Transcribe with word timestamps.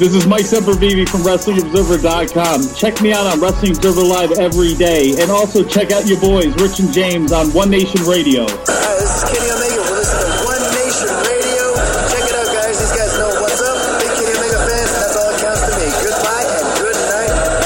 This 0.00 0.14
is 0.14 0.24
Mike 0.26 0.48
Sempervive 0.48 1.10
from 1.10 1.20
WrestlingObserver.com. 1.20 2.74
Check 2.74 3.02
me 3.02 3.12
out 3.12 3.26
on 3.26 3.38
Wrestling 3.38 3.76
Observer 3.76 4.00
Live 4.00 4.32
every 4.32 4.72
day. 4.72 5.20
And 5.20 5.30
also 5.30 5.62
check 5.62 5.92
out 5.92 6.06
your 6.06 6.18
boys, 6.18 6.56
Rich 6.56 6.80
and 6.80 6.90
James, 6.90 7.32
on 7.32 7.52
One 7.52 7.68
Nation 7.68 8.00
Radio. 8.08 8.44
Uh, 8.44 8.48
this 8.96 9.12
is 9.12 9.28
Kenny 9.28 9.52
Omega. 9.52 9.76
We're 9.76 10.00
listening 10.00 10.24
to 10.24 10.40
One 10.48 10.64
Nation 10.72 11.12
Radio. 11.20 11.76
Check 12.08 12.24
it 12.24 12.32
out, 12.32 12.48
guys. 12.48 12.80
These 12.80 12.96
guys 12.96 13.12
know 13.20 13.28
what's 13.44 13.60
up. 13.60 13.76
Big 14.00 14.08
Kenny 14.16 14.40
Omega 14.40 14.64
fans, 14.72 14.88
and 14.88 15.04
that's 15.04 15.20
all 15.20 15.28
that 15.28 15.36
counts 15.36 15.68
to 15.68 15.76
me. 15.76 15.84
Goodbye 16.00 16.48
and 16.48 16.64
good 16.80 16.96
night. 16.96 17.60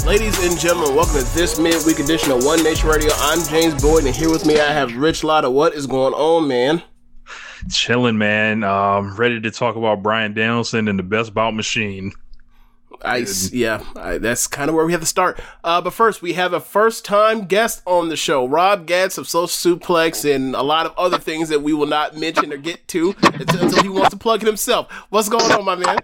Bang. 0.00 0.08
Ladies 0.08 0.40
and 0.40 0.56
gentlemen, 0.58 0.96
welcome 0.96 1.20
to 1.20 1.28
this 1.36 1.60
midweek 1.60 2.00
edition 2.00 2.32
of 2.32 2.48
One 2.48 2.64
Nation 2.64 2.88
Radio. 2.88 3.12
I'm 3.28 3.44
James 3.44 3.76
Boyd, 3.76 4.08
and 4.08 4.16
here 4.16 4.30
with 4.30 4.46
me 4.46 4.58
I 4.58 4.72
have 4.72 4.96
Rich 4.96 5.22
Lotta. 5.22 5.50
What 5.50 5.74
is 5.74 5.86
going 5.86 6.14
on, 6.14 6.48
man? 6.48 6.80
Chilling, 7.68 8.18
man. 8.18 8.64
Um, 8.64 9.16
ready 9.16 9.40
to 9.40 9.50
talk 9.50 9.76
about 9.76 10.02
Brian 10.02 10.34
Danielson 10.34 10.88
and 10.88 10.98
the 10.98 11.02
Best 11.02 11.34
Bout 11.34 11.54
Machine. 11.54 12.12
I 13.02 13.24
yeah, 13.50 13.82
I, 13.96 14.18
that's 14.18 14.46
kind 14.46 14.68
of 14.68 14.74
where 14.74 14.84
we 14.84 14.92
have 14.92 15.00
to 15.00 15.06
start. 15.06 15.40
Uh, 15.64 15.80
but 15.80 15.92
first, 15.92 16.20
we 16.20 16.34
have 16.34 16.52
a 16.52 16.60
first-time 16.60 17.46
guest 17.46 17.82
on 17.86 18.10
the 18.10 18.16
show, 18.16 18.46
Rob 18.46 18.86
Gatz 18.86 19.16
of 19.16 19.26
Social 19.26 19.78
Suplex, 19.78 20.28
and 20.34 20.54
a 20.54 20.62
lot 20.62 20.84
of 20.84 20.92
other 20.98 21.18
things 21.18 21.48
that 21.48 21.62
we 21.62 21.72
will 21.72 21.86
not 21.86 22.16
mention 22.16 22.52
or 22.52 22.58
get 22.58 22.86
to 22.88 23.14
until, 23.22 23.62
until 23.62 23.82
he 23.82 23.88
wants 23.88 24.10
to 24.10 24.16
plug 24.18 24.42
it 24.42 24.46
himself. 24.46 24.92
What's 25.08 25.30
going 25.30 25.50
on, 25.50 25.64
my 25.64 25.76
man? 25.76 25.98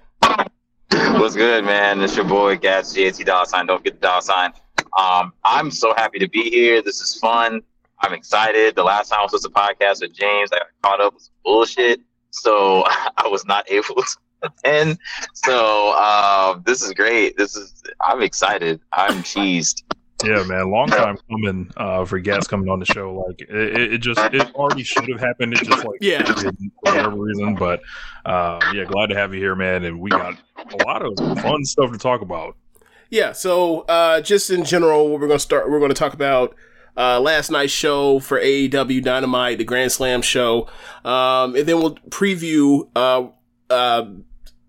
What's 1.21 1.37
good, 1.37 1.65
man? 1.65 2.01
It's 2.01 2.17
your 2.17 2.25
boy 2.25 2.57
Gats 2.57 2.95
GAT 2.95 3.19
dollar 3.27 3.45
sign. 3.45 3.67
Don't 3.67 3.79
forget 3.79 3.95
the 3.95 4.01
dollar 4.01 4.23
sign. 4.23 4.53
Um, 4.99 5.33
I'm 5.45 5.71
so 5.71 5.93
happy 5.95 6.19
to 6.19 6.29
be 6.29 6.49
here. 6.49 6.81
This 6.81 7.03
is 7.03 7.15
fun. 7.15 7.61
I'm 8.01 8.13
excited. 8.13 8.75
The 8.77 8.85
last 8.85 9.09
time 9.09 9.21
I 9.21 9.23
was 9.31 9.45
on 9.45 9.51
a 9.51 9.55
podcast 9.55 10.01
with 10.03 10.13
James, 10.15 10.51
I 10.53 10.59
got 10.59 10.67
caught 10.83 11.01
up 11.01 11.15
with 11.15 11.23
some 11.23 11.35
bullshit, 11.45 12.01
so 12.31 12.85
I 13.17 13.27
was 13.29 13.45
not 13.47 13.71
able 13.71 13.95
to 13.97 14.17
attend. 14.43 14.99
So 15.35 15.91
uh, 15.97 16.59
this 16.65 16.83
is 16.83 16.93
great. 16.93 17.37
This 17.37 17.57
is 17.57 17.83
I'm 18.01 18.23
excited. 18.23 18.81
I'm 18.93 19.23
cheesed. 19.23 19.83
Yeah, 20.25 20.43
man. 20.45 20.71
Long 20.71 20.89
time 20.89 21.19
coming 21.31 21.71
uh, 21.77 22.05
for 22.07 22.19
Gas 22.19 22.47
coming 22.47 22.69
on 22.71 22.79
the 22.81 22.87
show. 22.87 23.15
Like 23.27 23.43
it, 23.43 23.93
it 23.95 23.99
just 23.99 24.19
it 24.33 24.55
already 24.55 24.83
should 24.83 25.09
have 25.11 25.21
happened. 25.21 25.53
It 25.53 25.63
just 25.65 25.85
like 25.85 25.99
Yeah. 26.01 26.23
didn't 26.23 26.73
for 26.85 26.93
whatever 26.93 27.17
reason. 27.17 27.55
But 27.55 27.81
uh, 28.25 28.59
yeah, 28.75 28.85
glad 28.85 29.09
to 29.09 29.15
have 29.15 29.35
you 29.35 29.41
here, 29.41 29.55
man. 29.55 29.85
And 29.85 30.01
we 30.01 30.09
got 30.11 30.35
a 30.59 30.85
lot 30.87 31.03
of 31.05 31.13
fun 31.41 31.65
stuff 31.65 31.93
to 31.93 31.99
talk 31.99 32.23
about. 32.23 32.57
Yeah, 33.11 33.33
so 33.33 33.83
uh, 33.83 34.21
just 34.21 34.51
in 34.51 34.65
general, 34.65 35.11
what 35.11 35.21
we're 35.21 35.29
going 35.29 35.39
to 35.39 35.43
start, 35.45 35.71
we're 35.71 35.79
going 35.79 35.91
to 35.93 35.95
talk 35.95 36.13
about 36.13 36.57
uh, 36.97 37.21
last 37.21 37.51
night's 37.51 37.73
show 37.73 38.19
for 38.21 38.41
AEW 38.41 39.03
Dynamite, 39.03 39.59
the 39.59 39.65
Grand 39.65 39.93
Slam 39.93 40.23
show, 40.23 40.69
um, 41.05 41.55
and 41.55 41.67
then 41.67 41.79
we'll 41.79 41.97
preview 42.11 42.89
uh, 42.97 43.29
uh, 43.71 44.07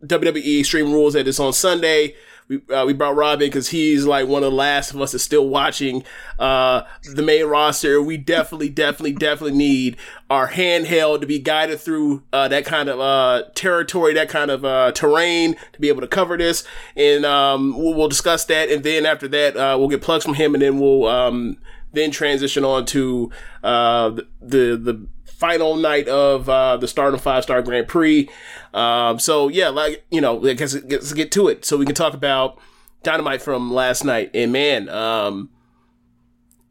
WWE 0.03 0.59
Extreme 0.59 0.91
Rules 0.91 1.13
that 1.13 1.27
is 1.27 1.39
on 1.39 1.53
Sunday. 1.53 2.15
We, 2.47 2.61
uh, 2.73 2.85
we 2.85 2.93
brought 2.93 3.15
Rob 3.17 3.41
in 3.41 3.47
because 3.49 3.69
he's 3.69 4.05
like 4.05 4.27
one 4.27 4.41
of 4.41 4.51
the 4.51 4.55
last 4.55 4.93
of 4.93 5.01
us 5.01 5.11
that's 5.11 5.23
still 5.23 5.49
watching 5.49 6.03
uh, 6.39 6.83
the 7.13 7.21
main 7.21 7.45
roster. 7.45 8.01
We 8.01 8.15
definitely, 8.15 8.69
definitely, 8.69 9.13
definitely 9.13 9.57
need 9.57 9.97
our 10.29 10.47
handheld 10.47 11.21
to 11.21 11.27
be 11.27 11.39
guided 11.39 11.81
through 11.81 12.23
uh, 12.31 12.47
that 12.47 12.63
kind 12.63 12.87
of 12.87 13.01
uh, 13.01 13.43
territory, 13.53 14.13
that 14.13 14.29
kind 14.29 14.49
of 14.49 14.63
uh, 14.63 14.93
terrain 14.93 15.57
to 15.73 15.81
be 15.81 15.89
able 15.89 16.01
to 16.01 16.07
cover 16.07 16.37
this. 16.37 16.63
And 16.95 17.25
um, 17.25 17.77
we'll, 17.77 17.93
we'll 17.93 18.07
discuss 18.07 18.45
that. 18.45 18.69
And 18.69 18.81
then 18.81 19.05
after 19.05 19.27
that, 19.27 19.57
uh, 19.57 19.75
we'll 19.77 19.89
get 19.89 20.01
plugs 20.01 20.23
from 20.23 20.35
him, 20.35 20.55
and 20.55 20.61
then 20.61 20.79
we'll 20.79 21.05
um, 21.05 21.57
then 21.97 22.11
transition 22.11 22.63
on 22.63 22.85
to 22.87 23.31
uh, 23.63 24.09
the, 24.11 24.25
the 24.41 24.77
the 24.77 25.07
final 25.25 25.75
night 25.75 26.07
of 26.07 26.49
uh, 26.49 26.77
the 26.77 26.87
Stardom 26.87 27.19
Five 27.19 27.43
Star 27.43 27.61
Grand 27.61 27.87
Prix. 27.87 28.29
Um, 28.73 29.19
so 29.19 29.47
yeah, 29.47 29.69
like 29.69 30.05
you 30.11 30.21
know, 30.21 30.39
guess 30.55 30.75
let's 30.75 31.13
get 31.13 31.31
to 31.33 31.47
it 31.47 31.65
so 31.65 31.77
we 31.77 31.85
can 31.85 31.95
talk 31.95 32.13
about 32.13 32.59
Dynamite 33.03 33.41
from 33.41 33.73
last 33.73 34.03
night. 34.03 34.31
And 34.33 34.51
man, 34.51 34.89
um, 34.89 35.49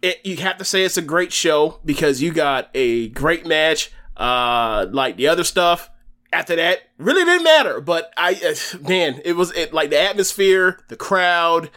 it, 0.03 0.21
you 0.25 0.37
have 0.39 0.59
to 0.59 0.65
say 0.65 0.85
it's 0.85 0.97
a 0.97 1.03
great 1.03 1.33
show 1.33 1.81
because 1.85 2.21
you 2.21 2.33
got 2.33 2.69
a 2.75 3.09
great 3.09 3.47
match. 3.47 3.93
Uh, 4.17 4.87
like 4.91 5.17
the 5.17 5.29
other 5.29 5.45
stuff 5.45 5.91
after 6.33 6.57
that 6.57 6.81
really 6.99 7.25
didn't 7.25 7.45
matter. 7.45 7.81
But 7.81 8.13
I, 8.17 8.35
uh, 8.35 8.79
man, 8.89 9.21
it 9.25 9.35
was 9.35 9.53
it 9.53 9.73
like 9.73 9.91
the 9.91 10.01
atmosphere, 10.01 10.81
the 10.89 10.97
crowd. 10.97 11.71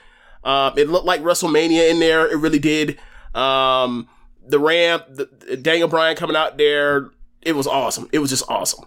Um, 0.44 0.74
it 0.78 0.88
looked 0.88 1.06
like 1.06 1.22
WrestleMania 1.22 1.90
in 1.90 2.00
there. 2.00 2.28
It 2.32 2.38
really 2.38 2.60
did. 2.60 3.00
Um, 3.40 4.08
the 4.48 4.60
ramp, 4.60 5.06
the, 5.10 5.58
Daniel 5.62 5.88
Bryan 5.88 6.16
coming 6.16 6.36
out 6.36 6.58
there, 6.58 7.12
it 7.42 7.56
was 7.56 7.68
awesome. 7.68 8.10
It 8.12 8.20
was 8.20 8.30
just 8.30 8.50
awesome. 8.50 8.86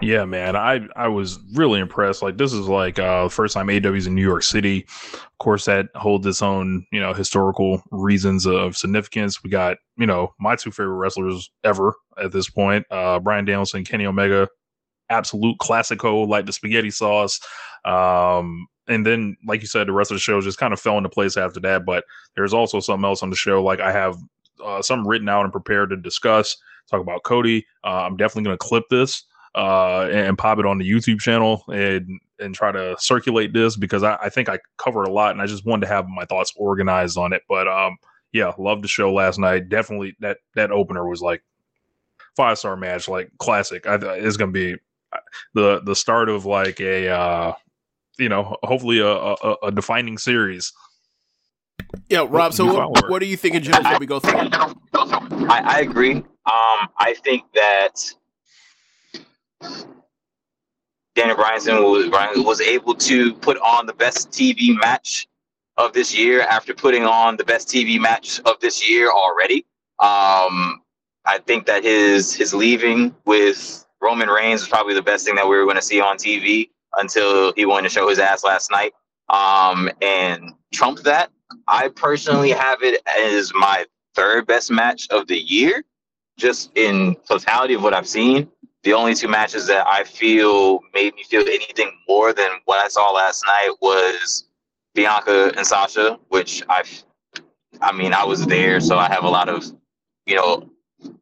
Yeah, 0.00 0.24
man, 0.26 0.54
I 0.54 0.86
I 0.94 1.08
was 1.08 1.40
really 1.54 1.80
impressed. 1.80 2.22
Like 2.22 2.38
this 2.38 2.52
is 2.52 2.68
like 2.68 3.00
uh 3.00 3.24
the 3.24 3.30
first 3.30 3.54
time 3.54 3.66
AEW's 3.66 4.06
in 4.06 4.14
New 4.14 4.22
York 4.22 4.44
City. 4.44 4.86
Of 5.12 5.38
course, 5.40 5.64
that 5.64 5.88
holds 5.96 6.24
its 6.24 6.40
own 6.40 6.86
you 6.92 7.00
know 7.00 7.12
historical 7.12 7.82
reasons 7.90 8.46
of 8.46 8.76
significance. 8.76 9.42
We 9.42 9.50
got 9.50 9.78
you 9.96 10.06
know 10.06 10.34
my 10.38 10.54
two 10.54 10.70
favorite 10.70 10.94
wrestlers 10.94 11.50
ever 11.64 11.94
at 12.22 12.30
this 12.30 12.48
point, 12.48 12.86
uh 12.92 13.18
Brian 13.18 13.44
Danielson, 13.44 13.84
Kenny 13.84 14.06
Omega, 14.06 14.48
absolute 15.10 15.58
classico 15.58 16.26
like 16.28 16.46
the 16.46 16.52
spaghetti 16.52 16.90
sauce. 16.90 17.40
Um, 17.84 18.68
and 18.88 19.06
then 19.06 19.36
like 19.46 19.60
you 19.60 19.66
said, 19.66 19.86
the 19.86 19.92
rest 19.92 20.10
of 20.10 20.16
the 20.16 20.20
show 20.20 20.40
just 20.40 20.58
kind 20.58 20.72
of 20.72 20.80
fell 20.80 20.96
into 20.96 21.08
place 21.08 21.36
after 21.36 21.60
that. 21.60 21.84
But 21.84 22.04
there's 22.34 22.54
also 22.54 22.80
something 22.80 23.04
else 23.04 23.22
on 23.22 23.30
the 23.30 23.36
show. 23.36 23.62
Like 23.62 23.80
I 23.80 23.92
have 23.92 24.18
uh, 24.64 24.82
some 24.82 25.06
written 25.06 25.28
out 25.28 25.44
and 25.44 25.52
prepared 25.52 25.90
to 25.90 25.96
discuss. 25.96 26.56
Talk 26.90 27.00
about 27.00 27.22
Cody. 27.22 27.66
Uh, 27.84 28.04
I'm 28.04 28.16
definitely 28.16 28.44
going 28.44 28.58
to 28.58 28.64
clip 28.64 28.84
this 28.88 29.24
uh, 29.54 30.08
and 30.10 30.38
pop 30.38 30.58
it 30.58 30.66
on 30.66 30.78
the 30.78 30.90
YouTube 30.90 31.20
channel 31.20 31.64
and 31.68 32.20
and 32.40 32.54
try 32.54 32.70
to 32.70 32.96
circulate 32.98 33.52
this 33.52 33.76
because 33.76 34.02
I, 34.02 34.16
I 34.22 34.28
think 34.28 34.48
I 34.48 34.60
covered 34.76 35.04
a 35.04 35.12
lot 35.12 35.32
and 35.32 35.42
I 35.42 35.46
just 35.46 35.66
wanted 35.66 35.86
to 35.86 35.92
have 35.92 36.06
my 36.08 36.24
thoughts 36.24 36.52
organized 36.56 37.18
on 37.18 37.32
it. 37.32 37.42
But 37.48 37.68
um, 37.68 37.96
yeah, 38.32 38.52
loved 38.58 38.84
the 38.84 38.88
show 38.88 39.12
last 39.12 39.38
night. 39.38 39.68
Definitely 39.68 40.16
that 40.20 40.38
that 40.54 40.70
opener 40.70 41.06
was 41.06 41.20
like 41.20 41.42
five 42.36 42.58
star 42.58 42.76
match, 42.76 43.08
like 43.08 43.30
classic. 43.38 43.86
I, 43.86 43.96
it's 43.96 44.36
gonna 44.36 44.52
be 44.52 44.76
the 45.54 45.80
the 45.84 45.96
start 45.96 46.28
of 46.28 46.46
like 46.46 46.80
a 46.80 47.08
uh, 47.08 47.52
you 48.18 48.28
know 48.28 48.56
hopefully 48.62 48.98
a, 48.98 49.06
a, 49.08 49.56
a 49.64 49.72
defining 49.72 50.18
series. 50.18 50.72
Yeah, 52.08 52.26
Rob. 52.28 52.52
So 52.52 52.66
what, 52.66 53.08
what 53.08 53.18
do 53.20 53.26
you 53.26 53.36
think 53.36 53.54
in 53.54 53.62
general 53.62 53.86
as 53.86 54.00
we 54.00 54.06
go 54.06 54.20
through? 54.20 54.38
I, 55.48 55.62
I 55.64 55.80
agree. 55.80 56.16
Um, 56.16 56.88
I 56.98 57.14
think 57.22 57.44
that 57.54 57.94
Daniel 61.14 61.36
Bryanson 61.36 61.90
was 61.90 62.08
Bryan 62.08 62.44
was 62.44 62.60
able 62.60 62.94
to 62.94 63.34
put 63.34 63.58
on 63.58 63.86
the 63.86 63.92
best 63.92 64.30
TV 64.30 64.78
match 64.78 65.26
of 65.76 65.92
this 65.92 66.16
year 66.16 66.42
after 66.42 66.74
putting 66.74 67.04
on 67.04 67.36
the 67.36 67.44
best 67.44 67.68
TV 67.68 67.98
match 68.00 68.40
of 68.40 68.58
this 68.60 68.88
year 68.88 69.10
already. 69.10 69.64
Um, 70.00 70.82
I 71.24 71.38
think 71.46 71.66
that 71.66 71.84
his 71.84 72.34
his 72.34 72.54
leaving 72.54 73.14
with 73.24 73.86
Roman 74.00 74.28
Reigns 74.28 74.60
was 74.60 74.68
probably 74.68 74.94
the 74.94 75.02
best 75.02 75.26
thing 75.26 75.34
that 75.36 75.48
we 75.48 75.56
were 75.56 75.64
going 75.64 75.76
to 75.76 75.82
see 75.82 76.00
on 76.00 76.16
TV 76.16 76.70
until 76.98 77.52
he 77.54 77.64
wanted 77.64 77.88
to 77.88 77.94
show 77.94 78.08
his 78.08 78.18
ass 78.18 78.44
last 78.44 78.70
night. 78.70 78.92
Um, 79.28 79.90
and 80.00 80.52
trumped 80.72 81.04
that. 81.04 81.30
I 81.66 81.88
personally 81.88 82.50
have 82.50 82.82
it 82.82 83.02
as 83.06 83.52
my 83.54 83.84
third 84.14 84.46
best 84.46 84.70
match 84.70 85.06
of 85.10 85.26
the 85.26 85.38
year, 85.38 85.84
just 86.38 86.70
in 86.74 87.14
totality 87.28 87.74
of 87.74 87.82
what 87.82 87.94
I've 87.94 88.08
seen. 88.08 88.48
The 88.84 88.94
only 88.94 89.14
two 89.14 89.28
matches 89.28 89.66
that 89.66 89.86
I 89.86 90.04
feel 90.04 90.80
made 90.94 91.14
me 91.14 91.24
feel 91.24 91.42
anything 91.42 91.90
more 92.08 92.32
than 92.32 92.48
what 92.64 92.82
I 92.82 92.88
saw 92.88 93.10
last 93.10 93.44
night 93.44 93.74
was 93.82 94.44
Bianca 94.94 95.52
and 95.56 95.66
Sasha, 95.66 96.18
which 96.28 96.62
I, 96.68 96.84
I 97.82 97.92
mean, 97.92 98.14
I 98.14 98.24
was 98.24 98.46
there, 98.46 98.80
so 98.80 98.96
I 98.96 99.08
have 99.08 99.24
a 99.24 99.28
lot 99.28 99.48
of, 99.48 99.64
you 100.26 100.36
know, 100.36 100.70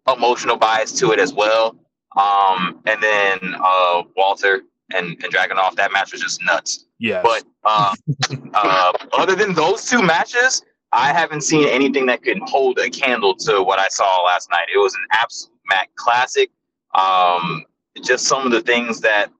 emotional 0.07 0.57
bias 0.57 0.93
to 1.01 1.13
it 1.13 1.19
as 1.19 1.33
well. 1.33 1.77
Um, 2.17 2.81
and 2.87 3.03
then 3.03 3.57
uh, 3.63 4.03
Walter 4.17 4.63
and, 4.95 5.09
and 5.23 5.33
Dragunov, 5.33 5.75
that 5.77 5.93
match 5.93 6.13
was 6.13 6.21
just 6.21 6.43
nuts. 6.45 6.87
Yeah. 6.99 7.23
But 7.23 7.45
uh, 7.65 7.95
uh, 8.55 8.93
other 9.13 9.35
than 9.35 9.55
those 9.55 9.85
two 9.87 10.03
matches, 10.03 10.63
I 10.93 11.13
haven't 11.13 11.43
seen 11.43 11.69
anything 11.69 12.07
that 12.07 12.23
could 12.23 12.39
hold 12.45 12.79
a 12.79 12.89
candle 12.89 13.35
to 13.37 13.63
what 13.63 13.79
I 13.79 13.89
saw 13.89 14.23
last 14.23 14.51
night. 14.51 14.67
It 14.75 14.79
was 14.79 14.95
an 14.95 15.07
absolute 15.13 15.57
Mac 15.69 15.95
classic. 15.97 16.51
Um, 16.95 17.65
just 18.03 18.27
some 18.27 18.47
of 18.47 18.53
the 18.53 18.61
things 18.61 19.01
that 19.01 19.31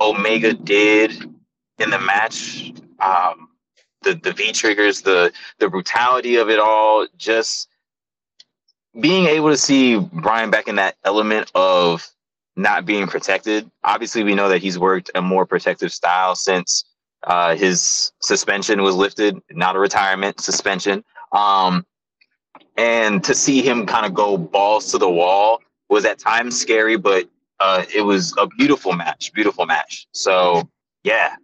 Omega 0.00 0.54
did 0.54 1.12
in 1.78 1.90
the 1.90 1.98
match, 1.98 2.72
um, 3.00 3.48
the 4.02 4.14
the 4.14 4.32
V 4.32 4.52
triggers, 4.52 5.02
the 5.02 5.32
the 5.58 5.68
brutality 5.68 6.36
of 6.36 6.48
it 6.48 6.58
all, 6.58 7.06
just 7.16 7.68
being 8.98 9.26
able 9.26 9.50
to 9.50 9.56
see 9.56 9.98
Brian 9.98 10.50
back 10.50 10.68
in 10.68 10.76
that 10.76 10.96
element 11.04 11.50
of 11.54 12.08
not 12.58 12.84
being 12.84 13.06
protected. 13.06 13.70
Obviously, 13.84 14.24
we 14.24 14.34
know 14.34 14.48
that 14.48 14.60
he's 14.60 14.78
worked 14.78 15.10
a 15.14 15.22
more 15.22 15.46
protective 15.46 15.92
style 15.92 16.34
since 16.34 16.84
uh, 17.22 17.54
his 17.56 18.12
suspension 18.20 18.82
was 18.82 18.94
lifted, 18.94 19.40
not 19.50 19.76
a 19.76 19.78
retirement 19.78 20.40
suspension. 20.40 21.04
Um, 21.32 21.86
and 22.76 23.22
to 23.24 23.34
see 23.34 23.62
him 23.62 23.86
kind 23.86 24.04
of 24.04 24.12
go 24.12 24.36
balls 24.36 24.90
to 24.90 24.98
the 24.98 25.08
wall 25.08 25.62
was 25.88 26.04
at 26.04 26.18
times 26.18 26.60
scary, 26.60 26.96
but 26.96 27.28
uh, 27.60 27.84
it 27.94 28.02
was 28.02 28.34
a 28.38 28.46
beautiful 28.46 28.92
match, 28.92 29.32
beautiful 29.32 29.64
match. 29.64 30.06
So 30.12 30.68
yeah, 31.04 31.36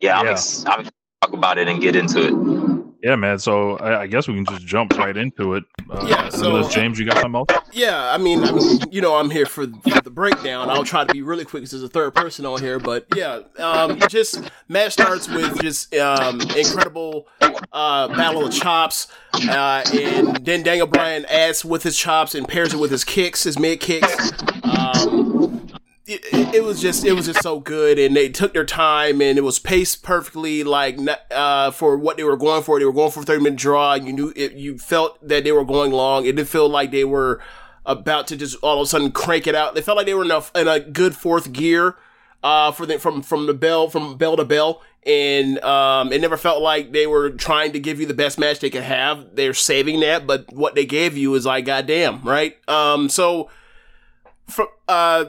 yeah, 0.00 0.18
I'm. 0.18 0.28
Ex- 0.28 0.64
I'm 0.66 0.88
talk 1.22 1.32
about 1.32 1.56
it 1.56 1.68
and 1.68 1.80
get 1.80 1.94
into 1.94 2.26
it. 2.26 2.61
Yeah, 3.02 3.16
man. 3.16 3.38
So 3.38 3.76
I, 3.78 4.02
I 4.02 4.06
guess 4.06 4.28
we 4.28 4.34
can 4.34 4.44
just 4.46 4.64
jump 4.64 4.96
right 4.96 5.16
into 5.16 5.54
it. 5.54 5.64
Uh, 5.90 6.06
Yeah, 6.08 6.28
so- 6.28 6.54
unless 6.54 6.72
James, 6.72 6.98
you 6.98 7.04
got 7.06 7.18
something 7.20 7.34
else? 7.50 7.64
Yeah, 7.72 8.12
I 8.12 8.18
mean, 8.18 8.44
I 8.44 8.52
mean, 8.52 8.78
you 8.90 9.00
know, 9.00 9.16
I'm 9.16 9.30
here 9.30 9.46
for, 9.46 9.66
for 9.66 10.00
the 10.02 10.10
breakdown. 10.10 10.70
I'll 10.70 10.84
try 10.84 11.04
to 11.04 11.12
be 11.12 11.22
really 11.22 11.44
quick 11.44 11.62
because 11.62 11.70
there's 11.72 11.82
a 11.82 11.88
third 11.88 12.14
person 12.14 12.46
on 12.46 12.60
here, 12.60 12.78
but 12.78 13.06
yeah, 13.16 13.40
um, 13.58 13.98
just 14.08 14.42
match 14.68 14.92
starts 14.92 15.28
with 15.28 15.60
just 15.60 15.94
um, 15.96 16.40
incredible 16.56 17.26
uh, 17.72 18.08
battle 18.08 18.44
of 18.46 18.52
chops, 18.52 19.08
uh, 19.48 19.82
and 19.94 20.36
then 20.44 20.62
Daniel 20.62 20.86
Bryan 20.86 21.24
adds 21.30 21.64
with 21.64 21.82
his 21.82 21.96
chops 21.98 22.34
and 22.34 22.46
pairs 22.46 22.74
it 22.74 22.76
with 22.78 22.90
his 22.90 23.04
kicks, 23.04 23.44
his 23.44 23.58
mid 23.58 23.80
kicks. 23.80 24.32
Um, 24.64 25.41
it, 26.06 26.54
it 26.54 26.64
was 26.64 26.80
just 26.80 27.04
it 27.04 27.12
was 27.12 27.26
just 27.26 27.42
so 27.42 27.60
good 27.60 27.98
and 27.98 28.16
they 28.16 28.28
took 28.28 28.52
their 28.52 28.64
time 28.64 29.20
and 29.20 29.38
it 29.38 29.42
was 29.42 29.58
paced 29.58 30.02
perfectly 30.02 30.64
like 30.64 30.98
uh 31.30 31.70
for 31.70 31.96
what 31.96 32.16
they 32.16 32.24
were 32.24 32.36
going 32.36 32.62
for. 32.62 32.78
They 32.78 32.84
were 32.84 32.92
going 32.92 33.12
for 33.12 33.20
a 33.20 33.24
30 33.24 33.42
minute 33.42 33.58
draw 33.58 33.94
you 33.94 34.12
knew 34.12 34.32
it, 34.34 34.52
you 34.52 34.78
felt 34.78 35.26
that 35.26 35.44
they 35.44 35.52
were 35.52 35.64
going 35.64 35.92
long. 35.92 36.24
It 36.24 36.36
didn't 36.36 36.48
feel 36.48 36.68
like 36.68 36.90
they 36.90 37.04
were 37.04 37.40
about 37.86 38.26
to 38.28 38.36
just 38.36 38.56
all 38.62 38.80
of 38.80 38.84
a 38.84 38.86
sudden 38.86 39.12
crank 39.12 39.46
it 39.46 39.54
out. 39.54 39.74
They 39.74 39.82
felt 39.82 39.96
like 39.96 40.06
they 40.06 40.14
were 40.14 40.24
in 40.24 40.30
a, 40.30 40.42
in 40.56 40.68
a 40.68 40.80
good 40.80 41.14
fourth 41.14 41.52
gear 41.52 41.96
uh 42.42 42.72
for 42.72 42.84
the 42.86 42.98
from 42.98 43.22
from 43.22 43.46
the 43.46 43.54
bell 43.54 43.88
from 43.88 44.16
bell 44.16 44.36
to 44.36 44.44
bell 44.44 44.82
and 45.06 45.60
um 45.60 46.12
it 46.12 46.20
never 46.20 46.36
felt 46.36 46.60
like 46.60 46.90
they 46.90 47.06
were 47.06 47.30
trying 47.30 47.70
to 47.72 47.78
give 47.78 48.00
you 48.00 48.06
the 48.06 48.14
best 48.14 48.40
match 48.40 48.58
they 48.58 48.70
could 48.70 48.82
have. 48.82 49.36
They're 49.36 49.54
saving 49.54 50.00
that 50.00 50.26
but 50.26 50.52
what 50.52 50.74
they 50.74 50.84
gave 50.84 51.16
you 51.16 51.32
is 51.36 51.46
like 51.46 51.66
goddamn 51.66 52.22
right? 52.22 52.56
Um 52.68 53.08
so 53.08 53.48
from 54.48 54.66
uh 54.88 55.26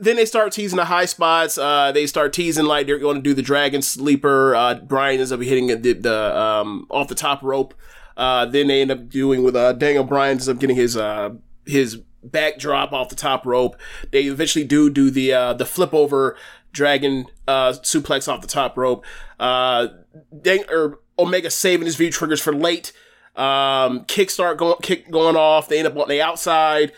then 0.00 0.16
they 0.16 0.24
start 0.24 0.52
teasing 0.52 0.78
the 0.78 0.86
high 0.86 1.04
spots. 1.04 1.58
Uh, 1.58 1.92
they 1.92 2.06
start 2.06 2.32
teasing 2.32 2.64
like 2.64 2.86
they're 2.86 2.98
going 2.98 3.16
to 3.16 3.22
do 3.22 3.34
the 3.34 3.42
dragon 3.42 3.82
sleeper. 3.82 4.54
Uh, 4.54 4.74
Brian 4.76 5.18
ends 5.18 5.30
up 5.30 5.40
hitting 5.40 5.66
the, 5.66 5.92
the 5.92 6.38
um, 6.38 6.86
off 6.90 7.08
the 7.08 7.14
top 7.14 7.42
rope. 7.42 7.74
Uh, 8.16 8.46
then 8.46 8.66
they 8.66 8.80
end 8.80 8.90
up 8.90 9.08
doing 9.08 9.42
with 9.42 9.54
uh, 9.54 9.74
Daniel 9.74 10.04
Bryan 10.04 10.32
ends 10.32 10.48
up 10.48 10.58
getting 10.58 10.76
his 10.76 10.96
uh, 10.96 11.30
his 11.66 11.96
backdrop 12.24 12.92
off 12.92 13.10
the 13.10 13.14
top 13.14 13.44
rope. 13.44 13.76
They 14.10 14.24
eventually 14.24 14.64
do 14.64 14.88
do 14.90 15.10
the 15.10 15.32
uh, 15.32 15.52
the 15.52 15.66
flip 15.66 15.92
over 15.92 16.36
dragon 16.72 17.26
uh, 17.46 17.72
suplex 17.72 18.26
off 18.26 18.40
the 18.40 18.48
top 18.48 18.76
rope. 18.78 19.04
Uh, 19.38 19.88
Dan- 20.40 20.64
or 20.70 21.00
Omega 21.18 21.50
saving 21.50 21.86
his 21.86 21.96
V 21.96 22.10
triggers 22.10 22.40
for 22.40 22.54
late. 22.54 22.92
Um, 23.36 24.04
kick 24.06 24.30
start 24.30 24.60
kick 24.82 25.10
going 25.10 25.36
off. 25.36 25.68
They 25.68 25.78
end 25.78 25.88
up 25.88 25.96
on 25.96 26.08
the 26.08 26.22
outside 26.22 26.92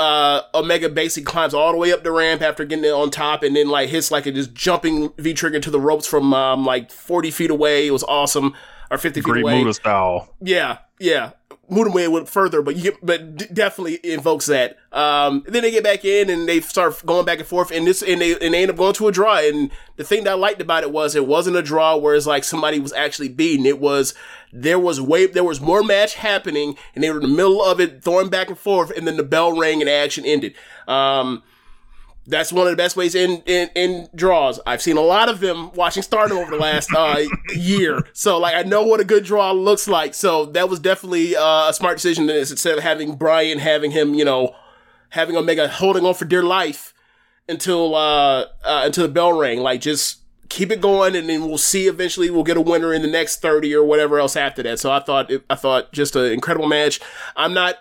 uh, 0.00 0.42
Omega 0.54 0.88
basically 0.88 1.24
climbs 1.24 1.54
all 1.54 1.72
the 1.72 1.78
way 1.78 1.92
up 1.92 2.02
the 2.02 2.12
ramp 2.12 2.42
after 2.42 2.64
getting 2.64 2.84
it 2.84 2.92
on 2.92 3.10
top, 3.10 3.42
and 3.42 3.54
then 3.54 3.68
like 3.68 3.88
hits 3.88 4.10
like 4.10 4.26
a 4.26 4.32
just 4.32 4.54
jumping 4.54 5.12
V 5.18 5.34
trigger 5.34 5.60
to 5.60 5.70
the 5.70 5.80
ropes 5.80 6.06
from 6.06 6.32
um, 6.34 6.64
like 6.64 6.90
forty 6.90 7.30
feet 7.30 7.50
away. 7.50 7.86
It 7.86 7.90
was 7.90 8.04
awesome, 8.04 8.54
or 8.90 8.98
fifty 8.98 9.20
feet 9.20 9.30
away. 9.30 9.42
Great. 9.42 9.56
Muda 9.56 9.74
style. 9.74 10.34
Yeah, 10.40 10.78
yeah. 10.98 11.32
Mudamoe 11.70 12.10
went 12.10 12.28
further, 12.28 12.62
but 12.62 12.76
you 12.76 12.82
get, 12.82 13.04
but 13.04 13.36
d- 13.36 13.46
definitely 13.52 13.98
invokes 14.04 14.46
that. 14.46 14.76
Um, 14.92 15.44
then 15.46 15.62
they 15.62 15.70
get 15.70 15.84
back 15.84 16.04
in 16.04 16.30
and 16.30 16.48
they 16.48 16.60
start 16.60 17.04
going 17.04 17.24
back 17.24 17.38
and 17.38 17.46
forth, 17.46 17.70
and 17.70 17.86
this 17.86 18.02
and 18.02 18.20
they 18.20 18.32
and 18.38 18.54
they 18.54 18.62
end 18.62 18.70
up 18.70 18.76
going 18.76 18.94
to 18.94 19.08
a 19.08 19.12
draw. 19.12 19.38
And 19.38 19.70
the 19.96 20.04
thing 20.04 20.24
that 20.24 20.30
I 20.30 20.34
liked 20.34 20.60
about 20.60 20.82
it 20.82 20.92
was 20.92 21.14
it 21.14 21.26
wasn't 21.26 21.56
a 21.56 21.62
draw 21.62 21.96
where 21.96 22.14
it's 22.14 22.26
like 22.26 22.44
somebody 22.44 22.78
was 22.78 22.92
actually 22.92 23.28
beaten. 23.28 23.66
It 23.66 23.80
was 23.80 24.14
there 24.52 24.78
was 24.78 25.00
way 25.00 25.26
there 25.26 25.44
was 25.44 25.60
more 25.60 25.82
match 25.82 26.14
happening, 26.14 26.76
and 26.94 27.02
they 27.02 27.10
were 27.10 27.20
in 27.20 27.22
the 27.22 27.36
middle 27.36 27.62
of 27.62 27.80
it, 27.80 28.02
throwing 28.02 28.28
back 28.28 28.48
and 28.48 28.58
forth, 28.58 28.90
and 28.90 29.06
then 29.06 29.16
the 29.16 29.22
bell 29.24 29.58
rang 29.58 29.80
and 29.80 29.90
action 29.90 30.24
ended. 30.24 30.54
Um, 30.86 31.42
that's 32.26 32.52
one 32.52 32.66
of 32.66 32.70
the 32.70 32.76
best 32.76 32.96
ways 32.96 33.14
in, 33.14 33.42
in, 33.44 33.68
in 33.74 34.08
draws. 34.14 34.58
I've 34.66 34.80
seen 34.80 34.96
a 34.96 35.02
lot 35.02 35.28
of 35.28 35.40
them 35.40 35.70
watching 35.72 36.02
Stardom 36.02 36.38
over 36.38 36.52
the 36.52 36.56
last 36.56 36.90
uh, 36.94 37.22
year. 37.54 38.06
So, 38.12 38.38
like, 38.38 38.54
I 38.54 38.62
know 38.62 38.82
what 38.82 39.00
a 39.00 39.04
good 39.04 39.24
draw 39.24 39.52
looks 39.52 39.86
like. 39.86 40.14
So, 40.14 40.46
that 40.46 40.68
was 40.70 40.80
definitely 40.80 41.36
uh, 41.36 41.68
a 41.68 41.74
smart 41.74 41.96
decision 41.96 42.28
is 42.30 42.50
instead 42.50 42.78
of 42.78 42.84
having 42.84 43.16
Brian, 43.16 43.58
having 43.58 43.90
him, 43.90 44.14
you 44.14 44.24
know, 44.24 44.54
having 45.10 45.36
Omega 45.36 45.68
holding 45.68 46.06
on 46.06 46.14
for 46.14 46.24
dear 46.24 46.42
life 46.42 46.94
until, 47.46 47.94
uh, 47.94 48.42
uh, 48.64 48.82
until 48.84 49.06
the 49.06 49.12
bell 49.12 49.32
rang. 49.32 49.60
Like, 49.60 49.82
just 49.82 50.20
keep 50.48 50.70
it 50.70 50.80
going 50.80 51.16
and 51.16 51.28
then 51.28 51.46
we'll 51.46 51.58
see 51.58 51.88
eventually 51.88 52.30
we'll 52.30 52.44
get 52.44 52.56
a 52.56 52.60
winner 52.60 52.94
in 52.94 53.02
the 53.02 53.08
next 53.08 53.42
30 53.42 53.74
or 53.74 53.84
whatever 53.84 54.18
else 54.18 54.34
after 54.34 54.62
that. 54.62 54.78
So, 54.78 54.90
I 54.90 55.00
thought, 55.00 55.30
it, 55.30 55.44
I 55.50 55.56
thought 55.56 55.92
just 55.92 56.16
an 56.16 56.32
incredible 56.32 56.68
match. 56.68 57.00
I'm 57.36 57.52
not, 57.52 57.76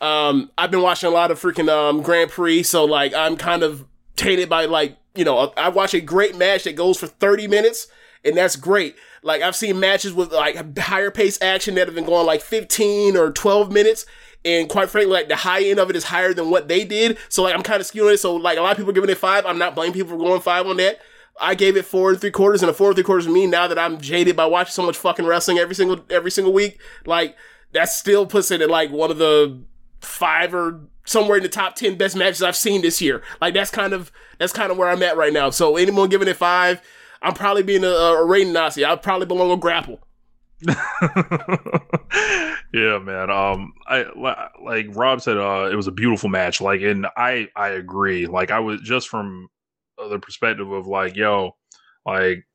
um, 0.00 0.50
I've 0.58 0.70
been 0.70 0.82
watching 0.82 1.08
a 1.08 1.12
lot 1.12 1.30
of 1.30 1.40
freaking 1.40 1.68
um, 1.68 2.02
Grand 2.02 2.30
Prix, 2.30 2.64
so 2.64 2.84
like 2.84 3.14
I'm 3.14 3.36
kind 3.36 3.62
of 3.62 3.84
tainted 4.16 4.48
by 4.48 4.64
like 4.66 4.96
you 5.14 5.24
know 5.24 5.52
I 5.56 5.68
watch 5.68 5.94
a 5.94 6.00
great 6.00 6.36
match 6.36 6.64
that 6.64 6.76
goes 6.76 6.98
for 6.98 7.06
thirty 7.06 7.48
minutes 7.48 7.88
and 8.26 8.36
that's 8.36 8.56
great. 8.56 8.96
Like 9.22 9.42
I've 9.42 9.56
seen 9.56 9.80
matches 9.80 10.12
with 10.12 10.32
like 10.32 10.78
higher 10.78 11.10
pace 11.10 11.40
action 11.40 11.76
that 11.76 11.86
have 11.86 11.94
been 11.94 12.04
going 12.04 12.26
like 12.26 12.42
fifteen 12.42 13.16
or 13.16 13.30
twelve 13.30 13.72
minutes. 13.72 14.04
And 14.44 14.68
quite 14.68 14.90
frankly, 14.90 15.12
like 15.12 15.28
the 15.28 15.36
high 15.36 15.64
end 15.64 15.80
of 15.80 15.90
it 15.90 15.96
is 15.96 16.04
higher 16.04 16.32
than 16.32 16.50
what 16.50 16.68
they 16.68 16.84
did. 16.84 17.18
So 17.28 17.42
like 17.42 17.54
I'm 17.54 17.62
kind 17.62 17.80
of 17.80 17.86
skewing 17.86 18.14
it. 18.14 18.18
So 18.18 18.36
like 18.36 18.58
a 18.58 18.60
lot 18.60 18.72
of 18.72 18.76
people 18.76 18.90
are 18.90 18.94
giving 18.94 19.10
it 19.10 19.18
five. 19.18 19.46
I'm 19.46 19.58
not 19.58 19.74
blaming 19.74 19.94
people 19.94 20.10
for 20.10 20.18
going 20.18 20.40
five 20.40 20.66
on 20.66 20.76
that. 20.76 21.00
I 21.38 21.54
gave 21.54 21.76
it 21.76 21.84
four 21.84 22.10
and 22.10 22.20
three 22.20 22.30
quarters, 22.30 22.62
and 22.62 22.70
a 22.70 22.72
four 22.72 22.88
and 22.88 22.96
three 22.96 23.04
quarters 23.04 23.26
of 23.26 23.32
me 23.32 23.46
now 23.46 23.68
that 23.68 23.78
I'm 23.78 24.00
jaded 24.00 24.36
by 24.36 24.46
watching 24.46 24.72
so 24.72 24.86
much 24.86 24.96
fucking 24.96 25.26
wrestling 25.26 25.58
every 25.58 25.74
single 25.74 26.00
every 26.10 26.30
single 26.30 26.52
week. 26.52 26.80
Like 27.04 27.36
that 27.72 27.88
still 27.88 28.26
puts 28.26 28.50
it 28.50 28.60
at 28.60 28.70
like 28.70 28.90
one 28.90 29.10
of 29.10 29.18
the 29.18 29.62
five 30.06 30.54
or 30.54 30.80
somewhere 31.04 31.36
in 31.36 31.42
the 31.42 31.48
top 31.48 31.74
ten 31.74 31.96
best 31.96 32.16
matches 32.16 32.42
I've 32.42 32.56
seen 32.56 32.82
this 32.82 33.00
year. 33.00 33.22
Like 33.40 33.54
that's 33.54 33.70
kind 33.70 33.92
of 33.92 34.12
that's 34.38 34.52
kind 34.52 34.70
of 34.70 34.78
where 34.78 34.88
I'm 34.88 35.02
at 35.02 35.16
right 35.16 35.32
now. 35.32 35.50
So 35.50 35.76
anyone 35.76 36.08
giving 36.08 36.28
it 36.28 36.36
five, 36.36 36.80
I'm 37.22 37.34
probably 37.34 37.62
being 37.62 37.84
a, 37.84 37.88
a 37.88 38.24
rating 38.24 38.52
Nazi. 38.52 38.84
I 38.84 38.96
probably 38.96 39.26
belong 39.26 39.50
on 39.50 39.60
grapple. 39.60 40.00
yeah, 42.72 42.98
man. 42.98 43.30
Um, 43.30 43.74
I 43.86 44.06
like 44.62 44.86
Rob 44.90 45.20
said. 45.20 45.36
Uh, 45.36 45.68
it 45.70 45.76
was 45.76 45.86
a 45.86 45.92
beautiful 45.92 46.30
match. 46.30 46.60
Like, 46.60 46.80
and 46.80 47.06
I 47.16 47.48
I 47.54 47.70
agree. 47.70 48.26
Like, 48.26 48.50
I 48.50 48.60
was 48.60 48.80
just 48.80 49.08
from 49.08 49.48
the 49.98 50.18
perspective 50.18 50.70
of 50.70 50.86
like, 50.86 51.14
yo, 51.14 51.56
like 52.06 52.45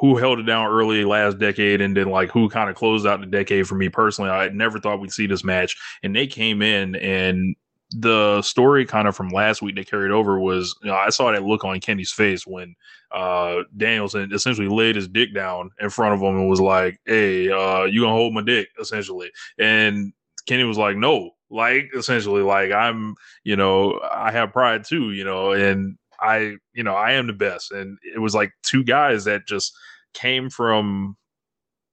who 0.00 0.16
held 0.16 0.38
it 0.38 0.44
down 0.44 0.66
early 0.66 1.04
last 1.04 1.38
decade 1.38 1.80
and 1.80 1.96
then 1.96 2.08
like 2.08 2.30
who 2.30 2.48
kind 2.48 2.68
of 2.68 2.76
closed 2.76 3.06
out 3.06 3.20
the 3.20 3.26
decade 3.26 3.66
for 3.66 3.74
me 3.74 3.88
personally. 3.88 4.30
I 4.30 4.48
never 4.48 4.78
thought 4.78 5.00
we'd 5.00 5.12
see 5.12 5.26
this 5.26 5.44
match. 5.44 5.76
And 6.02 6.14
they 6.14 6.26
came 6.26 6.62
in 6.62 6.96
and 6.96 7.54
the 7.90 8.42
story 8.42 8.84
kind 8.84 9.06
of 9.06 9.14
from 9.14 9.28
last 9.28 9.62
week 9.62 9.76
they 9.76 9.84
carried 9.84 10.10
over 10.10 10.40
was 10.40 10.74
you 10.82 10.88
know, 10.88 10.96
I 10.96 11.10
saw 11.10 11.30
that 11.30 11.44
look 11.44 11.64
on 11.64 11.78
Kenny's 11.80 12.10
face 12.10 12.46
when 12.46 12.74
uh 13.12 13.58
Danielson 13.76 14.32
essentially 14.32 14.68
laid 14.68 14.96
his 14.96 15.06
dick 15.06 15.32
down 15.32 15.70
in 15.80 15.90
front 15.90 16.14
of 16.14 16.20
him 16.20 16.36
and 16.36 16.48
was 16.48 16.60
like, 16.60 16.98
Hey, 17.04 17.50
uh, 17.50 17.84
you 17.84 18.00
gonna 18.00 18.12
hold 18.12 18.34
my 18.34 18.42
dick, 18.42 18.68
essentially. 18.80 19.30
And 19.58 20.12
Kenny 20.46 20.64
was 20.64 20.78
like, 20.78 20.96
No, 20.96 21.30
like 21.50 21.90
essentially, 21.94 22.42
like 22.42 22.72
I'm, 22.72 23.14
you 23.44 23.54
know, 23.54 24.00
I 24.10 24.32
have 24.32 24.52
pride 24.52 24.84
too, 24.84 25.12
you 25.12 25.24
know, 25.24 25.52
and 25.52 25.96
I, 26.24 26.56
you 26.72 26.82
know, 26.82 26.94
I 26.94 27.12
am 27.12 27.26
the 27.26 27.32
best. 27.32 27.72
And 27.72 27.98
it 28.14 28.18
was 28.18 28.34
like 28.34 28.52
two 28.62 28.82
guys 28.84 29.24
that 29.24 29.46
just 29.46 29.72
came 30.14 30.48
from 30.48 31.16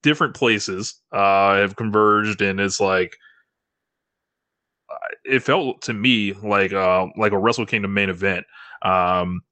different 0.02 0.34
places, 0.34 0.94
uh, 1.12 1.56
have 1.56 1.76
converged, 1.76 2.40
and 2.42 2.60
it's 2.60 2.80
like 2.80 3.16
it 5.24 5.40
felt 5.40 5.82
to 5.82 5.92
me 5.92 6.32
like 6.32 6.72
uh 6.72 7.06
like 7.16 7.32
a 7.32 7.38
Wrestle 7.38 7.66
Kingdom 7.66 7.94
main 7.94 8.10
event. 8.10 8.46
Um, 8.82 9.42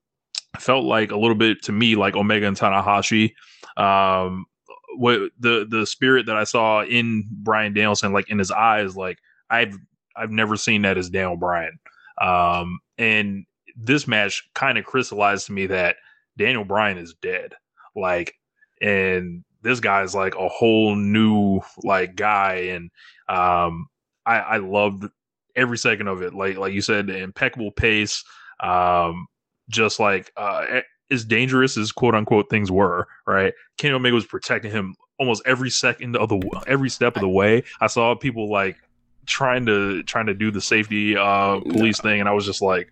felt 0.58 0.84
like 0.84 1.10
a 1.10 1.16
little 1.16 1.36
bit 1.36 1.62
to 1.62 1.72
me 1.72 1.96
like 1.96 2.16
Omega 2.16 2.46
and 2.46 2.56
Tanahashi. 2.56 3.32
Um, 3.76 4.46
what 4.96 5.30
the 5.38 5.66
the 5.68 5.86
spirit 5.86 6.26
that 6.26 6.36
I 6.36 6.44
saw 6.44 6.82
in 6.82 7.24
Brian 7.30 7.72
Danielson, 7.72 8.12
like 8.12 8.30
in 8.30 8.38
his 8.38 8.50
eyes, 8.50 8.96
like 8.96 9.18
I've 9.48 9.76
I've 10.16 10.30
never 10.30 10.56
seen 10.56 10.82
that 10.82 10.98
as 10.98 11.10
Daniel 11.10 11.36
Bryan. 11.36 11.78
Um, 12.20 12.80
and 12.98 13.46
this 13.76 14.06
match 14.06 14.48
kind 14.54 14.78
of 14.78 14.84
crystallized 14.84 15.46
to 15.46 15.52
me 15.52 15.66
that 15.66 15.96
Daniel 16.36 16.64
Bryan 16.64 16.98
is 16.98 17.14
dead. 17.14 17.54
Like, 17.94 18.34
and 18.80 19.44
this 19.62 19.80
guy 19.80 20.02
is 20.02 20.14
like 20.14 20.34
a 20.36 20.48
whole 20.48 20.94
new 20.96 21.60
like 21.82 22.16
guy, 22.16 22.54
and 22.70 22.90
um, 23.28 23.88
I 24.24 24.38
I 24.38 24.56
loved 24.58 25.04
every 25.56 25.78
second 25.78 26.08
of 26.08 26.22
it. 26.22 26.34
Like 26.34 26.56
like 26.56 26.72
you 26.72 26.82
said, 26.82 27.06
the 27.08 27.18
impeccable 27.18 27.72
pace. 27.72 28.24
Um, 28.60 29.26
just 29.70 30.00
like 30.00 30.30
uh, 30.36 30.80
as 31.10 31.24
dangerous 31.24 31.76
as 31.76 31.92
quote 31.92 32.14
unquote 32.14 32.50
things 32.50 32.70
were, 32.70 33.08
right? 33.26 33.54
Kenny 33.78 33.94
Omega 33.94 34.14
was 34.14 34.26
protecting 34.26 34.70
him 34.70 34.94
almost 35.18 35.42
every 35.46 35.70
second 35.70 36.16
of 36.16 36.28
the 36.28 36.62
every 36.66 36.90
step 36.90 37.16
of 37.16 37.22
the 37.22 37.28
way. 37.28 37.64
I 37.80 37.86
saw 37.86 38.14
people 38.14 38.50
like 38.50 38.76
trying 39.26 39.66
to 39.66 40.02
trying 40.04 40.26
to 40.26 40.34
do 40.34 40.50
the 40.50 40.60
safety 40.60 41.16
uh 41.16 41.60
police 41.60 42.00
thing, 42.00 42.20
and 42.20 42.28
I 42.28 42.32
was 42.32 42.46
just 42.46 42.62
like, 42.62 42.88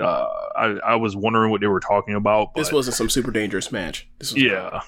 uh, 0.00 0.26
I 0.56 0.64
I 0.84 0.94
was 0.96 1.14
wondering 1.16 1.50
what 1.50 1.60
they 1.60 1.66
were 1.66 1.80
talking 1.80 2.14
about. 2.14 2.54
this 2.54 2.72
wasn't 2.72 2.96
some 2.96 3.10
super 3.10 3.30
dangerous 3.30 3.70
match. 3.72 4.08
This 4.18 4.32
was 4.32 4.42
yeah. 4.42 4.80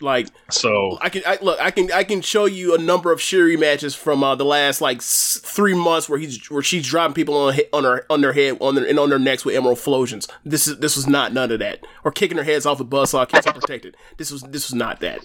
Like 0.00 0.26
so, 0.50 0.98
I 1.00 1.08
can 1.08 1.22
I, 1.24 1.38
look. 1.40 1.58
I 1.60 1.70
can 1.70 1.90
I 1.92 2.02
can 2.02 2.20
show 2.20 2.46
you 2.46 2.74
a 2.74 2.78
number 2.78 3.12
of 3.12 3.20
Syuri 3.20 3.58
matches 3.58 3.94
from 3.94 4.24
uh, 4.24 4.34
the 4.34 4.44
last 4.44 4.80
like 4.80 4.98
s- 4.98 5.40
three 5.42 5.72
months 5.72 6.08
where 6.08 6.18
he's 6.18 6.50
where 6.50 6.64
she's 6.64 6.84
dropping 6.86 7.14
people 7.14 7.36
on 7.36 7.54
on 7.72 7.84
her 7.84 8.04
on 8.10 8.20
their 8.20 8.32
head 8.32 8.58
on 8.60 8.74
their 8.74 8.84
and 8.88 8.98
on 8.98 9.08
their 9.08 9.20
necks 9.20 9.44
with 9.44 9.54
emerald 9.54 9.78
flowsions. 9.78 10.26
This 10.44 10.66
is 10.66 10.78
this 10.80 10.96
was 10.96 11.06
not 11.06 11.32
none 11.32 11.52
of 11.52 11.60
that. 11.60 11.86
Or 12.02 12.10
kicking 12.10 12.34
their 12.36 12.44
heads 12.44 12.66
off 12.66 12.80
with 12.80 12.90
buzzsaw 12.90 13.26
keeps 13.28 13.44
them 13.44 13.54
protected. 13.54 13.96
This 14.18 14.32
was 14.32 14.42
this 14.42 14.68
was 14.68 14.74
not 14.74 14.98
that. 15.00 15.20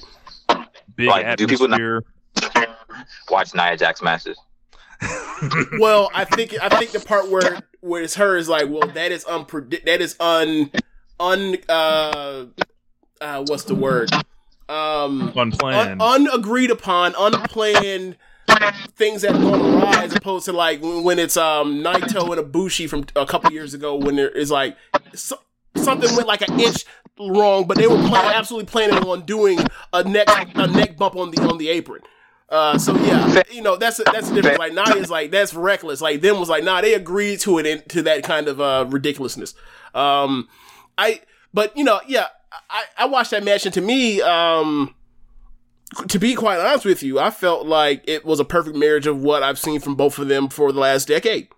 Big 0.95 1.07
Like, 1.07 1.35
do 1.37 1.47
people 1.47 1.67
not- 1.67 2.03
Watch 3.31 3.53
Nia 3.55 3.75
Jax 3.75 4.01
matches. 4.03 4.37
Well, 5.79 6.09
I 6.13 6.25
think 6.25 6.55
I 6.61 6.69
think 6.69 6.91
the 6.91 6.99
part 6.99 7.29
where 7.29 7.61
where 7.81 8.01
it's 8.01 8.15
her 8.15 8.35
is 8.37 8.49
like, 8.49 8.69
well, 8.69 8.87
that 8.87 9.11
is 9.11 9.23
unpredict. 9.25 9.85
That 9.85 10.01
is 10.01 10.15
un 10.19 10.71
un 11.19 11.57
uh, 11.67 12.45
uh 13.21 13.43
what's 13.47 13.63
the 13.63 13.75
word? 13.75 14.11
Um, 14.67 15.33
Unplanned. 15.35 15.99
un- 16.01 16.27
unagreed 16.27 16.69
upon, 16.69 17.15
unplanned 17.17 18.17
things 18.95 19.21
that 19.23 19.33
go 19.33 19.53
awry, 19.53 20.03
as 20.03 20.15
opposed 20.15 20.45
to 20.45 20.53
like 20.53 20.81
when, 20.81 21.03
when 21.03 21.19
it's 21.19 21.37
um 21.37 21.81
Naito 21.83 22.37
and 22.37 22.51
Ibushi 22.53 22.87
from 22.89 23.05
a 23.15 23.25
couple 23.25 23.51
years 23.51 23.73
ago 23.73 23.95
when 23.95 24.15
there 24.15 24.29
is 24.29 24.51
like 24.51 24.77
so, 25.13 25.39
something 25.75 26.13
went 26.15 26.27
like 26.27 26.47
an 26.47 26.59
inch 26.59 26.85
wrong, 27.19 27.65
but 27.65 27.77
they 27.77 27.87
were 27.87 27.97
plan- 28.07 28.33
absolutely 28.33 28.67
planning 28.67 29.03
on 29.07 29.21
doing 29.25 29.59
a 29.93 30.03
neck 30.03 30.27
a 30.55 30.67
neck 30.67 30.97
bump 30.97 31.15
on 31.15 31.31
the 31.31 31.41
on 31.41 31.57
the 31.57 31.69
apron. 31.69 32.01
Uh, 32.49 32.77
so 32.79 32.95
yeah, 32.97 33.43
you 33.51 33.61
know 33.61 33.75
that's 33.75 33.99
a, 33.99 34.03
that's 34.03 34.29
the 34.29 34.35
difference. 34.35 34.57
Like 34.57 34.73
Nia's 34.73 35.09
like 35.09 35.29
that's 35.29 35.53
reckless. 35.53 36.01
Like 36.01 36.21
them 36.21 36.39
was 36.39 36.49
like 36.49 36.63
nah, 36.63 36.81
they 36.81 36.95
agreed 36.95 37.39
to 37.41 37.59
it 37.59 37.65
in, 37.65 37.81
to 37.89 38.01
that 38.03 38.23
kind 38.23 38.47
of 38.47 38.59
uh 38.59 38.85
ridiculousness. 38.89 39.53
Um, 39.93 40.47
I 40.97 41.21
but 41.53 41.77
you 41.77 41.83
know 41.83 42.01
yeah, 42.07 42.27
I 42.69 42.85
I 42.97 43.05
watched 43.05 43.31
that 43.31 43.43
match 43.43 43.65
and 43.65 43.73
to 43.75 43.81
me 43.81 44.21
um 44.21 44.95
to 46.07 46.19
be 46.19 46.35
quite 46.35 46.59
honest 46.59 46.85
with 46.85 47.03
you, 47.03 47.19
I 47.19 47.31
felt 47.31 47.65
like 47.65 48.03
it 48.07 48.25
was 48.25 48.39
a 48.39 48.45
perfect 48.45 48.75
marriage 48.75 49.07
of 49.07 49.21
what 49.21 49.43
I've 49.43 49.59
seen 49.59 49.79
from 49.79 49.95
both 49.95 50.19
of 50.19 50.27
them 50.27 50.49
for 50.49 50.71
the 50.71 50.79
last 50.79 51.07
decade. 51.07 51.49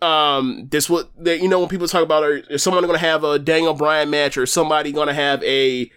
Um, 0.00 0.68
this 0.70 0.90
what 0.90 1.10
that 1.24 1.40
you 1.40 1.48
know 1.48 1.60
when 1.60 1.68
people 1.68 1.86
talk 1.86 2.02
about 2.02 2.24
are, 2.24 2.36
is 2.36 2.62
someone 2.62 2.82
going 2.82 2.98
to 2.98 3.06
have 3.06 3.24
a 3.24 3.38
Daniel 3.38 3.72
Bryan 3.74 4.10
match 4.10 4.36
or 4.36 4.46
somebody 4.46 4.90
going 4.90 5.08
to 5.08 5.14
have 5.14 5.42
a 5.44 5.90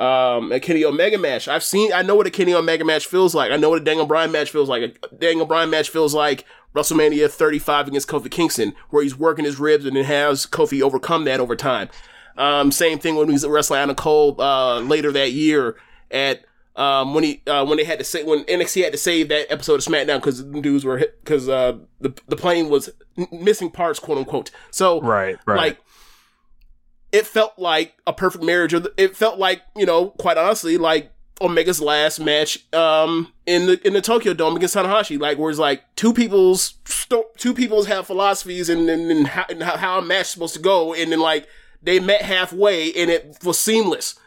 um 0.00 0.50
a 0.50 0.58
Kenny 0.58 0.84
Omega 0.84 1.18
match? 1.18 1.46
I've 1.46 1.62
seen, 1.62 1.92
I 1.92 2.02
know 2.02 2.14
what 2.14 2.26
a 2.26 2.30
Kenny 2.30 2.54
Omega 2.54 2.84
match 2.84 3.06
feels 3.06 3.34
like. 3.34 3.52
I 3.52 3.56
know 3.56 3.70
what 3.70 3.80
a 3.80 3.84
Daniel 3.84 4.06
Bryan 4.06 4.32
match 4.32 4.50
feels 4.50 4.68
like. 4.68 4.82
A 4.82 5.14
Daniel 5.14 5.46
Bryan 5.46 5.70
match 5.70 5.90
feels 5.90 6.14
like 6.14 6.44
WrestleMania 6.74 7.30
35 7.30 7.88
against 7.88 8.08
Kofi 8.08 8.30
Kingston, 8.30 8.74
where 8.90 9.02
he's 9.02 9.18
working 9.18 9.44
his 9.44 9.58
ribs 9.58 9.84
and 9.84 9.96
then 9.96 10.04
has 10.04 10.46
Kofi 10.46 10.80
overcome 10.80 11.24
that 11.24 11.40
over 11.40 11.54
time. 11.54 11.88
Um, 12.36 12.72
same 12.72 12.98
thing 12.98 13.16
when 13.16 13.26
he 13.26 13.32
was 13.34 13.46
wrestling 13.46 13.80
Adam 13.80 13.94
Cole 13.96 14.40
uh, 14.40 14.80
later 14.80 15.12
that 15.12 15.32
year 15.32 15.76
at 16.10 16.44
um, 16.76 17.12
when 17.12 17.24
he 17.24 17.42
uh, 17.46 17.64
when 17.66 17.76
they 17.76 17.84
had 17.84 17.98
to 17.98 18.04
say 18.04 18.22
when 18.22 18.44
NXT 18.44 18.84
had 18.84 18.92
to 18.92 18.98
save 18.98 19.28
that 19.28 19.52
episode 19.52 19.74
of 19.74 19.80
SmackDown 19.80 20.16
because 20.18 20.48
the 20.48 20.60
dudes 20.60 20.84
were 20.84 20.98
because 21.22 21.48
uh, 21.48 21.76
the 22.00 22.14
the 22.28 22.36
plane 22.36 22.70
was 22.70 22.88
missing 23.30 23.70
parts, 23.70 23.98
quote 23.98 24.16
unquote. 24.16 24.50
So 24.70 25.00
Right, 25.02 25.36
right. 25.44 25.56
like 25.56 25.78
it 27.12 27.26
felt 27.26 27.58
like 27.58 27.94
a 28.06 28.12
perfect 28.12 28.44
marriage. 28.44 28.72
The, 28.72 28.92
it 28.96 29.16
felt 29.16 29.38
like 29.38 29.62
you 29.76 29.86
know, 29.86 30.10
quite 30.10 30.36
honestly, 30.36 30.78
like 30.78 31.12
Omega's 31.40 31.80
last 31.80 32.20
match 32.20 32.72
um 32.74 33.32
in 33.46 33.66
the 33.66 33.86
in 33.86 33.94
the 33.94 34.00
Tokyo 34.00 34.34
Dome 34.34 34.56
against 34.56 34.74
Tanahashi, 34.74 35.18
like 35.18 35.38
where 35.38 35.50
it's 35.50 35.58
like 35.58 35.82
two 35.96 36.12
people's 36.12 36.74
two 37.36 37.54
people's 37.54 37.86
have 37.86 38.06
philosophies 38.06 38.68
and 38.68 38.88
and, 38.88 39.10
and, 39.10 39.26
how, 39.26 39.46
and 39.48 39.62
how 39.62 39.98
a 39.98 40.02
match 40.02 40.26
supposed 40.26 40.54
to 40.54 40.60
go, 40.60 40.94
and 40.94 41.10
then 41.10 41.20
like 41.20 41.48
they 41.82 41.98
met 41.98 42.22
halfway 42.22 42.92
and 42.92 43.10
it 43.10 43.38
was 43.44 43.58
seamless. 43.58 44.18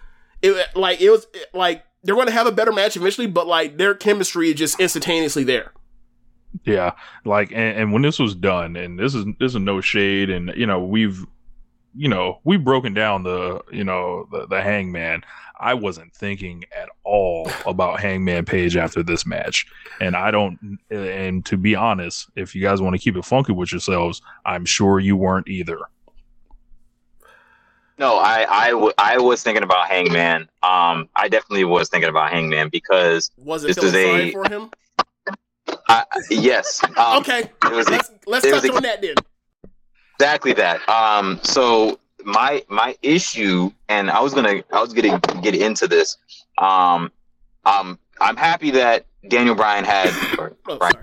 It 0.41 0.75
like 0.75 1.01
it 1.01 1.09
was 1.09 1.27
like 1.53 1.83
they're 2.03 2.15
going 2.15 2.27
to 2.27 2.33
have 2.33 2.47
a 2.47 2.51
better 2.51 2.71
match 2.71 2.97
eventually, 2.97 3.27
but 3.27 3.47
like 3.47 3.77
their 3.77 3.95
chemistry 3.95 4.49
is 4.49 4.55
just 4.55 4.79
instantaneously 4.79 5.43
there. 5.43 5.71
Yeah, 6.65 6.93
like 7.25 7.51
and, 7.51 7.77
and 7.77 7.93
when 7.93 8.01
this 8.01 8.19
was 8.19 8.35
done, 8.35 8.75
and 8.75 8.99
this 8.99 9.15
is 9.15 9.25
this 9.39 9.53
is 9.53 9.59
no 9.59 9.81
shade, 9.81 10.29
and 10.29 10.51
you 10.55 10.65
know 10.65 10.83
we've 10.83 11.25
you 11.95 12.07
know 12.09 12.39
we've 12.43 12.63
broken 12.63 12.93
down 12.93 13.23
the 13.23 13.61
you 13.71 13.83
know 13.83 14.27
the, 14.31 14.47
the 14.47 14.61
Hangman. 14.61 15.23
I 15.59 15.75
wasn't 15.75 16.13
thinking 16.13 16.65
at 16.75 16.89
all 17.03 17.49
about 17.65 17.99
Hangman 17.99 18.45
Page 18.45 18.75
after 18.75 19.01
this 19.03 19.25
match, 19.25 19.65
and 20.01 20.15
I 20.15 20.31
don't. 20.31 20.79
And 20.89 21.45
to 21.45 21.57
be 21.57 21.75
honest, 21.75 22.29
if 22.35 22.53
you 22.55 22.61
guys 22.61 22.81
want 22.81 22.95
to 22.95 22.99
keep 22.99 23.15
it 23.15 23.23
funky 23.25 23.51
with 23.53 23.71
yourselves, 23.71 24.21
I'm 24.45 24.65
sure 24.65 24.99
you 24.99 25.15
weren't 25.15 25.47
either. 25.47 25.79
No, 27.99 28.15
I 28.17 28.45
I, 28.49 28.69
w- 28.71 28.91
I 28.97 29.17
was 29.19 29.43
thinking 29.43 29.63
about 29.63 29.87
Hangman. 29.87 30.41
Um, 30.63 31.07
I 31.15 31.29
definitely 31.29 31.63
was 31.65 31.89
thinking 31.89 32.09
about 32.09 32.31
Hangman 32.31 32.69
because 32.69 33.31
Was 33.37 33.63
it 33.63 33.75
this 33.75 33.77
is 33.83 33.91
sorry 33.91 34.29
a 34.29 34.31
for 34.31 34.49
him? 34.49 34.71
I- 35.87 36.03
yes. 36.29 36.81
Um, 36.97 37.19
okay, 37.19 37.41
it 37.65 37.71
was 37.71 37.87
a- 37.87 37.91
let's 37.91 38.11
let's 38.25 38.49
touch 38.49 38.65
a- 38.65 38.73
on 38.73 38.83
that 38.83 39.01
then. 39.01 39.15
Exactly 40.19 40.53
that. 40.53 40.87
Um, 40.89 41.39
so 41.43 41.99
my 42.23 42.63
my 42.69 42.95
issue, 43.01 43.71
and 43.89 44.09
I 44.09 44.21
was 44.21 44.33
gonna 44.33 44.63
I 44.71 44.81
was 44.81 44.93
gonna 44.93 45.19
get 45.41 45.55
into 45.55 45.87
this. 45.87 46.17
Um, 46.57 47.11
um, 47.65 47.99
I'm 48.21 48.37
happy 48.37 48.71
that 48.71 49.05
Daniel 49.27 49.55
Bryan 49.55 49.83
had 49.83 50.09
Oh, 50.67 50.77
Bryan 50.77 50.95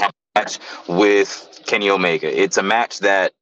had 0.00 0.10
a 0.10 0.38
match 0.38 0.58
with 0.88 1.60
Kenny 1.66 1.90
Omega. 1.90 2.40
It's 2.40 2.56
a 2.56 2.62
match 2.62 3.00
that 3.00 3.32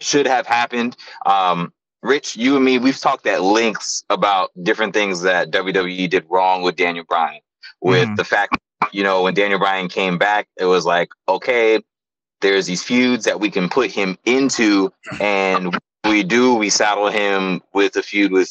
should 0.00 0.26
have 0.26 0.46
happened. 0.46 0.96
Um, 1.26 1.72
Rich, 2.02 2.36
you 2.36 2.56
and 2.56 2.64
me, 2.64 2.78
we've 2.78 2.98
talked 2.98 3.26
at 3.26 3.42
lengths 3.42 4.04
about 4.10 4.50
different 4.62 4.92
things 4.92 5.22
that 5.22 5.50
WWE 5.50 6.08
did 6.10 6.26
wrong 6.28 6.62
with 6.62 6.76
Daniel 6.76 7.04
Bryan. 7.08 7.40
With 7.80 8.08
Mhm. 8.10 8.16
the 8.16 8.24
fact, 8.24 8.58
you 8.92 9.02
know, 9.02 9.22
when 9.22 9.32
Daniel 9.32 9.58
Bryan 9.58 9.88
came 9.88 10.18
back, 10.18 10.46
it 10.58 10.66
was 10.66 10.84
like, 10.84 11.08
okay, 11.28 11.80
there's 12.44 12.66
these 12.66 12.82
feuds 12.82 13.24
that 13.24 13.40
we 13.40 13.50
can 13.50 13.70
put 13.70 13.90
him 13.90 14.18
into, 14.26 14.92
and 15.18 15.76
we 16.06 16.22
do, 16.22 16.54
we 16.54 16.68
saddle 16.68 17.08
him 17.08 17.62
with 17.72 17.96
a 17.96 18.02
feud 18.02 18.32
with 18.32 18.50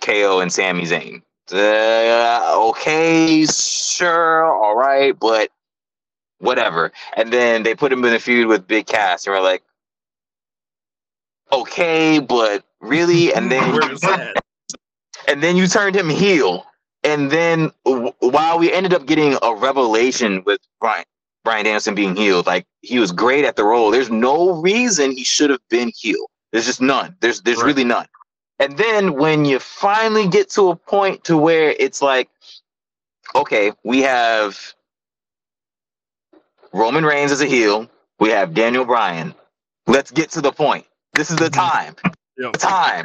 KO 0.00 0.38
and 0.38 0.52
Sami 0.52 0.84
Zayn. 0.84 1.20
Uh, 1.52 2.68
okay, 2.68 3.44
sure, 3.46 4.46
all 4.46 4.76
right, 4.76 5.18
but 5.18 5.50
whatever. 6.38 6.92
And 7.16 7.32
then 7.32 7.64
they 7.64 7.74
put 7.74 7.92
him 7.92 8.04
in 8.04 8.14
a 8.14 8.20
feud 8.20 8.46
with 8.46 8.68
Big 8.68 8.86
Cass, 8.86 9.26
and 9.26 9.34
we're 9.34 9.42
like, 9.42 9.64
okay, 11.52 12.20
but 12.20 12.64
really? 12.80 13.34
And 13.34 13.50
then 13.50 13.72
Where 13.72 13.92
is 13.92 14.00
that? 14.02 14.36
and 15.26 15.42
then 15.42 15.56
you 15.56 15.66
turned 15.66 15.96
him 15.96 16.08
heel. 16.08 16.64
And 17.02 17.32
then 17.32 17.72
while 17.84 18.58
we 18.60 18.72
ended 18.72 18.94
up 18.94 19.06
getting 19.06 19.36
a 19.42 19.54
revelation 19.54 20.44
with 20.44 20.60
Brian 20.80 21.04
Brian 21.46 21.64
Danielson 21.64 21.94
being 21.94 22.16
heeled, 22.16 22.46
like 22.46 22.66
he 22.82 22.98
was 22.98 23.12
great 23.12 23.44
at 23.44 23.54
the 23.54 23.64
role. 23.64 23.92
There's 23.92 24.10
no 24.10 24.60
reason 24.60 25.12
he 25.12 25.22
should 25.24 25.48
have 25.50 25.60
been 25.70 25.92
heeled. 25.96 26.28
There's 26.52 26.66
just 26.66 26.80
none. 26.80 27.16
There's 27.20 27.40
there's 27.42 27.58
Right. 27.58 27.66
really 27.66 27.84
none. 27.84 28.06
And 28.58 28.76
then 28.76 29.14
when 29.14 29.44
you 29.44 29.60
finally 29.60 30.26
get 30.26 30.50
to 30.50 30.70
a 30.70 30.76
point 30.76 31.22
to 31.24 31.36
where 31.36 31.70
it's 31.78 32.02
like, 32.02 32.28
okay, 33.36 33.72
we 33.84 34.02
have 34.02 34.58
Roman 36.72 37.04
Reigns 37.04 37.30
as 37.30 37.40
a 37.40 37.46
heel, 37.46 37.88
we 38.18 38.30
have 38.30 38.52
Daniel 38.52 38.84
Bryan. 38.84 39.32
Let's 39.86 40.10
get 40.10 40.30
to 40.32 40.40
the 40.40 40.52
point. 40.52 40.84
This 41.14 41.30
is 41.30 41.36
the 41.36 41.44
mm-hmm. 41.50 41.60
time 41.60 41.96
Yep. 42.38 42.52
time. 42.54 43.04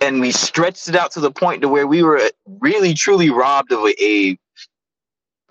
And 0.00 0.20
we 0.20 0.32
stretched 0.32 0.88
it 0.88 0.96
out 0.96 1.12
to 1.12 1.20
the 1.20 1.30
point 1.30 1.62
to 1.62 1.68
where 1.68 1.86
we 1.86 2.02
were 2.02 2.20
really 2.60 2.94
truly 2.94 3.30
robbed 3.30 3.70
of 3.70 3.84
a 3.84 3.94
a, 4.04 4.36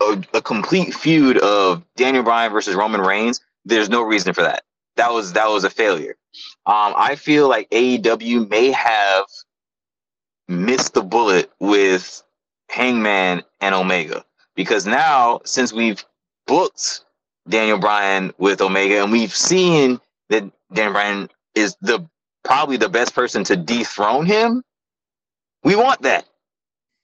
a, 0.02 0.38
a 0.38 0.42
complete 0.42 0.94
feud 0.94 1.38
of 1.38 1.84
Daniel 1.96 2.24
Bryan 2.24 2.52
versus 2.52 2.76
Roman 2.76 3.02
Reigns. 3.02 3.42
There's 3.66 3.90
no 3.90 4.02
reason 4.02 4.34
for 4.34 4.42
that. 4.44 4.64
That 4.98 5.12
was 5.12 5.34
that 5.34 5.50
was 5.50 5.64
a 5.64 5.70
failure. 5.70 6.16
Um, 6.66 6.94
I 6.98 7.16
feel 7.16 7.48
like 7.50 7.70
AEW 7.70 8.50
may 8.50 8.72
have 8.72 9.26
missed 10.48 10.94
the 10.94 11.02
bullet 11.02 11.52
with 11.60 12.24
Hangman 12.70 13.44
and 13.62 13.76
Omega 13.76 14.26
because 14.56 14.86
now 14.86 15.42
since 15.46 15.72
we've 15.74 16.04
booked 16.48 17.06
Daniel 17.48 17.80
Bryan 17.80 18.34
with 18.38 18.62
Omega 18.62 19.04
and 19.04 19.12
we've 19.12 19.36
seen 19.36 20.00
that 20.30 20.44
Daniel 20.74 20.94
Bryan 20.94 21.30
is 21.56 21.76
the 21.82 22.08
probably 22.44 22.78
the 22.78 22.90
best 22.90 23.14
person 23.14 23.44
to 23.46 23.56
dethrone 23.56 24.26
him. 24.26 24.64
We 25.64 25.76
want 25.76 26.02
that. 26.04 26.28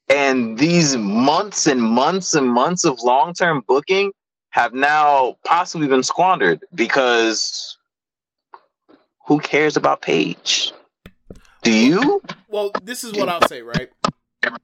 And 0.10 0.58
these 0.58 0.96
months 0.96 1.68
and 1.68 1.82
months 1.82 2.34
and 2.34 2.48
months 2.48 2.86
of 2.86 3.02
long 3.02 3.34
term 3.34 3.64
booking 3.68 4.12
have 4.52 4.74
now 4.74 5.38
possibly 5.44 5.88
been 5.88 6.04
squandered 6.04 6.64
because 6.74 7.78
who 9.26 9.40
cares 9.40 9.76
about 9.76 10.02
Page? 10.02 10.72
Do 11.62 11.72
you? 11.72 12.22
Well, 12.48 12.72
this 12.82 13.04
is 13.04 13.14
what 13.14 13.28
I'll 13.28 13.46
say, 13.48 13.62
right? 13.62 13.90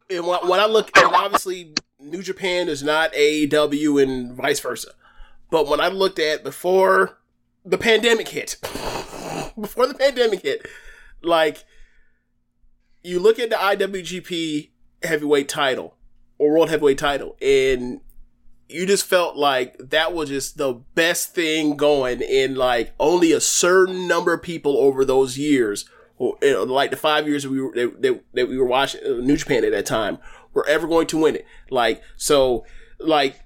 And 0.10 0.26
when, 0.26 0.60
I 0.60 0.66
look, 0.66 0.96
and 0.98 1.14
obviously 1.14 1.74
New 2.00 2.22
Japan 2.22 2.70
is 2.70 2.82
not 2.82 3.12
AEW 3.14 4.02
and 4.02 4.34
vice 4.34 4.62
versa. 4.62 4.92
But 5.50 5.68
when 5.68 5.82
I 5.82 5.90
looked 5.90 6.20
at 6.20 6.44
before 6.44 7.18
the 7.66 7.78
pandemic 7.78 8.30
hit, 8.30 8.58
before 9.60 9.88
the 9.88 9.94
pandemic 9.94 10.44
hit, 10.44 10.66
like 11.22 11.66
you 13.04 13.20
look 13.20 13.40
at 13.40 13.50
the 13.50 13.56
IWGP 13.58 14.70
heavyweight 15.04 15.50
title 15.50 15.96
or 16.38 16.52
world 16.52 16.70
heavyweight 16.70 16.98
title, 16.98 17.36
and 17.42 18.02
you 18.70 18.86
just 18.86 19.06
felt 19.06 19.36
like 19.36 19.78
that 19.78 20.14
was 20.14 20.30
just 20.30 20.58
the 20.58 20.74
best 20.96 21.36
thing 21.36 21.78
going, 21.78 22.22
in 22.22 22.56
like 22.56 22.94
only 23.00 23.32
a 23.32 23.42
certain 23.42 24.08
number 24.08 24.34
of 24.34 24.42
people 24.42 24.78
over 24.78 25.06
those 25.06 25.38
years 25.38 25.86
or, 26.18 26.38
you 26.42 26.52
know, 26.52 26.64
like 26.64 26.92
the 26.92 26.98
five 26.98 27.28
years 27.28 27.44
that 27.44 27.50
we 27.50 27.62
were 27.62 27.74
that, 27.74 28.24
that, 28.34 28.48
we 28.48 28.58
were 28.58 28.66
watching 28.66 29.02
uh, 29.06 29.22
New 29.22 29.38
Japan 29.38 29.64
at 29.64 29.72
that 29.72 29.86
time, 29.86 30.18
were 30.54 30.68
ever 30.68 30.88
going 30.88 31.08
to 31.08 31.18
win 31.18 31.36
it. 31.36 31.46
Like 31.70 32.02
so, 32.16 32.66
like 33.00 33.40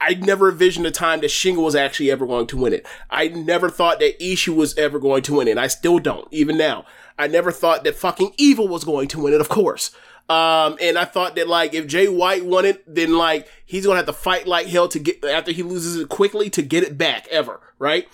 I 0.00 0.14
never 0.14 0.50
envisioned 0.50 0.86
a 0.86 0.90
time 0.90 1.20
that 1.20 1.30
Shingo 1.30 1.64
was 1.64 1.74
actually 1.74 2.10
ever 2.10 2.26
going 2.26 2.46
to 2.48 2.56
win 2.56 2.72
it. 2.72 2.86
I 3.10 3.28
never 3.28 3.68
thought 3.68 3.98
that 4.00 4.18
Ishii 4.20 4.54
was 4.54 4.76
ever 4.76 4.98
going 4.98 5.22
to 5.24 5.34
win 5.34 5.48
it. 5.48 5.52
And 5.52 5.60
I 5.60 5.66
still 5.66 5.98
don't, 5.98 6.28
even 6.32 6.56
now. 6.56 6.84
I 7.18 7.26
never 7.26 7.50
thought 7.50 7.82
that 7.84 7.96
fucking 7.96 8.32
Evil 8.36 8.68
was 8.68 8.84
going 8.84 9.08
to 9.08 9.20
win 9.20 9.32
it, 9.32 9.40
of 9.40 9.48
course. 9.48 9.90
Um, 10.28 10.76
and 10.80 10.98
I 10.98 11.06
thought 11.06 11.36
that 11.36 11.48
like 11.48 11.72
if 11.72 11.86
Jay 11.86 12.08
White 12.08 12.44
won 12.44 12.64
it, 12.64 12.84
then 12.86 13.16
like 13.16 13.48
he's 13.64 13.86
gonna 13.86 13.96
have 13.96 14.06
to 14.06 14.12
fight 14.12 14.46
like 14.46 14.66
hell 14.66 14.88
to 14.88 14.98
get 14.98 15.24
after 15.24 15.52
he 15.52 15.62
loses 15.62 15.96
it 15.96 16.08
quickly 16.08 16.50
to 16.50 16.62
get 16.62 16.84
it 16.84 16.98
back 16.98 17.26
ever, 17.28 17.60
right? 17.78 18.06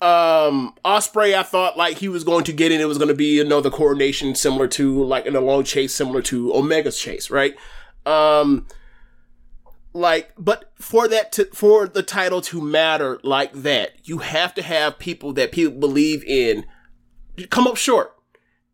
um 0.00 0.74
Ospreay, 0.84 1.34
I 1.34 1.42
thought 1.42 1.76
like 1.76 1.98
he 1.98 2.08
was 2.08 2.22
going 2.22 2.44
to 2.44 2.52
get 2.52 2.70
in. 2.70 2.80
It 2.80 2.86
was 2.86 2.98
going 2.98 3.08
to 3.08 3.14
be 3.14 3.40
another 3.40 3.68
coronation 3.70 4.34
similar 4.36 4.68
to 4.68 5.02
like 5.04 5.26
in 5.26 5.34
a 5.34 5.40
long 5.40 5.64
chase, 5.64 5.92
similar 5.92 6.22
to 6.22 6.54
Omega's 6.54 6.98
chase, 6.98 7.30
right? 7.30 7.56
Um, 8.06 8.66
like, 9.92 10.32
but 10.38 10.72
for 10.76 11.08
that 11.08 11.32
to 11.32 11.46
for 11.46 11.88
the 11.88 12.04
title 12.04 12.40
to 12.42 12.60
matter 12.62 13.18
like 13.24 13.52
that, 13.52 13.94
you 14.04 14.18
have 14.18 14.54
to 14.54 14.62
have 14.62 15.00
people 15.00 15.32
that 15.32 15.50
people 15.50 15.76
believe 15.78 16.22
in 16.24 16.64
come 17.50 17.66
up 17.66 17.76
short. 17.76 18.14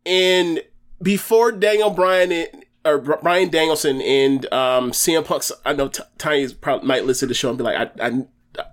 And 0.05 0.61
before 1.01 1.51
Daniel 1.51 1.89
Bryan 1.89 2.31
and, 2.31 2.64
or 2.85 2.99
Brian 2.99 3.49
Danielson 3.49 4.01
and 4.01 4.45
um 4.53 4.91
CM 4.91 5.25
Punk's, 5.25 5.51
I 5.65 5.73
know 5.73 5.87
T- 5.89 6.03
Tiny 6.17 6.53
probably 6.53 6.87
might 6.87 7.05
listen 7.05 7.27
to 7.27 7.31
the 7.31 7.35
show 7.35 7.49
and 7.49 7.57
be 7.57 7.63
like, 7.63 7.99
I, 7.99 8.07
I 8.07 8.25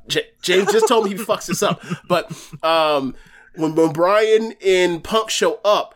J- 0.07 0.31
James 0.43 0.71
just 0.73 0.89
told 0.89 1.05
me 1.05 1.11
he 1.11 1.17
fucks 1.17 1.47
this 1.47 1.63
up. 1.63 1.83
But 2.09 2.31
um, 2.63 3.15
when, 3.57 3.75
when 3.75 3.93
Brian 3.93 4.55
and 4.65 5.03
Punk 5.03 5.31
show 5.31 5.61
up, 5.65 5.95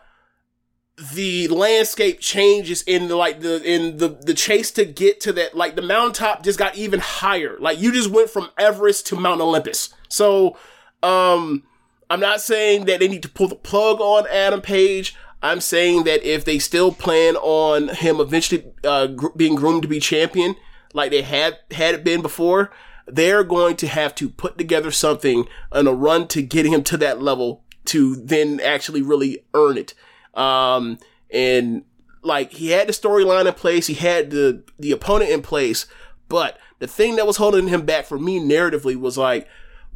the 1.13 1.47
landscape 1.49 2.19
changes 2.19 2.81
in 2.83 3.07
the 3.07 3.15
like 3.15 3.41
the 3.41 3.61
in 3.63 3.97
the 3.97 4.09
the 4.09 4.33
chase 4.33 4.71
to 4.71 4.83
get 4.83 5.21
to 5.21 5.33
that 5.33 5.55
like 5.55 5.75
the 5.75 5.81
mountaintop 5.81 6.43
just 6.43 6.57
got 6.57 6.75
even 6.75 6.99
higher. 6.99 7.55
Like 7.59 7.79
you 7.79 7.91
just 7.91 8.09
went 8.09 8.31
from 8.31 8.49
Everest 8.57 9.05
to 9.07 9.15
Mount 9.15 9.39
Olympus. 9.39 9.93
So 10.09 10.57
um 11.03 11.63
I'm 12.09 12.19
not 12.19 12.41
saying 12.41 12.85
that 12.85 12.99
they 12.99 13.07
need 13.07 13.21
to 13.23 13.29
pull 13.29 13.47
the 13.47 13.55
plug 13.55 14.01
on 14.01 14.25
Adam 14.27 14.61
Page. 14.61 15.15
I'm 15.47 15.61
saying 15.61 16.03
that 16.03 16.23
if 16.23 16.43
they 16.43 16.59
still 16.59 16.91
plan 16.91 17.35
on 17.37 17.87
him 17.89 18.19
eventually 18.19 18.65
uh, 18.83 19.07
gr- 19.07 19.35
being 19.35 19.55
groomed 19.55 19.83
to 19.83 19.87
be 19.87 19.99
champion, 19.99 20.55
like 20.93 21.11
they 21.11 21.21
had 21.21 21.59
had 21.71 21.95
it 21.95 22.03
been 22.03 22.21
before, 22.21 22.71
they're 23.05 23.43
going 23.43 23.77
to 23.77 23.87
have 23.87 24.13
to 24.15 24.29
put 24.29 24.57
together 24.57 24.91
something 24.91 25.47
on 25.71 25.87
a 25.87 25.93
run 25.93 26.27
to 26.29 26.41
get 26.41 26.65
him 26.65 26.83
to 26.83 26.97
that 26.97 27.21
level 27.21 27.63
to 27.85 28.17
then 28.17 28.59
actually 28.59 29.01
really 29.01 29.45
earn 29.53 29.77
it. 29.77 29.93
Um, 30.33 30.99
and 31.31 31.83
like 32.21 32.51
he 32.51 32.71
had 32.71 32.87
the 32.87 32.93
storyline 32.93 33.47
in 33.47 33.53
place, 33.53 33.87
he 33.87 33.93
had 33.93 34.31
the 34.31 34.63
the 34.77 34.91
opponent 34.91 35.31
in 35.31 35.41
place, 35.41 35.85
but 36.27 36.59
the 36.79 36.87
thing 36.87 37.15
that 37.15 37.25
was 37.25 37.37
holding 37.37 37.69
him 37.69 37.85
back 37.85 38.05
for 38.05 38.19
me 38.19 38.39
narratively 38.39 38.95
was 38.97 39.17
like, 39.17 39.47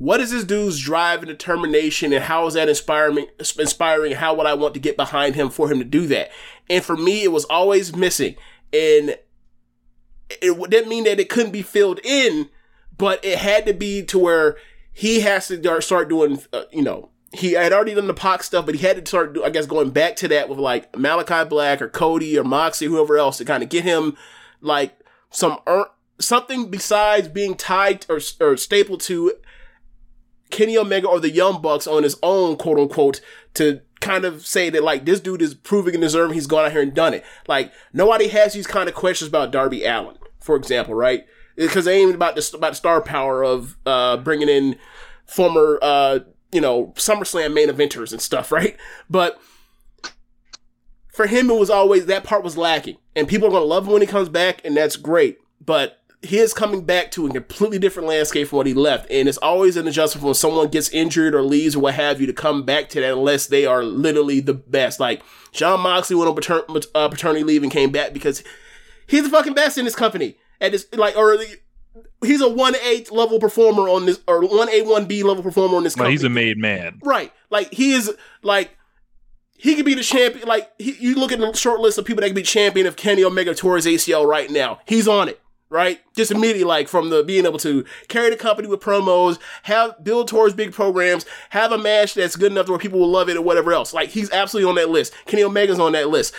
what 0.02 0.20
is 0.20 0.32
this 0.32 0.44
dude's 0.44 0.80
drive 0.80 1.20
and 1.20 1.28
determination, 1.28 2.12
and 2.12 2.24
how 2.24 2.48
is 2.48 2.56
that 2.56 2.68
inspiring? 2.68 3.28
Inspiring? 3.38 4.14
How 4.14 4.34
would 4.34 4.48
I 4.48 4.56
want 4.56 4.74
to 4.74 4.80
get 4.80 4.98
behind 4.98 5.36
him 5.36 5.52
for 5.52 5.72
him 5.72 5.78
to 5.78 5.86
do 5.86 6.08
that? 6.08 6.32
And 6.72 6.84
for 6.84 6.98
me, 6.98 7.24
it 7.24 7.32
was 7.32 7.46
always 7.46 7.96
missing, 7.96 8.36
and 8.74 9.16
it 10.28 10.70
didn't 10.72 10.90
mean 10.90 11.04
that 11.04 11.20
it 11.20 11.30
couldn't 11.30 11.52
be 11.52 11.62
filled 11.62 12.00
in, 12.04 12.50
but 12.98 13.24
it 13.24 13.38
had 13.38 13.68
to 13.68 13.76
be 13.76 14.02
to 14.06 14.18
where 14.18 14.58
he 14.92 15.20
has 15.20 15.50
to 15.50 15.82
start 15.82 16.10
doing, 16.10 16.42
uh, 16.52 16.64
you 16.72 16.82
know, 16.82 17.10
he 17.32 17.52
had 17.52 17.72
already 17.72 17.94
done 17.94 18.08
the 18.08 18.16
Pac 18.16 18.42
stuff, 18.42 18.66
but 18.66 18.74
he 18.74 18.82
had 18.88 18.98
to 18.98 19.08
start, 19.08 19.38
I 19.46 19.52
guess, 19.52 19.68
going 19.68 19.92
back 19.92 20.16
to 20.16 20.28
that 20.30 20.50
with 20.50 20.58
like 20.58 20.92
Malakai 20.94 21.48
Black 21.48 21.80
or 21.80 21.90
Cody 21.90 22.40
or 22.40 22.44
Moxie, 22.44 22.88
whoever 22.88 23.20
else, 23.20 23.38
to 23.38 23.46
kind 23.46 23.62
of 23.62 23.70
get 23.70 23.84
him 23.84 24.18
like 24.62 25.00
some 25.30 25.60
something 26.20 26.72
besides 26.72 27.28
being 27.28 27.56
tied 27.56 28.06
or, 28.10 28.20
or 28.40 28.58
stapled 28.58 29.02
to 29.02 29.34
Kenny 30.52 30.78
Omega 30.78 31.08
or 31.08 31.20
the 31.20 31.30
Young 31.30 31.62
Bucks 31.62 31.88
on 31.88 32.04
his 32.04 32.18
own, 32.22 32.58
quote 32.58 32.80
unquote, 32.80 33.22
to 33.56 33.82
kind 34.00 34.26
of 34.26 34.46
say 34.46 34.70
that 34.70 34.84
like 34.84 35.06
this 35.06 35.20
dude 35.20 35.42
is 35.42 35.54
proving 35.54 35.94
and 35.96 36.02
deserving. 36.02 36.34
He's 36.34 36.48
gone 36.48 36.66
out 36.66 36.72
here 36.72 36.82
and 36.82 36.94
done 36.94 37.14
it. 37.14 37.24
Like 37.48 37.72
nobody 37.94 38.28
has 38.30 38.54
these 38.54 38.68
kind 38.68 38.90
of 38.90 38.96
questions 38.96 39.30
about 39.30 39.52
Darby 39.52 39.84
Allin, 39.84 40.18
for 40.40 40.56
example, 40.56 40.94
right? 40.94 41.26
Because 41.56 41.86
they 41.86 42.00
ain't 42.02 42.16
about 42.16 42.36
the 42.36 42.52
about 42.56 42.72
the 42.72 42.76
star 42.76 43.02
power 43.02 43.44
of 43.44 43.78
uh, 43.86 44.18
bringing 44.18 44.50
in 44.50 44.78
former 45.26 45.80
uh, 45.82 46.20
you 46.52 46.62
know, 46.62 46.88
SummerSlam 46.96 47.54
main 47.54 47.70
eventers 47.70 48.12
and 48.12 48.22
stuff, 48.22 48.52
right? 48.52 48.78
But 49.10 49.40
for 51.14 51.28
him, 51.28 51.50
it 51.50 51.60
was 51.60 51.70
always 51.70 52.06
that 52.06 52.24
part 52.24 52.44
was 52.44 52.58
lacking, 52.58 52.98
and 53.16 53.28
people 53.28 53.48
are 53.48 53.52
gonna 53.52 53.66
love 53.66 53.86
him 53.86 53.94
when 53.94 54.02
he 54.02 54.08
comes 54.08 54.30
back, 54.30 54.62
and 54.64 54.76
that's 54.76 54.96
great. 54.96 55.38
But 55.64 56.01
he 56.24 56.38
is 56.38 56.54
coming 56.54 56.84
back 56.84 57.10
to 57.12 57.26
a 57.26 57.32
completely 57.32 57.80
different 57.80 58.08
landscape 58.08 58.48
from 58.48 58.58
what 58.58 58.68
he 58.68 58.74
left, 58.74 59.10
and 59.10 59.28
it's 59.28 59.40
always 59.40 59.76
an 59.76 59.88
adjustment 59.88 60.24
when 60.24 60.34
someone 60.36 60.68
gets 60.68 60.90
injured 60.90 61.34
or 61.34 61.42
leaves 61.42 61.76
or 61.76 61.80
what 61.80 61.96
have 61.96 62.22
you 62.22 62.28
to 62.28 62.34
come 62.34 62.64
back 62.64 62.90
to 62.90 63.02
that 63.02 63.14
unless 63.14 63.48
they 63.48 63.66
are 63.66 63.84
literally 63.84 64.40
the 64.40 64.54
best. 64.54 65.00
Like 65.00 65.24
Jon 65.52 65.80
Moxley 65.80 66.16
went 66.16 66.30
on 66.30 66.36
patern- 66.36 66.82
uh, 66.94 67.10
paternity 67.10 67.44
leave 67.44 67.64
and 67.64 67.72
came 67.72 67.92
back 67.92 68.14
because 68.14 68.44
he's 69.08 69.24
the 69.24 69.30
fucking 69.30 69.56
best 69.56 69.78
in 69.78 69.86
this 69.86 69.96
company. 69.96 70.38
At 70.60 70.72
this, 70.72 70.86
like, 70.94 71.18
or 71.18 71.38
he's 72.24 72.42
a 72.42 72.50
one 72.50 72.76
A 72.76 73.04
level 73.10 73.40
performer 73.40 73.90
on 73.90 74.06
this, 74.06 74.20
or 74.28 74.42
one 74.46 74.70
A 74.70 74.84
one 74.84 75.06
B 75.06 75.24
level 75.24 75.42
performer 75.42 75.78
on 75.78 75.84
this. 75.84 75.96
Company. 75.96 76.12
he's 76.14 76.24
a 76.24 76.30
made 76.30 76.58
man. 76.60 77.00
Right. 77.04 77.34
Like 77.50 77.74
he 77.74 77.94
is 77.94 78.12
like 78.44 78.78
he 79.58 79.76
could 79.76 79.86
be 79.86 79.96
the 79.96 80.04
champion. 80.04 80.48
Like 80.48 80.72
he, 80.78 80.96
you 81.00 81.16
look 81.16 81.32
at 81.32 81.40
the 81.40 81.52
short 81.54 81.80
list 81.80 81.98
of 81.98 82.06
people 82.06 82.22
that 82.22 82.28
could 82.28 82.36
be 82.36 82.44
champion 82.44 82.86
of 82.86 82.96
Kenny 82.96 83.24
Omega 83.24 83.50
his 83.50 83.58
ACL 83.60 84.28
right 84.28 84.52
now. 84.52 84.80
He's 84.86 85.08
on 85.08 85.30
it. 85.30 85.41
Right, 85.72 86.02
just 86.18 86.32
immediately, 86.32 86.66
like 86.66 86.90
from 86.90 87.12
the 87.12 87.24
being 87.24 87.46
able 87.46 87.58
to 87.60 87.86
carry 88.10 88.30
the 88.30 88.36
company 88.36 88.68
with 88.68 88.82
promos, 88.82 89.40
have 89.64 90.04
build 90.04 90.28
towards 90.28 90.54
big 90.54 90.74
programs, 90.74 91.26
have 91.52 91.72
a 91.72 91.78
match 91.78 92.14
that's 92.14 92.36
good 92.36 92.52
enough 92.52 92.66
to 92.66 92.74
where 92.74 92.80
people 92.80 93.00
will 93.00 93.10
love 93.10 93.30
it 93.30 93.38
or 93.38 93.42
whatever 93.42 93.72
else. 93.72 93.94
Like 93.94 94.10
he's 94.10 94.30
absolutely 94.32 94.70
on 94.70 94.76
that 94.76 94.90
list. 94.90 95.14
Kenny 95.28 95.44
Omega's 95.44 95.80
on 95.80 95.94
that 95.94 96.10
list. 96.10 96.34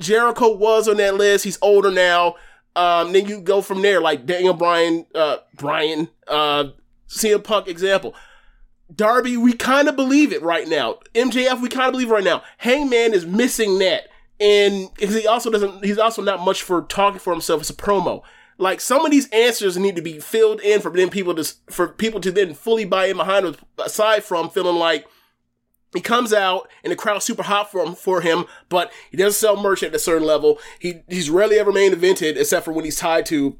Jericho 0.00 0.52
was 0.52 0.88
on 0.88 0.96
that 0.96 1.14
list. 1.14 1.44
He's 1.44 1.60
older 1.62 1.92
now. 1.92 2.34
Um, 2.74 3.12
then 3.12 3.26
you 3.26 3.40
go 3.40 3.62
from 3.62 3.82
there, 3.82 4.00
like 4.00 4.26
Daniel 4.26 4.52
Bryan, 4.52 5.06
uh, 5.14 5.36
Bryan, 5.54 6.08
uh, 6.26 6.70
CM 7.08 7.44
Punk 7.44 7.68
example. 7.68 8.16
Darby, 8.92 9.36
we 9.36 9.52
kind 9.52 9.88
of 9.88 9.94
believe 9.94 10.32
it 10.32 10.42
right 10.42 10.66
now. 10.66 10.98
MJF, 11.14 11.62
we 11.62 11.68
kind 11.68 11.86
of 11.86 11.92
believe 11.92 12.10
it 12.10 12.14
right 12.14 12.24
now. 12.24 12.42
Hangman 12.58 13.14
is 13.14 13.24
missing 13.24 13.78
that, 13.78 14.08
and 14.40 14.92
because 14.94 15.14
he 15.14 15.26
also 15.28 15.50
doesn't, 15.50 15.84
he's 15.84 15.98
also 15.98 16.20
not 16.20 16.40
much 16.40 16.62
for 16.62 16.82
talking 16.82 17.20
for 17.20 17.32
himself 17.32 17.60
as 17.60 17.70
a 17.70 17.74
promo. 17.74 18.22
Like 18.62 18.80
some 18.80 19.04
of 19.04 19.10
these 19.10 19.28
answers 19.30 19.76
need 19.76 19.96
to 19.96 20.02
be 20.02 20.20
filled 20.20 20.60
in 20.60 20.80
for 20.80 20.92
then 20.92 21.10
people 21.10 21.34
to 21.34 21.52
for 21.68 21.88
people 21.88 22.20
to 22.20 22.30
then 22.30 22.54
fully 22.54 22.84
buy 22.84 23.06
in 23.06 23.16
behind. 23.16 23.56
Aside 23.76 24.22
from 24.22 24.50
feeling 24.50 24.76
like 24.76 25.04
he 25.92 26.00
comes 26.00 26.32
out 26.32 26.68
and 26.84 26.92
the 26.92 26.96
crowd's 26.96 27.24
super 27.24 27.42
hot 27.42 27.72
for 27.72 27.84
him, 27.84 27.96
for 27.96 28.20
him, 28.20 28.44
but 28.68 28.92
he 29.10 29.16
doesn't 29.16 29.32
sell 29.32 29.60
merch 29.60 29.82
at 29.82 29.96
a 29.96 29.98
certain 29.98 30.24
level. 30.24 30.60
He 30.78 31.02
he's 31.08 31.28
rarely 31.28 31.58
ever 31.58 31.72
main 31.72 31.92
evented 31.92 32.36
except 32.36 32.64
for 32.64 32.70
when 32.70 32.84
he's 32.84 32.96
tied 32.96 33.26
to 33.26 33.58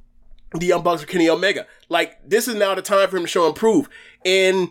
the 0.55 0.67
Young 0.67 0.85
Bucks 0.85 1.03
or 1.03 1.07
Kenny 1.07 1.29
Omega. 1.29 1.67
Like 1.89 2.17
this 2.25 2.47
is 2.47 2.55
now 2.55 2.77
the 2.77 2.81
time 2.81 3.09
for 3.09 3.17
him 3.17 3.25
to 3.25 3.29
show 3.29 3.49
and 3.49 3.57
prove. 3.57 3.89
And 4.25 4.69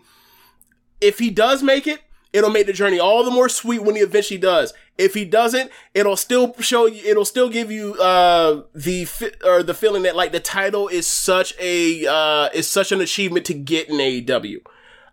if 1.01 1.19
he 1.19 1.29
does 1.29 1.61
make 1.61 1.87
it, 1.87 1.99
it'll 2.31 2.51
make 2.51 2.67
the 2.67 2.73
journey 2.73 3.01
all 3.01 3.25
the 3.25 3.31
more 3.31 3.49
sweet 3.49 3.83
when 3.83 3.97
he 3.97 4.01
eventually 4.01 4.39
does. 4.39 4.73
If 5.01 5.13
he 5.15 5.25
doesn't, 5.25 5.71
it'll 5.93 6.15
still 6.15 6.53
show 6.59 6.85
you. 6.85 7.01
It'll 7.03 7.25
still 7.25 7.49
give 7.49 7.71
you 7.71 7.95
uh 7.95 8.63
the 8.75 9.05
fi- 9.05 9.33
or 9.43 9.63
the 9.63 9.73
feeling 9.73 10.03
that 10.03 10.15
like 10.15 10.31
the 10.31 10.39
title 10.39 10.87
is 10.87 11.07
such 11.07 11.53
a 11.59 12.05
uh 12.07 12.49
is 12.53 12.67
such 12.67 12.91
an 12.91 13.01
achievement 13.01 13.45
to 13.47 13.53
get 13.53 13.89
in 13.89 13.95
AEW. 13.97 14.57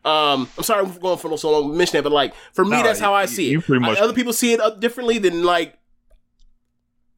Um, 0.04 0.48
I'm 0.56 0.62
sorry 0.64 0.84
I'm 0.86 0.96
going 0.98 1.18
for 1.18 1.36
so 1.36 1.50
long 1.50 1.76
mentioning 1.76 2.00
it, 2.00 2.04
but 2.04 2.12
like 2.12 2.32
for 2.52 2.64
me, 2.64 2.70
No, 2.72 2.82
that's 2.82 3.00
how 3.00 3.12
I 3.14 3.22
you- 3.22 3.28
see 3.28 3.50
you 3.50 3.58
it. 3.66 3.80
much- 3.80 3.98
Other 3.98 4.12
people 4.12 4.32
see 4.32 4.52
it 4.52 4.60
uh, 4.60 4.70
differently. 4.70 5.18
Then 5.18 5.42
like 5.42 5.74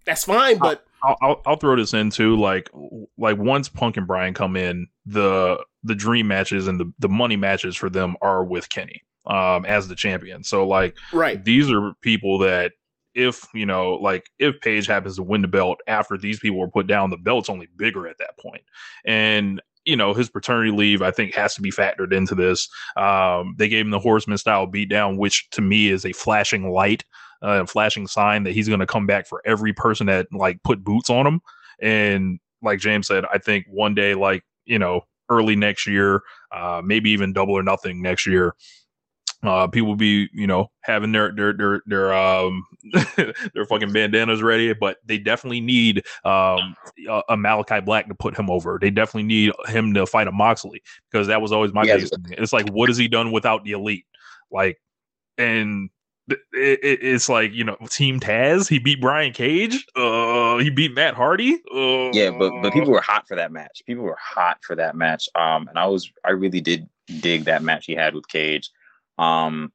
that's 0.06 0.24
fine, 0.24 0.59
but 0.59 0.85
I'll, 1.02 1.16
I'll 1.22 1.42
I'll 1.46 1.56
throw 1.56 1.76
this 1.76 1.94
in 1.94 2.11
too. 2.11 2.37
Like 2.37 2.70
like 3.18 3.37
once 3.38 3.68
Punk 3.68 3.96
and 3.96 4.06
Brian 4.06 4.35
come 4.35 4.56
in, 4.56 4.87
the 5.06 5.62
the 5.85 5.94
dream 5.94 6.26
matches 6.28 6.66
and 6.68 6.80
the 6.80 6.92
the 6.98 7.09
money 7.09 7.37
matches 7.37 7.76
for 7.76 7.90
them 7.90 8.16
are 8.22 8.44
with 8.44 8.68
Kenny 8.70 9.02
um 9.31 9.64
as 9.64 9.88
the 9.88 9.95
champion. 9.95 10.45
So 10.45 10.66
like 10.66 10.97
right, 11.12 11.43
these 11.43 11.71
are 11.71 11.95
people 12.03 12.38
that 12.38 12.73
if 13.14 13.47
you 13.55 13.64
know 13.64 13.95
like 13.95 14.29
if 14.38 14.61
Page 14.61 14.87
happens 14.87 15.16
to 15.16 15.23
win 15.23 15.43
the 15.43 15.49
belt 15.49 15.79
after 15.87 16.19
these 16.19 16.38
people 16.38 16.59
were 16.59 16.69
put 16.69 16.87
down, 16.87 17.11
the 17.11 17.16
belt's 17.16 17.49
only 17.49 17.69
bigger 17.77 18.07
at 18.07 18.19
that 18.19 18.37
point. 18.38 18.62
And 19.05 19.62
you 19.85 19.97
know 19.97 20.12
his 20.12 20.29
paternity 20.29 20.73
leave, 20.73 21.01
I 21.01 21.11
think, 21.11 21.35
has 21.35 21.55
to 21.55 21.62
be 21.62 21.71
factored 21.71 22.12
into 22.12 22.35
this. 22.35 22.69
Um, 22.97 23.55
they 23.57 23.69
gave 23.69 23.85
him 23.85 23.90
the 23.90 23.99
Horseman 23.99 24.38
style 24.38 24.66
beatdown, 24.66 25.16
which 25.16 25.49
to 25.51 25.62
me 25.62 25.88
is 25.88 26.05
a 26.05 26.12
flashing 26.12 26.71
light, 26.71 27.05
uh, 27.43 27.64
flashing 27.66 28.07
sign 28.07 28.43
that 28.45 28.53
he's 28.53 28.69
going 28.69 28.81
to 28.81 28.87
come 28.87 29.07
back 29.07 29.27
for 29.27 29.43
every 29.47 29.73
person 29.73 30.07
that 30.09 30.27
like 30.33 30.62
put 30.64 30.85
boots 30.85 31.09
on 31.09 31.27
him. 31.27 31.40
And 31.81 32.40
like 32.62 32.81
James 32.81 33.07
said, 33.07 33.25
I 33.33 33.38
think 33.38 33.66
one 33.69 33.95
day, 33.95 34.14
like 34.14 34.43
you 34.66 34.79
know, 34.79 35.03
early 35.31 35.57
next 35.57 35.87
year, 35.87 36.23
uh, 36.53 36.83
maybe 36.85 37.11
even 37.11 37.33
double 37.33 37.55
or 37.55 37.62
nothing 37.62 38.03
next 38.03 38.27
year, 38.27 38.55
uh, 39.42 39.66
people 39.66 39.96
be, 39.96 40.29
you 40.33 40.46
know, 40.46 40.70
having 40.83 41.12
their 41.12 41.33
their 41.33 41.53
their 41.53 41.83
their 41.87 42.14
um 42.14 42.64
their 43.16 43.64
fucking 43.68 43.92
bandanas 43.92 44.42
ready, 44.42 44.72
but 44.74 44.98
they 45.05 45.18
definitely 45.18 45.61
need 45.61 46.05
um 46.24 46.76
a, 47.09 47.22
a 47.31 47.37
Malakai 47.37 47.85
Black 47.85 48.09
to 48.09 48.14
put 48.14 48.38
him 48.38 48.50
over. 48.50 48.79
They 48.81 48.90
definitely 48.90 49.24
need 49.24 49.53
him 49.66 49.94
to 49.94 50.07
fight 50.07 50.29
a 50.29 50.33
Moxley 50.33 50.83
because 51.11 51.26
that 51.29 51.40
was 51.40 51.53
always 51.53 51.72
my 51.72 51.85
thing. 51.85 52.35
It's 52.38 52.53
like, 52.53 52.68
what 52.70 52.88
has 52.88 52.98
he 52.98 53.09
done 53.09 53.33
without 53.33 53.64
the 53.64 53.72
elite? 53.72 54.05
Like, 54.50 54.81
and 55.38 55.88
it, 56.29 56.38
it, 56.53 56.98
it's 57.03 57.29
like 57.29 57.53
you 57.53 57.64
know, 57.64 57.76
Team 57.88 58.20
Taz. 58.20 58.68
He 58.68 58.79
beat 58.79 59.00
Brian 59.00 59.33
Cage. 59.33 59.87
Uh, 59.96 60.59
he 60.59 60.68
beat 60.70 60.94
Matt 60.94 61.14
Hardy. 61.14 61.55
Uh, 61.74 62.11
Yeah, 62.12 62.31
but 62.31 62.53
but 62.62 62.72
people 62.72 62.90
were 62.90 63.00
hot 63.00 63.26
for 63.26 63.37
that 63.37 63.53
match. 63.53 63.83
People 63.87 64.05
were 64.05 64.18
hot 64.20 64.59
for 64.62 64.76
that 64.76 64.96
match. 64.96 65.29
Um, 65.35 65.68
and 65.68 65.79
I 65.79 65.87
was 65.87 66.11
I 66.24 66.31
really 66.31 66.61
did 66.61 66.88
dig 67.20 67.44
that 67.44 67.62
match 67.62 67.87
he 67.87 67.94
had 67.94 68.14
with 68.14 68.29
Cage. 68.29 68.70
Um, 69.20 69.72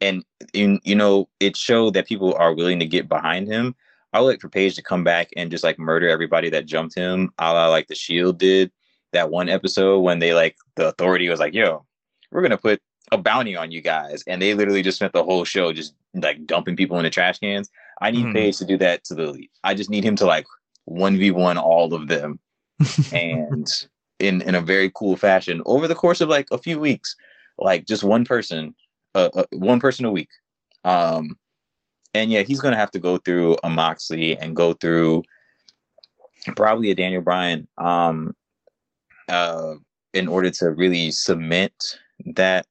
and 0.00 0.24
in 0.54 0.80
you 0.82 0.94
know 0.94 1.28
it 1.38 1.56
showed 1.56 1.94
that 1.94 2.08
people 2.08 2.34
are 2.34 2.54
willing 2.54 2.78
to 2.80 2.86
get 2.86 3.08
behind 3.08 3.46
him. 3.46 3.74
I 4.12 4.20
would 4.20 4.26
like 4.26 4.40
for 4.40 4.48
Page 4.48 4.74
to 4.76 4.82
come 4.82 5.04
back 5.04 5.28
and 5.36 5.50
just 5.50 5.62
like 5.62 5.78
murder 5.78 6.08
everybody 6.08 6.50
that 6.50 6.66
jumped 6.66 6.96
him, 6.96 7.30
a 7.38 7.52
la 7.52 7.68
like 7.68 7.86
the 7.88 7.94
Shield 7.94 8.38
did 8.38 8.72
that 9.12 9.30
one 9.30 9.48
episode 9.48 10.00
when 10.00 10.18
they 10.18 10.32
like 10.34 10.56
the 10.76 10.88
Authority 10.88 11.28
was 11.28 11.38
like, 11.40 11.54
"Yo, 11.54 11.84
we're 12.32 12.42
gonna 12.42 12.56
put 12.56 12.80
a 13.12 13.18
bounty 13.18 13.54
on 13.54 13.70
you 13.70 13.80
guys," 13.82 14.24
and 14.26 14.40
they 14.40 14.54
literally 14.54 14.82
just 14.82 14.96
spent 14.96 15.12
the 15.12 15.22
whole 15.24 15.44
show 15.44 15.72
just 15.72 15.94
like 16.14 16.44
dumping 16.46 16.76
people 16.76 16.96
in 16.96 17.04
the 17.04 17.10
trash 17.10 17.38
cans. 17.38 17.68
I 18.00 18.10
need 18.10 18.26
Mhm. 18.26 18.32
Page 18.32 18.56
to 18.58 18.64
do 18.64 18.78
that 18.78 19.04
to 19.04 19.14
the. 19.14 19.48
I 19.62 19.74
just 19.74 19.90
need 19.90 20.04
him 20.04 20.16
to 20.16 20.24
like 20.26 20.46
one 20.86 21.18
v 21.18 21.30
one 21.30 21.58
all 21.58 21.92
of 21.92 22.08
them, 22.08 22.40
and 23.12 23.70
in 24.18 24.40
in 24.42 24.54
a 24.54 24.60
very 24.62 24.90
cool 24.94 25.16
fashion 25.16 25.62
over 25.66 25.86
the 25.86 25.94
course 25.94 26.20
of 26.20 26.28
like 26.30 26.46
a 26.50 26.58
few 26.58 26.80
weeks, 26.80 27.14
like 27.60 27.86
just 27.86 28.04
one 28.04 28.24
person, 28.24 28.74
uh, 29.14 29.30
uh 29.34 29.44
one 29.52 29.80
person 29.80 30.04
a 30.04 30.10
week. 30.10 30.30
Um, 30.84 31.38
and 32.14 32.30
yeah, 32.30 32.42
he's 32.42 32.60
gonna 32.60 32.76
have 32.76 32.90
to 32.92 32.98
go 32.98 33.18
through 33.18 33.56
a 33.62 33.70
Moxley 33.70 34.36
and 34.36 34.56
go 34.56 34.72
through 34.72 35.22
probably 36.56 36.90
a 36.90 36.94
Daniel 36.94 37.22
Bryan, 37.22 37.68
um, 37.78 38.34
uh, 39.28 39.74
in 40.14 40.26
order 40.26 40.50
to 40.50 40.70
really 40.70 41.10
cement 41.10 41.98
that 42.34 42.66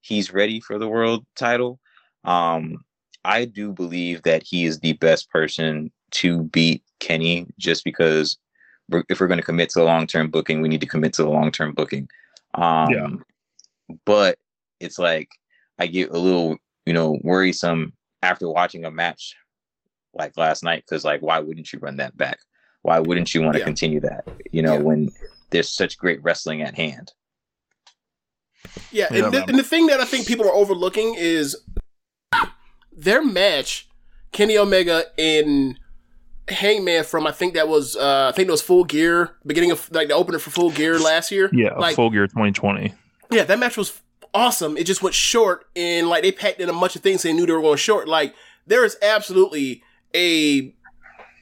he's 0.00 0.32
ready 0.32 0.60
for 0.60 0.78
the 0.78 0.88
world 0.88 1.26
title. 1.34 1.80
Um, 2.24 2.84
I 3.24 3.44
do 3.44 3.72
believe 3.72 4.22
that 4.22 4.44
he 4.44 4.64
is 4.64 4.78
the 4.78 4.92
best 4.94 5.28
person 5.30 5.90
to 6.12 6.44
beat 6.44 6.82
Kenny 7.00 7.46
just 7.58 7.84
because 7.84 8.38
if 9.08 9.20
we're 9.20 9.26
going 9.26 9.40
to 9.40 9.44
commit 9.44 9.70
to 9.70 9.80
the 9.80 9.84
long 9.84 10.06
term 10.06 10.30
booking, 10.30 10.62
we 10.62 10.68
need 10.68 10.80
to 10.80 10.86
commit 10.86 11.12
to 11.14 11.24
the 11.24 11.30
long 11.30 11.50
term 11.50 11.74
booking. 11.74 12.08
Um, 12.54 12.92
Yeah. 12.92 13.08
But 14.04 14.38
it's 14.80 14.98
like 14.98 15.28
I 15.78 15.86
get 15.86 16.10
a 16.10 16.18
little, 16.18 16.56
you 16.86 16.92
know, 16.92 17.18
worrisome 17.22 17.92
after 18.22 18.48
watching 18.48 18.84
a 18.84 18.90
match 18.90 19.34
like 20.14 20.36
last 20.36 20.64
night 20.64 20.82
because, 20.88 21.04
like, 21.04 21.20
why 21.20 21.38
wouldn't 21.38 21.72
you 21.72 21.78
run 21.78 21.96
that 21.98 22.16
back? 22.16 22.38
Why 22.82 22.98
wouldn't 23.00 23.34
you 23.34 23.42
want 23.42 23.54
to 23.54 23.58
Yeah. 23.60 23.64
continue 23.66 24.00
that? 24.00 24.26
You 24.50 24.62
know, 24.62 24.74
Yeah. 24.74 24.80
when 24.80 25.12
there's 25.50 25.68
such 25.68 25.98
great 25.98 26.22
wrestling 26.22 26.62
at 26.62 26.74
hand. 26.74 27.12
Yeah, 28.90 29.06
Yeah, 29.10 29.24
and, 29.26 29.34
the, 29.34 29.44
and 29.44 29.58
the 29.58 29.62
thing 29.62 29.86
that 29.88 30.00
I 30.00 30.04
think 30.04 30.26
people 30.26 30.46
are 30.48 30.54
overlooking 30.54 31.14
is 31.16 31.56
their 32.92 33.22
match, 33.24 33.88
Kenny 34.32 34.56
Omega 34.58 35.04
and 35.18 35.78
Hangman 36.48 37.04
from 37.04 37.26
I 37.26 37.32
think 37.32 37.54
that 37.54 37.68
was 37.68 37.96
uh, 37.96 38.30
I 38.32 38.36
think 38.36 38.48
it 38.48 38.52
was 38.52 38.62
Full 38.62 38.84
Gear, 38.84 39.36
beginning 39.44 39.70
of 39.72 39.90
like 39.92 40.08
the 40.08 40.14
opener 40.14 40.38
for 40.38 40.50
Full 40.50 40.70
Gear 40.70 40.98
last 40.98 41.30
year. 41.30 41.50
yeah, 41.52 41.74
like 41.74 41.96
Full 41.96 42.10
Gear 42.10 42.26
2020. 42.26 42.94
Yeah, 43.30 43.44
that 43.44 43.58
match 43.58 43.76
was 43.76 44.00
awesome. 44.34 44.76
It 44.76 44.84
just 44.84 45.02
went 45.02 45.14
short, 45.14 45.66
and 45.74 46.08
like 46.08 46.22
they 46.22 46.32
packed 46.32 46.60
in 46.60 46.68
a 46.68 46.72
bunch 46.72 46.96
of 46.96 47.02
things. 47.02 47.22
They 47.22 47.32
knew 47.32 47.46
they 47.46 47.52
were 47.52 47.62
going 47.62 47.76
short. 47.76 48.08
Like 48.08 48.34
there 48.66 48.84
is 48.84 48.96
absolutely 49.02 49.82
a 50.14 50.74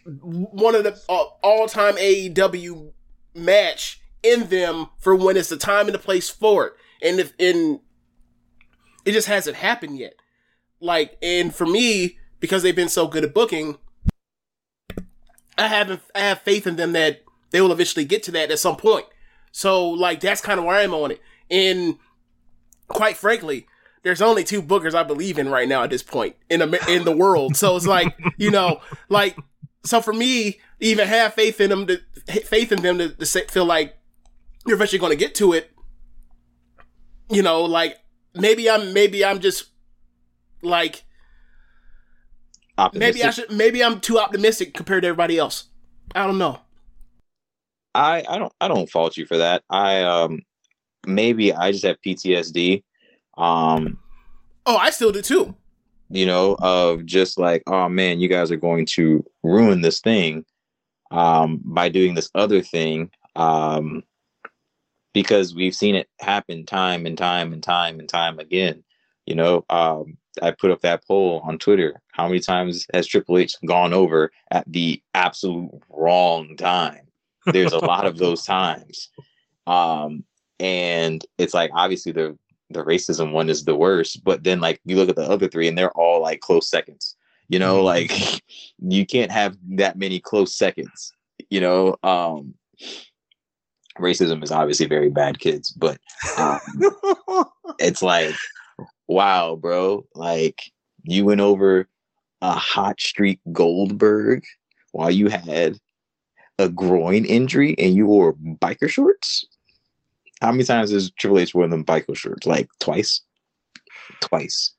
one 0.04 0.74
of 0.74 0.84
the 0.84 0.98
uh, 1.08 1.24
all 1.42 1.66
time 1.66 1.94
AEW 1.94 2.92
match 3.34 4.00
in 4.22 4.48
them 4.48 4.88
for 4.98 5.14
when 5.14 5.36
it's 5.36 5.48
the 5.48 5.56
time 5.56 5.86
and 5.86 5.94
the 5.94 5.98
place 5.98 6.28
for 6.28 6.66
it. 6.66 6.72
And 7.02 7.20
if 7.20 7.32
in 7.38 7.80
it 9.04 9.12
just 9.12 9.28
hasn't 9.28 9.56
happened 9.56 9.98
yet. 9.98 10.14
Like, 10.80 11.16
and 11.22 11.54
for 11.54 11.66
me, 11.66 12.18
because 12.40 12.62
they've 12.62 12.76
been 12.76 12.88
so 12.88 13.06
good 13.06 13.24
at 13.24 13.34
booking, 13.34 13.78
I 15.56 15.68
haven't 15.68 16.02
I 16.14 16.20
have 16.20 16.40
faith 16.40 16.66
in 16.66 16.76
them 16.76 16.92
that 16.92 17.22
they 17.50 17.60
will 17.60 17.72
eventually 17.72 18.04
get 18.04 18.22
to 18.24 18.30
that 18.32 18.50
at 18.50 18.58
some 18.58 18.76
point. 18.76 19.06
So 19.52 19.88
like 19.88 20.20
that's 20.20 20.40
kind 20.40 20.58
of 20.58 20.66
where 20.66 20.76
I'm 20.76 20.94
on 20.94 21.12
it. 21.12 21.20
And 21.50 21.98
quite 22.88 23.16
frankly, 23.16 23.66
there's 24.02 24.22
only 24.22 24.44
two 24.44 24.62
bookers 24.62 24.94
I 24.94 25.02
believe 25.02 25.38
in 25.38 25.48
right 25.48 25.68
now 25.68 25.82
at 25.82 25.90
this 25.90 26.02
point 26.02 26.36
in 26.50 26.60
the 26.60 26.84
in 26.88 27.04
the 27.04 27.16
world. 27.16 27.56
So 27.56 27.76
it's 27.76 27.86
like 27.86 28.16
you 28.36 28.50
know, 28.50 28.80
like 29.08 29.36
so 29.84 30.00
for 30.00 30.12
me, 30.12 30.60
even 30.80 31.08
have 31.08 31.34
faith 31.34 31.60
in 31.60 31.70
them 31.70 31.86
to 31.86 32.00
faith 32.44 32.72
in 32.72 32.82
them 32.82 32.98
to, 32.98 33.08
to 33.10 33.26
say, 33.26 33.46
feel 33.46 33.64
like 33.64 33.96
you're 34.66 34.76
eventually 34.76 34.98
going 34.98 35.12
to 35.12 35.16
get 35.16 35.34
to 35.36 35.52
it. 35.52 35.70
You 37.30 37.42
know, 37.42 37.62
like 37.62 37.98
maybe 38.34 38.68
I'm 38.68 38.92
maybe 38.92 39.24
I'm 39.24 39.40
just 39.40 39.66
like 40.62 41.04
Optimistic. 42.76 43.14
maybe 43.14 43.24
I 43.24 43.30
should 43.30 43.50
maybe 43.52 43.84
I'm 43.84 44.00
too 44.00 44.18
optimistic 44.18 44.74
compared 44.74 45.02
to 45.02 45.08
everybody 45.08 45.38
else. 45.38 45.64
I 46.14 46.26
don't 46.26 46.38
know. 46.38 46.60
I 47.94 48.24
I 48.28 48.38
don't 48.38 48.52
I 48.60 48.68
don't 48.68 48.90
fault 48.90 49.16
you 49.16 49.26
for 49.26 49.38
that. 49.38 49.62
I 49.70 50.02
um 50.02 50.40
maybe 51.06 51.52
I 51.52 51.72
just 51.72 51.84
have 51.84 52.00
PTSD. 52.04 52.82
Um 53.36 53.98
Oh, 54.66 54.76
I 54.76 54.90
still 54.90 55.12
do 55.12 55.20
too. 55.22 55.54
you 56.10 56.24
know, 56.26 56.56
of 56.60 57.04
just 57.04 57.38
like, 57.38 57.62
oh 57.66 57.88
man, 57.88 58.20
you 58.20 58.28
guys 58.28 58.50
are 58.50 58.56
going 58.56 58.86
to 58.86 59.24
ruin 59.42 59.80
this 59.82 60.00
thing 60.00 60.44
um, 61.10 61.60
by 61.64 61.88
doing 61.88 62.14
this 62.14 62.30
other 62.34 62.62
thing. 62.62 63.10
Um, 63.36 64.02
because 65.12 65.54
we've 65.54 65.74
seen 65.74 65.94
it 65.94 66.08
happen 66.20 66.66
time 66.66 67.06
and 67.06 67.16
time 67.16 67.52
and 67.52 67.62
time 67.62 68.00
and 68.00 68.08
time 68.08 68.38
again. 68.38 68.82
You 69.26 69.34
know, 69.36 69.64
um, 69.70 70.16
I 70.42 70.50
put 70.50 70.70
up 70.70 70.80
that 70.80 71.06
poll 71.06 71.40
on 71.44 71.58
Twitter. 71.58 72.00
How 72.12 72.26
many 72.26 72.40
times 72.40 72.86
has 72.92 73.06
Triple 73.06 73.38
H 73.38 73.56
gone 73.66 73.92
over 73.92 74.30
at 74.50 74.64
the 74.66 75.00
absolute 75.14 75.70
wrong 75.88 76.56
time? 76.56 77.06
There's 77.46 77.72
a 77.72 77.78
lot 77.78 78.06
of 78.06 78.18
those 78.18 78.44
times. 78.46 79.10
Um, 79.66 80.24
and 80.64 81.22
it's 81.36 81.52
like 81.52 81.70
obviously 81.74 82.10
the 82.10 82.38
the 82.70 82.82
racism 82.82 83.32
one 83.32 83.50
is 83.50 83.64
the 83.66 83.76
worst, 83.76 84.24
but 84.24 84.42
then 84.42 84.60
like 84.60 84.80
you 84.86 84.96
look 84.96 85.10
at 85.10 85.16
the 85.16 85.22
other 85.30 85.46
three 85.46 85.68
and 85.68 85.76
they're 85.76 85.92
all 85.92 86.22
like 86.22 86.40
close 86.40 86.68
seconds. 86.70 87.14
You 87.48 87.58
know, 87.58 87.80
Mhm. 87.82 87.84
like 87.84 88.42
you 88.78 89.04
can't 89.04 89.30
have 89.30 89.56
that 89.76 89.98
many 89.98 90.18
close 90.18 90.56
seconds. 90.56 91.12
You 91.50 91.60
know, 91.60 91.96
um 92.02 92.54
racism 93.98 94.42
is 94.42 94.50
obviously 94.50 94.86
very 94.86 95.10
bad 95.10 95.38
kids, 95.38 95.70
but 95.70 95.98
um, 96.38 96.58
it's 97.78 98.02
like 98.02 98.34
wow, 99.06 99.56
bro, 99.56 100.06
like 100.14 100.72
you 101.02 101.26
went 101.26 101.42
over 101.42 101.86
a 102.40 102.52
hot 102.52 102.98
streak 102.98 103.40
Goldberg 103.52 104.42
while 104.92 105.10
you 105.10 105.28
had 105.28 105.78
a 106.58 106.70
groin 106.70 107.26
injury 107.26 107.74
and 107.78 107.94
you 107.94 108.06
wore 108.06 108.32
biker 108.34 108.88
shorts? 108.88 109.44
How 110.40 110.50
many 110.52 110.64
times 110.64 110.90
has 110.90 111.10
Triple 111.12 111.38
H 111.38 111.54
worn 111.54 111.70
them 111.70 111.84
biker 111.84 112.16
shorts? 112.16 112.46
Like 112.46 112.68
twice? 112.80 113.22
Twice. 114.20 114.74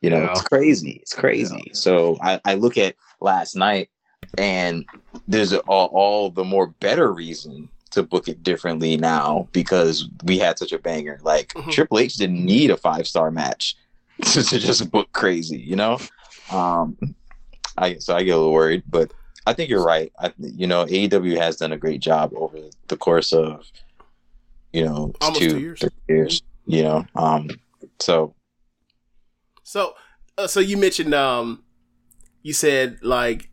You 0.00 0.10
know, 0.10 0.22
Yeah. 0.22 0.30
it's 0.32 0.42
crazy. 0.42 0.98
It's 1.02 1.14
crazy. 1.14 1.70
So 1.72 2.18
I, 2.20 2.40
I 2.44 2.54
look 2.54 2.76
at 2.76 2.94
last 3.20 3.54
night 3.56 3.88
and 4.38 4.84
there's 5.28 5.52
a, 5.52 5.60
all, 5.60 5.86
all 5.92 6.30
the 6.30 6.44
more 6.44 6.68
better 6.80 7.12
reason 7.12 7.68
to 7.92 8.02
book 8.02 8.26
it 8.28 8.42
differently 8.42 8.96
now 8.96 9.48
because 9.52 10.08
we 10.24 10.38
had 10.38 10.58
such 10.58 10.72
a 10.72 10.78
banger. 10.78 11.20
Like 11.22 11.48
Mhm. 11.54 11.70
Triple 11.70 12.00
H 12.00 12.14
didn't 12.16 12.44
need 12.44 12.70
a 12.70 12.76
five 12.76 13.06
star 13.06 13.30
match 13.30 13.76
to, 14.22 14.42
to 14.42 14.58
just 14.58 14.90
book 14.90 15.10
crazy, 15.12 15.58
you 15.58 15.76
know? 15.76 15.98
Um 16.50 16.96
I 17.78 17.96
so 17.98 18.14
I 18.16 18.22
get 18.24 18.32
a 18.32 18.36
little 18.38 18.52
worried, 18.52 18.82
but 18.88 19.12
I 19.46 19.52
think 19.52 19.68
you're 19.70 19.84
right. 19.84 20.10
I, 20.18 20.32
you 20.38 20.66
know, 20.66 20.86
AEW 20.86 21.36
has 21.38 21.56
done 21.56 21.72
a 21.72 21.76
great 21.78 22.00
job 22.00 22.32
over 22.34 22.56
the 22.88 22.96
course 22.96 23.32
of, 23.32 23.70
you 24.74 24.84
know, 24.84 25.12
Almost 25.20 25.40
two, 25.40 25.50
two 25.50 25.60
years. 25.60 25.80
three 25.80 25.90
years. 26.08 26.42
You 26.66 26.82
know, 26.82 27.06
um, 27.14 27.50
so 28.00 28.34
So, 29.62 29.94
uh, 30.36 30.46
so 30.46 30.60
you 30.60 30.76
mentioned, 30.76 31.14
um, 31.14 31.62
you 32.42 32.52
said 32.52 32.98
like 33.02 33.50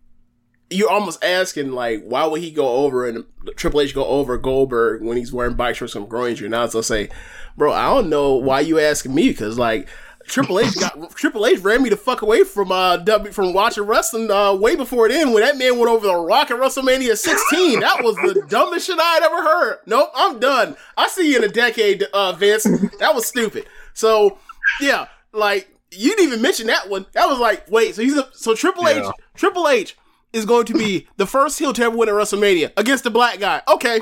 you're 0.70 0.90
almost 0.90 1.24
asking 1.24 1.72
like, 1.72 2.02
why 2.04 2.26
would 2.26 2.42
he 2.42 2.50
go 2.50 2.68
over 2.68 3.06
and 3.08 3.26
Triple 3.58 3.82
H 3.82 3.94
go 3.94 4.06
over 4.06 4.38
Goldberg 4.38 5.04
when 5.04 5.18
he's 5.18 5.34
wearing 5.34 5.56
bike 5.56 5.76
shorts 5.76 5.96
and 5.96 6.10
groin 6.10 6.32
injury? 6.32 6.48
Now, 6.50 6.66
so 6.68 6.82
say, 6.82 7.10
bro, 7.58 7.74
I 7.74 7.94
don't 7.94 8.10
know 8.10 8.36
why 8.36 8.62
you 8.62 8.80
asking 8.80 9.14
me 9.14 9.30
because 9.30 9.58
like. 9.58 9.88
Triple 10.26 10.60
H 10.60 10.76
got 10.80 11.16
Triple 11.16 11.46
H 11.46 11.60
ran 11.60 11.84
me 11.84 11.90
the 11.90 11.98
fuck 11.98 12.22
away 12.22 12.44
from 12.44 12.72
uh 12.72 12.98
W 12.98 13.32
from 13.32 13.54
watching 13.54 13.84
wrestling 13.84 14.30
uh 14.32 14.54
way 14.54 14.76
before 14.76 15.10
then 15.10 15.34
when 15.34 15.44
that 15.44 15.58
man 15.58 15.78
went 15.78 15.90
over 15.90 16.08
the 16.08 16.16
Rock 16.16 16.52
at 16.52 16.60
WrestleMania 16.60 17.18
16. 17.18 17.80
That 17.80 18.04
was 18.04 18.16
the 18.18 18.46
dumbest 18.50 18.88
shit 18.88 19.00
I 19.00 19.14
had 19.16 19.24
ever 19.24 19.44
heard. 19.44 19.80
Nope, 19.86 20.12
I'm 20.16 20.40
done. 20.40 20.76
I 20.98 21.08
see 21.08 21.32
you 21.32 21.38
in 21.38 21.44
a 21.44 21.50
decade, 21.50 22.04
uh 22.14 22.34
Vince. 22.34 22.64
That 23.00 23.14
was 23.16 23.26
stupid. 23.26 23.66
So 23.94 24.38
yeah, 24.80 25.08
like 25.32 25.70
you 25.92 26.10
didn't 26.10 26.26
even 26.28 26.42
mention 26.42 26.68
that 26.68 26.90
one. 26.90 27.06
That 27.14 27.28
was 27.28 27.40
like, 27.40 27.70
wait, 27.70 27.96
so 27.96 28.02
he's 28.02 28.18
a, 28.18 28.30
so 28.34 28.56
Triple 28.56 28.88
H 28.88 29.06
Triple 29.36 29.68
H 29.68 29.98
is 30.34 30.46
going 30.46 30.66
to 30.66 30.74
be 30.74 31.08
the 31.18 31.26
first 31.26 31.60
heel 31.60 31.74
to 31.74 31.84
ever 31.84 31.98
win 31.98 32.10
at 32.10 32.16
WrestleMania 32.16 32.72
against 32.78 33.04
the 33.04 33.10
black 33.10 33.40
guy. 33.40 33.62
Okay. 33.68 34.02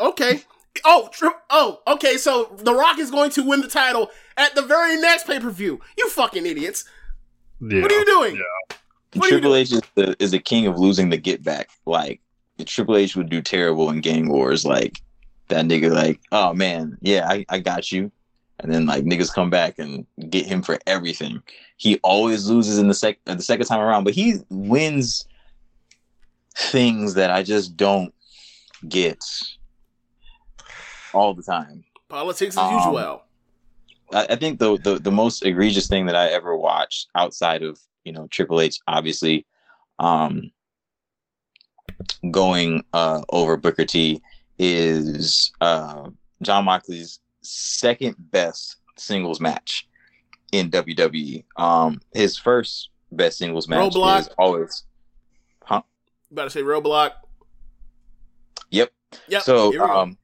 Okay. 0.00 0.42
Oh, 0.84 1.08
tri- 1.12 1.32
oh, 1.50 1.80
okay. 1.86 2.16
So 2.16 2.54
The 2.58 2.74
Rock 2.74 2.98
is 2.98 3.10
going 3.10 3.30
to 3.32 3.42
win 3.42 3.60
the 3.60 3.68
title 3.68 4.10
at 4.36 4.54
the 4.54 4.62
very 4.62 5.00
next 5.00 5.26
pay 5.26 5.38
per 5.38 5.50
view. 5.50 5.80
You 5.96 6.08
fucking 6.10 6.46
idiots! 6.46 6.84
Yeah. 7.60 7.82
What 7.82 7.92
are 7.92 7.98
you 7.98 8.04
doing? 8.04 8.36
Yeah. 8.36 8.76
What 9.14 9.30
are 9.30 9.34
you 9.34 9.40
Triple 9.40 9.54
H 9.54 9.72
is 9.72 9.82
the 9.94 10.16
is 10.18 10.32
the 10.32 10.38
king 10.38 10.66
of 10.66 10.78
losing 10.78 11.10
the 11.10 11.16
get 11.16 11.42
back. 11.42 11.70
Like 11.86 12.20
Triple 12.64 12.96
H 12.96 13.16
would 13.16 13.28
do 13.28 13.40
terrible 13.40 13.90
in 13.90 14.00
gang 14.00 14.28
wars. 14.28 14.64
Like 14.64 15.00
that 15.48 15.64
nigga, 15.66 15.92
like, 15.92 16.20
oh 16.32 16.52
man, 16.54 16.98
yeah, 17.00 17.26
I, 17.28 17.44
I 17.48 17.58
got 17.58 17.92
you. 17.92 18.10
And 18.60 18.72
then 18.72 18.86
like 18.86 19.04
niggas 19.04 19.32
come 19.32 19.50
back 19.50 19.78
and 19.78 20.06
get 20.30 20.46
him 20.46 20.62
for 20.62 20.78
everything. 20.86 21.42
He 21.76 21.98
always 22.02 22.48
loses 22.48 22.78
in 22.78 22.88
the 22.88 22.94
sec 22.94 23.18
uh, 23.26 23.34
the 23.34 23.42
second 23.42 23.66
time 23.66 23.80
around, 23.80 24.04
but 24.04 24.14
he 24.14 24.36
wins 24.48 25.26
things 26.56 27.14
that 27.14 27.30
I 27.30 27.42
just 27.42 27.76
don't 27.76 28.14
get 28.88 29.18
all 31.14 31.34
the 31.34 31.42
time. 31.42 31.84
Politics 32.08 32.56
as 32.56 32.62
Um, 32.62 32.74
usual. 32.74 33.22
I, 34.12 34.26
I 34.30 34.36
think 34.36 34.58
the, 34.58 34.76
the 34.78 34.98
the 34.98 35.10
most 35.10 35.44
egregious 35.44 35.86
thing 35.88 36.06
that 36.06 36.16
I 36.16 36.28
ever 36.28 36.56
watched 36.56 37.08
outside 37.14 37.62
of 37.62 37.78
you 38.04 38.12
know 38.12 38.26
Triple 38.30 38.60
H, 38.60 38.78
obviously, 38.86 39.46
um, 39.98 40.50
going 42.30 42.84
uh, 42.92 43.22
over 43.30 43.56
Booker 43.56 43.84
T 43.84 44.20
is 44.58 45.52
uh, 45.60 46.10
Jon 46.42 46.64
Moxley's 46.66 47.20
second 47.42 48.16
best 48.18 48.76
singles 48.96 49.40
match 49.40 49.88
in 50.52 50.70
WWE. 50.70 51.44
Um, 51.56 52.00
his 52.12 52.36
first 52.36 52.90
best 53.12 53.38
singles 53.38 53.68
match 53.68 53.92
Roadblock. 53.94 54.20
is 54.20 54.28
always 54.38 54.84
huh? 55.64 55.82
About 56.30 56.44
to 56.44 56.50
say 56.50 56.62
Roadblock. 56.62 57.12
Yep. 58.70 58.92
Yep. 59.28 59.42
So 59.42 59.70
here 59.70 59.82
we 59.82 59.86
go. 59.86 59.98
um, 60.00 60.18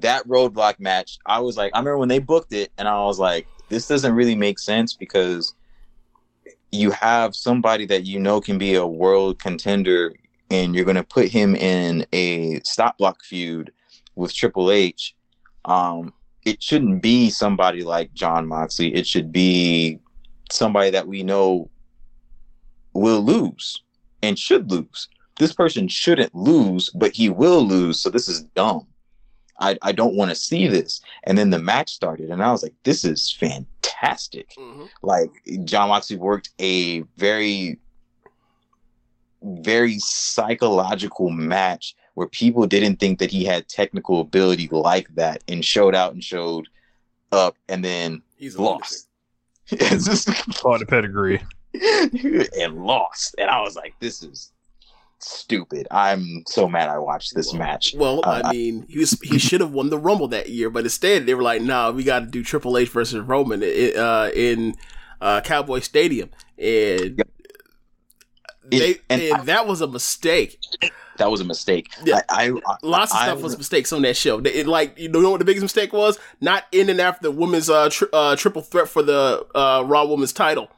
that 0.00 0.26
roadblock 0.26 0.80
match, 0.80 1.18
I 1.26 1.40
was 1.40 1.56
like, 1.56 1.72
I 1.74 1.78
remember 1.78 1.98
when 1.98 2.08
they 2.08 2.18
booked 2.18 2.52
it, 2.52 2.72
and 2.78 2.88
I 2.88 3.02
was 3.04 3.18
like, 3.18 3.46
this 3.68 3.88
doesn't 3.88 4.14
really 4.14 4.34
make 4.34 4.58
sense 4.58 4.94
because 4.94 5.54
you 6.70 6.90
have 6.90 7.34
somebody 7.34 7.86
that 7.86 8.04
you 8.04 8.18
know 8.18 8.40
can 8.40 8.58
be 8.58 8.74
a 8.74 8.86
world 8.86 9.38
contender, 9.38 10.14
and 10.50 10.74
you're 10.74 10.84
going 10.84 10.96
to 10.96 11.04
put 11.04 11.28
him 11.28 11.54
in 11.54 12.06
a 12.12 12.60
stop 12.60 12.98
block 12.98 13.22
feud 13.24 13.72
with 14.14 14.34
Triple 14.34 14.70
H. 14.70 15.14
Um, 15.64 16.12
it 16.44 16.62
shouldn't 16.62 17.02
be 17.02 17.30
somebody 17.30 17.82
like 17.82 18.12
Jon 18.12 18.46
Moxley. 18.46 18.94
It 18.94 19.06
should 19.06 19.32
be 19.32 19.98
somebody 20.50 20.90
that 20.90 21.06
we 21.06 21.22
know 21.22 21.70
will 22.92 23.22
lose 23.22 23.82
and 24.22 24.38
should 24.38 24.70
lose. 24.70 25.08
This 25.38 25.52
person 25.52 25.88
shouldn't 25.88 26.34
lose, 26.34 26.90
but 26.90 27.12
he 27.12 27.28
will 27.28 27.66
lose. 27.66 27.98
So 27.98 28.10
this 28.10 28.28
is 28.28 28.42
dumb. 28.54 28.86
I, 29.60 29.78
I 29.82 29.92
don't 29.92 30.14
want 30.16 30.30
to 30.30 30.34
see 30.34 30.66
this. 30.68 31.00
And 31.24 31.38
then 31.38 31.50
the 31.50 31.58
match 31.58 31.92
started, 31.92 32.30
and 32.30 32.42
I 32.42 32.50
was 32.50 32.62
like, 32.62 32.74
this 32.82 33.04
is 33.04 33.30
fantastic. 33.30 34.50
Mhm. 34.58 34.88
Like, 35.02 35.30
Jon 35.64 35.88
Moxley 35.90 36.16
worked 36.16 36.50
a 36.60 37.00
very, 37.16 37.78
very 39.42 39.98
psychological 39.98 41.30
match 41.30 41.94
where 42.14 42.26
people 42.28 42.66
didn't 42.66 42.96
think 42.96 43.18
that 43.18 43.30
he 43.30 43.44
had 43.44 43.68
technical 43.68 44.20
ability 44.20 44.68
like 44.70 45.08
that 45.14 45.42
and 45.48 45.64
showed 45.64 45.94
out 45.94 46.12
and 46.14 46.22
showed 46.22 46.68
up 47.32 47.56
and 47.68 47.84
then 47.84 48.22
He's 48.36 48.56
lost. 48.58 49.08
It's 49.70 50.04
just- 50.06 50.28
Quite 50.60 50.82
a 50.82 50.86
pedigree. 50.86 51.42
and 52.58 52.84
lost. 52.84 53.34
And 53.38 53.50
I 53.50 53.60
was 53.62 53.74
like, 53.76 53.94
this 54.00 54.22
is 54.22 54.52
stupid. 55.24 55.86
I'm 55.90 56.42
so 56.46 56.68
mad 56.68 56.88
I 56.88 56.98
watched 56.98 57.34
this 57.34 57.52
match. 57.54 57.94
Well, 57.96 58.20
Uh, 58.24 58.42
I 58.44 58.52
mean, 58.52 58.86
he 58.88 58.98
was 58.98 59.18
he 59.22 59.38
should 59.38 59.60
have 59.60 59.72
won 59.72 59.90
the 59.90 59.98
Rumble 59.98 60.28
that 60.28 60.48
year, 60.50 60.70
but 60.70 60.84
instead 60.84 61.26
they 61.26 61.34
were 61.34 61.42
like, 61.42 61.62
"Nah, 61.62 61.90
we 61.90 62.04
got 62.04 62.20
to 62.20 62.26
do 62.26 62.42
Triple 62.42 62.76
H 62.78 62.88
versus 62.90 63.20
Roman 63.20 63.62
uh, 63.62 64.30
in 64.34 64.74
uh, 65.20 65.40
Cowboy 65.42 65.80
Stadium," 65.80 66.30
and 66.58 67.22
they 68.66 68.98
and 69.10 69.20
and, 69.22 69.32
I- 69.34 69.44
that 69.44 69.66
was 69.66 69.80
a 69.80 69.86
mistake. 69.86 70.58
That 71.16 71.30
was 71.30 71.40
a 71.40 71.44
mistake. 71.44 71.92
Yeah. 72.02 72.22
I, 72.28 72.50
I, 72.66 72.76
Lots 72.82 73.12
of 73.14 73.20
stuff 73.20 73.40
was 73.40 73.56
mistakes 73.56 73.92
on 73.92 74.02
that 74.02 74.16
show. 74.16 74.40
It, 74.40 74.66
like 74.66 74.98
you 74.98 75.08
know 75.08 75.30
what 75.30 75.38
the 75.38 75.44
biggest 75.44 75.62
mistake 75.62 75.92
was? 75.92 76.18
Not 76.40 76.64
in 76.72 76.88
and 76.90 77.00
after 77.00 77.22
the 77.24 77.30
women's 77.30 77.70
uh, 77.70 77.88
tri- 77.88 78.08
uh 78.12 78.34
triple 78.34 78.62
threat 78.62 78.88
for 78.88 79.02
the 79.02 79.46
uh 79.54 79.84
Raw 79.86 80.06
Women's 80.06 80.32
title. 80.32 80.68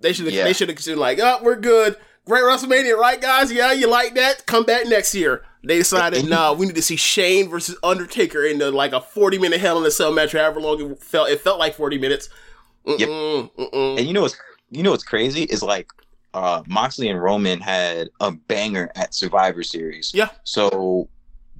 They 0.00 0.12
should 0.12 0.26
have 0.26 0.34
Yeah. 0.34 0.44
they 0.44 0.52
should 0.52 0.68
have 0.68 0.84
been 0.84 0.98
like, 0.98 1.18
oh, 1.20 1.40
we're 1.42 1.56
good. 1.56 1.96
Great 2.26 2.42
WrestleMania, 2.42 2.96
right, 2.96 3.20
guys? 3.20 3.52
Yeah, 3.52 3.72
you 3.72 3.88
like 3.88 4.14
that? 4.16 4.46
Come 4.46 4.64
back 4.64 4.86
next 4.86 5.14
year. 5.14 5.44
They 5.62 5.78
decided, 5.78 6.20
And- 6.20 6.30
no, 6.30 6.52
we 6.54 6.66
need 6.66 6.74
to 6.74 6.82
see 6.82 6.96
Shane 6.96 7.48
versus 7.48 7.76
Undertaker 7.82 8.44
in 8.44 8.58
the, 8.58 8.70
like 8.70 8.92
a 8.92 9.00
forty 9.00 9.38
minute 9.38 9.60
Hell 9.60 9.78
in 9.78 9.86
a 9.86 9.90
Cell 9.90 10.12
match, 10.12 10.34
or 10.34 10.38
however 10.38 10.60
long 10.60 10.80
it 10.92 11.02
felt. 11.02 11.28
It 11.30 11.40
felt 11.40 11.58
like 11.58 11.74
forty 11.74 11.98
minutes. 11.98 12.28
Mm-mm, 12.86 12.98
Yep. 13.00 13.08
mm-mm. 13.72 13.98
And 13.98 14.06
you 14.06 14.12
know 14.12 14.22
what's 14.22 14.36
you 14.70 14.82
know 14.82 14.90
what's 14.92 15.02
crazy 15.04 15.42
is 15.44 15.62
like 15.62 15.88
uh 16.34 16.62
Moxley 16.68 17.08
and 17.08 17.20
Roman 17.20 17.60
had 17.60 18.10
a 18.20 18.30
banger 18.32 18.90
at 18.94 19.12
Survivor 19.14 19.62
Series. 19.64 20.12
Yeah. 20.14 20.28
So 20.44 21.08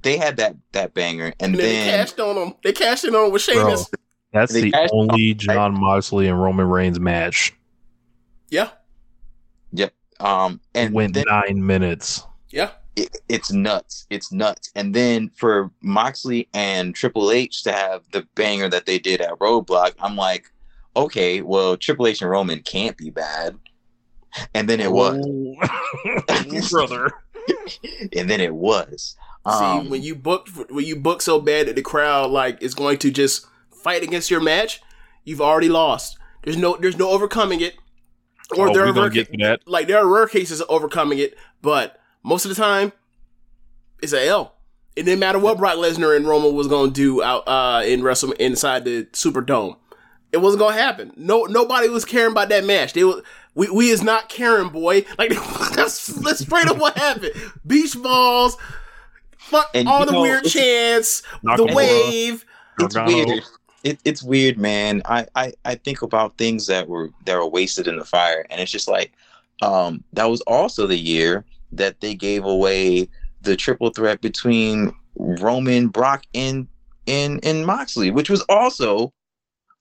they 0.03 0.15
had 0.17 0.37
that 0.37 0.55
that 0.73 0.93
banger, 0.93 1.33
and, 1.39 1.53
And 1.53 1.55
then 1.55 1.85
they 1.85 1.91
cashed 1.97 2.19
on 2.19 2.35
them. 2.35 2.53
They 2.63 2.71
cashed 2.73 3.03
in 3.05 3.13
on 3.15 3.25
'em 3.25 3.31
with 3.31 3.45
Bro, 3.45 3.55
Sheamus. 3.55 3.89
that's 4.31 4.53
the 4.53 4.71
cashed- 4.71 4.91
only 4.93 5.33
Jon 5.33 5.77
Moxley 5.79 6.27
and 6.27 6.41
Roman 6.41 6.67
Reigns 6.67 6.99
match. 6.99 7.53
Yeah, 8.49 8.69
um 10.19 10.59
and 10.75 10.93
went 10.93 11.13
then 11.13 11.25
nine 11.27 11.65
minutes. 11.65 12.23
yeah. 12.49 12.71
it, 12.95 13.17
it's 13.29 13.51
nuts. 13.51 14.05
It's 14.09 14.31
nuts. 14.31 14.71
And 14.75 14.93
then 14.93 15.29
for 15.35 15.71
Moxley 15.81 16.47
and 16.53 16.95
Triple 16.95 17.31
H 17.31 17.63
to 17.63 17.71
have 17.71 18.03
the 18.11 18.25
banger 18.35 18.69
that 18.69 18.85
they 18.85 18.97
did 18.99 19.21
at 19.21 19.37
Roadblock, 19.39 19.93
I'm 19.99 20.15
like, 20.15 20.51
okay, 20.95 21.41
well 21.41 21.77
Triple 21.77 22.07
H 22.07 22.21
and 22.21 22.31
Roman 22.31 22.61
can't 22.61 22.97
be 22.97 23.09
bad. 23.11 23.57
And 24.53 24.67
then 24.69 24.79
it 24.79 24.91
was. 24.91 25.23
Oh, 25.25 26.69
brother. 26.71 27.11
and 28.15 28.29
then 28.29 28.41
it 28.41 28.53
was. 28.53 29.15
See, 29.47 29.51
Um, 29.53 29.89
when 29.89 30.01
you 30.03 30.13
book 30.15 30.47
when 30.69 30.85
you 30.85 30.95
book 30.95 31.21
so 31.21 31.39
bad 31.39 31.67
that 31.67 31.75
the 31.75 31.81
crowd 31.81 32.31
like 32.31 32.61
is 32.61 32.73
going 32.75 32.97
to 32.99 33.11
just 33.11 33.45
fight 33.83 34.03
against 34.03 34.29
your 34.29 34.41
match, 34.41 34.81
you've 35.23 35.41
already 35.41 35.69
lost. 35.69 36.17
There's 36.43 36.57
no 36.57 36.75
there's 36.77 36.97
no 36.97 37.09
overcoming 37.09 37.61
it. 37.61 37.75
Or 38.55 38.69
Oh, 38.69 38.73
there 38.73 38.83
we 38.83 38.89
are 38.89 38.93
gonna 38.93 39.01
rare, 39.01 39.09
get 39.09 39.31
to 39.31 39.37
that. 39.43 39.61
like 39.67 39.87
there 39.87 39.97
are 39.97 40.07
rare 40.07 40.27
cases 40.27 40.61
of 40.61 40.67
overcoming 40.69 41.19
it, 41.19 41.37
but 41.61 41.99
most 42.23 42.45
of 42.45 42.49
the 42.49 42.55
time 42.55 42.91
it's 44.01 44.13
a 44.13 44.27
L. 44.27 44.53
It 44.95 45.03
didn't 45.03 45.19
matter 45.19 45.37
what 45.39 45.57
Brock 45.57 45.75
Lesnar 45.75 46.15
and 46.15 46.27
Roman 46.27 46.55
was 46.55 46.67
going 46.67 46.91
to 46.91 46.93
do 46.93 47.21
out 47.21 47.47
uh, 47.47 47.83
in 47.85 48.01
Wrestle 48.01 48.31
inside 48.33 48.83
the 48.83 49.03
Superdome. 49.13 49.75
It 50.31 50.37
wasn't 50.37 50.59
going 50.59 50.75
to 50.75 50.81
happen. 50.81 51.13
No, 51.15 51.43
nobody 51.43 51.87
was 51.87 52.03
caring 52.03 52.31
about 52.31 52.49
that 52.49 52.65
match. 52.65 52.93
They 52.93 53.03
was 53.03 53.21
we 53.53 53.69
we 53.69 53.89
is 53.89 54.01
not 54.03 54.27
caring, 54.29 54.69
boy. 54.69 55.05
Like 55.19 55.29
that's, 55.75 56.07
that's 56.07 56.39
straight 56.39 56.67
up 56.67 56.77
what 56.77 56.97
happened. 56.97 57.31
Beach 57.65 57.95
balls, 58.01 58.57
fuck 59.37 59.69
And 59.75 59.87
all 59.87 60.05
the 60.05 60.13
know, 60.13 60.21
weird 60.21 60.45
chants, 60.45 61.21
the 61.43 61.71
wave. 61.75 62.43
it's 62.79 62.95
Gargano. 62.95 63.25
weird. 63.27 63.43
It, 63.83 63.99
it's 64.03 64.23
weird, 64.23 64.57
man. 64.57 65.01
I, 65.05 65.25
I, 65.35 65.53
I 65.65 65.75
think 65.75 66.01
about 66.01 66.37
things 66.37 66.67
that 66.67 66.87
were 66.87 67.09
that 67.25 67.35
were 67.37 67.47
wasted 67.47 67.87
in 67.87 67.97
the 67.97 68.05
fire, 68.05 68.45
and 68.49 68.59
it's 68.59 68.71
just 68.71 68.87
like 68.87 69.13
um, 69.61 70.03
that 70.13 70.25
was 70.29 70.41
also 70.41 70.87
the 70.87 70.97
year 70.97 71.45
that 71.71 71.99
they 72.01 72.15
gave 72.15 72.43
away 72.45 73.07
the 73.41 73.55
triple 73.55 73.89
threat 73.91 74.21
between 74.21 74.93
Roman, 75.15 75.87
Brock, 75.87 76.23
and 76.33 76.67
and 77.07 77.39
and 77.45 77.65
Moxley, 77.65 78.11
which 78.11 78.29
was 78.29 78.41
also 78.49 79.13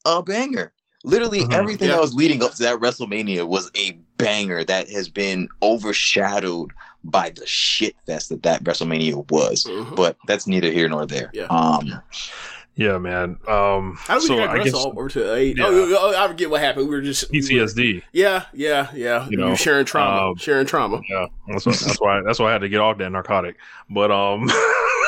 a 0.05 0.23
banger. 0.23 0.73
Literally 1.05 1.41
Mhm. 1.45 1.53
everything 1.55 1.89
Yeah. 1.89 1.95
that 1.97 2.01
was 2.01 2.15
leading 2.15 2.43
up 2.43 2.55
to 2.55 2.63
that 2.65 2.81
WrestleMania 2.81 3.47
was 3.47 3.71
a 3.77 3.93
banger 4.19 4.65
that 4.65 4.89
has 4.91 5.09
been 5.09 5.49
overshadowed 5.63 6.73
by 7.05 7.31
the 7.31 7.47
shit 7.47 7.95
fest 8.07 8.29
that 8.31 8.43
that 8.43 8.65
WrestleMania 8.65 9.31
was. 9.31 9.65
Mhm. 9.65 9.95
But 9.95 10.17
that's 10.27 10.47
neither 10.49 10.71
here 10.71 10.89
nor 10.89 11.07
there. 11.07 11.31
Yeah. 11.33 11.45
Um, 11.45 12.03
Yeah, 12.77 12.99
man. 12.99 13.39
Um, 13.49 13.97
How 13.99 14.19
do 14.19 14.21
we 14.21 14.27
so 14.27 14.43
I 14.45 14.63
guess 14.63 14.75
over 14.75 15.09
to 15.09 15.35
eight? 15.35 15.57
yeah. 15.57 15.65
Oh, 15.67 15.97
oh, 16.15 16.25
I 16.25 16.29
forget 16.29 16.51
what 16.51 16.61
happened. 16.61 16.89
We 16.89 16.95
were 16.95 17.01
just 17.01 17.31
we 17.31 17.39
were- 17.41 17.43
PTSD. 17.47 18.03
Yeah, 18.13 18.45
yeah, 18.53 18.91
yeah. 18.95 19.27
You 19.31 19.39
know, 19.39 19.49
know, 19.49 19.55
sharing 19.55 19.87
trauma, 19.87 20.31
um, 20.31 20.37
sharing 20.37 20.67
trauma. 20.67 21.01
Yeah, 21.09 21.27
that's 21.49 21.65
why, 21.65 21.73
that's 21.73 22.01
why 22.01 22.23
that's 22.23 22.39
why 22.39 22.49
I 22.51 22.53
had 22.53 22.61
to 22.61 22.69
get 22.69 22.81
off 22.81 22.99
that 22.99 23.11
narcotic. 23.11 23.57
But 23.89 24.11
um, 24.11 24.51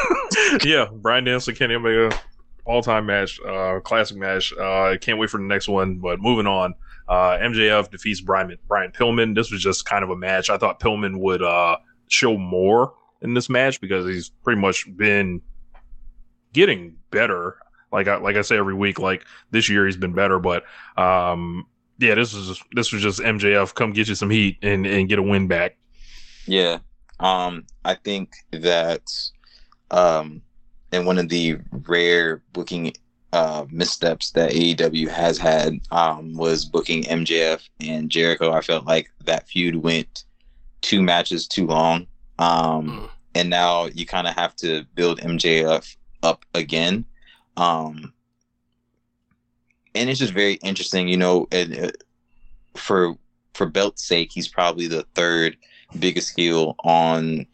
yeah, 0.65 0.87
Bryan 0.91 1.25
Danielson, 1.25 1.55
Kenny 1.57 1.75
Omega, 1.75 2.19
all 2.65 2.83
time 2.83 3.05
match, 3.05 3.39
uh, 3.47 3.81
classic 3.81 4.17
match. 4.17 4.53
Uh, 4.55 4.97
can't 4.99 5.19
wait 5.19 5.29
for 5.29 5.39
the 5.39 5.45
next 5.45 5.69
one. 5.69 5.99
But 5.99 6.21
moving 6.21 6.47
on, 6.47 6.75
uh, 7.07 7.37
MJF 7.39 7.91
defeats 7.91 8.23
Brian 8.23 8.57
Brian 8.67 8.93
Pillman. 8.93 9.35
This 9.35 9.51
was 9.53 9.63
just 9.63 9.85
kind 9.85 10.03
of 10.03 10.09
a 10.09 10.17
match. 10.17 10.49
I 10.49 10.57
thought 10.57 10.81
Pillman 10.81 11.19
would 11.19 11.43
uh 11.43 11.77
show 12.09 12.39
more 12.39 12.95
in 13.21 13.35
this 13.35 13.51
match 13.51 13.79
because 13.81 14.07
he's 14.07 14.31
pretty 14.43 14.59
much 14.61 14.87
been 14.97 15.43
getting 16.53 16.97
better. 17.11 17.59
Like 17.93 18.09
I 18.09 18.17
like 18.17 18.37
I 18.37 18.43
say 18.43 18.57
every 18.59 18.75
week, 18.75 18.99
like 18.99 19.25
this 19.51 19.69
year 19.69 19.87
he's 19.87 19.97
been 19.97 20.15
better, 20.15 20.39
but 20.39 20.65
um. 20.97 21.67
Yeah, 22.01 22.15
this 22.15 22.33
was 22.33 22.63
this 22.75 22.93
was 22.93 23.03
just 23.03 23.19
MJF. 23.19 23.75
Come 23.75 23.93
get 23.93 24.07
you 24.07 24.15
some 24.15 24.31
heat 24.31 24.59
and, 24.63 24.87
and 24.87 25.09
get 25.09 25.19
a 25.19 25.23
win 25.23 25.49
back. 25.49 25.77
Yeah. 26.47 26.79
Um, 27.19 27.67
I 27.85 27.95
think 27.97 28.31
that 28.53 29.03
um 29.91 30.43
in 30.93 31.05
one 31.05 31.19
of 31.19 31.29
the 31.29 31.59
rare 31.89 32.43
booking 32.53 32.93
uh 33.33 33.67
missteps 33.71 34.31
that 34.33 34.53
AEW 34.53 35.09
has 35.09 35.39
had 35.39 35.81
um 35.91 36.35
was 36.35 36.65
booking 36.65 37.03
MJF 37.03 37.69
and 37.81 38.09
Jericho. 38.11 38.53
I 38.53 38.61
felt 38.61 38.87
like 38.87 39.11
that 39.25 39.49
feud 39.49 39.77
went 39.77 40.23
two 40.83 41.03
matches 41.03 41.49
too 41.49 41.67
long. 41.67 42.07
Um 42.39 42.89
Mm. 42.89 43.11
and 43.35 43.51
now 43.51 43.87
you 43.87 44.07
kind 44.07 44.29
of 44.29 44.35
have 44.37 44.55
to 44.57 44.85
build 44.95 45.21
MJF 45.21 45.97
up 46.23 46.45
again. 46.55 47.05
Um 47.57 48.13
and 49.95 50.09
it's 50.09 50.21
just 50.21 50.33
very 50.33 50.55
interesting, 50.55 51.09
you 51.09 51.17
know, 51.17 51.49
and 51.51 51.79
uh, 51.79 51.91
for 52.77 53.15
for 53.55 53.67
belt's 53.67 54.05
sake, 54.05 54.31
he's 54.33 54.49
probably 54.49 54.87
the 54.87 55.05
third 55.15 55.57
biggest 55.99 56.39
heel 56.39 56.77
on, 56.85 57.47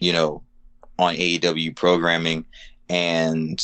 you 0.00 0.12
know, 0.12 0.42
on 0.98 1.14
AEW 1.14 1.74
programming, 1.74 2.44
and 2.88 3.62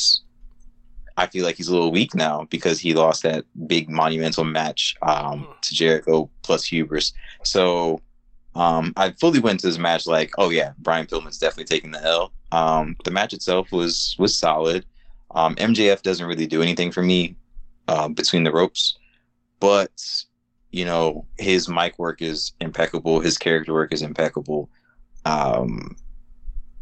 I 1.17 1.27
feel 1.27 1.45
like 1.45 1.55
he's 1.57 1.67
a 1.67 1.73
little 1.73 1.91
weak 1.91 2.15
now 2.15 2.47
because 2.49 2.79
he 2.79 2.93
lost 2.93 3.23
that 3.23 3.45
big 3.67 3.89
monumental 3.89 4.43
match 4.43 4.95
um, 5.01 5.47
to 5.61 5.73
Jericho 5.73 6.29
plus 6.43 6.63
Hubris. 6.65 7.13
So 7.43 8.01
um, 8.55 8.93
I 8.97 9.11
fully 9.11 9.39
went 9.39 9.59
to 9.61 9.67
this 9.67 9.77
match 9.77 10.07
like, 10.07 10.31
oh 10.37 10.49
yeah, 10.49 10.73
Brian 10.79 11.05
Pillman's 11.07 11.39
definitely 11.39 11.65
taking 11.65 11.91
the 11.91 12.03
L. 12.03 12.31
Um, 12.51 12.95
the 13.03 13.11
match 13.11 13.33
itself 13.33 13.71
was 13.71 14.15
was 14.19 14.37
solid. 14.37 14.85
Um, 15.31 15.55
MJF 15.55 16.01
doesn't 16.01 16.25
really 16.25 16.47
do 16.47 16.61
anything 16.61 16.91
for 16.91 17.01
me 17.01 17.35
uh, 17.87 18.07
between 18.07 18.43
the 18.43 18.51
ropes, 18.51 18.97
but 19.59 19.91
you 20.71 20.85
know 20.85 21.25
his 21.37 21.67
mic 21.67 21.97
work 21.99 22.21
is 22.21 22.53
impeccable. 22.61 23.19
His 23.19 23.37
character 23.37 23.73
work 23.73 23.91
is 23.91 24.01
impeccable. 24.01 24.69
Um, 25.25 25.95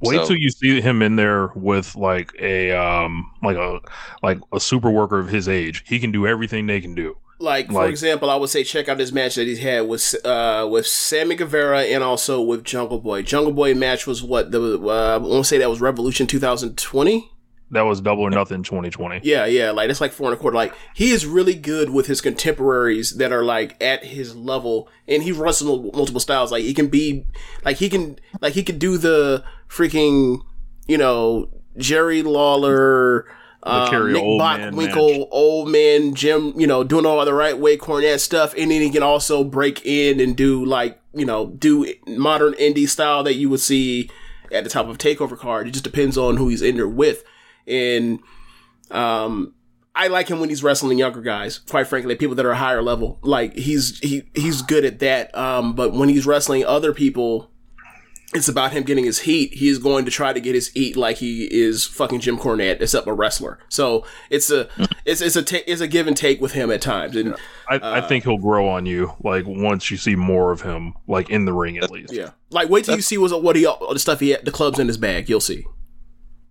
Wait 0.01 0.17
so- 0.17 0.27
till 0.27 0.37
you 0.37 0.49
see 0.49 0.81
him 0.81 1.01
in 1.01 1.15
there 1.15 1.47
with 1.55 1.95
like 1.95 2.31
a 2.39 2.71
um 2.71 3.31
like 3.41 3.57
a 3.57 3.79
like 4.21 4.39
a 4.53 4.59
super 4.59 4.91
worker 4.91 5.19
of 5.19 5.29
his 5.29 5.47
age. 5.47 5.83
He 5.87 5.99
can 5.99 6.11
do 6.11 6.27
everything 6.27 6.67
they 6.67 6.81
can 6.81 6.95
do. 6.95 7.17
Like 7.37 7.69
for 7.69 7.87
example, 7.87 8.29
I 8.29 8.35
would 8.35 8.49
say 8.49 8.63
check 8.63 8.87
out 8.87 8.97
this 8.97 9.11
match 9.11 9.35
that 9.35 9.45
he's 9.45 9.59
had 9.59 9.81
with 9.81 10.15
uh 10.25 10.67
with 10.71 10.87
Sammy 10.87 11.35
Guevara 11.35 11.81
and 11.81 12.03
also 12.03 12.41
with 12.41 12.63
Jungle 12.63 12.99
Boy. 12.99 13.23
Jungle 13.23 13.51
Boy 13.51 13.73
match 13.73 14.07
was 14.07 14.23
what 14.23 14.51
the 14.51 14.61
uh, 14.61 15.15
I 15.15 15.17
want 15.17 15.43
to 15.43 15.47
say 15.47 15.57
that 15.57 15.69
was 15.69 15.81
Revolution 15.81 16.27
2020. 16.27 17.31
That 17.71 17.81
was 17.81 17.99
double 17.99 18.23
or 18.23 18.29
nothing 18.29 18.61
2020. 18.61 19.21
Yeah, 19.23 19.45
yeah, 19.45 19.71
like 19.71 19.89
it's 19.89 19.99
like 19.99 20.11
four 20.11 20.29
and 20.29 20.37
a 20.37 20.39
quarter. 20.39 20.55
Like 20.55 20.73
he 20.93 21.11
is 21.11 21.25
really 21.25 21.55
good 21.55 21.89
with 21.89 22.05
his 22.05 22.21
contemporaries 22.21 23.17
that 23.17 23.31
are 23.31 23.43
like 23.43 23.75
at 23.81 24.05
his 24.05 24.35
level, 24.35 24.87
and 25.07 25.23
he 25.23 25.31
runs 25.31 25.63
mul- 25.63 25.91
multiple 25.93 26.21
styles. 26.21 26.51
Like 26.51 26.63
he 26.63 26.73
can 26.75 26.87
be, 26.87 27.25
like 27.65 27.77
he 27.77 27.89
can, 27.89 28.19
like 28.39 28.53
he 28.53 28.63
could 28.63 28.77
do 28.77 28.97
the 28.97 29.43
freaking, 29.67 30.41
you 30.87 30.97
know, 30.97 31.49
Jerry 31.75 32.21
Lawler, 32.21 33.25
carry 33.89 34.13
Nick 34.13 34.21
old 34.21 34.39
man 34.39 34.73
Bockwinkel, 34.73 35.19
match. 35.19 35.27
old 35.31 35.69
man 35.69 36.13
Jim, 36.13 36.53
you 36.55 36.67
know, 36.67 36.83
doing 36.83 37.05
all 37.05 37.23
the 37.25 37.33
right 37.33 37.57
way 37.57 37.77
Cornette 37.77 38.19
stuff, 38.19 38.53
and 38.57 38.71
then 38.71 38.81
he 38.81 38.89
can 38.89 39.03
also 39.03 39.43
break 39.43 39.85
in 39.85 40.19
and 40.19 40.37
do 40.37 40.63
like 40.63 40.99
you 41.13 41.25
know 41.25 41.47
do 41.47 41.91
modern 42.07 42.53
indie 42.53 42.87
style 42.87 43.23
that 43.23 43.35
you 43.35 43.49
would 43.49 43.59
see 43.59 44.09
at 44.51 44.63
the 44.63 44.69
top 44.69 44.87
of 44.87 44.97
takeover 44.97 45.37
card. 45.37 45.67
It 45.67 45.71
just 45.71 45.83
depends 45.83 46.17
on 46.17 46.37
who 46.37 46.49
he's 46.49 46.61
in 46.61 46.75
there 46.75 46.87
with, 46.87 47.23
and 47.67 48.19
um, 48.91 49.53
I 49.95 50.07
like 50.07 50.27
him 50.27 50.39
when 50.39 50.49
he's 50.49 50.63
wrestling 50.63 50.99
younger 50.99 51.21
guys. 51.21 51.59
Quite 51.59 51.87
frankly, 51.87 52.15
people 52.15 52.35
that 52.35 52.45
are 52.45 52.53
higher 52.53 52.83
level, 52.83 53.17
like 53.23 53.55
he's 53.55 53.97
he 53.99 54.23
he's 54.35 54.61
good 54.61 54.85
at 54.85 54.99
that. 54.99 55.35
Um, 55.35 55.73
but 55.73 55.93
when 55.93 56.09
he's 56.09 56.25
wrestling 56.25 56.65
other 56.65 56.93
people, 56.93 57.49
it's 58.33 58.47
about 58.47 58.71
him 58.71 58.83
getting 58.83 59.05
his 59.05 59.19
heat. 59.19 59.53
He 59.53 59.69
is 59.69 59.77
going 59.77 60.05
to 60.05 60.11
try 60.11 60.33
to 60.33 60.39
get 60.39 60.55
his 60.55 60.69
heat 60.69 60.97
like 60.97 61.17
he 61.17 61.45
is 61.45 61.85
fucking 61.85 62.19
Jim 62.21 62.37
Cornette, 62.37 62.81
except 62.81 63.07
a 63.07 63.13
wrestler. 63.13 63.59
So 63.69 64.05
it's 64.29 64.49
a 64.49 64.67
it's 65.05 65.21
it's 65.21 65.35
a 65.35 65.43
ta- 65.43 65.63
it's 65.67 65.81
a 65.81 65.87
give 65.87 66.07
and 66.07 66.17
take 66.17 66.41
with 66.41 66.53
him 66.53 66.71
at 66.71 66.81
times. 66.81 67.15
And 67.15 67.35
I, 67.69 67.75
I 67.75 67.99
uh, 67.99 68.07
think 68.07 68.23
he'll 68.23 68.37
grow 68.37 68.67
on 68.67 68.85
you 68.85 69.13
like 69.23 69.45
once 69.47 69.91
you 69.91 69.97
see 69.97 70.15
more 70.15 70.51
of 70.51 70.61
him 70.61 70.95
like 71.07 71.29
in 71.29 71.45
the 71.45 71.53
ring 71.53 71.77
at 71.77 71.91
least. 71.91 72.13
yeah, 72.13 72.31
like 72.49 72.69
wait 72.69 72.85
till 72.85 72.95
you 72.95 73.01
see 73.01 73.17
what's 73.17 73.33
what 73.33 73.55
he 73.55 73.63
the 73.63 73.99
stuff 73.99 74.19
he 74.19 74.31
had, 74.31 74.43
the 74.43 74.51
clubs 74.51 74.79
in 74.79 74.87
his 74.87 74.97
bag. 74.97 75.29
You'll 75.29 75.39
see. 75.39 75.65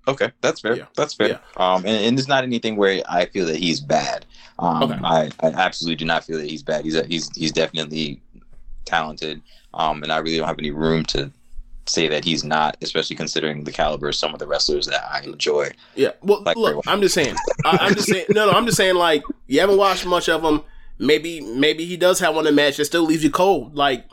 Okay, 0.07 0.33
that's 0.43 0.61
fair. 0.61 0.77
Yeah. 0.77 0.87
That's 0.97 1.15
fair. 1.15 1.41
Um, 1.57 1.79
and, 1.87 2.05
and 2.05 2.19
it's 2.19 2.29
not 2.29 2.45
anything 2.45 2.77
where 2.77 3.03
I 3.09 3.25
feel 3.27 3.47
that 3.47 3.57
he's 3.57 3.81
bad. 3.81 4.27
Um, 4.59 4.83
Okay. 4.83 5.01
I, 5.03 5.31
I 5.41 5.49
absolutely 5.49 5.97
do 5.97 6.05
not 6.05 6.25
feel 6.25 6.37
that 6.39 6.49
he's 6.49 6.63
bad. 6.63 6.85
He's 6.85 6.95
a, 6.95 7.07
he's 7.07 7.35
he's 7.35 7.53
definitely 7.53 8.21
talented. 8.85 9.41
Um, 9.73 10.03
and 10.03 10.13
I 10.13 10.19
really 10.19 10.37
don't 10.37 10.47
have 10.47 10.59
any 10.59 10.71
room 10.71 11.05
to 11.07 11.33
say 11.87 12.09
that 12.09 12.25
he's 12.25 12.45
not, 12.45 12.77
especially 12.83 13.17
considering 13.17 13.65
the 13.65 13.73
caliber 13.73 14.09
of 14.09 14.15
some 14.15 14.33
of 14.33 14.39
the 14.39 14.47
wrestlers 14.47 14.87
that 14.87 15.05
I 15.11 15.21
enjoy. 15.23 15.71
Yeah. 15.95 16.13
Well, 16.23 16.43
Like 16.43 16.57
look, 16.57 16.85
I'm 16.87 17.01
just 17.01 17.15
saying. 17.15 17.37
I, 17.65 17.79
I'm 17.81 17.95
just 17.95 18.09
saying. 18.09 18.27
No, 18.31 18.47
no, 18.51 18.53
I'm 18.53 18.65
just 18.67 18.77
saying. 18.77 18.95
Like, 18.95 19.23
you 19.47 19.61
haven't 19.61 19.77
watched 19.79 20.07
much 20.07 20.29
of 20.29 20.43
him. 20.43 20.63
Maybe, 20.99 21.41
maybe 21.41 21.85
he 21.85 21.97
does 21.97 22.21
have 22.21 22.35
one 22.35 22.47
in 22.47 22.55
the 22.55 22.63
match 22.63 22.77
that 22.77 22.85
still 22.85 23.03
leaves 23.03 23.25
you 23.25 23.31
cold. 23.31 23.75
Like, 23.75 24.07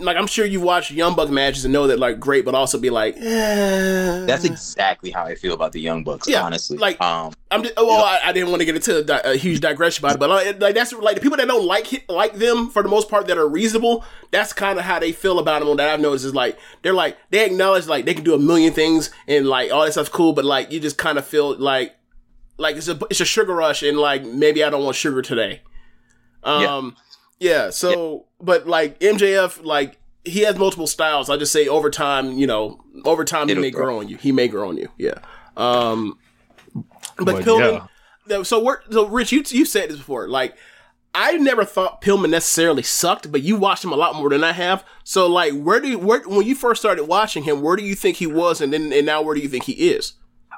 like 0.00 0.16
I'm 0.16 0.26
sure 0.26 0.44
you've 0.46 0.62
watched 0.62 0.90
Young 0.90 1.16
Buck 1.16 1.28
matches 1.30 1.64
and 1.64 1.72
know 1.72 1.86
that 1.88 1.98
like 1.98 2.20
great, 2.20 2.44
but 2.44 2.54
also 2.54 2.78
be 2.78 2.90
like, 2.90 3.16
eh. 3.16 4.24
That's 4.26 4.44
exactly 4.44 5.10
how 5.10 5.24
I 5.24 5.34
feel 5.34 5.54
about 5.54 5.72
the 5.72 5.80
Young 5.80 6.04
Bucks. 6.04 6.28
Yeah, 6.28 6.42
honestly, 6.42 6.78
like- 6.78 7.00
um, 7.00 7.32
I'm 7.50 7.62
just, 7.62 7.74
well, 7.76 8.04
I, 8.04 8.20
I 8.26 8.32
didn't 8.32 8.50
want 8.50 8.60
to 8.60 8.66
get 8.66 8.76
into 8.76 8.98
a, 8.98 9.02
di- 9.02 9.20
a 9.24 9.34
huge 9.36 9.60
digression 9.60 10.04
about 10.04 10.16
it, 10.16 10.18
but 10.20 10.28
like, 10.28 10.60
like 10.60 10.74
that's 10.74 10.92
like 10.92 11.16
the 11.16 11.20
people 11.22 11.38
that 11.38 11.48
don't 11.48 11.64
like 11.66 12.04
like 12.08 12.34
them 12.34 12.68
for 12.68 12.82
the 12.82 12.88
most 12.88 13.08
part 13.08 13.26
that 13.26 13.38
are 13.38 13.48
reasonable. 13.48 14.04
That's 14.30 14.52
kind 14.52 14.78
of 14.78 14.84
how 14.84 14.98
they 14.98 15.12
feel 15.12 15.38
about 15.38 15.64
them. 15.64 15.76
That 15.78 15.88
I've 15.88 16.00
noticed 16.00 16.24
is 16.26 16.34
like 16.34 16.58
they're 16.82 16.92
like 16.92 17.16
they 17.30 17.44
acknowledge 17.46 17.86
like 17.86 18.04
they 18.04 18.14
can 18.14 18.24
do 18.24 18.34
a 18.34 18.38
million 18.38 18.72
things 18.72 19.10
and 19.26 19.46
like 19.46 19.72
all 19.72 19.84
that 19.84 19.92
stuff's 19.92 20.10
cool, 20.10 20.32
but 20.32 20.44
like 20.44 20.70
you 20.70 20.78
just 20.78 20.98
kind 20.98 21.18
of 21.18 21.26
feel 21.26 21.56
like 21.58 21.96
like 22.58 22.76
it's 22.76 22.88
a 22.88 22.98
it's 23.10 23.20
a 23.20 23.24
sugar 23.24 23.54
rush 23.54 23.82
and 23.82 23.98
like 23.98 24.24
maybe 24.24 24.62
I 24.62 24.70
don't 24.70 24.84
want 24.84 24.96
sugar 24.96 25.22
today. 25.22 25.62
Um, 26.44 26.96
yeah. 27.40 27.70
so, 27.70 28.26
but 28.40 28.66
like 28.66 28.98
MJF, 29.00 29.64
like 29.64 29.98
he 30.24 30.40
has 30.40 30.56
multiple 30.56 30.86
styles. 30.86 31.30
I 31.30 31.36
just 31.36 31.52
say 31.52 31.68
over 31.68 31.90
time, 31.90 32.32
you 32.38 32.46
know, 32.46 32.80
over 33.04 33.24
time 33.24 33.48
he 33.48 33.52
It'll 33.52 33.62
may 33.62 33.70
grow. 33.70 33.84
grow 33.86 33.98
on 34.00 34.08
you. 34.08 34.16
He 34.16 34.32
may 34.32 34.48
grow 34.48 34.68
on 34.68 34.76
you. 34.76 34.88
Yeah. 34.98 35.18
Um, 35.56 36.18
but, 37.16 37.24
But 37.24 37.44
Pillman. 37.44 37.88
no, 38.28 38.42
So 38.42 38.62
we're 38.62 38.80
so 38.90 39.06
Rich. 39.08 39.32
You 39.32 39.42
you 39.48 39.64
said 39.64 39.90
this 39.90 39.96
before. 39.98 40.28
Like 40.28 40.56
I 41.14 41.32
never 41.38 41.64
thought 41.64 42.00
Pillman 42.02 42.30
necessarily 42.30 42.82
sucked, 42.82 43.32
but 43.32 43.42
you 43.42 43.56
watched 43.56 43.82
him 43.82 43.92
a 43.92 43.96
lot 43.96 44.14
more 44.14 44.28
than 44.30 44.44
I 44.44 44.52
have. 44.52 44.84
So 45.04 45.26
like, 45.26 45.52
where 45.54 45.80
do 45.80 45.88
you, 45.88 45.98
where 45.98 46.20
when 46.28 46.46
you 46.46 46.54
first 46.54 46.80
started 46.80 47.04
watching 47.04 47.42
him, 47.44 47.62
where 47.62 47.76
do 47.76 47.82
you 47.82 47.94
think 47.94 48.18
he 48.18 48.26
was, 48.26 48.60
and 48.60 48.72
then 48.72 48.92
and 48.92 49.06
now 49.06 49.22
where 49.22 49.34
do 49.34 49.40
you 49.40 49.48
think 49.48 49.64
he 49.64 49.90
is? 49.90 50.12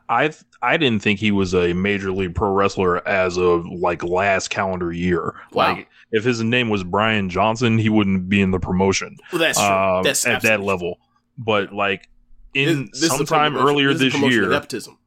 I 0.09 0.33
I 0.61 0.77
didn't 0.77 1.03
think 1.03 1.21
he 1.21 1.31
was 1.31 1.55
a 1.55 1.73
major 1.73 2.11
league 2.11 2.35
pro 2.35 2.51
wrestler 2.53 3.07
as 3.09 3.39
of 3.39 3.65
like 3.67 4.03
last 4.03 4.49
calendar 4.49 4.93
year. 4.93 5.35
Wow. 5.53 5.75
Like 5.77 5.89
if 6.13 6.25
his 6.25 6.43
name 6.43 6.69
was 6.71 6.83
Brian 6.85 7.29
Johnson, 7.31 7.79
he 7.79 7.89
wouldn't 7.89 8.29
be 8.29 8.41
in 8.41 8.51
the 8.51 8.59
promotion. 8.61 9.17
Well, 9.33 9.41
that's 9.41 9.59
true. 9.59 9.67
um, 9.69 10.03
That's 10.03 10.27
at 10.27 10.43
that 10.43 10.61
level. 10.61 10.99
But 11.39 11.73
like 11.73 12.09
in 12.55 12.89
This- 12.93 13.03
this 13.03 13.17
sometime 13.17 13.57
earlier 13.57 13.93
this 13.95 14.13
this 14.13 14.23
year, 14.23 14.49
nepotism. 14.49 14.99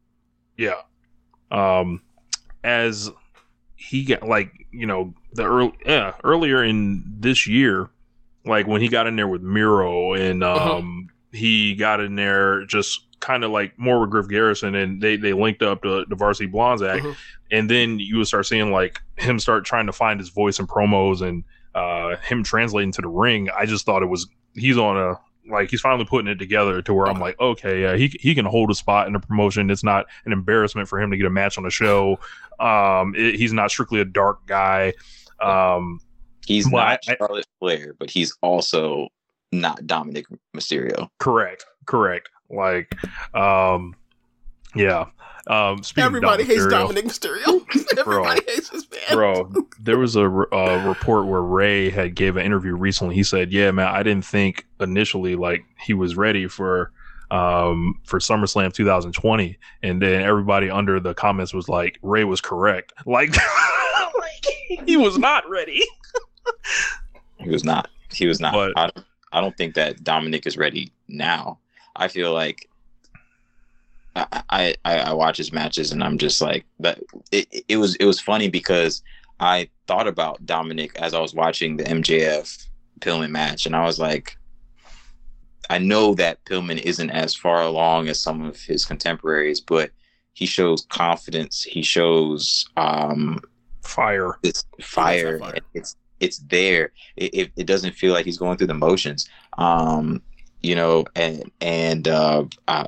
yeah. 0.57 0.81
Um, 1.51 2.01
as 2.63 3.11
he 3.75 4.03
got 4.05 4.23
like 4.27 4.51
you 4.71 4.85
know 4.87 5.13
the 5.33 5.43
early 5.43 5.73
yeah 5.85 6.13
earlier 6.23 6.63
in 6.63 7.03
this 7.19 7.45
year, 7.47 7.89
like 8.45 8.65
when 8.65 8.81
he 8.81 8.87
got 8.87 9.05
in 9.07 9.15
there 9.15 9.27
with 9.27 9.41
Miro 9.41 10.13
and 10.13 10.43
um 10.43 10.57
Uh-huh. 10.57 10.81
he 11.37 11.75
got 11.75 11.99
in 11.99 12.15
there 12.15 12.65
just 12.65 13.05
kind 13.23 13.43
of 13.43 13.51
like 13.51 13.77
more 13.79 14.01
with 14.01 14.09
Griff 14.11 14.27
Garrison 14.27 14.75
and 14.75 15.01
they 15.01 15.15
they 15.15 15.31
linked 15.33 15.61
up 15.63 15.81
to 15.83 16.05
the 16.07 16.15
Varsity 16.15 16.45
Blondes 16.47 16.81
act, 16.83 17.03
Mhm. 17.03 17.15
and 17.51 17.69
then 17.69 17.97
you 17.99 18.17
would 18.17 18.27
start 18.27 18.45
seeing 18.45 18.71
like 18.71 19.01
him 19.17 19.39
start 19.39 19.63
trying 19.65 19.85
to 19.87 19.93
find 19.93 20.19
his 20.19 20.29
voice 20.29 20.59
in 20.59 20.67
promos 20.67 21.21
and 21.21 21.43
uh 21.73 22.17
him 22.17 22.43
translating 22.43 22.91
to 22.91 23.01
the 23.01 23.07
ring. 23.07 23.49
I 23.57 23.65
just 23.65 23.85
thought 23.85 24.03
it 24.03 24.07
was 24.09 24.27
he's 24.53 24.77
on 24.77 24.97
a 24.97 25.15
like 25.51 25.69
he's 25.71 25.81
finally 25.81 26.05
putting 26.05 26.29
it 26.31 26.35
together 26.39 26.81
to 26.81 26.93
where 26.93 27.07
I'm 27.07 27.19
like, 27.19 27.39
okay, 27.39 27.81
yeah, 27.81 27.95
he 27.95 28.07
he 28.19 28.35
can 28.35 28.45
hold 28.45 28.69
a 28.71 28.75
spot 28.75 29.07
in 29.07 29.13
the 29.13 29.19
promotion. 29.19 29.69
It's 29.71 29.83
not 29.83 30.05
an 30.25 30.31
embarrassment 30.33 30.87
for 30.89 31.01
him 31.01 31.11
to 31.11 31.17
get 31.17 31.25
a 31.25 31.29
match 31.29 31.57
on 31.57 31.63
the 31.63 31.69
show. 31.69 32.19
Um, 32.59 33.13
it- 33.15 33.35
he's 33.35 33.51
not 33.53 33.71
strictly 33.71 33.99
a 33.99 34.05
dark 34.05 34.45
guy. 34.45 34.93
Um, 35.41 35.99
he's 36.45 36.65
Well, 36.69 36.85
not 36.85 36.99
I- 37.07 37.11
I- 37.13 37.15
Charlotte 37.17 37.45
Flair, 37.59 37.93
but 37.99 38.09
he's 38.09 38.35
also 38.41 39.07
not 39.51 39.85
Dominic 39.85 40.25
Mysterio. 40.55 41.09
correct, 41.19 41.65
correct. 41.85 42.29
Like, 42.53 42.93
um, 43.35 43.95
yeah. 44.75 45.05
Um, 45.47 45.83
speaking 45.83 46.05
Everybody 46.05 46.43
of 46.43 46.49
hates 46.49 46.61
Mysterio- 46.63 46.69
Dominic 46.69 47.05
Mysterio. 47.05 47.97
Everybody 47.99 48.41
hates 48.47 48.69
this 48.69 48.87
man. 48.89 49.01
bro 49.17 49.51
there 49.81 49.97
was 49.97 50.15
a 50.15 50.23
uh, 50.23 50.83
report 50.87 51.25
where 51.27 51.41
Rey 51.41 51.89
had 51.89 52.15
gave 52.15 52.37
an 52.37 52.45
interview 52.45 52.73
recently 52.75 53.13
he 53.13 53.23
said 53.23 53.51
yeah 53.51 53.69
man 53.71 53.87
i 53.87 54.01
didn't 54.01 54.23
think 54.25 54.65
initially 54.79 55.35
like 55.35 55.63
he 55.77 55.93
was 55.93 56.15
ready 56.15 56.47
for 56.47 56.91
um 57.29 57.99
for 58.05 58.19
summerslam 58.19 58.71
2020 58.73 59.57
and 59.83 60.01
then 60.01 60.21
everybody 60.21 60.69
under 60.69 60.99
the 61.01 61.13
comments 61.13 61.53
was 61.53 61.67
like 61.67 61.99
Rey 62.01 62.23
was 62.23 62.39
correct 62.39 62.93
like, 63.05 63.35
like 63.35 64.79
he 64.87 64.95
was 64.95 65.17
not 65.17 65.47
ready 65.49 65.81
He 67.37 67.49
was 67.49 67.63
not. 67.65 67.89
He 68.13 68.27
was 68.27 68.39
not. 68.39 68.53
But- 68.53 68.71
I, 68.77 68.83
don't- 68.87 69.05
I 69.33 69.41
don't 69.41 69.57
think 69.57 69.75
that 69.75 70.03
Dominic 70.03 70.45
is 70.47 70.57
ready 70.57 70.91
now. 71.09 71.59
I 71.95 72.07
feel 72.07 72.33
like 72.33 72.69
I, 74.15 74.43
I 74.49 74.75
I 74.85 74.97
I 74.99 75.13
watch 75.13 75.37
his 75.37 75.51
matches 75.51 75.91
and 75.91 76.03
I'm 76.03 76.17
just 76.17 76.41
like 76.41 76.65
that. 76.79 76.99
It, 77.31 77.65
it 77.67 77.77
was 77.77 77.95
it 77.95 78.05
was 78.05 78.19
funny 78.19 78.49
because 78.49 79.01
I 79.39 79.69
thought 79.87 80.07
about 80.07 80.45
Dominic 80.45 80.95
as 80.97 81.13
I 81.13 81.19
was 81.19 81.33
watching 81.33 81.77
the 81.77 81.83
MJF 81.83 82.67
Pillman 82.99 83.31
match, 83.31 83.65
and 83.65 83.75
I 83.75 83.83
was 83.83 83.99
like, 83.99 84.37
I 85.69 85.77
know 85.77 86.13
that 86.15 86.43
Pillman 86.45 86.81
isn't 86.81 87.09
as 87.09 87.35
far 87.35 87.61
along 87.61 88.07
as 88.07 88.19
some 88.19 88.43
of 88.43 88.59
his 88.59 88.85
contemporaries, 88.85 89.59
but 89.59 89.91
he 90.33 90.45
shows 90.45 90.85
confidence. 90.89 91.63
He 91.63 91.81
shows 91.81 92.65
um 92.77 93.39
fire 93.83 94.39
it's 94.43 94.65
fire. 94.81 95.39
fire. 95.39 95.57
It's 95.73 95.95
it's 96.19 96.39
there. 96.39 96.91
It, 97.15 97.33
it 97.33 97.51
it 97.57 97.67
doesn't 97.67 97.95
feel 97.95 98.13
like 98.13 98.25
he's 98.25 98.37
going 98.37 98.57
through 98.57 98.67
the 98.67 98.73
motions. 98.73 99.27
Um, 99.57 100.21
you 100.63 100.75
know, 100.75 101.05
and 101.15 101.51
and 101.61 102.07
uh, 102.07 102.45
I 102.67 102.87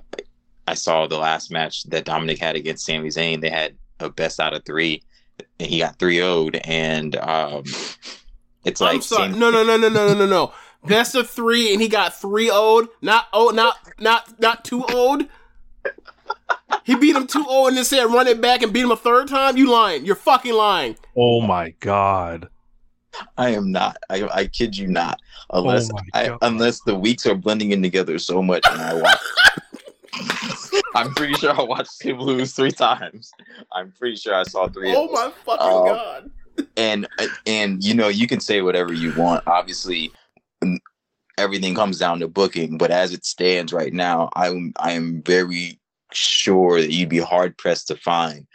I 0.67 0.73
saw 0.73 1.05
the 1.05 1.17
last 1.17 1.51
match 1.51 1.83
that 1.83 2.05
Dominic 2.05 2.39
had 2.39 2.55
against 2.55 2.85
Sami 2.85 3.09
Zayn. 3.09 3.41
They 3.41 3.49
had 3.49 3.75
a 3.99 4.09
best 4.09 4.39
out 4.39 4.53
of 4.53 4.65
three, 4.65 5.03
and 5.59 5.69
he 5.69 5.79
got 5.79 5.99
3 5.99 6.17
0'd. 6.17 6.59
And 6.63 7.15
um, 7.17 7.63
it's 8.63 8.81
like 8.81 8.95
I'm 8.95 9.01
sorry. 9.01 9.29
Sami- 9.29 9.39
No, 9.39 9.51
no, 9.51 9.63
no, 9.63 9.77
no, 9.77 9.89
no, 9.89 10.07
no, 10.07 10.13
no, 10.15 10.25
no. 10.25 10.53
Best 10.87 11.15
of 11.15 11.29
three, 11.29 11.73
and 11.73 11.81
he 11.81 11.87
got 11.87 12.19
three 12.19 12.49
owed. 12.51 12.87
Not 13.01 13.25
oh, 13.33 13.49
not 13.49 13.77
not 13.99 14.39
not 14.39 14.63
two 14.63 14.85
owed. 14.89 15.27
He 16.83 16.95
beat 16.95 17.15
him 17.15 17.25
two 17.25 17.43
oh, 17.47 17.67
and 17.67 17.75
then 17.75 17.83
said 17.83 18.05
run 18.05 18.27
it 18.27 18.39
back 18.39 18.61
and 18.61 18.71
beat 18.71 18.83
him 18.83 18.91
a 18.91 18.95
third 18.95 19.27
time. 19.27 19.57
You 19.57 19.69
lying? 19.71 20.05
You're 20.05 20.15
fucking 20.15 20.53
lying. 20.53 20.95
oh 21.17 21.41
my 21.41 21.71
god 21.79 22.49
I 23.37 23.49
am 23.49 23.71
not. 23.71 23.97
I, 24.09 24.27
I 24.33 24.45
kid 24.47 24.77
you 24.77 24.87
not. 24.87 25.19
Unless 25.51 25.89
Oh 25.93 25.99
I, 26.13 26.37
unless 26.41 26.81
the 26.81 26.95
weeks 26.95 27.25
are 27.25 27.35
blending 27.35 27.71
in 27.71 27.81
together 27.83 28.17
so 28.19 28.41
much, 28.41 28.63
and 28.69 28.81
I 28.81 28.93
watch. 28.95 29.19
I'm 30.95 31.13
pretty 31.13 31.33
sure 31.35 31.51
I 31.53 31.61
watched 31.63 32.01
him 32.01 32.19
lose 32.19 32.53
three 32.53 32.71
times. 32.71 33.31
I'm 33.73 33.91
pretty 33.99 34.15
sure 34.15 34.33
I 34.33 34.43
saw 34.43 34.67
three. 34.67 34.93
Oh 34.95 35.07
those. 35.07 35.13
my 35.13 35.31
fucking 35.45 35.67
Uh, 35.67 35.93
god. 35.93 36.31
and 36.77 37.07
and 37.45 37.83
you 37.83 37.93
know 37.93 38.07
you 38.07 38.27
can 38.27 38.39
say 38.39 38.61
whatever 38.61 38.93
you 38.93 39.13
want 39.15 39.43
obviously 39.45 40.09
everything 41.37 41.75
comes 41.75 41.99
down 41.99 42.17
to 42.21 42.29
booking 42.29 42.77
but 42.77 42.91
as 42.91 43.11
it 43.13 43.25
stands 43.25 43.73
right 43.73 43.91
now 43.91 44.29
i'm 44.37 44.71
i 44.79 44.93
am 44.93 45.21
very 45.23 45.77
sure 46.13 46.79
that 46.79 46.91
you'd 46.93 47.09
be 47.09 47.19
hard 47.19 47.57
pressed 47.57 47.87
to 47.89 47.95
find 47.97 48.47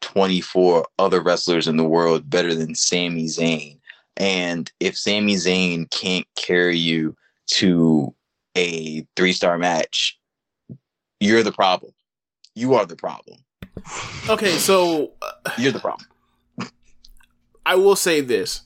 24 0.00 0.84
other 0.98 1.22
wrestlers 1.22 1.68
in 1.68 1.76
the 1.76 1.84
world 1.84 2.28
better 2.28 2.54
than 2.56 2.74
Sami 2.74 3.26
Zayn 3.26 3.77
and 4.18 4.70
if 4.80 4.96
Sami 4.98 5.34
Zayn 5.36 5.90
can't 5.90 6.26
carry 6.36 6.76
you 6.76 7.16
to 7.46 8.14
a 8.56 9.06
three 9.16 9.32
star 9.32 9.56
match 9.58 10.18
you're 11.20 11.42
the 11.42 11.52
problem 11.52 11.92
you 12.54 12.74
are 12.74 12.84
the 12.84 12.96
problem 12.96 13.38
Okay, 14.28 14.58
so 14.58 15.12
uh, 15.22 15.50
you're 15.56 15.72
the 15.72 15.80
problem 15.80 16.06
I 17.64 17.74
will 17.74 17.96
say 17.96 18.20
this. 18.20 18.62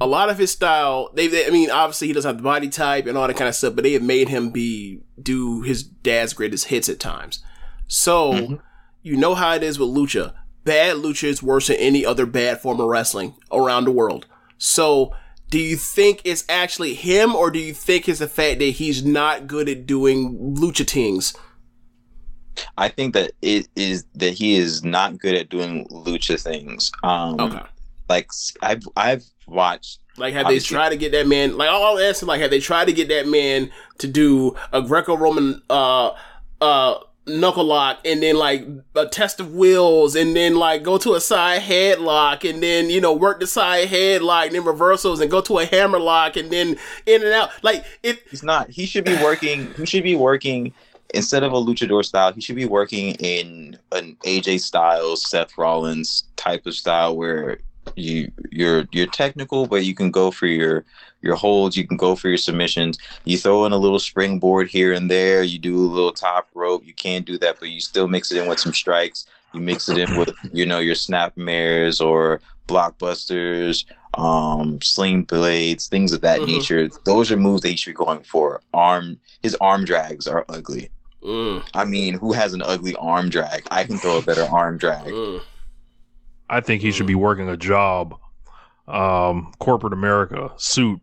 A 0.00 0.06
lot 0.06 0.30
of 0.30 0.38
his 0.38 0.50
style, 0.50 1.10
they, 1.14 1.26
they- 1.26 1.46
I 1.46 1.50
mean, 1.50 1.70
obviously 1.70 2.06
he 2.08 2.12
doesn't 2.14 2.28
have 2.28 2.36
the 2.38 2.42
body 2.42 2.68
type 2.70 3.06
and 3.06 3.16
all 3.18 3.26
that 3.28 3.36
kind 3.36 3.48
of 3.48 3.54
stuff, 3.54 3.74
but 3.74 3.84
they 3.84 3.92
have 3.92 4.02
made 4.02 4.28
him 4.30 4.50
be 4.50 5.00
do 5.22 5.60
his 5.62 5.82
dad's 5.82 6.32
greatest 6.32 6.66
hits 6.68 6.88
at 6.88 6.98
times. 6.98 7.42
So 7.88 8.32
Mm-hmm. 8.32 8.54
you 9.02 9.16
know 9.16 9.34
how 9.34 9.54
it 9.54 9.62
is 9.62 9.78
with 9.78 9.90
lucha. 9.90 10.32
Bad 10.64 10.96
lucha 10.96 11.24
is 11.24 11.42
worse 11.42 11.66
than 11.66 11.76
any 11.76 12.06
other 12.06 12.24
bad 12.24 12.60
form 12.60 12.80
of 12.80 12.86
wrestling 12.88 13.34
around 13.52 13.84
the 13.84 13.90
world. 13.92 14.26
So 14.62 15.12
do 15.50 15.58
you 15.58 15.76
think 15.76 16.22
it's 16.24 16.44
actually 16.48 16.94
him, 16.94 17.34
or 17.34 17.50
do 17.50 17.58
you 17.58 17.74
think 17.74 18.08
it's 18.08 18.20
the 18.20 18.28
fact 18.28 18.60
that 18.60 18.66
he's 18.66 19.04
not 19.04 19.48
good 19.48 19.68
at 19.68 19.86
doing 19.86 20.38
lucha 20.38 20.88
things? 20.88 21.34
I 22.78 22.88
think 22.88 23.14
that 23.14 23.32
it 23.42 23.66
is 23.74 24.04
that 24.14 24.34
he 24.34 24.54
is 24.54 24.84
not 24.84 25.18
good 25.18 25.34
at 25.34 25.48
doing 25.48 25.86
lucha 25.88 26.40
things. 26.40 26.92
Um, 27.02 27.40
Okay. 27.40 27.60
Like 28.08 28.30
I've 28.62 28.82
I've 28.96 29.24
watched 29.46 29.98
Like, 30.16 30.34
have 30.34 30.46
Obviously- 30.46 30.74
they 30.74 30.78
tried 30.78 30.90
to 30.90 30.96
get 30.96 31.10
that 31.12 31.26
man? 31.26 31.56
Like, 31.56 31.68
all 31.70 31.96
I'm 31.98 32.04
asking, 32.04 32.28
like, 32.28 32.40
have 32.40 32.50
they 32.50 32.60
tried 32.60 32.84
to 32.84 32.92
get 32.92 33.08
that 33.08 33.26
man 33.26 33.70
to 33.98 34.06
do 34.06 34.54
a 34.72 34.80
Greco-Roman 34.80 35.60
uh 35.70 36.10
uh 36.60 36.94
knuckle 37.26 37.64
lock, 37.64 38.00
and 38.04 38.22
then 38.22 38.36
like 38.36 38.66
a 38.94 39.06
test 39.06 39.40
of 39.40 39.54
wills, 39.54 40.14
and 40.14 40.34
then 40.34 40.56
like 40.56 40.82
go 40.82 40.98
to 40.98 41.14
a 41.14 41.20
side 41.20 41.62
headlock, 41.62 42.48
and 42.48 42.62
then 42.62 42.90
you 42.90 43.00
know 43.00 43.12
work 43.12 43.40
the 43.40 43.46
side 43.46 43.88
headlock, 43.88 44.46
and 44.46 44.54
then 44.54 44.64
reversals, 44.64 45.20
and 45.20 45.30
go 45.30 45.40
to 45.40 45.58
a 45.58 45.66
hammer 45.66 46.00
lock, 46.00 46.36
and 46.36 46.50
then 46.50 46.76
in 47.06 47.22
and 47.22 47.32
out. 47.32 47.50
Like 47.62 47.84
it. 48.02 48.22
He's 48.30 48.42
not. 48.42 48.70
He 48.70 48.86
should 48.86 49.04
be 49.04 49.16
working. 49.16 49.72
He 49.74 49.86
should 49.86 50.04
be 50.04 50.16
working 50.16 50.72
instead 51.14 51.42
of 51.42 51.52
a 51.52 51.56
luchador 51.56 52.04
style. 52.04 52.32
He 52.32 52.40
should 52.40 52.56
be 52.56 52.66
working 52.66 53.14
in 53.16 53.78
an 53.92 54.16
AJ 54.24 54.60
Styles, 54.60 55.28
Seth 55.28 55.56
Rollins 55.58 56.24
type 56.36 56.66
of 56.66 56.74
style 56.74 57.16
where 57.16 57.58
you 57.96 58.30
you're 58.50 58.86
you're 58.92 59.06
technical, 59.06 59.66
but 59.66 59.84
you 59.84 59.94
can 59.94 60.10
go 60.10 60.30
for 60.30 60.46
your 60.46 60.84
your 61.20 61.36
holds. 61.36 61.76
You 61.76 61.86
can 61.86 61.96
go 61.96 62.16
for 62.16 62.28
your 62.28 62.38
submissions. 62.38 62.98
You 63.24 63.36
throw 63.38 63.64
in 63.66 63.72
a 63.72 63.76
little 63.78 63.98
springboard 63.98 64.68
here 64.68 64.92
and 64.92 65.10
there. 65.10 65.42
You 65.42 65.58
do 65.58 65.76
a 65.76 65.86
little 65.94 66.12
top 66.12 66.48
rope. 66.54 66.84
You 66.86 66.94
can 66.94 67.22
do 67.22 67.38
that, 67.38 67.58
but 67.60 67.68
you 67.68 67.80
still 67.80 68.08
mix 68.08 68.30
it 68.32 68.38
in 68.38 68.46
with 68.46 68.60
some 68.60 68.72
strikes. 68.72 69.26
You 69.52 69.60
mix 69.60 69.88
it 69.88 69.98
in 69.98 70.14
with 70.14 70.30
you 70.52 70.64
know 70.66 70.78
your 70.78 70.94
snap 70.94 71.36
mares 71.36 72.00
or 72.00 72.40
blockbusters, 72.68 73.84
um, 74.14 74.80
sling 74.82 75.24
blades, 75.24 75.86
things 75.88 76.12
of 76.12 76.20
that 76.22 76.40
Mhm. 76.40 76.46
nature. 76.46 76.90
Those 77.04 77.30
are 77.30 77.36
moves 77.36 77.62
that 77.62 77.68
he 77.70 77.76
should 77.76 77.90
be 77.90 77.94
going 78.04 78.22
for. 78.22 78.62
Arm 78.72 79.18
his 79.42 79.56
arm 79.60 79.84
drags 79.84 80.26
are 80.26 80.44
ugly. 80.48 80.90
Mm, 81.22 81.62
I 81.74 81.84
mean, 81.84 82.14
who 82.14 82.32
has 82.32 82.52
an 82.52 82.62
ugly 82.62 82.94
arm 82.96 83.28
drag? 83.28 83.66
I 83.70 83.84
can 83.84 83.98
throw 84.00 84.16
a 84.16 84.22
better 84.22 84.44
arm 84.48 84.78
drag. 84.78 85.04
mm. 85.14 85.42
I 86.52 86.60
think 86.60 86.82
he 86.82 86.92
should 86.92 87.06
be 87.06 87.14
working 87.14 87.48
a 87.48 87.56
job, 87.56 88.14
um, 88.86 89.54
corporate 89.58 89.94
America, 89.94 90.52
suit, 90.56 91.00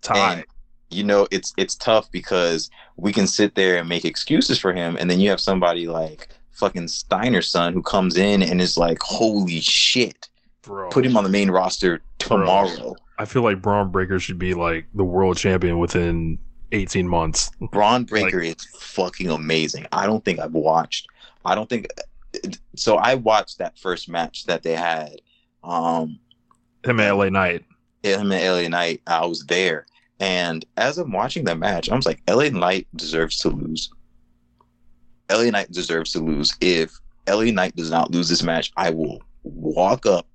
tie. 0.00 0.32
And 0.32 0.44
you 0.88 1.04
know, 1.04 1.28
it's 1.30 1.52
it's 1.58 1.74
tough 1.74 2.10
because 2.10 2.70
we 2.96 3.12
can 3.12 3.26
sit 3.26 3.56
there 3.56 3.76
and 3.76 3.88
make 3.88 4.06
excuses 4.06 4.58
for 4.58 4.72
him, 4.72 4.96
and 4.98 5.10
then 5.10 5.20
you 5.20 5.28
have 5.28 5.40
somebody 5.40 5.86
like 5.86 6.28
fucking 6.52 6.88
Steiner's 6.88 7.48
son 7.48 7.74
who 7.74 7.82
comes 7.82 8.16
in 8.16 8.42
and 8.42 8.58
is 8.58 8.78
like, 8.78 8.98
"Holy 9.02 9.60
shit!" 9.60 10.30
Bro. 10.62 10.88
Put 10.88 11.04
him 11.04 11.16
on 11.16 11.24
the 11.24 11.30
main 11.30 11.50
roster 11.50 12.00
tomorrow. 12.18 12.96
I 13.18 13.26
feel 13.26 13.42
like 13.42 13.60
Bron 13.60 13.90
Breakker 13.90 14.18
should 14.18 14.38
be 14.38 14.54
like 14.54 14.86
the 14.94 15.04
world 15.04 15.36
champion 15.36 15.78
within 15.78 16.38
18 16.72 17.06
months. 17.06 17.50
Bron 17.70 18.04
Breakker 18.04 18.40
is 18.40 18.64
fucking 18.78 19.30
amazing. 19.30 19.86
I 19.92 20.06
don't 20.06 20.24
think 20.24 20.40
I've 20.40 20.54
watched. 20.54 21.06
I 21.44 21.54
don't 21.54 21.68
think. 21.68 21.86
So 22.76 22.96
I 22.96 23.14
watched 23.14 23.58
that 23.58 23.78
first 23.78 24.08
match 24.08 24.44
that 24.46 24.62
they 24.62 24.74
had. 24.74 25.20
Um, 25.64 26.18
Him 26.84 27.00
at 27.00 27.12
LA 27.12 27.28
Knight. 27.30 27.64
him 28.02 28.30
and 28.32 28.44
LA 28.62 28.68
Knight. 28.68 29.02
I 29.06 29.26
was 29.26 29.44
there, 29.46 29.86
and 30.20 30.64
as 30.76 30.98
I'm 30.98 31.12
watching 31.12 31.44
that 31.44 31.58
match, 31.58 31.90
I 31.90 31.96
was 31.96 32.06
like, 32.06 32.22
LA 32.28 32.48
Knight 32.48 32.86
deserves 32.94 33.38
to 33.38 33.48
lose. 33.50 33.90
LA 35.30 35.50
Knight 35.50 35.72
deserves 35.72 36.12
to 36.12 36.20
lose. 36.20 36.54
If 36.60 36.92
LA 37.28 37.44
Knight 37.50 37.74
does 37.74 37.90
not 37.90 38.12
lose 38.12 38.28
this 38.28 38.42
match, 38.42 38.72
I 38.76 38.90
will 38.90 39.20
walk 39.42 40.06
up. 40.06 40.26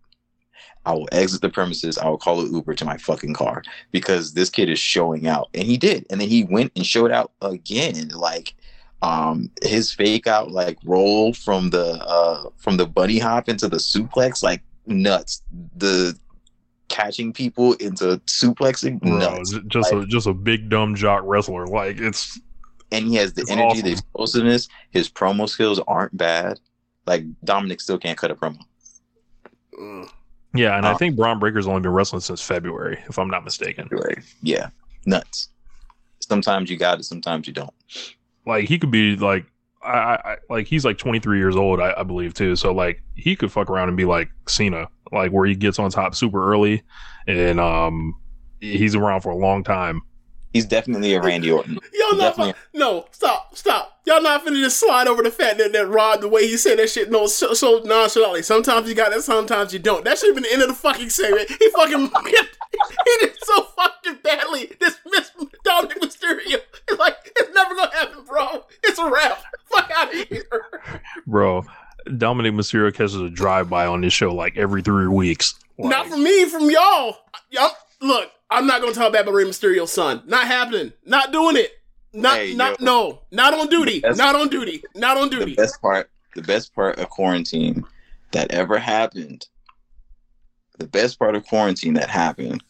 I 0.86 0.93
will 0.93 1.08
exit 1.12 1.41
the 1.41 1.49
premises. 1.49 1.97
I 1.97 2.10
will 2.10 2.18
call 2.18 2.41
an 2.41 2.54
Uber 2.54 2.74
to 2.74 2.86
my 2.86 2.97
fucking 2.97 3.36
car 3.36 3.62
because 3.91 4.34
this 4.34 4.49
kid 4.49 4.68
is 4.70 4.80
showing 4.80 5.28
out, 5.28 5.47
and 5.54 5.64
he 5.64 5.78
did. 5.78 6.06
And 6.10 6.20
then 6.20 6.28
he 6.28 6.43
went 6.43 6.72
and 6.76 6.86
showed 6.86 7.12
out 7.12 7.32
again. 7.41 8.10
Like, 8.10 8.56
um, 9.02 9.49
his 9.64 9.91
fake 9.91 10.28
out 10.28 10.52
like 10.52 10.78
roll 10.84 11.34
from 11.34 11.70
the 11.72 11.93
uh 12.06 12.49
from 12.58 12.78
the 12.78 12.86
bunny 12.86 13.20
hop 13.20 13.49
into 13.49 13.68
the 13.68 13.78
suplex, 13.78 14.43
like 14.43 14.62
nuts. 14.86 15.41
The 15.78 16.18
catching 16.89 17.32
people 17.32 17.74
into 17.74 18.18
suplexing, 18.28 19.02
nuts. 19.02 19.54
just 19.68 19.91
a 19.93 20.06
just 20.06 20.28
a 20.28 20.34
big 20.34 20.70
dumb 20.70 20.95
jock 20.95 21.24
wrestler. 21.26 21.66
Like 21.68 21.99
it's 21.99 22.39
and 22.91 23.08
he 23.08 23.16
has 23.16 23.34
the 23.34 23.45
energy, 23.49 23.64
awesome. 23.64 23.86
the 23.86 23.91
explosiveness. 23.91 24.68
His 24.91 25.10
promo 25.10 25.47
skills 25.47 25.80
aren't 25.88 26.16
bad. 26.18 26.60
Like 27.08 27.24
Dominic 27.43 27.82
still 27.82 27.97
can't 27.97 28.18
cut 28.18 28.30
a 28.32 28.36
promo. 28.36 28.60
Yeah, 30.54 30.78
and 30.78 30.86
I 30.86 30.91
Uh, 30.91 30.97
think 30.97 31.16
Bron 31.16 31.39
Breakker's 31.39 31.66
only 31.68 31.82
been 31.82 31.91
wrestling 31.93 32.20
since 32.20 32.41
February, 32.41 32.99
if 33.08 33.18
I'm 33.18 33.30
not 33.30 33.43
mistaken. 33.45 33.88
Right? 33.89 34.20
Yeah, 34.43 34.70
nuts. 35.06 35.49
Sometimes 36.20 36.70
you 36.70 36.78
got 36.78 36.99
it, 36.99 37.04
sometimes 37.04 37.47
you 37.47 37.54
don't. 37.54 37.74
Like 38.45 38.67
he 38.67 38.79
could 38.79 38.91
be 38.91 39.15
like 39.15 39.45
I, 39.83 40.19
I 40.23 40.37
like 40.49 40.67
he's 40.67 40.85
like 40.85 40.97
23 40.97 41.37
years 41.37 41.55
old, 41.55 41.79
I, 41.79 41.93
I 41.97 42.03
believe 42.03 42.33
too. 42.33 42.55
So 42.55 42.73
like 42.73 43.03
he 43.15 43.35
could 43.35 43.51
fuck 43.51 43.69
around 43.69 43.87
and 43.87 43.97
be 43.97 44.05
like 44.05 44.29
Cena, 44.47 44.87
like 45.11 45.31
where 45.31 45.45
he 45.45 45.55
gets 45.55 45.79
on 45.79 45.89
top 45.91 46.15
super 46.15 46.51
early, 46.51 46.83
and 47.27 47.59
um 47.59 48.15
he's 48.59 48.95
around 48.95 49.21
for 49.21 49.31
a 49.31 49.37
long 49.37 49.63
time. 49.63 50.01
He's 50.54 50.66
definitely 50.66 51.14
a 51.14 51.22
Randy 51.22 51.49
Orton. 51.52 51.80
Y'all 51.93 52.18
not 52.18 52.36
Definitely. 52.36 52.54
no 52.74 53.06
stop 53.12 53.56
stop. 53.56 53.99
Y'all 54.06 54.22
not 54.22 54.45
finna 54.45 54.62
just 54.62 54.80
slide 54.80 55.08
over 55.08 55.24
the 55.24 55.32
fact 55.32 55.58
that 55.60 55.72
that 55.72 55.88
Rod 55.88 56.22
the 56.22 56.28
way 56.28 56.45
he 56.47 56.58
said 56.58 56.78
that 56.80 56.89
shit 56.89 57.10
no 57.10 57.28
so, 57.28 57.54
so 57.54 57.82
nonchalantly. 57.86 58.41
Sometimes 58.43 58.89
you 58.89 58.95
got 58.95 59.14
it, 59.14 59.22
sometimes 59.22 59.72
you 59.72 59.80
don't. 59.80 60.04
That 60.04 60.18
should 60.18 60.28
have 60.30 60.36
been 60.36 60.43
the 60.43 60.52
end 60.54 60.62
of 60.62 60.68
the 60.68 60.74
fucking 60.74 61.10
segment. 61.10 61.49
He 61.49 61.70
fucking 61.70 61.99
he 62.26 63.18
did 63.20 63.34
so 63.43 63.64
fucking 63.64 64.18
badly. 64.24 64.72
This 64.80 64.97
Miss 65.06 65.32
Dominic 65.64 66.02
Mysterio. 66.02 66.60
It's 66.89 66.99
like 66.99 67.16
it's 67.38 67.54
never 67.54 67.76
gonna 67.76 67.95
happen, 67.95 68.26
bro. 68.26 68.66
It's 68.84 68.99
a 68.99 69.10
wrap. 69.10 69.41
Fuck 69.66 69.89
out 69.95 70.14
of 70.14 70.28
here. 70.28 70.43
Bro, 71.26 71.66
Dominic 72.18 72.54
Mysterio 72.54 72.93
catches 72.93 73.16
a 73.16 73.30
drive 73.30 73.70
by 73.70 73.86
on 73.86 74.02
this 74.02 74.12
show 74.12 74.34
like 74.34 74.58
every 74.58 74.82
three 74.82 75.08
weeks. 75.08 75.56
Not 75.78 76.08
from 76.08 76.24
me, 76.24 76.45
from 76.49 76.70
y'all. 76.70 77.18
Y'all 77.49 77.72
look. 78.02 78.32
I'm 78.52 78.68
not 78.68 78.82
gonna 78.82 78.93
talk 78.93 79.14
bad 79.14 79.22
about 79.24 79.34
Rey 79.34 79.45
Mysterio's 79.45 79.91
son. 79.91 80.24
Not 80.26 80.45
happening. 80.45 80.91
Not 81.06 81.32
doing 81.32 81.56
it. 81.58 81.72
Not 82.14 82.38
Hey, 82.38 82.54
not 82.54 82.80
yo. 82.82 82.86
no. 82.86 83.22
Not 83.32 83.54
on 83.54 83.68
duty. 83.68 83.99
That's- 83.99 84.18
Not 84.18 84.36
on 84.36 84.49
duty. 84.49 84.84
Not 84.95 85.18
on 85.18 85.30
duty. 85.30 85.39
The 85.39 85.45
duty. 85.52 85.56
best 85.56 85.82
part, 85.82 86.10
the 86.36 86.41
best 86.41 86.76
part 86.76 86.99
of 86.99 87.10
quarantine 87.10 87.84
that 88.34 88.52
ever 88.52 88.78
happened. 88.78 89.47
The 90.78 90.88
best 90.88 91.18
part 91.18 91.36
of 91.36 91.45
quarantine 91.45 91.93
that 91.93 92.10
happened, 92.10 92.64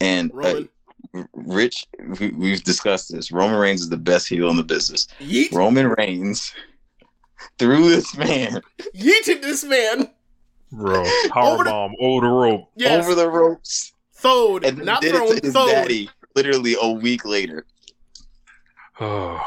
and 0.00 0.30
uh, 0.32 0.34
Roman. 0.36 0.68
R- 1.14 1.28
Rich, 1.34 1.86
we, 2.20 2.28
we've 2.30 2.62
discussed 2.62 3.10
this. 3.12 3.32
Roman 3.32 3.58
Reigns 3.58 3.80
is 3.80 3.88
the 3.88 3.96
best 3.96 4.28
heel 4.28 4.48
in 4.48 4.56
the 4.56 4.62
business. 4.62 5.08
Yeet. 5.18 5.50
Roman 5.52 5.88
Reigns 5.98 6.54
threw 7.58 7.88
this 7.88 8.16
man 8.16 8.60
Yeeted 8.94 9.42
this 9.42 9.64
man. 9.64 10.08
Bro, 10.70 11.04
power 11.30 11.54
Over 11.54 11.64
the- 11.64 11.70
bomb 11.70 11.94
over 12.00 12.26
the 12.26 12.32
rope. 12.32 12.70
Yes. 12.76 13.02
over 13.04 13.14
the 13.16 13.28
ropes 13.28 13.92
Thode. 14.20 14.64
and 14.64 14.78
Not 14.84 15.02
did 15.02 15.14
thrown. 15.14 15.32
it 15.36 15.40
to 15.40 15.46
his 15.46 15.54
Thode. 15.54 15.70
daddy 15.70 16.10
literally 16.34 16.76
a 16.80 16.88
week 16.90 17.24
later. 17.24 17.66
Oh, 19.00 19.40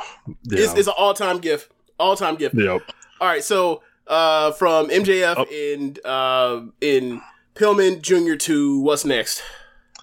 It's, 0.52 0.74
yeah. 0.74 0.80
it's 0.80 0.88
an 0.88 0.94
all 0.98 1.14
time 1.14 1.40
gift. 1.40 1.72
All 2.00 2.16
time 2.16 2.36
gift. 2.36 2.56
Yep. 2.56 2.82
All 3.22 3.28
right. 3.28 3.44
So 3.44 3.82
uh, 4.08 4.52
from 4.54 4.90
MJF 4.90 5.36
Oh. 5.38 5.46
in 5.52 5.98
uh, 6.04 6.62
in 6.82 7.22
Pillman 7.56 8.02
Jr. 8.02 8.36
to 8.46 8.80
what's 8.82 9.06
next? 9.06 9.42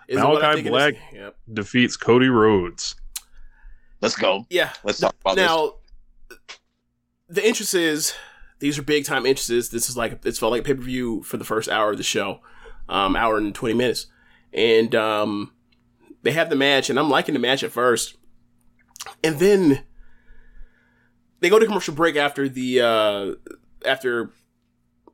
Is 0.08 0.18
it 0.20 0.24
what 0.26 0.42
I 0.44 0.52
Malakai 0.52 0.54
think 0.54 0.66
it 0.66 0.68
is? 0.68 0.70
Black 0.72 0.94
Yep. 1.12 1.36
defeats 1.52 1.96
Cody 1.96 2.28
Rhodes. 2.28 2.94
Let's 4.00 4.16
go. 4.16 4.46
Yeah. 4.50 4.70
Let's 4.82 4.98
talk 5.00 5.14
about 5.20 5.36
this. 5.36 5.46
now, 5.46 5.74
the 7.28 7.46
interest 7.46 7.74
is 7.74 8.14
these 8.60 8.78
are 8.78 8.82
big 8.82 9.04
time 9.04 9.26
interests. 9.26 9.68
This 9.70 9.88
is 9.90 9.96
like 9.96 10.24
it's 10.24 10.38
felt 10.38 10.52
like 10.52 10.64
pay 10.64 10.74
per 10.74 10.82
view 10.82 11.22
for 11.22 11.36
the 11.36 11.44
first 11.44 11.68
hour 11.68 11.90
of 11.90 11.96
the 11.98 12.02
show, 12.02 12.40
um, 12.88 13.14
hour 13.16 13.36
and 13.36 13.54
twenty 13.54 13.74
minutes, 13.74 14.06
and 14.52 14.94
um, 14.94 15.52
they 16.22 16.32
have 16.32 16.50
the 16.50 16.56
match, 16.56 16.90
and 16.90 16.98
I'm 16.98 17.10
liking 17.10 17.34
the 17.34 17.40
match 17.40 17.62
at 17.62 17.72
first, 17.72 18.16
and 19.22 19.38
then 19.38 19.84
they 21.40 21.48
go 21.48 21.58
to 21.58 21.66
commercial 21.66 21.94
break 21.94 22.16
after 22.16 22.48
the 22.48 22.80
uh, 22.80 23.34
after 23.86 24.30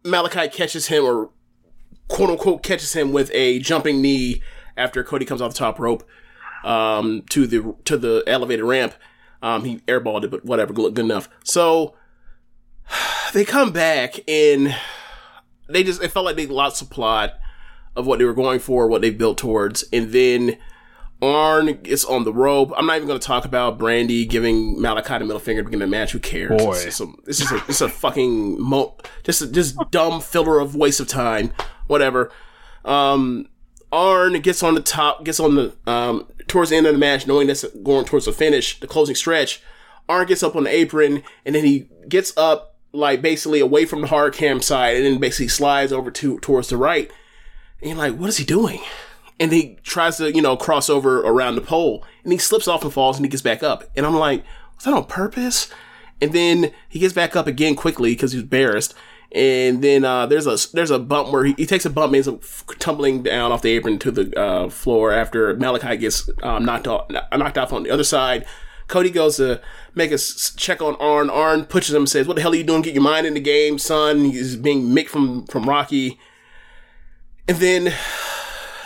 Malakai 0.04 0.52
catches 0.52 0.88
him 0.88 1.04
or 1.04 1.30
quote 2.08 2.30
unquote 2.30 2.62
catches 2.62 2.92
him 2.92 3.12
with 3.12 3.30
a 3.32 3.58
jumping 3.58 4.00
knee 4.00 4.42
after 4.76 5.02
Cody 5.02 5.24
comes 5.24 5.40
off 5.40 5.52
the 5.52 5.58
top 5.58 5.78
rope 5.78 6.06
um, 6.64 7.22
to 7.30 7.46
the 7.46 7.74
to 7.84 7.96
the 7.96 8.22
elevated 8.26 8.64
ramp. 8.64 8.94
Um, 9.42 9.64
he 9.64 9.78
airballed 9.80 10.24
it, 10.24 10.30
but 10.30 10.44
whatever, 10.44 10.72
good, 10.72 10.98
enough. 10.98 11.28
So 11.44 11.94
they 13.32 13.44
come 13.44 13.72
back 13.72 14.18
and 14.28 14.76
they 15.68 15.82
just 15.82 16.02
it 16.02 16.10
felt 16.10 16.24
like 16.24 16.36
they 16.36 16.46
lost 16.46 16.80
the 16.80 16.86
plot 16.86 17.38
of 17.96 18.06
what 18.06 18.18
they 18.18 18.24
were 18.24 18.34
going 18.34 18.58
for, 18.58 18.86
what 18.86 19.02
they 19.02 19.10
built 19.10 19.38
towards, 19.38 19.84
and 19.92 20.12
then 20.12 20.58
Arn 21.22 21.68
is 21.84 22.04
on 22.04 22.24
the 22.24 22.32
rope. 22.32 22.72
I'm 22.76 22.86
not 22.86 22.96
even 22.96 23.08
going 23.08 23.18
to 23.18 23.26
talk 23.26 23.46
about 23.46 23.78
Brandi 23.78 24.28
giving 24.28 24.76
Malakai 24.76 25.18
the 25.18 25.24
middle 25.24 25.38
finger 25.38 25.62
to 25.62 25.64
begin 25.64 25.80
the 25.80 25.86
match. 25.86 26.12
Who 26.12 26.18
cares? 26.18 26.62
Boy. 26.62 26.72
It's 26.72 26.84
just 26.84 27.00
a, 27.00 27.08
it's 27.26 27.38
just 27.38 27.52
a, 27.52 27.56
it's 27.68 27.80
a 27.80 27.88
fucking 27.88 28.60
mo- 28.60 28.96
just 29.24 29.40
a, 29.40 29.46
just 29.46 29.76
dumb 29.90 30.20
filler 30.20 30.60
of 30.60 30.76
waste 30.76 31.00
of 31.00 31.08
time. 31.08 31.52
Whatever. 31.86 32.30
Um, 32.84 33.48
Arn 33.90 34.40
gets 34.40 34.62
on 34.62 34.74
the 34.74 34.82
top, 34.82 35.24
gets 35.24 35.40
on 35.40 35.54
the 35.54 35.74
um, 35.86 36.26
towards 36.48 36.70
the 36.70 36.76
end 36.76 36.86
of 36.86 36.92
the 36.92 36.98
match, 36.98 37.26
knowing 37.26 37.46
that's 37.46 37.64
going 37.82 38.04
towards 38.04 38.26
the 38.26 38.32
finish, 38.32 38.78
the 38.80 38.86
closing 38.86 39.14
stretch. 39.14 39.62
Arn 40.08 40.26
gets 40.26 40.42
up 40.42 40.54
on 40.54 40.64
the 40.64 40.70
apron, 40.70 41.22
and 41.46 41.54
then 41.54 41.64
he 41.64 41.88
gets 42.08 42.36
up 42.36 42.76
like 42.92 43.22
basically 43.22 43.60
away 43.60 43.86
from 43.86 44.02
the 44.02 44.06
hard 44.08 44.34
cam 44.34 44.60
side, 44.60 44.96
and 44.96 45.04
then 45.04 45.18
basically 45.18 45.48
slides 45.48 45.92
over 45.92 46.10
to 46.10 46.38
towards 46.40 46.68
the 46.68 46.76
right. 46.76 47.10
And 47.80 47.90
you're 47.90 47.98
like, 47.98 48.16
what 48.16 48.28
is 48.28 48.38
he 48.38 48.44
doing? 48.44 48.80
And 49.38 49.52
he 49.52 49.78
tries 49.82 50.16
to, 50.16 50.34
you 50.34 50.40
know, 50.40 50.56
cross 50.56 50.88
over 50.88 51.20
around 51.20 51.56
the 51.56 51.60
pole, 51.60 52.04
and 52.24 52.32
he 52.32 52.38
slips 52.38 52.66
off 52.66 52.82
and 52.82 52.92
falls, 52.92 53.16
and 53.16 53.26
he 53.26 53.30
gets 53.30 53.42
back 53.42 53.62
up. 53.62 53.84
And 53.94 54.06
I'm 54.06 54.16
like, 54.16 54.44
was 54.76 54.84
that 54.84 54.94
on 54.94 55.04
purpose? 55.04 55.70
And 56.20 56.32
then 56.32 56.72
he 56.88 56.98
gets 56.98 57.12
back 57.12 57.36
up 57.36 57.46
again 57.46 57.74
quickly 57.74 58.12
because 58.12 58.32
he's 58.32 58.42
embarrassed. 58.42 58.94
And 59.32 59.82
then 59.82 60.04
uh, 60.04 60.26
there's 60.26 60.46
a 60.46 60.56
there's 60.72 60.90
a 60.90 60.98
bump 60.98 61.30
where 61.30 61.44
he, 61.44 61.54
he 61.58 61.66
takes 61.66 61.84
a 61.84 61.90
bump 61.90 62.14
and 62.14 62.16
ends 62.16 62.28
up 62.28 62.42
tumbling 62.78 63.22
down 63.22 63.52
off 63.52 63.60
the 63.60 63.72
apron 63.72 63.98
to 63.98 64.10
the 64.10 64.38
uh, 64.38 64.70
floor 64.70 65.12
after 65.12 65.54
Malakai 65.56 65.98
gets 65.98 66.30
um, 66.42 66.64
knocked 66.64 66.86
off 66.86 67.10
knocked 67.10 67.58
off 67.58 67.72
on 67.72 67.82
the 67.82 67.90
other 67.90 68.04
side. 68.04 68.46
Cody 68.86 69.10
goes 69.10 69.36
to 69.36 69.60
make 69.96 70.12
a 70.12 70.18
check 70.18 70.80
on 70.80 70.94
Arn. 70.96 71.28
Arn 71.28 71.64
pushes 71.64 71.94
him 71.94 72.02
and 72.02 72.08
says, 72.08 72.28
"What 72.28 72.36
the 72.36 72.42
hell 72.42 72.52
are 72.52 72.56
you 72.56 72.62
doing? 72.62 72.82
Get 72.82 72.94
your 72.94 73.02
mind 73.02 73.26
in 73.26 73.34
the 73.34 73.40
game, 73.40 73.78
son." 73.78 74.24
He's 74.24 74.54
being 74.56 74.84
mick 74.84 75.08
from 75.08 75.44
from 75.46 75.68
Rocky. 75.68 76.20
And 77.48 77.56
then 77.58 77.94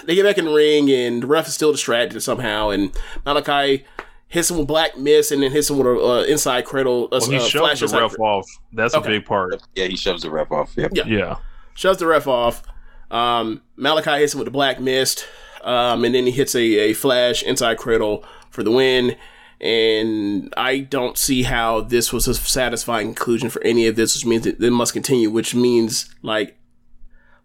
they 0.05 0.15
get 0.15 0.25
back 0.25 0.39
in 0.39 0.45
the 0.47 0.53
ring, 0.53 0.91
and 0.91 1.23
the 1.23 1.27
ref 1.27 1.49
is 1.49 1.55
still 1.55 1.73
distracted 1.73 2.21
somehow. 2.21 2.71
And 2.71 2.93
Malakai 3.27 3.85
hits 4.29 4.51
him 4.51 4.59
with 4.59 4.67
black 4.67 4.97
mist, 4.99 5.33
and 5.33 5.43
then 5.43 5.51
hits 5.51 5.71
him 5.71 5.79
with 5.79 5.87
a 5.87 5.99
uh, 5.99 6.23
inside 6.25 6.65
cradle. 6.65 7.05
Uh, 7.11 7.19
Well, 7.23 7.31
he 7.31 7.37
uh, 7.37 7.41
shoved 7.41 7.65
flash 7.65 7.81
the 7.81 7.87
ref 7.87 8.11
cradle. 8.11 8.27
off. 8.27 8.47
That's 8.73 8.95
Okay. 8.95 9.17
a 9.17 9.19
big 9.19 9.27
part. 9.27 9.63
Yeah, 9.75 9.87
he 9.87 9.97
shoves 9.97 10.23
the 10.23 10.31
ref 10.31 10.51
off. 10.53 10.73
Yep. 10.77 10.93
Yeah. 10.95 11.05
Yeah. 11.07 11.37
shoves 11.75 11.99
the 11.99 12.07
ref 12.07 12.27
off. 12.27 12.63
Um, 13.11 13.63
Malakai 13.79 14.19
hits 14.21 14.35
him 14.35 14.39
with 14.41 14.45
the 14.47 14.51
black 14.53 14.79
mist, 14.81 15.27
um, 15.65 16.05
and 16.05 16.15
then 16.15 16.27
he 16.27 16.31
hits 16.33 16.55
a, 16.55 16.61
a 16.63 16.93
flash 16.93 17.43
inside 17.43 17.79
cradle 17.79 18.25
for 18.51 18.63
the 18.63 18.71
win. 18.71 19.17
And 19.61 20.53
I 20.57 20.79
don't 20.81 21.19
see 21.19 21.43
how 21.43 21.81
this 21.83 22.13
was 22.13 22.27
a 22.29 22.35
satisfying 22.35 23.09
conclusion 23.15 23.51
for 23.51 23.63
any 23.63 23.87
of 23.87 23.97
this, 23.97 24.15
which 24.15 24.25
means 24.25 24.45
that 24.45 24.63
it 24.63 24.71
must 24.71 24.93
continue, 24.93 25.31
which 25.31 25.55
means 25.55 26.15
like 26.23 26.57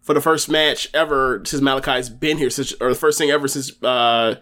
for 0.06 0.14
the 0.14 0.20
first 0.20 0.48
match 0.48 0.88
ever 0.94 1.42
since 1.44 1.60
Malakai's 1.60 2.08
been 2.08 2.38
here, 2.38 2.48
since, 2.48 2.72
or 2.80 2.90
the 2.90 2.94
first 2.94 3.18
thing 3.18 3.30
ever 3.30 3.48
since 3.48 3.72
uh, 3.82 4.36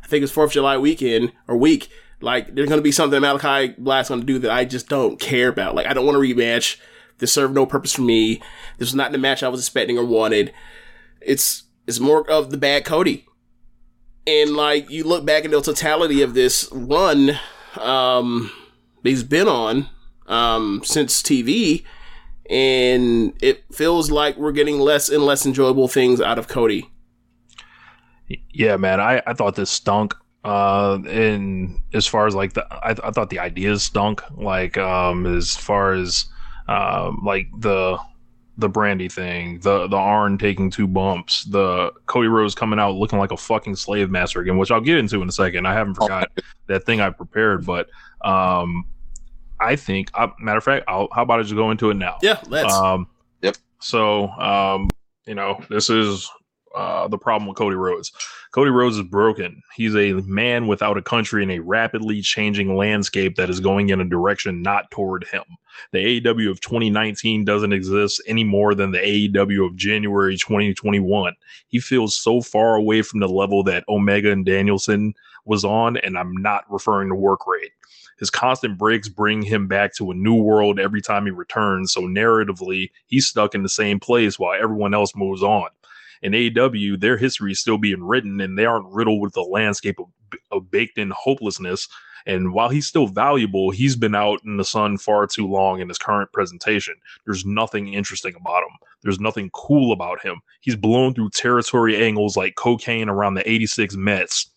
I 0.00 0.06
think 0.06 0.22
it's 0.22 0.30
Fourth 0.30 0.50
of 0.50 0.54
July 0.54 0.78
weekend 0.78 1.32
or 1.48 1.56
week. 1.56 1.88
Like 2.20 2.54
there's 2.54 2.68
gonna 2.68 2.82
be 2.82 2.92
something 2.92 3.20
Malakai 3.20 3.76
Black's 3.78 4.10
gonna 4.10 4.22
do 4.22 4.38
that 4.38 4.52
I 4.52 4.64
just 4.64 4.88
don't 4.88 5.18
care 5.18 5.48
about. 5.48 5.74
Like 5.74 5.86
I 5.86 5.92
don't 5.92 6.06
want 6.06 6.16
a 6.16 6.20
rematch. 6.20 6.78
This 7.18 7.32
served 7.32 7.52
no 7.52 7.66
purpose 7.66 7.94
for 7.94 8.02
me. 8.02 8.36
This 8.78 8.88
was 8.88 8.94
not 8.94 9.10
the 9.10 9.18
match 9.18 9.42
I 9.42 9.48
was 9.48 9.60
expecting 9.60 9.98
or 9.98 10.04
wanted. 10.04 10.54
It's 11.20 11.64
it's 11.88 11.98
more 11.98 12.28
of 12.30 12.50
the 12.50 12.56
bad 12.56 12.84
Cody. 12.84 13.26
And 14.24 14.54
like 14.54 14.88
you 14.88 15.02
look 15.02 15.26
back 15.26 15.44
at 15.44 15.50
the 15.50 15.60
totality 15.60 16.22
of 16.22 16.34
this 16.34 16.68
run 16.70 17.32
um 17.80 18.52
he's 19.02 19.24
been 19.24 19.48
on 19.48 19.88
um 20.28 20.80
since 20.84 21.22
TV 21.22 21.84
and 22.48 23.34
it 23.42 23.64
feels 23.72 24.10
like 24.10 24.36
we're 24.36 24.52
getting 24.52 24.78
less 24.80 25.08
and 25.08 25.24
less 25.24 25.44
enjoyable 25.44 25.88
things 25.88 26.20
out 26.20 26.38
of 26.38 26.48
Cody. 26.48 26.90
Yeah, 28.50 28.76
man. 28.76 29.00
I, 29.00 29.22
I 29.26 29.34
thought 29.34 29.54
this 29.54 29.70
stunk. 29.70 30.14
Uh, 30.44 30.98
and 31.08 31.80
as 31.92 32.06
far 32.06 32.26
as 32.26 32.34
like 32.34 32.54
the, 32.54 32.64
I, 32.72 32.90
I 32.90 33.10
thought 33.10 33.30
the 33.30 33.38
ideas 33.38 33.82
stunk. 33.82 34.22
Like, 34.36 34.78
um, 34.78 35.26
as 35.26 35.56
far 35.56 35.92
as, 35.92 36.26
um, 36.68 37.20
like 37.24 37.48
the, 37.58 37.98
the 38.58 38.68
Brandi 38.68 39.10
thing, 39.10 39.60
the 39.60 39.86
the 39.86 39.96
Arn 39.96 40.36
taking 40.36 40.68
two 40.68 40.88
bumps, 40.88 41.44
the 41.44 41.92
Cody 42.06 42.26
Rhodes 42.26 42.56
coming 42.56 42.80
out 42.80 42.96
looking 42.96 43.18
like 43.20 43.30
a 43.30 43.36
fucking 43.36 43.76
slave 43.76 44.10
master 44.10 44.40
again, 44.40 44.58
which 44.58 44.72
I'll 44.72 44.80
get 44.80 44.98
into 44.98 45.22
in 45.22 45.28
a 45.28 45.32
second. 45.32 45.64
I 45.64 45.74
haven't 45.74 45.94
forgot 45.94 46.28
that 46.66 46.84
thing 46.84 47.00
I 47.00 47.10
prepared, 47.10 47.64
but 47.64 47.88
um, 48.22 48.84
I 49.60 49.76
think, 49.76 50.10
uh, 50.14 50.28
matter 50.38 50.58
of 50.58 50.64
fact, 50.64 50.84
I'll, 50.88 51.08
how 51.12 51.22
about 51.22 51.40
I 51.40 51.42
just 51.42 51.54
go 51.54 51.70
into 51.70 51.90
it 51.90 51.94
now? 51.94 52.18
Yeah, 52.22 52.40
let's. 52.46 52.72
Um, 52.72 53.08
Yep. 53.42 53.56
So, 53.80 54.28
um, 54.28 54.88
you 55.26 55.34
know, 55.34 55.60
this 55.70 55.90
is 55.90 56.28
uh, 56.74 57.08
the 57.08 57.18
problem 57.18 57.48
with 57.48 57.56
Cody 57.56 57.76
Rhodes. 57.76 58.12
Cody 58.52 58.70
Rhodes 58.70 58.96
is 58.96 59.02
broken. 59.04 59.62
He's 59.74 59.94
a 59.94 60.14
man 60.22 60.66
without 60.66 60.96
a 60.96 61.02
country 61.02 61.42
in 61.42 61.50
a 61.50 61.58
rapidly 61.58 62.22
changing 62.22 62.76
landscape 62.76 63.36
that 63.36 63.50
is 63.50 63.60
going 63.60 63.90
in 63.90 64.00
a 64.00 64.08
direction 64.08 64.62
not 64.62 64.90
toward 64.90 65.24
him. 65.24 65.44
The 65.92 66.20
AEW 66.20 66.50
of 66.50 66.60
2019 66.60 67.44
doesn't 67.44 67.72
exist 67.72 68.22
any 68.26 68.42
more 68.42 68.74
than 68.74 68.90
the 68.90 68.98
AEW 68.98 69.66
of 69.66 69.76
January 69.76 70.36
2021. 70.36 71.34
He 71.68 71.78
feels 71.78 72.16
so 72.16 72.40
far 72.40 72.74
away 72.74 73.02
from 73.02 73.20
the 73.20 73.28
level 73.28 73.62
that 73.64 73.84
Omega 73.88 74.32
and 74.32 74.44
Danielson 74.44 75.14
was 75.44 75.64
on, 75.64 75.96
and 75.98 76.18
I'm 76.18 76.36
not 76.36 76.64
referring 76.70 77.08
to 77.10 77.14
work 77.14 77.46
rate. 77.46 77.72
His 78.18 78.30
constant 78.30 78.78
breaks 78.78 79.08
bring 79.08 79.42
him 79.42 79.68
back 79.68 79.94
to 79.94 80.10
a 80.10 80.14
new 80.14 80.34
world 80.34 80.78
every 80.78 81.00
time 81.00 81.24
he 81.24 81.30
returns. 81.30 81.92
So 81.92 82.02
narratively, 82.02 82.90
he's 83.06 83.26
stuck 83.26 83.54
in 83.54 83.62
the 83.62 83.68
same 83.68 84.00
place 84.00 84.38
while 84.38 84.60
everyone 84.60 84.94
else 84.94 85.14
moves 85.14 85.42
on. 85.42 85.68
In 86.20 86.32
AEW, 86.32 87.00
their 87.00 87.16
history 87.16 87.52
is 87.52 87.60
still 87.60 87.78
being 87.78 88.02
written, 88.02 88.40
and 88.40 88.58
they 88.58 88.66
aren't 88.66 88.92
riddled 88.92 89.22
with 89.22 89.34
the 89.34 89.42
landscape 89.42 90.00
of, 90.00 90.06
of 90.50 90.70
baked-in 90.70 91.12
hopelessness. 91.16 91.88
And 92.26 92.52
while 92.52 92.68
he's 92.68 92.86
still 92.86 93.06
valuable, 93.06 93.70
he's 93.70 93.94
been 93.94 94.16
out 94.16 94.40
in 94.44 94.56
the 94.56 94.64
sun 94.64 94.98
far 94.98 95.26
too 95.26 95.46
long 95.46 95.80
in 95.80 95.88
his 95.88 95.98
current 95.98 96.32
presentation. 96.32 96.94
There's 97.24 97.46
nothing 97.46 97.94
interesting 97.94 98.34
about 98.34 98.64
him. 98.64 98.76
There's 99.02 99.20
nothing 99.20 99.50
cool 99.54 99.92
about 99.92 100.20
him. 100.20 100.40
He's 100.60 100.76
blown 100.76 101.14
through 101.14 101.30
territory 101.30 102.02
angles 102.02 102.36
like 102.36 102.56
cocaine 102.56 103.08
around 103.08 103.34
the 103.34 103.48
86 103.48 103.94
Mets. 103.96 104.50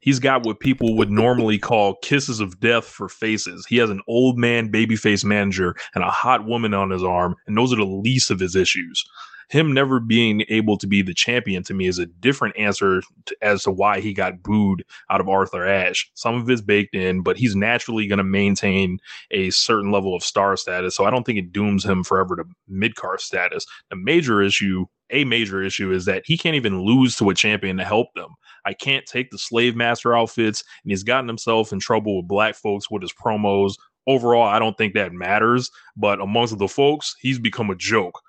He's 0.00 0.18
got 0.18 0.44
what 0.44 0.60
people 0.60 0.96
would 0.96 1.10
normally 1.10 1.58
call 1.58 1.96
kisses 1.96 2.40
of 2.40 2.60
death 2.60 2.84
for 2.84 3.08
faces. 3.08 3.66
He 3.66 3.76
has 3.78 3.90
an 3.90 4.02
old 4.06 4.38
man 4.38 4.70
babyface 4.70 5.24
manager 5.24 5.74
and 5.94 6.04
a 6.04 6.10
hot 6.10 6.46
woman 6.46 6.74
on 6.74 6.90
his 6.90 7.02
arm, 7.02 7.36
and 7.46 7.56
those 7.56 7.72
are 7.72 7.76
the 7.76 7.84
least 7.84 8.30
of 8.30 8.40
his 8.40 8.56
issues. 8.56 9.04
Him 9.48 9.72
never 9.72 10.00
being 10.00 10.44
able 10.48 10.76
to 10.78 10.88
be 10.88 11.02
the 11.02 11.14
champion 11.14 11.62
to 11.64 11.74
me 11.74 11.86
is 11.86 12.00
a 12.00 12.06
different 12.06 12.56
answer 12.58 13.00
to, 13.26 13.36
as 13.42 13.62
to 13.62 13.70
why 13.70 14.00
he 14.00 14.12
got 14.12 14.42
booed 14.42 14.84
out 15.08 15.20
of 15.20 15.28
Arthur 15.28 15.64
Ashe. 15.64 16.10
Some 16.14 16.34
of 16.34 16.50
it's 16.50 16.60
baked 16.60 16.96
in, 16.96 17.22
but 17.22 17.36
he's 17.36 17.54
naturally 17.54 18.08
going 18.08 18.18
to 18.18 18.24
maintain 18.24 18.98
a 19.30 19.50
certain 19.50 19.92
level 19.92 20.16
of 20.16 20.24
star 20.24 20.56
status. 20.56 20.96
So 20.96 21.04
I 21.04 21.10
don't 21.10 21.22
think 21.22 21.38
it 21.38 21.52
dooms 21.52 21.84
him 21.84 22.02
forever 22.02 22.34
to 22.36 22.44
mid 22.66 22.96
card 22.96 23.20
status. 23.20 23.66
The 23.88 23.96
major 23.96 24.42
issue, 24.42 24.86
a 25.10 25.24
major 25.24 25.62
issue, 25.62 25.92
is 25.92 26.04
that 26.06 26.22
he 26.26 26.36
can't 26.36 26.56
even 26.56 26.80
lose 26.80 27.16
to 27.16 27.30
a 27.30 27.34
champion 27.34 27.76
to 27.76 27.84
help 27.84 28.08
them. 28.14 28.30
I 28.64 28.72
can't 28.72 29.06
take 29.06 29.30
the 29.30 29.38
slave 29.38 29.76
master 29.76 30.16
outfits, 30.16 30.64
and 30.82 30.90
he's 30.90 31.04
gotten 31.04 31.28
himself 31.28 31.72
in 31.72 31.80
trouble 31.80 32.18
with 32.18 32.28
black 32.28 32.54
folks 32.54 32.90
with 32.90 33.02
his 33.02 33.12
promos. 33.12 33.74
Overall, 34.06 34.44
I 34.44 34.58
don't 34.58 34.76
think 34.78 34.94
that 34.94 35.12
matters, 35.12 35.70
but 35.96 36.20
amongst 36.20 36.58
the 36.58 36.68
folks, 36.68 37.16
he's 37.20 37.38
become 37.38 37.70
a 37.70 37.76
joke. 37.76 38.20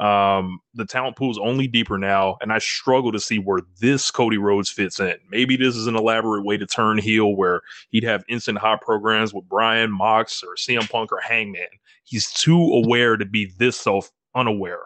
Um, 0.00 0.60
the 0.74 0.86
talent 0.86 1.16
pool 1.16 1.30
is 1.30 1.38
only 1.38 1.66
deeper 1.66 1.98
now, 1.98 2.36
and 2.40 2.52
I 2.52 2.58
struggle 2.58 3.12
to 3.12 3.20
see 3.20 3.38
where 3.38 3.60
this 3.80 4.10
Cody 4.10 4.38
Rhodes 4.38 4.70
fits 4.70 4.98
in. 4.98 5.14
Maybe 5.30 5.56
this 5.56 5.76
is 5.76 5.86
an 5.86 5.96
elaborate 5.96 6.44
way 6.44 6.56
to 6.56 6.66
turn 6.66 6.98
heel 6.98 7.36
where 7.36 7.60
he'd 7.90 8.04
have 8.04 8.24
instant 8.28 8.58
hot 8.58 8.80
programs 8.80 9.34
with 9.34 9.48
Brian, 9.48 9.92
Mox, 9.92 10.42
or 10.42 10.54
CM 10.56 10.88
Punk 10.90 11.12
or 11.12 11.20
Hangman. 11.20 11.66
He's 12.04 12.32
too 12.32 12.58
aware 12.58 13.16
to 13.16 13.26
be 13.26 13.52
this 13.58 13.78
self 13.78 14.10
unaware. 14.34 14.80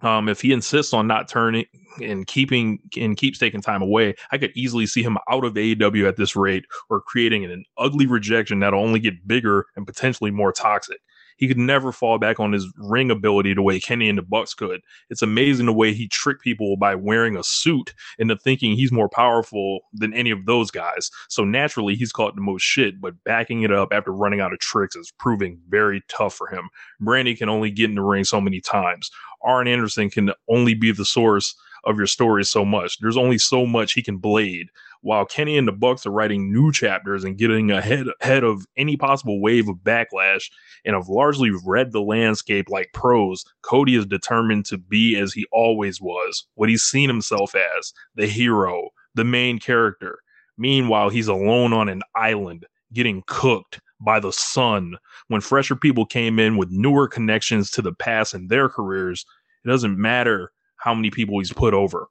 Um, 0.00 0.28
if 0.28 0.40
he 0.40 0.52
insists 0.52 0.92
on 0.92 1.06
not 1.06 1.28
turning 1.28 1.66
and 2.02 2.26
keeping 2.26 2.78
and 2.96 3.16
keeps 3.16 3.38
taking 3.38 3.60
time 3.60 3.82
away, 3.82 4.14
I 4.30 4.38
could 4.38 4.52
easily 4.54 4.86
see 4.86 5.02
him 5.02 5.18
out 5.28 5.44
of 5.44 5.54
AEW 5.54 6.06
at 6.06 6.16
this 6.16 6.36
rate 6.36 6.64
or 6.88 7.00
creating 7.00 7.44
an 7.44 7.64
ugly 7.76 8.06
rejection 8.06 8.60
that'll 8.60 8.82
only 8.82 9.00
get 9.00 9.26
bigger 9.26 9.66
and 9.76 9.86
potentially 9.86 10.30
more 10.30 10.52
toxic. 10.52 11.00
He 11.38 11.48
could 11.48 11.58
never 11.58 11.92
fall 11.92 12.18
back 12.18 12.38
on 12.38 12.52
his 12.52 12.66
ring 12.76 13.10
ability 13.10 13.54
the 13.54 13.62
way 13.62 13.80
Kenny 13.80 14.08
and 14.08 14.18
the 14.18 14.22
Bucks 14.22 14.54
could. 14.54 14.82
It's 15.08 15.22
amazing 15.22 15.66
the 15.66 15.72
way 15.72 15.94
he 15.94 16.08
tricked 16.08 16.42
people 16.42 16.76
by 16.76 16.94
wearing 16.94 17.36
a 17.36 17.42
suit 17.42 17.94
into 18.18 18.36
thinking 18.36 18.74
he's 18.74 18.92
more 18.92 19.08
powerful 19.08 19.80
than 19.94 20.12
any 20.12 20.30
of 20.30 20.46
those 20.46 20.70
guys. 20.70 21.10
So 21.28 21.44
naturally, 21.44 21.94
he's 21.94 22.12
caught 22.12 22.34
the 22.34 22.42
most 22.42 22.62
shit, 22.62 23.00
but 23.00 23.22
backing 23.24 23.62
it 23.62 23.72
up 23.72 23.88
after 23.92 24.12
running 24.12 24.40
out 24.40 24.52
of 24.52 24.58
tricks 24.58 24.96
is 24.96 25.12
proving 25.12 25.60
very 25.68 26.02
tough 26.08 26.34
for 26.34 26.48
him. 26.48 26.68
Brandi 27.00 27.38
can 27.38 27.48
only 27.48 27.70
get 27.70 27.88
in 27.88 27.94
the 27.94 28.02
ring 28.02 28.24
so 28.24 28.40
many 28.40 28.60
times. 28.60 29.10
Arn 29.42 29.68
Anderson 29.68 30.10
can 30.10 30.32
only 30.48 30.74
be 30.74 30.92
the 30.92 31.04
source 31.04 31.54
of 31.84 31.96
your 31.96 32.06
story 32.06 32.44
so 32.44 32.64
much. 32.64 32.98
There's 32.98 33.16
only 33.16 33.38
so 33.38 33.64
much 33.64 33.92
he 33.92 34.02
can 34.02 34.18
blade. 34.18 34.68
While 35.02 35.26
Kenny 35.26 35.56
and 35.56 35.68
the 35.68 35.72
Bucks 35.72 36.06
are 36.06 36.10
writing 36.10 36.52
new 36.52 36.72
chapters 36.72 37.24
and 37.24 37.38
getting 37.38 37.70
ahead 37.70 38.06
ahead 38.20 38.44
of 38.44 38.66
any 38.76 38.96
possible 38.96 39.40
wave 39.40 39.68
of 39.68 39.76
backlash 39.76 40.50
and 40.84 40.94
have 40.94 41.08
largely 41.08 41.50
read 41.64 41.92
the 41.92 42.02
landscape 42.02 42.68
like 42.68 42.90
pros, 42.92 43.44
Cody 43.62 43.94
is 43.94 44.06
determined 44.06 44.66
to 44.66 44.78
be 44.78 45.16
as 45.16 45.32
he 45.32 45.46
always 45.52 46.00
was, 46.00 46.46
what 46.54 46.68
he's 46.68 46.82
seen 46.82 47.08
himself 47.08 47.54
as, 47.54 47.92
the 48.16 48.26
hero, 48.26 48.90
the 49.14 49.24
main 49.24 49.58
character. 49.58 50.18
Meanwhile, 50.56 51.10
he's 51.10 51.28
alone 51.28 51.72
on 51.72 51.88
an 51.88 52.02
island, 52.16 52.66
getting 52.92 53.22
cooked 53.26 53.80
by 54.00 54.18
the 54.20 54.32
sun. 54.32 54.96
When 55.28 55.40
fresher 55.40 55.76
people 55.76 56.06
came 56.06 56.38
in 56.38 56.56
with 56.56 56.70
newer 56.70 57.06
connections 57.08 57.70
to 57.72 57.82
the 57.82 57.92
past 57.92 58.34
and 58.34 58.48
their 58.48 58.68
careers, 58.68 59.24
it 59.64 59.68
doesn't 59.68 59.96
matter 59.96 60.52
how 60.76 60.94
many 60.94 61.10
people 61.10 61.38
he's 61.38 61.52
put 61.52 61.74
over. 61.74 62.08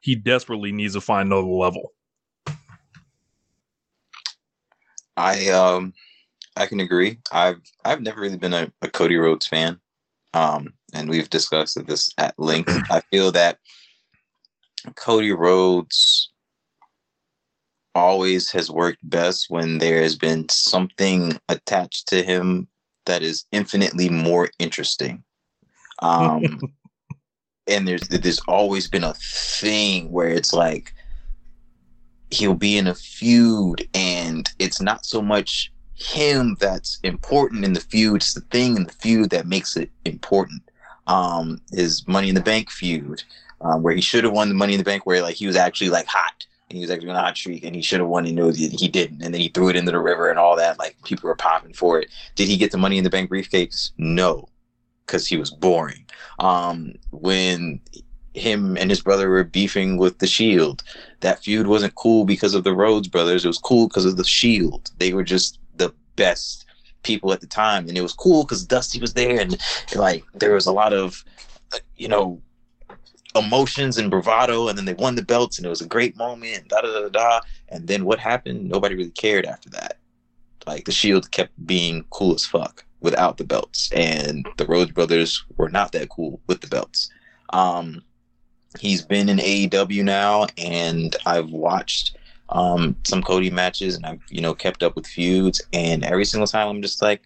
He 0.00 0.14
desperately 0.14 0.72
needs 0.72 0.94
to 0.94 1.00
find 1.00 1.26
another 1.26 1.46
level. 1.46 1.92
I 5.16 5.48
um 5.48 5.92
I 6.56 6.66
can 6.66 6.80
agree. 6.80 7.18
I've 7.32 7.60
I've 7.84 8.00
never 8.00 8.20
really 8.20 8.36
been 8.36 8.54
a, 8.54 8.72
a 8.82 8.88
Cody 8.88 9.16
Rhodes 9.16 9.46
fan. 9.46 9.80
Um 10.32 10.74
and 10.94 11.08
we've 11.08 11.28
discussed 11.28 11.84
this 11.86 12.10
at 12.18 12.38
length. 12.38 12.72
I 12.90 13.00
feel 13.10 13.32
that 13.32 13.58
Cody 14.94 15.32
Rhodes 15.32 16.30
always 17.94 18.50
has 18.52 18.70
worked 18.70 19.00
best 19.10 19.46
when 19.48 19.78
there 19.78 20.00
has 20.00 20.14
been 20.14 20.48
something 20.48 21.38
attached 21.48 22.06
to 22.08 22.22
him 22.22 22.68
that 23.06 23.22
is 23.22 23.44
infinitely 23.52 24.08
more 24.08 24.48
interesting. 24.58 25.24
Um 26.00 26.60
and 27.68 27.86
there's 27.86 28.08
there's 28.08 28.40
always 28.48 28.88
been 28.88 29.04
a 29.04 29.14
thing 29.14 30.10
where 30.10 30.28
it's 30.28 30.52
like 30.52 30.94
he'll 32.30 32.54
be 32.54 32.76
in 32.76 32.86
a 32.86 32.94
feud 32.94 33.88
and 33.94 34.50
it's 34.58 34.80
not 34.80 35.04
so 35.04 35.22
much 35.22 35.72
him 35.94 36.56
that's 36.60 36.98
important 37.02 37.64
in 37.64 37.72
the 37.72 37.80
feud 37.80 38.16
it's 38.16 38.34
the 38.34 38.40
thing 38.40 38.76
in 38.76 38.84
the 38.84 38.92
feud 38.92 39.30
that 39.30 39.46
makes 39.46 39.76
it 39.76 39.90
important. 40.04 40.62
Um 41.06 41.60
his 41.72 42.06
money 42.08 42.28
in 42.28 42.34
the 42.34 42.40
bank 42.40 42.70
feud 42.70 43.22
um, 43.60 43.82
where 43.82 43.94
he 43.94 44.00
should 44.00 44.24
have 44.24 44.32
won 44.32 44.48
the 44.48 44.54
money 44.54 44.74
in 44.74 44.78
the 44.78 44.84
bank 44.84 45.04
where 45.06 45.22
like 45.22 45.36
he 45.36 45.46
was 45.46 45.56
actually 45.56 45.90
like 45.90 46.06
hot. 46.06 46.46
And 46.70 46.76
he 46.76 46.82
was 46.82 46.90
actually 46.90 47.08
on 47.08 47.16
a 47.16 47.20
hot 47.20 47.36
streak 47.36 47.64
and 47.64 47.74
he 47.74 47.80
should 47.80 48.00
have 48.00 48.08
won 48.08 48.26
you 48.26 48.32
know 48.32 48.50
he 48.50 48.88
didn't. 48.88 49.22
And 49.22 49.32
then 49.32 49.40
he 49.40 49.48
threw 49.48 49.68
it 49.68 49.76
into 49.76 49.90
the 49.90 49.98
river 49.98 50.28
and 50.28 50.38
all 50.38 50.56
that 50.56 50.78
like 50.78 50.96
people 51.04 51.28
were 51.28 51.34
popping 51.34 51.72
for 51.72 52.00
it. 52.00 52.10
Did 52.34 52.48
he 52.48 52.56
get 52.56 52.72
the 52.72 52.78
money 52.78 52.98
in 52.98 53.04
the 53.04 53.10
bank 53.10 53.30
briefcase? 53.30 53.92
No 53.96 54.48
because 55.08 55.26
he 55.26 55.38
was 55.38 55.50
boring 55.50 56.04
um 56.38 56.92
when 57.10 57.80
him 58.38 58.76
and 58.76 58.90
his 58.90 59.00
brother 59.00 59.28
were 59.28 59.44
beefing 59.44 59.96
with 59.96 60.18
the 60.18 60.26
Shield. 60.26 60.82
That 61.20 61.42
feud 61.42 61.66
wasn't 61.66 61.94
cool 61.96 62.24
because 62.24 62.54
of 62.54 62.64
the 62.64 62.74
Rhodes 62.74 63.08
brothers. 63.08 63.44
It 63.44 63.48
was 63.48 63.58
cool 63.58 63.88
because 63.88 64.04
of 64.04 64.16
the 64.16 64.24
Shield. 64.24 64.90
They 64.98 65.12
were 65.12 65.24
just 65.24 65.58
the 65.76 65.92
best 66.16 66.64
people 67.02 67.32
at 67.32 67.40
the 67.40 67.46
time, 67.46 67.88
and 67.88 67.98
it 67.98 68.02
was 68.02 68.12
cool 68.12 68.44
because 68.44 68.64
Dusty 68.64 69.00
was 69.00 69.14
there, 69.14 69.40
and 69.40 69.58
like 69.94 70.24
there 70.34 70.54
was 70.54 70.66
a 70.66 70.72
lot 70.72 70.92
of, 70.92 71.24
you 71.96 72.08
know, 72.08 72.40
emotions 73.34 73.98
and 73.98 74.10
bravado, 74.10 74.68
and 74.68 74.78
then 74.78 74.84
they 74.84 74.94
won 74.94 75.14
the 75.14 75.22
belts, 75.22 75.58
and 75.58 75.66
it 75.66 75.70
was 75.70 75.80
a 75.80 75.86
great 75.86 76.16
moment. 76.16 76.68
Da 76.68 76.80
da 76.80 76.92
da 76.92 77.08
da. 77.08 77.40
And 77.68 77.86
then 77.86 78.04
what 78.04 78.18
happened? 78.18 78.68
Nobody 78.68 78.94
really 78.94 79.10
cared 79.10 79.46
after 79.46 79.68
that. 79.70 79.98
Like 80.66 80.84
the 80.84 80.92
Shield 80.92 81.30
kept 81.30 81.52
being 81.66 82.04
cool 82.10 82.34
as 82.34 82.44
fuck 82.44 82.84
without 83.00 83.36
the 83.36 83.44
belts, 83.44 83.90
and 83.92 84.46
the 84.56 84.66
Rhodes 84.66 84.92
brothers 84.92 85.44
were 85.56 85.68
not 85.68 85.92
that 85.92 86.08
cool 86.08 86.40
with 86.46 86.60
the 86.60 86.66
belts. 86.66 87.10
Um, 87.50 88.02
he's 88.78 89.02
been 89.02 89.28
in 89.28 89.38
AEW 89.38 90.04
now, 90.04 90.46
and 90.56 91.14
I've 91.26 91.50
watched 91.50 92.16
um, 92.50 92.96
some 93.04 93.22
Cody 93.22 93.50
matches, 93.50 93.96
and 93.96 94.06
I've 94.06 94.22
you 94.30 94.40
know 94.40 94.54
kept 94.54 94.82
up 94.82 94.96
with 94.96 95.06
feuds, 95.06 95.62
and 95.72 96.04
every 96.04 96.24
single 96.24 96.46
time 96.46 96.68
I'm 96.68 96.82
just 96.82 97.02
like, 97.02 97.22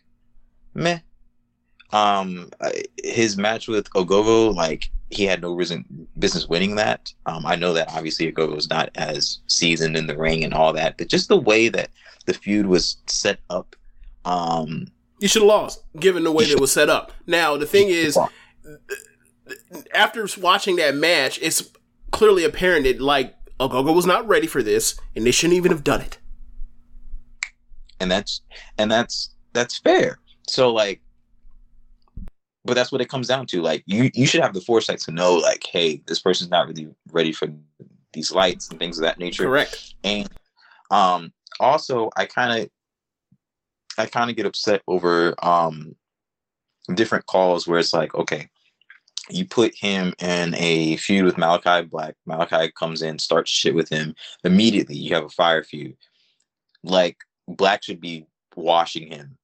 meh. 0.74 0.98
Um, 1.92 2.48
his 3.04 3.36
match 3.36 3.68
with 3.68 3.90
Ogogo, 3.90 4.54
like 4.54 4.90
he 5.10 5.24
had 5.24 5.42
no 5.42 5.52
reason 5.52 6.08
business 6.18 6.48
winning 6.48 6.76
that. 6.76 7.12
Um, 7.26 7.44
I 7.44 7.54
know 7.54 7.74
that 7.74 7.92
obviously 7.92 8.32
Ogogo's 8.32 8.70
not 8.70 8.88
as 8.94 9.40
seasoned 9.46 9.96
in 9.96 10.06
the 10.06 10.16
ring 10.16 10.42
and 10.42 10.54
all 10.54 10.72
that, 10.72 10.96
but 10.96 11.08
just 11.08 11.28
the 11.28 11.36
way 11.36 11.68
that 11.68 11.90
the 12.24 12.32
feud 12.32 12.66
was 12.66 12.96
set 13.06 13.40
up, 13.50 13.76
um, 14.24 14.86
You 15.22 15.28
should 15.28 15.42
have 15.42 15.48
lost, 15.48 15.84
given 15.98 16.24
the 16.24 16.32
way 16.32 16.44
that 16.44 16.54
it 16.54 16.60
was 16.60 16.72
set 16.72 16.90
up. 16.90 17.12
Now, 17.26 17.56
the 17.56 17.64
thing 17.64 17.88
is, 17.88 18.18
after 19.94 20.26
watching 20.38 20.76
that 20.76 20.96
match, 20.96 21.38
it's 21.40 21.70
clearly 22.10 22.44
apparent 22.44 22.84
that 22.84 23.00
like 23.00 23.34
Ogogo 23.60 23.94
was 23.94 24.04
not 24.04 24.26
ready 24.26 24.48
for 24.48 24.62
this, 24.62 24.98
and 25.14 25.24
they 25.24 25.30
shouldn't 25.30 25.56
even 25.56 25.70
have 25.70 25.84
done 25.84 26.00
it. 26.00 26.18
and 28.02 28.10
that's 28.10 28.42
and 28.76 28.90
that's 28.90 29.30
that's 29.52 29.78
fair. 29.78 30.18
So 30.48 30.72
like, 30.72 31.00
but 32.64 32.74
that's 32.74 32.90
what 32.90 33.00
it 33.00 33.08
comes 33.08 33.28
down 33.28 33.46
to. 33.46 33.62
Like, 33.62 33.84
you 33.86 34.10
you 34.12 34.26
should 34.26 34.42
have 34.42 34.54
the 34.54 34.60
foresight 34.60 34.98
to 35.00 35.12
know, 35.12 35.36
like, 35.36 35.64
hey, 35.64 36.02
this 36.06 36.18
person's 36.18 36.50
not 36.50 36.66
really 36.66 36.88
ready 37.12 37.32
for 37.32 37.48
these 38.12 38.32
lights 38.32 38.68
and 38.68 38.78
things 38.78 38.98
of 38.98 39.02
that 39.02 39.18
nature. 39.18 39.44
Correct. 39.44 39.94
And 40.04 40.28
um, 40.90 41.32
also, 41.60 42.10
I 42.16 42.26
kind 42.26 42.60
of 42.60 42.70
I 43.99 44.07
kind 44.07 44.30
of 44.30 44.36
get 44.36 44.47
upset 44.47 44.82
over 44.86 45.34
um 45.43 45.95
different 46.95 47.26
calls 47.26 47.66
where 47.66 47.78
it's 47.78 47.93
like, 47.93 48.14
okay, 48.14 48.49
you 49.30 49.47
put 49.47 49.74
him 49.74 50.14
in 50.18 50.55
a 50.57 50.97
feud 50.97 51.24
with 51.24 51.36
Malakai 51.36 51.88
Black. 51.88 52.14
Malakai 52.28 52.72
comes 52.74 53.03
in, 53.03 53.18
starts 53.18 53.51
shit 53.51 53.74
with 53.74 53.88
him. 53.88 54.14
Immediately, 54.45 54.97
you 54.97 55.14
have 55.14 55.24
a 55.24 55.30
fire 55.30 55.62
feud. 55.62 55.97
Like 56.82 57.18
Black 57.49 57.84
should 57.84 58.01
be 58.01 58.26
washing 58.57 59.11
him 59.11 59.36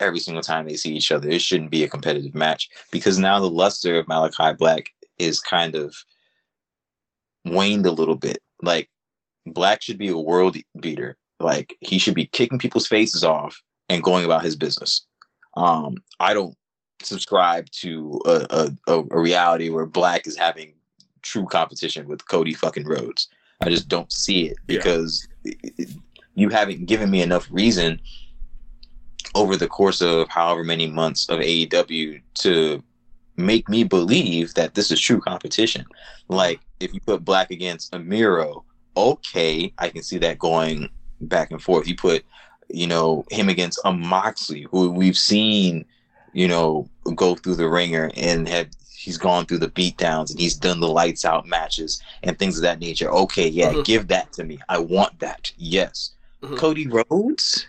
every 0.00 0.18
single 0.18 0.42
time 0.42 0.66
they 0.66 0.76
see 0.76 0.94
each 0.94 1.12
other. 1.12 1.28
It 1.28 1.40
shouldn't 1.40 1.70
be 1.70 1.84
a 1.84 1.88
competitive 1.88 2.34
match 2.34 2.68
because 2.90 3.18
now 3.18 3.38
the 3.38 3.50
luster 3.50 3.98
of 3.98 4.06
Malakai 4.06 4.58
Black 4.58 4.90
is 5.18 5.40
kind 5.40 5.74
of 5.74 5.94
waned 7.44 7.86
a 7.86 7.92
little 7.92 8.16
bit. 8.16 8.38
Like 8.60 8.90
Black 9.46 9.82
should 9.82 9.98
be 9.98 10.08
a 10.08 10.18
world 10.18 10.56
beater. 10.78 11.16
Like 11.40 11.76
he 11.80 11.98
should 11.98 12.14
be 12.14 12.26
kicking 12.26 12.58
people's 12.58 12.86
faces 12.86 13.24
off 13.24 13.60
and 13.88 14.02
going 14.02 14.24
about 14.24 14.44
his 14.44 14.56
business. 14.56 15.06
Um, 15.56 15.96
I 16.20 16.34
don't 16.34 16.56
subscribe 17.02 17.68
to 17.70 18.20
a, 18.24 18.70
a, 18.86 19.04
a 19.10 19.20
reality 19.20 19.68
where 19.70 19.86
Black 19.86 20.26
is 20.26 20.36
having 20.36 20.74
true 21.22 21.46
competition 21.46 22.06
with 22.08 22.26
Cody 22.26 22.54
fucking 22.54 22.86
Rhodes. 22.86 23.28
I 23.60 23.68
just 23.68 23.88
don't 23.88 24.12
see 24.12 24.46
it 24.46 24.56
because 24.66 25.26
you 26.34 26.48
haven't 26.48 26.86
given 26.86 27.10
me 27.10 27.22
enough 27.22 27.46
reason 27.50 28.00
over 29.34 29.56
the 29.56 29.68
course 29.68 30.00
of 30.00 30.28
however 30.28 30.64
many 30.64 30.86
months 30.86 31.28
of 31.28 31.40
AEW 31.40 32.20
to 32.34 32.82
make 33.36 33.68
me 33.68 33.84
believe 33.84 34.54
that 34.54 34.74
this 34.74 34.90
is 34.90 35.00
true 35.00 35.20
competition. 35.20 35.84
Like 36.28 36.60
if 36.80 36.92
you 36.92 37.00
put 37.00 37.24
Black 37.24 37.50
against 37.50 37.94
a 37.94 37.98
Miro, 37.98 38.64
okay, 38.96 39.72
I 39.78 39.88
can 39.88 40.02
see 40.02 40.18
that 40.18 40.38
going 40.38 40.88
back 41.20 41.50
and 41.50 41.62
forth. 41.62 41.86
You 41.86 41.96
put, 41.96 42.24
you 42.68 42.86
know, 42.86 43.24
him 43.30 43.48
against 43.48 43.78
a 43.84 43.92
Moxley, 43.92 44.62
who 44.70 44.90
we've 44.90 45.16
seen, 45.18 45.84
you 46.32 46.48
know, 46.48 46.88
go 47.14 47.34
through 47.34 47.56
the 47.56 47.68
ringer 47.68 48.10
and 48.16 48.48
have 48.48 48.68
he's 48.96 49.18
gone 49.18 49.44
through 49.44 49.58
the 49.58 49.68
beatdowns 49.68 50.30
and 50.30 50.38
he's 50.38 50.54
done 50.54 50.78
the 50.78 50.88
lights 50.88 51.24
out 51.24 51.44
matches 51.46 52.00
and 52.22 52.38
things 52.38 52.56
of 52.56 52.62
that 52.62 52.78
nature. 52.78 53.10
Okay, 53.10 53.48
yeah, 53.48 53.72
Mhm. 53.72 53.84
give 53.84 54.08
that 54.08 54.32
to 54.34 54.44
me. 54.44 54.58
I 54.68 54.78
want 54.78 55.18
that. 55.18 55.50
Yes. 55.58 56.12
Mhm. 56.42 56.56
Cody 56.56 56.86
Rhodes? 56.86 57.66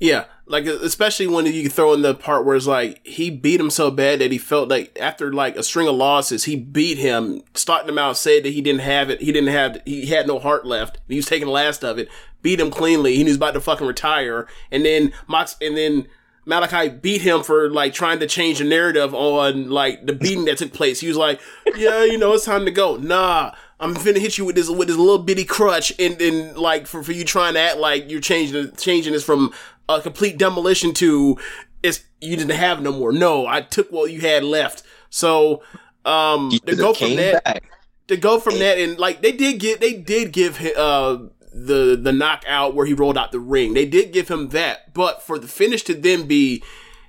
Yeah, 0.00 0.24
like 0.46 0.66
especially 0.66 1.26
when 1.26 1.46
you 1.46 1.68
throw 1.68 1.92
in 1.92 2.02
the 2.02 2.14
part 2.14 2.44
where 2.44 2.54
it's 2.54 2.66
like 2.66 3.04
he 3.04 3.30
beat 3.30 3.58
him 3.60 3.70
so 3.70 3.90
bad 3.90 4.20
that 4.20 4.30
he 4.30 4.38
felt 4.38 4.68
like 4.68 4.96
after 5.00 5.32
like 5.32 5.56
a 5.56 5.62
string 5.64 5.88
of 5.88 5.96
losses, 5.96 6.44
he 6.44 6.54
beat 6.54 6.98
him, 6.98 7.42
starting 7.54 7.88
him 7.88 7.98
out, 7.98 8.16
said 8.16 8.44
that 8.44 8.52
he 8.52 8.60
didn't 8.60 8.80
have 8.82 9.10
it, 9.10 9.20
he 9.20 9.32
didn't 9.32 9.48
have, 9.50 9.80
he 9.84 10.06
had 10.06 10.26
no 10.28 10.38
heart 10.38 10.64
left. 10.64 10.98
He 11.08 11.16
was 11.16 11.26
taking 11.26 11.46
the 11.46 11.52
last 11.52 11.84
of 11.84 11.98
it, 11.98 12.08
beat 12.42 12.60
him 12.60 12.70
cleanly. 12.70 13.16
He 13.16 13.24
was 13.24 13.36
about 13.36 13.54
to 13.54 13.60
fucking 13.60 13.86
retire, 13.86 14.46
and 14.70 14.84
then 14.84 15.12
Mox, 15.26 15.56
and 15.60 15.76
then 15.76 16.06
Malakai 16.46 17.02
beat 17.02 17.22
him 17.22 17.42
for 17.42 17.68
like 17.70 17.92
trying 17.92 18.20
to 18.20 18.26
change 18.26 18.58
the 18.58 18.64
narrative 18.64 19.14
on 19.14 19.68
like 19.70 20.06
the 20.06 20.12
beating 20.12 20.46
that 20.46 20.58
took 20.58 20.72
place. 20.72 21.00
He 21.00 21.08
was 21.08 21.16
like, 21.16 21.40
"Yeah, 21.76 22.04
you 22.04 22.18
know, 22.18 22.32
it's 22.32 22.44
time 22.44 22.64
to 22.64 22.70
go." 22.70 22.96
Nah, 22.96 23.52
I'm 23.80 23.94
finna 23.94 24.18
hit 24.18 24.38
you 24.38 24.44
with 24.44 24.56
this 24.56 24.70
with 24.70 24.88
this 24.88 24.96
little 24.96 25.18
bitty 25.18 25.44
crutch, 25.44 25.92
and 25.98 26.18
then 26.18 26.54
like 26.56 26.86
for, 26.86 27.02
for 27.02 27.12
you 27.12 27.24
trying 27.24 27.54
to 27.54 27.60
act 27.60 27.76
like 27.76 28.10
you're 28.10 28.20
changing 28.20 28.72
changing 28.76 29.12
this 29.12 29.24
from 29.24 29.52
a 29.88 30.00
complete 30.00 30.38
demolition 30.38 30.92
to 30.94 31.38
it's 31.82 32.04
you 32.20 32.36
didn't 32.36 32.56
have 32.56 32.82
no 32.82 32.92
more. 32.92 33.12
No, 33.12 33.46
I 33.46 33.60
took 33.60 33.90
what 33.90 34.10
you 34.10 34.20
had 34.20 34.44
left. 34.44 34.82
So 35.10 35.62
um, 36.04 36.50
to 36.66 36.76
go 36.76 36.94
from 36.94 37.16
that 37.16 37.44
back. 37.44 37.64
to 38.08 38.16
go 38.16 38.40
from 38.40 38.58
that 38.58 38.78
and 38.78 38.98
like 38.98 39.22
they 39.22 39.32
did 39.32 39.60
get 39.60 39.80
they 39.80 39.92
did 39.94 40.32
give 40.32 40.56
him 40.56 40.72
uh 40.76 41.18
the 41.66 41.98
the 42.00 42.12
knockout 42.12 42.74
where 42.74 42.86
he 42.86 42.94
rolled 42.94 43.18
out 43.18 43.32
the 43.32 43.40
ring. 43.40 43.74
They 43.74 43.86
did 43.86 44.12
give 44.12 44.28
him 44.28 44.50
that, 44.50 44.94
but 44.94 45.22
for 45.22 45.38
the 45.38 45.48
finish 45.48 45.82
to 45.84 45.94
then 45.94 46.26
be 46.26 46.62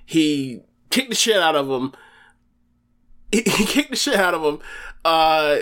he 0.05 0.61
kicked 0.89 1.09
the 1.09 1.15
shit 1.15 1.37
out 1.37 1.55
of 1.55 1.69
him. 1.69 1.93
He, 3.31 3.43
he 3.45 3.65
kicked 3.65 3.91
the 3.91 3.95
shit 3.95 4.15
out 4.15 4.33
of 4.33 4.43
him. 4.43 4.59
Uh 5.05 5.57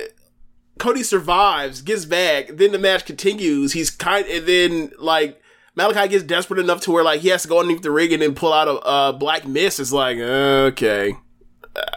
Cody 0.80 1.04
survives, 1.04 1.82
gets 1.82 2.06
back, 2.06 2.48
then 2.48 2.72
the 2.72 2.80
match 2.80 3.04
continues. 3.04 3.74
He's 3.74 3.90
kind 3.90 4.26
and 4.26 4.46
then 4.46 4.92
like 5.00 5.42
Malakai 5.78 6.10
gets 6.10 6.24
desperate 6.24 6.60
enough 6.60 6.80
to 6.82 6.92
where 6.92 7.04
like 7.04 7.20
he 7.20 7.28
has 7.28 7.42
to 7.42 7.50
go 7.50 7.60
underneath 7.60 7.84
the 7.84 7.92
ring 7.92 8.14
and 8.14 8.22
then 8.22 8.36
pull 8.36 8.54
out 8.54 8.70
a 8.70 8.80
uh, 8.80 9.12
black 9.12 9.46
mist. 9.46 9.82
It's 9.82 9.92
like 9.92 10.18
okay, 10.18 11.18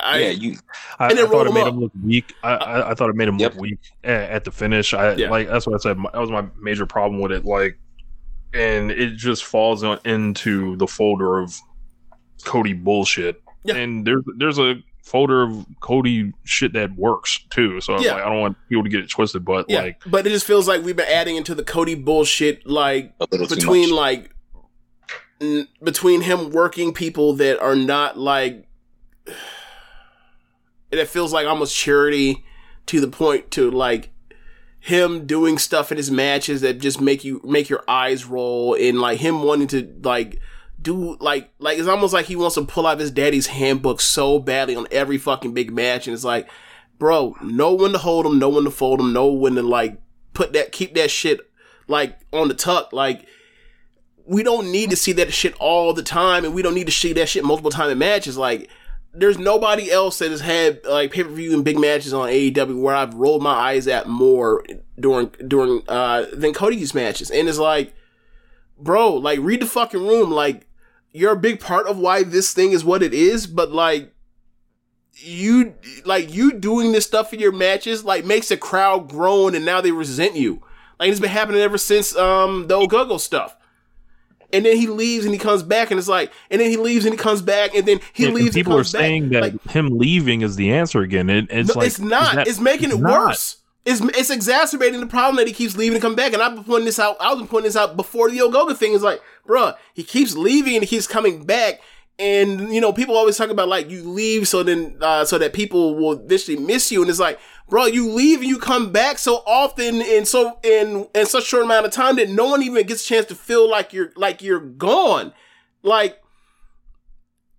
I, 0.01 0.18
yeah, 0.18 0.31
you 0.31 0.57
I, 0.99 1.07
I 1.07 1.14
thought 1.14 1.47
it 1.47 1.55
made 1.55 1.62
up. 1.62 1.68
him 1.74 1.81
look 1.81 1.93
weak. 2.05 2.35
I, 2.43 2.55
I, 2.55 2.91
I 2.91 2.95
thought 2.95 3.11
it 3.11 3.16
made 3.16 3.28
him 3.28 3.39
look 3.39 3.55
weak 3.55 3.78
at, 4.05 4.31
at 4.31 4.45
the 4.45 4.51
finish. 4.51 4.93
I 4.95 5.14
Yeah. 5.14 5.31
like 5.31 5.49
that's 5.49 5.66
what 5.66 5.74
I 5.74 5.78
said. 5.78 5.99
My, 5.99 6.11
that 6.12 6.20
was 6.20 6.31
my 6.31 6.45
major 6.61 6.87
problem 6.87 7.20
with 7.20 7.33
it. 7.33 7.45
Like, 7.45 7.78
and 8.53 8.91
it 8.91 9.16
just 9.16 9.45
falls 9.45 9.83
on, 9.85 9.99
into 10.05 10.76
the 10.76 10.87
folder 10.87 11.39
of 11.39 11.55
Cody 12.45 12.72
bullshit. 12.72 13.43
Yeah. 13.64 13.76
And 13.76 14.07
there's 14.07 14.22
there's 14.37 14.59
a 14.59 14.76
folder 15.03 15.43
of 15.43 15.66
Cody 15.81 16.33
shit 16.45 16.72
that 16.74 16.95
works 16.97 17.41
too. 17.51 17.81
So 17.81 17.99
Yeah. 18.01 18.14
like, 18.14 18.22
I 18.24 18.28
don't 18.28 18.41
want 18.41 18.57
people 18.68 18.85
to 18.85 18.91
get 18.91 19.01
it 19.01 19.09
twisted, 19.11 19.45
but 19.45 19.66
Yeah, 19.68 19.83
like 19.83 20.03
but 20.07 20.26
it 20.26 20.31
just 20.31 20.47
feels 20.47 20.68
like 20.68 20.83
we've 20.83 20.97
been 20.97 21.09
adding 21.09 21.37
into 21.37 21.55
the 21.55 21.64
Cody 21.64 21.95
bullshit, 21.95 22.66
like 22.66 23.12
between 23.31 23.91
like 23.91 24.31
n- 25.41 25.68
between 25.83 26.20
him 26.22 26.51
working 26.51 26.93
people 26.93 27.33
that 27.35 27.59
are 27.61 27.76
not 27.76 28.18
like 28.18 28.66
it 30.99 31.09
feels 31.09 31.32
like 31.32 31.47
almost 31.47 31.76
charity 31.76 32.45
to 32.86 33.01
the 33.01 33.09
point 33.09 33.51
to 33.53 33.70
like 33.70 34.11
him 34.80 35.26
doing 35.26 35.59
stuff 35.59 35.93
in 35.93 35.99
his 35.99 36.11
matches 36.11 36.62
that 36.62 36.80
just 36.80 37.01
make 37.01 37.22
you 37.22 37.41
make 37.45 37.68
your 37.68 37.84
eyes 37.86 38.24
roll 38.24 38.74
and 38.74 38.99
like 39.01 39.20
him 39.20 39.43
wanting 39.43 39.68
to 39.68 39.95
like 40.03 40.41
do 40.80 41.16
like 41.20 41.51
like 41.59 41.78
it's 41.78 41.88
almost 41.88 42.14
like 42.14 42.26
he 42.26 42.36
wants 42.36 42.55
to 42.55 42.64
pull 42.64 42.86
out 42.86 42.99
his 42.99 43.11
daddy's 43.11 43.49
handbook 43.49 44.01
so 44.01 44.38
badly 44.38 44.74
on 44.74 44.86
every 44.91 45.18
fucking 45.18 45.53
big 45.53 45.70
match 45.70 46.07
and 46.07 46.14
it's 46.14 46.24
like 46.24 46.49
bro 46.99 47.36
know 47.43 47.74
when 47.74 47.93
to 47.93 47.99
hold 47.99 48.24
him 48.24 48.38
know 48.38 48.49
when 48.49 48.64
to 48.64 48.70
fold 48.70 49.01
him 49.01 49.12
know 49.12 49.30
when 49.30 49.55
to 49.55 49.62
like 49.62 50.01
put 50.32 50.55
that 50.55 50.72
keep 50.72 50.95
that 50.95 51.11
shit 51.11 51.41
like 51.86 52.18
on 52.32 52.49
the 52.49 52.55
tuck 52.55 52.91
like 52.95 53.26
we 54.24 54.43
don't 54.43 54.70
need 54.70 54.88
to 54.88 54.97
see 54.97 55.12
that 55.12 55.32
shit 55.32 55.55
all 55.61 55.93
the 55.93 56.03
time 56.03 56.45
and 56.45 56.55
we 56.55 56.62
don't 56.62 56.74
need 56.74 56.86
to 56.86 56.93
see 56.93 57.12
that 57.12 57.28
shit 57.28 57.45
multiple 57.45 57.70
times 57.70 57.93
in 57.93 57.99
matches 57.99 58.38
like 58.38 58.70
there's 59.13 59.39
nobody 59.39 59.91
else 59.91 60.19
that 60.19 60.31
has 60.31 60.41
had 60.41 60.85
like 60.85 61.11
pay 61.13 61.25
per 61.25 61.31
view 61.31 61.53
and 61.55 61.65
big 61.65 61.79
matches 61.79 62.13
on 62.15 62.29
AEW 62.29 62.81
where 62.81 62.95
I've 62.95 63.15
rolled 63.15 63.43
my 63.43 63.53
eyes 63.53 63.89
at 63.89 64.09
more 64.09 64.65
during 64.99 65.29
during 65.47 65.83
uh 65.89 66.27
than 66.33 66.53
Cody's 66.55 66.95
matches, 66.95 67.31
and 67.31 67.49
it's 67.49 67.59
like, 67.59 67.95
bro, 68.79 69.15
like 69.15 69.41
read 69.41 69.61
the 69.61 69.67
fucking 69.67 70.07
room. 70.07 70.31
Like 70.31 70.67
you're 71.13 71.33
a 71.33 71.37
big 71.37 71.61
part 71.61 71.87
of 71.87 71.99
why 71.99 72.23
this 72.23 72.53
thing 72.53 72.73
is 72.73 72.85
what 72.85 73.03
it 73.03 73.13
is, 73.13 73.47
but 73.47 73.73
like 73.73 74.15
you 75.15 75.75
like 76.05 76.33
you 76.33 76.53
doing 76.53 76.93
this 76.93 77.07
stuff 77.07 77.33
in 77.35 77.41
your 77.41 77.53
matches 77.53 78.05
like 78.05 78.25
makes 78.25 78.49
the 78.49 78.57
crowd 78.57 79.09
groan, 79.09 79.55
and 79.55 79.65
now 79.65 79.81
they 79.81 79.93
resent 79.93 80.37
you. 80.37 80.63
Like 81.01 81.11
it's 81.11 81.21
been 81.21 81.31
happening 81.31 81.61
ever 81.61 81.79
since 81.79 82.15
um 82.17 82.69
the 82.69 82.79
Ogogo 82.79 83.19
stuff. 83.19 83.57
And 84.53 84.64
then 84.64 84.76
he 84.76 84.86
leaves 84.88 85.24
and 85.24 85.32
he 85.34 85.38
comes 85.38 85.62
back 85.62 85.90
and 85.90 85.98
it's 85.98 86.09
like, 86.09 86.32
and 86.51 86.61
then 86.61 86.70
he 86.70 86.76
leaves 86.76 87.05
and 87.05 87.14
he 87.14 87.18
comes 87.18 87.40
back 87.42 87.74
and 87.74 87.86
then 87.86 88.01
he 88.12 88.26
and 88.26 88.34
leaves. 88.34 88.55
people 88.55 88.72
are 88.72 88.76
comes 88.78 88.92
back. 88.92 89.01
saying 89.01 89.28
that 89.30 89.42
Like, 89.42 89.62
him 89.70 89.96
leaving 89.98 90.42
is 90.42 90.57
the 90.57 90.72
answer 90.72 91.01
again. 91.03 91.30
It, 91.30 91.46
it's 91.51 91.68
no, 91.74 91.78
like 91.78 91.86
it's 91.86 91.98
not. 92.01 92.34
that- 92.34 92.48
it's 92.48 92.59
making 92.61 92.90
it 92.90 92.98
not. 93.01 93.26
worse. 93.28 93.57
It's 93.86 94.01
it's 94.03 94.28
exacerbating 94.28 95.01
the 95.01 95.07
problem 95.07 95.36
that 95.36 95.46
he 95.46 95.55
keeps 95.55 95.74
leaving 95.76 95.94
and 95.94 96.03
come 96.03 96.14
back. 96.14 96.34
And 96.34 96.42
I've 96.42 96.55
been 96.55 96.64
pointing 96.64 96.84
this 96.84 96.98
out. 96.98 97.16
I 97.18 97.32
was 97.32 97.46
pointing 97.48 97.64
this 97.68 97.76
out 97.76 97.96
before 97.96 98.30
the 98.30 98.38
Ogogo 98.38 98.76
thing. 98.76 98.92
Is 98.92 99.03
like, 99.03 99.22
bruh, 99.48 99.74
he 99.94 100.03
keeps 100.05 100.36
leaving 100.36 100.74
and 100.74 100.82
he 100.84 100.86
keeps 100.88 101.07
coming 101.07 101.44
back. 101.44 101.80
And 102.18 102.74
you 102.74 102.80
know, 102.82 102.92
people 102.92 103.16
always 103.16 103.38
talk 103.38 103.48
about 103.48 103.68
like 103.68 103.88
you 103.88 104.03
leave 104.03 104.46
so 104.46 104.62
then 104.62 104.98
uh, 105.01 105.24
so 105.24 105.38
that 105.38 105.55
people 105.55 105.94
will 105.96 106.12
eventually 106.12 106.59
miss 106.59 106.92
you. 106.92 107.01
And 107.01 107.09
it's 107.09 107.18
like, 107.18 107.38
bro, 107.71 107.87
you 107.87 108.11
leave 108.11 108.41
and 108.41 108.49
you 108.49 108.59
come 108.59 108.93
back 108.93 109.18
so 109.18 109.37
often 109.47 110.03
and 110.03 110.29
so 110.29 110.59
in 110.62 111.09
in 111.14 111.25
such 111.25 111.45
short 111.45 111.64
amount 111.64 111.87
of 111.87 111.93
time 111.93 112.16
that 112.16 112.29
no 112.29 112.47
one 112.47 112.62
even 112.62 112.87
gets 112.87 113.05
a 113.05 113.09
chance 113.09 113.27
to 113.27 113.35
feel 113.35 113.71
like 113.71 113.93
you're 113.93 114.12
like 114.16 114.43
you're 114.43 114.61
gone. 114.61 115.33
Like, 115.83 116.21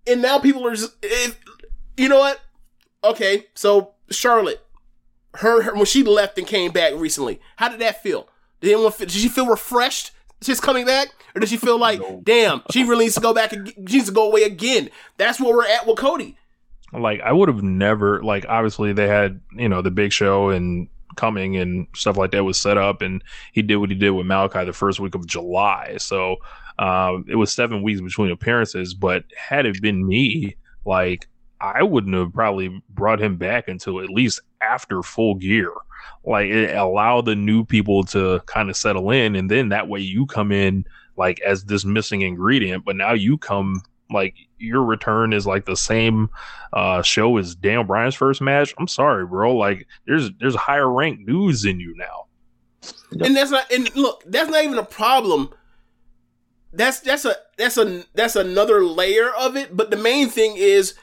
and 0.06 0.22
now 0.22 0.38
people 0.38 0.64
are 0.66 0.76
just, 0.76 0.92
if, 1.02 1.40
you 1.96 2.08
know 2.08 2.20
what? 2.20 2.40
Okay, 3.02 3.46
so 3.54 3.94
Charlotte, 4.10 4.64
her, 5.34 5.62
her 5.62 5.74
when 5.74 5.86
she 5.86 6.04
left 6.04 6.38
and 6.38 6.46
came 6.46 6.70
back 6.70 6.94
recently, 6.94 7.40
how 7.56 7.68
did 7.68 7.80
that 7.80 8.00
feel? 8.02 8.28
Did 8.60 8.72
anyone 8.74 8.92
feel, 8.92 9.08
did 9.08 9.16
she 9.16 9.28
feel 9.28 9.46
refreshed 9.46 10.12
since 10.40 10.60
coming 10.60 10.86
back, 10.86 11.08
or 11.34 11.40
did 11.40 11.48
she 11.48 11.56
feel 11.56 11.78
like, 11.78 12.00
damn, 12.22 12.62
she 12.70 12.84
really 12.84 13.06
needs 13.06 13.14
to 13.16 13.20
go 13.20 13.34
back 13.34 13.52
and 13.52 13.68
she 13.68 13.96
needs 13.96 14.06
to 14.06 14.12
go 14.12 14.28
away 14.28 14.44
again? 14.44 14.88
That's 15.16 15.40
where 15.40 15.52
we're 15.52 15.66
at 15.66 15.86
with 15.86 15.98
Cody. 15.98 16.36
Like 16.92 17.20
I 17.22 17.32
would 17.32 17.48
have 17.48 17.62
never 17.62 18.22
like 18.22 18.44
obviously 18.48 18.92
they 18.92 19.08
had 19.08 19.40
you 19.52 19.68
know 19.68 19.82
the 19.82 19.90
big 19.90 20.12
show 20.12 20.50
and 20.50 20.88
coming 21.16 21.56
and 21.56 21.86
stuff 21.94 22.16
like 22.16 22.30
that 22.30 22.44
was 22.44 22.58
set 22.58 22.78
up 22.78 23.02
and 23.02 23.22
he 23.52 23.62
did 23.62 23.76
what 23.76 23.90
he 23.90 23.96
did 23.96 24.10
with 24.10 24.26
Malakai 24.26 24.64
the 24.64 24.72
first 24.72 25.00
week 25.00 25.14
of 25.14 25.26
July. 25.26 25.96
So 25.98 26.36
um 26.78 27.24
it 27.28 27.36
was 27.36 27.52
seven 27.52 27.82
weeks 27.82 28.00
between 28.00 28.30
appearances 28.30 28.94
but 28.94 29.24
had 29.36 29.66
it 29.66 29.80
been 29.80 30.06
me 30.06 30.56
like 30.84 31.28
I 31.60 31.82
wouldn't 31.82 32.14
have 32.14 32.32
probably 32.32 32.82
brought 32.90 33.22
him 33.22 33.36
back 33.36 33.68
until 33.68 34.00
at 34.00 34.10
least 34.10 34.40
after 34.60 35.02
full 35.02 35.36
gear. 35.36 35.72
Like 36.24 36.48
it 36.48 36.76
allow 36.76 37.20
the 37.20 37.36
new 37.36 37.64
people 37.64 38.04
to 38.04 38.40
kind 38.46 38.68
of 38.68 38.76
settle 38.76 39.10
in 39.10 39.36
and 39.36 39.50
then 39.50 39.68
that 39.70 39.88
way 39.88 40.00
you 40.00 40.26
come 40.26 40.50
in 40.50 40.84
like 41.16 41.40
as 41.40 41.64
this 41.64 41.84
missing 41.84 42.22
ingredient 42.22 42.84
but 42.84 42.96
now 42.96 43.12
you 43.12 43.38
come 43.38 43.82
like 44.10 44.34
your 44.62 44.82
return 44.82 45.32
is 45.32 45.46
like 45.46 45.64
the 45.64 45.76
same 45.76 46.30
uh 46.72 47.02
show 47.02 47.36
as 47.36 47.54
Dan 47.54 47.86
Bryan's 47.86 48.14
first 48.14 48.40
match. 48.40 48.74
I'm 48.78 48.88
sorry, 48.88 49.26
bro. 49.26 49.56
Like 49.56 49.86
there's 50.06 50.30
there's 50.40 50.54
higher 50.54 50.90
ranked 50.90 51.26
dudes 51.26 51.64
in 51.64 51.80
you 51.80 51.94
now. 51.96 52.26
And 53.24 53.36
that's 53.36 53.50
not 53.50 53.70
and 53.70 53.94
look, 53.94 54.24
that's 54.26 54.50
not 54.50 54.64
even 54.64 54.78
a 54.78 54.84
problem. 54.84 55.50
That's 56.72 57.00
that's 57.00 57.24
a 57.24 57.36
that's 57.58 57.76
a 57.76 58.04
that's 58.14 58.36
another 58.36 58.84
layer 58.84 59.30
of 59.30 59.56
it. 59.56 59.76
But 59.76 59.90
the 59.90 59.96
main 59.96 60.28
thing 60.28 60.56
is 60.56 60.94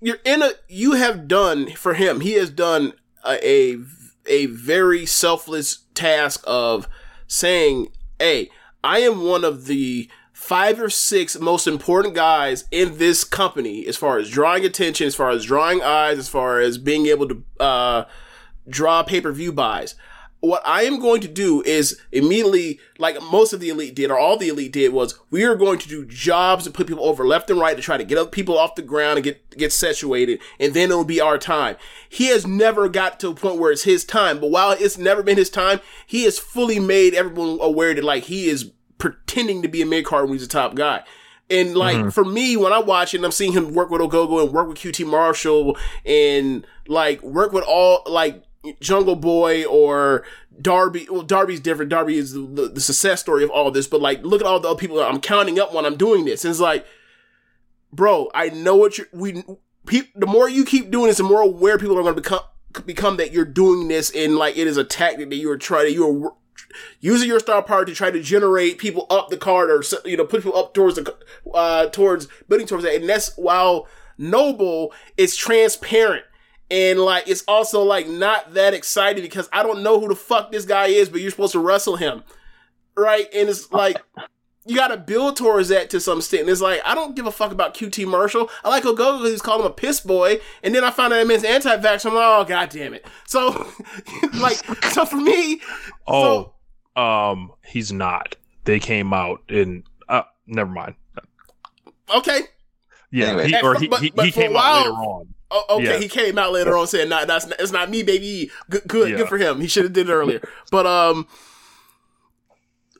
you're 0.00 0.18
in 0.24 0.42
a 0.42 0.52
you 0.68 0.92
have 0.92 1.28
done 1.28 1.70
for 1.72 1.94
him, 1.94 2.20
he 2.20 2.34
has 2.34 2.50
done 2.50 2.92
a 3.24 3.44
a, 3.44 3.78
a 4.26 4.46
very 4.46 5.06
selfless 5.06 5.84
task 5.94 6.42
of 6.46 6.88
saying, 7.26 7.88
Hey, 8.18 8.50
I 8.84 9.00
am 9.00 9.24
one 9.24 9.44
of 9.44 9.66
the 9.66 10.08
five 10.42 10.80
or 10.80 10.90
six 10.90 11.38
most 11.38 11.68
important 11.68 12.14
guys 12.16 12.64
in 12.72 12.98
this 12.98 13.22
company 13.22 13.86
as 13.86 13.96
far 13.96 14.18
as 14.18 14.28
drawing 14.28 14.64
attention, 14.64 15.06
as 15.06 15.14
far 15.14 15.30
as 15.30 15.44
drawing 15.44 15.80
eyes, 15.82 16.18
as 16.18 16.28
far 16.28 16.58
as 16.58 16.78
being 16.78 17.06
able 17.06 17.28
to 17.28 17.44
uh 17.60 18.04
draw 18.68 19.02
pay-per-view 19.04 19.52
buys. 19.52 19.94
What 20.40 20.62
I 20.66 20.82
am 20.82 20.98
going 20.98 21.20
to 21.20 21.28
do 21.28 21.62
is 21.62 22.00
immediately, 22.10 22.80
like 22.98 23.22
most 23.22 23.52
of 23.52 23.60
the 23.60 23.68
elite 23.68 23.94
did, 23.94 24.10
or 24.10 24.18
all 24.18 24.36
the 24.36 24.48
elite 24.48 24.72
did, 24.72 24.92
was 24.92 25.16
we 25.30 25.44
are 25.44 25.54
going 25.54 25.78
to 25.78 25.88
do 25.88 26.04
jobs 26.04 26.66
and 26.66 26.74
put 26.74 26.88
people 26.88 27.04
over 27.04 27.24
left 27.24 27.48
and 27.48 27.60
right 27.60 27.76
to 27.76 27.82
try 27.82 27.96
to 27.96 28.02
get 28.02 28.32
people 28.32 28.58
off 28.58 28.74
the 28.74 28.82
ground 28.82 29.18
and 29.18 29.24
get 29.24 29.56
get 29.56 29.72
situated, 29.72 30.40
and 30.58 30.74
then 30.74 30.90
it'll 30.90 31.04
be 31.04 31.20
our 31.20 31.38
time. 31.38 31.76
He 32.08 32.26
has 32.26 32.44
never 32.44 32.88
got 32.88 33.20
to 33.20 33.28
a 33.28 33.34
point 33.36 33.60
where 33.60 33.70
it's 33.70 33.84
his 33.84 34.04
time, 34.04 34.40
but 34.40 34.50
while 34.50 34.72
it's 34.72 34.98
never 34.98 35.22
been 35.22 35.38
his 35.38 35.50
time, 35.50 35.78
he 36.04 36.24
has 36.24 36.40
fully 36.40 36.80
made 36.80 37.14
everyone 37.14 37.58
aware 37.60 37.94
that 37.94 38.02
like 38.02 38.24
he 38.24 38.48
is 38.48 38.72
pretending 39.02 39.62
to 39.62 39.68
be 39.68 39.82
a 39.82 39.86
mid 39.86 40.04
card 40.04 40.26
when 40.26 40.34
he's 40.34 40.44
a 40.44 40.48
top 40.48 40.76
guy. 40.76 41.02
And 41.50 41.76
like 41.76 41.96
mm-hmm. 41.96 42.10
for 42.10 42.24
me, 42.24 42.56
when 42.56 42.72
I 42.72 42.78
watch 42.78 43.14
it, 43.14 43.16
and 43.16 43.24
I'm 43.24 43.32
seeing 43.32 43.52
him 43.52 43.74
work 43.74 43.90
with 43.90 44.00
Ogogo 44.00 44.40
and 44.40 44.52
work 44.52 44.68
with 44.68 44.78
QT 44.78 45.04
Marshall 45.04 45.76
and 46.06 46.64
like 46.86 47.20
work 47.24 47.52
with 47.52 47.64
all 47.66 48.04
like 48.06 48.44
Jungle 48.80 49.16
Boy 49.16 49.64
or 49.64 50.24
Darby. 50.60 51.08
Well, 51.10 51.22
Darby's 51.22 51.58
different. 51.58 51.90
Darby 51.90 52.16
is 52.16 52.32
the, 52.32 52.70
the, 52.72 52.80
success 52.80 53.20
story 53.20 53.42
of 53.42 53.50
all 53.50 53.72
this. 53.72 53.88
But 53.88 54.00
like, 54.00 54.22
look 54.22 54.40
at 54.40 54.46
all 54.46 54.60
the 54.60 54.68
other 54.68 54.78
people 54.78 54.98
that 54.98 55.08
I'm 55.08 55.20
counting 55.20 55.58
up 55.58 55.74
when 55.74 55.84
I'm 55.84 55.96
doing 55.96 56.24
this. 56.24 56.44
And 56.44 56.52
it's 56.52 56.60
like, 56.60 56.86
bro, 57.92 58.30
I 58.32 58.50
know 58.50 58.76
what 58.76 58.98
you're. 58.98 59.08
we. 59.12 59.42
Pe- 59.84 60.12
the 60.14 60.28
more 60.28 60.48
you 60.48 60.64
keep 60.64 60.92
doing 60.92 61.08
this, 61.08 61.16
the 61.16 61.24
more 61.24 61.42
aware 61.42 61.76
people 61.76 61.98
are 61.98 62.02
going 62.04 62.14
to 62.14 62.20
become 62.20 62.42
become 62.86 63.16
that 63.16 63.32
you're 63.32 63.44
doing 63.44 63.88
this 63.88 64.10
and 64.16 64.36
like 64.36 64.56
it 64.56 64.66
is 64.66 64.78
a 64.78 64.84
tactic 64.84 65.28
that 65.28 65.36
you 65.36 65.50
are 65.50 65.58
trying 65.58 65.84
to 65.84 65.92
you 65.92 66.26
are 66.26 66.32
using 67.00 67.28
your 67.28 67.40
star 67.40 67.62
power 67.62 67.84
to 67.84 67.94
try 67.94 68.10
to 68.10 68.20
generate 68.20 68.78
people 68.78 69.06
up 69.10 69.28
the 69.28 69.36
card 69.36 69.70
or 69.70 69.82
you 70.04 70.16
know 70.16 70.24
put 70.24 70.42
people 70.42 70.56
up 70.56 70.74
towards 70.74 70.96
the 70.96 71.16
uh 71.54 71.86
towards 71.86 72.28
building 72.48 72.66
towards 72.66 72.84
that 72.84 72.94
and 72.94 73.08
that's 73.08 73.34
while 73.36 73.86
noble 74.18 74.92
it's 75.16 75.36
transparent 75.36 76.24
and 76.70 76.98
like 76.98 77.28
it's 77.28 77.44
also 77.48 77.82
like 77.82 78.08
not 78.08 78.54
that 78.54 78.74
exciting 78.74 79.22
because 79.22 79.48
I 79.52 79.62
don't 79.62 79.82
know 79.82 80.00
who 80.00 80.08
the 80.08 80.14
fuck 80.14 80.52
this 80.52 80.64
guy 80.64 80.86
is 80.86 81.08
but 81.08 81.20
you're 81.20 81.30
supposed 81.30 81.52
to 81.52 81.60
wrestle 81.60 81.96
him 81.96 82.24
right 82.96 83.26
and 83.34 83.48
it's 83.48 83.70
like 83.72 83.96
you 84.64 84.76
gotta 84.76 84.96
build 84.96 85.36
towards 85.36 85.68
that 85.68 85.90
to 85.90 86.00
some 86.00 86.18
extent. 86.18 86.42
And 86.42 86.50
it's 86.50 86.60
like, 86.60 86.80
I 86.84 86.94
don't 86.94 87.16
give 87.16 87.26
a 87.26 87.32
fuck 87.32 87.50
about 87.50 87.74
QT 87.74 88.06
Marshall. 88.06 88.48
I 88.64 88.68
like 88.68 88.84
Ogogo 88.84 89.18
because 89.18 89.32
he's 89.32 89.42
called 89.42 89.60
him 89.60 89.66
a 89.66 89.74
piss 89.74 90.00
boy. 90.00 90.38
And 90.62 90.74
then 90.74 90.84
I 90.84 90.90
found 90.90 91.12
out 91.12 91.16
that 91.16 91.26
man's 91.26 91.44
anti-vax. 91.44 92.06
I'm 92.06 92.14
like, 92.14 92.24
oh, 92.24 92.44
god 92.44 92.70
damn 92.70 92.94
it. 92.94 93.04
So, 93.26 93.66
like, 94.34 94.56
so 94.92 95.04
for 95.04 95.16
me, 95.16 95.60
Oh, 96.06 96.54
um, 96.96 97.52
he's 97.64 97.92
not. 97.92 98.36
They 98.64 98.78
came 98.80 99.12
out 99.12 99.42
and 99.48 99.82
uh, 100.08 100.22
never 100.46 100.70
mind. 100.70 100.94
okay. 102.14 102.40
Yeah, 103.10 103.26
Anyway. 103.28 103.48
he, 103.48 103.60
or 103.62 103.74
he, 103.78 103.88
but- 103.88 104.00
he, 104.02 104.10
but 104.10 104.24
he 104.26 104.32
came 104.32 104.52
while- 104.54 104.62
out 104.64 104.80
later 104.86 104.92
on. 104.96 105.34
Oh, 105.54 105.64
okay, 105.76 105.84
Yeah. 105.84 105.98
he 105.98 106.08
came 106.08 106.38
out 106.38 106.50
later 106.52 106.74
on 106.78 106.86
saying, 106.86 107.10
"Not 107.10 107.26
that's 107.26 107.44
it's 107.58 107.72
not 107.72 107.90
me, 107.90 108.02
baby." 108.02 108.50
Good, 108.70 108.84
good, 108.88 109.10
Yeah. 109.10 109.16
good 109.18 109.28
for 109.28 109.36
him. 109.36 109.60
He 109.60 109.66
should 109.66 109.84
have 109.84 109.92
did 109.92 110.08
it 110.08 110.12
earlier. 110.12 110.40
But 110.70 110.86
um, 110.86 111.26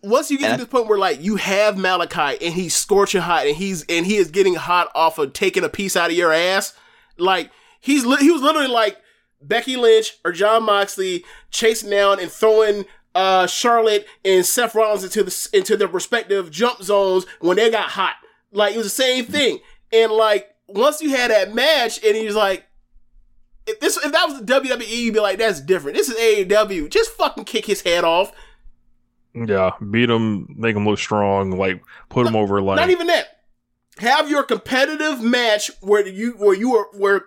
once 0.03 0.31
you 0.31 0.39
get 0.39 0.51
And 0.51 0.59
to 0.59 0.65
this 0.67 0.71
point 0.71 0.87
where 0.89 0.99
like 0.99 1.23
you 1.23 1.37
have 1.37 1.77
Malakai 1.77 2.37
and 2.43 2.53
he's 2.53 2.75
scorching 2.75 3.21
hot 3.23 3.47
and 3.47 3.57
he's 3.57 3.85
and 3.89 4.05
he 4.05 4.17
is 4.17 4.31
getting 4.31 4.55
hot 4.57 4.91
off 4.95 5.17
of 5.19 5.33
taking 5.33 5.65
a 5.65 5.69
piece 5.69 5.97
out 5.97 6.11
of 6.11 6.17
your 6.17 6.33
ass, 6.33 6.75
like 7.19 7.51
he's 7.81 8.05
li- 8.05 8.19
he 8.21 8.31
was 8.31 8.43
literally 8.43 8.69
like 8.69 8.99
Becky 9.41 9.77
Lynch 9.77 10.19
or 10.25 10.33
Jon 10.33 10.65
Moxley 10.65 11.25
chasing 11.51 11.89
down 11.91 12.21
and 12.21 12.31
throwing 12.31 12.85
uh 13.15 13.47
Charlotte 13.47 14.07
and 14.25 14.45
Seth 14.45 14.75
Rollins 14.75 15.05
into 15.05 15.23
the 15.23 15.49
into 15.53 15.77
their 15.77 15.89
respective 15.89 16.51
jump 16.51 16.83
zones 16.83 17.27
when 17.41 17.57
they 17.57 17.71
got 17.71 17.91
hot. 17.91 18.15
Like 18.53 18.75
it 18.75 18.79
was 18.79 18.87
the 18.87 18.91
same 18.91 19.25
thing. 19.25 19.61
And 19.93 20.13
like 20.13 20.49
once 20.69 21.01
you 21.01 21.11
had 21.11 21.31
that 21.31 21.55
match, 21.55 22.03
and 22.05 22.17
he's 22.17 22.35
like, 22.35 22.67
if 23.67 23.81
this 23.81 23.97
if 23.97 24.13
that 24.13 24.29
was 24.29 24.41
the 24.41 24.45
WWE, 24.45 24.89
you'd 24.89 25.15
be 25.15 25.21
like, 25.21 25.39
that's 25.39 25.61
different. 25.61 25.97
This 25.97 26.09
is 26.09 26.19
AEW. 26.19 26.91
Just 26.91 27.13
fucking 27.13 27.45
kick 27.45 27.67
his 27.67 27.83
head 27.83 28.05
off. 28.05 28.33
Yeah, 29.35 29.73
beat 29.91 30.11
him, 30.11 30.55
make 30.59 30.77
him 30.77 30.87
look 30.87 30.99
strong, 30.99 31.53
like 31.53 31.83
put 32.09 32.27
him 32.27 32.37
over. 32.37 32.61
Like 32.61 32.77
Not 32.77 32.91
even 32.91 33.07
that. 33.07 33.29
Have 33.99 34.31
your 34.31 34.43
competitive 34.43 35.23
match 35.23 35.71
where 35.81 36.07
you 36.07 36.33
where 36.33 36.55
you 36.55 36.75
are 36.77 36.89
where 36.93 37.27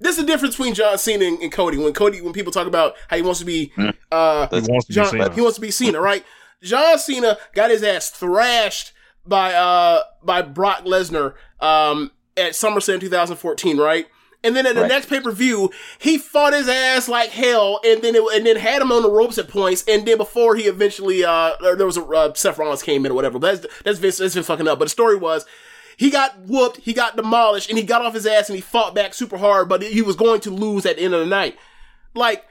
this 0.00 0.16
is 0.18 0.24
the 0.24 0.26
difference 0.26 0.56
between 0.56 0.74
John 0.74 0.98
Cena 0.98 1.24
and, 1.26 1.38
and 1.40 1.52
Cody. 1.52 1.78
When 1.78 1.92
Cody, 1.92 2.20
when 2.20 2.32
people 2.32 2.52
talk 2.52 2.66
about 2.66 2.94
how 3.08 3.16
he 3.16 3.22
wants 3.22 3.38
to 3.40 3.46
be, 3.46 3.72
uh, 4.10 4.48
He 4.48 4.60
wants 4.68 4.86
to 4.86 4.92
be 4.92 5.04
Cena. 5.04 5.32
he 5.34 5.40
wants 5.40 5.54
to 5.56 5.60
be 5.60 5.70
Cena, 5.70 6.00
right? 6.00 6.24
John 6.62 6.98
Cena 6.98 7.38
got 7.54 7.70
his 7.70 7.82
ass 7.82 8.10
thrashed 8.10 8.92
by 9.26 9.54
uh 9.54 10.02
by 10.22 10.42
Brock 10.42 10.84
Lesnar 10.84 11.34
um 11.60 12.10
at 12.36 12.52
SummerSlam 12.52 13.00
2014, 13.00 13.78
right? 13.78 14.06
And 14.42 14.56
then 14.56 14.64
at 14.66 14.74
the 14.74 14.80
Right. 14.82 14.88
next 14.88 15.10
pay 15.10 15.20
per 15.20 15.32
view, 15.32 15.70
he 15.98 16.16
fought 16.16 16.54
his 16.54 16.66
ass 16.66 17.08
like 17.08 17.28
hell, 17.28 17.78
and 17.84 18.00
then 18.00 18.14
it, 18.14 18.22
and 18.34 18.46
then 18.46 18.56
had 18.56 18.80
him 18.80 18.90
on 18.90 19.02
the 19.02 19.10
ropes 19.10 19.36
at 19.36 19.48
points. 19.48 19.84
And 19.86 20.06
then 20.06 20.16
before 20.16 20.56
he 20.56 20.62
eventually, 20.62 21.22
uh, 21.22 21.52
there 21.60 21.76
there 21.76 21.86
was 21.86 21.98
a 21.98 22.02
uh, 22.04 22.32
Seth 22.32 22.56
Rollins 22.56 22.82
came 22.82 23.04
in 23.04 23.12
or 23.12 23.14
whatever. 23.14 23.38
But 23.38 23.60
that's 23.60 23.82
that's 23.84 23.98
Vince, 23.98 24.16
that's 24.16 24.32
Vince 24.34 24.46
fucking 24.46 24.66
up. 24.66 24.78
But 24.78 24.86
the 24.86 24.90
story 24.90 25.16
was, 25.16 25.44
he 26.00 26.08
got 26.08 26.46
whooped, 26.46 26.78
he 26.78 26.94
got 26.94 27.14
demolished, 27.14 27.68
and 27.68 27.76
he 27.76 27.84
got 27.84 28.00
off 28.00 28.14
his 28.14 28.24
ass 28.24 28.48
and 28.48 28.56
he 28.56 28.62
fought 28.62 28.94
back 28.94 29.12
super 29.12 29.36
hard. 29.36 29.68
But 29.68 29.82
he 29.82 30.00
was 30.00 30.16
going 30.16 30.40
to 30.40 30.50
lose 30.50 30.86
at 30.86 30.96
the 30.96 31.02
end 31.02 31.12
of 31.12 31.20
the 31.20 31.26
night. 31.26 31.58
Like 32.14 32.46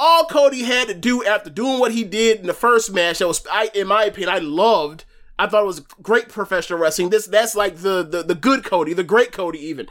all 0.00 0.24
Cody 0.24 0.64
had 0.64 0.88
to 0.88 0.94
do 0.94 1.24
after 1.24 1.50
doing 1.50 1.78
what 1.78 1.92
he 1.92 2.02
did 2.02 2.40
in 2.40 2.48
the 2.48 2.52
first 2.52 2.92
match, 2.92 3.20
that 3.20 3.28
was, 3.28 3.46
I, 3.48 3.70
in 3.76 3.86
my 3.86 4.06
opinion, 4.06 4.30
I 4.30 4.38
loved. 4.38 5.04
I 5.38 5.46
thought 5.46 5.62
it 5.62 5.68
was 5.68 5.78
great 6.02 6.30
professional 6.30 6.80
wrestling. 6.80 7.10
This 7.10 7.28
that's 7.28 7.54
like 7.54 7.76
the 7.76 8.02
the, 8.02 8.24
the 8.24 8.34
good 8.34 8.64
Cody, 8.64 8.92
the 8.92 9.04
great 9.04 9.30
Cody, 9.30 9.60
even. 9.60 9.86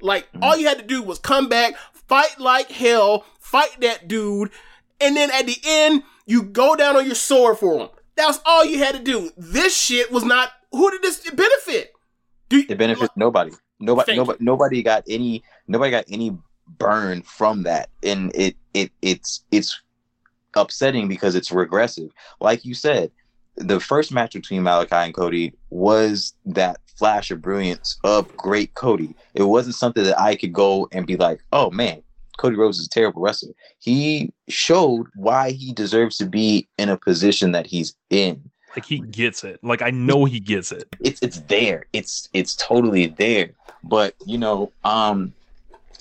Like 0.00 0.26
mm-hmm. 0.32 0.42
all 0.42 0.56
you 0.56 0.66
had 0.66 0.78
to 0.78 0.84
do 0.84 1.04
was 1.04 1.20
come 1.20 1.48
back, 1.48 1.74
fight 1.92 2.40
like 2.40 2.72
hell, 2.72 3.26
fight 3.38 3.80
that 3.80 4.08
dude, 4.08 4.50
and 5.00 5.16
then 5.16 5.30
at 5.30 5.46
the 5.46 5.58
end 5.64 6.02
you 6.26 6.42
go 6.42 6.74
down 6.74 6.96
on 6.96 7.06
your 7.06 7.14
sword 7.14 7.58
for 7.58 7.78
him. 7.78 7.88
that's 8.16 8.40
all 8.44 8.64
you 8.64 8.78
had 8.78 8.96
to 8.96 9.00
do. 9.00 9.30
This 9.36 9.80
shit 9.80 10.10
was 10.10 10.24
not. 10.24 10.50
Who 10.72 10.90
did 10.90 11.02
this 11.02 11.30
benefit? 11.30 11.94
It 12.50 12.78
benefits 12.78 13.12
nobody. 13.16 13.52
Nobody. 13.78 14.16
Nobody. 14.16 14.44
Nobody 14.44 14.82
got 14.82 15.04
any. 15.08 15.42
Nobody 15.68 15.90
got 15.90 16.04
any 16.08 16.36
burn 16.78 17.22
from 17.22 17.62
that, 17.64 17.90
and 18.02 18.30
it 18.34 18.56
it 18.74 18.90
it's 19.02 19.44
it's 19.50 19.80
upsetting 20.54 21.08
because 21.08 21.34
it's 21.34 21.52
regressive. 21.52 22.10
Like 22.40 22.64
you 22.64 22.74
said, 22.74 23.10
the 23.56 23.80
first 23.80 24.12
match 24.12 24.34
between 24.34 24.62
Malakai 24.62 25.06
and 25.06 25.14
Cody 25.14 25.52
was 25.70 26.34
that 26.46 26.78
flash 26.96 27.30
of 27.30 27.40
brilliance 27.40 27.98
of 28.04 28.34
great 28.36 28.74
Cody. 28.74 29.14
It 29.34 29.44
wasn't 29.44 29.76
something 29.76 30.04
that 30.04 30.20
I 30.20 30.34
could 30.36 30.52
go 30.52 30.88
and 30.92 31.06
be 31.06 31.16
like, 31.16 31.40
oh 31.52 31.70
man, 31.70 32.02
Cody 32.38 32.56
Rhodes 32.56 32.78
is 32.78 32.86
a 32.86 32.90
terrible 32.90 33.22
wrestler. 33.22 33.52
He 33.78 34.32
showed 34.48 35.06
why 35.14 35.50
he 35.50 35.72
deserves 35.72 36.16
to 36.18 36.26
be 36.26 36.68
in 36.78 36.88
a 36.88 36.96
position 36.96 37.52
that 37.52 37.66
he's 37.66 37.94
in 38.10 38.50
like 38.76 38.84
he 38.84 38.98
gets 39.00 39.44
it. 39.44 39.58
Like 39.62 39.82
I 39.82 39.90
know 39.90 40.24
he 40.24 40.40
gets 40.40 40.72
it. 40.72 40.88
it's 41.00 41.20
it's 41.22 41.40
there 41.40 41.86
it's 41.92 42.28
it's 42.32 42.54
totally 42.56 43.06
there 43.06 43.50
but 43.84 44.14
you 44.26 44.38
know 44.38 44.72
um 44.84 45.32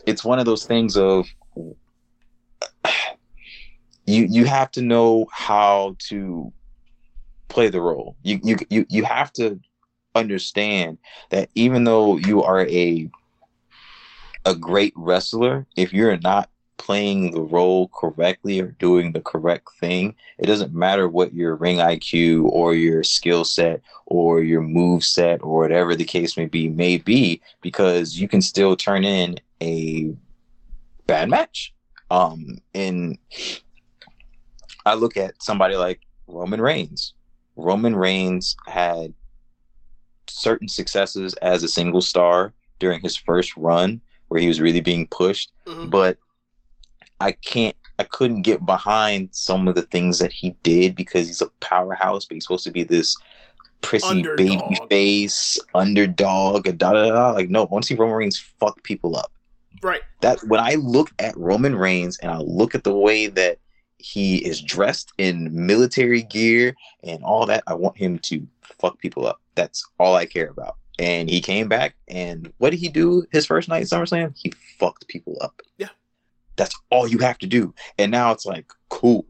it's 0.05 0.23
one 0.23 0.39
of 0.39 0.45
those 0.45 0.65
things 0.65 0.97
of 0.97 1.27
you 4.05 4.25
you 4.29 4.45
have 4.45 4.71
to 4.71 4.81
know 4.81 5.27
how 5.31 5.95
to 5.99 6.51
play 7.47 7.69
the 7.69 7.81
role 7.81 8.15
you 8.23 8.39
you 8.43 8.57
you, 8.69 8.85
you 8.89 9.03
have 9.03 9.31
to 9.33 9.59
understand 10.15 10.97
that 11.29 11.49
even 11.55 11.83
though 11.83 12.17
you 12.17 12.43
are 12.43 12.67
a 12.67 13.09
a 14.45 14.55
great 14.55 14.93
wrestler 14.95 15.65
if 15.75 15.93
you're 15.93 16.17
not 16.17 16.49
playing 16.79 17.31
the 17.31 17.41
role 17.41 17.89
correctly 17.89 18.59
or 18.59 18.67
doing 18.79 19.11
the 19.11 19.21
correct 19.21 19.67
thing. 19.79 20.15
It 20.39 20.47
doesn't 20.47 20.73
matter 20.73 21.07
what 21.07 21.33
your 21.33 21.55
ring 21.55 21.77
IQ 21.77 22.45
or 22.45 22.73
your 22.73 23.03
skill 23.03 23.43
set 23.43 23.81
or 24.07 24.41
your 24.41 24.61
move 24.61 25.03
set 25.03 25.43
or 25.43 25.59
whatever 25.59 25.93
the 25.95 26.05
case 26.05 26.35
may 26.37 26.45
be 26.45 26.67
may 26.69 26.97
be 26.97 27.41
because 27.61 28.19
you 28.19 28.27
can 28.27 28.41
still 28.41 28.75
turn 28.75 29.03
in 29.03 29.37
a 29.61 30.11
bad 31.05 31.29
match. 31.29 31.73
Um 32.09 32.57
and 32.73 33.19
i 34.85 34.93
look 34.95 35.15
at 35.17 35.41
somebody 35.43 35.75
like 35.75 35.99
roman 36.27 36.61
reigns. 36.61 37.13
Roman 37.55 37.95
reigns 37.95 38.55
had 38.67 39.13
certain 40.27 40.67
successes 40.69 41.33
as 41.35 41.61
a 41.61 41.67
single 41.67 42.01
star 42.01 42.53
during 42.79 43.01
his 43.01 43.15
first 43.17 43.55
run 43.57 43.99
where 44.29 44.39
he 44.39 44.47
was 44.47 44.61
really 44.61 44.79
being 44.79 45.05
pushed 45.07 45.51
Mhm. 45.67 45.89
but 45.89 46.17
i 47.19 47.31
can't 47.31 47.75
I 47.99 48.03
couldn't 48.03 48.43
get 48.43 48.65
behind 48.65 49.27
some 49.33 49.67
of 49.67 49.75
the 49.75 49.81
things 49.81 50.19
that 50.19 50.31
he 50.31 50.55
did 50.63 50.95
because 50.95 51.27
he's 51.27 51.41
a 51.41 51.49
powerhouse, 51.59 52.23
but 52.23 52.35
he's 52.35 52.45
supposed 52.45 52.63
to 52.63 52.71
be 52.71 52.83
this 52.83 53.17
prissy 53.81 54.23
baby 54.37 54.77
face 54.89 55.59
underdog 55.75 56.65
and 56.65 56.79
da 56.79 56.93
da 56.93 57.09
da. 57.09 57.31
Like, 57.31 57.49
no, 57.49 57.63
I 57.63 57.65
want 57.65 57.83
to 57.83 57.87
see 57.87 57.95
Roman 57.95 58.15
Reigns 58.15 58.39
fuck 58.39 58.81
people 58.83 59.17
up. 59.17 59.33
Right. 59.83 60.01
That 60.21 60.39
when 60.47 60.61
I 60.61 60.75
look 60.75 61.11
at 61.19 61.35
Roman 61.37 61.75
Reigns 61.75 62.17
and 62.19 62.31
I 62.31 62.37
look 62.37 62.73
at 62.73 62.85
the 62.85 62.95
way 62.95 63.27
that 63.27 63.59
he 63.97 64.37
is 64.37 64.61
dressed 64.61 65.11
in 65.17 65.49
military 65.51 66.23
gear 66.23 66.75
and 67.03 67.21
all 67.21 67.45
that, 67.47 67.63
I 67.67 67.73
want 67.73 67.97
him 67.97 68.17
to 68.19 68.47
fuck 68.61 68.97
people 68.99 69.27
up. 69.27 69.41
That's 69.55 69.85
all 69.99 70.15
I 70.15 70.25
care 70.25 70.49
about. 70.49 70.77
And 70.99 71.29
he 71.29 71.41
came 71.41 71.67
back, 71.67 71.95
and 72.07 72.51
what 72.57 72.71
did 72.71 72.79
he 72.79 72.89
do 72.89 73.25
his 73.31 73.45
first 73.45 73.69
night 73.69 73.81
at 73.81 73.87
SummerSlam? 73.87 74.37
He 74.37 74.51
fucked 74.79 75.07
people 75.07 75.37
up. 75.41 75.61
Yeah. 75.77 75.87
That's 76.59 76.75
all 76.91 77.07
you 77.07 77.19
have 77.19 77.37
to 77.37 77.47
do. 77.47 77.73
And 77.97 78.11
now 78.11 78.33
it's 78.33 78.45
like, 78.45 78.69
cool. 78.89 79.25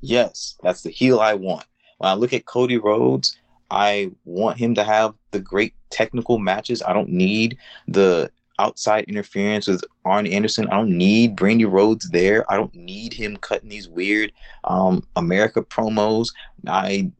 Yes, 0.00 0.56
that's 0.62 0.82
the 0.82 0.90
heel 0.90 1.20
I 1.20 1.34
want. 1.34 1.66
When 1.98 2.10
I 2.10 2.14
look 2.14 2.32
at 2.32 2.46
Cody 2.46 2.78
Rhodes, 2.78 3.36
I 3.70 4.10
want 4.24 4.58
him 4.58 4.74
to 4.76 4.84
have 4.84 5.14
the 5.32 5.40
great 5.40 5.74
technical 5.90 6.38
matches. 6.38 6.82
I 6.82 6.94
don't 6.94 7.10
need 7.10 7.58
the 7.88 8.30
outside 8.58 9.04
interference 9.04 9.66
with 9.66 9.84
Arn 10.06 10.26
Anderson. 10.26 10.66
I 10.68 10.76
don't 10.76 10.96
need 10.96 11.36
Brandi 11.36 11.70
Rhodes 11.70 12.08
there. 12.08 12.50
I 12.50 12.56
don't 12.56 12.74
need 12.74 13.12
him 13.12 13.36
cutting 13.36 13.68
these 13.68 13.88
weird 13.88 14.32
um, 14.64 15.06
America 15.16 15.62
promos. 15.62 16.28
I 16.66 17.10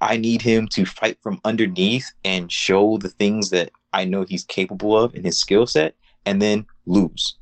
I 0.00 0.16
need 0.16 0.42
him 0.42 0.68
to 0.68 0.84
fight 0.84 1.18
from 1.22 1.40
underneath 1.44 2.12
and 2.24 2.52
show 2.52 2.98
the 2.98 3.08
things 3.08 3.50
that 3.50 3.72
I 3.92 4.04
know 4.04 4.22
he's 4.22 4.44
capable 4.44 4.96
of 4.96 5.16
in 5.16 5.24
his 5.24 5.40
skill 5.40 5.66
set, 5.66 5.96
and 6.24 6.40
then 6.40 6.66
lose. 6.86 7.37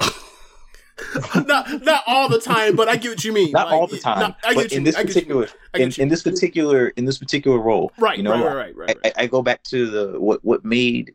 not 1.46 1.82
not 1.82 2.02
all 2.06 2.28
the 2.28 2.38
time, 2.40 2.76
but 2.76 2.88
I 2.88 2.96
get 2.96 3.10
what 3.10 3.24
you 3.24 3.32
mean. 3.32 3.52
Not 3.52 3.66
Like, 3.66 3.74
all 3.74 3.86
the 3.86 3.98
time, 3.98 4.18
not- 4.20 4.36
I 4.44 4.54
but 4.54 4.72
in 4.72 4.84
this 4.84 4.96
I 4.96 5.02
get 5.04 5.08
what 5.08 5.26
you 5.26 5.44
particular 5.44 5.48
in, 5.74 5.92
in 5.98 6.08
this 6.08 6.22
particular 6.22 6.88
in 6.88 7.04
this 7.04 7.18
particular 7.18 7.58
role, 7.58 7.92
Right, 7.98 8.16
You 8.16 8.22
know, 8.24 8.32
right, 8.44 8.74
right, 8.74 8.76
right, 8.76 8.98
I, 9.04 9.08
I, 9.08 9.12
I 9.24 9.26
go 9.26 9.42
back 9.42 9.62
to 9.64 9.86
the 9.90 10.20
what 10.20 10.44
what 10.44 10.64
made 10.64 11.14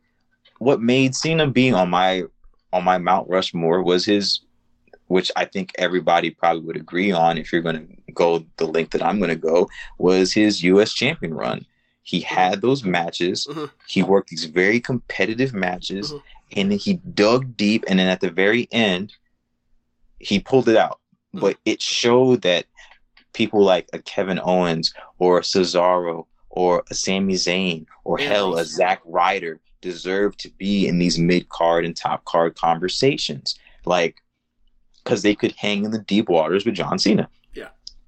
what 0.60 0.82
made 0.82 1.16
Cena 1.16 1.48
being 1.48 1.74
on 1.74 1.90
my 1.90 2.24
on 2.74 2.84
my 2.84 2.98
Mount 2.98 3.30
Rushmore 3.30 3.82
was 3.84 4.06
his, 4.06 4.42
which 5.08 5.32
I 5.36 5.46
think 5.46 5.72
everybody 5.78 6.32
probably 6.32 6.64
would 6.64 6.76
agree 6.76 7.12
on 7.12 7.38
if 7.38 7.52
you're 7.54 7.62
going 7.62 7.88
to 8.08 8.12
go 8.14 8.44
the 8.58 8.66
length 8.68 8.92
that 8.92 9.04
I'm 9.04 9.20
going 9.20 9.30
to 9.30 9.36
go, 9.36 9.70
was 10.00 10.34
his 10.34 10.64
U.S. 10.64 10.92
champion 10.94 11.34
run. 11.34 11.66
He 12.04 12.20
had 12.22 12.62
those 12.62 12.84
matches. 12.84 13.48
Mhm. 13.50 13.70
He 13.88 14.02
worked 14.04 14.30
these 14.30 14.46
very 14.46 14.80
competitive 14.80 15.54
matches, 15.54 16.12
Mhm. 16.14 16.22
And 16.56 16.72
then 16.72 16.80
he 16.80 16.94
dug 16.94 17.56
deep. 17.58 17.84
And 17.88 18.00
then 18.00 18.08
at 18.08 18.22
the 18.22 18.32
very 18.32 18.68
end, 18.72 19.14
he 20.20 20.40
pulled 20.40 20.70
it 20.70 20.78
out. 20.78 21.00
Mhm. 21.34 21.42
But 21.42 21.58
it 21.66 21.82
showed 21.82 22.42
that 22.44 22.66
people 23.34 23.64
like 23.64 23.88
a 23.94 24.00
Kevin 24.00 24.40
Owens 24.44 24.94
or 25.20 25.38
a 25.38 25.42
Cesaro 25.42 26.26
or 26.50 26.84
a 26.90 26.94
Sami 26.94 27.36
Zayn 27.36 27.86
or 28.04 28.20
Yeah, 28.20 28.30
hell 28.30 28.58
a 28.58 28.66
Zack 28.66 29.02
Ryder 29.06 29.60
deserve 29.82 30.36
to 30.38 30.50
be 30.58 30.88
in 30.88 30.98
these 30.98 31.20
mid 31.20 31.50
card 31.50 31.86
and 31.86 31.96
top 31.96 32.26
card 32.26 32.56
conversations, 32.56 33.60
like 33.86 34.16
because 35.04 35.22
they 35.22 35.36
could 35.36 35.54
hang 35.54 35.86
in 35.86 35.92
the 35.92 36.00
deep 36.00 36.30
waters 36.30 36.66
with 36.66 36.76
John 36.76 37.00
Cena. 37.00 37.30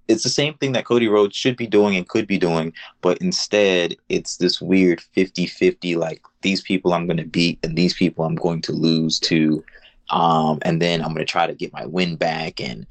It's 0.10 0.24
the 0.24 0.30
same 0.30 0.56
thing 0.56 0.74
that 0.74 0.86
Cody 0.86 1.08
Rhodes 1.08 1.36
should 1.36 1.56
be 1.56 1.68
doing 1.68 1.96
and 1.96 2.08
could 2.08 2.28
be 2.28 2.38
doing, 2.38 2.74
but 3.02 3.18
instead 3.20 3.96
it's 4.10 4.38
this 4.38 4.60
weird 4.60 5.02
50-50 5.16 5.96
like 5.96 6.22
these 6.42 6.62
people 6.62 6.94
I'm 6.94 7.08
going 7.08 7.18
to 7.18 7.26
beat 7.26 7.60
and 7.64 7.78
these 7.78 7.94
people 7.94 8.26
I'm 8.26 8.36
going 8.36 8.62
to 8.64 8.74
lose 8.74 9.20
to 9.22 9.64
um 10.10 10.60
and 10.64 10.82
then 10.82 11.02
I'm 11.02 11.14
going 11.14 11.26
to 11.26 11.26
try 11.26 11.46
to 11.46 11.54
get 11.54 11.72
my 11.72 11.86
win 11.86 12.16
back 12.16 12.60
and 12.60 12.88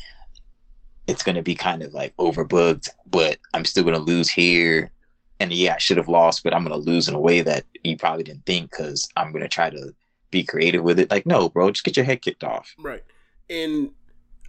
it's 1.09 1.23
going 1.23 1.37
to 1.37 1.43
be 1.43 1.55
kind 1.55 1.83
of 1.83 1.95
like 1.95 2.15
overbooked, 2.19 2.91
but 3.11 3.39
I'm 3.55 3.65
still 3.65 3.83
going 3.83 3.97
to 3.97 4.01
lose 4.01 4.29
here. 4.29 4.93
And 5.41 5.53
yeah, 5.53 5.75
I 5.75 5.79
should 5.79 5.97
have 5.97 6.09
lost, 6.09 6.45
but 6.45 6.53
I'm 6.53 6.65
going 6.65 6.81
to 6.81 6.91
lose 6.91 7.09
in 7.09 7.15
a 7.15 7.21
way 7.21 7.41
that 7.41 7.65
you 7.83 7.97
probably 7.97 8.25
didn't 8.25 8.45
think 8.45 8.71
because 8.71 9.09
I'm 9.17 9.33
going 9.33 9.43
to 9.43 9.49
try 9.49 9.71
to 9.71 9.95
be 10.31 10.45
creative 10.45 10.83
with 10.83 10.99
it. 10.99 11.11
Like, 11.11 11.25
no, 11.25 11.49
bro, 11.49 11.71
just 11.71 11.85
get 11.85 11.97
your 11.97 12.05
head 12.05 12.21
kicked 12.21 12.45
off. 12.45 12.75
Right. 12.79 13.03
And 13.49 13.91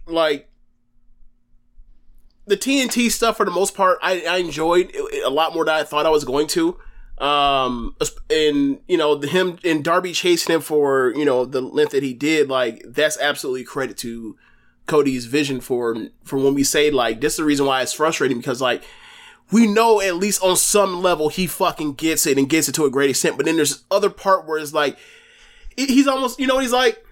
like 0.06 0.49
the 2.46 2.56
TNT 2.56 3.10
stuff 3.10 3.36
for 3.36 3.44
the 3.46 3.52
most 3.52 3.74
part, 3.74 3.98
I, 4.02 4.22
I 4.22 4.36
enjoyed 4.38 4.94
a 5.24 5.30
lot 5.30 5.54
more 5.54 5.64
than 5.64 5.74
I 5.74 5.84
thought 5.84 6.06
I 6.06 6.10
was 6.10 6.24
going 6.24 6.46
to. 6.48 6.78
Um, 7.18 7.94
and 8.30 8.80
you 8.88 8.96
know, 8.96 9.20
him 9.20 9.58
and 9.62 9.84
Darby 9.84 10.12
chasing 10.12 10.54
him 10.54 10.62
for 10.62 11.12
you 11.14 11.26
know 11.26 11.44
the 11.44 11.60
length 11.60 11.92
that 11.92 12.02
he 12.02 12.14
did, 12.14 12.48
like 12.48 12.82
that's 12.86 13.18
absolutely 13.20 13.64
credit 13.64 13.98
to 13.98 14.38
Cody's 14.86 15.26
vision 15.26 15.60
for 15.60 16.08
for 16.24 16.38
when 16.38 16.54
we 16.54 16.64
say 16.64 16.90
like 16.90 17.20
this 17.20 17.34
is 17.34 17.36
the 17.36 17.44
reason 17.44 17.66
why 17.66 17.82
it's 17.82 17.92
frustrating 17.92 18.38
because 18.38 18.62
like 18.62 18.82
we 19.52 19.66
know 19.66 20.00
at 20.00 20.16
least 20.16 20.42
on 20.42 20.56
some 20.56 21.02
level 21.02 21.28
he 21.28 21.46
fucking 21.46 21.94
gets 21.94 22.26
it 22.26 22.38
and 22.38 22.48
gets 22.48 22.68
it 22.68 22.74
to 22.76 22.86
a 22.86 22.90
great 22.90 23.10
extent, 23.10 23.36
but 23.36 23.44
then 23.44 23.56
there's 23.56 23.70
this 23.70 23.84
other 23.90 24.08
part 24.08 24.46
where 24.46 24.58
it's 24.58 24.72
like 24.72 24.96
he's 25.76 26.06
almost 26.06 26.40
you 26.40 26.46
know 26.46 26.58
he's 26.58 26.72
like 26.72 27.04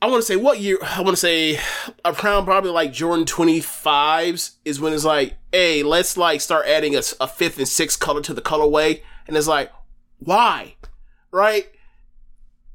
I 0.00 0.06
want 0.06 0.22
to 0.22 0.26
say 0.26 0.36
what 0.36 0.60
year? 0.60 0.78
I 0.82 1.00
want 1.00 1.16
to 1.16 1.20
say 1.20 1.58
around 2.04 2.44
probably 2.44 2.70
like 2.70 2.92
Jordan 2.92 3.24
25s 3.24 4.52
is 4.64 4.80
when 4.80 4.92
it's 4.92 5.04
like, 5.04 5.34
hey, 5.50 5.82
let's 5.82 6.16
like 6.16 6.40
start 6.40 6.66
adding 6.66 6.94
a, 6.94 7.02
a 7.20 7.26
fifth 7.26 7.58
and 7.58 7.66
sixth 7.66 7.98
color 7.98 8.22
to 8.22 8.32
the 8.32 8.40
colorway. 8.40 9.02
And 9.26 9.36
it's 9.36 9.48
like, 9.48 9.72
why? 10.20 10.76
Right? 11.32 11.66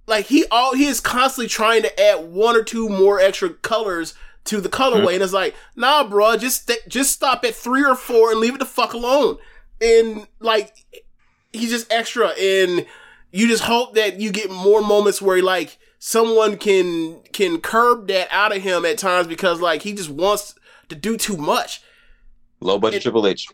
Like 0.06 0.26
he 0.26 0.46
all 0.52 0.76
he 0.76 0.86
is 0.86 1.00
constantly 1.00 1.48
trying 1.48 1.84
to 1.84 2.02
add 2.02 2.26
one 2.26 2.58
or 2.58 2.64
two 2.64 2.90
more 2.90 3.22
extra 3.22 3.50
colors 3.50 4.16
to 4.46 4.60
the 4.60 4.68
colorway, 4.68 4.98
mm-hmm. 4.98 5.14
and 5.14 5.24
it's 5.24 5.32
like, 5.32 5.56
nah, 5.78 6.06
bro, 6.06 6.36
just 6.36 6.68
st- 6.68 6.90
just 6.90 7.14
stop 7.14 7.46
at 7.46 7.56
three 7.56 7.86
or 7.86 7.96
four 7.96 8.32
and 8.32 8.42
leave 8.42 8.56
it 8.56 8.60
the 8.60 8.66
fuck 8.66 8.92
alone. 8.92 9.38
And 9.80 10.28
like, 10.42 10.76
he's 11.54 11.70
just 11.70 11.90
extra, 11.90 12.30
and 12.32 12.86
you 13.32 13.48
just 13.48 13.64
hope 13.64 13.96
that 13.96 14.20
you 14.20 14.32
get 14.32 14.52
more 14.52 14.82
moments 14.82 15.22
where 15.22 15.42
like 15.42 15.78
someone 16.06 16.58
can 16.58 17.18
can 17.32 17.62
curb 17.62 18.10
that 18.10 18.28
out 18.30 18.54
of 18.54 18.62
him 18.62 18.84
at 18.84 18.97
times 18.97 19.26
because 19.26 19.62
like 19.62 19.84
he 19.84 19.93
just 19.93 20.10
wants 20.10 20.54
to 20.89 20.95
do 20.95 21.16
too 21.16 21.38
much. 21.38 21.82
Low 22.60 22.78
budget 22.78 22.95
and, 22.95 23.04
Triple 23.04 23.26
H. 23.26 23.47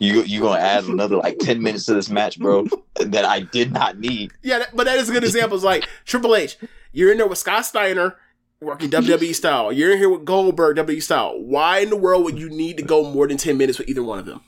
you 0.00 0.22
you 0.22 0.40
gonna 0.40 0.60
add 0.60 0.84
another 0.84 1.16
like 1.16 1.38
ten 1.38 1.62
minutes 1.62 1.86
to 1.86 1.94
this 1.94 2.10
match, 2.10 2.36
bro? 2.40 2.66
that 2.96 3.24
I 3.24 3.40
did 3.40 3.72
not 3.72 4.00
need. 4.00 4.32
Yeah, 4.42 4.64
but 4.74 4.84
that 4.84 4.98
is 4.98 5.08
a 5.08 5.12
good 5.12 5.22
example. 5.22 5.56
It's 5.56 5.64
like 5.64 5.88
Triple 6.04 6.34
H, 6.34 6.58
you're 6.90 7.12
in 7.12 7.18
there 7.18 7.28
with 7.28 7.38
Scott 7.38 7.64
Steiner 7.64 8.16
working 8.60 8.90
WWE 8.90 9.32
style. 9.36 9.72
You're 9.72 9.92
in 9.92 9.98
here 9.98 10.10
with 10.10 10.24
Goldberg 10.24 10.78
WWE 10.78 11.00
style. 11.00 11.40
Why 11.40 11.78
in 11.78 11.90
the 11.90 11.96
world 11.96 12.24
would 12.24 12.40
you 12.40 12.50
need 12.50 12.76
to 12.78 12.82
go 12.82 13.08
more 13.08 13.28
than 13.28 13.36
ten 13.36 13.56
minutes 13.56 13.78
with 13.78 13.88
either 13.88 14.02
one 14.02 14.18
of 14.18 14.26
them? 14.26 14.40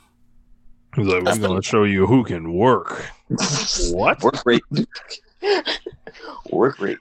He's 0.97 1.07
like, 1.07 1.23
we're 1.23 1.39
gonna 1.39 1.63
show 1.63 1.85
you 1.85 2.09
who 2.09 2.25
can 2.25 2.53
work. 2.55 3.07
what? 3.93 4.21
Work 4.25 4.45
rate. 4.45 4.63
work 6.51 6.81
rate. 6.81 6.99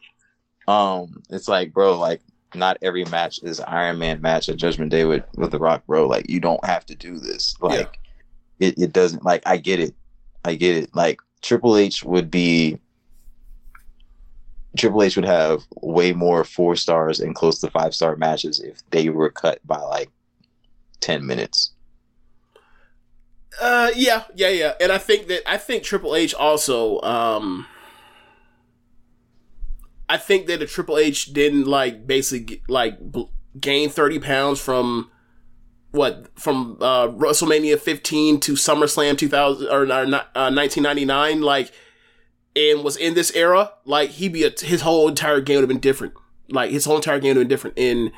Um, 0.68 1.24
it's 1.30 1.48
like, 1.48 1.74
bro, 1.74 1.98
like 1.98 2.22
not 2.56 2.78
every 2.82 3.06
match 3.06 3.42
is 3.44 3.60
Iron 3.60 4.00
Man 4.00 4.22
match 4.22 4.50
at 4.50 4.58
Judgment 4.58 4.92
Day 4.92 5.06
with 5.06 5.24
with 5.36 5.52
The 5.52 5.60
Rock, 5.60 5.86
bro. 5.88 6.08
Like 6.08 6.30
you 6.30 6.40
don't 6.40 6.64
have 6.66 6.86
to 6.88 6.96
do 6.96 7.18
this. 7.18 7.56
Like 7.62 8.00
yeah. 8.60 8.68
it, 8.68 8.80
it 8.80 8.94
doesn't. 8.94 9.24
Like 9.24 9.44
I 9.46 9.58
get 9.58 9.80
it, 9.80 9.96
I 10.46 10.56
get 10.56 10.76
it. 10.78 10.96
Like 10.96 11.20
Triple 11.42 11.78
H 11.78 12.04
would 12.04 12.30
be. 12.32 12.80
Triple 14.78 15.02
H 15.02 15.16
would 15.16 15.26
have 15.26 15.64
way 15.82 16.14
more 16.14 16.44
four 16.44 16.76
stars 16.76 17.20
and 17.20 17.34
close 17.34 17.60
to 17.60 17.72
five 17.72 17.96
star 17.96 18.16
matches 18.16 18.60
if 18.60 18.78
they 18.92 19.10
were 19.10 19.32
cut 19.32 19.60
by 19.66 19.78
like 19.78 20.10
ten 21.00 21.26
minutes. 21.26 21.72
Uh, 23.60 23.90
yeah, 23.96 24.24
yeah, 24.36 24.50
yeah, 24.50 24.74
and 24.80 24.92
I 24.92 25.00
think 25.00 25.28
that 25.28 25.50
I 25.50 25.58
think 25.58 25.84
Triple 25.84 26.16
H 26.16 26.34
also 26.34 27.02
um 27.02 27.66
I 30.10 30.18
think 30.18 30.48
that 30.48 30.62
a 30.62 30.66
Triple 30.66 30.98
H 30.98 31.32
didn't 31.34 31.66
like 31.66 32.08
basically 32.08 32.64
like 32.68 32.98
gain 33.60 33.90
30 33.90 34.20
pounds 34.20 34.60
from 34.60 35.12
what 35.92 36.28
from 36.36 36.78
uh, 36.82 37.08
WrestleMania 37.08 37.80
15 37.80 38.40
to 38.42 38.54
SummerSlam 38.54 39.18
2000 39.18 39.68
or 39.68 39.84
uh, 39.84 40.52
1999 40.52 41.42
like 41.42 41.72
and 42.56 42.84
was 42.84 42.98
in 42.98 43.14
this 43.14 43.32
era 43.36 43.72
like 43.86 44.10
he'd 44.12 44.34
be 44.34 44.44
a, 44.44 44.52
his 44.60 44.82
whole 44.82 45.08
entire 45.08 45.42
game 45.42 45.58
would 45.58 45.62
have 45.62 45.70
been 45.70 45.80
different. 45.80 46.14
Like 46.50 46.72
his 46.72 46.86
whole 46.86 46.96
entire 46.96 47.20
game 47.20 47.30
would 47.30 47.38
have 47.38 47.44
been 47.44 47.48
different. 47.48 47.78
In 47.78 48.12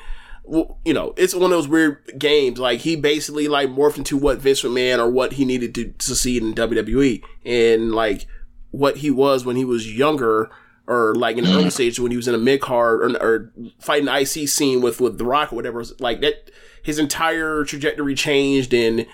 you 0.84 0.92
know 0.92 1.14
it's 1.16 1.34
one 1.34 1.44
of 1.44 1.50
those 1.50 1.68
weird 1.68 2.18
games. 2.18 2.58
Like 2.58 2.80
he 2.80 2.96
basically 2.96 3.48
like 3.48 3.68
morphed 3.68 3.98
into 3.98 4.16
what 4.16 4.38
Vince 4.38 4.62
McMahon 4.62 4.98
or 4.98 5.10
what 5.10 5.34
he 5.34 5.44
needed 5.44 5.74
to 5.74 5.94
succeed 5.98 6.42
in 6.42 6.54
WWE 6.54 7.22
and 7.44 7.94
like 7.94 8.26
what 8.70 8.98
he 8.98 9.10
was 9.10 9.44
when 9.44 9.56
he 9.56 9.64
was 9.64 9.94
younger 9.94 10.50
or 10.86 11.14
like 11.14 11.36
in 11.36 11.44
the 11.44 11.52
early 11.52 11.70
stage 11.70 11.98
when 12.00 12.10
he 12.10 12.16
was 12.16 12.28
in 12.28 12.34
a 12.34 12.38
mid 12.38 12.60
card 12.60 13.02
or, 13.02 13.22
or 13.22 13.52
fighting 13.78 14.06
the 14.06 14.20
IC 14.20 14.48
scene 14.48 14.80
with 14.80 15.00
with 15.00 15.18
The 15.18 15.24
Rock 15.24 15.52
or 15.52 15.56
whatever. 15.56 15.82
Like 15.98 16.20
that, 16.20 16.50
his 16.82 16.98
entire 16.98 17.64
trajectory 17.64 18.14
changed 18.14 18.74
and 18.74 19.06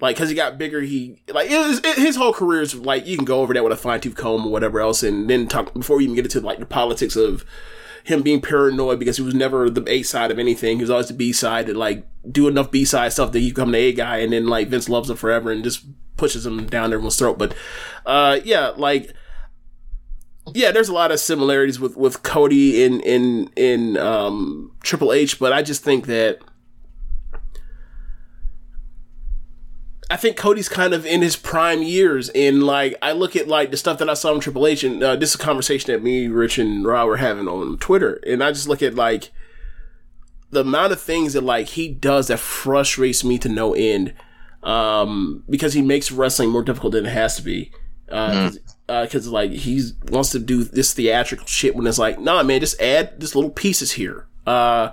like 0.00 0.16
because 0.16 0.28
he 0.28 0.34
got 0.34 0.58
bigger, 0.58 0.82
he 0.82 1.22
like 1.32 1.50
it 1.50 1.58
was, 1.58 1.78
it, 1.78 1.96
his 1.96 2.16
whole 2.16 2.32
career 2.32 2.60
is 2.60 2.74
like 2.74 3.06
you 3.06 3.16
can 3.16 3.24
go 3.24 3.40
over 3.40 3.54
that 3.54 3.64
with 3.64 3.72
a 3.72 3.76
fine 3.76 4.00
tooth 4.00 4.16
comb 4.16 4.46
or 4.46 4.52
whatever 4.52 4.80
else, 4.80 5.02
and 5.02 5.30
then 5.30 5.48
talk 5.48 5.72
before 5.72 6.00
you 6.00 6.04
even 6.04 6.16
get 6.16 6.26
into 6.26 6.40
like 6.40 6.58
the 6.58 6.66
politics 6.66 7.16
of 7.16 7.44
him 8.04 8.22
being 8.22 8.40
paranoid 8.40 8.98
because 8.98 9.16
he 9.16 9.22
was 9.22 9.34
never 9.34 9.70
the 9.70 9.82
A 9.90 10.02
side 10.02 10.30
of 10.30 10.38
anything. 10.38 10.76
He 10.76 10.82
was 10.82 10.90
always 10.90 11.08
the 11.08 11.14
B 11.14 11.32
side 11.32 11.66
to 11.66 11.74
like 11.76 12.06
do 12.30 12.46
enough 12.46 12.70
B 12.70 12.84
side 12.84 13.12
stuff 13.12 13.32
that 13.32 13.40
he 13.40 13.48
become 13.48 13.72
the 13.72 13.78
A 13.78 13.92
guy, 13.92 14.18
and 14.18 14.32
then 14.34 14.46
like 14.46 14.68
Vince 14.68 14.88
loves 14.88 15.08
him 15.08 15.16
forever 15.16 15.50
and 15.50 15.64
just 15.64 15.86
pushes 16.18 16.44
him 16.44 16.66
down 16.66 16.92
everyone's 16.92 17.16
throat. 17.16 17.38
But 17.38 17.54
uh, 18.04 18.40
yeah, 18.44 18.68
like 18.76 19.14
yeah, 20.54 20.70
there's 20.70 20.88
a 20.88 20.94
lot 20.94 21.10
of 21.10 21.20
similarities 21.20 21.80
with 21.80 21.96
with 21.96 22.22
Cody 22.22 22.82
in 22.82 23.00
in 23.00 23.50
in 23.56 23.96
um, 23.96 24.72
Triple 24.82 25.12
H, 25.12 25.38
but 25.38 25.52
I 25.52 25.62
just 25.62 25.82
think 25.82 26.06
that 26.06 26.38
I 30.08 30.16
think 30.16 30.36
Cody's 30.36 30.68
kind 30.68 30.94
of 30.94 31.04
in 31.04 31.20
his 31.20 31.36
prime 31.36 31.82
years, 31.82 32.28
and 32.30 32.62
like 32.62 32.94
I 33.02 33.12
look 33.12 33.34
at 33.34 33.48
like 33.48 33.70
the 33.70 33.76
stuff 33.76 33.98
that 33.98 34.08
I 34.08 34.14
saw 34.14 34.34
in 34.34 34.40
Triple 34.40 34.66
H, 34.66 34.84
and 34.84 35.02
uh, 35.02 35.16
this 35.16 35.30
is 35.30 35.34
a 35.34 35.44
conversation 35.44 35.92
that 35.92 36.02
me, 36.02 36.28
Rich, 36.28 36.58
and 36.58 36.84
Ra 36.86 37.04
were 37.04 37.16
having 37.16 37.48
on 37.48 37.76
Twitter, 37.78 38.20
and 38.26 38.42
I 38.42 38.52
just 38.52 38.68
look 38.68 38.82
at 38.82 38.94
like 38.94 39.32
the 40.50 40.60
amount 40.60 40.92
of 40.92 41.00
things 41.00 41.32
that 41.32 41.42
like 41.42 41.68
he 41.70 41.88
does 41.88 42.28
that 42.28 42.38
frustrates 42.38 43.24
me 43.24 43.36
to 43.38 43.48
no 43.48 43.74
end, 43.74 44.14
um, 44.62 45.42
because 45.50 45.72
he 45.72 45.82
makes 45.82 46.12
wrestling 46.12 46.50
more 46.50 46.62
difficult 46.62 46.92
than 46.92 47.04
it 47.04 47.12
has 47.12 47.34
to 47.36 47.42
be. 47.42 47.72
Uh, 48.08 48.30
mm 48.30 48.58
because 48.86 49.26
uh, 49.26 49.30
like 49.30 49.50
he 49.50 49.82
wants 50.10 50.30
to 50.30 50.38
do 50.38 50.64
this 50.64 50.94
theatrical 50.94 51.46
shit 51.46 51.74
when 51.74 51.86
it's 51.86 51.98
like, 51.98 52.20
nah, 52.20 52.42
man, 52.42 52.60
just 52.60 52.80
add 52.80 53.18
just 53.20 53.34
little 53.34 53.50
pieces 53.50 53.92
here. 53.92 54.26
Uh, 54.46 54.90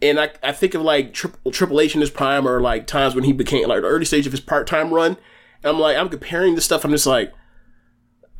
and 0.00 0.18
I, 0.18 0.30
I 0.42 0.52
think 0.52 0.74
of 0.74 0.82
like 0.82 1.12
Triple, 1.12 1.52
Triple 1.52 1.80
H 1.80 1.94
in 1.94 2.00
his 2.00 2.10
prime 2.10 2.46
or 2.46 2.60
like 2.60 2.86
times 2.86 3.14
when 3.14 3.24
he 3.24 3.32
became 3.32 3.68
like 3.68 3.82
the 3.82 3.88
early 3.88 4.04
stage 4.04 4.26
of 4.26 4.32
his 4.32 4.40
part 4.40 4.66
time 4.66 4.92
run. 4.92 5.16
And 5.62 5.74
I'm 5.74 5.78
like, 5.78 5.96
I'm 5.96 6.08
comparing 6.08 6.54
this 6.54 6.64
stuff. 6.64 6.84
I'm 6.84 6.90
just 6.90 7.06
like, 7.06 7.32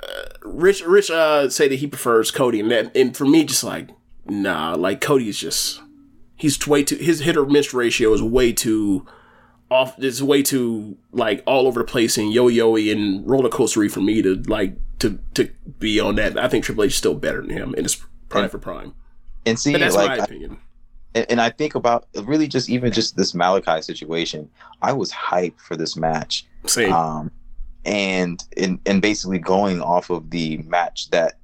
uh, 0.03 0.25
Rich, 0.43 0.85
Rich, 0.85 1.11
uh, 1.11 1.49
say 1.51 1.69
that 1.69 1.77
he 1.77 1.87
prefers 1.87 2.33
Cody, 2.33 2.59
and 2.59 2.71
that, 2.73 2.97
and 2.97 3.17
for 3.17 3.25
me, 3.25 3.45
just 3.45 3.63
like, 3.63 3.91
nah, 4.27 4.75
like 4.75 5.01
Cody 5.01 5.29
is 5.29 5.39
just, 5.39 5.81
he's 6.35 6.67
way 6.67 6.83
too, 6.83 6.97
his 6.97 7.21
hit 7.21 7.37
or 7.37 7.47
miss 7.47 7.73
ratio 7.73 8.13
is 8.13 8.23
way 8.23 8.53
too 8.53 9.07
off 9.73 9.99
it's 9.99 10.23
way 10.23 10.43
too 10.43 10.97
like 11.11 11.43
all 11.47 11.67
over 11.67 11.81
the 11.81 11.85
place 11.85 12.19
and 12.19 12.33
yo-yoy 12.33 12.91
and 12.91 13.29
roller 13.29 13.49
coastery 13.49 13.91
for 13.91 14.01
me 14.01 14.23
to 14.23 14.37
like 14.43 14.75
to 14.99 15.19
to 15.35 15.51
be 15.79 15.99
on 15.99 16.15
that. 16.17 16.39
I 16.39 16.49
think 16.49 16.65
Triple 16.65 16.85
H 16.85 16.93
is 16.93 16.97
still 16.97 17.15
better 17.15 17.41
than 17.41 17.51
him 17.51 17.75
and 17.75 17.85
it's 17.85 18.01
prime 18.29 18.49
for 18.49 18.59
prime. 18.59 18.95
And 19.45 19.59
see, 19.59 19.77
that's 19.77 19.97
like, 19.97 20.19
my 20.19 20.25
opinion. 20.25 20.53
I, 20.53 21.19
and, 21.19 21.27
and 21.31 21.41
I 21.41 21.51
think 21.51 21.75
about 21.75 22.07
really 22.25 22.49
just 22.49 22.71
even 22.71 22.93
just 22.93 23.17
this 23.17 23.33
Malakai 23.33 23.83
situation. 23.83 24.49
I 24.81 24.93
was 24.93 25.11
hyped 25.13 25.61
for 25.61 25.77
this 25.77 25.97
match. 25.97 26.47
Same. 26.67 26.93
Um, 26.93 27.31
and 27.85 28.45
and 28.57 28.79
and 28.87 29.03
basically 29.03 29.39
going 29.39 29.81
off 29.81 30.11
of 30.11 30.31
the 30.31 30.59
match 30.59 31.11
that 31.11 31.39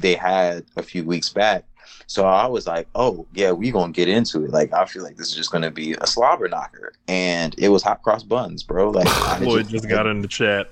they 0.00 0.14
had 0.14 0.64
a 0.76 0.82
few 0.82 1.04
weeks 1.04 1.30
back, 1.30 1.64
so 2.06 2.24
I 2.24 2.46
was 2.46 2.66
like, 2.66 2.88
oh, 2.94 3.26
yeah, 3.34 3.52
we 3.52 3.70
going 3.70 3.92
to 3.92 3.96
get 3.96 4.08
into 4.08 4.44
it. 4.44 4.50
Like, 4.50 4.72
I 4.72 4.86
feel 4.86 5.02
like 5.02 5.16
this 5.16 5.28
is 5.28 5.34
just 5.34 5.52
going 5.52 5.62
to 5.62 5.70
be 5.70 5.92
a 6.00 6.06
slobber 6.06 6.48
knocker. 6.48 6.94
And 7.06 7.54
it 7.58 7.68
was 7.68 7.82
hot 7.82 8.02
cross 8.02 8.22
buns, 8.22 8.62
bro. 8.62 8.90
Like, 8.90 9.06
Lloyd 9.40 9.68
just, 9.68 9.72
just 9.72 9.88
got 9.88 10.06
in 10.06 10.22
the 10.22 10.28
chat. 10.28 10.70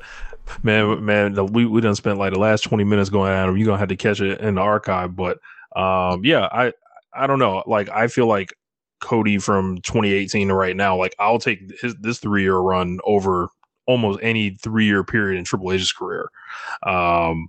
Man, 0.63 1.05
man, 1.05 1.47
we, 1.53 1.67
we 1.67 1.81
done 1.83 1.95
spent 1.95 2.19
like 2.19 2.33
the 2.33 2.39
last 2.39 2.63
20 2.63 2.85
minutes 2.85 3.11
going 3.11 3.33
at 3.33 3.49
him. 3.49 3.57
You're 3.57 3.67
going 3.67 3.77
to 3.77 3.81
have 3.81 3.89
to 3.89 3.97
catch 3.97 4.21
it 4.21 4.41
in 4.41 4.55
the 4.55 4.61
archive. 4.63 5.15
But 5.15 5.39
um, 5.75 6.25
yeah, 6.25 6.49
I, 6.51 6.73
I 7.13 7.27
don't 7.27 7.39
know. 7.39 7.63
Like, 7.67 7.91
I 7.91 8.09
feel 8.09 8.27
like 8.27 8.55
Cody 9.01 9.37
from 9.37 9.77
2018 9.83 10.49
to 10.49 10.55
right 10.55 10.75
now, 10.75 10.97
like, 10.97 11.15
I'll 11.19 11.39
take 11.39 11.79
his, 11.83 11.95
this 11.97 12.19
three 12.19 12.43
year 12.43 12.57
run 12.57 12.99
over 13.05 13.49
almost 13.87 14.21
any 14.23 14.51
three 14.51 14.87
year 14.87 15.05
period 15.05 15.39
in 15.39 15.45
Triple 15.45 15.73
H's 15.73 15.93
career. 15.93 16.31
Um, 16.83 17.49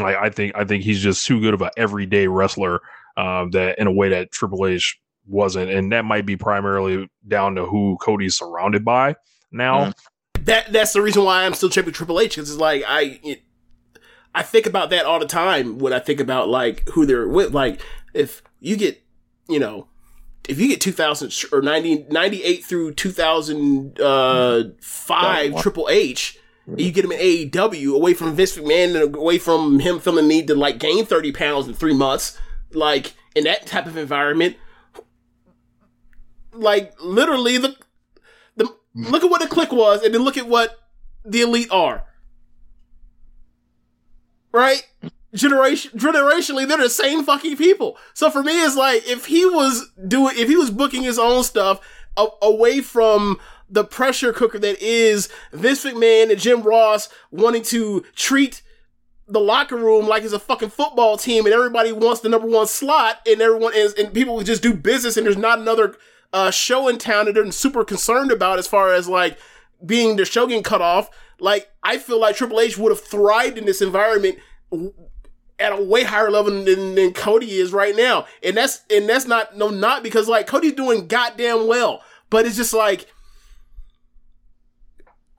like 0.00 0.16
I 0.16 0.30
think 0.30 0.54
I 0.54 0.64
think 0.64 0.84
he's 0.84 1.02
just 1.02 1.26
too 1.26 1.40
good 1.40 1.54
of 1.54 1.62
an 1.62 1.70
everyday 1.76 2.26
wrestler 2.26 2.80
um, 3.16 3.50
that 3.50 3.78
in 3.78 3.86
a 3.86 3.92
way 3.92 4.08
that 4.10 4.32
Triple 4.32 4.66
H 4.66 4.98
wasn't, 5.26 5.70
and 5.70 5.92
that 5.92 6.04
might 6.04 6.26
be 6.26 6.36
primarily 6.36 7.08
down 7.26 7.54
to 7.56 7.66
who 7.66 7.96
Cody's 8.00 8.36
surrounded 8.36 8.84
by 8.84 9.16
now. 9.50 9.86
Mm. 9.86 9.94
That 10.44 10.72
that's 10.72 10.92
the 10.92 11.02
reason 11.02 11.24
why 11.24 11.44
I'm 11.44 11.54
still 11.54 11.68
champion 11.68 11.94
Triple 11.94 12.20
H 12.20 12.36
because 12.36 12.50
it's 12.50 12.58
like 12.58 12.84
I 12.86 13.20
it, 13.22 13.42
I 14.34 14.42
think 14.42 14.66
about 14.66 14.90
that 14.90 15.04
all 15.04 15.20
the 15.20 15.26
time 15.26 15.78
when 15.78 15.92
I 15.92 15.98
think 15.98 16.20
about 16.20 16.48
like 16.48 16.88
who 16.90 17.06
they're 17.06 17.28
with. 17.28 17.54
Like 17.54 17.80
if 18.14 18.42
you 18.60 18.76
get 18.76 19.02
you 19.48 19.60
know 19.60 19.88
if 20.48 20.58
you 20.58 20.68
get 20.68 20.80
2000 20.80 21.44
or 21.52 21.62
90, 21.62 22.06
98 22.10 22.64
through 22.64 22.94
2005 22.94 25.62
Triple 25.62 25.88
H, 25.88 26.36
you 26.66 26.92
get 26.92 27.04
him 27.04 27.12
in 27.12 27.18
AEW 27.18 27.94
away 27.94 28.14
from 28.14 28.34
Vince 28.34 28.56
McMahon 28.56 29.02
and 29.02 29.16
away 29.16 29.38
from 29.38 29.80
him 29.80 29.98
feeling 29.98 30.28
the 30.28 30.34
need 30.34 30.46
to 30.46 30.54
like 30.54 30.78
gain 30.78 31.04
30 31.04 31.32
pounds 31.32 31.66
in 31.66 31.74
three 31.74 31.94
months, 31.94 32.38
like 32.72 33.14
in 33.34 33.44
that 33.44 33.66
type 33.66 33.86
of 33.86 33.96
environment. 33.96 34.56
Like 36.52 36.94
literally 37.00 37.58
the 37.58 37.76
the 38.56 38.72
look 38.94 39.24
at 39.24 39.30
what 39.30 39.40
the 39.40 39.48
Kliq 39.54 39.72
was 39.72 40.02
and 40.02 40.14
then 40.14 40.22
look 40.22 40.36
at 40.36 40.46
what 40.46 40.78
the 41.24 41.40
elite 41.40 41.70
are. 41.70 42.04
Right? 44.52 44.86
Generation 45.34 45.98
generationally, 45.98 46.68
they're 46.68 46.76
the 46.76 46.90
same 46.90 47.24
fucking 47.24 47.56
people. 47.56 47.96
So 48.12 48.30
for 48.30 48.42
me, 48.42 48.62
it's 48.64 48.76
like 48.76 49.08
if 49.08 49.26
he 49.26 49.46
was 49.46 49.90
doing 50.06 50.36
if 50.38 50.48
he 50.48 50.56
was 50.56 50.70
booking 50.70 51.02
his 51.02 51.18
own 51.18 51.42
stuff 51.42 51.80
a- 52.16 52.26
away 52.42 52.80
from 52.82 53.40
the 53.72 53.84
pressure 53.84 54.32
cooker 54.32 54.58
that 54.58 54.80
is 54.80 55.28
Vince 55.52 55.84
McMahon 55.84 56.30
and 56.30 56.38
Jim 56.38 56.62
Ross 56.62 57.08
wanting 57.30 57.62
to 57.64 58.04
treat 58.14 58.62
the 59.26 59.40
locker 59.40 59.76
room 59.76 60.06
like 60.06 60.22
it's 60.22 60.34
a 60.34 60.38
fucking 60.38 60.68
football 60.68 61.16
team 61.16 61.46
and 61.46 61.54
everybody 61.54 61.90
wants 61.90 62.20
the 62.20 62.28
number 62.28 62.46
one 62.46 62.66
slot 62.66 63.20
and 63.26 63.40
everyone 63.40 63.72
is 63.74 63.94
and 63.94 64.12
people 64.12 64.42
just 64.42 64.62
do 64.62 64.74
business 64.74 65.16
and 65.16 65.24
there's 65.24 65.38
not 65.38 65.58
another 65.58 65.96
uh, 66.32 66.50
show 66.50 66.86
in 66.86 66.98
town 66.98 67.26
that 67.26 67.34
they're 67.34 67.50
super 67.50 67.84
concerned 67.84 68.30
about 68.30 68.58
as 68.58 68.66
far 68.66 68.92
as 68.92 69.08
like 69.08 69.38
being 69.84 70.16
the 70.16 70.24
show 70.24 70.46
getting 70.46 70.62
cut 70.62 70.82
off. 70.82 71.10
Like 71.40 71.70
I 71.82 71.98
feel 71.98 72.20
like 72.20 72.36
Triple 72.36 72.60
H 72.60 72.78
would 72.78 72.92
have 72.92 73.00
thrived 73.00 73.58
in 73.58 73.64
this 73.64 73.82
environment 73.82 74.38
at 75.58 75.72
a 75.72 75.82
way 75.82 76.04
higher 76.04 76.30
level 76.30 76.52
than, 76.64 76.94
than 76.94 77.12
Cody 77.12 77.52
is 77.52 77.72
right 77.72 77.96
now, 77.96 78.26
and 78.42 78.56
that's 78.56 78.82
and 78.90 79.08
that's 79.08 79.26
not 79.26 79.56
no 79.56 79.68
not 79.70 80.02
because 80.02 80.28
like 80.28 80.46
Cody's 80.46 80.72
doing 80.72 81.06
goddamn 81.06 81.66
well, 81.66 82.02
but 82.30 82.46
it's 82.46 82.56
just 82.56 82.74
like 82.74 83.06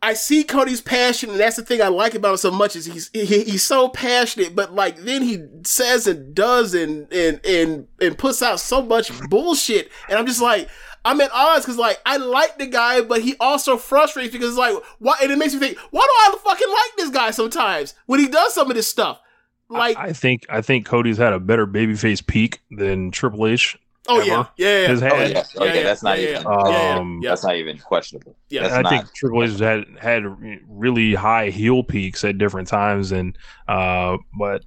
I 0.04 0.16
see 0.16 0.44
Cody's 0.44 0.82
passion, 0.82 1.30
and 1.30 1.40
that's 1.40 1.56
the 1.56 1.64
thing 1.64 1.82
I 1.82 1.88
like 1.88 2.14
about 2.14 2.32
him 2.32 2.38
so 2.38 2.52
much 2.52 2.76
is 2.76 2.86
he's 2.86 3.10
he, 3.14 3.26
he's 3.26 3.64
so 3.64 3.88
passionate, 3.88 4.54
but 4.54 4.76
like 4.76 4.98
then 4.98 5.22
he 5.22 5.46
says 5.64 6.08
and 6.08 6.36
does 6.36 6.74
and 6.74 7.12
and 7.14 7.40
and 7.46 7.88
and 8.02 8.18
puts 8.18 8.42
out 8.42 8.60
so 8.60 8.82
much 8.82 9.18
bullshit, 9.30 9.90
and 10.10 10.20
I'm 10.20 10.26
just 10.26 10.42
like 10.42 10.70
I'm 11.06 11.22
at 11.22 11.32
odds 11.32 11.64
because 11.64 11.78
like 11.78 12.02
I 12.06 12.18
like 12.18 12.58
the 12.58 12.68
guy, 12.68 13.00
but 13.00 13.22
he 13.22 13.38
also 13.40 13.78
frustrates 13.78 14.34
because 14.34 14.58
like 14.58 14.76
why, 15.00 15.16
and 15.22 15.32
it 15.32 15.38
makes 15.38 15.54
me 15.54 15.60
think 15.62 15.78
why 15.92 16.02
do 16.02 16.36
I 16.36 16.38
fucking 16.44 16.70
like 16.70 16.98
this 16.98 17.10
guy 17.10 17.32
sometimes 17.32 17.94
when 18.06 18.20
he 18.20 18.28
does 18.28 18.54
some 18.54 18.70
of 18.70 18.76
this 18.76 18.90
stuff, 18.90 19.22
like 19.70 19.96
I 19.96 20.12
think 20.12 20.46
I 20.50 20.62
think 20.62 20.86
Cody's 20.86 21.18
had 21.18 21.32
a 21.32 21.40
better 21.40 21.66
babyface 21.66 22.28
peak 22.28 22.60
than 22.70 23.12
Triple 23.12 23.48
H. 23.48 23.78
Oh 24.08 24.18
ever 24.20 24.26
yeah, 24.28 24.46
yeah, 24.58 24.82
yeah. 24.82 24.88
has 24.88 25.02
Oh 25.04 25.06
had. 25.08 25.32
yeah, 25.32 25.44
okay, 25.56 25.78
yeah, 25.78 25.84
that's 25.84 26.04
not 26.04 26.20
yeah, 26.20 26.30
even 26.30 26.42
yeah, 26.44 26.50
yeah, 26.68 26.70
yeah, 26.94 27.00
Um, 27.00 27.20
yeah. 27.24 27.30
that's 27.30 27.44
not 27.44 27.56
even 27.56 27.78
questionable. 27.78 28.36
Yeah. 28.50 28.64
That's 28.64 28.74
I 28.74 28.82
not, 28.82 28.90
think 28.90 29.14
Triple 29.14 29.44
H 29.44 29.52
has 29.52 29.60
had 29.60 29.86
had 30.00 30.24
really 30.68 31.14
high 31.14 31.50
heel 31.50 31.84
peaks 31.84 32.24
at 32.24 32.38
different 32.38 32.68
times, 32.68 33.12
and 33.14 33.38
uh, 33.68 34.18
but 34.38 34.64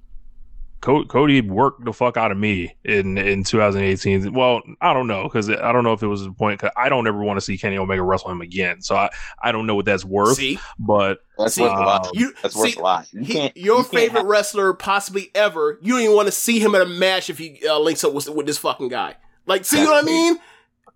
Cody 0.80 1.40
worked 1.40 1.84
the 1.84 1.92
fuck 1.92 2.16
out 2.16 2.30
of 2.30 2.38
me 2.38 2.76
in 2.84 3.18
in 3.18 3.42
2018. 3.42 4.32
Well, 4.32 4.62
I 4.80 4.92
don't 4.94 5.08
know 5.08 5.24
because 5.24 5.50
I 5.50 5.72
don't 5.72 5.82
know 5.82 5.94
if 5.94 6.02
it 6.02 6.06
was 6.06 6.22
the 6.22 6.30
point. 6.32 6.60
Cause 6.60 6.70
I 6.76 6.88
don't 6.88 7.08
ever 7.08 7.18
want 7.24 7.38
to 7.38 7.40
see 7.40 7.58
Kenny 7.58 7.76
Omega 7.76 8.02
wrestle 8.04 8.30
him 8.30 8.40
again, 8.40 8.80
so 8.82 8.94
I 8.94 9.10
I 9.42 9.50
don't 9.50 9.66
know 9.66 9.74
what 9.74 9.84
that's 9.84 10.04
worth. 10.04 10.36
See, 10.36 10.60
But 10.78 11.18
that's 11.38 11.54
See, 11.54 11.62
worth 11.62 11.72
a 11.72 11.80
lot. 11.80 12.10
you 12.14 12.32
That's 12.40 12.54
worth 12.54 12.76
a 12.76 12.80
lot. 12.80 13.08
You 13.12 13.24
he- 13.24 13.52
your 13.56 13.78
you 13.78 13.82
favorite 13.84 14.20
have- 14.20 14.26
wrestler 14.26 14.74
possibly 14.74 15.30
ever. 15.34 15.78
You 15.82 15.94
don't 15.94 16.02
even 16.02 16.14
want 16.16 16.26
to 16.28 16.32
see 16.32 16.60
him 16.60 16.74
at 16.76 16.82
a 16.82 16.86
match 16.86 17.30
if 17.30 17.38
he 17.38 17.60
uh, 17.68 17.78
links 17.80 18.04
up 18.04 18.12
with, 18.12 18.28
with 18.28 18.46
this 18.46 18.58
fucking 18.58 18.88
guy. 18.88 19.16
Like, 19.46 19.64
see 19.64 19.76
That's 19.78 19.88
what 19.88 20.02
I 20.04 20.06
mean? 20.06 20.32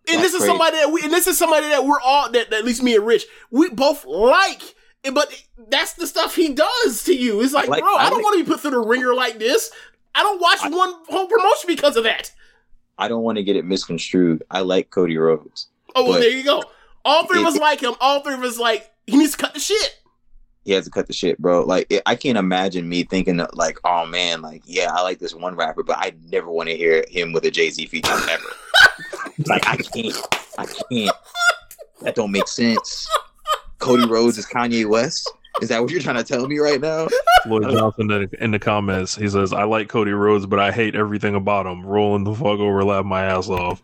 And 0.09 0.19
That's 0.19 0.23
this 0.23 0.33
is 0.35 0.39
crazy. 0.41 0.51
somebody 0.51 0.77
that 0.79 0.91
we, 0.93 1.03
and 1.03 1.13
this 1.13 1.27
is 1.27 1.39
somebody 1.39 1.69
that 1.69 1.85
we're 1.85 2.01
all 2.01 2.31
that, 2.33 2.51
that 2.51 2.59
at 2.61 2.65
least 2.65 2.83
me 2.83 2.97
and 2.97 3.07
Rich, 3.07 3.27
we 3.51 3.71
both 3.71 4.05
like. 4.05 4.75
But 5.13 5.33
that's 5.69 5.95
the 5.95 6.07
stuff 6.07 6.35
he 6.35 6.53
does 6.53 7.05
to 7.05 7.15
you. 7.15 7.41
It's 7.41 7.53
like, 7.53 7.69
like- 7.69 7.83
bro, 7.83 7.95
I, 7.97 8.07
I 8.07 8.11
don't 8.11 8.19
like- 8.19 8.25
want 8.25 8.39
to 8.39 8.45
be 8.45 8.51
put 8.51 8.61
through 8.61 8.73
the 8.73 8.81
ringer 8.81 9.15
like 9.15 9.39
this. 9.39 9.71
I 10.15 10.23
don't 10.23 10.41
watch 10.41 10.61
one 10.63 10.93
whole 11.09 11.27
promotion 11.29 11.69
because 11.69 11.97
of 11.97 12.05
that. 12.05 12.33
I 12.99 13.09
don't 13.09 13.23
want 13.23 13.37
to 13.39 13.45
get 13.45 13.57
it 13.57 13.65
misconstrued. 13.65 14.43
I 14.51 14.61
like 14.61 14.91
Cody 14.91 15.17
Rhodes. 15.17 15.69
Oh, 15.95 16.09
well, 16.09 16.21
there 16.21 16.29
you 16.31 16.45
go. 16.45 16.65
All 17.05 17.27
three 17.27 17.41
of 17.41 17.47
us 17.47 17.57
like 17.57 17.81
him. 17.81 17.95
All 18.01 18.21
three 18.21 18.35
of 18.35 18.43
us 18.43 18.59
like 18.59 18.91
he 19.07 19.17
needs 19.17 19.33
to 19.33 19.39
cut 19.39 19.55
the 19.55 19.61
shit. 19.61 20.00
He 20.65 20.73
has 20.73 20.85
to 20.85 20.91
cut 20.91 21.07
the 21.07 21.13
shit, 21.13 21.39
bro. 21.39 21.63
Like 21.63 21.87
it, 21.91 22.03
I 22.07 22.15
can't 22.15 22.39
imagine 22.39 22.89
me 22.89 23.05
thinking 23.05 23.39
that, 23.39 23.57
like, 23.57 23.79
oh 23.85 24.07
man, 24.07 24.43
like 24.43 24.63
yeah, 24.67 24.93
I 24.93 25.03
like 25.03 25.19
this 25.19 25.35
one 25.35 25.57
rapper, 25.57 25.83
but 25.83 25.97
I 25.99 26.13
never 26.31 26.51
want 26.51 26.69
to 26.69 26.77
hear 26.77 27.05
him 27.09 27.33
with 27.33 27.45
a 27.45 27.51
Jay 27.51 27.71
Z 27.71 27.87
feature 27.87 28.13
ever. 28.13 28.45
like 29.47 29.67
I 29.67 29.77
can't, 29.77 30.17
I 30.59 30.67
can't. 30.67 31.17
That 32.03 32.15
don't 32.15 32.33
make 32.33 32.49
sense. 32.49 33.09
Cody 33.79 34.07
Rhodes 34.07 34.39
is 34.39 34.47
Kanye 34.47 34.87
West. 34.87 35.31
Is 35.61 35.69
that 35.71 35.83
what 35.83 35.91
you're 35.91 36.01
trying 36.01 36.17
to 36.17 36.25
tell 36.25 36.47
me 36.47 36.59
right 36.59 36.81
now? 36.81 37.09
Lloyd 37.47 37.71
Johnson 37.71 38.11
in 38.11 38.29
the, 38.31 38.45
in 38.45 38.51
the 38.51 38.59
comments, 38.59 39.17
he 39.17 39.29
says, 39.29 39.53
"I 39.53 39.65
like 39.65 39.89
Cody 39.89 40.13
Rhodes, 40.13 40.47
but 40.47 40.59
I 40.59 40.71
hate 40.71 40.95
everything 40.95 41.35
about 41.35 41.67
him. 41.67 41.85
Rolling 41.85 42.25
the 42.25 42.35
fuck 42.35 42.61
over, 42.61 42.85
laugh 42.85 43.05
my 43.05 43.25
ass 43.25 43.49
off." 43.49 43.83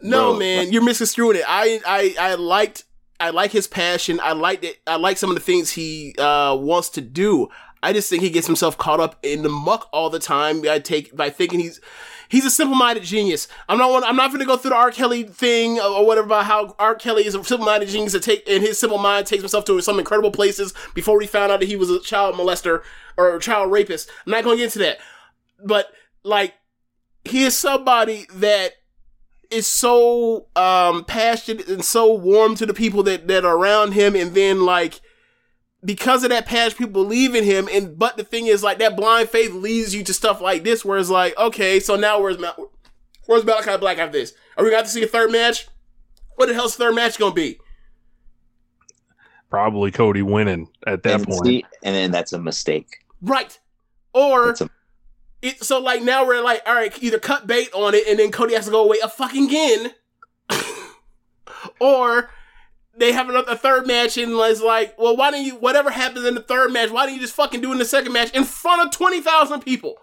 No, 0.00 0.30
Bro, 0.30 0.38
man, 0.38 0.72
you're 0.72 0.84
misconstruing 0.84 1.38
it. 1.38 1.44
I, 1.46 1.80
I, 1.84 2.14
I 2.30 2.34
liked, 2.34 2.84
I 3.20 3.30
like 3.30 3.50
his 3.50 3.66
passion. 3.66 4.20
I 4.22 4.32
liked 4.32 4.64
it. 4.64 4.78
I 4.86 4.96
like 4.96 5.18
some 5.18 5.30
of 5.30 5.36
the 5.36 5.42
things 5.42 5.70
he 5.70 6.14
uh, 6.18 6.56
wants 6.58 6.88
to 6.90 7.00
do. 7.00 7.48
I 7.82 7.92
just 7.92 8.10
think 8.10 8.22
he 8.22 8.30
gets 8.30 8.46
himself 8.46 8.76
caught 8.76 9.00
up 9.00 9.18
in 9.22 9.42
the 9.42 9.48
muck 9.48 9.88
all 9.92 10.10
the 10.10 10.18
time. 10.18 10.62
I 10.68 10.78
take 10.78 11.14
by 11.16 11.30
thinking 11.30 11.60
he's 11.60 11.80
he's 12.28 12.44
a 12.44 12.50
simple-minded 12.50 13.04
genius. 13.04 13.48
I'm 13.68 13.78
not. 13.78 14.04
I'm 14.04 14.16
not 14.16 14.28
going 14.28 14.40
to 14.40 14.46
go 14.46 14.56
through 14.56 14.70
the 14.70 14.76
R. 14.76 14.90
Kelly 14.90 15.22
thing 15.24 15.78
or 15.78 16.04
whatever 16.04 16.26
about 16.26 16.46
how 16.46 16.74
R. 16.78 16.94
Kelly 16.94 17.26
is 17.26 17.34
a 17.34 17.44
simple-minded 17.44 17.88
genius 17.88 18.12
that 18.12 18.22
take 18.22 18.46
in 18.48 18.62
his 18.62 18.78
simple 18.78 18.98
mind 18.98 19.26
takes 19.26 19.42
himself 19.42 19.64
to 19.66 19.80
some 19.80 19.98
incredible 19.98 20.30
places 20.30 20.74
before 20.94 21.20
he 21.20 21.26
found 21.26 21.52
out 21.52 21.60
that 21.60 21.68
he 21.68 21.76
was 21.76 21.90
a 21.90 22.00
child 22.00 22.34
molester 22.34 22.82
or 23.16 23.36
a 23.36 23.40
child 23.40 23.70
rapist. 23.70 24.10
I'm 24.26 24.32
not 24.32 24.44
going 24.44 24.56
to 24.56 24.60
get 24.60 24.74
into 24.74 24.78
that, 24.80 24.98
but 25.64 25.92
like 26.24 26.54
he 27.24 27.44
is 27.44 27.56
somebody 27.56 28.26
that 28.34 28.72
is 29.50 29.66
so 29.66 30.46
um 30.56 31.04
passionate 31.04 31.68
and 31.68 31.84
so 31.84 32.12
warm 32.12 32.54
to 32.56 32.66
the 32.66 32.74
people 32.74 33.02
that 33.04 33.28
that 33.28 33.44
are 33.44 33.56
around 33.56 33.92
him. 33.92 34.14
And 34.14 34.34
then 34.34 34.64
like 34.64 35.00
because 35.84 36.24
of 36.24 36.30
that 36.30 36.46
passion 36.46 36.76
people 36.76 37.04
believe 37.04 37.34
in 37.34 37.44
him. 37.44 37.68
And 37.72 37.98
but 37.98 38.16
the 38.16 38.24
thing 38.24 38.46
is 38.46 38.62
like 38.62 38.78
that 38.78 38.96
blind 38.96 39.28
faith 39.28 39.52
leads 39.52 39.94
you 39.94 40.02
to 40.04 40.12
stuff 40.14 40.40
like 40.40 40.64
this 40.64 40.84
where 40.84 40.98
it's 40.98 41.10
like 41.10 41.36
okay 41.38 41.80
so 41.80 41.96
now 41.96 42.20
where's 42.20 42.38
Ma- 42.38 42.54
where's 43.26 43.44
Malakai 43.44 43.78
Black 43.80 43.98
after 43.98 44.18
this? 44.18 44.34
Are 44.56 44.64
we 44.64 44.70
going 44.70 44.82
to 44.84 44.90
see 44.90 45.02
a 45.02 45.06
third 45.06 45.30
match? 45.30 45.68
What 46.36 46.46
the 46.46 46.54
hell's 46.54 46.76
the 46.76 46.84
third 46.84 46.94
match 46.94 47.18
gonna 47.18 47.34
be? 47.34 47.58
Probably 49.50 49.90
Cody 49.90 50.22
winning 50.22 50.68
at 50.86 51.02
that 51.04 51.14
and, 51.20 51.26
point. 51.26 51.46
see, 51.46 51.64
and 51.82 51.94
then 51.94 52.10
that's 52.10 52.32
a 52.32 52.38
mistake. 52.38 52.98
right. 53.22 53.58
Or 54.14 54.46
That's 54.46 54.62
a 54.62 54.70
it, 55.42 55.62
so 55.62 55.78
like 55.78 56.02
now 56.02 56.26
we're 56.26 56.42
like 56.42 56.62
all 56.66 56.74
right 56.74 56.96
either 57.02 57.18
cut 57.18 57.46
bait 57.46 57.68
on 57.74 57.94
it 57.94 58.06
and 58.08 58.18
then 58.18 58.30
Cody 58.30 58.54
has 58.54 58.66
to 58.66 58.70
go 58.70 58.84
away 58.84 58.98
a 59.02 59.08
fucking 59.08 59.46
again 59.46 59.92
or 61.80 62.30
they 62.96 63.12
have 63.12 63.28
another 63.28 63.54
third 63.54 63.86
match 63.86 64.18
and 64.18 64.32
it's 64.32 64.60
like, 64.60 64.98
well, 64.98 65.16
why 65.16 65.30
don't 65.30 65.44
you, 65.44 65.54
whatever 65.54 65.90
happens 65.90 66.24
in 66.24 66.34
the 66.34 66.42
third 66.42 66.72
match, 66.72 66.90
why 66.90 67.06
don't 67.06 67.14
you 67.14 67.20
just 67.20 67.34
fucking 67.34 67.60
do 67.60 67.70
it 67.70 67.72
in 67.72 67.78
the 67.78 67.84
second 67.84 68.12
match 68.12 68.30
in 68.32 68.44
front 68.44 68.84
of 68.84 68.92
20,000 68.92 69.60
people? 69.60 69.96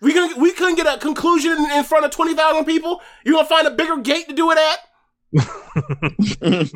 We 0.00 0.12
couldn't, 0.12 0.38
we 0.38 0.52
couldn't 0.52 0.76
get 0.76 0.86
a 0.86 0.98
conclusion 0.98 1.52
in, 1.72 1.84
front 1.84 2.04
of 2.04 2.10
20,000 2.10 2.64
people? 2.64 3.00
You're 3.24 3.34
gonna 3.34 3.46
find 3.46 3.66
a 3.66 3.70
bigger 3.70 3.98
gate 3.98 4.28
to 4.28 4.34
do 4.34 4.50
it 4.50 4.58
at? 4.58 4.78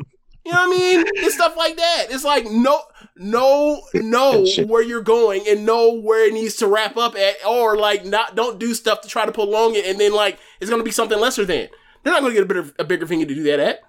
You 0.45 0.55
know 0.55 0.67
what 0.67 0.75
I 0.75 0.79
mean? 0.79 1.03
It's 1.17 1.35
stuff 1.35 1.57
like 1.57 1.75
that. 1.75 2.05
It's 2.09 2.23
like, 2.23 2.49
no, 2.49 2.81
no, 3.19 3.81
know 3.93 4.45
where 4.65 4.81
you're 4.81 5.01
going 5.01 5.43
and 5.47 5.65
know 5.65 5.93
where 5.93 6.27
it 6.27 6.33
needs 6.33 6.55
to 6.57 6.67
wrap 6.67 6.97
up 6.97 7.15
at, 7.15 7.35
or 7.45 7.77
like, 7.77 8.05
not, 8.05 8.35
don't 8.35 8.59
do 8.59 8.73
stuff 8.73 9.01
to 9.01 9.07
try 9.07 9.25
to 9.25 9.31
prolong 9.31 9.75
it 9.75 9.85
and 9.85 9.99
then 9.99 10.13
like, 10.13 10.39
it's 10.59 10.69
gonna 10.69 10.83
be 10.83 10.91
something 10.91 11.19
lesser 11.19 11.45
than. 11.45 11.67
They're 12.03 12.13
not 12.13 12.21
gonna 12.21 12.33
get 12.33 12.43
a 12.43 12.47
bigger, 12.47 12.71
a 12.79 12.83
bigger 12.83 13.05
finger 13.05 13.25
to 13.25 13.35
do 13.35 13.43
that 13.43 13.59
at. 13.59 13.81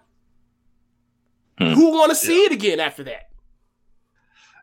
Hmm. 1.59 1.75
Who 1.75 1.93
want 1.93 2.11
to 2.11 2.17
see 2.17 2.45
it 2.45 2.53
again 2.53 2.81
after 2.81 3.05
that? 3.05 3.31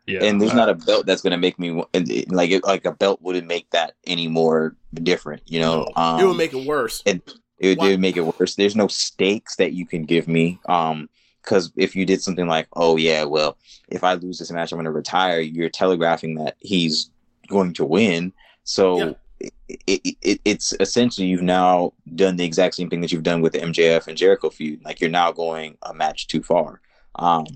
Yeah, 0.06 0.24
and 0.24 0.40
there's 0.40 0.52
uh, 0.52 0.56
not 0.56 0.68
a 0.70 0.74
belt 0.74 1.04
that's 1.06 1.20
gonna 1.20 1.36
make 1.36 1.58
me 1.58 1.82
and 1.92 2.10
it- 2.10 2.30
like 2.30 2.50
it, 2.50 2.64
like 2.64 2.86
a 2.86 2.92
belt 2.92 3.20
wouldn't 3.20 3.46
make 3.46 3.68
that 3.70 3.94
any 4.06 4.26
more 4.26 4.74
different. 4.94 5.42
You 5.46 5.60
know, 5.60 5.86
um, 5.96 6.18
it 6.18 6.24
would 6.26 6.36
make 6.36 6.54
it 6.54 6.66
worse. 6.66 7.02
it 7.04 7.16
it 7.58 7.78
would, 7.78 7.86
it 7.86 7.90
would 7.90 8.00
make 8.00 8.16
it 8.16 8.22
worse. 8.22 8.54
There's 8.54 8.76
no 8.76 8.88
stakes 8.88 9.56
that 9.56 9.72
you 9.72 9.84
can 9.84 10.04
give 10.04 10.26
me. 10.26 10.60
Um, 10.66 11.08
because 11.48 11.72
if 11.76 11.96
you 11.96 12.04
did 12.04 12.20
something 12.20 12.46
like, 12.46 12.68
oh 12.74 12.98
yeah, 12.98 13.24
well, 13.24 13.56
if 13.88 14.04
I 14.04 14.12
lose 14.14 14.38
this 14.38 14.50
match, 14.50 14.70
I'm 14.70 14.76
going 14.76 14.84
to 14.84 14.90
retire. 14.90 15.40
You're 15.40 15.70
telegraphing 15.70 16.34
that 16.34 16.56
he's 16.58 17.10
going 17.46 17.72
to 17.74 17.86
win. 17.86 18.34
So 18.64 19.16
it, 19.40 19.54
it, 19.86 20.16
it, 20.20 20.40
it's 20.44 20.74
essentially 20.78 21.26
you've 21.26 21.40
now 21.40 21.94
done 22.14 22.36
the 22.36 22.44
exact 22.44 22.74
same 22.74 22.90
thing 22.90 23.00
that 23.00 23.12
you've 23.12 23.22
done 23.22 23.40
with 23.40 23.54
the 23.54 23.60
MJF 23.60 24.08
and 24.08 24.16
Jericho 24.16 24.50
feud. 24.50 24.84
Like 24.84 25.00
you're 25.00 25.08
now 25.08 25.32
going 25.32 25.78
a 25.82 25.94
match 25.94 26.26
too 26.26 26.42
far. 26.42 26.82
Um, 27.14 27.46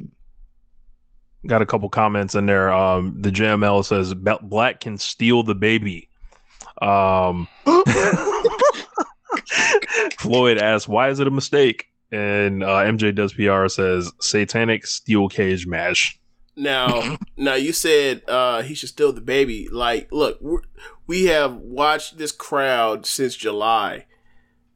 got 1.46 1.60
a 1.60 1.66
couple 1.66 1.90
comments 1.90 2.34
in 2.34 2.46
there. 2.46 2.72
Um, 2.72 3.14
the 3.20 3.30
JML 3.30 3.84
says 3.84 4.14
Black 4.14 4.80
can 4.80 4.96
steal 4.96 5.42
the 5.42 5.54
baby. 5.54 6.08
Um, 6.80 7.46
Floyd 10.18 10.56
asks, 10.56 10.88
"Why 10.88 11.10
is 11.10 11.20
it 11.20 11.26
a 11.26 11.30
mistake?" 11.30 11.91
And 12.12 12.62
uh, 12.62 12.84
MJ 12.84 13.14
does 13.14 13.32
PR 13.32 13.66
says, 13.68 14.12
"Satanic 14.20 14.86
steel 14.86 15.28
cage 15.28 15.66
match." 15.66 16.20
Now, 16.54 17.16
now 17.38 17.54
you 17.54 17.72
said 17.72 18.22
uh, 18.28 18.60
he 18.62 18.74
should 18.74 18.90
steal 18.90 19.12
the 19.12 19.22
baby. 19.22 19.68
Like, 19.72 20.08
look, 20.12 20.38
we're, 20.42 20.60
we 21.06 21.24
have 21.26 21.56
watched 21.56 22.18
this 22.18 22.30
crowd 22.30 23.06
since 23.06 23.34
July. 23.34 24.04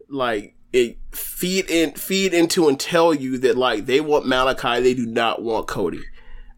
Like, 0.08 0.56
it 0.72 0.96
feed 1.12 1.68
in, 1.70 1.92
feed 1.92 2.32
into, 2.32 2.68
and 2.68 2.80
tell 2.80 3.12
you 3.12 3.36
that 3.38 3.56
like 3.58 3.84
they 3.86 4.00
want 4.00 4.24
Malakai, 4.24 4.82
they 4.82 4.94
do 4.94 5.04
not 5.06 5.42
want 5.42 5.66
Cody. 5.66 6.00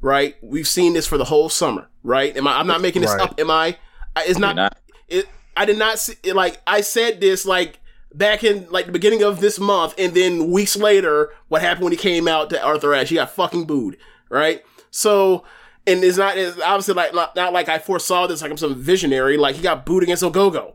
Right? 0.00 0.36
We've 0.42 0.68
seen 0.68 0.92
this 0.92 1.08
for 1.08 1.18
the 1.18 1.24
whole 1.24 1.48
summer. 1.48 1.88
Right? 2.04 2.36
Am 2.36 2.46
I? 2.46 2.60
I'm 2.60 2.68
not 2.68 2.80
making 2.80 3.02
this 3.02 3.10
Right. 3.10 3.20
up. 3.22 3.40
Am 3.40 3.50
I? 3.50 3.76
I- 4.14 4.24
It's 4.26 4.38
not. 4.38 4.54
not. 4.54 4.78
It. 5.08 5.26
I 5.56 5.64
did 5.64 5.76
not 5.76 5.98
see. 5.98 6.14
it, 6.22 6.36
Like 6.36 6.62
I 6.68 6.82
said 6.82 7.20
this 7.20 7.44
like 7.44 7.80
back 8.14 8.44
in 8.44 8.68
like 8.70 8.86
the 8.86 8.92
beginning 8.92 9.22
of 9.22 9.40
this 9.40 9.58
month, 9.58 9.94
and 9.98 10.14
then 10.14 10.50
weeks 10.50 10.76
later, 10.76 11.32
what 11.48 11.62
happened 11.62 11.84
when 11.84 11.92
he 11.92 11.98
came 11.98 12.28
out 12.28 12.50
to 12.50 12.62
Arthur 12.62 12.94
Ashe? 12.94 13.10
He 13.10 13.14
got 13.16 13.30
fucking 13.30 13.64
booed. 13.64 13.96
Right? 14.30 14.62
So, 14.90 15.44
and 15.86 16.02
it's 16.02 16.18
not 16.18 16.36
it's 16.36 16.60
obviously 16.60 16.94
like 16.94 17.14
not, 17.14 17.34
not 17.36 17.52
like 17.52 17.68
I 17.68 17.78
foresaw 17.78 18.26
this 18.26 18.42
like 18.42 18.50
I'm 18.50 18.56
some 18.56 18.74
visionary. 18.74 19.36
Like 19.36 19.56
he 19.56 19.62
got 19.62 19.86
booed 19.86 20.02
against 20.02 20.22
Ogogo, 20.22 20.74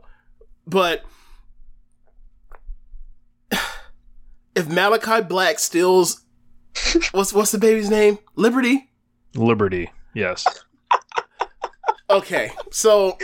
but 0.66 1.04
if 3.50 4.66
Malakai 4.66 5.28
Black 5.28 5.58
steals, 5.58 6.22
what's 7.12 7.32
what's 7.32 7.52
the 7.52 7.58
baby's 7.58 7.90
name? 7.90 8.18
Liberty. 8.36 8.90
Liberty, 9.34 9.90
yes. 10.14 10.46
Okay, 12.10 12.52
so 12.70 13.16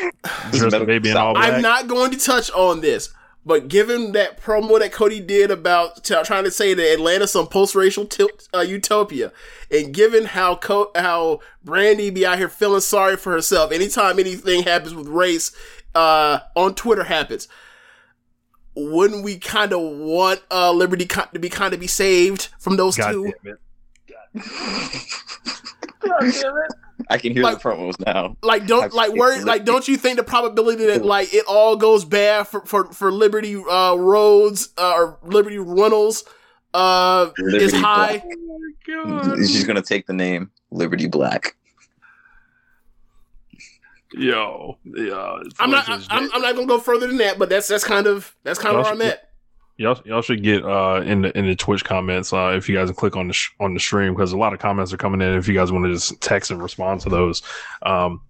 Dress 0.51 0.73
the 0.73 0.85
baby 0.85 1.11
in 1.11 1.17
all 1.17 1.35
black. 1.35 1.53
I'm 1.53 1.63
not 1.63 1.87
going 1.87 2.11
to 2.11 2.19
touch 2.19 2.51
on 2.51 2.81
this, 2.81 3.13
but 3.45 3.69
given 3.69 4.13
that 4.13 4.41
promo 4.41 4.79
that 4.79 4.93
Cody 4.93 5.21
did 5.21 5.51
about 5.51 6.05
t- 6.05 6.15
trying 6.25 6.45
to 6.45 6.51
say 6.51 6.75
that 6.75 6.93
Atlanta's 6.93 7.33
some 7.33 7.47
post-racial 7.47 8.07
til- 8.07 8.29
uh, 8.55 8.61
utopia, 8.61 9.33
and 9.71 9.95
given 9.95 10.27
how 10.27 10.57
Co- 10.57 10.91
how 10.95 11.41
Brandi 11.65 12.13
be 12.13 12.27
out 12.27 12.39
here 12.39 12.49
feeling 12.49 12.81
sorry 12.81 13.17
for 13.17 13.33
herself 13.33 13.73
anytime 13.73 14.19
anything 14.19 14.63
happens 14.65 14.95
with 14.95 15.09
race 15.09 15.53
uh, 15.95 16.41
on 16.55 16.75
Twitter 16.75 17.05
happens, 17.05 17.49
wouldn't 18.75 19.25
we 19.25 19.39
kind 19.39 19.73
of 19.73 19.81
want 19.81 20.43
uh, 20.51 20.73
Liberty 20.73 21.07
co- 21.07 21.27
to 21.33 21.39
be 21.39 21.49
kind 21.49 21.75
of 21.75 21.81
be 21.81 21.87
saved 21.87 22.49
from 22.59 22.77
those 22.77 22.97
God 22.97 23.13
two? 23.13 23.33
damn 23.45 23.55
it. 23.55 23.61
I 27.09 27.19
can 27.19 27.33
hear 27.33 27.43
Like- 27.43 27.63
the 27.63 27.69
promos 27.69 28.05
now. 28.05 28.37
Like 28.43 28.67
don't 28.67 28.85
I've 28.85 28.93
like 28.93 29.11
seen 29.11 29.19
worry 29.19 29.41
like 29.43 29.65
don't 29.65 29.87
you 29.89 29.97
think 29.97 30.17
the 30.19 30.25
probability 30.25 30.87
that 30.87 31.05
like 31.05 31.33
it 31.33 31.45
all 31.49 31.77
goes 31.77 32.05
bad 32.05 32.47
for 32.49 32.61
for, 32.67 32.93
for 32.93 33.11
Liberty 33.11 33.57
uh 33.57 33.95
Rhodes 33.95 34.71
uh, 34.77 34.93
or 34.95 35.19
Liberty 35.23 35.59
Runnels 35.59 36.25
uh 36.75 37.31
is 37.39 37.73
Liberty 37.73 37.79
high? 37.79 38.23
Black. 38.95 39.39
She's 39.39 39.65
gonna 39.65 39.83
take 39.83 40.07
the 40.07 40.13
name 40.13 40.51
Liberty 40.71 41.07
Black. 41.07 41.57
Yo, 44.13 44.77
yeah. 44.85 45.39
I'm 45.61 45.71
not 45.71 45.89
I'm, 45.89 46.31
I'm 46.33 46.43
not 46.43 46.55
gonna 46.57 46.67
go 46.67 46.81
further 46.81 47.07
than 47.07 47.19
that, 47.19 47.39
but 47.39 47.49
that's 47.49 47.69
that's 47.69 47.85
kind 47.85 48.07
of 48.09 48.35
that's 48.43 48.59
kind 48.59 48.77
of 48.77 48.85
where 48.85 48.93
I'm 48.93 49.03
at. 49.03 49.30
Y'all, 49.81 49.99
y'all 50.05 50.21
should 50.21 50.43
get 50.43 50.63
uh 50.63 51.01
in 51.07 51.23
the 51.23 51.35
in 51.39 51.47
the 51.47 51.57
Twitch 51.57 51.87
comments 51.87 52.35
uh 52.35 52.53
if 52.55 52.69
you 52.69 52.77
guys 52.77 52.91
click 52.91 53.17
on 53.17 53.29
the 53.29 53.33
sh- 53.33 53.49
on 53.61 53.73
the 53.73 53.81
stream 53.81 54.13
because 54.13 54.33
a 54.33 54.37
lot 54.37 54.53
of 54.53 54.59
comments 54.59 54.93
are 54.93 54.99
coming 54.99 55.23
in. 55.23 55.33
If 55.33 55.49
you 55.49 55.55
guys 55.55 55.73
want 55.73 55.87
to 55.87 55.93
just 55.95 56.21
text 56.21 56.51
and 56.51 56.63
respond 56.63 57.01
to 57.01 57.09
those, 57.09 57.41
um, 57.81 58.21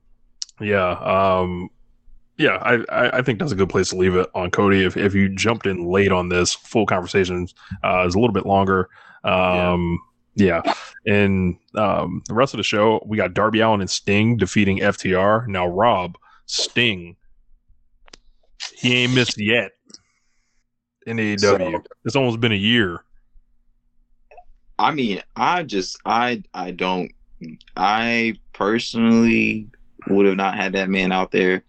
yeah, 0.61 0.91
um, 0.91 1.69
yeah, 2.39 2.59
I, 2.63 2.75
I 2.89 3.19
I 3.19 3.23
think 3.23 3.41
that's 3.41 3.51
a 3.51 3.57
good 3.57 3.69
place 3.69 3.89
to 3.89 3.97
leave 3.97 4.15
it 4.15 4.31
on 4.33 4.53
Cody. 4.53 4.85
If 4.85 4.97
if 4.97 5.13
you 5.13 5.29
jumped 5.29 5.67
in 5.67 5.87
late 5.87 6.13
on 6.13 6.29
this, 6.29 6.55
full 6.55 6.87
conversation 6.87 7.49
uh, 7.83 8.07
is 8.07 8.15
a 8.15 8.21
little 8.21 8.33
bit 8.33 8.47
longer. 8.47 8.89
Um, 9.25 9.99
yeah, 10.37 10.63
and 11.05 11.57
um, 11.75 12.23
the 12.29 12.35
rest 12.35 12.55
of 12.55 12.59
the 12.59 12.63
show 12.63 13.03
we 13.05 13.17
got 13.17 13.35
Darby 13.35 13.59
Allin 13.59 13.81
and 13.81 13.91
Sting 13.91 14.37
defeating 14.37 14.79
FTR. 14.79 15.49
Now 15.49 15.67
Rob 15.67 16.17
Sting, 16.47 17.17
he 18.73 18.99
ain't 18.99 19.15
missed 19.15 19.37
yet 19.37 19.73
in 21.11 21.19
AEW. 21.19 21.41
So- 21.41 21.83
it's 22.05 22.17
almost 22.17 22.41
been 22.41 22.53
a 22.53 22.57
year. 22.57 23.05
I 24.79 24.93
mean, 24.93 25.23
I 25.37 25.63
just 25.63 25.99
I 26.07 26.43
I 26.55 26.71
don't 26.71 27.13
I 27.77 28.35
personally 28.55 29.69
would 30.09 30.25
have 30.25 30.37
not 30.37 30.57
had 30.57 30.73
that 30.73 30.89
man 30.89 31.13
out 31.13 31.33
there, 31.33 31.63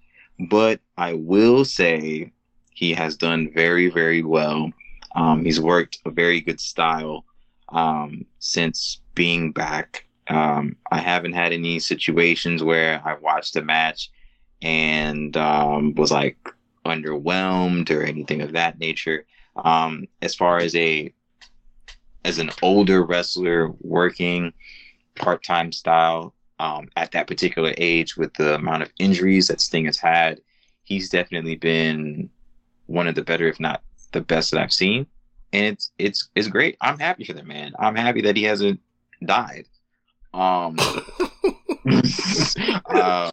but 0.50 0.80
I 0.98 1.14
will 1.14 1.66
say 1.66 2.32
he 2.74 2.94
has 2.94 3.18
done 3.18 3.52
very 3.54 3.90
very 3.90 4.24
well. 4.24 4.72
Um, 5.14 5.44
he's 5.44 5.60
worked 5.60 6.00
a 6.06 6.10
very 6.10 6.40
good 6.40 6.62
style 6.62 7.26
um, 7.70 8.26
since 8.40 9.02
being 9.14 9.52
back. 9.52 10.06
Um, 10.30 10.78
I 10.90 11.00
haven't 11.00 11.34
had 11.34 11.52
any 11.52 11.80
situations 11.80 12.64
where 12.64 13.02
I 13.04 13.16
watched 13.16 13.58
a 13.58 13.62
match 13.62 14.10
and 14.62 15.36
um, 15.36 15.96
was 15.96 16.12
like 16.12 16.38
underwhelmed 16.86 17.90
or 17.92 18.04
anything 18.04 18.42
of 18.42 18.54
that 18.54 18.80
nature. 18.80 19.26
Um, 19.56 20.08
as 20.22 20.36
far 20.36 20.58
as 20.58 20.76
a 20.76 21.14
as 22.24 22.38
an 22.38 22.52
older 22.62 23.04
wrestler 23.04 23.72
working 23.82 24.54
part-time 25.16 25.72
style 25.72 26.34
um, 26.60 26.88
at 26.96 27.12
that 27.12 27.28
particular 27.28 27.74
age 27.78 28.16
with 28.16 28.34
the 28.36 28.56
amount 28.56 28.84
of 28.84 28.92
injuries 29.00 29.48
that 29.48 29.60
Sting 29.60 29.86
has 29.86 29.98
had, 29.98 30.40
he's 30.84 31.10
definitely 31.10 31.56
been 31.56 32.30
one 32.86 33.08
of 33.08 33.16
the 33.16 33.24
better, 33.24 33.48
if 33.48 33.60
not 33.60 33.82
the 34.12 34.22
best 34.22 34.52
that 34.52 34.62
I've 34.62 34.74
seen. 34.74 35.08
And 35.54 35.66
it's 35.66 35.92
it's 35.98 36.30
it's 36.36 36.48
great. 36.48 36.78
I'm 36.80 37.00
happy 37.00 37.26
for 37.26 37.34
the 37.34 37.44
man. 37.44 37.74
I'm 37.80 37.96
happy 37.96 38.22
that 38.22 38.38
he 38.38 38.44
hasn't 38.44 38.80
died. 39.26 39.66
Um 40.34 40.78
uh, 42.86 43.32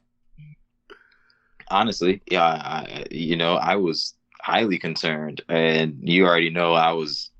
honestly, 1.71 2.23
yeah, 2.31 2.45
I, 2.45 3.05
you 3.11 3.37
know, 3.37 3.55
I 3.55 3.77
was 3.77 4.15
highly 4.41 4.79
concerned, 4.79 5.43
and 5.49 5.99
you 6.01 6.27
already 6.27 6.51
know 6.51 6.75
I 6.75 6.93
was 6.93 7.31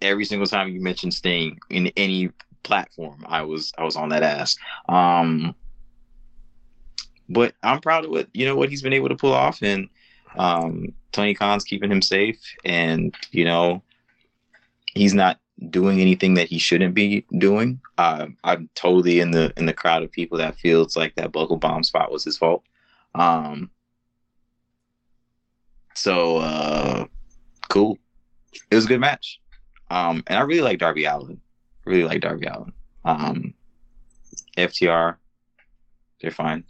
every 0.00 0.24
single 0.24 0.46
time 0.46 0.68
you 0.68 0.80
mentioned 0.80 1.14
Sting 1.14 1.58
in 1.70 1.88
any 1.96 2.30
platform, 2.62 3.24
I 3.26 3.42
was 3.42 3.72
I 3.78 3.84
was 3.84 3.96
on 3.96 4.10
that 4.10 4.22
ass. 4.22 4.56
Um, 4.88 5.54
but 7.28 7.54
I'm 7.62 7.80
proud 7.80 8.04
of 8.04 8.10
what 8.10 8.28
you 8.32 8.46
know 8.46 8.56
what 8.56 8.70
he's 8.70 8.82
been 8.82 8.92
able 8.92 9.08
to 9.08 9.16
pull 9.16 9.32
off, 9.32 9.62
and 9.62 9.88
um, 10.36 10.92
Tony 11.12 11.34
Khan's 11.34 11.64
keeping 11.64 11.90
him 11.90 12.02
safe, 12.02 12.40
and 12.64 13.14
you 13.32 13.44
know 13.44 13.82
he's 14.94 15.14
not 15.14 15.38
doing 15.70 16.00
anything 16.00 16.34
that 16.34 16.48
he 16.48 16.58
shouldn't 16.58 16.94
be 16.94 17.24
doing. 17.38 17.80
Uh, 17.98 18.26
I'm 18.44 18.68
totally 18.74 19.20
in 19.20 19.32
the 19.32 19.52
in 19.56 19.66
the 19.66 19.72
crowd 19.72 20.02
of 20.02 20.12
people 20.12 20.38
that 20.38 20.56
feels 20.56 20.96
like 20.96 21.14
that 21.16 21.32
buckle 21.32 21.56
bomb 21.56 21.84
spot 21.84 22.12
was 22.12 22.24
his 22.24 22.38
fault. 22.38 22.62
Um, 23.14 23.70
so 25.94 26.38
uh, 26.38 27.06
cool. 27.68 27.98
It 28.70 28.74
was 28.74 28.84
a 28.84 28.88
good 28.88 29.00
match. 29.00 29.40
Um, 29.90 30.22
and 30.26 30.38
I 30.38 30.42
really 30.42 30.62
like 30.62 30.78
Darby 30.78 31.04
Allin. 31.04 31.40
Really 31.84 32.04
like 32.04 32.20
Darby 32.20 32.46
Allin. 32.46 32.72
Um, 33.04 33.54
FTR, 34.56 35.16
they're 36.20 36.30
fine. 36.30 36.64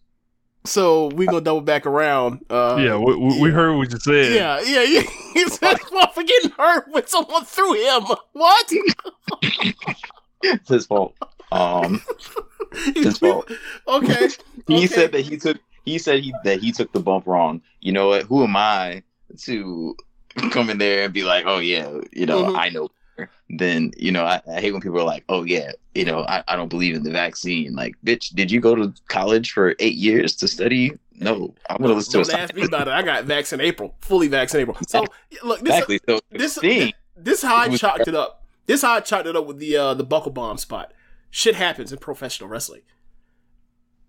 So 0.65 1.07
we 1.09 1.27
gonna 1.27 1.41
double 1.41 1.63
back 1.63 1.87
around. 1.87 2.45
Uh, 2.51 2.77
yeah, 2.79 2.97
we, 2.97 3.17
we, 3.17 3.41
we 3.41 3.51
heard 3.51 3.77
what 3.77 3.91
you 3.91 3.99
said. 3.99 4.35
yeah, 4.35 4.61
yeah, 4.61 4.83
yeah. 4.83 5.03
He 5.35 5.49
said 5.49 5.77
well, 5.93 6.11
for 6.11 6.23
getting 6.23 6.51
hurt 6.51 6.89
when 6.91 7.07
someone 7.07 7.45
threw 7.45 7.75
him. 7.75 8.03
What? 8.33 8.73
It's 10.43 10.69
his 10.69 10.87
fault. 10.87 11.15
Um, 11.53 12.03
his 12.95 13.19
fault. 13.19 13.51
okay. 13.87 14.29
He 14.67 14.77
okay. 14.77 14.87
said 14.87 15.13
that 15.13 15.21
he 15.21 15.37
took. 15.37 15.59
He 15.89 15.99
said 15.99 16.21
he 16.23 16.33
that 16.45 16.61
he 16.61 16.73
took 16.73 16.93
the 16.93 17.01
bump 17.01 17.27
wrong. 17.27 17.63
You 17.81 17.93
know 17.93 18.09
what? 18.09 18.23
Who 18.25 18.45
am 18.45 18.57
I 18.57 19.03
to 19.45 19.97
come 20.51 20.71
in 20.71 20.79
there 20.79 21.05
and 21.05 21.13
be 21.15 21.25
like, 21.25 21.45
oh 21.47 21.59
yeah, 21.59 21.91
you 22.13 22.27
know, 22.27 22.45
Mhm. 22.45 22.59
I 22.59 22.69
know. 22.71 22.89
Then 23.51 23.93
you 23.97 24.13
know, 24.13 24.25
I, 24.25 24.41
I 24.49 24.61
hate 24.61 24.73
when 24.73 24.81
people 24.81 24.99
are 25.01 25.05
like, 25.05 25.25
oh 25.29 25.43
yeah, 25.43 25.73
you 25.95 26.05
know, 26.05 26.21
I, 26.21 26.45
I 26.47 26.55
don't 26.55 26.69
believe 26.69 26.95
in 26.95 27.03
the 27.03 27.11
vaccine. 27.11 27.75
Like, 27.75 27.95
bitch, 28.05 28.33
did 28.35 28.51
you 28.51 28.61
go 28.61 28.75
to 28.77 28.93
college 29.09 29.51
for 29.53 29.75
eight 29.81 29.97
years 29.97 30.37
to 30.37 30.47
study? 30.49 30.93
No, 31.15 31.53
I'm 31.69 31.79
gonna 31.79 31.95
listen 31.95 32.23
to 32.23 32.31
Don't 32.31 32.39
ask 32.41 32.55
me 32.55 32.63
about 32.63 32.87
it. 32.87 32.93
I 32.93 33.03
got 33.03 33.25
vaccinated 33.25 33.65
in 33.67 33.75
April, 33.75 33.97
fully 34.01 34.29
vaccinated 34.29 34.69
April. 34.69 34.87
So 34.87 35.05
look, 35.43 35.61
this 35.61 35.71
exactly. 35.75 36.01
So 36.09 36.21
this 36.31 36.55
Sting, 36.55 36.93
this 37.17 37.43
how 37.43 37.57
I 37.57 37.67
was- 37.69 37.81
chalked 37.81 38.07
it 38.07 38.15
up. 38.15 38.45
This 38.67 38.83
how 38.83 38.95
I 38.95 39.01
chalked 39.01 39.27
it 39.27 39.35
up 39.35 39.47
with 39.47 39.59
the 39.59 39.77
uh, 39.77 39.95
the 39.95 40.05
buckle 40.05 40.31
bomb 40.31 40.59
spot. 40.59 40.93
Shit 41.31 41.57
happens 41.57 41.91
in 41.93 41.99
professional 41.99 42.49
wrestling. 42.49 42.83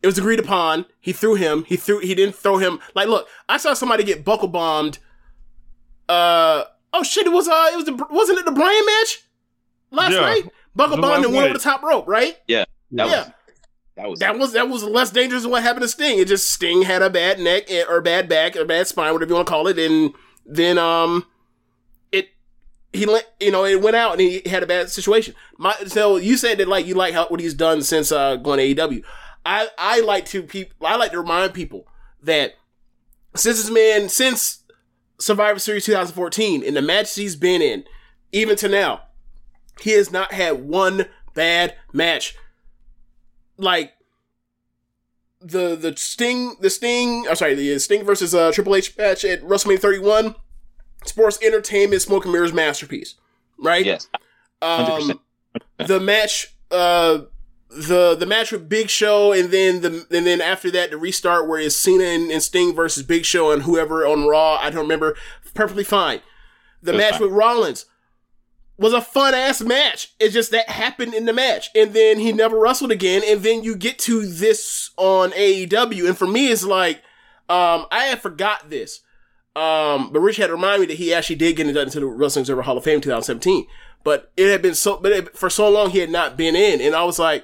It 0.01 0.07
was 0.07 0.17
agreed 0.17 0.39
upon. 0.39 0.85
He 1.01 1.11
threw 1.11 1.35
him. 1.35 1.65
He 1.65 1.75
threw. 1.75 1.99
He 1.99 2.15
didn't 2.15 2.35
throw 2.35 2.57
him. 2.57 2.79
Like, 2.95 3.07
look, 3.09 3.27
I 3.49 3.57
saw 3.57 3.73
somebody 3.73 4.03
get 4.03 4.23
buckle 4.23 4.47
bombed. 4.47 4.99
Uh 6.07 6.63
oh 6.93 7.03
shit! 7.03 7.27
It 7.27 7.31
was 7.31 7.47
uh 7.47 7.69
it 7.73 7.75
was 7.75 7.85
the 7.85 8.07
wasn't 8.09 8.39
it 8.39 8.45
the 8.45 8.51
Bryan 8.51 8.85
match 8.85 9.23
last 9.91 10.13
Yeah. 10.13 10.21
night? 10.21 10.43
Buckle 10.75 10.95
The 10.95 11.01
bombed 11.01 11.25
and 11.25 11.33
went 11.33 11.45
over 11.45 11.53
the 11.53 11.59
top 11.63 11.83
rope, 11.83 12.07
right? 12.07 12.37
yeah, 12.47 12.63
that 12.91 13.07
yeah. 13.09 13.17
was 13.17 13.29
that 13.95 14.09
was 14.09 14.19
That 14.19 14.39
was 14.39 14.53
that 14.53 14.69
was 14.69 14.83
less 14.83 15.11
dangerous 15.11 15.41
than 15.43 15.51
what 15.51 15.61
happened 15.63 15.81
to 15.83 15.87
Sting. 15.89 16.19
It 16.19 16.27
just 16.27 16.49
Sting 16.49 16.83
had 16.83 17.01
a 17.01 17.09
bad 17.09 17.39
neck 17.39 17.63
or 17.89 17.99
bad 18.01 18.29
back 18.29 18.55
or 18.55 18.63
bad 18.65 18.87
spine, 18.87 19.11
whatever 19.13 19.29
you 19.29 19.35
want 19.35 19.47
to 19.47 19.51
call 19.51 19.67
it, 19.67 19.77
and 19.77 20.13
then 20.45 20.77
um, 20.77 21.25
it 22.11 22.29
he 22.93 23.05
let 23.05 23.33
you 23.39 23.51
know 23.51 23.65
it 23.65 23.81
went 23.81 23.95
out 23.97 24.13
and 24.13 24.21
he 24.21 24.41
had 24.45 24.63
a 24.63 24.67
bad 24.67 24.89
situation. 24.89 25.35
My 25.57 25.75
so 25.85 26.15
you 26.17 26.37
said 26.37 26.57
that 26.59 26.67
like 26.67 26.85
you 26.87 26.95
like 26.95 27.13
how 27.13 27.27
what 27.27 27.39
he's 27.41 27.53
done 27.53 27.81
since 27.83 28.11
uh 28.11 28.37
going 28.37 28.75
to 28.75 28.81
AEW. 28.87 29.03
I 29.49 29.67
I 29.79 30.01
like 30.01 30.25
to 30.27 30.43
people 30.43 30.85
I 30.85 30.95
like 30.95 31.11
to 31.11 31.19
remind 31.19 31.53
people 31.55 31.87
that 32.21 32.53
since 33.35 33.57
this 33.57 33.71
man 33.71 34.07
since 34.07 34.63
Survivor 35.17 35.57
Series 35.59 35.85
2014 35.85 36.61
in 36.61 36.75
the 36.75 36.81
matches 36.83 37.15
he's 37.15 37.35
been 37.35 37.61
in, 37.61 37.83
even 38.31 38.55
to 38.57 38.69
now, 38.69 39.01
he 39.81 39.91
has 39.91 40.11
not 40.11 40.33
had 40.33 40.61
one 40.63 41.07
bad 41.33 41.75
match. 41.91 42.35
Like 43.57 43.93
the 45.41 45.75
the 45.75 45.97
Sting 45.97 46.55
the 46.61 46.69
Sting 46.69 47.25
I'm 47.27 47.35
sorry 47.35 47.55
the 47.55 47.79
Sting 47.79 48.05
versus 48.05 48.35
uh, 48.35 48.51
Triple 48.51 48.75
H 48.75 48.95
match 48.97 49.25
at 49.25 49.41
WrestleMania 49.41 49.79
31 49.79 50.35
sports 51.05 51.39
entertainment 51.41 52.01
smoke 52.01 52.25
and 52.25 52.33
mirrors 52.33 52.53
masterpiece 52.53 53.15
right 53.57 53.85
Yes. 53.85 54.09
hundred 54.61 55.11
um 55.13 55.87
the 55.87 55.99
match 55.99 56.53
uh 56.71 57.19
the 57.69 58.15
the 58.15 58.25
match 58.25 58.51
with 58.51 58.67
Big 58.67 58.89
Show 58.89 59.31
and 59.31 59.51
then 59.51 59.81
the 59.81 60.07
and 60.11 60.25
then 60.25 60.41
after 60.41 60.71
that 60.71 60.89
the 60.91 60.97
restart 60.97 61.47
where 61.47 61.59
it's 61.59 61.75
Cena 61.75 62.03
and, 62.03 62.31
and 62.31 62.41
Sting 62.41 62.73
versus 62.73 63.03
Big 63.03 63.25
Show 63.25 63.51
and 63.51 63.63
whoever 63.63 64.07
on 64.07 64.27
Raw 64.27 64.55
I 64.55 64.69
don't 64.69 64.81
remember 64.81 65.15
perfectly 65.53 65.83
fine 65.83 66.21
the 66.81 66.93
match 66.93 67.13
fine. 67.13 67.21
with 67.21 67.31
Rollins 67.31 67.85
was 68.79 68.93
a 68.93 69.01
fun 69.01 69.33
ass 69.33 69.61
match. 69.61 70.13
It's 70.19 70.33
just 70.33 70.51
that 70.51 70.69
happened 70.69 71.13
in 71.13 71.25
the 71.25 71.33
match. 71.33 71.69
And 71.75 71.93
then 71.93 72.17
he 72.17 72.31
never 72.31 72.57
wrestled 72.57 72.91
again. 72.91 73.21
And 73.27 73.43
then 73.43 73.63
you 73.63 73.75
get 73.75 73.99
to 73.99 74.25
this 74.25 74.91
on 74.95 75.31
AEW. 75.31 76.07
And 76.07 76.17
for 76.17 76.25
me, 76.25 76.47
it's 76.47 76.63
like, 76.63 76.97
um, 77.49 77.85
I 77.91 78.05
had 78.05 78.21
forgot 78.21 78.69
this. 78.69 79.01
Um, 79.55 80.13
but 80.13 80.21
Rich 80.21 80.37
had 80.37 80.47
to 80.47 80.53
remind 80.53 80.79
me 80.79 80.87
that 80.87 80.97
he 80.97 81.13
actually 81.13 81.35
did 81.35 81.57
get 81.57 81.67
into 81.67 81.99
the 81.99 82.05
Wrestling 82.05 82.43
Observer 82.43 82.61
Hall 82.61 82.77
of 82.77 82.85
Fame 82.85 82.95
in 82.95 83.01
2017. 83.01 83.67
But 84.05 84.31
it 84.37 84.49
had 84.49 84.61
been 84.61 84.75
so, 84.75 84.97
but 84.97 85.11
it, 85.11 85.37
for 85.37 85.49
so 85.49 85.69
long 85.69 85.89
he 85.89 85.99
had 85.99 86.09
not 86.09 86.37
been 86.37 86.55
in. 86.55 86.79
And 86.79 86.95
I 86.95 87.03
was 87.03 87.19
like, 87.19 87.43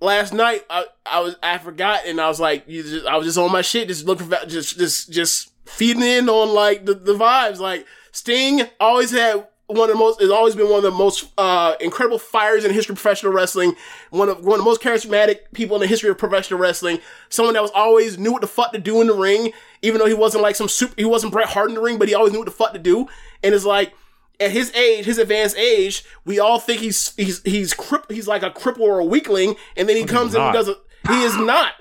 last 0.00 0.32
night 0.32 0.64
I, 0.68 0.86
I 1.06 1.20
was, 1.20 1.36
I 1.42 1.58
forgot. 1.58 2.06
And 2.06 2.20
I 2.20 2.28
was 2.28 2.40
like, 2.40 2.64
you 2.66 2.82
just, 2.82 3.06
I 3.06 3.16
was 3.16 3.26
just 3.26 3.38
on 3.38 3.52
my 3.52 3.62
shit, 3.62 3.88
just 3.88 4.06
looking 4.06 4.28
for, 4.28 4.38
just, 4.46 4.78
just, 4.78 5.10
just 5.10 5.52
feeding 5.66 6.02
in 6.02 6.28
on 6.28 6.54
like 6.54 6.84
the, 6.86 6.94
the 6.94 7.14
vibes. 7.14 7.58
Like 7.58 7.86
Sting 8.12 8.62
always 8.80 9.10
had 9.10 9.46
one 9.70 9.88
of 9.88 9.94
the 9.96 9.98
most 9.98 10.20
has 10.20 10.30
always 10.30 10.54
been 10.54 10.68
one 10.68 10.78
of 10.78 10.82
the 10.82 10.90
most 10.90 11.30
uh, 11.38 11.74
incredible 11.80 12.18
fires 12.18 12.64
in 12.64 12.72
history 12.72 12.92
of 12.92 13.00
professional 13.00 13.32
wrestling. 13.32 13.74
One 14.10 14.28
of 14.28 14.44
one 14.44 14.58
of 14.58 14.64
the 14.64 14.68
most 14.68 14.82
charismatic 14.82 15.52
people 15.54 15.76
in 15.76 15.80
the 15.80 15.86
history 15.86 16.10
of 16.10 16.18
professional 16.18 16.58
wrestling. 16.58 16.98
Someone 17.28 17.54
that 17.54 17.62
was 17.62 17.70
always 17.70 18.18
knew 18.18 18.32
what 18.32 18.40
the 18.40 18.48
fuck 18.48 18.72
to 18.72 18.78
do 18.78 19.00
in 19.00 19.06
the 19.06 19.14
ring, 19.14 19.52
even 19.82 19.98
though 19.98 20.06
he 20.06 20.14
wasn't 20.14 20.42
like 20.42 20.56
some 20.56 20.68
super. 20.68 20.94
He 20.96 21.04
wasn't 21.04 21.32
Bret 21.32 21.48
Hart 21.48 21.68
in 21.68 21.76
the 21.76 21.80
ring, 21.80 21.98
but 21.98 22.08
he 22.08 22.14
always 22.14 22.32
knew 22.32 22.40
what 22.40 22.46
the 22.46 22.50
fuck 22.50 22.72
to 22.72 22.78
do. 22.78 23.06
And 23.42 23.54
it's 23.54 23.64
like 23.64 23.92
at 24.40 24.50
his 24.50 24.74
age, 24.74 25.04
his 25.04 25.18
advanced 25.18 25.56
age, 25.56 26.04
we 26.24 26.38
all 26.38 26.58
think 26.58 26.80
he's 26.80 27.14
he's 27.16 27.42
he's 27.42 27.74
crip- 27.74 28.10
he's 28.10 28.26
like 28.26 28.42
a 28.42 28.50
cripple 28.50 28.80
or 28.80 28.98
a 28.98 29.04
weakling, 29.04 29.54
and 29.76 29.88
then 29.88 29.96
he 29.96 30.04
comes 30.04 30.34
and 30.34 30.44
not. 30.44 30.52
does 30.52 30.68
it. 30.68 30.78
He 31.06 31.22
is 31.22 31.36
not 31.36 31.74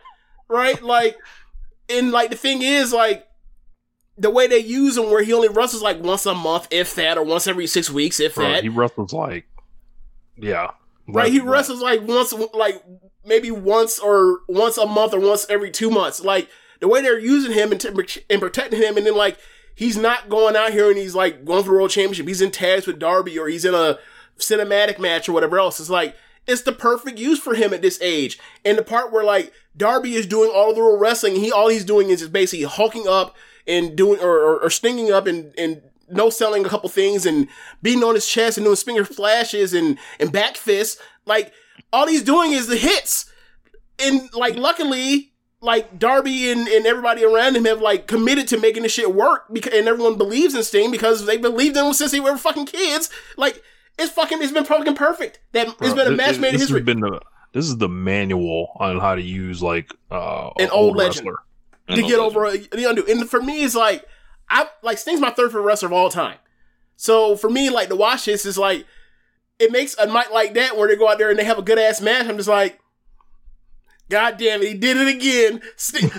right. 0.50 0.82
Like, 0.82 1.18
and 1.90 2.12
like 2.12 2.30
the 2.30 2.36
thing 2.36 2.62
is 2.62 2.92
like 2.92 3.26
the 4.18 4.30
way 4.30 4.48
they 4.48 4.60
use 4.60 4.98
him, 4.98 5.06
where 5.06 5.24
he 5.24 5.34
only 5.34 5.48
wrestles 5.48 5.82
like 5.82 6.02
once 6.04 6.26
a 6.26 6.36
month, 6.36 6.68
if 6.70 6.94
that, 6.96 7.18
or 7.18 7.24
once 7.24 7.48
every 7.48 7.66
six 7.66 7.90
weeks, 7.90 8.20
if 8.20 8.36
that. 8.36 8.64
he 8.64 8.70
wrestles 8.70 9.14
like, 9.14 9.48
yeah, 10.38 10.72
right? 11.08 11.32
He 11.32 11.40
wrestles 11.40 11.82
like 11.82 12.02
once, 12.02 12.34
like 12.54 12.84
maybe 13.24 13.52
once 13.52 14.00
or 14.00 14.40
once 14.50 14.78
a 14.78 14.86
month 14.86 15.14
or 15.14 15.20
once 15.22 15.46
every 15.50 15.72
two 15.72 15.90
months. 15.90 16.22
Like 16.22 16.50
the 16.82 16.90
way 16.90 17.02
they're 17.02 17.20
using 17.20 17.54
him 17.54 17.72
and, 17.72 17.80
t- 17.80 18.22
and 18.30 18.42
protecting 18.42 18.82
him, 18.82 18.98
and 18.98 19.06
then 19.06 19.16
like 19.16 19.38
he's 19.80 19.96
not 19.96 20.28
going 20.28 20.58
out 20.58 20.74
here 20.74 20.90
and 20.90 20.98
he's 20.98 21.16
like 21.16 21.46
going 21.46 21.64
for 21.64 21.70
the 21.70 21.76
world 21.76 21.90
championship. 21.90 22.28
He's 22.28 22.42
in 22.42 22.52
tags 22.52 22.86
with 22.86 23.00
Darby 23.00 23.40
or 23.40 23.48
he's 23.48 23.64
in 23.64 23.74
a 23.74 23.98
cinematic 24.38 25.00
match 25.00 25.30
or 25.30 25.32
whatever 25.32 25.58
else. 25.58 25.80
It's 25.80 25.90
like 25.90 26.18
it's 26.46 26.64
the 26.64 26.74
perfect 26.74 27.18
use 27.18 27.40
for 27.40 27.54
him 27.54 27.74
at 27.74 27.82
this 27.82 27.98
age. 28.02 28.38
And 28.66 28.78
the 28.78 28.84
part 28.84 29.14
where 29.14 29.24
like 29.24 29.54
Darby 29.78 30.16
is 30.16 30.28
doing 30.28 30.52
all 30.54 30.74
the 30.74 30.82
real 30.82 30.98
wrestling, 30.98 31.38
he 31.38 31.50
all 31.50 31.70
he's 31.70 31.86
doing 31.86 32.10
is 32.10 32.20
just 32.20 32.34
basically 32.34 32.66
hulking 32.66 33.08
up 33.08 33.38
and 33.66 33.96
doing 33.96 34.20
or, 34.20 34.38
or, 34.40 34.60
or 34.60 34.70
stinging 34.70 35.14
up 35.14 35.26
and 35.26 35.54
and 35.58 35.82
no 36.10 36.30
selling 36.30 36.66
a 36.66 36.70
couple 36.70 36.90
things 36.90 37.26
and 37.26 37.48
beating 37.82 38.04
on 38.04 38.16
his 38.16 38.28
chest 38.28 38.58
and 38.58 38.66
doing 38.66 38.76
finger 38.76 39.06
flashes 39.06 39.74
and 39.74 39.98
and 40.20 40.34
back 40.34 40.58
fists. 40.58 41.02
Like 41.26 41.54
all 41.94 42.06
he's 42.06 42.24
doing 42.24 42.52
is 42.52 42.68
the 42.68 42.76
hits. 42.76 43.32
And 43.98 44.30
like 44.34 44.56
luckily, 44.58 45.29
like 45.62 46.00
Darby 46.00 46.52
and, 46.52 46.68
and 46.68 46.86
everybody 46.86 47.24
around 47.24 47.56
him 47.56 47.66
have 47.66 47.82
like 47.82 48.08
committed 48.08 48.48
to 48.50 48.58
making 48.58 48.84
this 48.84 48.94
shit 48.94 49.14
work 49.14 49.46
because 49.52 49.74
and 49.74 49.88
everyone 49.88 50.18
believes 50.18 50.56
in 50.56 50.64
Sting 50.64 50.90
because 50.92 51.26
they 51.26 51.38
believed 51.38 51.76
in 51.76 51.86
him 51.86 51.94
since 51.94 52.12
they 52.12 52.20
were 52.20 52.38
fucking 52.38 52.66
kids. 52.66 53.10
Like 53.38 53.62
it's 53.98 54.12
fucking 54.12 54.42
it's 54.42 54.52
been 54.54 54.64
fucking 54.66 54.96
perfect. 54.96 55.40
That 55.52 55.68
it's 55.82 55.94
been 55.94 56.08
a 56.08 56.12
match 56.12 56.36
thi- 56.36 56.42
made 56.42 56.54
in 56.54 56.60
history. 56.60 56.82
Been 56.82 57.02
the, 57.02 57.20
this 57.54 57.66
is 57.66 57.78
the 57.78 57.90
manual 57.90 58.72
on 58.80 59.00
how 59.00 59.16
to 59.16 59.22
use 59.22 59.62
like 59.62 59.92
uh, 60.10 60.50
An 60.60 60.70
a 60.70 60.72
old 60.72 60.96
legend. 60.96 61.28
wrestler. 61.28 61.96
to 61.98 62.02
get 62.04 62.20
over 62.20 62.50
the 62.52 62.86
undo. 62.90 63.04
And 63.10 63.30
for 63.30 63.42
me, 63.42 63.64
it's 63.64 63.76
like 63.76 64.06
I 64.50 64.70
like 64.82 64.98
Sting's 64.98 65.20
my 65.20 65.32
third 65.32 65.50
favorite 65.50 65.64
wrestler 65.64 65.88
of 65.88 65.94
all 65.94 66.10
time. 66.10 66.38
So 66.96 67.36
for 67.36 67.50
me, 67.50 67.70
like 67.70 67.90
to 67.90 67.96
watch 67.96 68.26
this 68.26 68.46
is 68.46 68.58
like 68.58 68.86
it 69.58 69.72
makes 69.74 69.94
a 69.98 70.06
night 70.06 70.32
like 70.32 70.54
that 70.54 70.78
where 70.78 70.88
they 70.88 70.96
go 70.96 71.10
out 71.10 71.18
there 71.18 71.30
and 71.30 71.38
they 71.38 71.44
have 71.44 71.60
a 71.60 71.62
good 71.64 71.78
ass 71.80 72.00
match. 72.00 72.28
I'm 72.28 72.38
just 72.38 72.48
like, 72.48 72.80
God 74.10 74.38
damn 74.38 74.62
it, 74.64 74.68
he 74.70 74.74
did 74.74 74.98
it 74.98 75.08
again. 75.08 75.62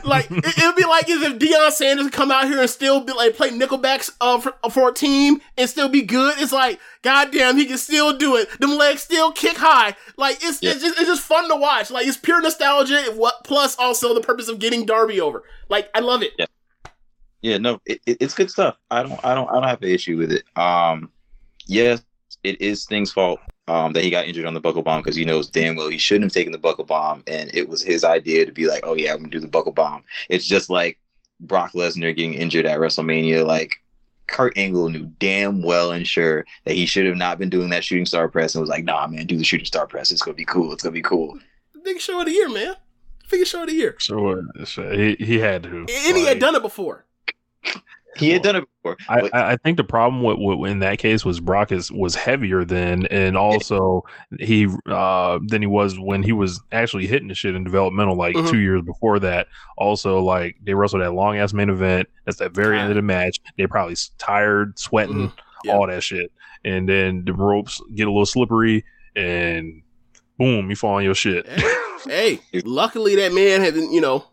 Like 0.04 0.30
it, 0.30 0.58
it'd 0.58 0.76
be 0.76 0.84
like 0.84 1.10
as 1.10 1.22
if 1.22 1.38
Deion 1.38 1.70
Sanders 1.72 2.08
come 2.10 2.30
out 2.30 2.46
here 2.46 2.60
and 2.60 2.70
still 2.70 3.00
be 3.00 3.12
like 3.12 3.36
play 3.36 3.50
Nickelbacks 3.50 4.10
uh, 4.20 4.38
for, 4.38 4.54
for 4.70 4.90
a 4.90 4.94
team 4.94 5.40
and 5.58 5.68
still 5.68 5.88
be 5.88 6.02
good. 6.02 6.34
It's 6.38 6.52
like, 6.52 6.78
God 7.02 7.32
damn, 7.32 7.56
he 7.56 7.66
can 7.66 7.78
still 7.78 8.16
do 8.16 8.36
it. 8.36 8.48
Them 8.60 8.76
legs 8.78 9.02
still 9.02 9.32
kick 9.32 9.56
high. 9.56 9.96
Like 10.16 10.36
it's 10.42 10.62
it's 10.62 10.80
just 10.80 10.98
it's 11.00 11.08
just 11.08 11.22
fun 11.22 11.48
to 11.48 11.56
watch. 11.56 11.90
Like 11.90 12.06
it's 12.06 12.16
pure 12.16 12.40
nostalgia. 12.40 13.02
What 13.16 13.42
plus 13.44 13.76
also 13.76 14.14
the 14.14 14.20
purpose 14.20 14.48
of 14.48 14.58
getting 14.60 14.86
Darby 14.86 15.20
over. 15.20 15.42
Like 15.68 15.90
I 15.94 16.00
love 16.00 16.22
it. 16.22 16.32
Yeah, 17.42 17.58
no, 17.58 17.80
it, 17.86 18.00
it- 18.06 18.18
it's 18.20 18.34
good 18.34 18.50
stuff. 18.50 18.76
I 18.90 19.02
don't, 19.02 19.18
I 19.24 19.34
don't, 19.34 19.48
I 19.48 19.54
don't 19.54 19.64
have 19.64 19.82
an 19.82 19.88
issue 19.88 20.16
with 20.16 20.30
it. 20.30 20.44
Um, 20.56 21.10
yes, 21.66 22.02
it 22.44 22.60
is 22.60 22.82
Sting's 22.82 23.12
fault 23.12 23.40
um, 23.70 23.92
that 23.92 24.02
he 24.02 24.10
got 24.10 24.26
injured 24.26 24.46
on 24.46 24.54
the 24.54 24.60
buckle 24.60 24.82
bomb 24.82 25.00
because 25.00 25.14
he 25.14 25.24
knows 25.24 25.48
damn 25.48 25.76
well 25.76 25.88
he 25.88 25.96
shouldn't 25.96 26.24
have 26.24 26.32
taken 26.32 26.50
the 26.50 26.58
buckle 26.58 26.84
bomb, 26.84 27.22
and 27.28 27.54
it 27.54 27.68
was 27.68 27.82
his 27.82 28.02
idea 28.02 28.44
to 28.44 28.50
be 28.50 28.66
like, 28.66 28.80
oh 28.84 28.94
yeah, 28.94 29.12
I'm 29.12 29.18
gonna 29.18 29.30
do 29.30 29.38
the 29.38 29.46
buckle 29.46 29.70
bomb. 29.70 30.02
It's 30.28 30.44
just 30.44 30.70
like 30.70 30.98
Brock 31.38 31.72
Lesnar 31.72 32.14
getting 32.14 32.34
injured 32.34 32.66
at 32.66 32.80
WrestleMania. 32.80 33.46
Like 33.46 33.76
Kurt 34.26 34.58
Angle 34.58 34.88
knew 34.88 35.06
damn 35.20 35.62
well 35.62 35.92
and 35.92 36.04
sure 36.04 36.44
that 36.64 36.74
he 36.74 36.84
should 36.84 37.06
have 37.06 37.16
not 37.16 37.38
been 37.38 37.48
doing 37.48 37.70
that 37.70 37.84
shooting 37.84 38.06
star 38.06 38.28
press, 38.28 38.56
and 38.56 38.60
was 38.60 38.68
like, 38.68 38.84
nah, 38.84 39.06
man, 39.06 39.26
do 39.26 39.36
the 39.36 39.44
shooting 39.44 39.66
star 39.66 39.86
press. 39.86 40.10
It's 40.10 40.22
gonna 40.22 40.34
be 40.34 40.44
cool. 40.44 40.72
It's 40.72 40.82
gonna 40.82 40.92
be 40.92 41.02
cool. 41.02 41.38
Biggest 41.84 42.06
show 42.06 42.18
of 42.18 42.26
the 42.26 42.32
year, 42.32 42.48
man. 42.48 42.74
Biggest 43.30 43.52
show 43.52 43.62
of 43.62 43.68
the 43.68 43.74
year. 43.74 43.94
So 44.00 44.30
uh, 44.30 44.64
so 44.64 44.90
he 44.90 45.14
he 45.20 45.38
had 45.38 45.62
to. 45.62 45.86
And 45.88 46.16
he 46.16 46.26
had 46.26 46.40
done 46.40 46.56
it 46.56 46.62
before. 46.62 47.06
He 48.16 48.30
had 48.30 48.42
done 48.42 48.56
it 48.56 48.64
before. 48.82 48.96
I, 49.08 49.30
I 49.32 49.52
I 49.52 49.56
think 49.56 49.76
the 49.76 49.84
problem 49.84 50.22
with, 50.22 50.38
with 50.58 50.70
in 50.70 50.80
that 50.80 50.98
case 50.98 51.24
was 51.24 51.38
Brock 51.40 51.70
is 51.70 51.92
was 51.92 52.14
heavier 52.16 52.64
than, 52.64 53.06
and 53.06 53.36
also 53.36 54.04
he 54.38 54.66
uh 54.86 55.38
than 55.46 55.62
he 55.62 55.66
was 55.66 55.98
when 55.98 56.22
he 56.22 56.32
was 56.32 56.60
actually 56.72 57.06
hitting 57.06 57.28
the 57.28 57.34
shit 57.34 57.54
in 57.54 57.62
developmental 57.62 58.16
like 58.16 58.34
Mhm. 58.34 58.50
two 58.50 58.58
years 58.58 58.82
before 58.82 59.20
that. 59.20 59.46
Also, 59.78 60.20
like 60.20 60.56
they 60.64 60.74
wrestled 60.74 61.02
that 61.02 61.12
long 61.14 61.38
ass 61.38 61.52
main 61.52 61.70
event. 61.70 62.08
That's 62.24 62.38
that 62.38 62.52
very 62.52 62.78
end 62.80 62.90
of 62.90 62.96
the 62.96 63.02
match. 63.02 63.38
They 63.56 63.66
probably 63.66 63.96
tired, 64.18 64.78
sweating, 64.78 65.32
all 65.68 65.86
that 65.86 66.02
shit, 66.02 66.32
and 66.64 66.88
then 66.88 67.24
the 67.24 67.32
ropes 67.32 67.80
get 67.94 68.08
a 68.08 68.10
little 68.10 68.26
slippery, 68.26 68.84
and 69.14 69.82
boom, 70.36 70.68
you 70.68 70.74
fall 70.76 70.94
on 70.96 71.04
your 71.04 71.14
shit. 71.14 71.46
hey, 72.06 72.40
luckily 72.64 73.14
that 73.16 73.32
man 73.32 73.60
had, 73.60 73.76
you 73.76 74.00
know, 74.00 74.24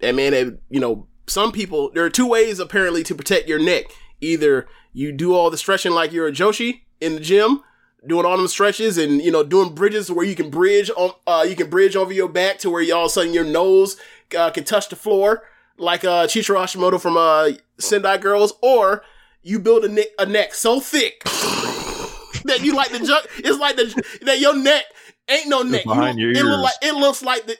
that 0.00 0.14
man 0.14 0.32
had, 0.34 0.58
you 0.70 0.78
know, 0.78 1.08
some 1.26 1.52
people, 1.52 1.90
there 1.94 2.04
are 2.04 2.10
two 2.10 2.26
ways 2.26 2.58
apparently 2.58 3.02
to 3.04 3.14
protect 3.14 3.48
your 3.48 3.58
neck. 3.58 3.84
Either 4.20 4.66
you 4.92 5.12
do 5.12 5.34
all 5.34 5.50
the 5.50 5.56
stretching 5.56 5.92
like 5.92 6.12
you're 6.12 6.26
a 6.28 6.32
Joshi 6.32 6.82
in 7.00 7.14
the 7.14 7.20
gym, 7.20 7.62
doing 8.06 8.24
all 8.26 8.36
them 8.36 8.48
stretches 8.48 8.98
and, 8.98 9.20
you 9.22 9.30
know, 9.32 9.42
doing 9.42 9.74
bridges 9.74 10.10
where 10.10 10.26
you 10.26 10.34
can 10.34 10.50
bridge 10.50 10.90
on, 10.96 11.10
uh, 11.26 11.44
you 11.48 11.56
can 11.56 11.70
bridge 11.70 11.96
over 11.96 12.12
your 12.12 12.28
back 12.28 12.58
to 12.58 12.70
where 12.70 12.82
you 12.82 12.94
all 12.94 13.04
of 13.04 13.06
a 13.06 13.10
sudden 13.10 13.32
your 13.32 13.44
nose, 13.44 13.96
uh, 14.38 14.50
can 14.50 14.64
touch 14.64 14.88
the 14.88 14.96
floor 14.96 15.42
like, 15.78 16.04
uh, 16.04 16.26
Chihiro 16.26 16.56
Hashimoto 16.62 17.00
from, 17.00 17.16
uh, 17.16 17.50
Sendai 17.78 18.18
Girls, 18.18 18.52
or 18.62 19.02
you 19.42 19.58
build 19.58 19.84
a 19.84 19.88
neck, 19.88 20.06
a 20.18 20.26
neck 20.26 20.54
so 20.54 20.78
thick 20.80 21.22
that 22.44 22.60
you 22.62 22.74
like 22.74 22.90
the 22.90 23.00
jug, 23.00 23.24
it's 23.38 23.58
like 23.58 23.76
the, 23.76 24.04
that 24.22 24.38
your 24.40 24.56
neck 24.56 24.84
ain't 25.28 25.48
no 25.48 25.62
neck. 25.62 25.84
behind 25.84 26.18
You- 26.18 26.28
your 26.28 26.36
it 26.36 26.44
look 26.44 26.52
ears. 26.58 26.62
like, 26.62 26.74
it 26.82 26.94
looks 26.94 27.22
like 27.22 27.46
the, 27.46 27.56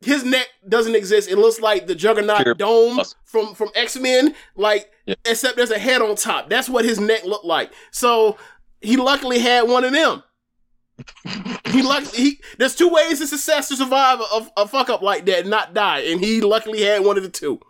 his 0.00 0.24
neck 0.24 0.48
doesn't 0.68 0.94
exist. 0.94 1.30
It 1.30 1.36
looks 1.36 1.60
like 1.60 1.86
the 1.86 1.94
Juggernaut 1.94 2.58
dome 2.58 3.00
from 3.24 3.54
from 3.54 3.68
X 3.74 3.96
Men, 3.96 4.34
like 4.56 4.90
except 5.24 5.56
there's 5.56 5.70
a 5.70 5.78
head 5.78 6.02
on 6.02 6.16
top. 6.16 6.48
That's 6.48 6.68
what 6.68 6.84
his 6.84 6.98
neck 6.98 7.24
looked 7.24 7.44
like. 7.44 7.72
So 7.90 8.38
he 8.80 8.96
luckily 8.96 9.38
had 9.38 9.68
one 9.68 9.84
of 9.84 9.92
them. 9.92 10.22
he 11.66 11.82
luckily 11.82 12.16
he 12.16 12.40
there's 12.58 12.74
two 12.74 12.88
ways 12.88 13.18
to 13.18 13.26
success 13.26 13.68
to 13.68 13.76
survive 13.76 14.20
a, 14.20 14.46
a 14.58 14.68
fuck 14.68 14.88
up 14.88 15.02
like 15.02 15.26
that 15.26 15.40
and 15.40 15.50
not 15.50 15.74
die, 15.74 16.00
and 16.00 16.20
he 16.20 16.40
luckily 16.40 16.82
had 16.82 17.04
one 17.04 17.16
of 17.16 17.22
the 17.22 17.28
two. 17.28 17.60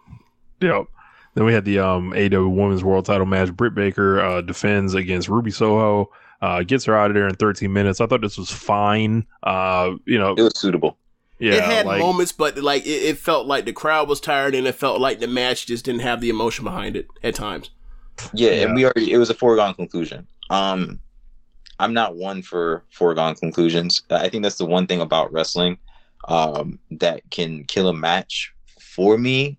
Yep. 0.61 0.87
Then 1.35 1.45
we 1.45 1.53
had 1.53 1.65
the 1.65 1.79
um 1.81 2.13
AW 2.13 2.49
Women's 2.49 2.85
World 2.85 3.07
Title 3.07 3.27
match. 3.27 3.53
Britt 3.53 3.75
Baker 3.75 4.21
uh, 4.21 4.41
defends 4.41 4.95
against 4.95 5.29
Ruby 5.29 5.51
Soho. 5.51 6.11
Uh, 6.43 6.63
gets 6.63 6.87
her 6.87 6.97
out 6.97 7.11
of 7.11 7.15
there 7.15 7.29
in 7.29 7.35
13 7.35 7.71
minutes. 7.71 8.01
I 8.01 8.07
thought 8.07 8.23
this 8.23 8.39
was 8.39 8.51
fine. 8.51 9.27
Uh, 9.43 9.93
you 10.07 10.19
know, 10.19 10.33
it 10.33 10.43
was 10.43 10.59
suitable. 10.59 10.97
Yeah, 11.41 11.55
it 11.55 11.65
had 11.65 11.87
like, 11.87 12.01
moments, 12.01 12.33
but 12.33 12.59
like 12.59 12.85
it, 12.85 13.03
it 13.03 13.19
felt 13.19 13.47
like 13.47 13.65
the 13.65 13.73
crowd 13.73 14.09
was 14.09 14.21
tired, 14.21 14.55
and 14.55 14.67
it 14.67 14.75
felt 14.75 15.01
like 15.01 15.21
the 15.21 15.27
match 15.27 15.67
just 15.67 15.87
didn't 15.87 16.03
have 16.03 16.21
the 16.21 16.29
emotion 16.29 16.65
behind 16.65 16.97
it 16.97 17.09
at 17.23 17.35
times. 17.35 17.71
Yeah, 18.35 18.51
and 18.51 18.75
we 18.75 18.85
already 18.85 19.11
it 19.11 19.17
was 19.17 19.31
a 19.31 19.35
foregone 19.35 19.75
conclusion. 19.75 20.27
Um, 20.51 21.01
I'm 21.79 21.95
not 21.95 22.17
one 22.17 22.43
for 22.43 22.85
foregone 22.91 23.37
conclusions. 23.37 24.03
I 24.11 24.29
think 24.29 24.43
that's 24.43 24.59
the 24.59 24.67
one 24.67 24.87
thing 24.87 25.01
about 25.01 25.33
wrestling 25.33 25.79
um, 26.29 26.79
that 26.91 27.23
can 27.31 27.65
kill 27.65 27.89
a 27.89 27.95
match 27.95 28.53
for 28.79 29.17
me. 29.17 29.59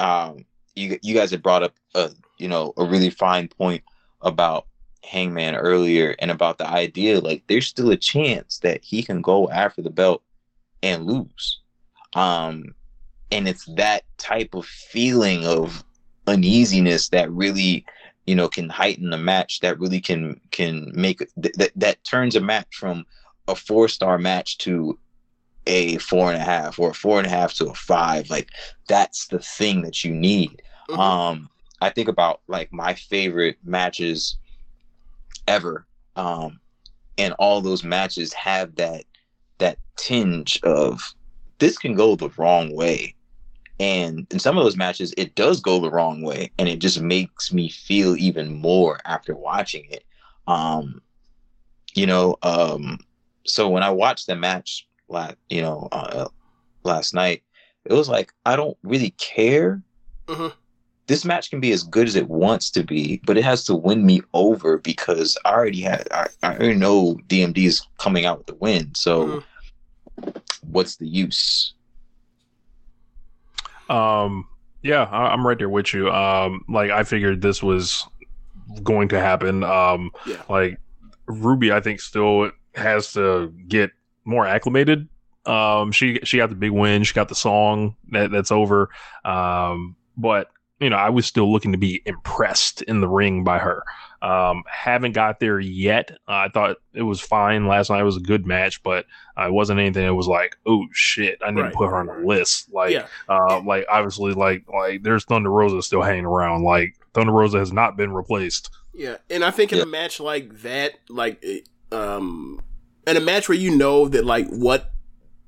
Um, 0.00 0.44
you 0.74 0.98
you 1.02 1.14
guys 1.14 1.30
had 1.30 1.44
brought 1.44 1.62
up 1.62 1.74
a 1.94 2.10
you 2.38 2.48
know 2.48 2.72
a 2.76 2.84
really 2.84 3.10
fine 3.10 3.46
point 3.46 3.84
about 4.22 4.66
Hangman 5.04 5.54
earlier 5.54 6.16
and 6.18 6.30
about 6.30 6.58
the 6.58 6.66
idea 6.66 7.20
like 7.20 7.42
there's 7.46 7.66
still 7.66 7.90
a 7.90 7.96
chance 7.96 8.58
that 8.60 8.82
he 8.82 9.02
can 9.02 9.20
go 9.20 9.50
after 9.50 9.82
the 9.82 9.90
belt 9.90 10.22
and 10.84 11.06
lose. 11.06 11.60
Um, 12.14 12.74
and 13.32 13.48
it's 13.48 13.64
that 13.76 14.04
type 14.18 14.54
of 14.54 14.66
feeling 14.66 15.44
of 15.46 15.82
uneasiness 16.26 17.08
that 17.10 17.30
really 17.32 17.84
you 18.26 18.34
know 18.34 18.48
can 18.48 18.68
heighten 18.68 19.10
the 19.10 19.18
match 19.18 19.60
that 19.60 19.78
really 19.78 20.00
can 20.00 20.40
can 20.50 20.90
make 20.94 21.18
th- 21.42 21.54
that 21.56 21.72
that 21.76 22.04
turns 22.04 22.36
a 22.36 22.40
match 22.40 22.68
from 22.72 23.04
a 23.48 23.54
four 23.54 23.88
star 23.88 24.18
match 24.18 24.58
to 24.58 24.98
a 25.66 25.98
four 25.98 26.32
and 26.32 26.40
a 26.40 26.44
half 26.44 26.78
or 26.78 26.90
a 26.90 26.94
four 26.94 27.18
and 27.18 27.26
a 27.26 27.30
half 27.30 27.52
to 27.54 27.66
a 27.66 27.74
five 27.74 28.30
like 28.30 28.48
that's 28.88 29.26
the 29.28 29.38
thing 29.38 29.82
that 29.82 30.04
you 30.04 30.14
need 30.14 30.62
Mhm. 30.88 30.98
um 30.98 31.50
i 31.82 31.90
think 31.90 32.08
about 32.08 32.40
like 32.48 32.72
my 32.72 32.94
favorite 32.94 33.58
matches 33.64 34.38
ever 35.46 35.86
um 36.16 36.60
and 37.18 37.34
all 37.38 37.60
those 37.60 37.84
matches 37.84 38.32
have 38.32 38.74
that 38.76 39.04
that 39.58 39.78
tinge 39.96 40.60
of 40.62 41.14
this 41.58 41.78
can 41.78 41.94
go 41.94 42.16
the 42.16 42.30
wrong 42.36 42.74
way 42.74 43.14
and 43.80 44.26
in 44.30 44.38
some 44.38 44.56
of 44.56 44.64
those 44.64 44.76
matches 44.76 45.12
it 45.16 45.34
does 45.34 45.60
go 45.60 45.80
the 45.80 45.90
wrong 45.90 46.22
way 46.22 46.50
and 46.58 46.68
it 46.68 46.78
just 46.78 47.00
makes 47.00 47.52
me 47.52 47.68
feel 47.68 48.16
even 48.16 48.52
more 48.60 49.00
after 49.04 49.34
watching 49.34 49.84
it 49.90 50.04
um 50.46 51.00
you 51.94 52.06
know 52.06 52.36
um 52.42 52.98
so 53.46 53.68
when 53.68 53.82
i 53.82 53.90
watched 53.90 54.26
the 54.26 54.36
match 54.36 54.86
last 55.08 55.36
you 55.48 55.60
know 55.62 55.88
uh, 55.92 56.28
last 56.84 57.14
night 57.14 57.42
it 57.84 57.92
was 57.92 58.08
like 58.08 58.32
i 58.46 58.56
don't 58.56 58.76
really 58.82 59.10
care 59.10 59.82
Mhm. 60.26 60.52
This 61.06 61.24
match 61.24 61.50
can 61.50 61.60
be 61.60 61.70
as 61.72 61.82
good 61.82 62.06
as 62.08 62.16
it 62.16 62.28
wants 62.28 62.70
to 62.70 62.82
be 62.82 63.20
but 63.24 63.36
it 63.36 63.44
has 63.44 63.64
to 63.64 63.74
win 63.74 64.04
me 64.06 64.20
over 64.32 64.78
because 64.78 65.36
i 65.44 65.52
already 65.52 65.80
had 65.82 66.08
i, 66.12 66.26
I 66.42 66.54
already 66.54 66.74
know 66.74 67.18
dmd 67.28 67.58
is 67.58 67.86
coming 67.98 68.24
out 68.24 68.38
with 68.38 68.46
the 68.46 68.54
win 68.54 68.94
so 68.94 69.42
what's 70.62 70.96
the 70.96 71.06
use 71.06 71.74
Um, 73.88 74.48
yeah, 74.82 75.02
I, 75.04 75.32
I'm 75.32 75.46
right 75.46 75.58
there 75.58 75.68
with 75.68 75.92
you. 75.92 76.10
Um, 76.10 76.64
like 76.68 76.90
I 76.90 77.04
figured 77.04 77.42
this 77.42 77.62
was 77.62 78.06
going 78.82 79.08
to 79.08 79.20
happen. 79.20 79.62
Um, 79.62 80.10
Yeah. 80.26 80.42
like 80.48 80.78
Ruby, 81.26 81.72
I 81.72 81.80
think 81.80 82.00
still 82.00 82.50
has 82.74 83.12
to 83.12 83.52
get 83.68 83.90
more 84.24 84.46
acclimated. 84.46 85.08
Um, 85.46 85.92
she 85.92 86.18
she 86.24 86.38
got 86.38 86.48
the 86.48 86.56
big 86.56 86.70
win. 86.70 87.02
She 87.04 87.12
got 87.12 87.28
the 87.28 87.34
song 87.34 87.96
that 88.12 88.30
that's 88.30 88.50
over. 88.50 88.88
Um, 89.24 89.96
but 90.16 90.48
you 90.80 90.90
know, 90.90 90.96
I 90.96 91.10
was 91.10 91.24
still 91.26 91.50
looking 91.52 91.72
to 91.72 91.78
be 91.78 92.02
impressed 92.04 92.82
in 92.82 93.00
the 93.00 93.08
ring 93.08 93.44
by 93.44 93.58
her. 93.58 93.82
Um, 94.22 94.62
haven't 94.66 95.12
got 95.12 95.38
there 95.38 95.60
yet. 95.60 96.10
I 96.26 96.48
thought 96.48 96.78
it 96.94 97.02
was 97.02 97.20
fine 97.20 97.66
last 97.66 97.90
night. 97.90 98.00
It 98.00 98.04
was 98.04 98.16
a 98.16 98.20
good 98.20 98.46
match, 98.46 98.82
but 98.82 99.04
uh, 99.38 99.46
it 99.48 99.52
wasn't 99.52 99.80
anything 99.80 100.04
It 100.06 100.10
was 100.10 100.26
like, 100.28 100.56
oh 100.66 100.86
shit, 100.92 101.38
I 101.44 101.50
need 101.50 101.60
Right. 101.60 101.70
to 101.72 101.76
put 101.76 101.88
her 101.90 101.96
on 101.96 102.06
the 102.06 102.26
list. 102.26 102.72
Like, 102.72 102.92
Yeah. 102.92 103.06
uh, 103.28 103.60
like 103.60 103.84
obviously, 103.90 104.32
like 104.32 104.64
like 104.72 105.02
there's 105.02 105.24
Thunder 105.24 105.50
Rosa 105.50 105.82
still 105.82 106.02
hanging 106.02 106.24
around. 106.24 106.62
Like 106.64 106.96
Thunder 107.12 107.32
Rosa 107.32 107.58
has 107.58 107.72
not 107.72 107.96
been 107.96 108.12
replaced. 108.12 108.70
Yeah, 108.94 109.16
and 109.28 109.44
I 109.44 109.50
think 109.50 109.72
in 109.72 109.80
a 109.80 109.86
match 109.86 110.20
like 110.20 110.62
that, 110.62 110.94
like 111.08 111.44
um, 111.92 112.60
in 113.06 113.16
a 113.16 113.20
match 113.20 113.48
where 113.48 113.58
you 113.58 113.76
know 113.76 114.08
that 114.08 114.24
like 114.24 114.48
what, 114.48 114.90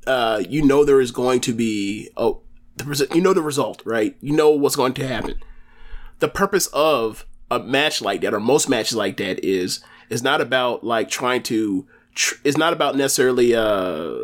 uh, 0.06 0.42
you 0.48 0.62
know 0.62 0.84
there 0.84 1.00
is 1.00 1.12
going 1.12 1.40
to 1.42 1.54
be 1.54 2.10
oh, 2.16 2.42
the 2.76 2.84
res- 2.84 3.14
you 3.14 3.20
know 3.20 3.32
the 3.32 3.42
result, 3.42 3.82
right? 3.84 4.16
You 4.20 4.32
know 4.32 4.50
what's 4.50 4.76
going 4.76 4.94
to 4.94 5.06
happen. 5.06 5.42
The 6.20 6.28
purpose 6.28 6.68
of 6.68 7.26
a 7.50 7.58
match 7.58 8.00
like 8.00 8.20
that, 8.22 8.34
or 8.34 8.40
most 8.40 8.68
matches 8.68 8.96
like 8.96 9.16
that, 9.18 9.44
is 9.44 9.80
is 10.08 10.22
not 10.22 10.40
about 10.40 10.84
like 10.84 11.08
trying 11.10 11.42
to. 11.44 11.86
Tr- 12.14 12.36
it's 12.44 12.56
not 12.56 12.72
about 12.72 12.96
necessarily 12.96 13.54
uh 13.54 14.14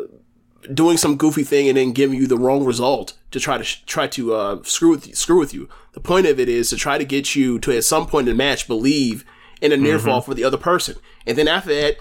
doing 0.73 0.97
some 0.97 1.17
goofy 1.17 1.43
thing 1.43 1.67
and 1.67 1.77
then 1.77 1.91
giving 1.91 2.17
you 2.17 2.25
the 2.25 2.37
wrong 2.37 2.63
result 2.63 3.13
to 3.31 3.39
try 3.39 3.57
to 3.57 3.63
sh- 3.63 3.83
try 3.85 4.07
to 4.07 4.33
uh, 4.33 4.63
screw 4.63 4.91
with 4.91 5.07
you, 5.07 5.13
screw 5.13 5.37
with 5.37 5.53
you. 5.53 5.67
The 5.91 5.99
point 5.99 6.25
of 6.25 6.39
it 6.39 6.47
is 6.47 6.69
to 6.69 6.77
try 6.77 6.97
to 6.97 7.03
get 7.03 7.35
you 7.35 7.59
to 7.59 7.75
at 7.75 7.83
some 7.83 8.07
point 8.07 8.29
in 8.29 8.37
the 8.37 8.43
match 8.43 8.65
believe 8.67 9.25
in 9.61 9.71
a 9.71 9.77
near 9.77 9.99
fall 9.99 10.21
for 10.21 10.33
the 10.33 10.43
other 10.43 10.57
person, 10.57 10.95
and 11.27 11.37
then 11.37 11.47
after 11.47 11.73
that. 11.73 11.97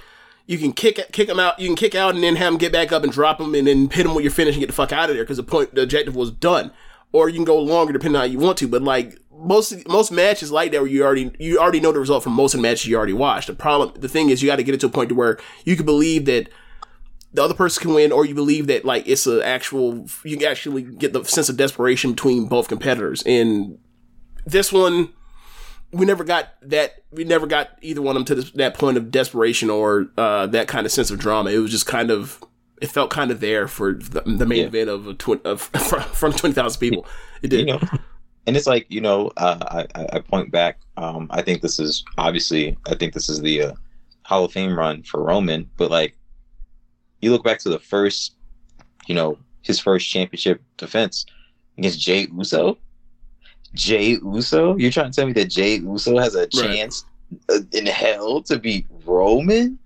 You 0.47 0.59
can 0.59 0.73
kick 0.73 1.01
kick 1.12 1.28
them 1.28 1.40
out. 1.40 1.59
You 1.59 1.69
can 1.69 1.77
kick 1.77 1.94
out 1.94 2.14
and 2.14 2.23
then 2.23 2.36
have 2.36 2.52
them 2.52 2.59
get 2.59 2.73
back 2.73 2.93
up 2.93 3.05
and 3.05 3.12
drop 3.12 3.39
them 3.39 3.55
and 3.55 3.66
then 3.66 3.89
hit 3.90 4.02
them 4.05 4.14
with 4.14 4.24
your 4.24 4.32
finish 4.32 4.55
and 4.55 4.60
get 4.60 4.66
the 4.66 4.73
fuck 4.73 4.93
out 4.93 5.09
of 5.09 5.16
there 5.16 5.24
because 5.24 5.36
the 5.36 5.43
point, 5.43 5.74
the 5.74 5.82
objective 5.82 6.16
was 6.16 6.31
done. 6.31 6.73
Or 7.12 7.28
you 7.28 7.36
can 7.36 7.44
go 7.44 7.60
longer 7.60 7.93
depending 7.93 8.16
on 8.16 8.27
how 8.27 8.32
you 8.32 8.39
want 8.39 8.59
to. 8.59 8.69
But 8.69 8.82
like 8.82 9.19
most 9.31 9.89
most 9.89 10.10
matches 10.10 10.51
like 10.51 10.73
that, 10.73 10.81
where 10.81 10.90
you 10.90 11.05
already 11.05 11.32
you 11.39 11.59
already 11.59 11.81
know 11.81 11.93
the 11.93 12.01
result 12.01 12.23
from 12.23 12.32
most 12.32 12.55
of 12.55 12.59
the 12.59 12.62
matches 12.62 12.86
you 12.86 12.97
already 12.97 13.12
watched. 13.12 13.48
The 13.48 13.55
problem, 13.55 13.93
the 14.01 14.09
thing 14.09 14.31
is, 14.31 14.43
you 14.43 14.48
got 14.48 14.56
to 14.56 14.62
get 14.62 14.74
it 14.74 14.81
to 14.81 14.86
a 14.86 14.90
point 14.90 15.09
to 15.10 15.14
where 15.14 15.39
you 15.64 15.77
can 15.77 15.86
believe 15.86 16.24
that 16.27 16.48
the 17.35 17.43
other 17.43 17.55
person 17.55 17.82
can 17.82 17.94
win, 17.94 18.12
or 18.12 18.24
you 18.24 18.35
believe 18.35 18.66
that 18.66 18.85
like 18.85 19.06
it's 19.06 19.27
an 19.27 19.43
actual 19.43 20.06
you 20.24 20.36
can 20.36 20.47
actually 20.47 20.82
get 20.82 21.12
the 21.12 21.24
sense 21.24 21.48
of 21.48 21.56
desperation 21.56 22.12
between 22.12 22.47
both 22.47 22.69
competitors. 22.69 23.23
And 23.24 23.78
this 24.44 24.73
one, 24.73 25.12
we 25.93 26.06
never 26.06 26.24
got 26.24 26.48
that. 26.62 27.02
We 27.10 27.24
never 27.24 27.47
got 27.47 27.70
either 27.82 28.01
one 28.02 28.16
of 28.16 28.20
them 28.20 28.36
to 28.36 28.43
this, 28.43 28.51
that 28.52 28.74
point 28.74 28.97
of 28.97 29.10
desperation 29.10 29.70
or 29.70 30.09
uh, 30.16 30.47
that 30.48 30.69
kind 30.69 30.86
of 30.86 30.93
sense 30.93 31.10
of 31.10 31.19
drama. 31.19 31.51
It 31.51 31.59
was 31.59 31.70
just 31.70 31.86
kind 31.86 32.10
of. 32.10 32.43
It 32.81 32.90
felt 32.90 33.10
kind 33.10 33.31
of 33.31 33.39
there 33.39 33.69
for 33.69 33.93
the, 33.93 34.23
the 34.23 34.44
main 34.44 34.59
Yeah. 34.60 34.64
event 34.66 34.90
of 34.90 35.06
a 35.06 35.14
tw- 35.14 35.44
of 35.47 35.60
from 36.14 36.32
twenty 36.32 36.52
thousand 36.55 36.81
people. 36.81 37.06
It 37.43 37.48
did. 37.48 37.60
you 37.60 37.66
know 37.74 37.81
and 38.44 38.56
it's 38.56 38.66
like 38.66 38.86
you 38.89 39.01
know 39.01 39.31
uh, 39.36 39.59
I, 39.94 40.01
I 40.01 40.06
I 40.14 40.19
point 40.19 40.51
back 40.51 40.81
um 40.97 41.28
i 41.31 41.40
think 41.43 41.62
this 41.62 41.78
is 41.78 42.05
obviously 42.19 42.77
i 42.89 42.94
think 42.97 43.14
this 43.14 43.28
is 43.28 43.40
the 43.40 43.62
uh, 43.62 43.73
hall 44.24 44.44
of 44.47 44.51
fame 44.52 44.77
run 44.77 45.05
for 45.05 45.23
roman 45.23 45.70
but 45.77 45.93
like 45.93 46.16
you 47.20 47.31
look 47.31 47.44
back 47.44 47.60
to 47.60 47.69
the 47.69 47.78
first 47.78 48.35
you 49.06 49.14
know 49.14 49.39
his 49.62 49.78
first 49.78 50.09
championship 50.10 50.60
defense 50.77 51.24
against 51.78 52.01
jay 52.01 52.27
uso 52.36 52.77
jay 53.74 54.19
uso? 54.23 54.77
You're 54.77 54.90
trying 54.90 55.11
to 55.11 55.16
tell 55.16 55.27
me 55.27 55.32
that 55.35 55.51
jay 55.51 55.77
uso 55.77 56.19
has 56.19 56.35
a 56.35 56.47
chance 56.47 57.05
uh, 57.49 57.61
in 57.73 57.86
hell 57.86 58.43
to 58.43 58.59
beat 58.59 58.86
roman? 59.05 59.78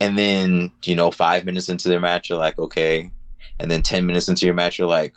And 0.00 0.18
then 0.18 0.70
you 0.84 0.96
know 0.96 1.10
five 1.10 1.44
minutes 1.44 1.68
into 1.68 1.88
their 1.88 2.00
match 2.00 2.28
you're 2.30 2.38
like 2.38 2.58
okay. 2.58 3.10
And 3.60 3.70
then 3.70 3.82
10 3.82 4.06
minutes 4.06 4.28
into 4.28 4.46
your 4.46 4.54
match 4.54 4.78
you're 4.78 4.88
like 4.88 5.14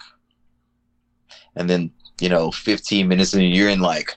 and 1.56 1.70
then 1.70 1.92
you 2.22 2.30
know 2.30 2.52
15 2.52 3.08
minutes 3.08 3.34
and 3.34 3.44
you're 3.44 3.70
in 3.70 3.80
like 3.80 4.16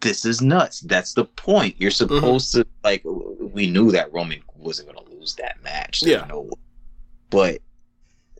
this 0.00 0.24
is 0.24 0.42
nuts. 0.42 0.80
That's 0.80 1.14
the 1.14 1.24
point. 1.24 1.74
You're 1.78 1.90
supposed 1.90 2.52
to 2.52 2.66
like 2.84 3.02
we 3.04 3.68
knew 3.68 3.90
that 3.92 4.12
roman 4.12 4.42
wasn't 4.54 4.92
going 4.92 5.04
to 5.04 5.12
lose 5.12 5.34
that 5.36 5.62
match. 5.64 6.00
There's 6.00 6.20
Yeah. 6.20 6.26
no 6.28 6.50
but 7.30 7.58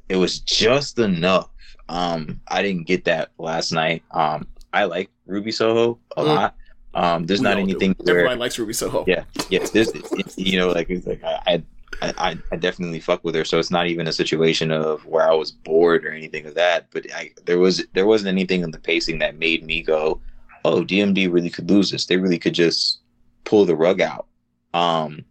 it 0.08 0.16
was 0.16 0.38
just 0.38 0.98
enough 1.00 1.50
um 1.88 2.40
i 2.48 2.62
didn't 2.62 2.86
get 2.86 3.04
that 3.04 3.30
last 3.38 3.72
night 3.72 4.02
um 4.12 4.46
i 4.72 4.84
like 4.84 5.08
ruby 5.26 5.52
soho 5.52 5.98
a 6.16 6.22
Mhm. 6.22 6.26
lot 6.26 6.54
um 6.94 7.26
there's 7.26 7.40
We 7.40 7.44
not 7.44 7.56
all 7.58 7.64
do. 7.66 7.70
anything 7.70 7.94
where 8.00 8.16
Everybody 8.18 8.40
likes 8.40 8.58
Ruby 8.58 8.72
Soho. 8.72 9.04
yeah 9.06 9.24
yeah 9.50 9.64
there's 9.72 9.90
it's, 9.94 10.36
you 10.38 10.58
know 10.58 10.68
like 10.70 10.88
it's 10.90 11.06
like 11.06 11.22
I, 11.22 11.62
I 12.02 12.12
I 12.28 12.38
I 12.52 12.56
definitely 12.56 13.00
fuck 13.00 13.22
with 13.24 13.34
her 13.34 13.44
so 13.44 13.58
it's 13.58 13.70
not 13.70 13.86
even 13.86 14.06
a 14.08 14.12
situation 14.12 14.70
of 14.70 15.04
where 15.06 15.30
I 15.30 15.34
was 15.34 15.52
bored 15.52 16.04
or 16.04 16.10
anything 16.10 16.46
of 16.46 16.54
that 16.54 16.86
but 16.90 17.06
I 17.14 17.30
there 17.44 17.58
was 17.58 17.84
there 17.94 18.06
wasn't 18.06 18.28
anything 18.28 18.62
in 18.62 18.70
the 18.70 18.78
pacing 18.80 19.18
that 19.20 19.38
made 19.38 19.64
me 19.64 19.82
go 19.82 20.20
oh 20.64 20.82
DMD 20.82 21.32
really 21.32 21.50
could 21.50 21.70
lose 21.70 21.90
this 21.90 22.06
they 22.06 22.16
really 22.16 22.38
could 22.38 22.54
just 22.54 22.98
pull 23.44 23.64
the 23.64 23.76
rug 23.76 24.00
out 24.00 24.26
um 24.74 25.24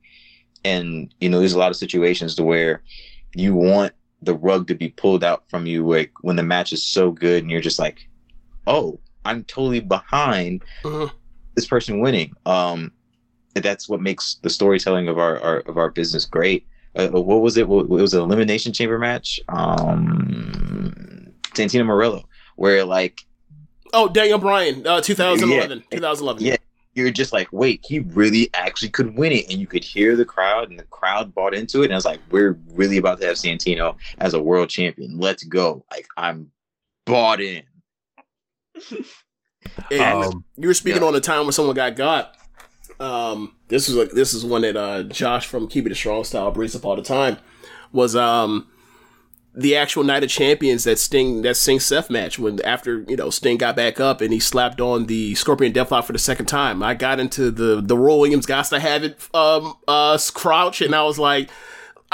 and 0.63 1.13
you 1.19 1.29
know 1.29 1.39
there's 1.39 1.53
a 1.53 1.59
lot 1.59 1.71
of 1.71 1.77
situations 1.77 2.35
to 2.35 2.43
where 2.43 2.81
you 3.35 3.53
want 3.55 3.91
the 4.25 4.33
rug 4.35 4.67
to 4.67 4.75
be 4.75 4.89
pulled 4.89 5.23
out 5.23 5.43
from 5.49 5.65
you 5.65 5.87
like 5.87 6.11
when 6.21 6.35
the 6.35 6.43
match 6.43 6.73
is 6.73 6.83
so 6.83 7.11
good 7.11 7.43
and 7.43 7.51
you're 7.51 7.61
just 7.61 7.79
like 7.79 8.07
oh 8.67 8.99
I'm 9.23 9.43
totally 9.45 9.79
behind 9.79 10.63
Mhm. 10.83 11.09
this 11.55 11.65
person 11.67 11.99
winning. 11.99 12.33
Um, 12.45 12.91
that's 13.55 13.87
what 13.89 14.01
makes 14.01 14.35
the 14.43 14.49
storytelling 14.49 15.07
of 15.07 15.17
our, 15.17 15.39
our 15.39 15.57
of 15.61 15.77
our 15.77 15.89
business 15.89 16.25
great. 16.25 16.67
Uh, 16.95 17.07
what 17.09 17.41
was 17.41 17.57
it? 17.57 17.67
What, 17.67 17.85
it 17.85 17.89
was 17.89 18.13
an 18.13 18.21
elimination 18.21 18.71
chamber 18.73 18.99
match. 18.99 19.39
Um, 19.49 21.27
Santino 21.55 21.83
Marella, 21.85 22.23
where 22.55 22.83
like 22.85 23.21
Oh, 23.93 24.09
Daniel 24.09 24.39
Bryan, 24.39 24.85
uh, 24.85 24.99
2011. 24.99 25.83
2011. 25.89 26.43
Yeah, 26.43 26.54
you're 26.95 27.11
just 27.11 27.33
like, 27.33 27.47
wait, 27.51 27.85
he 27.87 27.99
really 27.99 28.49
actually 28.53 28.89
could 28.89 29.17
win 29.17 29.31
it, 29.31 29.49
and 29.49 29.59
you 29.59 29.67
could 29.67 29.83
hear 29.83 30.15
the 30.15 30.25
crowd, 30.25 30.69
and 30.69 30.79
the 30.79 30.85
crowd 30.85 31.35
bought 31.35 31.53
into 31.53 31.81
it, 31.81 31.85
and 31.85 31.93
I 31.93 31.97
was 31.97 32.05
like, 32.05 32.21
we're 32.31 32.57
really 32.73 32.97
about 32.97 33.19
to 33.21 33.27
have 33.27 33.35
Santino 33.35 33.95
as 34.19 34.33
a 34.33 34.41
world 34.41 34.69
champion. 34.69 35.19
Let's 35.19 35.43
go! 35.43 35.85
Like 35.91 36.07
I'm 36.17 36.51
bought 37.05 37.41
in. 37.41 37.63
And 39.91 40.23
Um, 40.23 40.45
you 40.57 40.67
were 40.67 40.73
speaking 40.73 41.01
yeah. 41.01 41.07
on 41.07 41.13
the 41.13 41.21
time 41.21 41.45
when 41.45 41.51
someone 41.51 41.75
got 41.75 41.95
got. 41.95 42.37
Um, 42.99 43.55
this 43.67 43.89
is 43.89 43.95
like 43.95 44.11
this 44.11 44.33
is 44.33 44.45
one 44.45 44.61
that 44.61 44.77
uh, 44.77 45.03
Josh 45.03 45.47
from 45.47 45.67
Keep 45.67 45.87
It 45.87 45.91
a 45.91 45.95
Strong 45.95 46.25
Style 46.25 46.51
brings 46.51 46.75
up 46.75 46.85
all 46.85 46.95
the 46.95 47.01
time. 47.01 47.37
Was 47.91 48.15
um 48.15 48.67
the 49.55 49.75
actual 49.75 50.03
Night 50.03 50.23
of 50.23 50.29
Champions 50.29 50.83
that 50.83 50.99
Sting 50.99 51.41
that 51.43 51.55
Sting 51.55 51.79
Seth 51.79 52.09
match 52.09 52.37
when 52.37 52.61
after 52.65 53.05
you 53.07 53.15
know 53.15 53.29
Sting 53.29 53.57
got 53.57 53.75
back 53.75 53.99
up 53.99 54.21
and 54.21 54.33
he 54.33 54.39
slapped 54.39 54.81
on 54.81 55.05
the 55.05 55.33
Scorpion 55.35 55.71
Deathlock 55.71 56.03
for 56.03 56.13
the 56.13 56.19
second 56.19 56.47
time. 56.47 56.83
I 56.83 56.93
got 56.93 57.19
into 57.19 57.51
the 57.51 57.81
the 57.81 57.97
Roy 57.97 58.17
Williams 58.17 58.45
got 58.45 58.65
to 58.65 58.79
have 58.79 59.03
it 59.03 59.17
um 59.33 59.75
uh 59.87 60.17
crouch 60.33 60.81
and 60.81 60.93
I 60.93 61.03
was 61.03 61.19
like. 61.19 61.49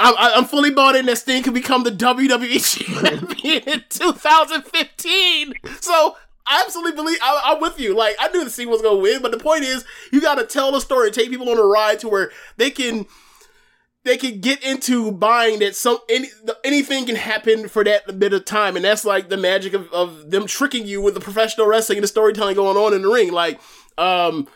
I'm, 0.04 0.46
fully 0.46 0.72
bought 0.72 0.96
in 0.96 1.06
that 1.06 1.18
Sting 1.18 1.44
could 1.44 1.54
become 1.54 1.84
the 1.84 1.90
WWE 1.90 2.58
champion 2.88 3.62
in 3.68 3.84
2015. 3.88 5.54
So 5.80 6.16
I 6.44 6.62
absolutely 6.64 6.92
believe 6.92 7.18
I, 7.22 7.42
I'm 7.44 7.60
with 7.60 7.78
you. 7.78 7.94
Like 7.94 8.16
I 8.18 8.28
knew 8.28 8.42
the 8.42 8.50
Sting 8.50 8.68
was 8.68 8.82
gonna 8.82 8.98
win, 8.98 9.22
but 9.22 9.30
the 9.30 9.38
point 9.38 9.62
is, 9.62 9.84
you 10.10 10.20
got 10.20 10.36
to 10.36 10.46
tell 10.46 10.72
the 10.72 10.80
story, 10.80 11.12
take 11.12 11.30
people 11.30 11.48
on 11.48 11.58
a 11.58 11.62
ride 11.62 12.00
to 12.00 12.08
where 12.08 12.32
they 12.56 12.70
can 12.70 13.06
they 14.04 14.16
can 14.16 14.40
get 14.40 14.62
into 14.64 15.12
buying 15.12 15.60
that 15.60 15.76
some 15.76 15.98
any, 16.08 16.28
anything 16.64 17.06
can 17.06 17.16
happen 17.16 17.68
for 17.68 17.84
that 17.84 18.18
bit 18.18 18.32
of 18.32 18.44
time, 18.44 18.76
and 18.76 18.84
that's 18.84 19.04
like 19.04 19.28
the 19.28 19.36
magic 19.36 19.74
of, 19.74 19.92
of 19.92 20.30
them 20.30 20.46
tricking 20.46 20.86
you 20.86 21.00
with 21.00 21.14
the 21.14 21.20
professional 21.20 21.66
wrestling 21.66 21.98
and 21.98 22.04
the 22.04 22.08
storytelling 22.08 22.56
going 22.56 22.76
on 22.76 22.92
in 22.92 23.02
the 23.02 23.08
ring. 23.08 23.32
Like, 23.32 23.60
um, 23.98 24.48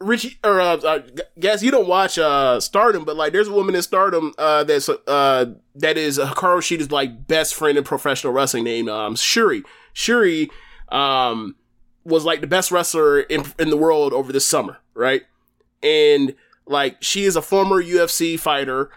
Richie 0.00 0.38
or 0.44 0.60
uh, 0.60 0.76
uh 0.76 1.00
guess 1.40 1.62
you 1.62 1.70
don't 1.70 1.88
watch 1.88 2.18
uh 2.18 2.60
Stardom, 2.60 3.04
but 3.04 3.16
like 3.16 3.32
there's 3.32 3.48
a 3.48 3.52
woman 3.52 3.74
in 3.74 3.82
Stardom 3.82 4.32
uh 4.38 4.62
that's 4.64 4.88
uh 4.88 5.46
that 5.74 5.98
is 5.98 6.18
Hikaru 6.18 6.62
Shida's 6.62 6.92
like 6.92 7.26
best 7.26 7.54
friend 7.54 7.76
in 7.76 7.84
professional 7.84 8.32
wrestling 8.32 8.64
named 8.64 8.88
um 8.88 9.16
Syuri. 9.16 9.64
Syuri 9.94 10.50
um 10.90 11.56
was 12.04 12.24
like 12.24 12.40
the 12.40 12.46
best 12.46 12.70
wrestler 12.70 13.20
in 13.20 13.44
in 13.58 13.70
the 13.70 13.76
world 13.76 14.12
over 14.12 14.32
this 14.32 14.46
summer, 14.46 14.78
right? 14.94 15.22
And 15.82 16.36
like 16.68 17.02
she 17.02 17.24
is 17.24 17.36
a 17.36 17.42
former 17.42 17.82
UFC 17.82 18.38
fighter, 18.38 18.90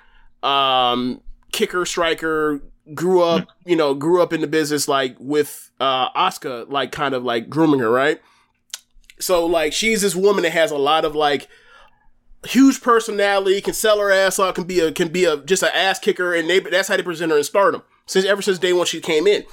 um 0.44 1.22
kicker 1.52 1.86
striker, 1.86 2.62
grew 2.94 3.22
up, 3.22 3.48
you 3.66 3.76
know, 3.76 3.94
grew 3.94 4.22
up 4.22 4.34
in 4.34 4.42
the 4.42 4.48
business 4.48 4.88
like 4.88 5.16
with 5.20 5.72
uh 5.80 6.12
Asuka 6.12 6.70
like 6.70 6.92
kind 6.92 7.14
of 7.14 7.24
like 7.24 7.50
grooming 7.50 7.80
her, 7.80 7.90
right? 7.90 8.22
So 9.20 9.46
like 9.46 9.74
she's 9.74 10.02
this 10.02 10.16
woman 10.16 10.44
that 10.44 10.52
has 10.52 10.72
a 10.72 10.78
lot 10.78 11.06
of 11.06 11.16
like 11.16 11.48
huge 12.48 12.82
personality, 12.82 13.62
can 13.62 13.74
sell 13.74 14.00
her 14.00 14.12
ass 14.12 14.40
off, 14.40 14.56
can 14.56 14.66
be 14.66 14.80
a 14.80 14.92
can 14.92 15.10
be 15.10 15.26
a 15.26 15.38
just 15.38 15.64
an 15.64 15.70
ass 15.74 16.00
kicker, 16.00 16.34
and 16.34 16.50
they 16.50 16.60
that's 16.60 16.88
how 16.88 16.98
they 16.98 17.04
present 17.04 17.32
her 17.32 17.38
in 17.38 17.44
Stardom 17.44 17.84
since 18.06 18.26
ever 18.26 18.42
since 18.42 18.60
day 18.60 18.74
one 18.74 18.86
she 18.86 19.00
came 19.00 19.28
in, 19.28 19.44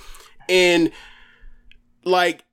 and 0.48 0.90
like 2.04 2.44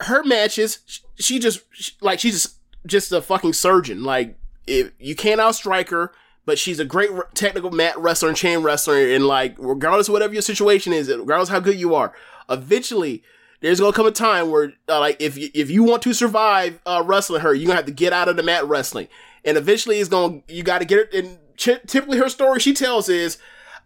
her 0.00 0.22
matches, 0.22 1.02
she 1.16 1.38
just 1.38 1.60
like 2.00 2.20
she's 2.20 2.32
just 2.34 2.56
just 2.86 3.12
a 3.12 3.20
fucking 3.20 3.52
surgeon. 3.52 4.04
Like 4.04 4.38
if 4.68 4.92
you 4.98 5.14
can't 5.14 5.40
outstrike 5.40 5.90
her. 5.90 6.12
But 6.44 6.58
she's 6.58 6.80
a 6.80 6.84
great 6.86 7.10
technical 7.34 7.70
mat 7.70 7.98
wrestler 7.98 8.28
and 8.28 8.36
chain 8.36 8.60
wrestler, 8.60 8.96
and 8.96 9.26
like 9.26 9.54
regardless 9.58 10.08
of 10.08 10.14
whatever 10.14 10.32
your 10.32 10.40
situation 10.40 10.94
is, 10.94 11.08
regardless 11.08 11.50
how 11.50 11.60
good 11.60 11.78
you 11.78 11.94
are, 11.94 12.14
eventually 12.48 13.22
there's 13.60 13.80
gonna 13.80 13.92
come 13.92 14.06
a 14.06 14.10
time 14.10 14.50
where 14.50 14.72
uh, 14.88 14.98
like 14.98 15.20
if 15.20 15.36
you, 15.36 15.50
if 15.52 15.70
you 15.70 15.82
want 15.84 16.00
to 16.04 16.14
survive 16.14 16.80
uh, 16.86 17.02
wrestling 17.04 17.42
her, 17.42 17.52
you're 17.52 17.66
gonna 17.66 17.76
have 17.76 17.84
to 17.84 17.92
get 17.92 18.14
out 18.14 18.28
of 18.28 18.36
the 18.36 18.42
mat 18.42 18.66
wrestling, 18.66 19.08
and 19.44 19.58
eventually 19.58 19.98
it's 19.98 20.08
gonna 20.08 20.40
you 20.48 20.62
got 20.62 20.78
to 20.78 20.86
get 20.86 21.00
it. 21.00 21.12
And 21.12 21.38
ch- 21.56 21.86
typically 21.86 22.16
her 22.16 22.30
story 22.30 22.60
she 22.60 22.72
tells 22.72 23.10
is. 23.10 23.36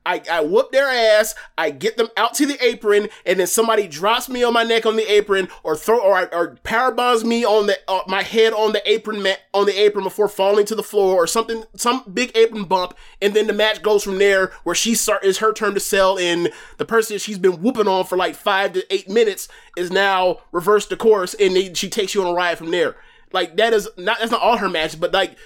I, 0.05 0.23
I 0.31 0.41
whoop 0.41 0.73
their 0.73 0.89
ass. 0.89 1.35
I 1.57 1.70
get 1.70 1.97
them 1.97 2.09
out 2.16 2.35
to 2.35 2.47
the 2.47 2.62
apron, 2.65 3.09
and 3.24 3.39
then 3.39 3.47
somebody 3.47 3.87
drops 3.87 4.29
me 4.29 4.43
on 4.43 4.53
my 4.53 4.65
neck 4.65 4.85
on 4.85 4.97
the 4.97 5.11
apron, 5.11 5.49
or 5.62 5.77
throw, 5.77 6.01
or, 6.01 6.33
or 6.35 6.57
power 6.65 6.91
bombs 6.91 7.24
me 7.24 7.45
on 7.45 7.66
the 7.66 7.79
uh, 7.89 8.01
my 8.07 8.23
head 8.23 8.53
on 8.53 8.73
the 8.73 8.91
apron 8.91 9.23
mat 9.23 9.41
on 9.55 9.66
the 9.66 9.81
apron 9.81 10.05
before 10.05 10.29
falling 10.29 10.66
to 10.66 10.74
the 10.74 10.83
floor, 10.83 11.15
or 11.15 11.27
something, 11.27 11.65
some 11.77 12.05
big 12.12 12.37
apron 12.37 12.65
bump, 12.65 12.95
and 13.20 13.35
then 13.35 13.47
the 13.47 13.53
match 13.53 13.83
goes 13.83 14.03
from 14.03 14.19
there. 14.19 14.53
Where 14.65 14.74
she 14.74 14.95
start 14.95 15.24
is 15.24 15.39
her 15.39 15.53
turn 15.53 15.74
to 15.74 15.81
sell, 15.81 16.19
and 16.19 16.51
the 16.79 16.85
person 16.85 17.19
she's 17.19 17.39
been 17.39 17.62
whooping 17.62 17.89
on 17.89 18.05
for 18.05 18.16
like 18.16 18.35
five 18.35 18.73
to 18.73 18.95
eight 18.95 19.09
minutes 19.09 19.49
is 19.77 19.91
now 19.91 20.39
reversed 20.51 20.89
the 20.91 20.97
course, 20.97 21.35
and 21.35 21.55
they, 21.55 21.73
she 21.74 21.89
takes 21.89 22.15
you 22.15 22.23
on 22.23 22.31
a 22.31 22.35
ride 22.35 22.59
from 22.59 22.70
there. 22.70 22.97
Like 23.33 23.57
that 23.57 23.73
is 23.73 23.89
not 23.97 24.19
that's 24.19 24.31
not 24.31 24.43
all 24.43 24.59
her 24.59 24.69
matches, 24.69 24.97
but 24.97 25.12
like 25.12 25.37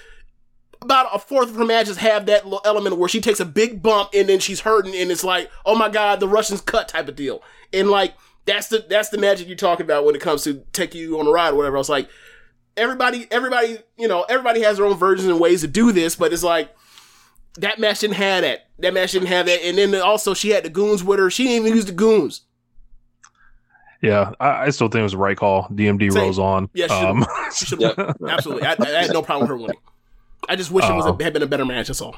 about 0.87 1.13
a 1.13 1.19
fourth 1.19 1.49
of 1.49 1.55
her 1.57 1.65
matches 1.65 1.97
have 1.97 2.25
that 2.27 2.45
little 2.45 2.61
element 2.63 2.97
where 2.97 3.09
she 3.09 3.19
takes 3.19 3.41
a 3.41 3.45
big 3.45 3.83
bump 3.83 4.11
and 4.13 4.29
then 4.29 4.39
she's 4.39 4.61
hurting 4.61 4.95
and 4.95 5.11
it's 5.11 5.23
like, 5.23 5.51
oh 5.65 5.75
my 5.75 5.89
god, 5.89 6.21
the 6.21 6.27
Russians 6.29 6.61
cut 6.61 6.87
type 6.87 7.09
of 7.09 7.15
deal. 7.17 7.43
And 7.73 7.89
like 7.89 8.13
that's 8.45 8.67
the 8.67 8.85
that's 8.89 9.09
the 9.09 9.17
magic 9.17 9.49
you 9.49 9.55
talk 9.55 9.81
about 9.81 10.05
when 10.05 10.15
it 10.15 10.21
comes 10.21 10.43
to 10.43 10.63
take 10.71 10.95
you 10.95 11.19
on 11.19 11.27
a 11.27 11.29
ride 11.31 11.53
or 11.53 11.57
whatever. 11.57 11.75
I 11.75 11.79
was 11.79 11.89
like, 11.89 12.07
everybody, 12.77 13.27
everybody, 13.29 13.79
you 13.97 14.07
know, 14.07 14.25
everybody 14.29 14.61
has 14.61 14.77
their 14.77 14.85
own 14.85 14.95
versions 14.95 15.27
and 15.27 15.39
ways 15.39 15.61
to 15.61 15.67
do 15.67 15.91
this, 15.91 16.15
but 16.15 16.31
it's 16.31 16.43
like 16.43 16.73
that 17.59 17.79
match 17.79 17.99
didn't 17.99 18.15
have 18.15 18.43
that. 18.43 18.69
That 18.79 18.93
match 18.93 19.11
didn't 19.11 19.27
have 19.27 19.47
that. 19.47 19.61
And 19.65 19.77
then 19.77 19.93
also 19.95 20.33
she 20.33 20.51
had 20.51 20.63
the 20.63 20.69
goons 20.69 21.03
with 21.03 21.19
her. 21.19 21.29
She 21.29 21.43
didn't 21.43 21.65
even 21.65 21.75
use 21.75 21.85
the 21.85 21.91
goons. 21.91 22.41
Yeah, 24.01 24.31
I, 24.39 24.65
I 24.65 24.69
still 24.69 24.87
think 24.87 24.99
it 24.99 25.03
was 25.03 25.11
the 25.13 25.17
right 25.17 25.35
call. 25.35 25.67
DMD 25.69 26.11
Same. 26.11 26.21
rolls 26.21 26.39
on. 26.39 26.69
Yeah, 26.73 26.87
she 26.87 26.93
Um, 26.93 27.25
she 27.53 27.65
should 27.65 27.83
absolutely. 28.29 28.65
I, 28.65 28.75
I 28.79 29.01
had 29.01 29.11
no 29.11 29.21
problem 29.21 29.41
with 29.41 29.49
her 29.49 29.57
winning. 29.57 29.81
I 30.47 30.55
just 30.55 30.71
wish 30.71 30.85
it 30.85 30.93
was 30.93 31.05
a, 31.05 31.09
Uh, 31.09 31.17
had 31.23 31.33
been 31.33 31.43
a 31.43 31.47
better 31.47 31.65
match. 31.65 31.87
That's 31.87 32.01
all. 32.01 32.15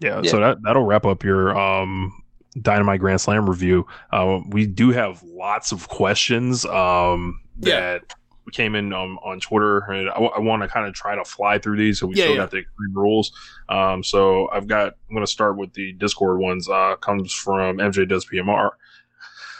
Yeah, 0.00 0.22
so 0.22 0.38
that 0.40 0.58
that'll 0.62 0.84
wrap 0.84 1.04
up 1.06 1.24
your 1.24 1.58
um 1.58 2.12
Dynamite 2.60 3.00
Grand 3.00 3.20
Slam 3.20 3.48
review. 3.48 3.86
Uh, 4.12 4.40
we 4.48 4.66
do 4.66 4.90
have 4.90 5.22
lots 5.22 5.72
of 5.72 5.88
questions 5.88 6.64
um 6.66 7.40
that 7.58 8.14
came 8.52 8.74
in 8.74 8.92
um, 8.94 9.18
on 9.18 9.40
Twitter, 9.40 9.80
and 9.90 10.08
I, 10.08 10.38
want 10.38 10.62
to 10.62 10.68
kind 10.68 10.86
of 10.86 10.94
try 10.94 11.14
to 11.14 11.24
fly 11.24 11.58
through 11.58 11.76
these. 11.76 12.00
So 12.00 12.06
we 12.06 12.14
Yeah, 12.14 12.24
still 12.24 12.30
yeah. 12.34 12.36
got 12.38 12.50
the 12.50 12.58
extreme 12.58 12.94
rules. 12.94 13.30
Um, 13.68 14.02
so 14.02 14.48
I've 14.50 14.66
got. 14.66 14.94
I'm 15.08 15.14
going 15.14 15.26
to 15.26 15.30
start 15.30 15.58
with 15.58 15.72
the 15.74 15.92
Discord 15.92 16.40
ones. 16.40 16.66
Uh, 16.68 16.96
comes 16.96 17.32
from 17.32 17.76
MJ 17.76 18.08
does 18.08 18.24
PMR. 18.24 18.70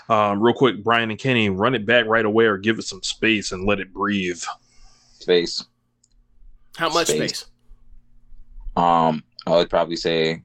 Um, 0.08 0.40
real 0.42 0.54
quick, 0.54 0.82
Bryan 0.82 1.10
and 1.10 1.18
Kenny, 1.18 1.50
run 1.50 1.74
it 1.74 1.84
back 1.84 2.06
right 2.06 2.24
away 2.24 2.46
or 2.46 2.56
give 2.56 2.78
it 2.78 2.84
some 2.84 3.02
space 3.02 3.52
and 3.52 3.66
let 3.66 3.78
it 3.78 3.92
breathe. 3.92 4.42
Space. 5.18 5.66
How 6.76 6.88
much 6.88 7.08
Space. 7.08 7.18
space? 7.40 7.44
Um, 8.78 9.24
I 9.46 9.50
would 9.56 9.68
probably 9.70 9.96
say 9.96 10.42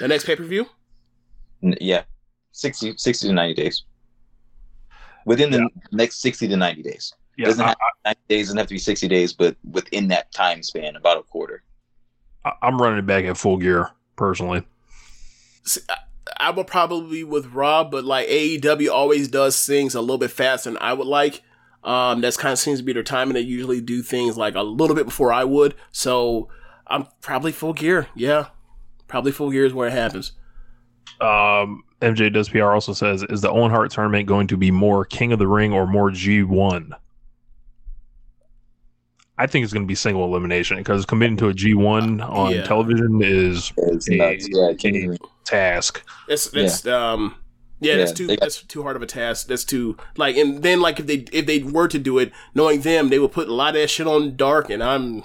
The 0.00 0.08
next 0.08 0.24
pay 0.24 0.36
per 0.36 0.44
view. 0.44 0.66
n- 1.62 1.76
yeah, 1.80 2.04
60, 2.52 2.94
60 2.96 3.26
to 3.28 3.32
90 3.34 3.54
days. 3.54 3.84
Within 5.26 5.50
the 5.50 5.68
next 5.92 6.20
60 6.20 6.48
to 6.48 6.56
90 6.56 6.82
days. 6.82 7.12
Yeah, 7.36 7.46
doesn't 7.46 7.64
I- 7.64 7.68
have 7.68 7.76
90 8.04 8.20
days, 8.28 8.46
doesn't 8.46 8.58
have 8.58 8.66
to 8.68 8.74
be 8.74 8.78
60 8.78 9.08
days, 9.08 9.32
but 9.32 9.56
within 9.70 10.08
that 10.08 10.32
time 10.32 10.62
span, 10.62 10.96
about 10.96 11.18
a 11.18 11.22
quarter. 11.22 11.62
I, 12.44 12.52
I'm 12.62 12.80
running 12.80 13.00
it 13.00 13.06
back 13.06 13.24
at 13.24 13.36
full 13.36 13.56
gear 13.56 13.90
personally. 14.16 14.62
See, 15.64 15.80
I, 15.88 15.96
I 16.38 16.50
would 16.50 16.66
probably 16.68 17.10
be 17.18 17.24
with 17.24 17.46
Rob, 17.46 17.90
but 17.90 18.04
like 18.04 18.28
AEW 18.28 18.90
always 18.90 19.28
does 19.28 19.66
things 19.66 19.94
a 19.94 20.00
little 20.00 20.18
bit 20.18 20.30
faster 20.30 20.70
than 20.70 20.78
I 20.80 20.92
would 20.92 21.06
like. 21.08 21.42
Um, 21.84 22.20
that's 22.20 22.36
kind 22.36 22.52
of 22.52 22.58
seems 22.58 22.80
to 22.80 22.84
be 22.84 22.92
their 22.92 23.02
time, 23.02 23.28
and 23.28 23.36
they 23.36 23.40
usually 23.40 23.80
do 23.80 24.02
things 24.02 24.36
like 24.36 24.54
a 24.56 24.62
little 24.62 24.96
bit 24.96 25.06
before 25.06 25.32
I 25.32 25.44
would. 25.44 25.74
So 25.92 26.48
I'm 26.86 27.06
probably 27.20 27.52
full 27.52 27.72
gear. 27.72 28.08
Yeah, 28.14 28.48
probably 29.06 29.32
full 29.32 29.50
gear 29.50 29.64
is 29.64 29.72
where 29.72 29.88
it 29.88 29.92
happens. 29.92 30.32
Um, 31.20 31.82
MJ 32.02 32.32
does 32.32 32.48
PR 32.48 32.66
also 32.72 32.92
says, 32.92 33.24
is 33.24 33.40
the 33.40 33.50
Owen 33.50 33.70
Hart 33.70 33.90
tournament 33.90 34.26
going 34.26 34.46
to 34.48 34.56
be 34.56 34.70
more 34.70 35.04
King 35.04 35.32
of 35.32 35.38
the 35.38 35.48
Ring 35.48 35.72
or 35.72 35.86
more 35.86 36.10
G1? 36.10 36.92
I 39.40 39.46
think 39.46 39.62
it's 39.64 39.72
going 39.72 39.84
to 39.84 39.88
be 39.88 39.94
single 39.94 40.24
elimination 40.24 40.78
because 40.78 41.06
committing 41.06 41.36
to 41.38 41.48
a 41.48 41.54
G1 41.54 42.28
on 42.28 42.52
Yeah. 42.52 42.62
television 42.64 43.20
is 43.22 43.72
It's 43.76 44.10
a, 44.10 44.16
nuts. 44.16 44.48
Yeah, 44.50 44.72
King 44.76 45.12
of 45.12 45.18
the 45.18 45.24
a 45.24 45.28
task. 45.44 46.02
It's 46.28 46.52
it's 46.54 46.86
um 46.86 47.36
yeah, 47.80 47.92
Yeah, 47.92 47.98
that's 47.98 48.12
too 48.12 48.26
got- 48.28 48.40
that's 48.40 48.62
too 48.62 48.82
hard 48.82 48.96
of 48.96 49.02
a 49.02 49.06
task. 49.06 49.46
That's 49.48 49.64
too 49.64 49.96
like 50.16 50.36
and 50.36 50.62
then 50.62 50.80
like 50.80 50.98
if 51.00 51.06
they 51.06 51.24
if 51.32 51.46
they 51.46 51.60
were 51.60 51.88
to 51.88 51.98
do 51.98 52.18
it, 52.18 52.32
knowing 52.54 52.80
them, 52.80 53.08
they 53.08 53.18
would 53.18 53.32
put 53.32 53.48
a 53.48 53.54
lot 53.54 53.74
of 53.74 53.80
that 53.80 53.88
shit 53.90 54.06
on 54.06 54.36
dark 54.36 54.70
and 54.70 54.82
I'm 54.82 55.24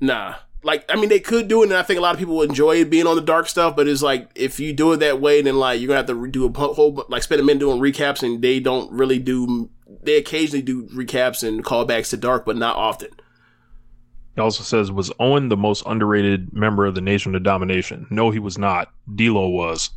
nah. 0.00 0.36
Like 0.62 0.84
I 0.90 0.96
mean 0.96 1.08
they 1.08 1.20
could 1.20 1.48
do 1.48 1.62
it 1.62 1.66
and 1.70 1.74
I 1.76 1.82
think 1.82 1.98
a 1.98 2.02
lot 2.02 2.12
of 2.14 2.18
people 2.18 2.36
would 2.36 2.50
enjoy 2.50 2.84
being 2.84 3.06
on 3.06 3.16
the 3.16 3.22
dark 3.22 3.48
stuff, 3.48 3.74
but 3.76 3.88
it's 3.88 4.02
like 4.02 4.30
if 4.34 4.60
you 4.60 4.72
do 4.72 4.92
it 4.92 4.98
that 4.98 5.20
way 5.20 5.40
then 5.42 5.56
like 5.56 5.80
you're 5.80 5.88
gonna 5.88 5.98
have 5.98 6.06
to 6.06 6.26
do 6.28 6.44
a 6.44 6.50
pu- 6.50 6.74
whole 6.74 6.92
bu- 6.92 7.04
like 7.08 7.22
spend 7.22 7.40
a 7.40 7.44
minute 7.44 7.60
doing 7.60 7.80
recaps 7.80 8.22
and 8.22 8.42
they 8.42 8.60
don't 8.60 8.90
really 8.92 9.18
do 9.18 9.70
they 10.02 10.16
occasionally 10.16 10.62
do 10.62 10.86
recaps 10.88 11.42
and 11.46 11.64
callbacks 11.64 12.10
to 12.10 12.16
dark, 12.16 12.44
but 12.46 12.56
not 12.56 12.76
often. 12.76 13.08
He 14.36 14.40
also 14.40 14.62
says, 14.62 14.92
was 14.92 15.10
Owen 15.18 15.48
the 15.48 15.56
most 15.56 15.82
underrated 15.86 16.52
member 16.52 16.86
of 16.86 16.94
the 16.94 17.00
Nation 17.00 17.34
of 17.34 17.42
Domination? 17.42 18.06
No, 18.10 18.30
he 18.30 18.38
was 18.38 18.56
not. 18.56 18.92
D'Lo 19.12 19.48
was. 19.48 19.90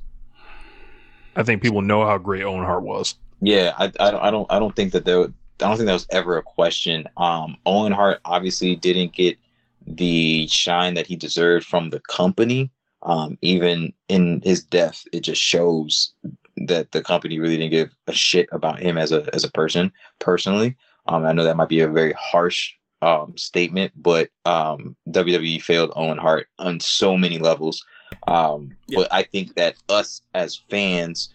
I 1.35 1.43
think 1.43 1.61
people 1.61 1.81
know 1.81 2.05
how 2.05 2.17
great 2.17 2.43
Owen 2.43 2.63
Hart 2.65 2.83
was. 2.83 3.15
Yeah, 3.41 3.73
I, 3.77 3.85
I, 3.99 4.11
don't- 4.11 4.23
I 4.23 4.31
don't 4.31 4.51
I 4.51 4.59
don't 4.59 4.75
think 4.75 4.93
that 4.93 5.05
there 5.05 5.21
I 5.23 5.29
don't 5.67 5.77
think 5.77 5.87
that 5.87 5.93
was 5.93 6.07
ever 6.11 6.37
a 6.37 6.43
question. 6.43 7.07
Um, 7.17 7.57
Owen 7.65 7.91
Hart 7.91 8.19
obviously 8.25 8.75
didn't 8.75 9.13
get 9.13 9.37
the 9.85 10.47
shine 10.47 10.93
that 10.95 11.07
he 11.07 11.15
deserved 11.15 11.65
from 11.65 11.89
the 11.89 11.99
company. 12.01 12.71
Um, 13.03 13.37
even 13.41 13.93
in 14.07 14.41
his 14.43 14.63
death, 14.63 15.03
it 15.11 15.21
just 15.21 15.41
shows 15.41 16.13
that 16.55 16.91
the 16.91 17.01
company 17.03 17.39
really 17.39 17.57
didn't 17.57 17.71
give 17.71 17.93
a 18.07 18.13
shit 18.13 18.47
about 18.51 18.79
him 18.79 18.97
as 18.97 19.11
a 19.11 19.27
as 19.33 19.43
a 19.43 19.51
person 19.51 19.91
personally. 20.19 20.75
Um, 21.07 21.25
I 21.25 21.33
know 21.33 21.43
that 21.43 21.57
might 21.57 21.67
be 21.69 21.81
a 21.81 21.87
very 21.89 22.13
harsh 22.13 22.73
um, 23.01 23.37
statement, 23.37 23.91
but 23.97 24.29
um, 24.45 24.95
WWE 25.09 25.61
failed 25.61 25.91
Owen 25.95 26.17
Hart 26.17 26.47
on 26.59 26.79
so 26.79 27.17
many 27.17 27.37
levels. 27.39 27.83
Um, 28.27 28.75
But 28.95 29.07
I 29.11 29.23
think 29.23 29.55
that 29.55 29.75
us 29.89 30.21
as 30.33 30.55
fans 30.69 31.33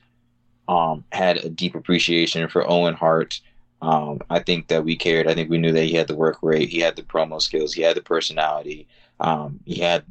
um, 0.69 1.05
had 1.13 1.39
a 1.39 1.49
deep 1.49 1.75
appreciation 1.75 2.49
for 2.49 2.69
Owen 2.71 2.95
Hart. 2.95 3.41
Um, 3.81 4.21
I 4.29 4.41
think 4.41 4.69
that 4.69 4.85
we 4.85 4.97
cared. 4.97 5.29
I 5.29 5.35
think 5.35 5.51
we 5.51 5.59
knew 5.59 5.73
that 5.73 5.85
he 5.85 5.95
had 5.95 6.09
the 6.09 6.17
work 6.17 6.39
rate, 6.43 6.69
he 6.69 6.81
had 6.81 6.97
the 6.97 7.03
promo 7.03 7.41
skills, 7.41 7.73
he 7.73 7.83
had 7.83 7.97
the 7.97 8.03
personality, 8.03 8.89
um, 9.21 9.61
he 9.65 9.81
had 9.81 10.05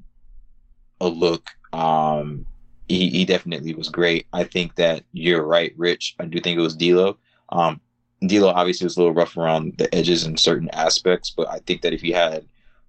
a 1.01 1.07
look. 1.07 1.49
Um, 1.73 2.45
he, 2.87 3.09
he 3.09 3.25
definitely 3.25 3.73
was 3.75 3.89
great. 3.89 4.25
I 4.31 4.45
think 4.45 4.75
that 4.75 5.03
you're 5.11 5.43
right, 5.43 5.73
Rich. 5.75 6.15
I 6.19 6.25
do 6.25 6.39
think 6.39 6.57
it 6.57 6.61
was 6.61 6.75
D'Lo. 6.75 7.17
Um, 7.49 7.81
D'Lo 8.25 8.47
obviously 8.49 8.85
was 8.85 8.95
a 8.95 9.01
little 9.01 9.13
rough 9.13 9.35
around 9.35 9.77
the 9.77 9.93
edges 9.93 10.25
in 10.25 10.37
certain 10.37 10.69
aspects, 10.71 11.29
but 11.29 11.49
I 11.49 11.59
think 11.59 11.81
that 11.81 11.93
if 11.93 12.01
he 12.01 12.11
had 12.11 12.45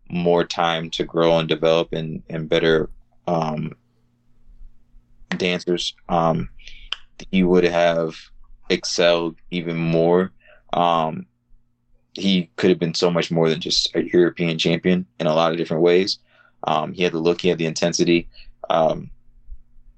more 0.09 0.45
time 0.45 0.91
to 0.91 1.05
grow 1.05 1.39
and 1.39 1.49
develop 1.49 1.93
and 1.93 2.23
and 2.31 2.49
better 2.49 2.89
um, 3.29 3.75
dancers, 5.37 5.95
um, 6.09 6.49
he 7.31 7.43
would 7.43 7.65
have 7.65 8.17
excelled 8.71 9.37
even 9.51 9.77
more. 9.77 10.33
Um, 10.73 11.27
he 12.15 12.51
could 12.57 12.71
have 12.71 12.79
been 12.79 12.95
so 12.95 13.11
much 13.11 13.31
more 13.31 13.49
than 13.49 13.61
just 13.61 13.95
a 13.95 14.03
European 14.03 14.59
champion 14.59 15.07
in 15.21 15.27
a 15.27 15.35
lot 15.35 15.53
of 15.53 15.59
different 15.59 15.83
ways. 15.83 16.19
Um, 16.65 16.93
he 16.93 17.03
had 17.03 17.13
the 17.13 17.19
look, 17.19 17.41
he 17.43 17.49
had 17.49 17.59
the 17.59 17.67
intensity, 17.67 18.29
um, 18.71 19.11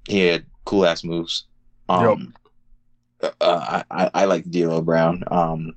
he 0.07 0.19
had 0.27 0.45
cool 0.65 0.85
ass 0.85 1.03
moves. 1.03 1.45
Um, 1.89 2.33
uh, 3.23 3.31
I, 3.41 3.83
I, 3.91 4.11
I 4.13 4.25
like 4.25 4.45
D'Lo 4.45 4.81
Brown, 4.81 5.23
um, 5.27 5.73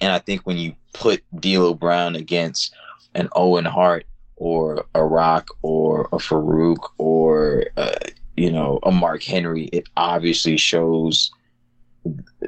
and 0.00 0.12
I 0.12 0.18
think 0.18 0.42
when 0.42 0.56
you 0.56 0.74
put 0.92 1.22
D'Lo 1.38 1.74
Brown 1.74 2.16
against 2.16 2.74
an 3.14 3.28
Owen 3.34 3.64
Hart 3.64 4.06
or 4.42 4.84
a 4.96 5.04
Rock 5.04 5.50
or 5.62 6.06
a 6.06 6.16
Farouk 6.16 6.90
or 6.98 7.66
uh, 7.76 7.94
you 8.36 8.50
know 8.50 8.80
a 8.82 8.90
Mark 8.90 9.22
Henry, 9.22 9.66
it 9.66 9.88
obviously 9.96 10.56
shows 10.56 11.30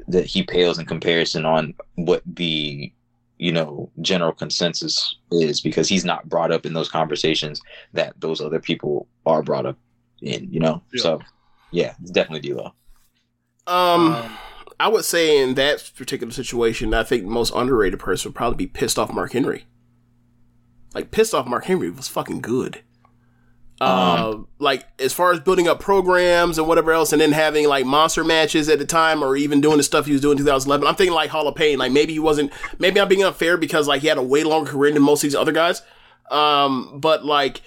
that 0.08 0.26
he 0.26 0.42
pales 0.42 0.80
in 0.80 0.86
comparison 0.86 1.46
on 1.46 1.72
what 1.94 2.20
the 2.26 2.92
you 3.38 3.52
know 3.52 3.88
general 4.00 4.32
consensus 4.32 5.16
is 5.30 5.60
because 5.60 5.88
he's 5.88 6.04
not 6.04 6.28
brought 6.28 6.50
up 6.50 6.66
in 6.66 6.72
those 6.72 6.88
conversations 6.88 7.60
that 7.92 8.12
those 8.20 8.40
other 8.40 8.58
people 8.58 9.06
are 9.24 9.44
brought 9.44 9.64
up 9.64 9.78
in 10.20 10.52
you 10.52 10.58
know 10.58 10.82
so 10.96 11.20
yeah 11.70 11.94
it's 12.02 12.10
definitely 12.10 12.48
D'Lo. 12.48 12.74
Um, 13.66 14.36
I 14.80 14.88
would 14.88 15.04
say 15.04 15.38
in 15.40 15.54
that 15.54 15.92
particular 15.96 16.32
situation, 16.32 16.92
I 16.92 17.04
think 17.04 17.22
the 17.22 17.30
most 17.30 17.54
underrated 17.54 18.00
person 18.00 18.30
would 18.30 18.36
probably 18.36 18.56
be 18.56 18.66
pissed 18.66 18.98
off 18.98 19.12
Mark 19.12 19.32
Henry. 19.32 19.64
Like 20.94 21.10
pissed 21.10 21.34
off 21.34 21.46
Mark 21.46 21.64
Henry 21.64 21.90
was 21.90 22.08
fucking 22.08 22.40
good. 22.40 22.82
Uh, 23.80 24.38
like 24.60 24.86
as 25.00 25.12
far 25.12 25.32
as 25.32 25.40
building 25.40 25.66
up 25.66 25.80
programs 25.80 26.58
and 26.58 26.68
whatever 26.68 26.92
else, 26.92 27.12
and 27.12 27.20
then 27.20 27.32
having 27.32 27.66
like 27.66 27.84
monster 27.84 28.24
matches 28.24 28.68
at 28.68 28.78
the 28.78 28.86
time, 28.86 29.22
or 29.22 29.36
even 29.36 29.60
doing 29.60 29.76
the 29.76 29.82
stuff 29.82 30.06
he 30.06 30.12
was 30.12 30.20
doing 30.20 30.32
in 30.32 30.38
2011. 30.38 30.86
I'm 30.86 30.94
thinking 30.94 31.14
like 31.14 31.30
Hall 31.30 31.48
of 31.48 31.54
Pain. 31.54 31.78
Like 31.78 31.92
maybe 31.92 32.12
he 32.12 32.18
wasn't. 32.18 32.52
Maybe 32.78 33.00
I'm 33.00 33.08
being 33.08 33.24
unfair 33.24 33.56
because 33.56 33.88
like 33.88 34.00
he 34.00 34.08
had 34.08 34.16
a 34.16 34.22
way 34.22 34.44
longer 34.44 34.70
career 34.70 34.92
than 34.92 35.02
most 35.02 35.22
of 35.22 35.28
these 35.28 35.34
other 35.34 35.52
guys. 35.52 35.82
Um, 36.30 37.00
but 37.00 37.24
like 37.24 37.62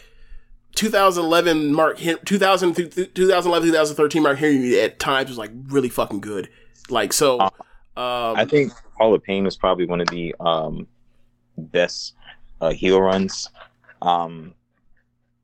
2011 0.76 1.74
Mark 1.74 2.00
Hen- 2.00 2.20
2000 2.26 2.74
2011 2.76 3.70
2013 3.70 4.24
Mark 4.24 4.38
Henry 4.38 4.80
at 4.80 5.00
times 5.00 5.30
was 5.30 5.38
like 5.38 5.52
really 5.68 5.90
fucking 5.90 6.22
good. 6.22 6.50
Like 6.90 7.14
so. 7.14 7.40
Um, 7.42 7.52
I 7.96 8.46
think 8.46 8.72
Hall 8.98 9.14
of 9.14 9.24
Pain 9.24 9.44
was 9.44 9.58
probably 9.58 9.86
one 9.86 10.02
of 10.02 10.08
the 10.08 10.34
um, 10.40 10.88
best 11.58 12.14
uh, 12.62 12.72
heel 12.72 13.02
runs, 13.02 13.50
um, 14.02 14.54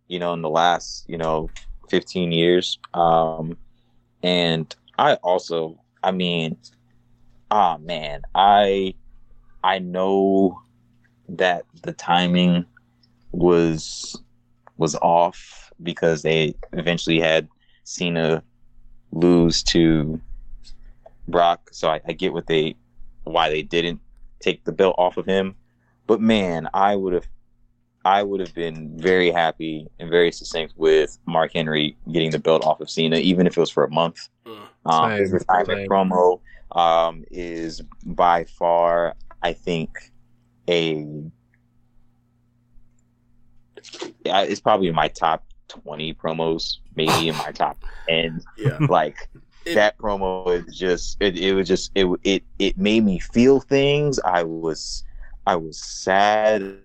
you 0.07 0.19
know, 0.19 0.34
in 0.34 0.41
the 0.41 0.49
last 0.49 1.06
you 1.07 1.18
know 1.18 1.49
15 1.90 2.31
years. 2.31 2.80
Um, 2.94 3.57
and 4.22 4.73
I 4.98 5.15
also, 5.15 5.80
I 6.02 6.11
mean, 6.11 6.57
ah 7.52 7.77
man, 7.77 8.22
I 8.34 8.95
I 9.64 9.80
know 9.80 10.61
that 11.30 11.65
the 11.84 11.94
timing 11.94 12.65
was 13.31 14.22
was 14.77 14.95
off 14.95 15.72
because 15.81 16.22
they 16.22 16.56
eventually 16.73 17.19
had 17.19 17.48
Cena 17.84 18.44
lose 19.11 19.64
to 19.64 20.19
Brock. 21.27 21.69
So 21.72 21.90
I, 21.90 22.02
I 22.07 22.14
get 22.14 22.34
what 22.34 22.48
they 22.48 22.76
why 23.23 23.49
they 23.49 23.61
didn't 23.61 24.02
take 24.40 24.64
the 24.64 24.72
belt 24.72 24.95
off 24.98 25.18
of 25.18 25.26
him. 25.26 25.56
But 26.08 26.22
man, 26.22 26.70
I 26.74 26.96
would 26.96 27.14
have 27.14 27.28
I 28.06 28.22
would 28.24 28.42
have 28.42 28.54
been 28.54 28.98
very 29.00 29.32
happy 29.32 29.88
and 30.00 30.10
very 30.10 30.32
succinct 30.32 30.74
with 30.76 31.18
Mark 31.26 31.54
Henry 31.54 31.96
getting 32.12 32.32
the 32.32 32.40
belt 32.40 32.66
off 32.66 32.82
of 32.82 32.90
Cena, 32.90 33.18
even 33.18 33.48
if 33.48 33.58
it 33.58 33.60
was 33.60 33.70
for 33.70 33.86
a 33.86 33.90
month. 33.90 34.28
Um, 34.86 35.12
his 35.12 35.32
retirement 35.32 35.80
same. 35.80 35.90
promo 35.90 36.42
um, 36.74 37.24
is 37.32 37.82
by 38.06 38.44
far, 38.44 39.16
I 39.42 39.54
think, 39.54 39.90
a 40.70 41.06
yeah, 44.26 44.42
it's 44.42 44.62
probably 44.62 44.92
my 44.92 45.08
top 45.08 45.46
twenty 45.68 46.14
promos, 46.14 46.78
maybe 46.96 47.30
in 47.30 47.38
my 47.38 47.52
top 47.52 47.78
ten. 48.08 48.42
Yeah, 48.58 48.78
like 48.90 49.30
that 49.74 49.98
promo 49.98 50.68
is 50.68 50.78
just 50.78 51.18
it, 51.22 51.38
it 51.38 51.54
was 51.54 51.68
just 51.68 51.92
it 51.96 52.08
it 52.24 52.44
it 52.60 52.78
made 52.78 53.06
me 53.06 53.20
feel 53.20 53.62
things. 53.62 54.20
I 54.20 54.44
was 54.44 55.04
I 55.45 55.56
was 55.56 55.78
sad. 55.78 56.78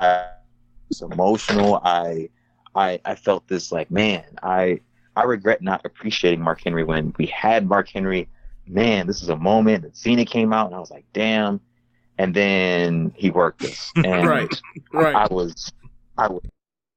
I 0.00 0.26
was 0.88 1.02
emotional. 1.02 1.80
I 1.82 2.28
I 2.74 3.00
I 3.04 3.14
felt 3.14 3.46
this 3.48 3.72
like 3.72 3.90
man. 3.90 4.24
I 4.42 4.80
I 5.16 5.24
regret 5.24 5.62
not 5.62 5.84
appreciating 5.84 6.40
Mark 6.42 6.62
Henry 6.62 6.84
when 6.84 7.14
we 7.18 7.26
had 7.26 7.66
Mark 7.68 7.88
Henry. 7.88 8.28
Man, 8.66 9.06
this 9.06 9.22
is 9.22 9.28
a 9.28 9.36
moment 9.36 9.82
that 9.82 9.96
Cena 9.96 10.24
came 10.24 10.52
out, 10.52 10.66
and 10.66 10.74
I 10.74 10.80
was 10.80 10.90
like, 10.90 11.04
damn. 11.12 11.60
And 12.18 12.34
then 12.34 13.12
he 13.14 13.30
worked 13.30 13.62
us, 13.64 13.92
and 13.96 14.26
Right, 14.26 14.62
right. 14.92 15.14
I, 15.14 15.24
I 15.24 15.28
was 15.32 15.72
I 16.18 16.28
was 16.28 16.42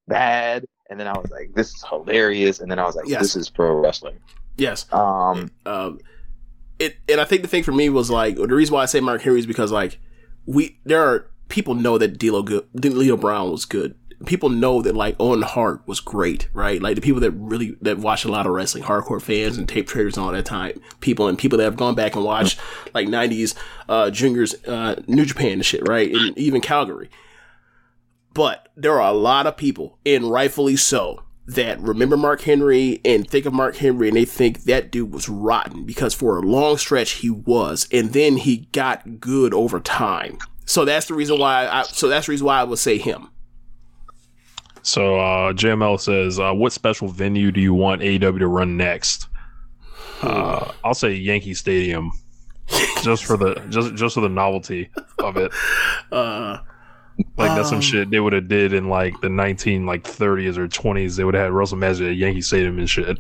bad, 0.08 0.66
and 0.90 1.00
then 1.00 1.08
I 1.08 1.18
was 1.18 1.30
like, 1.30 1.54
this 1.54 1.74
is 1.74 1.84
hilarious, 1.88 2.60
and 2.60 2.72
then 2.72 2.80
I 2.80 2.86
was 2.86 2.96
like, 2.96 3.08
Yes. 3.08 3.22
this 3.22 3.36
is 3.36 3.50
pro 3.50 3.74
wrestling. 3.74 4.18
Yes. 4.58 4.92
Um, 4.94 5.52
um, 5.66 6.00
it 6.80 6.98
and 7.08 7.20
I 7.22 7.26
think 7.26 7.42
the 7.42 7.48
thing 7.48 7.64
for 7.64 7.72
me 7.74 7.90
was 7.90 8.10
like 8.10 8.36
the 8.36 8.48
reason 8.48 8.74
why 8.74 8.84
I 8.84 8.86
say 8.86 9.00
Mark 9.02 9.22
Henry 9.22 9.40
is 9.40 9.46
because 9.46 9.72
like 9.72 10.00
we 10.50 10.80
there 10.84 11.02
are 11.02 11.30
people 11.48 11.76
know 11.76 11.98
that 12.00 12.18
D'Lo 12.18 12.42
good 12.42 12.66
D'Lo 12.74 13.16
Brown 13.16 13.52
was 13.52 13.66
good. 13.66 13.96
People 14.26 14.50
know 14.50 14.82
that 14.82 14.96
like 14.96 15.16
Owen 15.20 15.44
Hart 15.44 15.88
was 15.88 16.00
great, 16.02 16.50
right? 16.54 16.82
Like 16.82 16.96
the 16.96 17.02
people 17.02 17.22
that 17.22 17.32
really 17.32 17.78
that 17.82 18.00
watch 18.00 18.26
a 18.26 18.32
lot 18.32 18.48
of 18.48 18.52
wrestling, 18.52 18.84
hardcore 18.84 19.22
fans 19.22 19.58
and 19.58 19.70
tape 19.70 19.88
traders 19.88 20.18
and 20.18 20.26
all 20.26 20.32
that 20.32 20.46
time, 20.46 20.82
people 21.02 21.28
and 21.28 21.38
people 21.38 21.58
that 21.60 21.64
have 21.64 21.78
gone 21.78 21.96
back 21.96 22.16
and 22.16 22.26
watched 22.26 22.60
like 22.94 23.08
'90s 23.08 23.56
uh, 23.88 24.10
juniors, 24.10 24.56
uh, 24.66 25.02
New 25.08 25.24
Japan 25.24 25.54
and 25.54 25.66
shit, 25.66 25.88
right? 25.88 26.12
And 26.12 26.38
even 26.38 26.62
Calgary. 26.62 27.10
But 28.34 28.70
there 28.76 29.00
are 29.00 29.10
a 29.10 29.18
lot 29.18 29.48
of 29.48 29.56
people, 29.56 30.00
and 30.06 30.30
rightfully 30.30 30.76
so, 30.76 31.24
that 31.50 31.80
remember 31.80 32.16
Mark 32.16 32.42
Henry 32.42 33.02
and 33.04 33.28
think 33.28 33.46
of 33.46 33.54
Mark 33.54 33.78
Henry 33.78 34.08
and 34.08 34.18
they 34.18 34.26
think 34.26 34.64
that 34.64 34.92
dude 34.92 35.12
was 35.12 35.28
rotten 35.28 35.86
because 35.86 36.14
for 36.14 36.38
a 36.38 36.42
long 36.42 36.78
stretch 36.78 37.12
he 37.12 37.30
was, 37.30 37.88
and 37.92 38.14
then 38.14 38.38
he 38.38 38.68
got 38.72 39.20
good 39.20 39.54
over 39.54 39.80
time. 39.80 40.38
So 40.66 40.86
that's 40.86 41.08
the 41.08 41.16
reason 41.16 41.40
why 41.40 41.68
I 41.68 41.84
so 41.84 42.08
that's 42.08 42.28
the 42.28 42.32
reason 42.32 42.46
why 42.46 42.60
I 42.60 42.64
would 42.64 42.80
say 42.80 42.98
him. 42.98 43.30
So 44.84 45.20
uh, 45.20 45.54
JML 45.54 46.00
says, 46.00 46.40
uh, 46.40 46.54
"What 46.54 46.72
special 46.72 47.08
venue 47.08 47.52
do 47.52 47.60
you 47.60 47.74
want 47.74 48.02
AEW 48.02 48.40
to 48.40 48.48
run 48.48 48.78
next?" 48.78 49.28
Uh, 50.22 50.72
I'll 50.84 50.94
say 50.94 51.14
Yankee 51.14 51.54
Stadium, 51.54 52.12
just 53.02 53.26
for 53.26 53.38
the 53.38 53.56
just 53.70 53.96
just 53.96 54.16
for 54.16 54.22
the 54.22 54.30
novelty 54.30 54.90
of 55.18 55.38
it. 55.38 55.52
Uh, 56.12 56.60
like 57.38 57.56
that's 57.56 57.70
some 57.70 57.78
um, 57.78 57.82
shit 57.82 58.10
they 58.10 58.20
would 58.20 58.34
have 58.34 58.48
did 58.48 58.74
in 58.74 58.90
like 58.90 59.20
the 59.22 59.30
nineteen 59.30 59.86
like 59.86 60.06
thirties 60.06 60.58
or 60.58 60.68
twenties. 60.68 61.16
They 61.16 61.24
would 61.24 61.34
have 61.36 61.44
had 61.46 61.52
Russell 61.52 61.78
Magic 61.78 62.08
at 62.08 62.16
Yankee 62.16 62.42
Stadium 62.42 62.80
and 62.80 62.90
shit. 62.90 63.20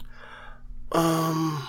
Um, 0.92 1.68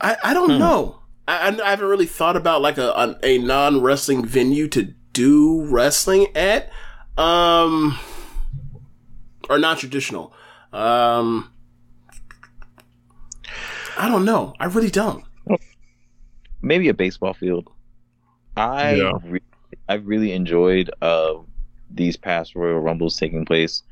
I 0.00 0.16
I 0.22 0.34
don't 0.34 0.58
know. 0.58 1.00
I, 1.28 1.48
I 1.48 1.70
haven't 1.70 1.88
really 1.88 2.06
thought 2.06 2.36
about 2.36 2.62
like 2.62 2.78
a 2.78 2.90
a, 2.90 3.16
a 3.22 3.38
non 3.38 3.80
wrestling 3.82 4.24
venue 4.24 4.68
to 4.68 4.94
do 5.12 5.64
wrestling 5.66 6.26
at. 6.36 6.70
Um, 7.18 7.98
or 9.48 9.58
non 9.58 9.76
traditional. 9.76 10.34
Um, 10.72 11.50
I 13.96 14.08
don't 14.08 14.24
know. 14.24 14.54
I 14.60 14.66
really 14.66 14.90
don't. 14.90 15.24
Maybe 16.60 16.88
a 16.88 16.94
baseball 16.94 17.32
field. 17.32 17.70
I 18.56 18.94
Yeah. 18.96 19.12
re- 19.24 19.40
I've 19.88 20.06
really 20.06 20.32
enjoyed 20.32 20.90
uh, 21.02 21.34
these 21.90 22.16
past 22.16 22.54
Royal 22.54 22.80
Rumbles 22.80 23.16
taking 23.16 23.44
place 23.44 23.82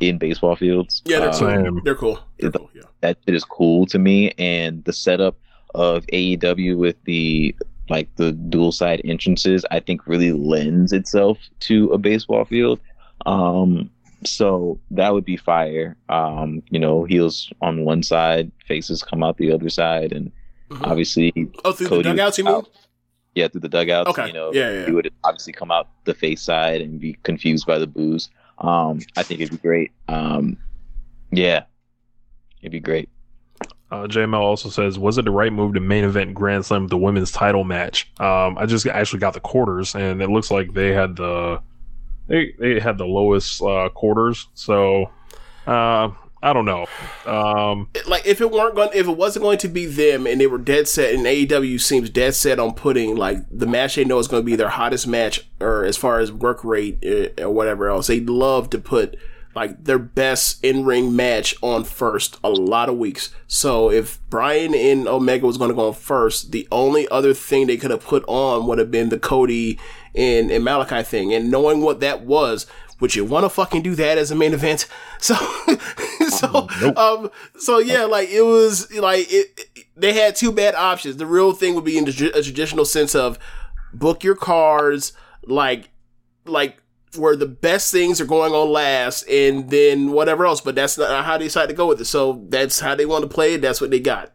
in 0.00 0.18
baseball 0.18 0.56
fields. 0.56 1.02
Yeah, 1.04 1.20
they're 1.20 1.28
Um, 1.28 1.34
cool. 1.34 1.48
Same. 1.48 1.80
They're 1.84 1.94
cool. 1.94 2.20
They're 2.38 2.48
it- 2.50 2.54
cool. 2.56 2.70
Yeah. 2.74 2.82
that 3.00 3.18
shit 3.24 3.34
is 3.34 3.44
cool 3.44 3.86
to 3.86 3.98
me 3.98 4.32
and 4.38 4.84
the 4.84 4.92
setup 4.92 5.36
of 5.74 6.04
AEW 6.12 6.76
with 6.78 6.96
the 7.04 7.54
like 7.90 8.08
the 8.16 8.32
dual 8.32 8.70
side 8.72 9.00
entrances 9.04 9.64
I 9.70 9.80
think 9.80 10.06
really 10.06 10.32
lends 10.32 10.92
itself 10.92 11.38
to 11.60 11.90
a 11.92 11.98
baseball 11.98 12.44
field 12.44 12.80
um 13.26 13.90
so 14.24 14.78
that 14.90 15.12
would 15.14 15.24
be 15.24 15.36
fire 15.36 15.96
um 16.08 16.62
you 16.70 16.78
know 16.78 17.04
heels 17.04 17.50
on 17.62 17.84
one 17.84 18.02
side 18.02 18.50
faces 18.66 19.02
come 19.02 19.22
out 19.22 19.36
the 19.38 19.52
other 19.52 19.68
side 19.70 20.12
and 20.12 20.30
Mhm. 20.70 20.86
obviously 20.90 21.32
Oh, 21.64 21.72
through 21.72 21.88
Cody 21.88 22.02
the 22.02 22.10
dugouts, 22.10 22.36
you 22.38 22.44
mean? 22.44 22.62
Out. 23.38 23.42
yeah 23.44 23.48
through 23.48 23.60
the 23.60 23.68
dugouts 23.68 24.10
Okay. 24.10 24.26
you 24.28 24.32
know 24.32 24.52
Yeah, 24.52 24.70
yeah. 24.72 24.86
he 24.86 24.92
would 24.92 25.10
obviously 25.24 25.52
come 25.52 25.70
out 25.70 25.88
the 26.04 26.14
face 26.14 26.42
side 26.42 26.80
and 26.80 27.00
be 27.00 27.16
confused 27.22 27.66
by 27.66 27.78
the 27.78 27.86
booze 27.86 28.28
um 28.58 29.00
I 29.16 29.22
think 29.22 29.40
it'd 29.40 29.52
be 29.52 29.58
great 29.68 29.92
um 30.08 30.56
yeah 31.30 31.64
it'd 32.60 32.72
be 32.72 32.80
great 32.80 33.08
Uh, 33.90 34.06
JML 34.06 34.40
also 34.40 34.68
says, 34.68 34.98
was 34.98 35.16
it 35.16 35.24
the 35.24 35.30
right 35.30 35.52
move 35.52 35.72
to 35.74 35.80
main 35.80 36.04
event 36.04 36.34
Grand 36.34 36.64
Slam 36.66 36.82
with 36.82 36.90
the 36.90 36.98
women's 36.98 37.32
title 37.32 37.64
match? 37.64 38.10
Um, 38.20 38.58
I 38.58 38.66
just 38.66 38.86
actually 38.86 39.20
got 39.20 39.32
the 39.32 39.40
quarters, 39.40 39.94
and 39.94 40.20
it 40.20 40.28
looks 40.28 40.50
like 40.50 40.74
they 40.74 40.92
had 40.92 41.16
the 41.16 41.62
they 42.26 42.52
they 42.58 42.78
had 42.80 42.98
the 42.98 43.06
lowest 43.06 43.62
uh, 43.62 43.88
quarters. 43.88 44.46
So 44.52 45.10
uh, 45.66 46.10
I 46.42 46.52
don't 46.52 46.64
know. 46.64 46.86
Um, 47.26 47.88
like 48.06 48.26
if 48.26 48.40
it 48.40 48.50
weren't 48.50 48.76
going 48.76 48.90
if 48.94 49.08
it 49.08 49.16
wasn't 49.16 49.42
going 49.42 49.58
to 49.58 49.68
be 49.68 49.86
them 49.86 50.26
and 50.26 50.40
they 50.40 50.46
were 50.46 50.58
dead 50.58 50.86
set 50.86 51.14
and 51.14 51.24
AEW 51.26 51.80
seems 51.80 52.10
dead 52.10 52.34
set 52.34 52.58
on 52.58 52.74
putting 52.74 53.16
like 53.16 53.38
the 53.50 53.66
match 53.66 53.96
they 53.96 54.04
know 54.04 54.18
is 54.18 54.28
going 54.28 54.42
to 54.42 54.46
be 54.46 54.56
their 54.56 54.68
hottest 54.68 55.06
match 55.06 55.48
or 55.60 55.84
as 55.84 55.96
far 55.96 56.20
as 56.20 56.30
work 56.30 56.62
rate 56.62 56.98
uh, 57.04 57.42
or 57.42 57.50
whatever 57.50 57.88
else 57.88 58.06
they 58.06 58.20
love 58.20 58.70
to 58.70 58.78
put 58.78 59.16
like 59.54 59.82
their 59.84 59.98
best 59.98 60.62
in-ring 60.62 61.16
match 61.16 61.56
on 61.62 61.82
first 61.82 62.38
a 62.44 62.50
lot 62.50 62.88
of 62.88 62.96
weeks 62.96 63.34
so 63.48 63.90
if 63.90 64.20
Bryan 64.30 64.74
and 64.74 65.08
Omega 65.08 65.44
was 65.44 65.58
going 65.58 65.70
to 65.70 65.74
go 65.74 65.88
on 65.88 65.94
first 65.94 66.52
the 66.52 66.68
only 66.70 67.08
other 67.08 67.34
thing 67.34 67.66
they 67.66 67.76
could 67.76 67.90
have 67.90 68.04
put 68.04 68.24
on 68.28 68.66
would 68.68 68.78
have 68.78 68.92
been 68.92 69.08
the 69.08 69.18
Cody 69.18 69.78
and, 70.14 70.52
and 70.52 70.64
Malakai 70.64 71.04
thing 71.04 71.34
and 71.34 71.50
knowing 71.50 71.80
what 71.80 71.98
that 72.00 72.22
was 72.22 72.66
would 73.00 73.14
you 73.14 73.24
want 73.24 73.44
to 73.44 73.48
fucking 73.48 73.82
do 73.82 73.94
that 73.94 74.18
as 74.18 74.30
a 74.30 74.34
main 74.34 74.52
event? 74.54 74.86
So 75.20 75.34
so 76.28 76.68
um 76.96 77.30
so 77.58 77.78
yeah 77.78 78.04
like 78.04 78.28
it 78.30 78.42
was 78.42 78.92
like 78.94 79.26
it, 79.32 79.46
it- 79.74 79.84
they 79.96 80.12
had 80.12 80.36
two 80.36 80.52
bad 80.52 80.76
options. 80.76 81.16
The 81.16 81.26
real 81.26 81.52
thing 81.52 81.74
would 81.74 81.84
be 81.84 81.98
in 81.98 82.06
a 82.08 82.12
traditional 82.12 82.84
sense 82.84 83.16
of 83.16 83.36
book 83.92 84.22
your 84.22 84.36
cards 84.36 85.12
like 85.44 85.88
like 86.44 86.80
where 87.16 87.34
the 87.34 87.46
best 87.46 87.90
things 87.90 88.20
are 88.20 88.24
going 88.26 88.52
on 88.52 88.68
last 88.70 89.24
and 89.28 89.70
then 89.70 90.12
whatever 90.12 90.44
else 90.46 90.60
but 90.60 90.74
that's 90.76 90.96
not 90.98 91.24
how 91.24 91.36
they 91.38 91.44
decided 91.44 91.68
to 91.68 91.74
go 91.74 91.86
with 91.88 92.00
it. 92.00 92.04
So 92.04 92.44
that's 92.48 92.78
how 92.80 92.94
they 92.94 93.06
want 93.06 93.22
to 93.22 93.28
play 93.28 93.54
it. 93.54 93.60
That's 93.62 93.80
what 93.80 93.90
they 93.90 93.98
got. 94.00 94.32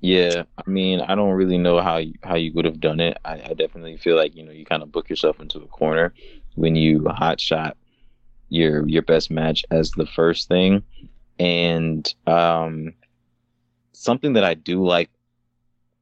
Yeah, 0.00 0.44
I 0.56 0.70
mean, 0.70 1.00
I 1.00 1.16
don't 1.16 1.32
really 1.32 1.58
know 1.58 1.80
how 1.80 1.96
you, 1.96 2.14
how 2.22 2.36
you 2.36 2.52
would 2.54 2.64
have 2.66 2.78
done 2.78 3.00
it. 3.00 3.16
I, 3.24 3.32
I 3.34 3.54
definitely 3.54 3.96
feel 3.96 4.14
like 4.16 4.36
you 4.36 4.44
know 4.44 4.52
you 4.52 4.64
kind 4.64 4.82
of 4.82 4.92
book 4.92 5.08
yourself 5.10 5.40
into 5.40 5.58
a 5.58 5.66
corner 5.66 6.14
when 6.58 6.74
you 6.74 7.06
hot 7.08 7.40
shot 7.40 7.76
your 8.48 8.86
your 8.88 9.02
best 9.02 9.30
match 9.30 9.64
as 9.70 9.90
the 9.92 10.06
first 10.06 10.48
thing, 10.48 10.82
and 11.38 12.12
um, 12.26 12.94
something 13.92 14.32
that 14.34 14.44
I 14.44 14.54
do 14.54 14.84
like 14.84 15.10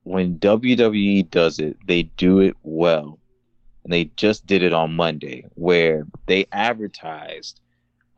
when 0.05 0.39
WWE 0.39 1.29
does 1.31 1.59
it, 1.59 1.77
they 1.87 2.05
do 2.05 2.41
it 2.41 2.55
well, 2.63 3.19
and 3.85 3.93
they 3.93 4.05
just 4.17 4.47
did 4.47 4.63
it 4.63 4.73
on 4.73 4.95
Monday 4.95 5.45
where 5.55 6.07
they 6.27 6.47
advertised, 6.53 7.61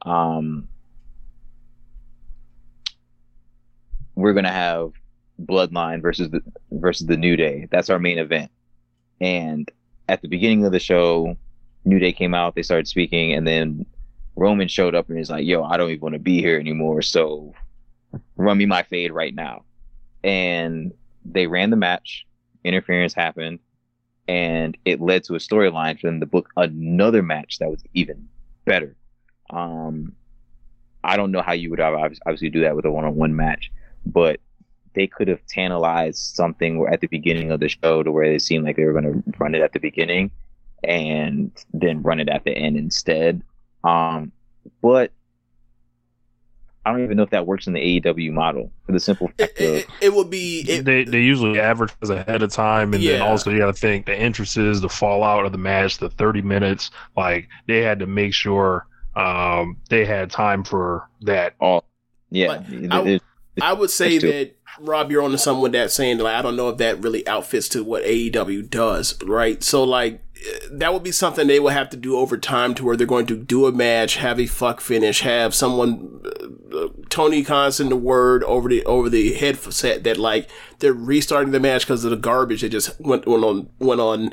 um, 0.02 0.68
we're 4.14 4.34
gonna 4.34 4.52
have 4.52 4.92
Bloodline 5.42 6.02
versus 6.02 6.30
the 6.30 6.42
versus 6.70 7.06
the 7.06 7.16
New 7.16 7.36
Day. 7.36 7.66
That's 7.70 7.90
our 7.90 7.98
main 7.98 8.18
event. 8.18 8.50
And 9.20 9.70
at 10.08 10.22
the 10.22 10.28
beginning 10.28 10.64
of 10.64 10.72
the 10.72 10.78
show, 10.78 11.36
New 11.88 11.98
Day 11.98 12.12
came 12.12 12.34
out, 12.34 12.54
they 12.54 12.62
started 12.62 12.86
speaking, 12.86 13.32
and 13.32 13.46
then 13.46 13.86
Roman 14.36 14.68
showed 14.68 14.94
up 14.94 15.08
and 15.08 15.16
he's 15.16 15.30
like, 15.30 15.46
"Yo, 15.46 15.64
I 15.64 15.76
don't 15.76 15.90
even 15.90 16.02
want 16.02 16.12
to 16.12 16.18
be 16.18 16.40
here 16.40 16.58
anymore. 16.58 17.00
So 17.02 17.54
run 18.36 18.58
me 18.58 18.66
my 18.66 18.82
fade 18.82 19.10
right 19.10 19.34
now." 19.34 19.64
And 20.22 20.92
they 21.24 21.46
ran 21.46 21.70
the 21.70 21.76
match. 21.76 22.26
Interference 22.62 23.14
happened, 23.14 23.58
and 24.28 24.76
it 24.84 25.00
led 25.00 25.24
to 25.24 25.34
a 25.34 25.38
storyline 25.38 25.98
for 25.98 26.08
them 26.08 26.20
to 26.20 26.26
book 26.26 26.50
another 26.56 27.22
match 27.22 27.58
that 27.58 27.70
was 27.70 27.82
even 27.94 28.28
better. 28.66 28.94
Um, 29.50 30.12
I 31.02 31.16
don't 31.16 31.32
know 31.32 31.42
how 31.42 31.54
you 31.54 31.70
would 31.70 31.78
obvi- 31.78 32.18
obviously 32.26 32.50
do 32.50 32.60
that 32.62 32.76
with 32.76 32.84
a 32.84 32.90
one-on-one 32.90 33.34
match, 33.34 33.70
but 34.04 34.40
they 34.94 35.06
could 35.06 35.28
have 35.28 35.44
tantalized 35.46 36.34
something 36.34 36.84
at 36.90 37.00
the 37.00 37.06
beginning 37.06 37.50
of 37.50 37.60
the 37.60 37.68
show 37.68 38.02
to 38.02 38.12
where 38.12 38.28
they 38.28 38.38
seemed 38.38 38.64
like 38.64 38.76
they 38.76 38.84
were 38.84 38.92
going 38.92 39.04
to 39.04 39.38
run 39.38 39.54
it 39.54 39.62
at 39.62 39.72
the 39.72 39.80
beginning 39.80 40.30
and 40.84 41.50
then 41.72 42.02
run 42.02 42.20
it 42.20 42.28
at 42.28 42.44
the 42.44 42.52
end 42.52 42.76
instead. 42.76 43.42
Um, 43.84 44.32
but 44.82 45.12
I 46.84 46.92
don't 46.92 47.04
even 47.04 47.16
know 47.18 47.22
if 47.22 47.30
that 47.30 47.46
works 47.46 47.66
in 47.66 47.74
the 47.74 48.00
AEW 48.00 48.32
model 48.32 48.72
for 48.86 48.92
the 48.92 49.00
simple 49.00 49.28
fact 49.38 49.60
of 49.60 49.66
it, 49.66 49.86
it 50.00 50.14
would 50.14 50.30
be 50.30 50.60
it, 50.66 50.84
they 50.86 51.04
they 51.04 51.20
usually 51.20 51.60
advertise 51.60 52.08
ahead 52.08 52.42
of 52.42 52.50
time, 52.50 52.94
and 52.94 53.04
then 53.04 53.20
also 53.20 53.50
you 53.50 53.58
got 53.58 53.66
to 53.66 53.72
think 53.74 54.06
the 54.06 54.14
entrances, 54.14 54.80
the 54.80 54.88
fallout 54.88 55.44
of 55.44 55.52
the 55.52 55.58
match, 55.58 55.98
the 55.98 56.08
thirty 56.08 56.40
minutes. 56.40 56.90
Like 57.16 57.48
they 57.66 57.82
had 57.82 57.98
to 57.98 58.06
make 58.06 58.32
sure 58.32 58.86
um, 59.16 59.76
they 59.90 60.06
had 60.06 60.30
time 60.30 60.64
for 60.64 61.08
that. 61.22 61.54
all. 61.60 61.84
Yeah, 62.30 62.62
I, 62.90 63.02
it- 63.02 63.22
I 63.60 63.72
would 63.72 63.90
say 63.90 64.18
that 64.18 64.54
Rob, 64.80 65.10
you're 65.10 65.22
on 65.22 65.32
to 65.32 65.38
something 65.38 65.62
with 65.62 65.72
that 65.72 65.90
saying 65.90 66.18
like 66.18 66.34
I 66.36 66.42
don't 66.42 66.56
know 66.56 66.68
if 66.68 66.78
that 66.78 67.02
really 67.02 67.26
outfits 67.26 67.68
to 67.70 67.82
what 67.82 68.04
AEW 68.04 68.70
does, 68.70 69.20
right? 69.24 69.62
So 69.64 69.82
like 69.84 70.22
that 70.70 70.92
would 70.92 71.02
be 71.02 71.12
something 71.12 71.46
they 71.46 71.60
would 71.60 71.72
have 71.72 71.90
to 71.90 71.96
do 71.96 72.16
over 72.16 72.36
time 72.36 72.74
to 72.74 72.84
where 72.84 72.96
they're 72.96 73.06
going 73.06 73.26
to 73.26 73.36
do 73.36 73.66
a 73.66 73.72
match, 73.72 74.16
have 74.16 74.38
a 74.38 74.46
fuck 74.46 74.80
finish, 74.80 75.20
have 75.20 75.54
someone 75.54 76.20
uh, 76.72 76.88
Tony 77.08 77.42
Constant 77.42 77.90
the 77.90 77.96
word 77.96 78.44
over 78.44 78.68
the 78.68 78.84
over 78.84 79.08
the 79.08 79.34
headset 79.34 80.04
that 80.04 80.16
like 80.16 80.48
they're 80.78 80.92
restarting 80.92 81.52
the 81.52 81.60
match 81.60 81.82
because 81.82 82.04
of 82.04 82.10
the 82.10 82.16
garbage 82.16 82.60
that 82.60 82.70
just 82.70 83.00
went, 83.00 83.26
went 83.26 83.44
on 83.44 83.68
went 83.78 84.00
on 84.00 84.30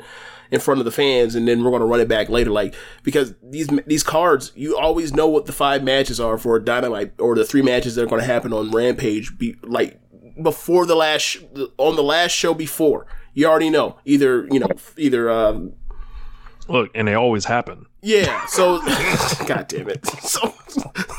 in 0.50 0.60
front 0.60 0.80
of 0.80 0.84
the 0.84 0.92
fans, 0.92 1.34
and 1.34 1.48
then 1.48 1.64
we're 1.64 1.70
going 1.70 1.80
to 1.80 1.86
run 1.86 2.00
it 2.00 2.08
back 2.08 2.28
later. 2.28 2.50
Like 2.50 2.74
because 3.02 3.34
these 3.42 3.68
these 3.86 4.02
cards, 4.02 4.52
you 4.54 4.76
always 4.76 5.12
know 5.12 5.26
what 5.26 5.46
the 5.46 5.52
five 5.52 5.82
matches 5.82 6.20
are 6.20 6.38
for 6.38 6.58
Dynamite 6.58 7.14
or 7.18 7.34
the 7.34 7.44
three 7.44 7.62
matches 7.62 7.94
that 7.94 8.02
are 8.02 8.06
going 8.06 8.20
to 8.20 8.26
happen 8.26 8.52
on 8.52 8.70
Rampage. 8.70 9.36
Be 9.38 9.56
like 9.62 10.00
before 10.40 10.86
the 10.86 10.94
last 10.94 11.38
on 11.78 11.96
the 11.96 12.02
last 12.02 12.32
show 12.32 12.54
before. 12.54 13.06
You 13.34 13.46
already 13.46 13.70
know 13.70 13.98
either 14.04 14.46
you 14.50 14.60
know 14.60 14.68
either 14.96 15.30
um, 15.30 15.74
Look, 16.68 16.90
and 16.94 17.06
they 17.08 17.14
always 17.14 17.44
happen. 17.44 17.86
yeah. 18.02 18.44
So 18.46 18.80
God 19.46 19.66
damn 19.68 19.88
it. 19.88 20.04
So 20.22 20.54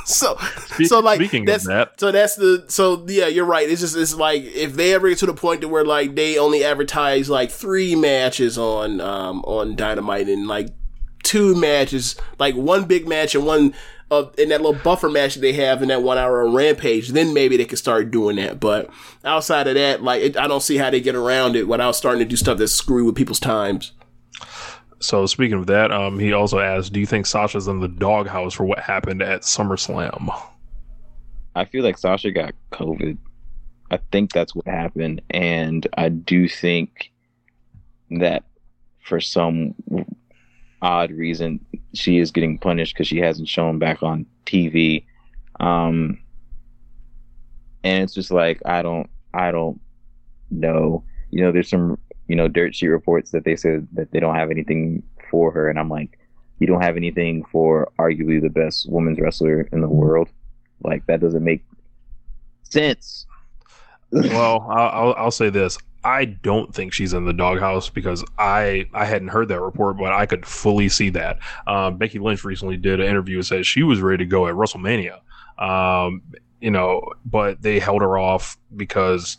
so 0.06 0.38
so 0.86 1.00
like 1.00 1.18
speaking 1.18 1.44
of 1.44 1.48
that's 1.48 1.68
that- 1.68 2.00
so 2.00 2.12
that's 2.12 2.36
the 2.36 2.66
so 2.68 3.06
yeah 3.08 3.28
you're 3.28 3.46
right. 3.46 3.70
It's 3.70 3.82
just 3.82 3.96
it's 3.96 4.14
like 4.16 4.44
if 4.44 4.74
they 4.74 4.94
ever 4.94 5.10
get 5.10 5.18
to 5.20 5.26
the 5.26 5.34
point 5.34 5.62
to 5.62 5.68
where 5.68 5.84
like 5.86 6.16
they 6.16 6.38
only 6.38 6.64
advertise 6.64 7.30
like 7.30 7.50
three 7.52 7.96
matches 7.96 8.58
on 8.58 9.02
um 9.02 9.42
on 9.46 9.76
Dynamite 9.76 10.28
and 10.28 10.48
like 10.48 10.70
two 11.24 11.56
matches 11.56 12.16
like 12.40 12.56
one 12.56 12.86
big 12.86 13.08
match 13.08 13.36
and 13.36 13.46
one 13.46 13.74
of 14.12 14.34
in 14.38 14.50
that 14.50 14.62
little 14.62 14.80
buffer 14.82 15.10
match 15.10 15.34
that 15.36 15.42
they 15.42 15.54
have 15.54 15.82
in 15.82 15.90
that 15.90 16.02
one 16.04 16.18
hour 16.18 16.46
on 16.48 16.54
Rampage, 16.54 17.10
then 17.10 17.34
maybe 17.34 17.58
they 17.58 17.66
could 17.66 17.78
start 17.80 18.10
doing 18.12 18.38
that. 18.38 18.60
But 18.60 18.90
outside 19.26 19.68
of 19.68 19.76
that, 19.76 20.02
like 20.04 20.22
it, 20.22 20.38
I 20.38 20.48
don't 20.48 20.62
see 20.64 20.78
how 20.78 20.90
they 20.90 21.02
get 21.02 21.16
around 21.16 21.56
it 21.58 21.68
without 21.68 21.94
starting 21.96 22.20
to 22.20 22.26
do 22.30 22.38
stuff 22.38 22.58
that's 22.58 22.72
screwy 22.72 23.04
with 23.04 23.16
people's 23.16 23.40
times. 23.42 23.92
So 25.00 25.26
speaking 25.26 25.58
of 25.58 25.68
that, 25.68 25.92
um, 25.92 26.20
he 26.20 26.34
also 26.34 26.60
asked, 26.60 26.94
"Do 26.94 27.00
you 27.00 27.06
think 27.06 27.26
Sasha's 27.26 27.68
in 27.68 27.80
the 27.80 27.88
doghouse 27.88 28.54
for 28.54 28.66
what 28.66 28.80
happened 28.80 29.22
at 29.22 29.42
SummerSlam?" 29.42 30.30
I 31.56 31.66
feel 31.66 31.84
like 31.84 31.98
Sasha 31.98 32.32
got 32.32 32.54
COVID. 32.72 33.18
I 33.92 34.00
think 34.12 34.32
that's 34.32 34.56
what 34.56 34.68
happened, 34.68 35.22
and 35.30 35.88
I 35.98 36.10
do 36.10 36.48
think 36.48 37.12
that 38.12 38.44
for 39.02 39.20
some 39.20 39.74
odd 40.82 41.12
reason 41.12 41.60
she 41.94 42.20
is 42.20 42.32
getting 42.32 42.58
punished 42.58 42.94
because 42.94 43.08
she 43.08 43.18
hasn't 43.18 43.48
shown 43.48 43.80
back 43.80 44.04
on 44.04 44.26
TV. 44.46 45.06
Um, 45.60 46.20
and 47.84 48.04
it's 48.04 48.14
just 48.14 48.32
like 48.32 48.62
I 48.66 48.82
don't, 48.82 49.10
I 49.34 49.52
don't 49.52 49.80
know. 50.52 51.04
You 51.32 51.42
know, 51.42 51.52
there's 51.52 51.70
some, 51.70 51.98
you 52.28 52.36
know, 52.36 52.48
dirt 52.48 52.76
sheet 52.76 52.88
reports 52.88 53.32
that 53.32 53.44
they 53.44 53.56
said 53.56 53.88
that 53.94 54.12
they 54.12 54.20
don't 54.20 54.36
have 54.36 54.52
anything 54.52 55.04
for 55.30 55.52
her, 55.52 55.70
and 55.70 55.80
I'm 55.80 55.90
like, 55.90 56.18
you 56.60 56.68
don't 56.68 56.82
have 56.82 56.98
anything 56.98 57.44
for 57.52 57.92
arguably 58.00 58.42
the 58.42 58.50
best 58.50 58.90
women's 58.90 59.20
wrestler 59.20 59.62
in 59.72 59.82
the 59.82 59.88
world. 59.88 60.30
Like 60.84 61.06
that 61.08 61.22
doesn't 61.22 61.44
make 61.44 61.64
sense. 62.64 63.26
well, 64.12 64.66
I'll, 64.70 65.14
I'll, 65.18 65.32
say 65.32 65.50
this. 65.50 65.78
I 66.04 66.26
don't 66.26 66.74
think 66.74 66.94
she's 66.94 67.14
in 67.14 67.26
the 67.26 67.34
doghouse 67.34 67.90
because 67.90 68.24
I 68.38 68.86
I 68.94 69.06
hadn't 69.06 69.30
heard 69.30 69.50
that 69.50 69.62
report, 69.62 69.98
but 69.98 70.14
I 70.14 70.26
could 70.26 70.46
fully 70.46 70.90
see 70.90 71.10
that. 71.10 71.40
Um, 71.66 71.98
Becky 71.98 72.20
Lynch 72.20 72.44
recently 72.44 72.78
did 72.78 73.00
an 73.00 73.08
interview 73.08 73.38
and 73.38 73.46
said 73.46 73.66
she 73.66 73.84
was 73.84 74.00
ready 74.00 74.24
to 74.24 74.30
go 74.30 74.48
at 74.48 74.56
WrestleMania. 74.56 75.20
Um, 75.60 76.22
you 76.62 76.72
know, 76.72 77.12
but 77.26 77.62
they 77.62 77.80
held 77.80 78.02
her 78.02 78.18
off 78.18 78.58
because 78.76 79.38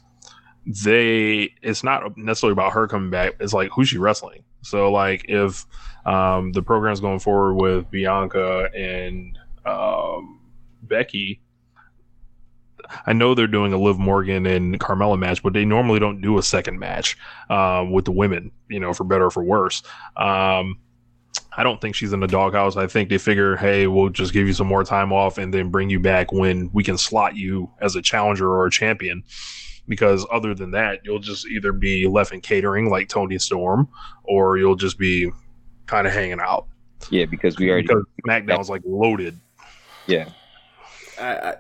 they 0.69 1.55
it's 1.63 1.83
not 1.83 2.17
necessarily 2.19 2.53
about 2.53 2.73
her 2.73 2.87
coming 2.87 3.11
back. 3.11 3.35
It's 3.41 3.55
like 3.55 3.71
who's 3.73 3.89
she 3.89 3.99
wrestling. 3.99 4.45
So 4.63 4.93
like 4.93 5.25
if 5.29 5.67
um, 6.05 6.53
the 6.53 6.63
program's 6.63 7.01
going 7.01 7.21
forward 7.21 7.55
with 7.55 7.91
Bianca 7.91 8.69
and 8.75 9.39
um, 9.65 10.41
Becky, 10.83 11.41
I 13.07 13.15
know 13.15 13.35
they're 13.35 13.47
doing 13.47 13.73
a 13.73 13.79
Liv 13.79 13.99
Morgan 13.99 14.47
and 14.47 14.79
Carmella 14.79 15.19
match, 15.19 15.43
but 15.43 15.55
they 15.55 15.65
normally 15.65 16.01
don't 16.01 16.21
do 16.21 16.39
a 16.39 16.43
second 16.43 16.79
match 16.79 17.17
um, 17.49 17.91
with 17.93 18.05
the 18.05 18.13
women, 18.13 18.51
you 18.69 18.81
know, 18.81 18.93
for 18.93 19.05
better 19.05 19.27
or 19.27 19.31
for 19.31 19.43
worse. 19.43 19.83
Um, 20.17 20.79
I 21.57 21.63
don't 21.63 21.81
think 21.81 21.95
she's 21.95 22.13
in 22.13 22.21
the 22.21 22.27
doghouse. 22.27 22.77
I 22.77 22.87
think 22.87 23.09
they 23.09 23.19
figure, 23.19 23.57
hey, 23.57 23.87
we'll 23.87 24.11
just 24.11 24.33
give 24.33 24.47
you 24.47 24.53
some 24.53 24.67
more 24.67 24.85
time 24.85 25.13
off 25.13 25.39
and 25.39 25.53
then 25.53 25.71
bring 25.71 25.91
you 25.91 25.99
back 25.99 26.31
when 26.31 26.71
we 26.73 26.85
can 26.85 26.99
slot 26.99 27.37
you 27.37 27.71
as 27.81 27.97
a 27.97 28.03
challenger 28.03 28.49
or 28.49 28.67
a 28.67 28.71
champion. 28.71 29.25
Because 29.89 30.27
other 30.31 30.55
than 30.55 30.73
that, 30.73 31.01
you'll 31.05 31.19
just 31.19 31.47
either 31.47 31.73
be 31.73 32.07
left 32.07 32.33
in 32.33 32.41
catering 32.41 32.91
like 32.91 33.09
Toni 33.09 33.39
Storm, 33.39 33.89
or 34.25 34.59
you'll 34.59 34.77
just 34.77 34.99
be 34.99 35.31
kind 35.87 36.07
of 36.07 36.13
hanging 36.13 36.41
out. 36.41 36.67
Yeah, 37.11 37.25
because 37.25 37.57
we 37.59 37.71
already 37.71 37.87
because 37.87 38.05
SmackDown's 38.27 38.69
like 38.69 38.83
loaded. 38.85 39.39
Yeah, 40.07 40.29
I, 41.21 41.35
I 41.35 41.55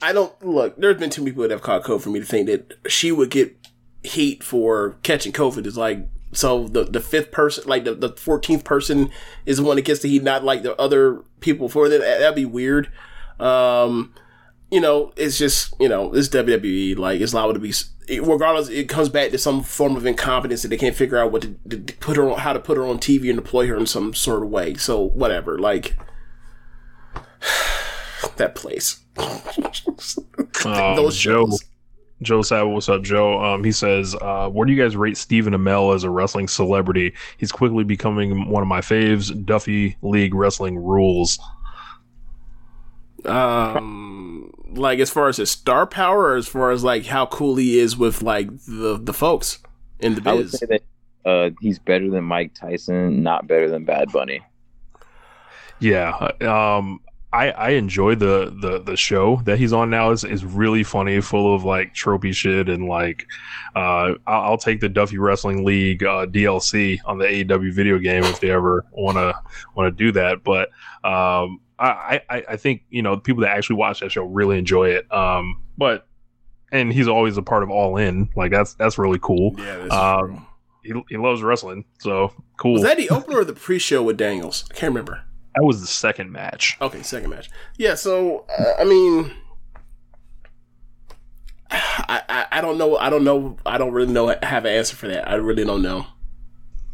I 0.00 0.12
don't 0.12 0.44
look. 0.44 0.76
There's 0.76 0.98
been 0.98 1.10
too 1.10 1.22
many 1.22 1.32
people 1.32 1.42
that 1.42 1.50
have 1.50 1.62
caught 1.62 1.82
COVID 1.82 2.02
for 2.02 2.10
me 2.10 2.20
to 2.20 2.26
think 2.26 2.46
that 2.46 2.78
she 2.90 3.12
would 3.12 3.30
get 3.30 3.56
heat 4.02 4.42
for 4.42 4.96
catching 5.02 5.32
COVID. 5.32 5.66
Is 5.66 5.76
like 5.76 6.06
so 6.32 6.68
the 6.68 6.84
the 6.84 7.00
fifth 7.00 7.30
person, 7.30 7.64
like 7.66 7.84
the 7.84 7.94
the 7.94 8.10
fourteenth 8.10 8.64
person, 8.64 9.10
is 9.46 9.58
the 9.58 9.62
one 9.62 9.76
that 9.76 9.84
gets 9.84 10.00
the 10.00 10.08
heat, 10.08 10.22
not 10.22 10.44
like 10.44 10.62
the 10.62 10.78
other 10.80 11.22
people 11.40 11.68
for 11.68 11.88
that. 11.88 12.00
That'd 12.00 12.34
be 12.34 12.44
weird. 12.44 12.90
Um, 13.38 14.14
you 14.72 14.80
know, 14.80 15.12
it's 15.16 15.36
just 15.36 15.74
you 15.78 15.88
know, 15.88 16.12
it's 16.14 16.30
WWE. 16.30 16.96
Like 16.96 17.20
it's 17.20 17.34
liable 17.34 17.54
to 17.54 17.60
be. 17.60 17.74
Regardless, 18.20 18.68
it 18.68 18.88
comes 18.88 19.10
back 19.10 19.30
to 19.30 19.38
some 19.38 19.62
form 19.62 19.96
of 19.96 20.06
incompetence 20.06 20.62
that 20.62 20.68
they 20.68 20.76
can't 20.78 20.96
figure 20.96 21.18
out 21.18 21.30
what 21.30 21.42
to, 21.42 21.76
to 21.76 21.94
put 21.96 22.16
her 22.16 22.28
on, 22.28 22.38
how 22.38 22.54
to 22.54 22.58
put 22.58 22.78
her 22.78 22.84
on 22.84 22.98
TV 22.98 23.28
and 23.28 23.36
deploy 23.36 23.66
her 23.68 23.76
in 23.76 23.86
some 23.86 24.14
sort 24.14 24.42
of 24.42 24.48
way. 24.48 24.74
So 24.74 24.98
whatever, 24.98 25.58
like 25.58 25.96
that 28.36 28.54
place. 28.54 29.00
Um, 30.64 30.94
Those 30.94 31.16
Joe, 31.16 31.46
shows. 31.46 31.64
Joe 32.22 32.42
Saville, 32.42 32.72
what's 32.72 32.88
up, 32.88 33.02
Joe? 33.02 33.42
Um, 33.42 33.64
he 33.64 33.72
says, 33.72 34.14
uh, 34.20 34.48
"Where 34.48 34.64
do 34.64 34.72
you 34.72 34.80
guys 34.80 34.96
rate 34.96 35.16
Stephen 35.16 35.54
Amell 35.54 35.92
as 35.92 36.04
a 36.04 36.10
wrestling 36.10 36.46
celebrity? 36.46 37.12
He's 37.36 37.50
quickly 37.50 37.82
becoming 37.82 38.48
one 38.48 38.62
of 38.62 38.68
my 38.68 38.80
faves. 38.80 39.44
Duffy 39.44 39.96
League 40.02 40.34
wrestling 40.34 40.78
rules." 40.78 41.40
Um, 43.24 44.51
like 44.74 44.98
as 44.98 45.10
far 45.10 45.28
as 45.28 45.36
his 45.36 45.50
star 45.50 45.86
power, 45.86 46.28
or 46.30 46.36
as 46.36 46.48
far 46.48 46.70
as 46.70 46.82
like 46.84 47.06
how 47.06 47.26
cool 47.26 47.56
he 47.56 47.78
is 47.78 47.96
with 47.96 48.22
like 48.22 48.48
the 48.66 48.98
the 49.00 49.12
folks 49.12 49.58
in 50.00 50.14
the 50.14 50.30
I 50.30 50.34
would 50.34 50.50
biz. 50.50 50.58
say 50.58 50.66
that 50.66 50.82
uh, 51.24 51.50
he's 51.60 51.78
better 51.78 52.10
than 52.10 52.24
Mike 52.24 52.54
Tyson, 52.54 53.22
not 53.22 53.46
better 53.46 53.68
than 53.70 53.84
Bad 53.84 54.10
Bunny. 54.12 54.42
Yeah, 55.80 56.30
um, 56.40 57.00
I 57.32 57.50
I 57.50 57.68
enjoy 57.70 58.14
the 58.14 58.54
the 58.60 58.78
the 58.78 58.96
show 58.96 59.36
that 59.44 59.58
he's 59.58 59.72
on 59.72 59.90
now. 59.90 60.10
is 60.10 60.24
is 60.24 60.44
really 60.44 60.82
funny, 60.82 61.20
full 61.20 61.54
of 61.54 61.64
like 61.64 61.94
tropey 61.94 62.34
shit 62.34 62.68
and 62.68 62.86
like. 62.88 63.26
Uh, 63.74 64.14
I'll, 64.26 64.42
I'll 64.42 64.58
take 64.58 64.80
the 64.80 64.88
Duffy 64.88 65.16
Wrestling 65.16 65.64
League 65.64 66.04
uh, 66.04 66.26
DLC 66.26 66.98
on 67.06 67.18
the 67.18 67.24
AEW 67.24 67.72
video 67.72 67.98
game 67.98 68.22
if 68.24 68.40
they 68.40 68.50
ever 68.50 68.84
want 68.92 69.16
to 69.16 69.34
want 69.74 69.86
to 69.86 70.04
do 70.04 70.12
that. 70.12 70.44
But 70.44 70.68
um, 71.04 71.60
I, 71.78 72.20
I 72.28 72.44
I 72.50 72.56
think 72.56 72.82
you 72.90 73.02
know 73.02 73.16
people 73.16 73.42
that 73.42 73.56
actually 73.56 73.76
watch 73.76 74.00
that 74.00 74.12
show 74.12 74.24
really 74.24 74.58
enjoy 74.58 74.90
it. 74.90 75.10
Um, 75.12 75.62
but 75.78 76.06
and 76.70 76.92
he's 76.92 77.08
always 77.08 77.36
a 77.36 77.42
part 77.42 77.62
of 77.62 77.70
All 77.70 77.96
In. 77.96 78.28
Like 78.36 78.50
that's 78.50 78.74
that's 78.74 78.98
really 78.98 79.18
cool. 79.20 79.54
Yeah, 79.58 79.76
that's 79.78 79.94
um, 79.94 80.46
he 80.82 80.92
he 81.08 81.16
loves 81.16 81.42
wrestling, 81.42 81.84
so 81.98 82.32
cool. 82.58 82.74
Was 82.74 82.82
that 82.82 82.98
the 82.98 83.08
opener 83.10 83.38
or 83.38 83.44
the 83.44 83.54
pre-show 83.54 84.02
with 84.02 84.16
Daniels? 84.16 84.64
I 84.70 84.74
can't 84.74 84.90
remember. 84.90 85.22
That 85.54 85.64
was 85.64 85.80
the 85.80 85.86
second 85.86 86.32
match. 86.32 86.76
Okay, 86.80 87.02
second 87.02 87.30
match. 87.30 87.50
Yeah, 87.76 87.94
so 87.94 88.46
uh, 88.58 88.74
I 88.80 88.84
mean, 88.84 89.32
I, 91.70 92.22
I 92.28 92.46
I 92.52 92.60
don't 92.60 92.78
know. 92.78 92.96
I 92.96 93.10
don't 93.10 93.24
know. 93.24 93.56
I 93.64 93.78
don't 93.78 93.92
really 93.92 94.12
know. 94.12 94.34
Have 94.42 94.64
an 94.64 94.72
answer 94.74 94.96
for 94.96 95.08
that. 95.08 95.28
I 95.28 95.34
really 95.34 95.64
don't 95.64 95.82
know. 95.82 96.06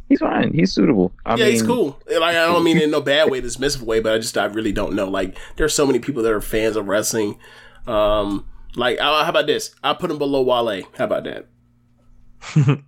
He's 0.09 0.21
fine. 0.21 0.53
He's 0.55 0.73
suitable. 0.73 1.13
I 1.27 1.35
yeah, 1.37 1.45
mean, 1.45 1.53
he's 1.53 1.63
cool. 1.63 2.01
Like 2.09 2.37
I 2.37 2.47
don't 2.47 2.65
mean 2.65 2.81
in 2.81 2.91
no 2.91 3.01
bad 3.01 3.31
way, 3.31 3.43
dismissive 3.43 3.83
way, 3.83 4.01
but 4.01 4.15
I 4.15 4.19
just 4.19 4.39
I 4.39 4.47
really 4.47 4.73
don't 4.73 4.95
know. 4.95 5.09
Like 5.09 5.37
there's 5.57 5.75
so 5.75 5.87
many 5.87 5.99
people 5.99 6.23
that 6.23 6.33
are 6.33 6.41
fans 6.41 6.77
of 6.77 6.89
wrestling. 6.89 7.39
Um, 7.87 8.49
like 8.75 8.99
uh, 9.01 9.25
how 9.25 9.31
about 9.31 9.47
this? 9.47 9.75
I 9.85 9.95
put 9.95 10.11
him 10.11 10.19
below 10.19 10.43
Wale. 10.43 10.85
How 10.97 11.05
about 11.05 11.25
that? 11.25 11.49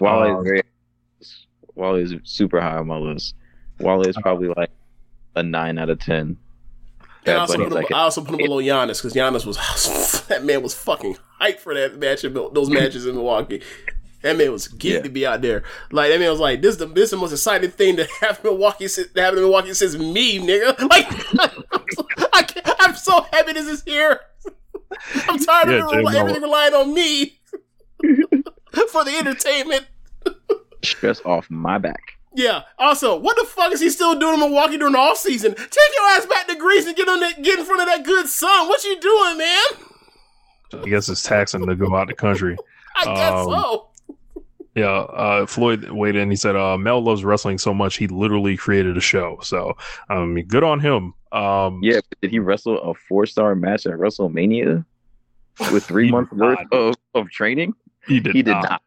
Wale 0.00 0.22
Um, 0.22 0.40
is 0.40 0.44
very, 0.44 0.62
Wale 1.74 1.96
is 1.96 2.14
super 2.24 2.60
high 2.60 2.76
on 2.78 2.86
my 2.86 2.98
list. 2.98 3.34
Wale 3.78 4.02
is 4.02 4.16
probably 4.18 4.48
like 4.56 4.70
a 5.36 5.42
nine 5.42 5.78
out 5.78 5.90
of 5.90 5.98
ten. 6.00 6.36
And 7.26 7.36
I 7.38 7.40
also, 7.40 7.56
put 7.56 7.66
him, 7.68 7.72
like 7.72 7.90
I 7.92 8.00
also 8.00 8.20
put 8.22 8.32
him 8.32 8.38
below 8.46 8.60
Giannis 8.62 8.98
because 9.02 9.14
Giannis 9.14 9.46
was 9.46 9.56
that 10.28 10.44
man 10.44 10.62
was 10.62 10.74
fucking 10.74 11.16
hyped 11.40 11.60
for 11.60 11.72
that 11.74 11.98
match 11.98 12.22
in 12.24 12.34
those 12.34 12.68
matches 12.68 13.06
in 13.06 13.14
Milwaukee. 13.14 13.62
That 14.22 14.36
man 14.36 14.52
was 14.52 14.68
geeked 14.68 14.84
Yeah. 14.84 15.00
to 15.02 15.08
be 15.10 15.26
out 15.26 15.40
there. 15.42 15.62
Like 15.90 16.10
that 16.10 16.18
man 16.20 16.30
was 16.30 16.40
like, 16.40 16.60
"This 16.62 16.72
is 16.72 16.78
the 16.78 16.86
this 16.86 17.04
is 17.04 17.10
the 17.12 17.16
most 17.16 17.32
exciting 17.32 17.70
thing 17.70 17.96
to 17.96 18.06
have 18.20 18.38
in 18.44 18.50
Milwaukee 18.50 18.88
since 18.88 19.10
to 19.12 19.22
have 19.22 19.34
in 19.34 19.40
Milwaukee 19.40 19.72
since 19.74 19.96
me, 19.96 20.38
nigga." 20.38 20.78
Like, 20.90 21.06
I 22.34 22.42
can't, 22.42 22.76
I'm 22.80 22.94
so 22.96 23.22
happy 23.32 23.52
this 23.54 23.66
is 23.68 23.82
here. 23.84 24.20
I'm 25.28 25.38
tired 25.38 25.70
Yeah, 25.70 25.84
of 25.84 25.90
Jay 25.90 25.96
everything, 25.98 26.02
Mo- 26.04 26.10
everything 26.18 26.42
relying 26.42 26.74
on 26.74 26.94
me 26.94 27.38
for 28.90 29.04
the 29.04 29.14
entertainment. 29.18 29.86
stress 30.82 31.20
off 31.24 31.50
my 31.50 31.78
back. 31.78 32.02
Yeah. 32.34 32.62
Also, 32.78 33.16
what 33.18 33.36
the 33.36 33.44
fuck 33.44 33.72
is 33.72 33.80
he 33.80 33.90
still 33.90 34.18
doing 34.18 34.34
in 34.34 34.40
Milwaukee 34.40 34.76
during 34.76 34.92
the 34.94 34.98
off 34.98 35.16
season? 35.18 35.54
Take 35.54 35.68
your 35.96 36.10
ass 36.10 36.26
back 36.26 36.48
to 36.48 36.56
Greece 36.56 36.86
and 36.86 36.96
get 36.96 37.08
on 37.08 37.20
that, 37.20 37.42
get 37.42 37.58
in 37.58 37.64
front 37.64 37.80
of 37.80 37.86
that 37.86 38.04
good 38.04 38.26
sun. 38.26 38.68
What 38.68 38.82
you 38.84 39.00
doing, 39.00 39.38
man? 39.38 40.82
I 40.82 40.88
guess 40.88 41.08
it's 41.08 41.22
taxing 41.22 41.64
to 41.66 41.76
go 41.76 41.94
out 41.94 42.08
the 42.08 42.14
country. 42.14 42.56
I 42.96 43.04
guess 43.14 43.32
Um, 43.32 43.44
so. 43.46 43.88
Yeah, 44.74 44.86
uh, 44.90 45.46
Floyd 45.46 45.88
weighed 45.90 46.16
in. 46.16 46.30
He 46.30 46.36
said, 46.36 46.56
uh, 46.56 46.76
"Mel 46.76 47.00
loves 47.00 47.24
wrestling 47.24 47.58
so 47.58 47.72
much 47.72 47.96
he 47.96 48.08
literally 48.08 48.56
created 48.56 48.96
a 48.96 49.00
show." 49.00 49.38
So, 49.40 49.76
I 50.08 50.16
um, 50.16 50.34
good 50.48 50.64
on 50.64 50.80
him. 50.80 51.14
Um, 51.30 51.78
Yeah, 51.80 52.00
did 52.20 52.32
he 52.32 52.40
wrestle 52.40 52.80
a 52.80 52.92
four 52.92 53.24
star 53.26 53.54
match 53.54 53.86
at 53.86 53.92
WrestleMania 53.92 54.84
with 55.72 55.84
three 55.84 56.10
months 56.10 56.32
worth 56.32 56.58
of, 56.72 56.96
of 57.14 57.30
training? 57.30 57.74
he 58.08 58.18
did. 58.18 58.34
he 58.34 58.42
did 58.42 58.50
not. 58.50 58.70
not. 58.70 58.82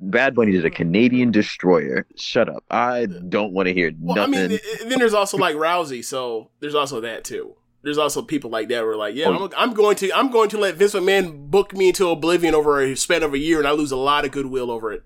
Bad 0.00 0.34
Bunny 0.34 0.52
did 0.52 0.64
a 0.64 0.70
Canadian 0.70 1.30
destroyer. 1.32 2.06
Shut 2.16 2.48
up. 2.48 2.62
I 2.70 3.06
don't 3.06 3.52
want 3.52 3.66
to 3.66 3.74
hear 3.74 3.92
Well, 3.98 4.14
nothing. 4.16 4.34
I 4.34 4.46
mean, 4.48 4.58
then 4.86 4.98
there's 4.98 5.14
also 5.14 5.36
like 5.38 5.56
Rousey, 5.56 6.04
so 6.04 6.50
there's 6.60 6.74
also 6.74 7.00
that 7.00 7.24
too. 7.24 7.56
There's 7.82 7.98
also 7.98 8.22
people 8.22 8.48
like 8.48 8.68
that 8.68 8.78
who 8.82 8.86
are 8.86 8.96
like, 8.96 9.16
yeah, 9.16 9.26
Oh. 9.28 9.46
I'm, 9.46 9.50
I'm 9.70 9.74
going 9.74 9.96
to, 9.96 10.12
I'm 10.16 10.30
going 10.30 10.48
to 10.50 10.58
let 10.58 10.76
Vince 10.76 10.94
McMahon 10.94 11.50
book 11.50 11.72
me 11.74 11.88
into 11.88 12.08
oblivion 12.08 12.54
over 12.54 12.80
a 12.80 12.94
span 12.94 13.24
of 13.24 13.34
a 13.34 13.38
year, 13.38 13.58
and 13.58 13.66
I 13.66 13.72
lose 13.72 13.90
a 13.90 13.96
lot 13.96 14.24
of 14.24 14.30
goodwill 14.30 14.70
over 14.70 14.92
it. 14.92 15.02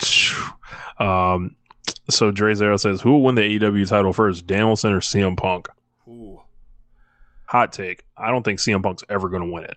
Um, 0.98 1.56
so 2.10 2.30
Dre 2.30 2.54
Zero 2.54 2.76
says, 2.76 3.00
"Who 3.00 3.12
will 3.12 3.22
win 3.22 3.34
the 3.34 3.42
AEW 3.58 3.88
title 3.88 4.12
first, 4.12 4.46
Danielson 4.46 4.92
or 4.92 5.00
CM 5.00 5.36
Punk?" 5.36 5.68
Ooh. 6.06 6.40
Hot 7.46 7.72
take. 7.72 8.04
I 8.16 8.30
don't 8.30 8.42
think 8.44 8.60
CM 8.60 8.82
Punk's 8.82 9.02
ever 9.08 9.28
going 9.28 9.42
to 9.42 9.50
win 9.50 9.64
it. 9.64 9.76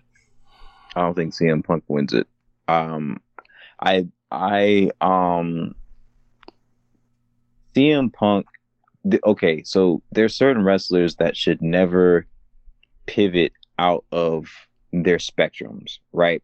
I 0.94 1.00
don't 1.00 1.14
think 1.14 1.34
CM 1.34 1.64
Punk 1.64 1.84
wins 1.88 2.12
it. 2.12 2.28
Um, 2.68 3.20
I 3.80 4.06
I 4.30 4.90
um 5.00 5.74
CM 7.74 8.12
Punk. 8.12 8.46
Okay, 9.24 9.62
so 9.62 10.02
there's 10.12 10.34
certain 10.34 10.64
wrestlers 10.64 11.16
that 11.16 11.36
should 11.36 11.62
never 11.62 12.26
pivot 13.06 13.52
out 13.78 14.04
of 14.10 14.48
their 14.92 15.18
spectrums, 15.18 15.98
right? 16.12 16.42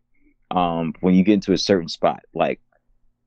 Um, 0.51 0.95
when 1.01 1.15
you 1.15 1.25
get 1.25 1.35
into 1.35 1.53
a 1.53 1.59
certain 1.59 1.89
spot, 1.89 2.21
like 2.35 2.61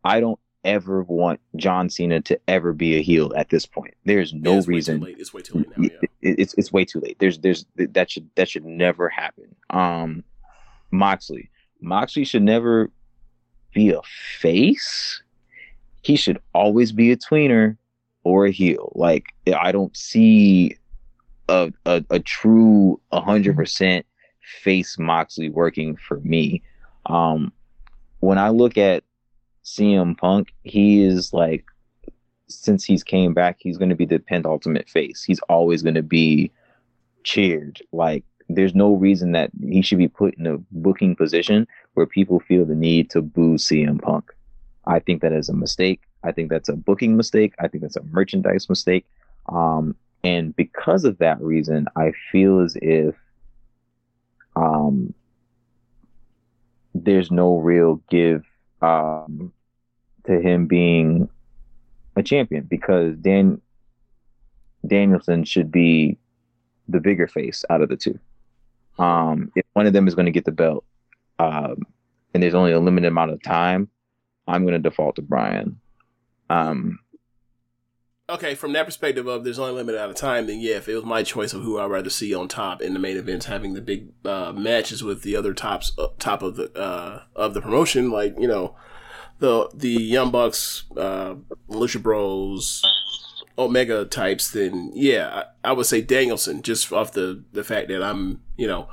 I 0.03 0.19
don't 0.21 0.39
ever 0.63 1.03
want 1.03 1.41
John 1.57 1.89
Cena 1.89 2.21
to 2.21 2.39
ever 2.47 2.71
be 2.71 2.95
a 2.97 3.01
heel 3.01 3.33
at 3.35 3.49
this 3.49 3.65
point. 3.65 3.93
There's 4.05 4.33
no 4.33 4.53
Yeah, 4.53 4.57
it's 4.59 4.67
reason 4.67 5.01
late. 5.01 5.17
It's 5.19 5.33
way 5.33 5.41
too 5.41 5.57
late 5.59 5.67
now. 5.77 5.83
Yeah. 5.83 5.89
it- 6.21 6.39
it's 6.39 6.53
it's 6.55 6.71
way 6.71 6.85
too 6.85 7.01
late. 7.01 7.17
There's 7.19 7.39
there's 7.39 7.65
that 7.75 8.09
should 8.09 8.29
that 8.35 8.47
should 8.49 8.65
never 8.65 9.09
happen. 9.09 9.53
Um, 9.69 10.23
Moxley, 10.91 11.49
Moxley 11.81 12.23
should 12.23 12.43
never 12.43 12.89
be 13.75 13.91
a 13.91 14.01
face. 14.39 15.21
He 16.01 16.15
should 16.15 16.39
always 16.55 16.91
be 16.91 17.11
a 17.11 17.17
tweener 17.17 17.77
or 18.23 18.47
a 18.47 18.51
heel. 18.51 18.91
Like 18.95 19.27
I 19.55 19.71
don't 19.71 19.95
see 19.95 20.77
a 21.47 21.71
a, 21.85 22.03
a 22.09 22.19
true 22.19 22.99
hundred 23.13 23.55
percent 23.55 24.07
face 24.63 24.97
Moxley 24.97 25.49
working 25.49 25.95
for 25.95 26.19
me. 26.21 26.63
Um, 27.05 27.51
when 28.19 28.37
I 28.37 28.49
look 28.49 28.77
at 28.77 29.03
CM 29.63 30.17
Punk, 30.17 30.53
he 30.63 31.03
is 31.03 31.33
like, 31.33 31.65
since 32.47 32.83
he's 32.83 33.03
came 33.03 33.33
back, 33.33 33.57
he's 33.59 33.77
going 33.77 33.89
to 33.89 33.95
be 33.95 34.05
the 34.05 34.19
penultimate 34.19 34.89
face. 34.89 35.23
He's 35.23 35.39
always 35.41 35.81
going 35.81 35.95
to 35.95 36.03
be 36.03 36.51
cheered. 37.23 37.81
Like, 37.91 38.23
there's 38.49 38.75
no 38.75 38.93
reason 38.93 39.31
that 39.31 39.49
he 39.61 39.81
should 39.81 39.97
be 39.97 40.07
put 40.07 40.35
in 40.35 40.45
a 40.47 40.57
booking 40.71 41.15
position 41.15 41.67
where 41.93 42.05
people 42.05 42.39
feel 42.39 42.65
the 42.65 42.75
need 42.75 43.09
to 43.11 43.21
boo 43.21 43.55
CM 43.55 44.01
Punk. 44.01 44.31
I 44.85 44.99
think 44.99 45.21
that 45.21 45.33
is 45.33 45.49
a 45.49 45.53
mistake. 45.53 46.01
I 46.23 46.31
think 46.31 46.49
that's 46.49 46.69
a 46.69 46.75
booking 46.75 47.17
mistake. 47.17 47.53
I 47.59 47.67
think 47.67 47.81
that's 47.81 47.95
a 47.95 48.03
merchandise 48.03 48.69
mistake. 48.69 49.05
Um, 49.47 49.95
and 50.23 50.55
because 50.55 51.05
of 51.05 51.17
that 51.19 51.41
reason, 51.41 51.87
I 51.95 52.13
feel 52.31 52.59
as 52.59 52.77
if 52.81 53.15
um, 54.55 55.13
there's 56.93 57.31
no 57.31 57.57
real 57.57 58.01
give 58.09 58.43
um, 58.81 59.51
to 60.25 60.39
him 60.39 60.67
being 60.67 61.29
a 62.15 62.23
champion 62.23 62.63
because 62.63 63.15
Dan 63.17 63.61
Danielson 64.87 65.43
should 65.43 65.71
be 65.71 66.17
the 66.87 66.99
bigger 66.99 67.27
face 67.27 67.65
out 67.69 67.81
of 67.81 67.89
the 67.89 67.97
two. 67.97 68.19
Um, 68.97 69.51
if 69.55 69.65
one 69.73 69.87
of 69.87 69.93
them 69.93 70.07
is 70.07 70.15
going 70.15 70.25
to 70.25 70.31
get 70.31 70.45
the 70.45 70.51
belt, 70.51 70.85
um, 71.39 71.85
and 72.33 72.43
there's 72.43 72.53
only 72.53 72.71
a 72.71 72.79
limited 72.79 73.07
amount 73.07 73.31
of 73.31 73.41
time, 73.43 73.89
I'm 74.47 74.65
going 74.65 74.81
to 74.81 74.89
default 74.89 75.15
to 75.17 75.21
Bryan. 75.21 75.79
Um, 76.49 76.99
okay, 78.29 78.55
from 78.55 78.73
that 78.73 78.85
perspective 78.85 79.27
of 79.27 79.43
there's 79.43 79.59
only 79.59 79.71
a 79.71 79.75
limited 79.75 79.97
amount 79.97 80.11
of 80.11 80.17
time, 80.17 80.47
then 80.47 80.59
yeah, 80.59 80.75
if 80.75 80.87
it 80.87 80.95
was 80.95 81.05
my 81.05 81.23
choice 81.23 81.53
of 81.53 81.61
who 81.61 81.79
I'd 81.79 81.89
rather 81.89 82.09
see 82.09 82.33
on 82.33 82.47
top 82.47 82.81
in 82.81 82.93
the 82.93 82.99
main 82.99 83.17
events, 83.17 83.47
having 83.47 83.73
the 83.73 83.81
big 83.81 84.09
uh, 84.23 84.51
matches 84.53 85.03
with 85.03 85.23
the 85.23 85.35
other 85.35 85.53
tops 85.53 85.91
uh, 85.97 86.07
top 86.19 86.41
of 86.41 86.55
the 86.55 86.71
uh, 86.77 87.23
of 87.35 87.53
the 87.53 87.61
promotion, 87.61 88.11
like 88.11 88.35
you 88.39 88.47
know 88.47 88.75
the 89.39 89.69
the 89.73 89.89
Young 89.89 90.31
Bucks, 90.31 90.83
uh, 90.95 91.35
Lucha 91.69 92.01
Bros, 92.01 92.83
Omega 93.57 94.05
types, 94.05 94.49
then 94.51 94.91
yeah, 94.93 95.45
I, 95.63 95.69
I 95.69 95.71
would 95.73 95.85
say 95.85 96.01
Danielson 96.01 96.61
just 96.61 96.91
off 96.91 97.11
the 97.13 97.43
the 97.53 97.63
fact 97.63 97.87
that 97.89 98.03
I'm 98.03 98.41
you 98.57 98.67
know 98.67 98.89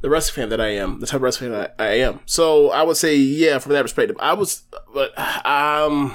the 0.00 0.10
wrestling 0.10 0.44
fan 0.44 0.48
that 0.50 0.60
I 0.60 0.68
am, 0.68 1.00
the 1.00 1.06
type 1.06 1.16
of 1.16 1.22
wrestling 1.22 1.52
fan 1.52 1.70
I, 1.78 1.84
I 1.84 1.90
am. 1.98 2.20
So 2.26 2.70
I 2.70 2.82
would 2.82 2.96
say 2.96 3.16
yeah, 3.16 3.58
from 3.58 3.72
that 3.72 3.82
perspective, 3.82 4.16
I 4.20 4.34
was, 4.34 4.62
but 4.92 5.12
um. 5.46 6.14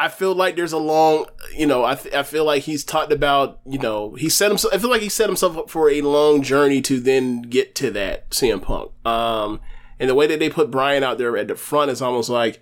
I 0.00 0.06
feel 0.06 0.32
like 0.32 0.54
there's 0.54 0.72
a 0.72 0.78
long, 0.78 1.26
you 1.56 1.66
know, 1.66 1.84
I, 1.84 1.96
th- 1.96 2.14
I 2.14 2.22
feel 2.22 2.44
like 2.44 2.62
he's 2.62 2.84
talked 2.84 3.10
about, 3.10 3.58
you 3.66 3.80
know, 3.80 4.14
he 4.14 4.28
set 4.28 4.48
himself, 4.48 4.72
I 4.72 4.78
feel 4.78 4.90
like 4.90 5.02
he 5.02 5.08
set 5.08 5.28
himself 5.28 5.58
up 5.58 5.68
for 5.68 5.90
a 5.90 6.02
long 6.02 6.40
journey 6.40 6.80
to 6.82 7.00
then 7.00 7.42
get 7.42 7.74
to 7.74 7.90
that 7.90 8.30
CM 8.30 8.62
Punk. 8.62 8.92
Um, 9.04 9.60
and 9.98 10.08
the 10.08 10.14
way 10.14 10.28
that 10.28 10.38
they 10.38 10.50
put 10.50 10.70
Bryan 10.70 11.02
out 11.02 11.18
there 11.18 11.36
at 11.36 11.48
the 11.48 11.56
front 11.56 11.90
is 11.90 12.00
almost 12.00 12.28
like 12.28 12.60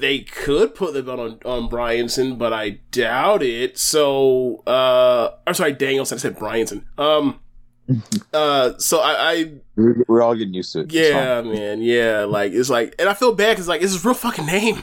they 0.00 0.20
could 0.20 0.74
put 0.74 0.94
the 0.94 1.02
belt 1.02 1.20
on, 1.20 1.38
on 1.44 1.68
Bryanson, 1.68 2.38
but 2.38 2.52
I 2.52 2.80
doubt 2.90 3.42
it. 3.42 3.78
So, 3.78 4.62
uh, 4.66 5.30
I'm 5.46 5.54
sorry, 5.54 5.72
Danielson, 5.72 6.16
I 6.16 6.18
said 6.18 6.36
Bryanson. 6.36 6.84
Um, 6.98 7.40
uh, 8.32 8.76
so 8.78 9.00
I, 9.00 9.32
I 9.32 9.52
we're, 9.76 10.04
we're 10.08 10.22
all 10.22 10.34
getting 10.34 10.54
used 10.54 10.72
to 10.72 10.80
it. 10.80 10.92
Yeah, 10.92 11.42
man. 11.42 11.82
Yeah, 11.82 12.24
like 12.24 12.52
it's 12.52 12.70
like, 12.70 12.94
and 12.98 13.08
I 13.08 13.14
feel 13.14 13.34
bad 13.34 13.52
because 13.52 13.68
like 13.68 13.82
it's 13.82 13.92
his 13.92 14.04
real 14.04 14.14
fucking 14.14 14.46
name. 14.46 14.82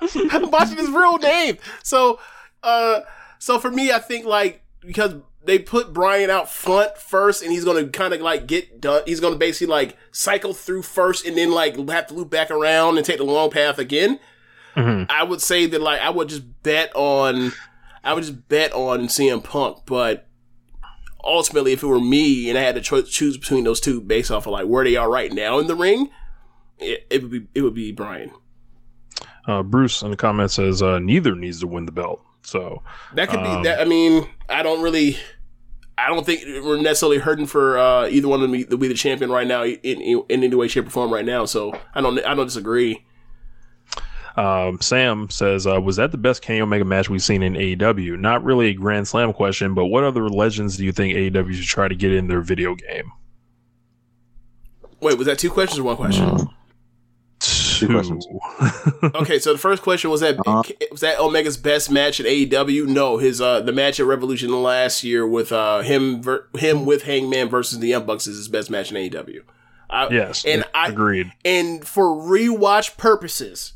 I'm 0.30 0.50
watching 0.50 0.78
his 0.78 0.90
real 0.90 1.18
name. 1.18 1.58
So, 1.82 2.18
uh, 2.62 3.00
so 3.38 3.58
for 3.58 3.70
me, 3.70 3.92
I 3.92 3.98
think 3.98 4.26
like 4.26 4.62
because 4.80 5.14
they 5.44 5.58
put 5.58 5.92
Bryan 5.92 6.30
out 6.30 6.50
front 6.50 6.96
first, 6.98 7.42
and 7.42 7.50
he's 7.50 7.64
gonna 7.64 7.88
kind 7.88 8.12
of 8.12 8.20
like 8.20 8.46
get 8.46 8.80
done. 8.80 9.02
He's 9.06 9.20
gonna 9.20 9.36
basically 9.36 9.68
like 9.68 9.96
cycle 10.12 10.52
through 10.52 10.82
first, 10.82 11.26
and 11.26 11.36
then 11.36 11.50
like 11.50 11.76
have 11.88 12.06
to 12.08 12.14
loop 12.14 12.30
back 12.30 12.50
around 12.50 12.96
and 12.96 13.06
take 13.06 13.18
the 13.18 13.24
long 13.24 13.50
path 13.50 13.78
again. 13.78 14.20
Mm-hmm. 14.76 15.10
I 15.10 15.22
would 15.22 15.40
say 15.40 15.66
that 15.66 15.80
like 15.80 16.00
I 16.00 16.10
would 16.10 16.28
just 16.28 16.62
bet 16.62 16.92
on, 16.94 17.52
I 18.04 18.12
would 18.12 18.24
just 18.24 18.48
bet 18.48 18.72
on 18.72 19.08
CM 19.08 19.42
Punk, 19.42 19.78
but 19.86 20.26
ultimately, 21.24 21.72
if 21.72 21.82
it 21.82 21.86
were 21.86 22.00
me 22.00 22.48
and 22.48 22.58
I 22.58 22.62
had 22.62 22.74
to 22.74 22.80
cho- 22.80 23.02
choose 23.02 23.36
between 23.36 23.64
those 23.64 23.80
two 23.80 24.00
based 24.00 24.30
off 24.30 24.46
of 24.46 24.52
like 24.52 24.66
where 24.66 24.84
they 24.84 24.96
are 24.96 25.10
right 25.10 25.32
now 25.32 25.58
in 25.58 25.66
the 25.66 25.74
ring, 25.74 26.10
it, 26.78 27.06
it 27.10 27.22
would 27.22 27.30
be 27.30 27.46
it 27.54 27.62
would 27.62 27.74
be 27.74 27.92
Bryan. 27.92 28.30
Uh, 29.46 29.62
Bruce 29.62 30.02
in 30.02 30.10
the 30.10 30.16
comments 30.16 30.54
says 30.54 30.82
uh, 30.82 30.98
neither 30.98 31.34
needs 31.34 31.60
to 31.60 31.66
win 31.66 31.86
the 31.86 31.92
belt. 31.92 32.22
So 32.42 32.82
That 33.14 33.28
could 33.28 33.40
um, 33.40 33.62
be 33.62 33.68
that. 33.68 33.80
I 33.80 33.84
mean, 33.84 34.28
I 34.48 34.62
don't 34.62 34.82
really, 34.82 35.16
I 35.98 36.08
don't 36.08 36.24
think 36.24 36.42
we're 36.64 36.80
necessarily 36.80 37.18
hurting 37.18 37.46
for 37.46 37.78
uh, 37.78 38.08
either 38.08 38.28
one 38.28 38.42
of 38.42 38.50
them 38.50 38.64
to 38.64 38.76
be 38.76 38.88
the 38.88 38.94
champion 38.94 39.30
right 39.30 39.46
now 39.46 39.64
in, 39.64 39.78
in, 40.00 40.22
in 40.28 40.44
any 40.44 40.54
way, 40.54 40.68
shape, 40.68 40.86
or 40.86 40.90
form 40.90 41.12
right 41.12 41.24
now. 41.24 41.44
So 41.44 41.72
I 41.94 42.00
don't, 42.00 42.18
I 42.24 42.34
don't 42.34 42.46
disagree. 42.46 43.04
Um, 44.36 44.80
Sam 44.80 45.28
says, 45.28 45.66
uh, 45.66 45.80
"Was 45.80 45.96
that 45.96 46.12
the 46.12 46.18
best 46.18 46.40
Kenny 46.40 46.60
Omega 46.60 46.84
match 46.84 47.10
we've 47.10 47.22
seen 47.22 47.42
in 47.42 47.54
AEW? 47.54 48.18
Not 48.18 48.44
really 48.44 48.68
a 48.68 48.74
Grand 48.74 49.08
Slam 49.08 49.32
question, 49.32 49.74
but 49.74 49.86
what 49.86 50.04
other 50.04 50.28
legends 50.28 50.76
do 50.76 50.84
you 50.84 50.92
think 50.92 51.14
AEW 51.14 51.52
should 51.52 51.66
try 51.66 51.88
to 51.88 51.94
get 51.94 52.12
in 52.12 52.28
their 52.28 52.40
video 52.40 52.74
game?" 52.74 53.10
Wait, 55.00 55.18
was 55.18 55.26
that 55.26 55.38
two 55.38 55.50
questions 55.50 55.78
or 55.78 55.82
one 55.82 55.96
question? 55.96 56.48
Two. 57.80 58.20
okay, 59.14 59.38
so 59.38 59.52
the 59.52 59.58
first 59.58 59.82
question 59.82 60.10
was 60.10 60.20
that 60.20 60.36
was 60.90 61.00
that 61.00 61.18
Omega's 61.18 61.56
best 61.56 61.90
match 61.90 62.20
at 62.20 62.26
AEW? 62.26 62.86
No, 62.86 63.18
his 63.18 63.40
uh 63.40 63.60
the 63.60 63.72
match 63.72 63.98
at 64.00 64.06
Revolution 64.06 64.50
last 64.62 65.04
year 65.04 65.26
with 65.26 65.52
uh 65.52 65.80
him 65.80 66.22
ver- 66.22 66.48
him 66.56 66.84
with 66.84 67.02
Hangman 67.02 67.48
versus 67.48 67.78
the 67.78 67.88
Young 67.88 68.06
Bucks 68.06 68.26
is 68.26 68.36
his 68.36 68.48
best 68.48 68.70
match 68.70 68.90
in 68.92 68.96
AEW. 68.96 69.42
I, 69.88 70.08
Yes, 70.10 70.44
and 70.44 70.64
I 70.72 70.88
agreed. 70.88 71.32
And 71.44 71.86
for 71.86 72.04
rewatch 72.06 72.96
purposes, 72.96 73.72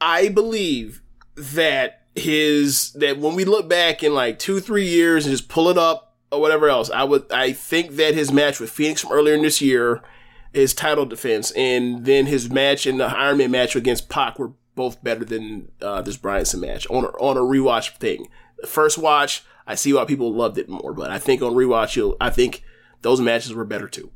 I 0.00 0.28
believe 0.28 1.02
that 1.36 2.02
his 2.14 2.92
that 2.92 3.18
when 3.18 3.34
we 3.34 3.44
look 3.44 3.68
back 3.68 4.02
in 4.02 4.14
like 4.14 4.38
two 4.38 4.60
three 4.60 4.86
years 4.86 5.26
and 5.26 5.32
just 5.32 5.48
pull 5.48 5.68
it 5.68 5.78
up 5.78 6.16
or 6.32 6.40
whatever 6.40 6.68
else, 6.68 6.90
I 6.90 7.04
would 7.04 7.30
I 7.30 7.52
think 7.52 7.92
that 7.92 8.14
his 8.14 8.32
match 8.32 8.60
with 8.60 8.70
Fenix 8.70 9.00
from 9.02 9.12
earlier 9.12 9.34
in 9.34 9.42
this 9.42 9.60
year, 9.60 10.02
his 10.52 10.74
title 10.74 11.06
defense, 11.06 11.50
and 11.52 12.04
then 12.04 12.26
his 12.26 12.50
match 12.50 12.86
in 12.86 12.98
the 12.98 13.06
Iron 13.06 13.38
Man 13.38 13.50
match 13.50 13.76
against 13.76 14.08
Pac 14.08 14.38
were 14.38 14.52
both 14.74 15.02
better 15.02 15.24
than 15.24 15.70
uh, 15.82 16.02
this 16.02 16.16
Bryanson 16.16 16.60
match 16.60 16.86
on 16.88 17.04
a, 17.04 17.08
on 17.18 17.36
a 17.36 17.40
rewatch 17.40 17.96
thing. 17.98 18.28
The 18.60 18.66
first 18.66 18.98
watch, 18.98 19.44
I 19.66 19.74
see 19.74 19.92
why 19.92 20.04
people 20.04 20.32
loved 20.32 20.58
it 20.58 20.68
more, 20.68 20.92
but 20.92 21.10
I 21.10 21.18
think 21.18 21.42
on 21.42 21.52
rewatch, 21.52 21.96
you'll 21.96 22.16
I 22.20 22.30
think 22.30 22.62
those 23.02 23.20
matches 23.20 23.54
were 23.54 23.64
better 23.64 23.88
too. 23.88 24.10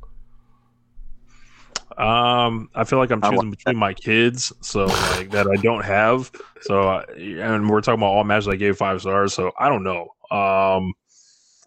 Um, 1.97 2.69
I 2.75 2.83
feel 2.83 2.99
like 2.99 3.09
I'm 3.09 3.21
choosing 3.21 3.51
between 3.51 3.77
my 3.77 3.93
kids, 3.93 4.51
so 4.61 4.85
like 4.85 5.31
that 5.31 5.47
I 5.47 5.55
don't 5.61 5.85
have. 5.85 6.29
So, 6.61 6.89
and 6.89 7.69
we're 7.69 7.79
talking 7.79 7.99
about 7.99 8.07
all 8.07 8.23
matches 8.25 8.49
I 8.49 8.55
gave 8.57 8.75
five 8.75 8.99
stars. 8.99 9.33
So 9.33 9.51
I 9.57 9.69
don't 9.69 9.83
know. 9.83 10.09
Um, 10.29 10.93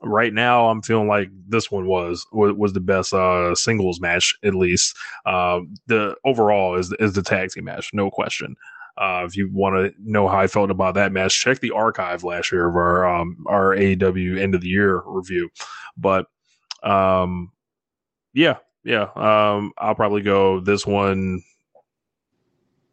right 0.03 0.33
now 0.33 0.69
I'm 0.69 0.83
feeling 0.83 1.09
like 1.09 1.31
this 1.49 1.71
one 1.71 1.87
was 1.87 2.27
was, 2.33 2.73
the 2.73 2.81
best 2.81 3.13
uh 3.13 3.55
singles 3.55 4.01
match 4.01 4.37
at 4.45 4.55
least. 4.55 4.97
Um, 5.27 5.75
the 5.87 6.17
overall 6.25 6.77
is 6.77 6.93
is 7.01 7.15
the 7.15 7.23
tag 7.23 7.51
team 7.51 7.65
match, 7.65 7.91
no 7.93 8.11
question. 8.11 8.57
Uh, 8.97 9.23
if 9.25 9.37
you 9.37 9.49
want 9.53 9.77
to 9.77 9.95
know 10.01 10.27
how 10.27 10.41
I 10.41 10.49
felt 10.49 10.73
about 10.73 10.95
that 10.95 11.13
match, 11.13 11.41
check 11.41 11.61
the 11.61 11.71
archive 11.71 12.25
last 12.25 12.51
year 12.51 12.69
of 12.69 12.75
our 12.75 13.07
um, 13.07 13.45
our 13.47 13.77
AEW 13.77 14.41
end 14.41 14.55
of 14.55 14.61
the 14.61 14.69
year 14.69 15.03
review. 15.07 15.51
But 15.97 16.27
um, 16.83 17.53
yeah, 18.35 18.57
yeah, 18.85 19.09
um, 19.15 19.73
I'll 19.79 19.95
probably 19.95 20.23
go 20.23 20.61
this 20.61 20.87
one. 20.87 21.43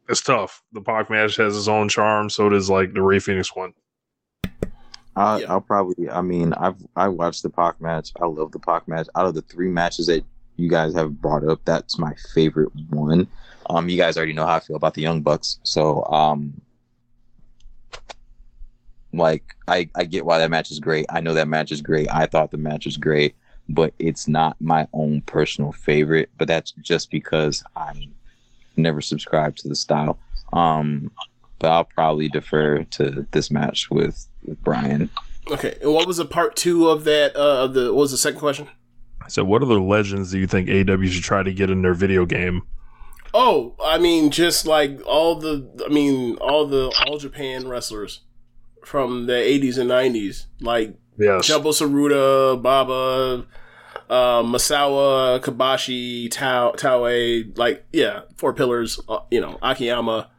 It's 0.07 0.21
tough. 0.21 0.61
The 0.73 0.81
Pac 0.81 1.09
match 1.09 1.37
has 1.37 1.57
its 1.57 1.67
own 1.67 1.89
charm. 1.89 2.29
So 2.29 2.49
does 2.49 2.69
like 2.69 2.93
the 2.93 3.01
Rey 3.01 3.17
Fenix 3.17 3.55
one. 3.55 3.73
I, 5.15 5.43
I'll 5.43 5.61
probably. 5.61 6.09
I 6.09 6.21
mean, 6.21 6.53
I've 6.53 6.75
I 6.95 7.07
watched 7.07 7.43
the 7.43 7.49
Pac 7.49 7.79
match. 7.79 8.11
I 8.21 8.25
love 8.25 8.51
the 8.51 8.59
Pac 8.59 8.87
match. 8.87 9.07
Out 9.15 9.25
of 9.25 9.33
the 9.33 9.41
three 9.41 9.69
matches 9.69 10.07
that 10.07 10.25
you 10.57 10.69
guys 10.69 10.93
have 10.93 11.21
brought 11.21 11.47
up, 11.47 11.61
that's 11.65 11.97
my 11.97 12.13
favorite 12.33 12.71
one. 12.89 13.27
Um, 13.69 13.89
you 13.89 13.97
guys 13.97 14.17
already 14.17 14.33
know 14.33 14.45
how 14.45 14.55
I 14.55 14.59
feel 14.59 14.75
about 14.75 14.93
the 14.93 15.01
Young 15.01 15.21
Bucks, 15.21 15.59
so 15.63 16.03
um, 16.05 16.61
like 19.13 19.55
I 19.67 19.89
I 19.95 20.03
get 20.03 20.25
why 20.25 20.37
that 20.39 20.49
match 20.51 20.69
is 20.69 20.79
great. 20.79 21.05
I 21.09 21.21
know 21.21 21.33
that 21.33 21.47
match 21.47 21.71
is 21.71 21.81
great. 21.81 22.09
I 22.11 22.25
thought 22.25 22.51
the 22.51 22.57
match 22.57 22.85
was 22.85 22.97
great, 22.97 23.35
but 23.69 23.93
it's 23.99 24.27
not 24.27 24.57
my 24.59 24.87
own 24.93 25.21
personal 25.21 25.71
favorite. 25.71 26.29
But 26.37 26.49
that's 26.49 26.71
just 26.81 27.09
because 27.09 27.63
I'm 27.75 28.13
never 28.75 29.01
subscribed 29.01 29.59
to 29.59 29.69
the 29.69 29.75
style. 29.75 30.19
Um, 30.51 31.11
but 31.59 31.71
I'll 31.71 31.85
probably 31.85 32.29
defer 32.29 32.83
to 32.83 33.25
this 33.31 33.51
match 33.51 33.89
with, 33.89 34.27
with 34.43 34.61
Bryan. 34.63 35.09
Okay, 35.51 35.77
and 35.81 35.93
what 35.93 36.07
was 36.07 36.17
the 36.17 36.25
part 36.25 36.55
two 36.55 36.89
of 36.89 37.03
that? 37.03 37.35
Uh, 37.35 37.65
of 37.65 37.73
the 37.73 37.93
what 37.93 38.01
was 38.01 38.11
the 38.11 38.17
second 38.17 38.39
question? 38.39 38.67
So, 39.27 39.43
what 39.43 39.61
other 39.61 39.79
legends 39.79 40.31
do 40.31 40.39
you 40.39 40.47
think 40.47 40.69
AW 40.69 41.03
should 41.05 41.23
try 41.23 41.43
to 41.43 41.53
get 41.53 41.69
in 41.69 41.81
their 41.81 41.93
video 41.93 42.25
game? 42.25 42.63
Oh, 43.33 43.75
I 43.83 43.97
mean, 43.97 44.31
just 44.31 44.65
like 44.65 44.99
all 45.05 45.35
the, 45.35 45.69
I 45.85 45.89
mean, 45.89 46.37
all 46.37 46.65
the 46.65 46.91
all 47.05 47.17
Japan 47.19 47.67
wrestlers 47.67 48.21
from 48.83 49.25
the 49.27 49.33
'80s 49.33 49.77
and 49.77 49.89
'90s, 49.89 50.45
like 50.61 50.95
Yes. 51.17 51.47
Jumbo 51.47 51.69
Tsuruta, 51.69 52.61
Baba, 52.61 53.45
uh, 54.09 54.43
Misawa, 54.43 55.39
Kobashi, 55.39 56.29
Tao, 56.29 56.71
Taue, 56.71 57.57
like 57.57 57.85
yeah, 57.93 58.21
four 58.35 58.53
pillars. 58.53 58.99
Uh, 59.07 59.19
you 59.31 59.41
know, 59.41 59.57
Akiyama. 59.61 60.29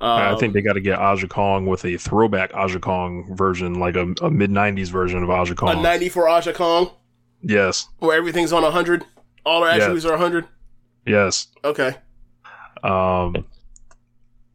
I 0.00 0.30
Um, 0.30 0.38
think 0.38 0.52
they 0.54 0.60
got 0.60 0.74
to 0.74 0.80
get 0.80 0.98
Aja 0.98 1.26
Kong 1.28 1.66
with 1.66 1.84
a 1.84 1.96
throwback 1.96 2.52
Aja 2.54 2.78
Kong 2.78 3.34
version, 3.36 3.74
like 3.80 3.96
a, 3.96 4.12
a 4.22 4.30
mid 4.30 4.50
'90s 4.50 4.88
version 4.88 5.22
of 5.22 5.30
Aja 5.30 5.52
a 5.52 5.56
Kong. 5.56 5.82
ninety 5.82 6.08
for 6.08 6.28
Aja 6.28 6.52
Kong, 6.52 6.90
yes, 7.42 7.88
where 7.98 8.16
everything's 8.16 8.52
on 8.52 8.62
hundred. 8.70 9.04
All 9.46 9.62
our 9.62 9.68
Yes. 9.70 9.82
attributes 9.82 10.04
are 10.06 10.16
hundred. 10.16 10.46
yes. 11.06 11.46
Okay. 11.64 11.94
Um, 12.82 13.44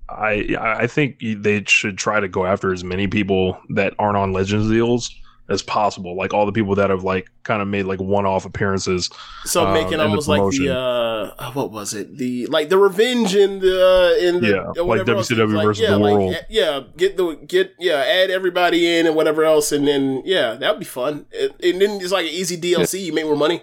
I 0.10 0.56
I 0.60 0.88
think 0.88 1.20
they 1.20 1.64
should 1.68 1.98
try 1.98 2.20
to 2.20 2.28
go 2.28 2.45
after 2.45 2.74
as 2.74 2.84
many 2.84 3.07
people 3.07 3.60
that 3.70 3.94
aren't 3.99 4.18
on 4.18 4.34
Legends 4.34 4.70
deals 4.70 5.10
as 5.50 5.62
possible. 5.64 6.16
Like 6.16 6.34
all 6.34 6.46
the 6.46 6.52
people 6.52 6.76
that 6.76 6.90
have 6.90 7.04
like 7.04 7.30
kind 7.44 7.62
of 7.62 7.68
made 7.68 7.84
like 7.86 8.00
one-off 8.00 8.46
appearances. 8.46 9.10
So 9.46 9.66
um, 9.66 9.74
making 9.74 9.94
in 9.94 9.98
the 10.00 10.06
almost 10.06 10.28
like 10.28 10.42
the 10.52 10.76
uh, 10.78 11.52
what 11.54 11.72
was 11.72 11.94
it? 11.94 12.18
The 12.18 12.46
like 12.48 12.70
the 12.70 12.78
revenge 12.78 13.36
in 13.36 13.60
the 13.60 14.16
uh, 14.20 14.24
in 14.26 14.42
the 14.42 14.48
Yeah, 14.48 14.68
like 14.68 14.86
whatever 14.86 15.16
else. 15.16 15.30
WCW 15.30 15.54
Like, 15.56 15.66
versus 15.66 15.84
yeah, 15.84 15.92
the 15.92 16.00
world. 16.00 16.34
eh, 16.34 16.42
yeah, 16.50 16.82
get 16.98 17.18
the 17.18 17.36
get 17.48 17.74
yeah, 17.80 17.96
add 17.96 18.30
everybody 18.30 18.98
in 18.98 19.08
and 19.08 19.16
whatever 19.16 19.44
else, 19.44 19.72
and 19.72 19.88
then 19.88 20.22
yeah, 20.26 20.54
that 20.56 20.72
would 20.72 20.80
be 20.80 20.86
fun. 20.86 21.26
And, 21.40 21.52
and 21.64 21.82
then 21.82 22.02
it's 22.02 22.12
like 22.12 22.26
an 22.26 22.32
easy 22.34 22.56
DLC. 22.60 23.04
You 23.04 23.14
make 23.14 23.26
more 23.26 23.36
money. 23.36 23.62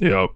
Yep. 0.00 0.30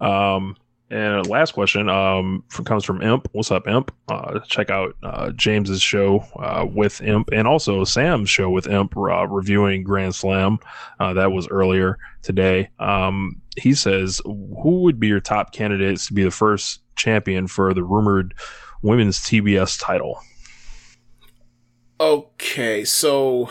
Um, 0.00 0.56
and 0.90 1.26
last 1.26 1.52
question 1.52 1.88
um, 1.88 2.42
f- 2.52 2.64
comes 2.64 2.84
from 2.84 3.02
Imp. 3.02 3.28
What's 3.32 3.50
up, 3.50 3.68
Imp? 3.68 3.92
Uh, 4.08 4.40
check 4.40 4.70
out 4.70 4.96
uh, 5.02 5.30
James's 5.32 5.82
show 5.82 6.24
uh, 6.36 6.66
with 6.66 7.00
Imp 7.02 7.28
and 7.32 7.46
also 7.46 7.84
Sam's 7.84 8.30
show 8.30 8.48
with 8.48 8.66
Imp 8.66 8.96
uh, 8.96 9.26
reviewing 9.26 9.82
Grand 9.82 10.14
Slam. 10.14 10.58
Uh, 10.98 11.12
that 11.14 11.32
was 11.32 11.46
earlier 11.48 11.98
today. 12.22 12.70
Um, 12.78 13.40
he 13.56 13.74
says, 13.74 14.20
Who 14.24 14.80
would 14.82 14.98
be 14.98 15.08
your 15.08 15.20
top 15.20 15.52
candidates 15.52 16.06
to 16.06 16.14
be 16.14 16.24
the 16.24 16.30
first 16.30 16.80
champion 16.96 17.46
for 17.48 17.74
the 17.74 17.84
rumored 17.84 18.34
women's 18.82 19.18
TBS 19.18 19.78
title? 19.80 20.20
Okay, 22.00 22.84
so 22.84 23.50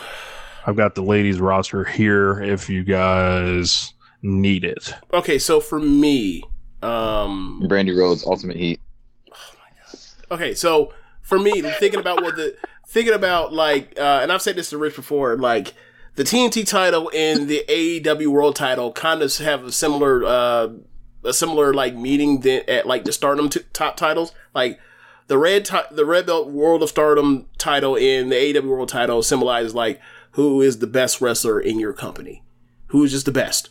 I've 0.66 0.76
got 0.76 0.94
the 0.94 1.02
ladies 1.02 1.38
roster 1.38 1.84
here 1.84 2.42
if 2.42 2.68
you 2.68 2.82
guys 2.82 3.92
need 4.22 4.64
it. 4.64 4.94
okay, 5.12 5.38
so 5.38 5.60
for 5.60 5.78
me, 5.78 6.42
um, 6.82 7.62
Brandi 7.64 7.96
Rhodes, 7.96 8.24
Ultimate 8.26 8.56
Heat. 8.56 8.80
Okay, 10.30 10.54
so 10.54 10.92
for 11.22 11.38
me, 11.38 11.62
thinking 11.80 12.00
about 12.00 12.22
what 12.22 12.36
the 12.36 12.54
thinking 12.86 13.14
about 13.14 13.50
like, 13.50 13.98
uh, 13.98 14.20
and 14.22 14.30
I've 14.30 14.42
said 14.42 14.56
this 14.56 14.68
to 14.68 14.76
Rich 14.76 14.96
before, 14.96 15.38
like 15.38 15.72
the 16.16 16.22
TNT 16.22 16.66
title 16.66 17.10
and 17.14 17.48
the 17.48 17.64
AEW 17.66 18.26
World 18.26 18.54
title 18.54 18.92
kind 18.92 19.22
of 19.22 19.34
have 19.38 19.64
a 19.64 19.72
similar, 19.72 20.22
uh, 20.26 20.68
a 21.24 21.32
similar 21.32 21.72
like 21.72 21.94
meeting 21.94 22.40
than 22.40 22.60
at 22.68 22.86
like 22.86 23.06
the 23.06 23.12
Stardom 23.12 23.48
t- 23.48 23.60
top 23.72 23.96
titles, 23.96 24.32
like. 24.54 24.78
The 25.28 25.36
red, 25.36 25.66
ti- 25.66 25.76
the 25.90 26.06
red 26.06 26.24
belt 26.24 26.48
World 26.48 26.82
of 26.82 26.88
Stardom 26.88 27.48
title 27.58 27.98
and 27.98 28.32
the 28.32 28.34
AEW 28.34 28.64
World 28.64 28.88
title 28.88 29.22
symbolizes 29.22 29.74
like 29.74 30.00
who 30.32 30.62
is 30.62 30.78
the 30.78 30.86
best 30.86 31.20
wrestler 31.20 31.60
in 31.60 31.78
your 31.78 31.92
company, 31.92 32.42
who 32.86 33.04
is 33.04 33.12
just 33.12 33.26
the 33.26 33.32
best, 33.32 33.68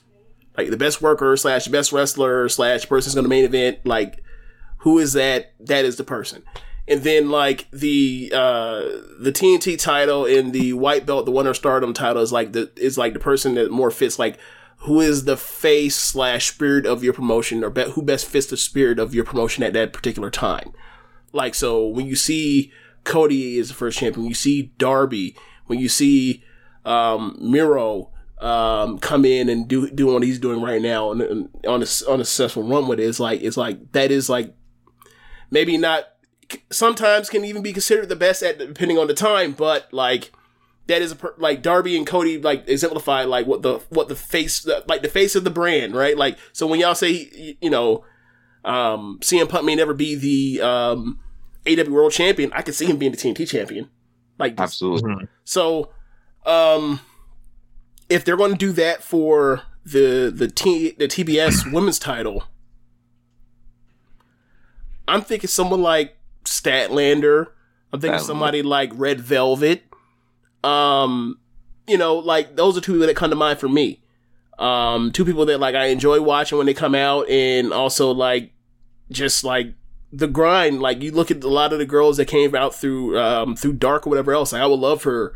like 0.58 0.70
the 0.72 0.78
best 0.78 1.02
worker 1.02 1.38
slash 1.38 1.68
best 1.68 1.92
wrestler 1.94 2.50
slash 2.50 2.90
person's 2.90 3.14
to 3.14 3.22
main 3.22 3.46
event, 3.46 3.86
like 3.86 4.24
who 4.80 4.98
is 4.98 5.14
that? 5.14 5.54
That 5.60 5.86
is 5.86 5.98
the 5.98 6.04
person. 6.04 6.44
And 6.88 7.04
then 7.04 7.30
like 7.30 7.70
the 7.72 8.32
uh 8.34 8.82
the 9.20 9.32
TNT 9.32 9.78
title 9.78 10.26
and 10.26 10.54
the 10.54 10.74
white 10.74 11.06
belt, 11.06 11.26
the 11.26 11.32
Wonder 11.32 11.54
Stardom 11.54 11.94
title 11.94 12.22
is 12.22 12.32
like 12.32 12.54
the 12.54 12.72
is 12.76 12.98
like 12.98 13.14
the 13.14 13.20
person 13.20 13.56
that 13.56 13.72
more 13.72 13.92
fits 13.92 14.18
like 14.18 14.40
who 14.82 15.02
is 15.02 15.26
the 15.26 15.38
face 15.38 15.96
slash 15.96 16.52
spirit 16.52 16.86
of 16.86 17.04
your 17.04 17.14
promotion 17.14 17.64
or 17.64 17.70
be- 17.70 17.90
who 17.92 18.02
best 18.02 18.26
fits 18.26 18.48
the 18.48 18.58
spirit 18.58 19.00
of 19.00 19.14
your 19.14 19.26
promotion 19.26 19.64
at 19.64 19.74
that 19.74 19.94
particular 19.94 20.30
time. 20.30 20.74
Like 21.34 21.56
so 21.56 21.86
when 21.86 22.08
you 22.08 22.16
see 22.16 22.72
Cody 23.04 23.58
is 23.58 23.68
the 23.68 23.74
first 23.74 24.00
champion, 24.00 24.26
you 24.26 24.34
see 24.34 24.74
Darby, 24.78 25.36
when 25.66 25.80
you 25.80 25.90
see 25.90 26.44
um 26.86 27.38
Miro 27.40 28.12
um 28.40 29.00
come 29.00 29.26
in 29.26 29.50
and 29.50 29.68
do 29.68 29.90
do 29.90 30.08
what 30.08 30.22
he's 30.24 30.38
doing 30.40 30.62
right 30.62 30.82
now 30.82 31.12
and, 31.12 31.22
and 31.22 31.50
on 31.68 31.82
a 31.82 31.88
on 32.08 32.22
a 32.22 32.26
successful 32.26 32.64
run 32.64 32.88
with 32.88 33.00
it, 33.00 33.04
it's 33.04 33.20
like 33.20 33.42
it's 33.42 33.58
like 33.58 33.92
that 33.94 34.12
is 34.12 34.30
like 34.30 34.54
maybe 35.50 35.78
not 35.78 36.04
sometimes 36.72 37.30
can 37.30 37.44
even 37.44 37.62
be 37.64 37.74
considered 37.74 38.10
the 38.10 38.16
best 38.16 38.44
at 38.44 38.58
depending 38.60 38.98
on 38.98 39.08
the 39.08 39.14
time 39.14 39.54
but 39.54 39.92
like 39.92 40.32
that 40.86 41.02
is 41.02 41.12
a 41.12 41.16
per, 41.16 41.34
like 41.38 41.62
Darby 41.62 41.98
and 41.98 42.08
Cody 42.08 42.40
like 42.40 42.64
exemplify 42.70 43.24
like 43.24 43.46
what 43.48 43.62
the 43.62 43.80
what 43.90 44.08
the 44.08 44.16
face 44.16 44.62
the, 44.62 44.84
like 44.88 45.02
the 45.02 45.10
face 45.10 45.36
of 45.36 45.44
the 45.44 45.50
brand 45.50 45.94
right? 45.96 46.16
Like 46.18 46.38
so 46.54 46.66
when 46.68 46.80
y'all 46.80 46.96
say 46.96 47.56
you 47.60 47.70
know 47.70 48.06
um 48.64 49.20
CM 49.22 49.50
Punk 49.50 49.66
may 49.66 49.76
never 49.76 49.94
be 49.94 50.16
the 50.16 50.62
um 50.66 51.20
AW 51.68 51.92
World 51.92 52.14
Champion 52.14 52.52
I 52.54 52.62
could 52.62 52.76
see 52.76 52.86
him 52.86 52.98
being 52.98 53.12
the 53.12 53.18
TNT 53.18 53.48
champion. 53.48 53.90
Like 54.40 54.54
just- 54.54 54.62
Absolutely. 54.62 55.28
so, 55.44 55.92
um, 56.46 57.02
if 58.10 58.24
they're 58.24 58.38
going 58.38 58.52
to 58.52 58.58
do 58.58 58.72
that 58.74 59.04
for 59.04 59.64
the 59.86 60.32
the 60.34 60.48
T 60.48 60.92
the 60.92 61.08
TBS 61.08 61.72
women's 61.74 62.00
title, 62.00 62.44
I'm 65.08 65.22
thinking 65.22 65.48
someone 65.48 65.82
like 65.82 66.18
Statlander. 66.46 67.48
I'm 67.92 68.00
thinking 68.02 68.20
Statlander. 68.20 68.24
somebody 68.24 68.62
like 68.62 68.92
Red 68.94 69.22
Velvet. 69.22 69.84
Um, 70.64 71.40
you 71.88 71.98
know, 71.98 72.16
like 72.16 72.56
those 72.56 72.78
are 72.78 72.82
two 72.82 72.94
people 72.94 73.08
that 73.08 73.16
come 73.16 73.30
to 73.30 73.36
mind 73.36 73.60
for 73.60 73.70
me. 73.70 74.02
Um, 74.60 75.12
two 75.12 75.24
people 75.24 75.46
that 75.46 75.60
like 75.60 75.76
I 75.76 75.88
enjoy 75.88 76.22
watching 76.22 76.58
when 76.58 76.68
they 76.68 76.74
come 76.74 76.96
out, 76.96 77.30
and 77.30 77.72
also 77.72 78.12
like 78.12 78.52
just 79.12 79.44
like 79.44 79.74
the 80.12 80.28
grind. 80.28 80.82
Like 80.82 81.02
you 81.02 81.12
look 81.12 81.32
at 81.32 81.44
a 81.44 81.50
lot 81.50 81.74
of 81.74 81.80
the 81.80 81.86
girls 81.86 82.18
that 82.18 82.26
came 82.26 82.56
out 82.56 82.74
through 82.76 83.18
um 83.20 83.56
through 83.56 83.74
Dark 83.74 84.06
or 84.06 84.10
whatever 84.10 84.34
else. 84.34 84.52
Like, 84.52 84.62
I 84.62 84.68
would 84.68 84.80
love 84.80 85.02
for 85.02 85.34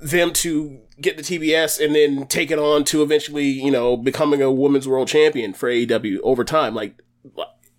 them 0.00 0.32
to 0.32 0.80
get 1.00 1.16
the 1.16 1.22
TBS 1.22 1.84
and 1.84 1.94
then 1.94 2.26
take 2.26 2.50
it 2.50 2.58
on 2.58 2.84
to 2.84 3.02
eventually, 3.02 3.46
you 3.46 3.70
know, 3.70 3.96
becoming 3.96 4.42
a 4.42 4.50
women's 4.50 4.86
world 4.86 5.08
champion 5.08 5.52
for 5.52 5.68
AEW 5.68 6.18
over 6.22 6.44
time. 6.44 6.74
Like, 6.74 7.00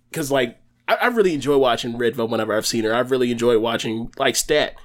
because 0.10 0.32
like 0.32 0.60
I, 0.88 0.96
I 0.96 1.08
really 1.08 1.34
enjoy 1.34 1.58
watching 1.58 1.98
Red 1.98 2.16
Velvet 2.16 2.32
whenever 2.32 2.56
I've 2.56 2.68
seen 2.68 2.84
her. 2.84 2.94
I've 2.94 3.12
really 3.12 3.32
enjoyed 3.32 3.62
watching 3.62 4.12
like 4.18 4.36
Stat. 4.36 4.76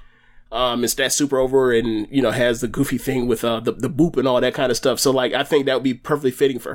Um, 0.51 0.81
and 0.81 0.89
Stat 0.89 1.13
super 1.13 1.37
over 1.37 1.71
and 1.71 2.07
you 2.09 2.23
know 2.23 2.31
has 2.31 2.61
the 2.61 2.67
goofy 2.67 2.97
thing 2.97 3.27
with 3.27 3.43
uh 3.43 3.59
the 3.59 3.71
the 3.71 3.89
boop 3.89 4.17
and 4.17 4.27
all 4.27 4.41
that 4.41 4.55
kind 4.55 4.71
of 4.71 4.77
stuff. 4.77 4.99
So 4.99 5.11
like 5.11 5.33
I 5.33 5.43
think 5.43 5.65
that 5.65 5.75
would 5.75 5.83
be 5.83 5.93
perfectly 5.93 6.31
fitting 6.31 6.59
for 6.59 6.73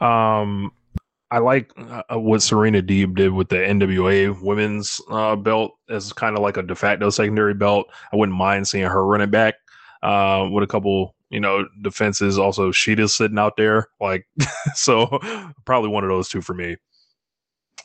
her. 0.00 0.04
Um, 0.04 0.72
I 1.30 1.38
like 1.38 1.70
uh, 1.78 2.18
what 2.18 2.42
Serena 2.42 2.82
Deeb 2.82 3.14
did 3.14 3.32
with 3.32 3.50
the 3.50 3.56
NWA 3.56 4.40
women's 4.42 5.00
uh, 5.10 5.36
belt 5.36 5.76
as 5.88 6.12
kind 6.12 6.36
of 6.36 6.42
like 6.42 6.56
a 6.56 6.62
de 6.62 6.74
facto 6.74 7.10
secondary 7.10 7.54
belt. 7.54 7.86
I 8.12 8.16
wouldn't 8.16 8.36
mind 8.36 8.66
seeing 8.66 8.86
her 8.86 9.06
run 9.06 9.20
it 9.20 9.30
back 9.30 9.54
uh, 10.02 10.48
with 10.50 10.64
a 10.64 10.66
couple, 10.66 11.14
you 11.30 11.40
know, 11.40 11.66
defenses. 11.82 12.38
Also, 12.38 12.70
Shida's 12.70 13.14
sitting 13.14 13.38
out 13.38 13.56
there, 13.56 13.88
like 14.00 14.26
so. 14.74 15.18
Probably 15.64 15.90
one 15.90 16.04
of 16.04 16.10
those 16.10 16.28
two 16.28 16.40
for 16.40 16.54
me. 16.54 16.76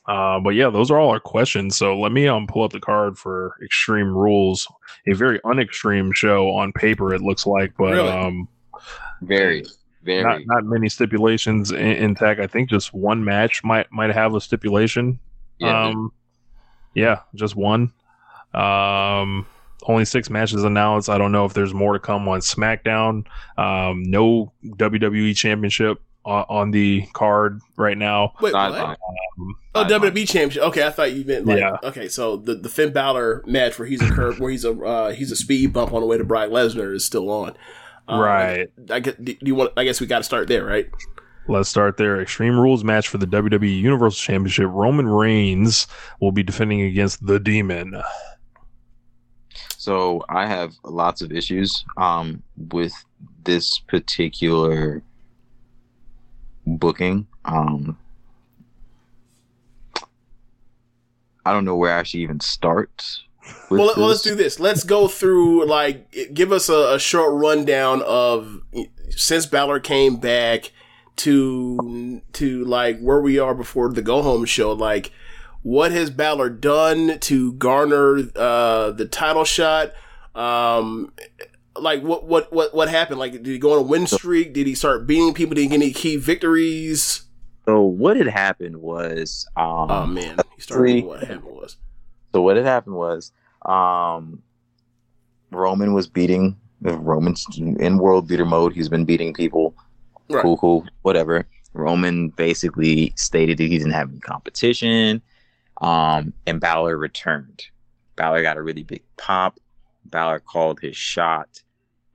Uh, 0.07 0.39
but 0.39 0.51
yeah, 0.51 0.69
those 0.69 0.91
are 0.91 0.99
all 0.99 1.09
our 1.09 1.19
questions. 1.19 1.75
So 1.75 1.99
let 1.99 2.11
me 2.11 2.27
um 2.27 2.45
pull 2.47 2.63
up 2.63 2.71
the 2.71 2.79
card 2.79 3.17
for 3.17 3.55
Extreme 3.63 4.09
Rules, 4.15 4.67
a 5.07 5.13
very 5.13 5.39
unextreme 5.39 6.13
show 6.15 6.49
on 6.51 6.71
paper. 6.73 7.13
It 7.13 7.21
looks 7.21 7.45
like, 7.47 7.73
but 7.77 7.93
Really? 7.93 8.09
um, 8.09 8.47
Very, 9.21 9.65
very. 10.03 10.23
not 10.23 10.41
not 10.45 10.63
many 10.63 10.89
stipulations 10.89 11.71
in, 11.71 11.79
in 11.79 12.15
tech. 12.15 12.39
I 12.39 12.45
think 12.47 12.69
just 12.69 12.93
one 12.93 13.23
match 13.25 13.63
might 13.63 13.91
might 13.91 14.11
have 14.13 14.35
a 14.35 14.41
stipulation. 14.41 15.19
Yeah. 15.57 15.85
Um, 15.87 16.11
yeah, 16.93 17.21
just 17.33 17.55
one. 17.55 17.91
Um, 18.53 19.45
only 19.87 20.05
six 20.05 20.29
matches 20.29 20.63
announced. 20.63 21.09
I 21.09 21.17
don't 21.17 21.31
know 21.31 21.45
if 21.45 21.53
there's 21.53 21.73
more 21.73 21.93
to 21.93 21.99
come 21.99 22.27
on 22.27 22.39
SmackDown. 22.39 23.25
Um, 23.57 24.03
no 24.03 24.51
WWE 24.65 25.35
Championship 25.35 26.01
on, 26.25 26.45
on 26.49 26.71
the 26.71 27.05
card 27.13 27.61
right 27.77 27.97
now. 27.97 28.33
Wait, 28.41 28.53
what? 28.53 28.73
Um, 28.73 29.55
Oh, 29.75 29.83
WWE 29.83 30.27
championship. 30.27 30.63
Okay, 30.63 30.87
I 30.87 30.89
thought 30.89 31.11
you 31.11 31.25
meant 31.25 31.45
like 31.45 31.59
Yeah. 31.59 31.75
okay. 31.83 32.07
So 32.07 32.37
the 32.37 32.55
the 32.55 32.69
Finn 32.69 32.93
Balor 32.93 33.43
match 33.45 33.77
where 33.77 33.85
he's 33.85 34.01
a 34.01 34.09
curve, 34.09 34.39
where 34.39 34.49
he's 34.49 34.63
a 34.63 34.71
uh, 34.71 35.11
he's 35.11 35.33
a 35.33 35.35
speed 35.35 35.73
bump 35.73 35.91
on 35.91 35.99
the 35.99 36.07
way 36.07 36.17
to 36.17 36.23
Brock 36.23 36.49
Lesnar 36.49 36.95
is 36.95 37.03
still 37.03 37.29
on. 37.29 37.57
Um, 38.07 38.21
Right. 38.21 38.67
I, 38.89 39.01
get. 39.01 39.23
Do 39.23 39.35
you 39.41 39.53
want? 39.53 39.73
I 39.75 39.83
guess 39.83 39.99
we 39.99 40.07
got 40.07 40.19
to 40.19 40.23
start 40.23 40.47
there, 40.47 40.63
right? 40.65 40.89
Let's 41.49 41.67
start 41.67 41.97
there. 41.97 42.21
Extreme 42.21 42.57
Rules 42.57 42.85
match 42.85 43.09
for 43.09 43.17
the 43.17 43.27
WWE 43.27 43.81
Universal 43.81 44.17
Championship. 44.17 44.67
Roman 44.69 45.09
Reigns 45.09 45.87
will 46.21 46.31
be 46.31 46.41
defending 46.41 46.81
against 46.81 47.25
the 47.25 47.37
Demon. 47.37 48.01
So 49.85 50.25
I 50.29 50.47
have 50.47 50.73
lots 50.83 51.21
of 51.21 51.31
issues 51.31 51.85
um, 51.95 52.41
with 52.71 52.91
this 53.43 53.77
particular 53.77 55.03
booking. 56.65 57.27
Um, 57.45 57.95
I 61.45 61.53
don't 61.53 61.65
know 61.65 61.75
where 61.75 61.95
I 61.95 62.01
should 62.01 62.21
even 62.21 62.39
start. 62.39 63.19
well, 63.69 63.85
let- 63.85 63.97
let's 63.99 64.23
do 64.23 64.33
this. 64.33 64.59
Let's 64.59 64.83
go 64.83 65.07
through 65.07 65.67
like 65.67 66.33
give 66.33 66.51
us 66.51 66.67
a, 66.67 66.95
a 66.95 66.99
short 66.99 67.35
rundown 67.39 68.01
of 68.07 68.63
since 69.11 69.45
Balor 69.45 69.81
came 69.81 70.15
back 70.15 70.71
to 71.17 72.23
to 72.33 72.65
like 72.65 72.99
where 73.01 73.21
we 73.21 73.37
are 73.37 73.53
before 73.53 73.93
the 73.93 74.01
go 74.01 74.23
home 74.23 74.45
show. 74.45 74.71
Like, 74.73 75.11
what 75.65 75.91
has 75.91 76.11
Balor 76.11 76.51
done 76.51 77.17
to 77.21 77.53
garner 77.53 78.19
uh, 78.35 78.91
the 78.91 79.07
title 79.07 79.43
shot? 79.43 79.93
Um, 80.35 81.11
like 81.75 82.03
what 82.03 82.25
what 82.25 82.53
what 82.53 82.75
what 82.75 82.87
happened? 82.87 83.17
Like, 83.17 83.31
did 83.31 83.47
he 83.47 83.57
go 83.57 83.71
on 83.71 83.79
a 83.79 83.81
win 83.81 84.05
streak? 84.05 84.53
Did 84.53 84.67
he 84.67 84.75
start 84.75 85.07
beating 85.07 85.33
people? 85.33 85.55
Did 85.55 85.61
he 85.63 85.67
get 85.69 85.73
any 85.73 85.91
key 85.91 86.17
victories? 86.17 87.23
So 87.65 87.81
what 87.81 88.15
had 88.15 88.27
happened 88.27 88.77
was, 88.77 89.47
um, 89.57 89.89
Oh 89.89 90.05
man, 90.05 90.37
he 90.55 90.61
started. 90.61 91.03
What 91.03 91.21
happened 91.21 91.45
was 91.45 91.77
So 92.31 92.43
what 92.43 92.57
had 92.57 92.65
happened 92.67 92.95
was, 92.95 93.31
um, 93.65 94.43
Roman 95.49 95.93
was 95.93 96.07
beating 96.07 96.57
Roman's 96.81 97.43
in 97.57 97.97
world 97.97 98.27
beater 98.27 98.45
mode. 98.45 98.73
He's 98.73 98.87
been 98.87 99.03
beating 99.03 99.33
people. 99.33 99.73
Right. 100.29 100.43
Cool, 100.43 100.57
cool, 100.57 100.85
whatever. 101.01 101.47
Roman 101.73 102.29
basically 102.29 103.13
stated 103.15 103.57
that 103.57 103.63
he 103.63 103.79
didn't 103.79 103.93
have 103.93 104.11
any 104.11 104.19
competition. 104.19 105.23
Um, 105.81 106.33
and 106.47 106.59
Balor 106.59 106.97
returned. 106.97 107.65
Balor 108.15 108.41
got 108.41 108.57
a 108.57 108.63
really 108.63 108.83
big 108.83 109.03
pop. 109.17 109.59
Balor 110.05 110.39
called 110.39 110.79
his 110.79 110.95
shot, 110.95 111.61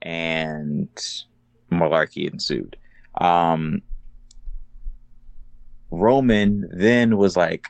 and 0.01 0.89
malarkey 1.71 2.31
ensued. 2.31 2.77
Um, 3.19 3.81
Roman 5.91 6.69
then 6.71 7.17
was 7.17 7.35
like, 7.35 7.67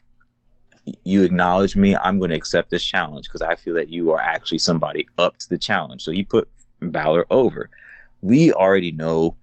you 1.04 1.24
acknowledge 1.24 1.76
me, 1.76 1.96
I'm 1.96 2.20
going 2.20 2.30
to 2.32 2.36
accept 2.36 2.70
this 2.70 2.84
challenge 2.84 3.28
because 3.28 3.42
I 3.42 3.56
feel 3.56 3.74
that 3.76 3.90
you 3.90 4.12
are 4.12 4.20
actually 4.20 4.60
somebody 4.60 5.08
up 5.18 5.38
to 5.38 5.50
the 5.50 5.58
challenge. 5.58 6.04
So 6.04 6.12
he 6.12 6.24
put 6.24 6.48
Balor 6.80 7.26
over. 7.30 7.70
We 8.22 8.54
already 8.54 8.92
know 8.92 9.36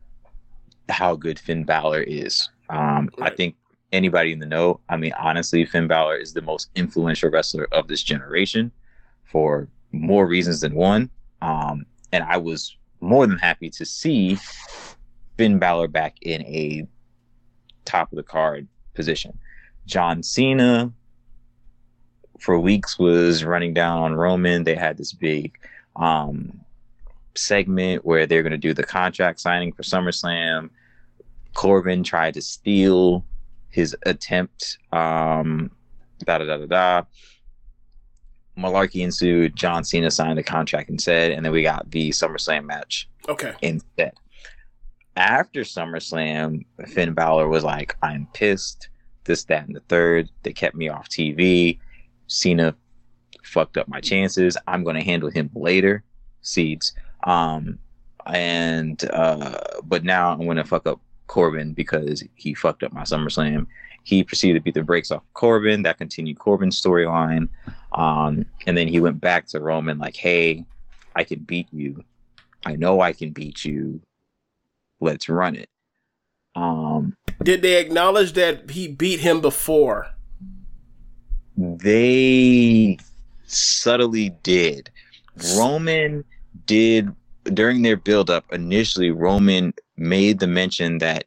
how 0.88 1.16
good 1.16 1.38
Finn 1.38 1.64
Balor 1.64 2.02
is. 2.02 2.48
Um, 2.70 3.10
I 3.20 3.30
think 3.30 3.56
anybody 3.92 4.32
in 4.32 4.38
the 4.38 4.46
know, 4.46 4.80
I 4.88 4.96
mean, 4.96 5.12
honestly, 5.18 5.64
Finn 5.64 5.86
Balor 5.86 6.16
is 6.16 6.32
the 6.32 6.42
most 6.42 6.68
influential 6.74 7.30
wrestler 7.30 7.68
of 7.72 7.88
this 7.88 8.02
generation 8.02 8.70
for 9.24 9.68
more 9.92 10.26
reasons 10.26 10.60
than 10.60 10.74
one. 10.74 11.10
Um, 11.42 11.86
and 12.12 12.24
I 12.24 12.36
was 12.36 12.76
more 13.00 13.26
than 13.26 13.38
happy 13.38 13.70
to 13.70 13.84
see 13.84 14.38
Finn 15.36 15.58
Balor 15.58 15.88
back 15.88 16.16
in 16.22 16.42
a 16.42 16.86
top 17.84 18.12
of 18.12 18.16
the 18.16 18.22
card 18.22 18.66
position. 18.94 19.38
John 19.86 20.22
Cena 20.22 20.92
for 22.38 22.58
weeks 22.58 22.98
was 22.98 23.44
running 23.44 23.74
down 23.74 24.02
on 24.02 24.14
Roman. 24.14 24.64
They 24.64 24.74
had 24.74 24.96
this 24.96 25.12
big 25.12 25.58
um, 25.96 26.60
segment 27.34 28.04
where 28.04 28.26
they're 28.26 28.42
going 28.42 28.52
to 28.52 28.58
do 28.58 28.74
the 28.74 28.84
contract 28.84 29.40
signing 29.40 29.72
for 29.72 29.82
SummerSlam. 29.82 30.70
Corbin 31.54 32.04
tried 32.04 32.34
to 32.34 32.42
steal 32.42 33.24
his 33.70 33.96
attempt. 34.04 34.78
Um, 34.92 35.70
da 36.24 36.38
da 36.38 36.44
da 36.44 36.56
da 36.58 36.66
da. 36.66 37.02
Malarkey 38.58 39.02
ensued. 39.02 39.54
John 39.54 39.84
Cena 39.84 40.10
signed 40.10 40.38
the 40.38 40.42
contract 40.42 40.90
instead, 40.90 41.30
and 41.30 41.44
then 41.44 41.52
we 41.52 41.62
got 41.62 41.90
the 41.90 42.10
SummerSlam 42.10 42.64
match 42.64 43.08
okay. 43.28 43.54
instead. 43.62 44.12
After 45.16 45.60
SummerSlam, 45.60 46.64
Finn 46.86 47.12
Balor 47.12 47.48
was 47.48 47.64
like, 47.64 47.96
I'm 48.02 48.28
pissed. 48.34 48.88
This, 49.24 49.44
that, 49.44 49.66
and 49.66 49.76
the 49.76 49.80
third. 49.88 50.28
They 50.42 50.52
kept 50.52 50.74
me 50.74 50.88
off 50.88 51.08
TV. 51.08 51.78
Cena 52.28 52.74
fucked 53.44 53.76
up 53.76 53.88
my 53.88 54.00
chances. 54.00 54.56
I'm 54.66 54.84
going 54.84 54.96
to 54.96 55.04
handle 55.04 55.30
him 55.30 55.50
later. 55.54 56.02
Seeds. 56.42 56.94
Um, 57.24 57.78
and, 58.26 59.02
uh, 59.10 59.58
but 59.84 60.04
now 60.04 60.30
I'm 60.30 60.44
going 60.44 60.56
to 60.56 60.64
fuck 60.64 60.86
up 60.86 61.00
Corbin 61.28 61.72
because 61.72 62.24
he 62.34 62.54
fucked 62.54 62.82
up 62.82 62.92
my 62.92 63.02
SummerSlam. 63.02 63.66
He 64.02 64.24
proceeded 64.24 64.54
to 64.54 64.60
beat 64.60 64.74
the 64.74 64.82
brakes 64.82 65.10
off 65.10 65.22
Corbin. 65.34 65.82
That 65.82 65.98
continued 65.98 66.38
Corbin's 66.38 66.80
storyline. 66.80 67.48
Um, 67.92 68.44
and 68.66 68.76
then 68.76 68.88
he 68.88 69.00
went 69.00 69.20
back 69.20 69.46
to 69.48 69.60
Roman 69.60 69.98
like, 69.98 70.16
hey, 70.16 70.64
I 71.14 71.24
can 71.24 71.40
beat 71.40 71.68
you. 71.72 72.04
I 72.66 72.74
know 72.74 73.00
I 73.00 73.12
can 73.12 73.30
beat 73.30 73.64
you. 73.64 74.00
Let's 75.00 75.28
run 75.28 75.54
it. 75.54 75.68
Um, 76.56 77.16
Did 77.42 77.62
they 77.62 77.80
acknowledge 77.80 78.32
that 78.32 78.70
he 78.70 78.88
beat 78.88 79.20
him 79.20 79.40
before? 79.40 80.08
they 81.56 82.96
subtly 83.46 84.30
did. 84.42 84.90
Roman 85.56 86.24
did 86.66 87.12
during 87.54 87.82
their 87.82 87.96
build 87.96 88.30
up 88.30 88.44
initially 88.52 89.10
Roman 89.10 89.72
made 89.98 90.38
the 90.38 90.46
mention 90.46 90.98
that 90.98 91.24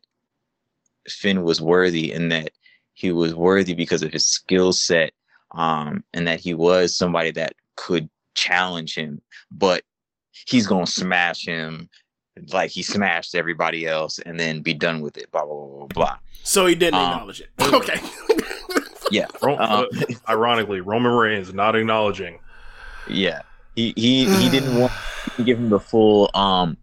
Finn 1.08 1.44
was 1.44 1.60
worthy 1.62 2.12
and 2.12 2.32
that 2.32 2.52
he 2.94 3.12
was 3.12 3.34
worthy 3.36 3.74
because 3.74 4.04
of 4.04 4.12
his 4.12 4.26
skill 4.26 4.72
set 4.74 5.12
um 5.54 6.04
and 6.14 6.28
that 6.28 6.40
he 6.40 6.54
was 6.54 6.96
somebody 6.96 7.32
that 7.32 7.54
could 7.76 8.10
challenge 8.36 8.96
him 8.96 9.22
but 9.52 9.84
he's 10.32 10.68
going 10.68 10.86
to 10.86 10.92
smash 10.92 11.46
him 11.46 11.90
like 12.54 12.70
he 12.72 12.82
smashed 12.82 13.36
everybody 13.36 13.86
else 13.86 14.20
and 14.20 14.40
then 14.40 14.62
be 14.62 14.74
done 14.74 15.02
with 15.02 15.18
it 15.18 15.30
blah 15.32 15.46
blah 15.46 15.56
blah 15.66 15.78
blah, 15.78 15.88
blah. 15.88 16.18
So 16.44 16.66
he 16.66 16.76
didn't 16.76 16.96
Um, 17.00 17.12
acknowledge 17.12 17.42
it. 17.42 17.50
Okay. 17.62 18.00
yeah 19.12 19.26
Um, 19.42 19.58
uh, 19.60 19.86
ironically, 20.30 20.80
Roman 20.82 21.12
Reigns 21.12 21.54
not 21.54 21.76
acknowledging. 21.76 22.40
Yeah. 23.10 23.42
He 23.76 23.94
he 23.98 24.26
he 24.26 24.50
didn't 24.50 24.80
want 24.80 24.92
to 25.38 25.44
give 25.44 25.58
him 25.58 25.70
the 25.70 25.80
full 25.80 26.30
um 26.34 26.78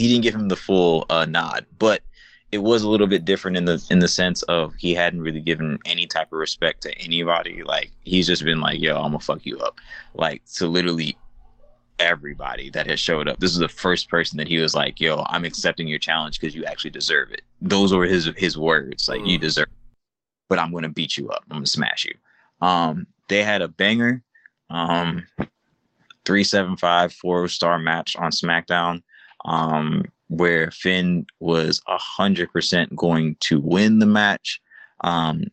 he 0.00 0.08
didn't 0.08 0.22
give 0.22 0.34
him 0.34 0.48
the 0.48 0.56
full 0.56 1.04
uh 1.10 1.26
nod, 1.26 1.66
but 1.78 2.02
it 2.52 2.58
was 2.58 2.82
a 2.82 2.88
little 2.88 3.06
bit 3.06 3.24
different 3.24 3.56
in 3.56 3.64
the 3.64 3.84
in 3.90 3.98
the 3.98 4.08
sense 4.08 4.42
of 4.44 4.74
he 4.76 4.94
hadn't 4.94 5.20
really 5.20 5.40
given 5.40 5.78
any 5.84 6.06
type 6.06 6.32
of 6.32 6.38
respect 6.38 6.82
to 6.82 6.98
anybody. 6.98 7.62
Like 7.62 7.90
he's 8.04 8.26
just 8.26 8.44
been 8.44 8.60
like, 8.60 8.80
yo, 8.80 8.96
I'm 8.96 9.12
gonna 9.12 9.20
fuck 9.20 9.44
you 9.44 9.58
up. 9.58 9.78
Like 10.14 10.42
to 10.54 10.66
literally 10.66 11.16
everybody 11.98 12.70
that 12.70 12.86
has 12.86 12.98
showed 12.98 13.28
up. 13.28 13.38
This 13.40 13.52
is 13.52 13.58
the 13.58 13.68
first 13.68 14.08
person 14.08 14.38
that 14.38 14.48
he 14.48 14.58
was 14.58 14.74
like, 14.74 15.00
yo, 15.00 15.22
I'm 15.28 15.44
accepting 15.44 15.86
your 15.86 15.98
challenge 15.98 16.40
because 16.40 16.54
you 16.54 16.64
actually 16.64 16.90
deserve 16.90 17.30
it. 17.30 17.42
Those 17.60 17.92
were 17.92 18.06
his 18.06 18.30
his 18.36 18.56
words. 18.56 19.08
Like 19.08 19.24
you 19.24 19.38
deserve 19.38 19.68
it, 19.68 19.98
but 20.48 20.58
I'm 20.58 20.72
gonna 20.72 20.88
beat 20.88 21.16
you 21.16 21.28
up. 21.28 21.44
I'm 21.50 21.58
gonna 21.58 21.66
smash 21.66 22.06
you. 22.06 22.14
Um 22.66 23.06
they 23.28 23.44
had 23.44 23.62
a 23.62 23.68
banger. 23.68 24.22
Um 24.70 25.26
three 26.24 26.44
seven 26.44 26.76
five 26.76 27.12
four 27.12 27.48
star 27.48 27.78
match 27.78 28.16
on 28.16 28.30
SmackDown, 28.30 29.02
um, 29.44 30.04
where 30.28 30.70
Finn 30.70 31.26
was 31.40 31.80
a 31.86 31.98
hundred 31.98 32.52
percent 32.52 32.94
going 32.96 33.36
to 33.40 33.60
win 33.60 33.98
the 33.98 34.06
match. 34.06 34.60
Um, 35.02 35.44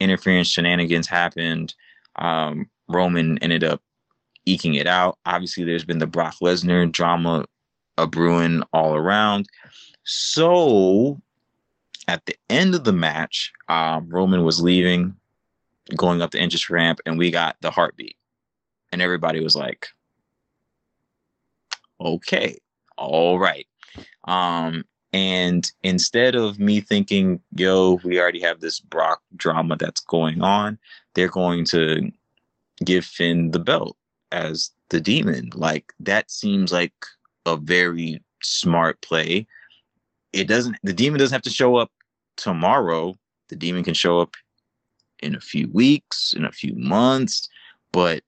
interference 0.00 0.48
shenanigans 0.48 1.06
happened. 1.06 1.74
Um, 2.16 2.68
Roman 2.88 3.38
ended 3.38 3.64
up 3.64 3.82
eking 4.46 4.74
it 4.74 4.86
out. 4.86 5.18
Obviously, 5.26 5.64
there's 5.64 5.84
been 5.84 5.98
the 5.98 6.06
Brock 6.06 6.36
Lesnar 6.42 6.90
drama 6.90 7.44
a 7.98 8.06
brewing 8.06 8.62
all 8.72 8.94
around. 8.94 9.46
So 10.04 11.20
at 12.08 12.24
the 12.26 12.36
end 12.48 12.74
of 12.74 12.84
the 12.84 12.92
match, 12.92 13.52
um, 13.68 14.08
Roman 14.08 14.44
was 14.44 14.60
leaving, 14.60 15.16
going 15.96 16.22
up 16.22 16.30
the 16.30 16.40
entrance 16.40 16.70
ramp, 16.70 17.00
and 17.06 17.18
we 17.18 17.30
got 17.30 17.56
the 17.60 17.70
heartbeat. 17.70 18.16
And 18.92 19.02
everybody 19.02 19.42
was 19.42 19.56
like, 19.56 19.88
okay, 22.00 22.58
all 22.96 23.38
right. 23.38 23.66
Um, 24.24 24.84
and 25.12 25.70
instead 25.82 26.34
of 26.34 26.58
me 26.58 26.80
thinking, 26.80 27.40
yo, 27.54 28.00
we 28.04 28.20
already 28.20 28.40
have 28.40 28.60
this 28.60 28.80
Brock 28.80 29.22
drama 29.36 29.76
that's 29.76 30.00
going 30.00 30.42
on, 30.42 30.78
they're 31.14 31.28
going 31.28 31.64
to 31.66 32.10
give 32.84 33.04
Finn 33.04 33.50
the 33.50 33.58
belt 33.58 33.96
as 34.32 34.70
the 34.90 35.00
demon. 35.00 35.50
Like 35.54 35.92
that 36.00 36.30
seems 36.30 36.72
like 36.72 36.92
a 37.46 37.56
very 37.56 38.22
smart 38.42 39.00
play. 39.00 39.46
It 40.32 40.48
doesn't 40.48 40.76
the 40.82 40.92
demon 40.92 41.18
doesn't 41.18 41.34
have 41.34 41.42
to 41.42 41.50
show 41.50 41.76
up 41.76 41.90
tomorrow. 42.36 43.14
The 43.48 43.56
demon 43.56 43.84
can 43.84 43.94
show 43.94 44.20
up 44.20 44.34
in 45.20 45.34
a 45.34 45.40
few 45.40 45.68
weeks, 45.72 46.34
in 46.34 46.44
a 46.44 46.52
few 46.52 46.74
months, 46.74 47.48
but 47.92 48.22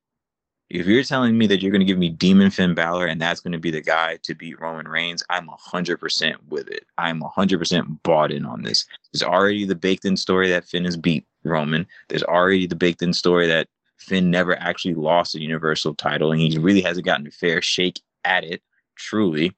if 0.70 0.86
you're 0.86 1.02
telling 1.02 1.38
me 1.38 1.46
that 1.46 1.62
you're 1.62 1.70
going 1.70 1.80
to 1.80 1.86
give 1.86 1.98
me 1.98 2.10
Demon 2.10 2.50
Finn 2.50 2.74
Balor 2.74 3.06
and 3.06 3.20
that's 3.20 3.40
going 3.40 3.52
to 3.52 3.58
be 3.58 3.70
the 3.70 3.80
guy 3.80 4.18
to 4.22 4.34
beat 4.34 4.60
Roman 4.60 4.86
Reigns, 4.86 5.22
I'm 5.30 5.48
100% 5.48 6.34
with 6.48 6.68
it. 6.68 6.84
I'm 6.98 7.20
100% 7.20 8.02
bought 8.02 8.30
in 8.30 8.44
on 8.44 8.62
this. 8.62 8.84
There's 9.12 9.22
already 9.22 9.64
the 9.64 9.74
baked 9.74 10.04
in 10.04 10.16
story 10.16 10.48
that 10.50 10.66
Finn 10.66 10.84
has 10.84 10.96
beat 10.96 11.24
Roman. 11.44 11.86
There's 12.08 12.22
already 12.22 12.66
the 12.66 12.76
baked 12.76 13.00
in 13.02 13.12
story 13.14 13.46
that 13.46 13.68
Finn 13.96 14.30
never 14.30 14.58
actually 14.58 14.94
lost 14.94 15.34
a 15.34 15.40
Universal 15.40 15.94
title 15.94 16.32
and 16.32 16.40
he 16.40 16.58
really 16.58 16.82
hasn't 16.82 17.06
gotten 17.06 17.26
a 17.26 17.30
fair 17.30 17.62
shake 17.62 18.00
at 18.24 18.44
it, 18.44 18.62
truly, 18.96 19.54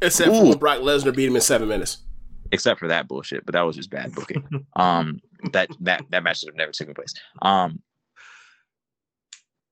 Except 0.00 0.30
for 0.30 0.44
when 0.44 0.58
Brock 0.58 0.78
Lesnar 0.80 1.14
beat 1.14 1.28
him 1.28 1.34
in 1.36 1.42
seven 1.42 1.68
minutes. 1.68 1.98
except 2.52 2.78
for 2.78 2.88
that 2.88 3.08
bullshit. 3.08 3.44
But 3.44 3.54
that 3.54 3.62
was 3.62 3.76
just 3.76 3.90
bad 3.90 4.14
booking. 4.14 4.44
um, 4.76 5.20
that 5.52 5.68
that 5.80 6.02
that 6.10 6.22
match 6.22 6.40
should 6.40 6.48
have 6.48 6.56
never 6.56 6.72
taken 6.72 6.94
place. 6.94 7.14
Um, 7.42 7.82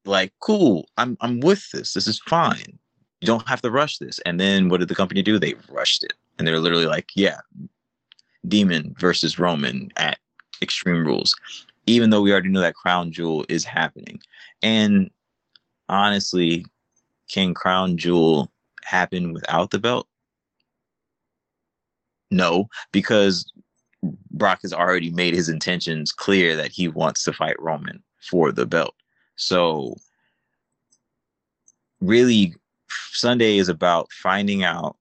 like, 0.07 0.33
cool, 0.41 0.89
I'm 0.97 1.17
I'm 1.21 1.41
with 1.41 1.71
this. 1.71 1.93
This 1.93 2.07
is 2.07 2.21
fine. 2.21 2.79
You 3.21 3.27
don't 3.27 3.49
have 3.49 3.63
to 3.63 3.71
rush 3.71 3.99
this. 3.99 4.19
And 4.21 4.39
then 4.39 4.69
what 4.69 4.81
did 4.81 4.89
the 4.89 4.95
company 4.95 5.23
do? 5.23 5.39
They 5.39 5.55
rushed 5.69 6.05
it. 6.05 6.13
And 6.39 6.47
they're 6.47 6.61
literally 6.61 6.87
like, 6.87 7.11
yeah, 7.15 7.41
Demon 8.47 8.95
versus 8.99 9.39
Roman 9.39 9.91
at 9.97 10.19
Extreme 10.63 11.07
Rules. 11.07 11.35
Even 11.87 12.11
though 12.11 12.21
we 12.21 12.33
already 12.33 12.49
know 12.49 12.61
that 12.61 12.75
Crown 12.75 13.11
Jewel 13.11 13.45
is 13.49 13.65
happening. 13.65 14.21
And 14.63 15.11
honestly, 15.89 16.67
can 17.29 17.55
Crown 17.55 17.97
Jewel 17.97 18.51
happen 18.85 19.33
without 19.33 19.71
the 19.71 19.79
belt? 19.79 20.09
No, 22.31 22.69
because 22.93 23.51
Brock 24.31 24.61
has 24.63 24.73
already 24.73 25.11
made 25.11 25.35
his 25.35 25.49
intentions 25.49 26.13
clear 26.13 26.57
that 26.57 26.73
he 26.73 26.89
wants 26.89 27.25
to 27.25 27.33
fight 27.33 27.61
Roman 27.61 28.03
for 28.21 28.53
the 28.53 28.67
belt. 28.67 28.95
So, 29.37 29.97
really, 32.01 32.55
Sunday 32.89 33.59
is 33.59 33.69
about 33.69 34.11
finding 34.13 34.65
out 34.65 34.97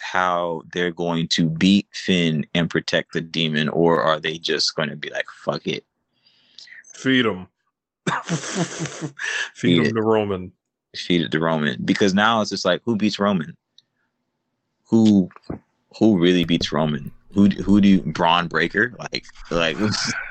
how 0.00 0.62
they're 0.72 0.90
going 0.90 1.28
to 1.28 1.48
beat 1.48 1.86
Finn 1.92 2.46
and 2.54 2.68
protect 2.68 3.12
the 3.12 3.20
demon, 3.20 3.68
or 3.68 4.02
are 4.02 4.18
they 4.18 4.38
just 4.38 4.74
going 4.74 4.88
to 4.88 4.96
be 4.96 5.10
like, 5.10 5.26
fuck 5.30 5.66
it? 5.66 5.84
Feed 6.94 7.26
him. 7.26 7.46
Feed, 8.24 9.12
Feed 9.54 9.86
him 9.86 9.94
to 9.94 10.02
Roman. 10.02 10.52
Feed 10.96 11.22
it 11.22 11.30
to 11.30 11.40
Roman. 11.40 11.80
Because 11.84 12.14
now 12.14 12.40
it's 12.40 12.50
just 12.50 12.64
like, 12.64 12.82
who 12.84 12.96
beats 12.96 13.18
Roman? 13.18 13.56
Who 14.86 15.30
who 15.96 16.18
really 16.18 16.44
beats 16.44 16.72
Roman? 16.72 17.12
Who 17.32 17.48
who 17.48 17.80
do 17.80 17.88
you, 17.88 18.00
Bron 18.00 18.48
Breakker? 18.48 18.94
Like 18.98 19.24
like 19.50 19.76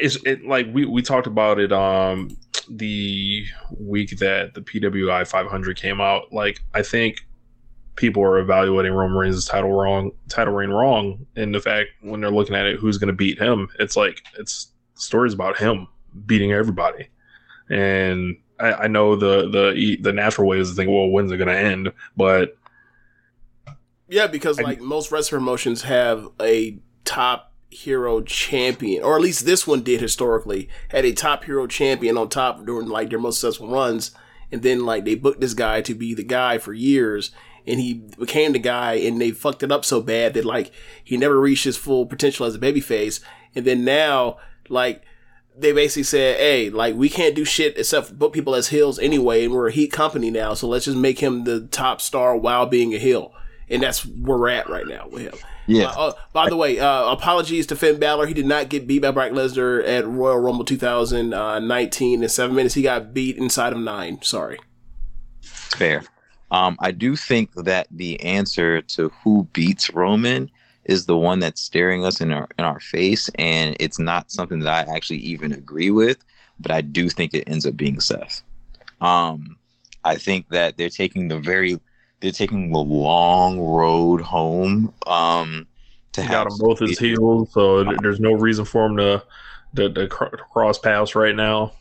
it's 0.00 0.16
it, 0.24 0.44
like 0.44 0.66
we 0.72 0.84
we 0.84 1.02
talked 1.02 1.26
about 1.26 1.58
it 1.58 1.72
um 1.72 2.36
the 2.70 3.44
week 3.78 4.18
that 4.18 4.54
the 4.54 4.60
PWI 4.60 5.26
500 5.26 5.76
came 5.76 6.00
out. 6.00 6.32
Like 6.32 6.60
I 6.74 6.82
think 6.82 7.26
people 7.96 8.22
are 8.22 8.38
evaluating 8.38 8.92
Roman 8.92 9.16
Reigns' 9.16 9.44
title 9.44 9.72
wrong, 9.72 10.12
title 10.28 10.54
reign 10.54 10.70
wrong, 10.70 11.26
in 11.36 11.52
the 11.52 11.60
fact 11.60 11.90
when 12.00 12.20
they're 12.20 12.30
looking 12.30 12.54
at 12.54 12.66
it, 12.66 12.78
who's 12.78 12.98
going 12.98 13.08
to 13.08 13.14
beat 13.14 13.38
him? 13.38 13.68
It's 13.78 13.96
like 13.96 14.22
it's 14.38 14.72
stories 14.94 15.32
about 15.32 15.58
him 15.58 15.88
beating 16.26 16.52
everybody, 16.52 17.08
and 17.68 18.36
I, 18.60 18.72
I 18.72 18.86
know 18.88 19.16
the 19.16 19.48
the 19.48 19.98
the 20.00 20.12
natural 20.12 20.46
way 20.46 20.58
is 20.58 20.70
to 20.70 20.76
think, 20.76 20.90
well, 20.90 21.08
when's 21.08 21.32
it 21.32 21.38
going 21.38 21.48
to 21.48 21.58
end? 21.58 21.92
But 22.16 22.56
Yeah, 24.08 24.26
because 24.26 24.60
like 24.60 24.80
most 24.80 25.10
wrestling 25.10 25.40
promotions 25.40 25.82
have 25.82 26.28
a 26.40 26.78
top 27.04 27.47
hero 27.70 28.20
champion, 28.22 29.02
or 29.02 29.16
at 29.16 29.22
least 29.22 29.44
this 29.44 29.66
one 29.66 29.82
did 29.82 30.00
historically, 30.00 30.68
had 30.88 31.04
a 31.04 31.12
top 31.12 31.44
hero 31.44 31.66
champion 31.66 32.16
on 32.16 32.28
top 32.28 32.64
during 32.64 32.88
like 32.88 33.10
their 33.10 33.18
most 33.18 33.40
successful 33.40 33.68
runs, 33.68 34.12
and 34.50 34.62
then 34.62 34.84
like 34.84 35.04
they 35.04 35.14
booked 35.14 35.40
this 35.40 35.54
guy 35.54 35.80
to 35.82 35.94
be 35.94 36.14
the 36.14 36.24
guy 36.24 36.58
for 36.58 36.72
years, 36.72 37.30
and 37.66 37.80
he 37.80 37.94
became 38.18 38.52
the 38.52 38.58
guy, 38.58 38.94
and 38.94 39.20
they 39.20 39.30
fucked 39.30 39.62
it 39.62 39.72
up 39.72 39.84
so 39.84 40.00
bad 40.00 40.34
that 40.34 40.44
like 40.44 40.70
he 41.02 41.16
never 41.16 41.40
reached 41.40 41.64
his 41.64 41.76
full 41.76 42.06
potential 42.06 42.46
as 42.46 42.54
a 42.54 42.58
babyface, 42.58 43.20
and 43.54 43.64
then 43.64 43.84
now 43.84 44.38
like 44.68 45.02
they 45.56 45.72
basically 45.72 46.04
said, 46.04 46.36
"Hey, 46.36 46.70
like 46.70 46.94
we 46.94 47.08
can't 47.08 47.34
do 47.34 47.44
shit 47.44 47.76
except 47.76 48.18
book 48.18 48.32
people 48.32 48.54
as 48.54 48.68
heels 48.68 48.98
anyway, 48.98 49.44
and 49.44 49.52
we're 49.52 49.68
a 49.68 49.72
heat 49.72 49.92
company 49.92 50.30
now, 50.30 50.54
so 50.54 50.68
let's 50.68 50.84
just 50.84 50.96
make 50.96 51.18
him 51.18 51.44
the 51.44 51.62
top 51.66 52.00
star 52.00 52.36
while 52.36 52.66
being 52.66 52.94
a 52.94 52.98
heel." 52.98 53.32
And 53.68 53.82
that's 53.82 54.06
where 54.06 54.38
we're 54.38 54.48
at 54.48 54.70
right 54.70 54.86
now 54.86 55.08
with 55.10 55.22
him. 55.22 55.34
Yeah. 55.68 55.88
Uh, 55.90 56.08
uh, 56.08 56.12
by 56.32 56.48
the 56.48 56.56
way, 56.56 56.78
uh, 56.78 57.12
apologies 57.12 57.66
to 57.66 57.76
Finn 57.76 58.00
Balor. 58.00 58.26
He 58.26 58.34
did 58.34 58.46
not 58.46 58.70
get 58.70 58.86
beat 58.86 59.02
by 59.02 59.10
Brock 59.10 59.32
Lesnar 59.32 59.86
at 59.86 60.06
Royal 60.06 60.38
Rumble 60.38 60.64
2019 60.64 62.22
in 62.22 62.28
seven 62.28 62.56
minutes. 62.56 62.74
He 62.74 62.82
got 62.82 63.12
beat 63.12 63.36
inside 63.36 63.74
of 63.74 63.78
nine. 63.78 64.20
Sorry. 64.22 64.58
Fair. 65.42 66.04
Um, 66.50 66.78
I 66.80 66.90
do 66.90 67.14
think 67.14 67.52
that 67.54 67.86
the 67.90 68.18
answer 68.22 68.80
to 68.80 69.10
who 69.22 69.46
beats 69.52 69.90
Roman 69.90 70.50
is 70.86 71.04
the 71.04 71.18
one 71.18 71.38
that's 71.38 71.60
staring 71.60 72.02
us 72.06 72.22
in 72.22 72.32
our 72.32 72.48
in 72.58 72.64
our 72.64 72.80
face, 72.80 73.28
and 73.34 73.76
it's 73.78 73.98
not 73.98 74.32
something 74.32 74.60
that 74.60 74.88
I 74.88 74.96
actually 74.96 75.18
even 75.18 75.52
agree 75.52 75.90
with. 75.90 76.16
But 76.58 76.72
I 76.72 76.80
do 76.80 77.10
think 77.10 77.34
it 77.34 77.44
ends 77.46 77.66
up 77.66 77.76
being 77.76 78.00
Seth. 78.00 78.42
Um, 79.02 79.58
I 80.04 80.16
think 80.16 80.48
that 80.48 80.78
they're 80.78 80.88
taking 80.88 81.28
the 81.28 81.38
very 81.38 81.78
they're 82.20 82.32
taking 82.32 82.72
the 82.72 82.78
long 82.78 83.60
road 83.60 84.20
home. 84.20 84.92
Um, 85.06 85.66
to 86.12 86.22
he 86.22 86.28
have 86.28 86.44
got 86.44 86.50
them 86.50 86.58
both 86.58 86.78
his 86.80 86.98
heels, 86.98 87.52
so 87.52 87.84
there's 87.84 88.20
no 88.20 88.32
reason 88.32 88.64
for 88.64 88.86
him 88.86 88.96
to 88.96 89.22
to, 89.76 89.92
to 89.92 90.08
cr- 90.08 90.36
cross 90.52 90.78
paths 90.78 91.14
right 91.14 91.34
now. 91.34 91.72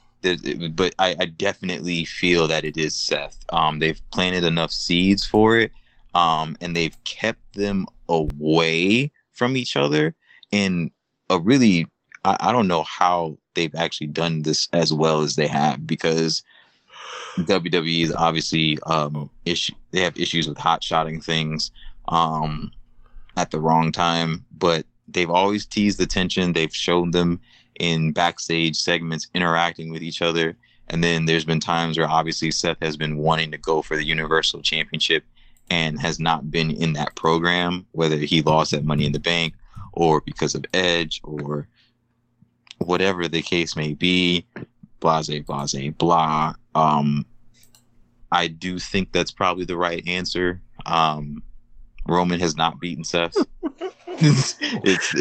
But 0.72 0.94
I, 1.00 1.16
I 1.20 1.26
definitely 1.26 2.06
feel 2.06 2.48
that 2.48 2.66
it 2.66 2.76
is 2.76 2.96
Seth. 2.96 3.38
Um, 3.50 3.80
they've 3.80 4.02
planted 4.12 4.44
enough 4.44 4.72
seeds 4.72 5.26
for 5.26 5.58
it, 5.58 5.72
um, 6.14 6.58
and 6.60 6.76
they've 6.76 6.96
kept 7.04 7.54
them 7.54 7.86
away 8.10 9.12
from 9.32 9.56
each 9.56 9.76
other 9.76 10.16
in 10.52 10.92
a 11.30 11.40
really. 11.40 11.88
I, 12.26 12.38
I 12.40 12.52
don't 12.52 12.68
know 12.68 12.84
how 12.84 13.38
they've 13.54 13.76
actually 13.76 14.08
done 14.08 14.42
this 14.42 14.68
as 14.74 14.94
well 14.94 15.22
as 15.22 15.36
they 15.36 15.48
have 15.48 15.88
because 15.88 16.44
WWE 17.46 18.04
is 18.04 18.14
obviously 18.14 18.80
um, 18.86 19.30
issue. 19.46 19.74
They 19.92 20.02
have 20.02 20.18
issues 20.18 20.48
with 20.48 20.58
hot 20.58 20.84
shotting 20.84 21.22
things 21.22 21.72
um, 22.08 22.72
at 23.36 23.52
the 23.52 23.60
wrong 23.60 23.92
time, 23.92 24.46
but 24.58 24.86
they've 25.08 25.30
always 25.30 25.66
teased 25.66 26.00
the 26.00 26.06
tension. 26.06 26.54
They've 26.54 26.74
shown 26.74 27.12
them 27.12 27.40
in 27.80 28.12
backstage 28.12 28.76
segments 28.76 29.28
interacting 29.34 29.92
with 29.92 30.02
each 30.02 30.22
other. 30.22 30.58
And 30.90 31.04
then 31.04 31.26
there's 31.26 31.46
been 31.46 31.60
times 31.60 31.98
where 31.98 32.10
obviously 32.10 32.52
Seth 32.52 32.78
has 32.82 32.98
been 32.98 33.18
wanting 33.18 33.52
to 33.52 33.58
go 33.58 33.82
for 33.82 33.96
the 33.96 34.06
Universal 34.06 34.62
Championship 34.62 35.24
and 35.70 36.00
has 36.00 36.20
not 36.20 36.50
been 36.50 36.72
in 36.72 36.94
that 36.94 37.16
program, 37.16 37.86
whether 37.92 38.18
he 38.18 38.42
lost 38.42 38.72
that 38.72 38.86
money 38.86 39.06
in 39.06 39.12
the 39.12 39.20
bank 39.20 39.54
or 39.92 40.22
because 40.22 40.56
of 40.56 40.66
Edge 40.74 41.20
or 41.24 41.68
whatever 42.80 43.28
the 43.28 43.42
case 43.42 43.76
may 43.76 43.94
be. 43.94 44.46
Blase, 45.00 45.30
blase, 45.46 45.94
blah. 45.98 46.54
Um, 46.78 47.26
I 48.32 48.48
do 48.48 48.78
think 48.78 49.12
that's 49.12 49.32
probably 49.32 49.66
the 49.66 49.78
right 49.78 50.06
answer. 50.08 50.62
Um, 50.86 51.42
Roman 52.08 52.40
has 52.40 52.56
not 52.56 52.80
beaten 52.80 53.04
Seth. 53.04 53.36
it's, 54.08 55.16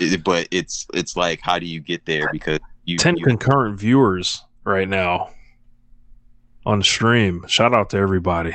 it, 0.00 0.24
but 0.24 0.48
it's 0.50 0.86
it's 0.94 1.16
like 1.16 1.40
how 1.42 1.58
do 1.58 1.66
you 1.66 1.80
get 1.80 2.04
there 2.06 2.28
because 2.32 2.58
you, 2.84 2.98
Ten 2.98 3.16
you 3.16 3.24
concurrent 3.24 3.78
viewers 3.78 4.42
right 4.64 4.88
now 4.88 5.30
on 6.64 6.82
stream. 6.82 7.44
Shout 7.46 7.72
out 7.72 7.90
to 7.90 7.98
everybody. 7.98 8.54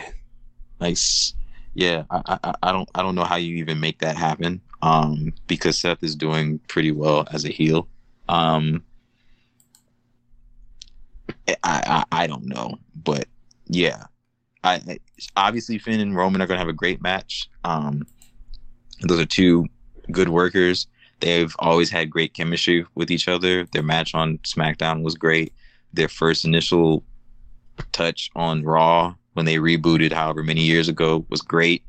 Nice. 0.81 1.33
Yeah, 1.73 2.03
I, 2.11 2.37
I 2.43 2.53
I 2.63 2.71
don't 2.73 2.89
I 2.95 3.01
don't 3.01 3.15
know 3.15 3.23
how 3.23 3.37
you 3.37 3.55
even 3.57 3.79
make 3.79 3.99
that 3.99 4.17
happen. 4.17 4.61
Um, 4.81 5.33
because 5.47 5.79
Seth 5.79 6.03
is 6.03 6.15
doing 6.15 6.59
pretty 6.67 6.91
well 6.91 7.27
as 7.31 7.45
a 7.45 7.49
heel. 7.49 7.87
Um, 8.27 8.83
I 11.63 12.03
I, 12.11 12.23
I 12.23 12.27
don't 12.27 12.45
know, 12.45 12.77
but 13.03 13.25
yeah, 13.67 14.05
I 14.63 14.99
obviously 15.35 15.77
Finn 15.77 15.99
and 15.99 16.15
Roman 16.15 16.41
are 16.41 16.47
gonna 16.47 16.59
have 16.59 16.67
a 16.67 16.73
great 16.73 17.01
match. 17.01 17.49
Um, 17.63 18.05
those 19.01 19.19
are 19.19 19.25
two 19.25 19.65
good 20.11 20.29
workers. 20.29 20.87
They've 21.19 21.55
always 21.59 21.89
had 21.89 22.09
great 22.09 22.33
chemistry 22.33 22.85
with 22.95 23.11
each 23.11 23.27
other. 23.27 23.65
Their 23.65 23.83
match 23.83 24.15
on 24.15 24.39
SmackDown 24.39 25.03
was 25.03 25.15
great. 25.15 25.53
Their 25.93 26.07
first 26.07 26.45
initial 26.45 27.03
touch 27.91 28.29
on 28.35 28.63
Raw 28.63 29.15
when 29.33 29.45
they 29.45 29.55
rebooted 29.55 30.11
however 30.11 30.43
many 30.43 30.61
years 30.61 30.89
ago 30.89 31.25
was 31.29 31.41
great. 31.41 31.83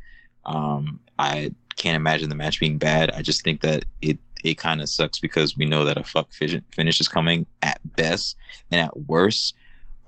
Um, 0.44 1.01
I 1.18 1.52
can't 1.76 1.97
imagine 1.97 2.28
the 2.28 2.34
match 2.34 2.60
being 2.60 2.78
bad. 2.78 3.10
I 3.10 3.22
just 3.22 3.43
think 3.43 3.62
that 3.62 3.84
it 4.01 4.18
it 4.43 4.59
kind 4.59 4.81
of 4.81 4.89
sucks 4.89 5.19
because 5.19 5.56
we 5.56 5.64
know 5.64 5.85
that 5.85 5.97
a 5.98 6.05
fuck 6.05 6.32
fi- 6.32 6.62
finish 6.73 7.01
is 7.01 7.09
coming 7.09 7.47
at 7.62 7.81
best, 7.97 8.36
and 8.70 8.81
at 8.81 8.97
worst, 9.09 9.55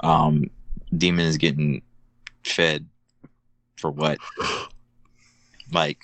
um, 0.00 0.50
Demon 0.96 1.26
is 1.26 1.36
getting 1.38 1.82
fed 2.42 2.86
for 3.76 3.90
what? 3.90 4.18
Like, 5.72 5.98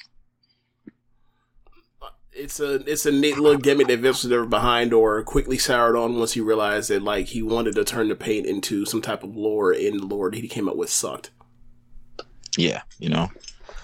It's 2.32 2.58
a 2.58 2.76
it's 2.90 3.04
a 3.06 3.12
neat 3.12 3.36
little 3.38 3.60
gimmick 3.60 3.88
that 3.88 3.98
Vince 3.98 4.22
was 4.24 4.30
never 4.30 4.46
behind 4.46 4.92
or 4.94 5.22
quickly 5.22 5.58
soured 5.58 5.96
on 5.96 6.18
once 6.18 6.32
he 6.32 6.40
realized 6.40 6.88
that 6.90 7.02
like 7.02 7.26
he 7.26 7.42
wanted 7.42 7.74
to 7.74 7.84
turn 7.84 8.08
the 8.08 8.14
paint 8.14 8.46
into 8.46 8.86
some 8.86 9.02
type 9.02 9.22
of 9.22 9.36
lore 9.36 9.72
and 9.72 10.00
the 10.00 10.06
lore 10.06 10.30
that 10.30 10.40
he 10.40 10.48
came 10.48 10.68
up 10.68 10.76
with 10.76 10.88
sucked. 10.88 11.30
yeah, 12.56 12.82
you 12.98 13.10
know. 13.10 13.28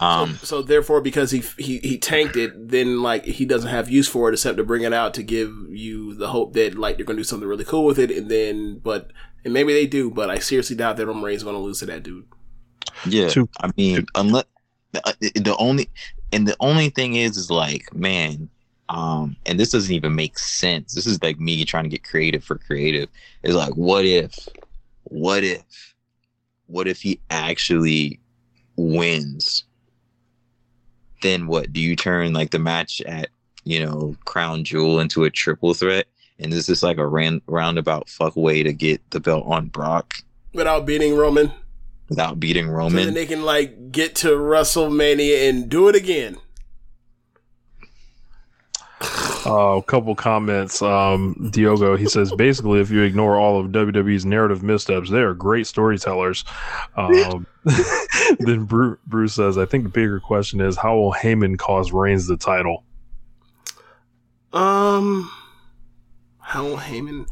Um, 0.01 0.39
So 0.43 0.63
therefore, 0.63 1.01
because 1.01 1.31
he 1.31 1.43
he 1.59 1.79
he 1.79 1.99
tanked 1.99 2.37
it, 2.37 2.69
then 2.69 3.03
like 3.03 3.25
he 3.25 3.45
doesn't 3.45 3.71
have 3.71 3.91
use 3.91 4.09
for 4.09 4.29
it 4.29 4.35
except 4.35 4.59
to 4.59 4.65
bring 4.65 4.83
it 4.83 4.93
out 4.93 5.15
to 5.15 5.23
give 5.23 5.53
you 5.71 6.15
the 6.15 6.29
hope 6.29 6.53
that 6.55 6.77
like 6.77 6.97
they're 6.97 7.07
gonna 7.07 7.19
do 7.19 7.25
something 7.25 7.49
really 7.49 7.65
cool 7.65 7.85
with 7.85 7.99
it, 7.99 8.11
and 8.11 8.31
then 8.31 8.79
but 8.79 9.11
and 9.45 9.55
maybe 9.55 9.73
they 9.73 9.87
do, 9.87 10.11
but 10.11 10.29
I 10.29 10.39
seriously 10.39 10.77
doubt 10.77 10.97
that 10.97 11.07
Roman 11.07 11.23
Reigns 11.23 11.39
is 11.39 11.45
gonna 11.45 11.59
lose 11.59 11.79
to 11.81 11.87
that 11.87 12.03
dude. 12.03 12.27
Yeah, 13.07 13.31
I 13.61 13.71
mean, 13.77 14.07
unless 14.15 14.45
the, 14.93 15.09
uh, 15.09 15.13
the 15.21 15.57
only 15.59 15.89
and 16.33 16.47
the 16.47 16.57
only 16.61 16.91
thing 16.91 17.15
is, 17.15 17.37
is 17.37 17.51
like, 17.51 17.93
man, 17.95 18.49
um, 18.89 19.37
and 19.47 19.59
this 19.59 19.71
doesn't 19.71 19.95
even 19.95 20.15
make 20.15 20.39
sense. 20.39 20.95
This 20.95 21.07
is 21.07 21.23
like 21.23 21.39
me 21.39 21.65
trying 21.65 21.85
to 21.85 21.91
get 21.91 22.05
creative 22.05 22.45
for 22.45 22.59
creative. 22.59 23.09
Is 23.43 23.55
like, 23.55 23.75
what 23.77 24.05
if, 24.05 24.49
what 25.05 25.45
if, 25.45 25.95
what 26.67 26.89
if 26.89 27.01
he 27.01 27.21
actually 27.31 28.21
wins? 28.77 29.65
Then 31.27 31.49
what? 31.49 31.73
Do 31.73 31.81
you 31.81 31.97
turn 31.97 32.33
like 32.33 32.51
the 32.51 32.61
match 32.61 33.01
at 33.03 33.31
you 33.65 33.85
know 33.85 34.15
Crown 34.27 34.63
Jewel 34.63 35.01
into 35.01 35.25
a 35.25 35.31
triple 35.31 35.75
threat? 35.75 36.07
And 36.39 36.53
is 36.53 36.67
this 36.67 36.85
like 36.85 36.99
a 36.99 37.07
ran- 37.07 37.41
roundabout 37.49 38.09
fuck 38.09 38.37
way 38.37 38.63
to 38.63 38.73
get 38.73 39.01
the 39.11 39.19
belt 39.19 39.45
on 39.47 39.67
Brock 39.67 40.15
Without 40.53 40.87
beating 40.87 41.17
Roman. 41.17 41.51
without 42.09 42.39
beating 42.39 42.67
So 42.67 42.73
Roman? 42.73 43.07
then 43.07 43.15
they 43.15 43.27
can 43.27 43.43
like 43.43 43.91
get 43.91 44.15
to 44.17 44.29
WrestleMania 44.29 45.49
and 45.49 45.69
do 45.69 45.89
it 45.89 45.97
again. 45.97 46.37
Uh, 49.47 49.77
a 49.77 49.83
couple 49.83 50.15
comments. 50.15 50.83
Um, 50.83 51.51
Diogo, 51.53 51.97
he 51.97 52.09
says 52.09 52.33
basically, 52.35 52.81
if 52.81 52.91
you 52.91 53.03
ignore 53.03 53.37
all 53.37 53.61
of 53.61 53.67
WWE's 53.69 54.25
narrative 54.25 54.63
missteps, 54.63 55.09
they 55.09 55.21
are 55.21 55.35
great 55.35 55.67
storytellers. 55.67 56.45
Um, 56.97 57.47
then 58.41 58.65
Bruce, 58.65 58.99
Bruce 59.07 59.35
says, 59.35 59.57
I 59.57 59.65
think 59.65 59.85
the 59.85 59.91
bigger 59.91 60.19
question 60.19 60.61
is 60.61 60.77
how 60.77 60.97
will 60.97 61.13
Heyman 61.13 61.59
cause 61.59 61.93
Reigns 61.93 62.27
the 62.27 62.37
title? 62.37 62.85
Um, 64.53 65.31
how 66.41 66.65
will 66.65 66.79
Heyman? 66.79 67.29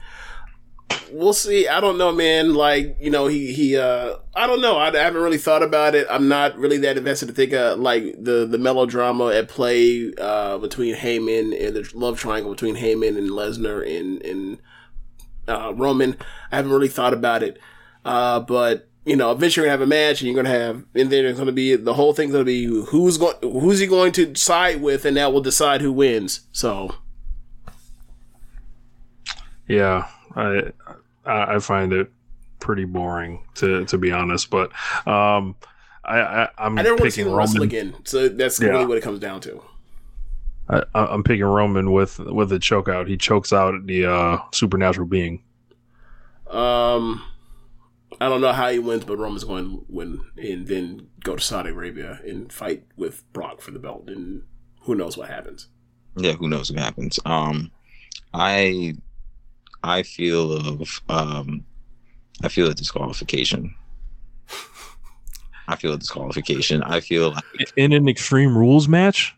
We'll 1.10 1.32
see. 1.32 1.68
I 1.68 1.80
don't 1.80 1.96
know, 1.96 2.10
man. 2.12 2.54
Like 2.54 2.96
you 3.00 3.10
know, 3.10 3.26
he 3.26 3.52
he. 3.52 3.76
uh 3.76 4.16
I 4.34 4.46
don't 4.46 4.60
know. 4.60 4.76
I, 4.76 4.88
I 4.88 4.96
haven't 4.98 5.22
really 5.22 5.38
thought 5.38 5.62
about 5.62 5.94
it. 5.94 6.06
I'm 6.10 6.28
not 6.28 6.58
really 6.58 6.78
that 6.78 6.96
invested 6.96 7.26
to 7.26 7.32
think 7.32 7.52
of 7.52 7.78
like 7.78 8.16
the 8.18 8.46
the 8.46 8.58
melodrama 8.58 9.28
at 9.28 9.48
play 9.48 10.12
uh 10.18 10.58
between 10.58 10.94
Heyman 10.96 11.52
and 11.66 11.76
the 11.76 11.88
love 11.94 12.18
triangle 12.18 12.52
between 12.52 12.76
Heyman 12.76 13.16
and 13.16 13.30
Lesnar 13.30 13.86
and 13.86 14.20
and 14.22 14.58
uh, 15.48 15.72
Roman. 15.74 16.16
I 16.50 16.56
haven't 16.56 16.72
really 16.72 16.88
thought 16.88 17.14
about 17.14 17.42
it. 17.42 17.58
Uh, 18.04 18.40
but 18.40 18.88
you 19.04 19.16
know, 19.16 19.30
eventually 19.30 19.66
you're 19.66 19.76
gonna 19.76 19.80
have 19.80 19.86
a 19.86 19.90
match, 19.90 20.20
and 20.20 20.28
you're 20.28 20.42
gonna 20.42 20.56
have, 20.56 20.84
and 20.94 21.10
then 21.10 21.24
it's 21.24 21.38
gonna 21.38 21.52
be 21.52 21.76
the 21.76 21.94
whole 21.94 22.14
thing's 22.14 22.32
gonna 22.32 22.44
be 22.44 22.64
who's 22.64 23.18
going, 23.18 23.36
who's 23.42 23.78
he 23.78 23.86
going 23.86 24.12
to 24.12 24.34
side 24.34 24.80
with, 24.80 25.04
and 25.04 25.16
that 25.16 25.32
will 25.32 25.40
decide 25.40 25.80
who 25.80 25.92
wins. 25.92 26.40
So. 26.52 26.94
Yeah, 29.66 30.08
I 30.36 30.72
I 31.26 31.54
I 31.54 31.58
find 31.58 31.92
it 31.92 32.10
pretty 32.60 32.84
boring 32.84 33.44
to 33.56 33.84
to 33.86 33.98
be 33.98 34.10
honest, 34.12 34.50
but 34.50 34.70
um, 35.06 35.54
I, 36.04 36.18
I 36.20 36.48
I'm 36.58 36.78
I 36.78 36.82
never 36.82 36.94
want 36.96 37.04
to 37.04 37.10
see 37.10 37.22
picking 37.22 37.34
Roman. 37.34 37.62
again. 37.62 37.94
So 38.04 38.28
that's 38.28 38.60
Yeah. 38.60 38.68
really 38.70 38.86
what 38.86 38.98
it 38.98 39.02
comes 39.02 39.18
down 39.20 39.40
to. 39.42 39.62
I, 40.68 40.82
I- 40.94 41.06
I'm 41.06 41.22
picking 41.22 41.44
Roman 41.44 41.92
with 41.92 42.18
with 42.18 42.52
a 42.52 42.58
choke 42.58 42.88
out. 42.88 43.06
He 43.08 43.16
chokes 43.16 43.52
out 43.52 43.86
the 43.86 44.06
uh, 44.06 44.38
supernatural 44.52 45.06
being. 45.06 45.42
Um, 46.50 47.22
I 48.20 48.28
don't 48.28 48.40
know 48.40 48.52
how 48.52 48.70
he 48.70 48.78
wins, 48.78 49.04
but 49.04 49.16
Roman's 49.18 49.44
going 49.44 49.64
to 49.70 49.86
win 49.88 50.20
and 50.36 50.66
then 50.66 51.08
go 51.22 51.36
to 51.36 51.42
Saudi 51.42 51.70
Arabia 51.70 52.20
and 52.24 52.52
fight 52.52 52.84
with 52.96 53.24
Brock 53.32 53.60
for 53.60 53.70
the 53.72 53.78
belt, 53.78 54.04
and 54.08 54.42
who 54.82 54.94
knows 54.94 55.16
what 55.16 55.28
happens. 55.28 55.68
yeah 56.16 56.32
who 56.34 56.46
knows 56.48 56.70
what 56.70 56.78
happens 56.80 57.18
um 57.24 57.72
i 58.34 58.94
i 59.84 60.02
feel 60.02 60.52
of 60.52 61.00
um 61.08 61.64
i 62.42 62.48
feel 62.48 62.68
a 62.70 62.74
disqualification 62.74 63.72
i 65.68 65.76
feel 65.76 65.92
a 65.92 65.98
disqualification 65.98 66.82
i 66.82 67.00
feel 67.00 67.30
like 67.32 67.44
In 67.76 67.92
an 67.92 68.08
Extreme 68.08 68.56
Rules 68.56 68.88
match, 68.88 69.34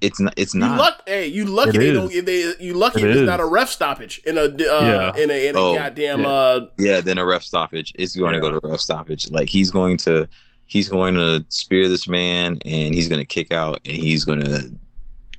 it's 0.00 0.20
not 0.20 0.34
it's 0.36 0.54
You 0.54 0.60
not 0.60 0.78
luck, 0.78 1.02
hey, 1.06 1.26
you 1.26 1.44
lucky 1.44 1.70
It 1.70 1.78
they 1.80 1.88
is. 1.88 1.94
don't. 1.98 2.26
They, 2.26 2.54
you 2.64 2.74
lucky 2.74 3.02
It 3.02 3.10
it's 3.10 3.20
is. 3.20 3.26
not 3.26 3.40
a 3.40 3.46
ref 3.46 3.68
stoppage 3.70 4.20
in 4.26 4.36
a 4.38 4.42
uh, 4.42 4.50
Yeah. 4.58 5.16
in 5.22 5.30
a 5.30 5.48
in 5.48 5.56
a 5.56 5.58
Oh, 5.58 5.74
goddamn 5.74 6.20
yeah. 6.22 6.28
uh 6.28 6.66
yeah 6.78 7.00
then 7.00 7.18
a 7.18 7.24
ref 7.24 7.42
stoppage 7.42 7.92
it's 7.98 8.14
going 8.16 8.34
to 8.34 8.40
go 8.40 8.50
to 8.58 8.60
ref 8.68 8.80
stoppage 8.80 9.30
like 9.30 9.48
he's 9.48 9.70
going 9.70 9.96
to 9.98 10.28
he's 10.66 10.88
going 10.88 11.14
to 11.14 11.44
spear 11.48 11.88
this 11.88 12.06
man 12.08 12.58
and 12.64 12.94
he's 12.94 13.08
going 13.08 13.20
to 13.20 13.26
kick 13.26 13.52
out 13.52 13.80
and 13.84 13.96
he's 13.96 14.24
going 14.24 14.40
to 14.40 14.70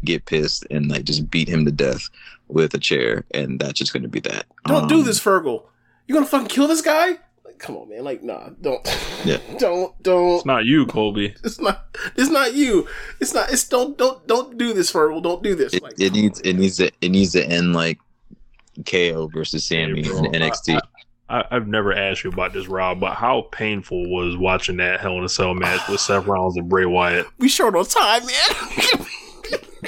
get 0.03 0.23
pissed 0.26 0.65
and 0.69 0.89
like 0.89 1.03
just 1.03 1.30
beat 1.31 1.47
him 1.47 1.65
to 1.65 1.72
death 1.72 2.07
with 2.48 2.74
a 2.74 2.80
chair 2.80 3.26
and 3.34 3.60
that's 3.60 3.74
just 3.80 3.92
going 3.94 4.04
to 4.04 4.10
be 4.10 4.20
that 4.22 4.46
Don't 4.68 4.88
do 4.88 5.00
Um, 5.00 5.06
this, 5.06 5.20
Fergal. 5.20 5.64
You 6.08 6.14
gonna 6.14 6.26
fucking 6.28 6.48
kill 6.48 6.68
this 6.68 6.82
guy? 6.82 7.18
Like, 7.44 7.58
come 7.58 7.78
on, 7.78 7.90
man. 7.90 8.04
Like, 8.04 8.22
nah, 8.24 8.50
don't. 8.62 8.86
Yeah. 9.26 9.38
don't 9.58 10.02
don't. 10.04 10.36
it's 10.36 10.46
not 10.46 10.66
you, 10.66 10.86
Colby. 10.86 11.34
It's 11.44 11.60
not. 11.60 11.88
It's 12.16 12.30
not 12.30 12.54
you. 12.54 12.88
It's 13.20 13.34
not. 13.34 13.52
It's 13.52 13.68
don't 13.68 13.98
don't 13.98 14.26
don't 14.28 14.58
do 14.58 14.74
this, 14.74 14.92
Fergal. 14.92 15.24
Don't 15.24 15.42
do 15.42 15.56
this. 15.56 15.74
it, 15.74 15.82
Like, 15.82 16.00
it 16.00 16.14
needs 16.14 16.40
it 16.42 16.54
needs 16.54 16.78
to 16.78 16.92
it 17.02 17.10
needs 17.10 17.32
to 17.32 17.44
end 17.44 17.74
like 17.74 17.98
KO 18.86 19.28
versus 19.34 19.64
Sammy 19.66 20.04
Hey, 20.04 20.10
in 20.10 20.26
NXT. 20.26 20.80
I, 21.28 21.44
I've 21.50 21.68
never 21.68 21.92
asked 21.92 22.24
you 22.24 22.30
about 22.30 22.54
this, 22.54 22.68
Rob, 22.68 23.00
but 23.00 23.16
how 23.16 23.48
painful 23.52 24.12
was 24.12 24.38
watching 24.38 24.78
that 24.78 25.00
Hell 25.00 25.18
in 25.18 25.24
a 25.24 25.30
Cell 25.30 25.56
match 25.56 25.82
with 25.90 26.00
Seth 26.00 26.28
Rollins 26.28 26.56
and 26.58 26.70
Bray 26.70 26.86
Wyatt? 26.86 27.26
we 27.40 27.48
short 27.48 27.76
on 27.76 27.86
time, 27.86 28.22
man. 28.28 29.08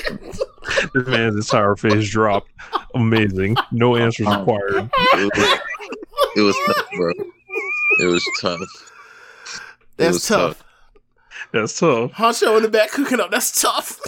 This 0.94 1.08
man's 1.08 1.36
entire 1.36 1.76
face 1.76 2.10
dropped. 2.10 2.52
Amazing. 2.96 3.56
No 3.72 3.96
answers 3.96 4.28
Um, 4.28 4.40
required. 4.42 4.90
it, 5.14 5.38
was, 5.38 5.60
it 6.36 6.42
was 6.42 6.56
tough, 6.68 6.86
bro. 6.96 7.12
It 8.00 8.06
was 8.06 8.26
tough. 8.42 8.62
It 8.62 8.68
That's 9.98 10.14
was 10.14 10.28
tough. 10.28 10.64
That's 11.54 11.80
tough. 11.80 12.12
Honcho 12.12 12.58
in 12.58 12.64
the 12.64 12.70
back 12.70 12.92
cooking 12.92 13.20
up. 13.20 13.32
That's 13.32 13.62
tough. 13.62 14.00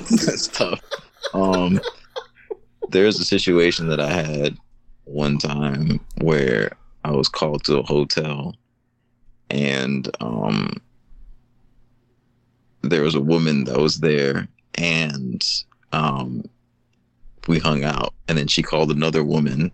That's 0.10 0.48
tough. 0.48 0.80
Um, 1.34 1.80
there's 2.88 3.20
a 3.20 3.24
situation 3.24 3.88
that 3.88 4.00
I 4.00 4.10
had 4.10 4.56
one 5.04 5.38
time 5.38 6.00
where 6.20 6.72
I 7.04 7.12
was 7.12 7.28
called 7.28 7.64
to 7.64 7.78
a 7.78 7.82
hotel, 7.84 8.56
and 9.50 10.08
um, 10.20 10.72
there 12.82 13.02
was 13.02 13.14
a 13.14 13.20
woman 13.20 13.64
that 13.64 13.78
was 13.78 14.00
there, 14.00 14.48
and 14.74 15.42
um, 15.92 16.44
we 17.48 17.58
hung 17.58 17.84
out, 17.84 18.14
and 18.28 18.38
then 18.38 18.46
she 18.46 18.62
called 18.62 18.90
another 18.90 19.24
woman, 19.24 19.72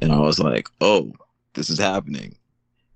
and 0.00 0.12
I 0.12 0.18
was 0.18 0.38
like, 0.38 0.68
"Oh, 0.80 1.12
this 1.54 1.70
is 1.70 1.78
happening." 1.78 2.36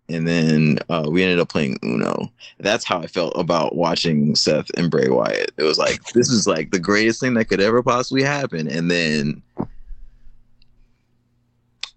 And 0.08 0.28
then 0.28 0.78
uh, 0.90 1.08
we 1.10 1.22
ended 1.22 1.38
up 1.38 1.48
playing 1.48 1.78
Uno. 1.82 2.30
That's 2.58 2.84
how 2.84 2.98
I 3.00 3.06
felt 3.06 3.32
about 3.36 3.76
watching 3.76 4.34
Seth 4.34 4.70
and 4.76 4.90
Bray 4.90 5.08
Wyatt. 5.08 5.52
It 5.56 5.62
was 5.62 5.78
like 5.78 6.04
this 6.12 6.30
is 6.30 6.46
like 6.46 6.70
the 6.70 6.78
greatest 6.78 7.20
thing 7.20 7.34
that 7.34 7.46
could 7.46 7.60
ever 7.60 7.82
possibly 7.82 8.22
happen, 8.22 8.68
and 8.68 8.90
then 8.90 9.42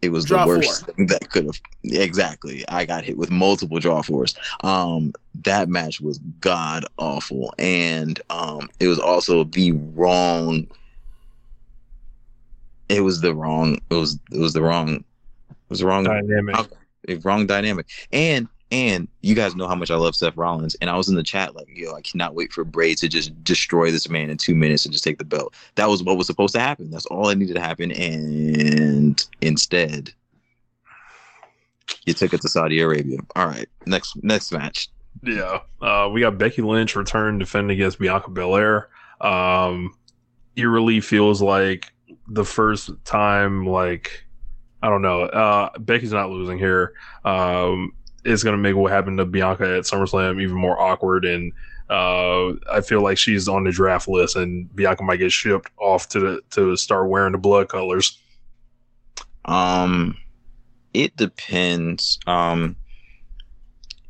it 0.01 0.09
was 0.09 0.25
Draw 0.25 0.43
the 0.43 0.47
worst 0.47 0.85
four. 0.85 0.93
thing 0.93 1.07
that 1.07 1.29
could 1.29 1.45
have. 1.45 1.59
Exactly, 1.83 2.63
I 2.69 2.85
got 2.85 3.03
hit 3.03 3.17
with 3.17 3.31
multiple 3.31 3.79
draw 3.79 4.01
fours. 4.01 4.35
Um, 4.61 5.13
that 5.43 5.69
match 5.69 6.01
was 6.01 6.19
god 6.41 6.85
awful, 6.97 7.53
and 7.57 8.19
um, 8.29 8.69
it 8.79 8.87
was 8.87 8.99
also 8.99 9.43
the 9.45 9.71
wrong. 9.73 10.67
It 12.89 13.01
was 13.01 13.21
the 13.21 13.33
wrong. 13.33 13.79
It 13.89 13.95
was 13.95 14.19
it 14.31 14.37
was 14.39 14.53
the 14.53 14.61
wrong. 14.61 15.03
It 15.49 15.55
was 15.69 15.79
the 15.79 15.87
wrong 15.87 16.03
Dynamic. 16.03 16.55
wrong 17.23 17.47
dynamic. 17.47 17.87
And 18.11 18.47
and 18.71 19.07
you 19.21 19.35
guys 19.35 19.55
know 19.55 19.67
how 19.67 19.75
much 19.75 19.91
I 19.91 19.95
love 19.95 20.15
Seth 20.15 20.35
Rollins, 20.37 20.75
and 20.75 20.89
I 20.89 20.97
was 20.97 21.07
in 21.07 21.15
the 21.15 21.23
chat 21.23 21.55
like, 21.55 21.67
yo, 21.69 21.93
I 21.93 22.01
cannot 22.01 22.35
wait 22.35 22.51
for 22.51 22.63
Bray 22.63 22.95
to 22.95 23.07
just 23.07 23.43
destroy 23.43 23.91
this 23.91 24.09
man 24.09 24.29
in 24.29 24.37
two 24.37 24.55
minutes 24.55 24.85
and 24.85 24.93
just 24.93 25.03
take 25.03 25.17
the 25.17 25.25
belt. 25.25 25.53
That 25.75 25.89
was 25.89 26.03
what 26.03 26.17
was 26.17 26.27
supposed 26.27 26.53
to 26.55 26.59
happen. 26.59 26.89
That's 26.89 27.05
all 27.05 27.27
that 27.27 27.37
needed 27.37 27.55
to 27.55 27.61
happen, 27.61 27.91
and 27.91 29.23
instead, 29.41 30.11
you 32.05 32.13
took 32.13 32.33
it 32.33 32.41
to 32.41 32.49
Saudi 32.49 32.81
Arabia. 32.81 33.19
All 33.35 33.47
right, 33.47 33.67
next 33.85 34.15
next 34.23 34.51
match. 34.51 34.89
Yeah. 35.23 35.59
Uh, 35.81 36.09
we 36.11 36.21
got 36.21 36.37
Becky 36.37 36.61
Lynch 36.61 36.95
return 36.95 37.37
defending 37.39 37.77
against 37.77 37.99
Bianca 37.99 38.29
Belair. 38.29 38.89
Um, 39.21 39.95
eerily 40.55 41.01
feels 41.01 41.41
like 41.41 41.91
the 42.27 42.45
first 42.45 42.91
time, 43.05 43.65
like, 43.65 44.25
I 44.81 44.89
don't 44.89 45.01
know. 45.01 45.21
Uh, 45.23 45.77
Becky's 45.79 46.11
not 46.11 46.29
losing 46.29 46.57
here. 46.57 46.93
Um, 47.23 47.93
it's 48.25 48.43
going 48.43 48.55
to 48.55 48.61
make 48.61 48.75
what 48.75 48.91
happened 48.91 49.19
to 49.19 49.25
Bianca 49.25 49.77
at 49.77 49.83
SummerSlam 49.83 50.41
even 50.41 50.55
more 50.55 50.79
awkward. 50.79 51.25
And 51.25 51.53
uh, 51.89 52.53
I 52.71 52.81
feel 52.81 53.01
like 53.01 53.17
she's 53.17 53.47
on 53.47 53.63
the 53.63 53.71
draft 53.71 54.07
list 54.07 54.35
and 54.35 54.73
Bianca 54.75 55.03
might 55.03 55.17
get 55.17 55.31
shipped 55.31 55.71
off 55.77 56.09
to 56.09 56.19
the, 56.19 56.41
to 56.51 56.75
start 56.75 57.07
wearing 57.07 57.33
the 57.33 57.37
blood 57.37 57.69
colors. 57.69 58.17
Um, 59.45 60.17
it 60.93 61.15
depends. 61.15 62.19
Um, 62.25 62.75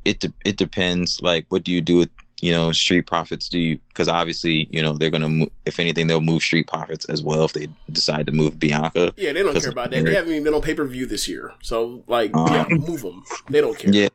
it 0.06 0.20
de- 0.22 0.34
it 0.46 0.56
depends. 0.56 1.22
Like, 1.22 1.46
what 1.50 1.64
do 1.64 1.72
you 1.72 1.82
do 1.82 1.98
with 1.98 2.10
you 2.42 2.52
know 2.52 2.72
street 2.72 3.04
profits? 3.04 3.50
Do 3.50 3.60
you 3.60 3.80
because 3.90 4.08
obviously 4.08 4.68
you 4.72 4.82
know 4.82 4.94
they're 4.94 5.10
gonna 5.10 5.30
mo- 5.30 5.52
if 5.66 5.80
anything 5.80 6.08
they'll 6.08 6.22
move 6.22 6.42
street 6.42 6.68
profits 6.68 7.06
as 7.06 7.24
well 7.24 7.46
if 7.46 7.54
they 7.54 7.68
decide 7.92 8.26
to 8.28 8.32
move 8.32 8.60
Bianca. 8.60 9.14
Yeah, 9.18 9.34
they 9.34 9.44
don't 9.44 9.60
care 9.60 9.70
about 9.70 9.92
that. 9.92 10.04
They 10.04 10.14
haven't 10.14 10.32
even 10.32 10.44
been 10.44 10.54
on 10.54 10.62
pay 10.62 10.74
per 10.74 10.86
view 10.86 11.06
this 11.06 11.28
year. 11.28 11.54
So 11.62 12.04
like, 12.08 12.36
Um, 12.36 12.54
yeah, 12.54 12.68
move 12.70 13.02
them. 13.02 13.24
They 13.50 13.62
don't 13.62 13.78
care. 13.78 13.92
Yeah, 13.94 14.10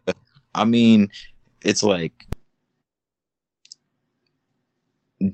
I 0.55 0.65
mean, 0.65 1.11
it's 1.63 1.83
like, 1.83 2.27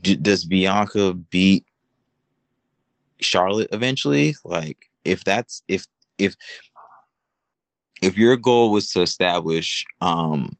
d- 0.02 0.16
does 0.16 0.44
Bianca 0.44 1.14
beat 1.14 1.64
Charlotte 3.20 3.68
eventually? 3.72 4.36
Like, 4.44 4.90
if 5.04 5.24
that's 5.24 5.62
if 5.68 5.86
if 6.18 6.36
if 8.02 8.16
your 8.16 8.36
goal 8.36 8.70
was 8.70 8.90
to 8.92 9.02
establish, 9.02 9.84
um, 10.00 10.56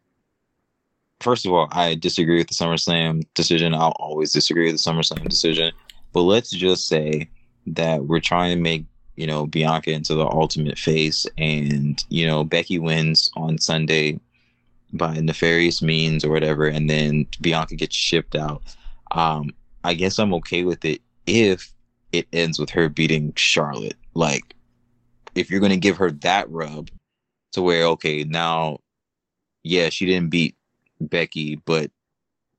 first 1.21 1.47
of 1.47 1.53
all, 1.53 1.69
I 1.73 1.95
disagree 1.95 2.39
with 2.39 2.49
the 2.49 2.55
SummerSlam 2.55 3.27
decision. 3.35 3.75
I'll 3.75 3.97
always 3.99 4.33
disagree 4.33 4.71
with 4.71 4.83
the 4.83 4.91
SummerSlam 4.91 5.29
decision. 5.29 5.73
But 6.13 6.23
let's 6.23 6.51
just 6.51 6.89
say 6.89 7.29
that 7.67 8.05
we're 8.07 8.21
trying 8.21 8.57
to 8.57 8.63
make 8.63 8.85
you 9.17 9.27
know 9.27 9.47
Bianca 9.47 9.91
into 9.91 10.15
the 10.15 10.27
ultimate 10.27 10.79
face, 10.79 11.27
and 11.39 12.03
you 12.09 12.27
know 12.27 12.45
Becky 12.45 12.79
wins 12.79 13.31
on 13.37 13.59
Sunday 13.59 14.21
by 14.93 15.15
nefarious 15.19 15.83
means 15.83 16.25
or 16.25 16.31
whatever, 16.31 16.67
and 16.67 16.89
then 16.89 17.27
Bianca 17.41 17.77
gets 17.77 17.97
shipped 17.97 18.37
out. 18.37 18.63
Um, 19.13 19.51
I 19.85 19.95
guess 19.95 20.19
I'm 20.19 20.35
okay 20.35 20.65
with 20.65 20.85
it 20.85 21.01
if 21.27 21.73
it 22.13 22.27
ends 22.33 22.59
with 22.59 22.71
her 22.71 22.89
beating 22.89 23.33
Charlotte. 23.37 23.97
Like, 24.15 24.55
if 25.35 25.51
you're 25.51 25.61
gonna 25.61 25.77
give 25.77 25.97
her 25.97 26.11
that 26.11 26.51
rub 26.51 26.91
to 27.53 27.63
where 27.63 27.85
okay 27.85 28.25
now, 28.25 28.79
yeah, 29.63 29.89
she 29.89 30.07
didn't 30.07 30.31
beat 30.31 30.56
Becky, 31.01 31.57
but 31.65 31.91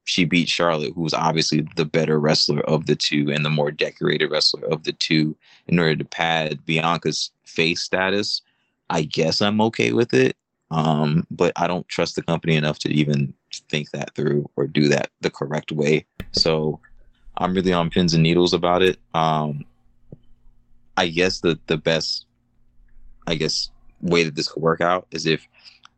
she 0.06 0.24
beat 0.24 0.48
Charlotte, 0.48 0.94
who 0.96 1.02
was 1.02 1.14
obviously 1.14 1.68
the 1.76 1.86
better 1.86 2.20
wrestler 2.20 2.62
of 2.62 2.86
the 2.86 2.96
two 2.96 3.30
and 3.32 3.44
the 3.44 3.50
more 3.50 3.72
decorated 3.72 4.32
wrestler 4.32 4.66
of 4.72 4.84
the 4.84 4.94
two, 4.94 5.36
in 5.68 5.80
order 5.80 5.98
to 5.98 6.06
pad 6.06 6.66
Bianca's 6.66 7.32
face 7.44 7.82
status. 7.82 8.42
I 8.90 9.04
guess 9.04 9.42
I'm 9.42 9.60
okay 9.62 9.92
with 9.92 10.14
it. 10.14 10.38
Um, 10.72 11.26
but 11.32 11.54
I 11.56 11.68
don't 11.68 11.88
trust 11.88 12.16
the 12.16 12.24
company 12.24 12.56
enough 12.56 12.80
to 12.80 12.90
even 12.90 13.34
think 13.70 13.92
that 13.92 14.14
through 14.16 14.50
or 14.56 14.68
do 14.68 14.90
that 14.90 15.10
the 15.22 15.30
correct 15.30 15.72
way. 15.72 16.06
So 16.34 16.80
I'm 17.38 17.54
really 17.54 17.74
on 17.74 17.90
pins 17.90 18.14
and 18.14 18.24
needles 18.24 18.54
about 18.54 18.82
it. 18.82 19.00
Um, 19.14 19.66
I 20.98 21.08
guess 21.08 21.40
the 21.40 21.60
the 21.68 21.78
best, 21.78 22.26
I 23.28 23.36
guess, 23.36 23.70
way 24.02 24.24
that 24.24 24.36
this 24.36 24.48
could 24.48 24.64
work 24.64 24.82
out 24.82 25.08
is 25.12 25.26
if 25.26 25.48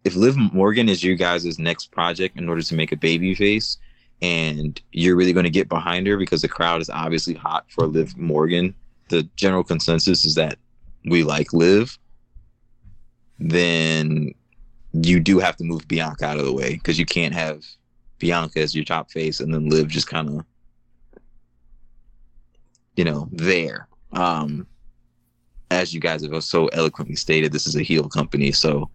if 0.10 0.16
Liv 0.16 0.36
Morgan 0.36 0.90
is 0.90 1.04
you 1.04 1.16
guys' 1.16 1.60
next 1.60 1.92
project 1.92 2.38
in 2.38 2.50
order 2.50 2.64
to 2.64 2.76
make 2.76 2.92
a 2.92 2.98
baby 2.98 3.36
face, 3.36 3.78
and 4.24 4.82
you're 4.92 5.16
really 5.16 5.34
going 5.34 5.44
to 5.44 5.52
get 5.52 5.70
behind 5.70 6.08
her 6.08 6.18
because 6.18 6.42
the 6.42 6.48
crowd 6.48 6.82
is 6.82 6.90
obviously 6.90 7.36
hot 7.36 7.66
for 7.70 7.86
Liv 7.86 8.18
Morgan. 8.18 8.74
The 9.10 9.24
general 9.36 9.64
consensus 9.64 10.26
is 10.26 10.34
that 10.34 10.58
we 11.06 11.24
like 11.24 11.54
Liv. 11.54 11.98
Then 13.38 14.34
you 14.94 15.20
do 15.20 15.38
have 15.38 15.56
to 15.58 15.64
move 15.64 15.88
Bianca 15.88 16.26
out 16.26 16.40
of 16.40 16.46
the 16.46 16.54
way 16.54 16.74
because 16.74 16.98
you 16.98 17.06
can't 17.06 17.36
have 17.36 17.64
Bianca 18.18 18.60
as 18.62 18.74
your 18.74 18.86
top 18.86 19.12
face 19.12 19.40
and 19.40 19.54
then 19.54 19.70
Liv 19.70 19.88
just 19.90 20.08
kind 20.08 20.28
of, 20.28 20.46
you 22.96 23.04
know, 23.04 23.30
there. 23.32 23.88
Um, 24.12 24.66
as 25.70 25.94
you 25.94 26.00
guys 26.00 26.24
have 26.24 26.44
so 26.44 26.66
eloquently 26.70 27.16
stated, 27.16 27.52
this 27.52 27.68
is 27.68 27.76
a 27.76 27.84
heel 27.84 28.10
company, 28.10 28.52
so 28.52 28.90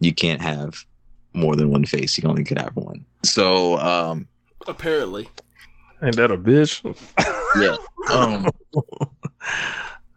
you 0.00 0.14
can't 0.14 0.40
have 0.40 0.84
more 1.32 1.56
than 1.56 1.70
one 1.70 1.84
face. 1.84 2.18
You 2.18 2.28
only 2.28 2.44
could 2.44 2.58
have 2.58 2.74
one. 2.76 3.04
So, 3.22 3.78
um, 3.78 4.28
apparently, 4.66 5.28
ain't 6.02 6.16
that 6.16 6.30
a 6.30 6.38
bitch? 6.38 6.82
yeah. 7.60 7.76
Um, 8.08 8.46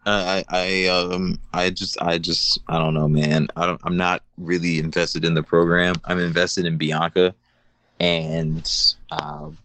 I, 0.06 0.44
I, 0.48 0.86
um, 0.86 1.40
I 1.52 1.70
just, 1.70 2.00
I 2.00 2.18
just, 2.18 2.60
I 2.68 2.78
don't 2.78 2.94
know, 2.94 3.08
man. 3.08 3.48
I 3.56 3.66
don't, 3.66 3.80
I'm 3.82 3.96
not 3.96 4.22
really 4.38 4.78
invested 4.78 5.24
in 5.24 5.34
the 5.34 5.42
program. 5.42 5.96
I'm 6.04 6.20
invested 6.20 6.66
in 6.66 6.76
Bianca, 6.76 7.34
and 7.98 8.64
um, 9.10 9.58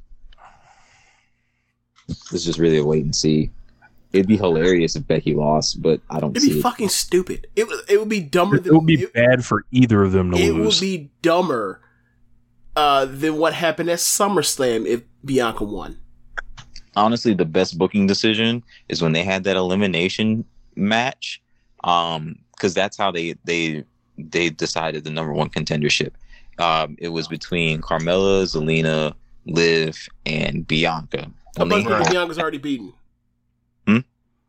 it's 2.07 2.43
just 2.43 2.57
really 2.57 2.77
a 2.77 2.83
wait 2.83 3.03
and 3.03 3.15
see. 3.15 3.51
It'd 4.15 4.27
be 4.27 4.37
hilarious 4.37 4.95
if 4.95 5.05
Becky 5.07 5.33
lost, 5.35 5.81
but 5.81 5.99
I 6.09 6.19
don't 6.19 6.31
It'd 6.31 6.43
see 6.43 6.53
be 6.53 6.59
it. 6.59 6.61
fucking 6.61 6.89
stupid. 6.89 7.47
It 7.55 7.67
would 7.67 7.79
it 7.89 7.99
would 7.99 8.09
be 8.09 8.21
dumber 8.21 8.55
It 8.57 8.65
would 8.73 8.85
be 8.85 9.05
bad 9.13 9.43
for 9.45 9.65
either 9.71 10.03
of 10.03 10.11
them 10.13 10.31
to 10.31 10.37
it 10.37 10.53
lose. 10.53 10.55
It 10.55 10.61
would 10.61 10.79
be 10.79 11.09
dumber 11.21 11.81
uh, 12.75 13.05
than 13.05 13.37
what 13.37 13.53
happened 13.53 13.89
at 13.89 13.99
SummerSlam 13.99 14.85
if 14.85 15.01
Bianca 15.23 15.63
won. 15.63 15.97
honestly 16.95 17.33
the 17.33 17.45
best 17.45 17.77
booking 17.77 18.07
decision 18.07 18.63
is 18.89 19.01
when 19.01 19.11
they 19.11 19.23
had 19.23 19.43
that 19.43 19.57
elimination 19.57 20.45
match 20.75 21.41
um 21.83 22.35
because 22.51 22.73
that's 22.73 22.97
how 22.97 23.11
they 23.11 23.35
they 23.43 23.83
they 24.17 24.49
decided 24.49 25.03
the 25.03 25.09
number 25.09 25.33
one 25.33 25.49
contendership 25.49 26.11
um 26.59 26.95
it 26.99 27.09
was 27.09 27.27
between 27.27 27.81
carmella 27.81 28.43
zelina 28.43 29.13
liv 29.45 30.07
and 30.25 30.65
bianca 30.67 31.29
A 31.57 31.59
When 31.61 31.69
bunch 31.69 31.69
they 31.69 31.77
of 31.77 31.83
people 31.85 31.95
had- 32.05 32.11
Bianca's 32.11 32.39
already 32.39 32.57
beaten. 32.59 32.93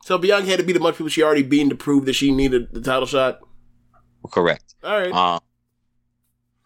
So 0.07 0.17
Bianca 0.19 0.49
had 0.49 0.61
to 0.61 0.65
beat 0.65 0.77
a 0.77 0.79
bunch 0.79 0.93
of 0.93 0.99
people 0.99 1.09
she 1.09 1.25
already 1.25 1.43
beaten 1.43 1.69
to 1.69 1.75
prove 1.75 2.05
that 2.05 2.13
she 2.13 2.31
needed 2.31 2.69
the 2.73 2.81
title 2.81 3.07
shot. 3.07 3.41
correct 4.31 4.77
All 4.85 4.97
right. 5.01 5.13
um 5.13 5.41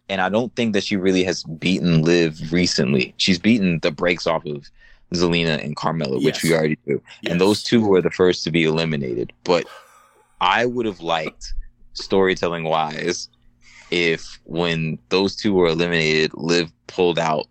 and 0.09 0.19
i 0.21 0.29
don't 0.29 0.55
think 0.55 0.73
that 0.73 0.83
she 0.83 0.95
really 0.95 1.23
has 1.23 1.43
beaten 1.43 2.01
liv 2.03 2.51
recently 2.51 3.13
she's 3.17 3.37
beaten 3.39 3.79
the 3.81 3.91
breaks 3.91 4.25
off 4.27 4.43
of 4.45 4.67
zelina 5.13 5.63
and 5.63 5.75
carmella 5.75 6.23
which 6.23 6.41
we 6.43 6.53
already 6.53 6.77
do 6.87 7.01
Yes. 7.21 7.31
and 7.31 7.41
those 7.41 7.63
two 7.63 7.81
were 7.85 8.01
the 8.01 8.11
first 8.11 8.43
to 8.45 8.51
be 8.51 8.63
eliminated. 8.63 9.31
But 9.43 9.65
I 10.39 10.65
would 10.67 10.85
have 10.85 11.01
liked 11.01 11.53
storytelling 11.93 12.63
wise 12.63 13.27
if 13.91 14.39
when 14.45 14.97
those 15.09 15.35
two 15.35 15.53
were 15.53 15.67
eliminated, 15.67 16.31
Liv 16.35 16.71
pulled 16.87 17.19
out 17.19 17.45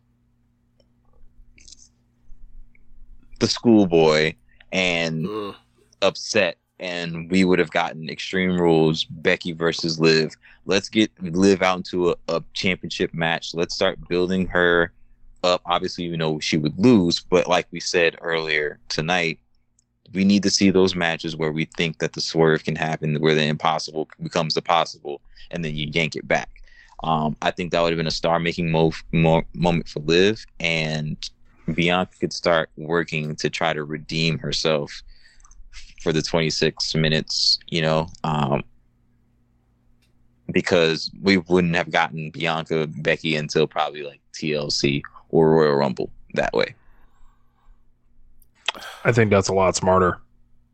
the 3.40 3.46
schoolboy 3.48 4.34
and 4.72 5.26
Mm. 5.26 5.54
Upset 6.02 6.56
and 6.78 7.30
we 7.30 7.44
would 7.44 7.58
have 7.58 7.70
gotten 7.70 8.08
extreme 8.08 8.58
rules 8.58 9.04
becky 9.04 9.52
versus 9.52 10.00
liv. 10.00 10.34
Let's 10.64 10.88
get 10.88 11.10
liv 11.22 11.62
out 11.62 11.76
into 11.76 12.10
a, 12.10 12.16
a 12.28 12.42
championship 12.54 13.12
match. 13.12 13.54
Let's 13.54 13.74
start 13.74 14.08
building 14.08 14.46
her 14.46 14.92
up. 15.44 15.62
Obviously 15.66 16.04
you 16.04 16.16
know 16.16 16.40
she 16.40 16.56
would 16.56 16.78
lose 16.78 17.20
but 17.20 17.46
like 17.46 17.66
we 17.70 17.80
said 17.80 18.16
earlier 18.20 18.78
tonight 18.88 19.38
we 20.12 20.24
need 20.24 20.42
to 20.42 20.50
see 20.50 20.70
those 20.70 20.94
matches 20.94 21.36
where 21.36 21.52
we 21.52 21.66
think 21.76 21.98
that 21.98 22.14
the 22.14 22.20
swerve 22.20 22.64
can 22.64 22.76
happen 22.76 23.20
where 23.20 23.34
the 23.34 23.44
impossible 23.44 24.08
becomes 24.22 24.54
the 24.54 24.62
possible 24.62 25.20
and 25.50 25.64
then 25.64 25.74
you 25.74 25.88
yank 25.92 26.16
it 26.16 26.26
back. 26.26 26.48
Um, 27.02 27.36
i 27.40 27.50
think 27.50 27.72
that 27.72 27.80
would 27.80 27.92
have 27.92 27.96
been 27.96 28.06
a 28.06 28.10
star 28.10 28.38
making 28.38 28.70
mo- 28.70 28.92
mo- 29.12 29.44
moment 29.54 29.88
for 29.88 30.00
liv 30.00 30.44
and 30.58 31.16
bianca 31.72 32.12
could 32.20 32.32
start 32.32 32.68
working 32.76 33.34
to 33.36 33.48
try 33.48 33.72
to 33.72 33.84
redeem 33.84 34.38
herself 34.38 35.02
for 36.00 36.12
the 36.12 36.22
26 36.22 36.94
minutes, 36.94 37.58
you 37.68 37.82
know, 37.82 38.08
um, 38.24 38.62
because 40.50 41.10
we 41.22 41.36
wouldn't 41.36 41.76
have 41.76 41.90
gotten 41.90 42.30
Bianca 42.30 42.86
Becky 42.88 43.36
until 43.36 43.66
probably 43.66 44.02
like 44.02 44.20
TLC 44.34 45.02
or 45.28 45.50
Royal 45.52 45.74
Rumble 45.76 46.10
that 46.34 46.52
way. 46.52 46.74
I 49.04 49.12
think 49.12 49.30
that's 49.30 49.48
a 49.48 49.52
lot 49.54 49.76
smarter. 49.76 50.18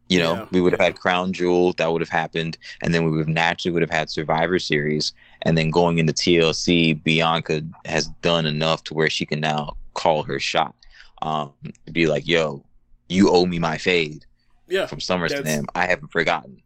You 0.08 0.20
know, 0.20 0.34
Yeah. 0.34 0.46
we 0.52 0.60
would 0.60 0.72
have 0.72 0.80
had 0.80 0.96
Crown 1.00 1.32
Jewel, 1.32 1.72
that 1.74 1.90
would 1.90 2.00
have 2.00 2.08
happened, 2.08 2.56
and 2.82 2.94
then 2.94 3.04
we 3.04 3.10
would 3.10 3.18
have 3.18 3.28
naturally 3.28 3.72
would 3.72 3.82
have 3.82 3.90
had 3.90 4.08
Survivor 4.08 4.58
Series, 4.60 5.12
and 5.42 5.58
then 5.58 5.70
going 5.70 5.98
into 5.98 6.12
TLC, 6.12 6.92
Bianca 7.02 7.62
has 7.86 8.06
done 8.22 8.46
enough 8.46 8.84
to 8.84 8.94
where 8.94 9.10
she 9.10 9.26
can 9.26 9.40
now 9.40 9.76
call 9.94 10.22
her 10.22 10.38
shot, 10.38 10.76
um, 11.22 11.52
be 11.90 12.06
like, 12.06 12.28
"Yo, 12.28 12.64
you 13.08 13.30
owe 13.30 13.46
me 13.46 13.58
my 13.58 13.78
fade 13.78 14.24
Yeah. 14.68 14.86
from 14.86 15.00
Summers 15.00 15.32
to 15.32 15.42
SummerSlam. 15.42 15.66
I 15.74 15.86
haven't 15.86 16.12
forgotten." 16.12 16.62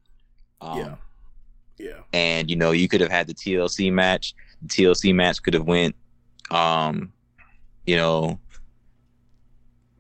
Um, 0.61 0.79
Yeah. 0.79 0.95
Yeah. 1.79 2.01
and 2.13 2.51
you 2.51 2.57
know 2.57 2.73
you 2.73 2.89
could 2.89 3.01
have 3.01 3.11
had 3.11 3.27
the 3.27 3.35
TLC 3.35 3.91
match. 3.93 4.35
The 4.63 4.69
TLC 4.69 5.15
match 5.15 5.43
could 5.43 5.55
have 5.55 5.67
went, 5.67 5.97
um, 6.51 7.13
you 7.87 7.97
know, 7.97 8.39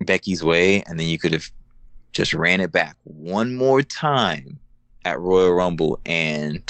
Becky's 0.00 0.44
way, 0.44 0.82
and 0.82 1.00
then 1.00 1.08
you 1.08 1.18
could 1.18 1.32
have 1.32 1.50
just 2.12 2.34
ran 2.34 2.60
it 2.60 2.70
back 2.72 2.96
one 3.04 3.54
more 3.54 3.80
time 3.82 4.58
at 5.06 5.18
Royal 5.18 5.52
Rumble 5.52 5.98
and 6.04 6.62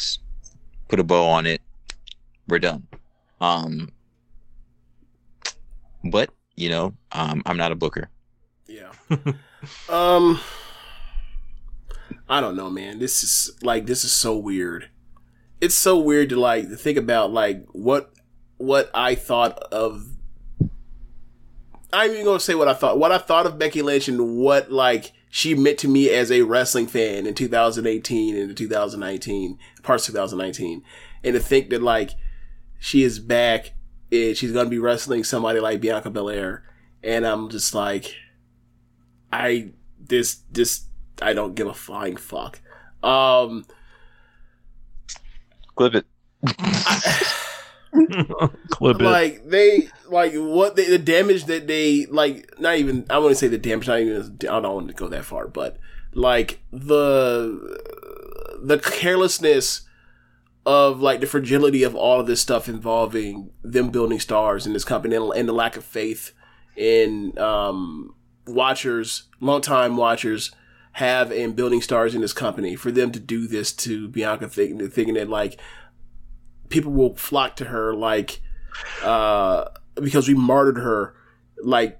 put 0.89 1.00
a 1.00 1.05
bow 1.05 1.26
on 1.26 1.47
it. 1.47 1.60
We're 2.47 2.59
done. 2.60 2.86
Um, 3.41 3.91
but 6.05 6.31
you 6.57 6.68
know, 6.68 6.94
um, 7.12 7.42
I'm 7.47 7.57
not 7.57 7.73
a 7.73 7.75
booker. 7.75 8.09
Yeah. 8.68 8.92
um 9.89 10.39
I 12.31 12.41
don't 12.41 12.57
know, 12.57 12.70
man. 12.70 13.00
This 13.00 13.25
is 13.25 13.59
like 13.60 13.86
this 13.86 14.05
is 14.05 14.12
so 14.12 14.36
weird. 14.36 14.89
It's 15.60 15.75
so 15.75 15.99
weird 15.99 16.28
to 16.28 16.36
like 16.36 16.70
think 16.70 16.97
about 16.97 17.33
like 17.33 17.67
what 17.73 18.12
what 18.57 18.89
I 18.94 19.17
thought 19.17 19.59
of 19.73 20.17
I'm 21.92 22.12
even 22.12 22.25
gonna 22.25 22.39
say 22.39 22.55
what 22.55 22.68
I 22.68 22.75
thought. 22.75 22.99
What 22.99 23.10
I 23.10 23.18
thought 23.18 23.47
of 23.47 23.59
Becky 23.59 23.83
Lynch 23.83 24.07
and 24.07 24.36
what 24.36 24.70
like 24.70 25.12
she 25.28 25.55
meant 25.55 25.78
to 25.78 25.89
me 25.89 26.09
as 26.09 26.31
a 26.31 26.42
wrestling 26.42 26.86
fan 26.86 27.26
in 27.26 27.34
2018 27.34 28.36
and 28.36 28.57
2019, 28.57 29.59
parts 29.83 30.07
2019, 30.07 30.84
and 31.25 31.34
to 31.34 31.41
think 31.41 31.70
that 31.70 31.83
like 31.83 32.10
she 32.78 33.02
is 33.02 33.18
back 33.18 33.73
and 34.12 34.36
she's 34.36 34.52
gonna 34.52 34.70
be 34.70 34.78
wrestling 34.78 35.25
somebody 35.25 35.59
like 35.59 35.81
Bianca 35.81 36.10
Belair, 36.10 36.62
and 37.02 37.26
I'm 37.26 37.49
just 37.49 37.75
like, 37.75 38.15
I 39.33 39.73
this 39.99 40.42
this 40.52 40.84
I 41.23 41.32
don't 41.32 41.55
give 41.55 41.66
a 41.66 41.74
flying 41.74 42.16
fuck. 42.16 42.60
Um, 43.02 43.65
Clip 45.74 45.94
it. 45.94 46.07
Clip 48.70 49.00
it. 49.00 49.05
like 49.05 49.44
they 49.47 49.89
like 50.08 50.34
what 50.34 50.76
they, 50.76 50.84
the 50.84 50.99
damage 50.99 51.47
that 51.47 51.66
they 51.66 52.07
like 52.07 52.58
not 52.60 52.76
even 52.76 53.07
I 53.10 53.18
wouldn't 53.18 53.39
say 53.39 53.49
the 53.49 53.58
damage 53.58 53.89
not 53.89 54.00
even 54.00 54.39
I 54.42 54.60
don't 54.60 54.74
want 54.74 54.89
to 54.89 54.94
go 54.94 55.08
that 55.08 55.24
far 55.24 55.49
but 55.49 55.78
like 56.15 56.60
the 56.70 57.78
the 58.62 58.78
carelessness 58.78 59.82
of 60.66 61.00
like 61.00 61.20
the 61.20 61.26
fragility 61.26 61.82
of 61.82 61.94
all 61.94 62.20
of 62.20 62.26
this 62.26 62.40
stuff 62.40 62.68
involving 62.68 63.50
them 63.62 63.90
building 63.90 64.20
stars 64.20 64.66
in 64.66 64.73
this 64.73 64.84
company 64.84 65.16
and, 65.16 65.32
and 65.34 65.49
the 65.49 65.52
lack 65.52 65.76
of 65.76 65.84
faith 65.84 66.32
in 66.76 67.36
um 67.39 68.15
watchers 68.47 69.24
longtime 69.40 69.97
watchers 69.97 70.52
have 71.01 71.33
in 71.33 71.53
building 71.53 71.81
stars 71.81 72.15
in 72.15 72.20
this 72.20 72.35
company 72.35 72.77
for 72.77 72.93
them 72.93 73.11
to 73.11 73.19
do 73.19 73.47
this 73.47 73.73
to 73.73 74.07
Bianca 74.09 74.49
thinking, 74.49 74.87
thinking 74.91 75.15
that 75.15 75.31
like 75.31 75.59
people 76.69 76.93
will 76.93 77.17
flock 77.17 77.57
to 77.57 77.65
her 77.65 77.95
like 77.95 78.41
uh 79.03 79.65
because 79.95 80.29
we 80.29 80.35
martyred 80.35 80.77
her 80.77 81.15
like 81.62 81.99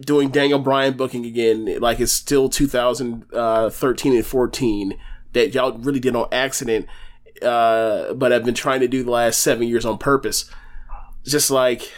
doing 0.00 0.28
Daniel 0.28 0.58
Bryan 0.58 0.98
booking 0.98 1.24
again 1.24 1.80
like 1.80 1.98
it's 1.98 2.12
still 2.12 2.50
2013 2.50 4.14
and 4.14 4.26
14 4.26 4.98
that 5.32 5.54
y'all 5.54 5.78
really 5.78 6.00
did 6.00 6.14
on 6.14 6.28
accident 6.30 6.86
uh 7.40 8.12
but 8.12 8.34
I've 8.34 8.44
been 8.44 8.54
trying 8.54 8.80
to 8.80 8.88
do 8.88 9.02
the 9.02 9.10
last 9.10 9.40
7 9.40 9.66
years 9.66 9.86
on 9.86 9.96
purpose. 9.96 10.50
Just 11.24 11.50
like 11.50 11.90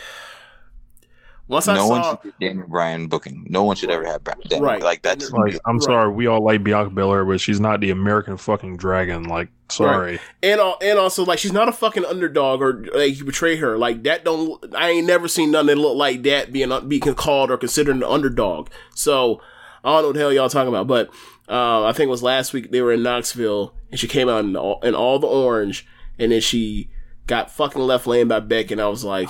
once 1.49 1.69
I 1.69 1.75
no 1.75 1.87
one 1.87 2.03
should 2.03 2.23
get 2.23 2.41
Daniel 2.41 2.67
Bryan 2.67 3.07
booking. 3.07 3.47
No 3.49 3.65
one 3.65 3.77
should 3.77 3.91
ever 3.91 4.05
have 4.05 4.25
Bra- 4.25 4.35
Daniel. 4.49 4.67
Right. 4.67 4.83
Like 4.83 5.03
that's 5.03 5.31
Like, 5.31 5.59
I'm 5.67 5.81
sorry, 5.81 6.11
we 6.11 6.27
all 6.27 6.43
like 6.43 6.65
Bianca 6.65 6.91
Belair, 6.91 7.25
but 7.25 7.41
she's 7.41 7.61
not 7.61 7.81
the 7.81 7.91
American 7.91 8.37
fucking 8.37 8.79
dragon. 8.79 9.25
Like, 9.25 9.49
sorry. 9.69 10.13
Right. 10.13 10.21
And 10.43 10.61
al- 10.61 10.79
and 10.83 10.99
also 10.99 11.25
like 11.25 11.39
she's 11.39 11.53
not 11.53 11.69
a 11.69 11.73
fucking 11.73 12.05
underdog 12.05 12.63
or 12.63 12.85
like 12.95 13.19
you 13.19 13.25
betray 13.25 13.57
her 13.57 13.77
like 13.77 14.03
that. 14.05 14.25
Don't 14.25 14.75
I 14.75 14.91
ain't 14.91 15.07
never 15.07 15.29
seen 15.29 15.51
nothing 15.51 15.67
that 15.69 15.77
look 15.77 15.97
like 15.97 16.23
that 16.23 16.53
being 16.53 16.73
being 16.89 17.03
called 17.15 17.51
or 17.51 17.59
considered 17.59 17.97
an 17.97 18.05
underdog. 18.05 18.69
So 18.95 19.41
I 19.85 19.91
don't 19.91 20.03
know 20.03 20.07
what 20.09 20.15
the 20.15 20.21
hell 20.21 20.33
y'all 20.33 20.49
talking 20.49 20.69
about, 20.75 20.87
but 20.87 21.11
uh, 21.47 21.85
I 21.85 21.93
think 21.93 22.09
it 22.09 22.11
was 22.11 22.23
last 22.23 22.55
week 22.55 22.71
they 22.71 22.81
were 22.81 22.93
in 22.93 23.03
Knoxville 23.03 23.75
and 23.91 24.01
she 24.01 24.09
came 24.09 24.31
out 24.31 24.45
in 24.47 24.57
all, 24.57 24.81
in 24.83 24.95
all 24.95 25.19
the 25.19 25.27
orange 25.27 25.87
and 26.19 26.33
then 26.33 26.41
she 26.41 26.89
got 27.27 27.51
fucking 27.51 27.83
left 27.83 28.07
laying 28.07 28.29
by 28.29 28.41
Beck 28.41 28.71
and 28.71 28.81
I 28.81 28.89
was 28.89 29.05
like, 29.05 29.29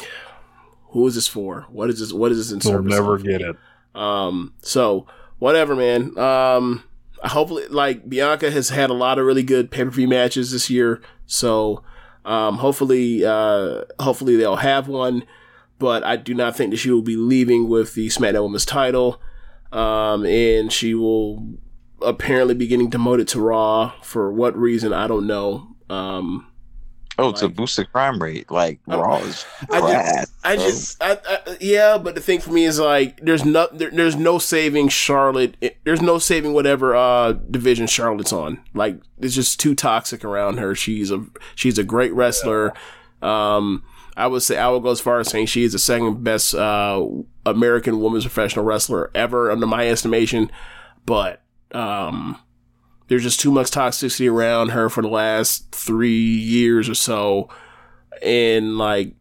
who 0.94 1.05
is 1.08 1.16
this 1.16 1.26
for? 1.26 1.66
What 1.70 1.90
is 1.90 1.98
this? 1.98 2.12
What 2.12 2.31
is 2.31 2.39
this 2.39 2.52
in 2.52 2.60
service? 2.60 2.89
We'll 2.89 3.02
never 3.02 3.16
of? 3.16 3.24
get 3.24 3.40
it. 3.40 3.56
Um, 3.97 4.55
so 4.62 5.08
whatever, 5.40 5.74
man. 5.74 6.16
Um, 6.16 6.84
hopefully, 7.24 7.66
like 7.68 8.08
Bianca 8.08 8.48
has 8.52 8.68
had 8.68 8.90
a 8.90 8.94
lot 8.94 9.18
of 9.18 9.26
really 9.26 9.42
good 9.42 9.73
pay 9.73 9.82
per 9.82 9.90
view 9.90 10.06
matches 10.06 10.52
this 10.52 10.70
year. 10.70 11.02
So, 11.26 11.82
um, 12.24 12.58
hopefully, 12.58 13.24
uh, 13.24 13.82
hopefully 13.98 14.36
they'll 14.36 14.56
have 14.56 14.86
one. 14.86 15.24
But 15.81 16.05
I 16.05 16.14
do 16.14 16.32
not 16.32 16.56
think 16.56 16.70
that 16.70 16.76
she 16.76 16.92
will 16.92 17.02
be 17.02 17.16
leaving 17.16 17.68
with 17.68 17.94
the 17.94 18.06
SmackDown 18.06 18.44
Women's 18.44 18.64
title. 18.64 19.20
Um, 19.73 20.24
and 20.24 20.73
she 20.73 20.94
will 20.94 21.58
apparently 22.00 22.55
be 22.55 22.68
getting 22.68 22.89
demoted 22.89 23.26
to 23.28 23.40
Raw 23.40 23.94
for 24.00 24.32
what 24.32 24.56
reason 24.56 24.92
I 24.92 25.08
don't 25.08 25.26
know. 25.26 25.74
Um, 25.90 26.47
oh 27.18 27.33
to 27.33 27.49
boost 27.49 27.76
the 27.76 27.84
crime 27.84 28.20
rate. 28.20 28.51
Like 28.51 28.81
Raw 28.86 29.17
is 29.23 29.44
I 29.70 29.81
just, 29.81 30.34
I 30.44 30.57
just, 30.57 31.02
I, 31.02 31.18
I, 31.26 31.57
yeah, 31.60 31.99
but 31.99 32.15
the 32.15 32.20
thing 32.20 32.41
for 32.41 32.52
me 32.52 32.65
is 32.65 32.78
like, 32.78 33.20
there's 33.20 33.44
no, 33.44 33.68
there, 33.73 33.91
there's 33.91 34.17
no 34.17 34.39
saving 34.39 34.89
Charlotte. 34.89 35.57
There's 35.84 36.02
no 36.02 36.18
saving 36.18 36.52
whatever 36.52 36.94
uh 36.94 37.33
division 37.33 37.86
Charlotte's 37.86 38.33
on. 38.33 38.60
Like, 38.75 39.01
it's 39.18 39.34
just 39.34 39.60
too 39.60 39.75
toxic 39.75 40.25
around 40.25 40.59
her. 40.59 40.75
She's 40.75 41.10
a, 41.10 41.25
she's 41.55 41.78
a 41.78 41.84
great 41.84 42.12
wrestler. 42.12 42.73
Um, 43.23 43.84
I 44.17 44.26
would 44.26 44.43
say 44.43 44.59
I 44.59 44.68
would 44.70 44.83
go 44.83 44.91
as 44.91 45.01
far 45.01 45.18
as 45.18 45.28
saying 45.28 45.47
she 45.47 45.65
is 45.65 45.73
the 45.73 45.78
second 45.78 46.23
best 46.23 46.55
uh 46.55 47.05
American 47.47 48.01
women's 48.01 48.25
professional 48.25 48.65
wrestler 48.65 49.10
ever, 49.15 49.51
under 49.51 49.67
my 49.67 49.89
estimation. 49.89 50.51
But 51.07 51.43
um, 51.73 52.39
there's 53.08 53.23
just 53.23 53.41
too 53.41 53.50
much 53.50 53.70
toxicity 53.70 54.31
around 54.31 54.70
her 54.70 54.89
for 54.89 55.02
the 55.02 55.08
last 55.08 55.70
three 55.73 56.10
years 56.10 56.89
or 56.89 56.94
so, 56.94 57.49
and 58.23 58.78
like 58.78 59.15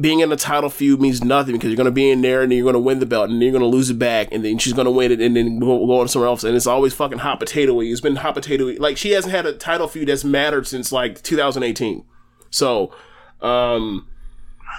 being 0.00 0.20
in 0.20 0.30
a 0.32 0.36
title 0.36 0.70
feud 0.70 1.00
means 1.00 1.22
nothing 1.22 1.54
because 1.54 1.70
you're 1.70 1.76
going 1.76 1.86
to 1.86 1.90
be 1.90 2.10
in 2.10 2.20
there 2.20 2.42
and 2.42 2.50
then 2.50 2.56
you're 2.58 2.64
going 2.64 2.74
to 2.74 2.78
win 2.78 2.98
the 2.98 3.06
belt 3.06 3.30
and 3.30 3.36
then 3.36 3.42
you're 3.42 3.58
going 3.58 3.62
to 3.62 3.76
lose 3.76 3.90
it 3.90 3.98
back 3.98 4.28
and 4.32 4.44
then 4.44 4.58
she's 4.58 4.72
going 4.72 4.84
to 4.84 4.90
win 4.90 5.12
it 5.12 5.20
and 5.20 5.36
then 5.36 5.58
go, 5.58 6.00
on 6.00 6.08
somewhere 6.08 6.28
else 6.28 6.44
and 6.44 6.56
it's 6.56 6.66
always 6.66 6.94
fucking 6.94 7.18
hot 7.18 7.38
potato 7.38 7.80
It's 7.80 8.00
been 8.00 8.16
hot 8.16 8.34
potato 8.34 8.64
Like 8.78 8.96
she 8.96 9.12
hasn't 9.12 9.32
had 9.32 9.46
a 9.46 9.52
title 9.52 9.88
feud 9.88 10.08
that's 10.08 10.24
mattered 10.24 10.66
since 10.66 10.92
like 10.92 11.22
2018. 11.22 12.04
So, 12.50 12.94
um, 13.40 14.08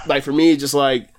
like 0.05 0.23
for 0.23 0.31
me, 0.31 0.55
just 0.57 0.73
like 0.73 1.09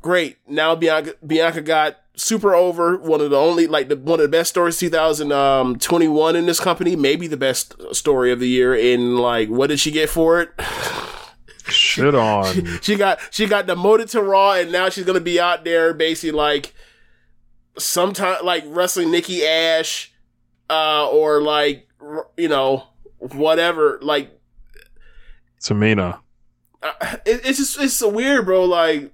great. 0.00 0.38
Now 0.46 0.74
Bianca 0.74 1.14
Bianca 1.26 1.60
got 1.60 1.96
super 2.18 2.54
over. 2.54 2.96
One 2.96 3.20
of 3.20 3.30
the 3.30 3.38
only 3.38 3.66
like 3.66 3.88
the 3.88 3.96
one 3.96 4.20
of 4.20 4.24
the 4.24 4.36
best 4.36 4.50
stories 4.50 4.78
2021 4.78 6.36
in 6.36 6.46
this 6.46 6.60
company. 6.60 6.96
Maybe 6.96 7.26
the 7.26 7.36
best 7.36 7.74
story 7.94 8.32
of 8.32 8.40
the 8.40 8.48
year. 8.48 8.74
And 8.74 9.18
like, 9.18 9.48
what 9.48 9.68
did 9.68 9.80
she 9.80 9.90
get 9.90 10.10
for 10.10 10.40
it? 10.40 10.50
Shit 11.68 12.14
on. 12.14 12.78
she 12.82 12.96
got 12.96 13.20
she 13.30 13.46
got 13.46 13.66
demoted 13.66 14.08
to 14.10 14.22
Raw, 14.22 14.52
and 14.52 14.72
now 14.72 14.88
she's 14.88 15.04
gonna 15.04 15.20
be 15.20 15.40
out 15.40 15.64
there 15.64 15.94
basically 15.94 16.32
like 16.32 16.74
sometime 17.78 18.44
like 18.44 18.64
wrestling 18.66 19.10
Nikki 19.10 19.44
Ash, 19.46 20.12
uh, 20.70 21.08
or 21.08 21.40
like 21.40 21.88
you 22.36 22.48
know 22.48 22.84
whatever. 23.18 23.98
Like 24.02 24.30
Tamina. 25.60 26.20
uh, 26.82 27.16
it, 27.26 27.42
it's 27.44 27.58
just 27.58 27.80
it's 27.80 27.94
so 27.94 28.08
weird, 28.08 28.46
bro. 28.46 28.64
Like 28.64 29.12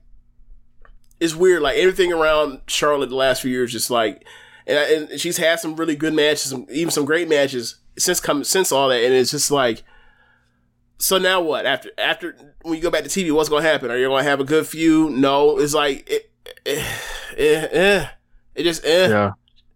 it's 1.24 1.34
weird. 1.34 1.62
Like 1.62 1.76
everything 1.76 2.12
around 2.12 2.60
Charlotte 2.66 3.08
the 3.08 3.16
last 3.16 3.42
few 3.42 3.50
years, 3.50 3.72
just 3.72 3.90
like 3.90 4.24
and, 4.66 5.10
and 5.10 5.20
she's 5.20 5.36
had 5.36 5.60
some 5.60 5.76
really 5.76 5.96
good 5.96 6.14
matches, 6.14 6.50
some, 6.50 6.66
even 6.70 6.90
some 6.90 7.04
great 7.04 7.28
matches 7.28 7.76
since 7.98 8.20
come 8.20 8.44
since 8.44 8.72
all 8.72 8.88
that, 8.88 9.02
and 9.02 9.14
it's 9.14 9.30
just 9.30 9.50
like. 9.50 9.82
So 10.98 11.18
now 11.18 11.40
what? 11.40 11.66
After 11.66 11.90
after 11.98 12.54
when 12.62 12.76
you 12.76 12.80
go 12.80 12.90
back 12.90 13.02
to 13.04 13.10
TV, 13.10 13.32
what's 13.32 13.48
gonna 13.48 13.62
happen? 13.62 13.90
Are 13.90 13.98
you 13.98 14.08
gonna 14.08 14.22
have 14.22 14.40
a 14.40 14.44
good 14.44 14.66
few? 14.66 15.10
No. 15.10 15.58
It's 15.58 15.74
like 15.74 16.08
it, 16.08 16.30
eh, 16.64 16.84
eh, 17.36 17.68
eh. 17.72 18.08
it 18.54 18.62
just 18.62 18.84
eh. 18.84 19.08
Yeah. 19.08 19.32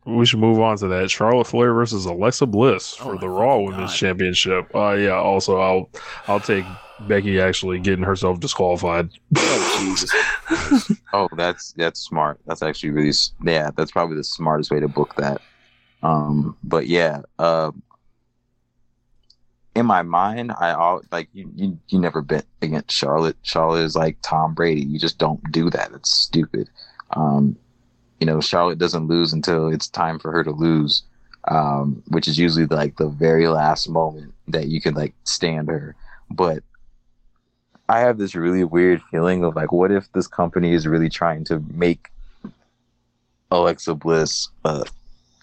We 0.06 0.24
should 0.24 0.38
move 0.38 0.60
on 0.60 0.78
to 0.78 0.88
that. 0.88 1.10
Charlotte 1.10 1.48
Flair 1.48 1.74
versus 1.74 2.06
Alexa 2.06 2.46
Bliss 2.46 2.96
Oh 3.00 3.04
for 3.04 3.18
the 3.18 3.28
Raw 3.28 3.58
Women's 3.58 3.94
Championship. 3.94 4.74
Uh 4.74 4.92
yeah, 4.92 5.16
also 5.16 5.58
I'll 5.58 5.90
I'll 6.28 6.40
take 6.40 6.64
Becky 7.06 7.40
actually 7.40 7.78
getting 7.78 8.04
herself 8.04 8.40
disqualified. 8.40 9.10
Oh 9.36 9.76
Jesus. 9.80 10.12
Oh, 11.12 11.28
that's 11.36 11.72
that's 11.72 12.00
smart. 12.00 12.40
That's 12.46 12.62
actually 12.62 12.90
really 12.90 13.12
yeah. 13.42 13.70
That's 13.76 13.90
probably 13.90 14.16
the 14.16 14.24
smartest 14.24 14.70
way 14.70 14.80
to 14.80 14.88
book 14.88 15.14
that. 15.16 15.40
Um, 16.02 16.56
but 16.62 16.86
yeah, 16.86 17.22
uh, 17.38 17.72
in 19.74 19.86
my 19.86 20.02
mind, 20.02 20.52
I 20.58 20.72
all 20.72 21.02
like 21.10 21.28
you, 21.32 21.50
you. 21.54 21.78
You 21.88 21.98
never 21.98 22.20
bet 22.22 22.44
against 22.62 22.92
Charlotte. 22.92 23.36
Charlotte 23.42 23.84
is 23.84 23.96
like 23.96 24.18
Tom 24.22 24.54
Brady. 24.54 24.82
You 24.82 24.98
just 24.98 25.18
don't 25.18 25.40
do 25.52 25.70
that. 25.70 25.92
It's 25.92 26.10
stupid. 26.10 26.68
Um, 27.12 27.56
you 28.20 28.26
know, 28.26 28.40
Charlotte 28.40 28.78
doesn't 28.78 29.06
lose 29.06 29.32
until 29.32 29.68
it's 29.68 29.88
time 29.88 30.18
for 30.18 30.32
her 30.32 30.42
to 30.42 30.50
lose, 30.50 31.04
um, 31.48 32.02
which 32.08 32.26
is 32.26 32.38
usually 32.38 32.66
like 32.66 32.96
the 32.96 33.08
very 33.08 33.48
last 33.48 33.88
moment 33.88 34.34
that 34.48 34.66
you 34.66 34.80
can 34.80 34.94
like 34.94 35.14
stand 35.24 35.68
her. 35.68 35.94
But 36.30 36.62
I 37.88 38.00
have 38.00 38.18
this 38.18 38.34
really 38.34 38.64
weird 38.64 39.02
feeling 39.10 39.44
of 39.44 39.56
like, 39.56 39.72
what 39.72 39.90
if 39.90 40.10
this 40.12 40.26
company 40.26 40.74
is 40.74 40.86
really 40.86 41.08
trying 41.08 41.44
to 41.44 41.60
make 41.72 42.08
Alexa 43.50 43.94
Bliss 43.94 44.48
uh, 44.64 44.84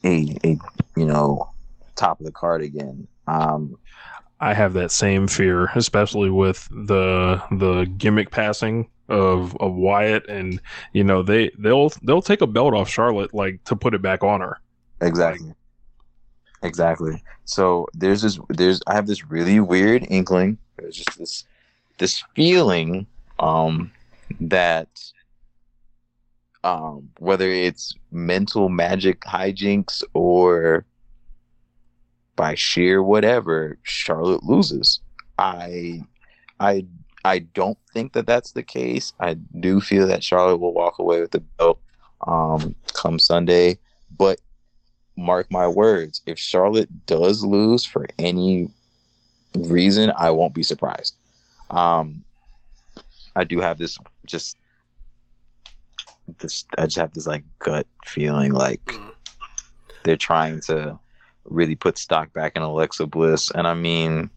a 0.03 0.38
a 0.43 0.57
you 0.95 1.06
know 1.06 1.49
top 1.95 2.19
of 2.19 2.25
the 2.25 2.32
card 2.32 2.61
again? 2.61 3.07
Um, 3.27 3.77
I 4.40 4.53
have 4.53 4.74
that 4.74 4.91
same 4.91 5.27
fear, 5.27 5.69
especially 5.75 6.30
with 6.30 6.67
the 6.69 7.41
the 7.51 7.85
gimmick 7.98 8.32
passing 8.32 8.90
of 9.09 9.56
of 9.57 9.74
Wyatt, 9.74 10.27
and 10.30 10.61
you 10.93 11.03
know 11.03 11.24
they 11.24 11.51
they'll 11.57 11.90
they'll 12.03 12.22
take 12.22 12.41
a 12.41 12.48
belt 12.48 12.74
off 12.74 12.90
Charlotte 12.90 13.33
like 13.33 13.64
to 13.65 13.75
put 13.75 13.93
it 13.93 14.01
back 14.01 14.24
on 14.24 14.41
her. 14.41 14.59
Exactly. 15.01 15.53
Exactly. 16.61 17.24
So 17.45 17.88
there's 17.93 18.22
this 18.22 18.40
there's 18.49 18.82
I 18.88 18.93
have 18.93 19.07
this 19.07 19.25
really 19.25 19.59
weird 19.59 20.06
inkling. 20.09 20.57
There's 20.77 20.98
just 20.98 21.17
this 21.17 21.43
this 21.98 22.24
feeling 22.35 23.06
um 23.40 23.91
that 24.40 24.88
um 26.64 27.09
whether 27.19 27.49
it's 27.49 27.95
mental 28.11 28.69
magic 28.69 29.22
hijinks 29.22 30.03
or 30.14 30.85
by 32.35 32.56
sheer 32.56 33.01
whatever 33.01 33.77
Charlotte 33.83 34.43
loses. 34.43 34.99
I 35.38 36.01
I 36.59 36.85
I 37.24 37.40
don't 37.40 37.77
think 37.93 38.14
that 38.14 38.27
that's 38.27 38.51
the 38.51 38.64
case. 38.64 39.14
I 39.19 39.35
do 39.59 39.82
feel 39.82 40.07
that 40.07 40.24
Charlotte 40.24 40.57
will 40.57 40.74
walk 40.74 40.99
away 40.99 41.22
with 41.22 41.32
the 41.32 41.40
belt 41.40 41.80
um 42.27 42.75
come 42.93 43.19
Sunday, 43.19 43.77
but 44.17 44.40
mark 45.17 45.49
my 45.51 45.67
words, 45.67 46.22
if 46.25 46.38
Charlotte 46.38 46.90
does 47.06 47.43
lose 47.43 47.85
for 47.85 48.06
any 48.19 48.69
reason, 49.56 50.11
I 50.17 50.32
won't 50.32 50.53
be 50.53 50.64
surprised. 50.64 51.15
Um, 51.69 52.24
I 53.35 53.44
do 53.44 53.60
have 53.60 53.77
this 53.77 53.98
just 54.26 54.58
this. 56.40 56.66
I 56.77 56.85
just 56.85 56.98
have 56.98 57.14
this 57.14 57.27
like 57.27 57.44
gut 57.60 57.88
feeling 58.06 58.52
like 58.53 58.94
they're 60.03 60.18
trying 60.18 60.61
to 60.61 60.98
really 61.45 61.76
put 61.76 61.98
stock 61.98 62.32
back 62.34 62.56
in 62.56 62.61
Alexa 62.61 63.06
Bliss, 63.08 63.52
and 63.52 63.68
I 63.68 63.74
mean, 63.74 64.30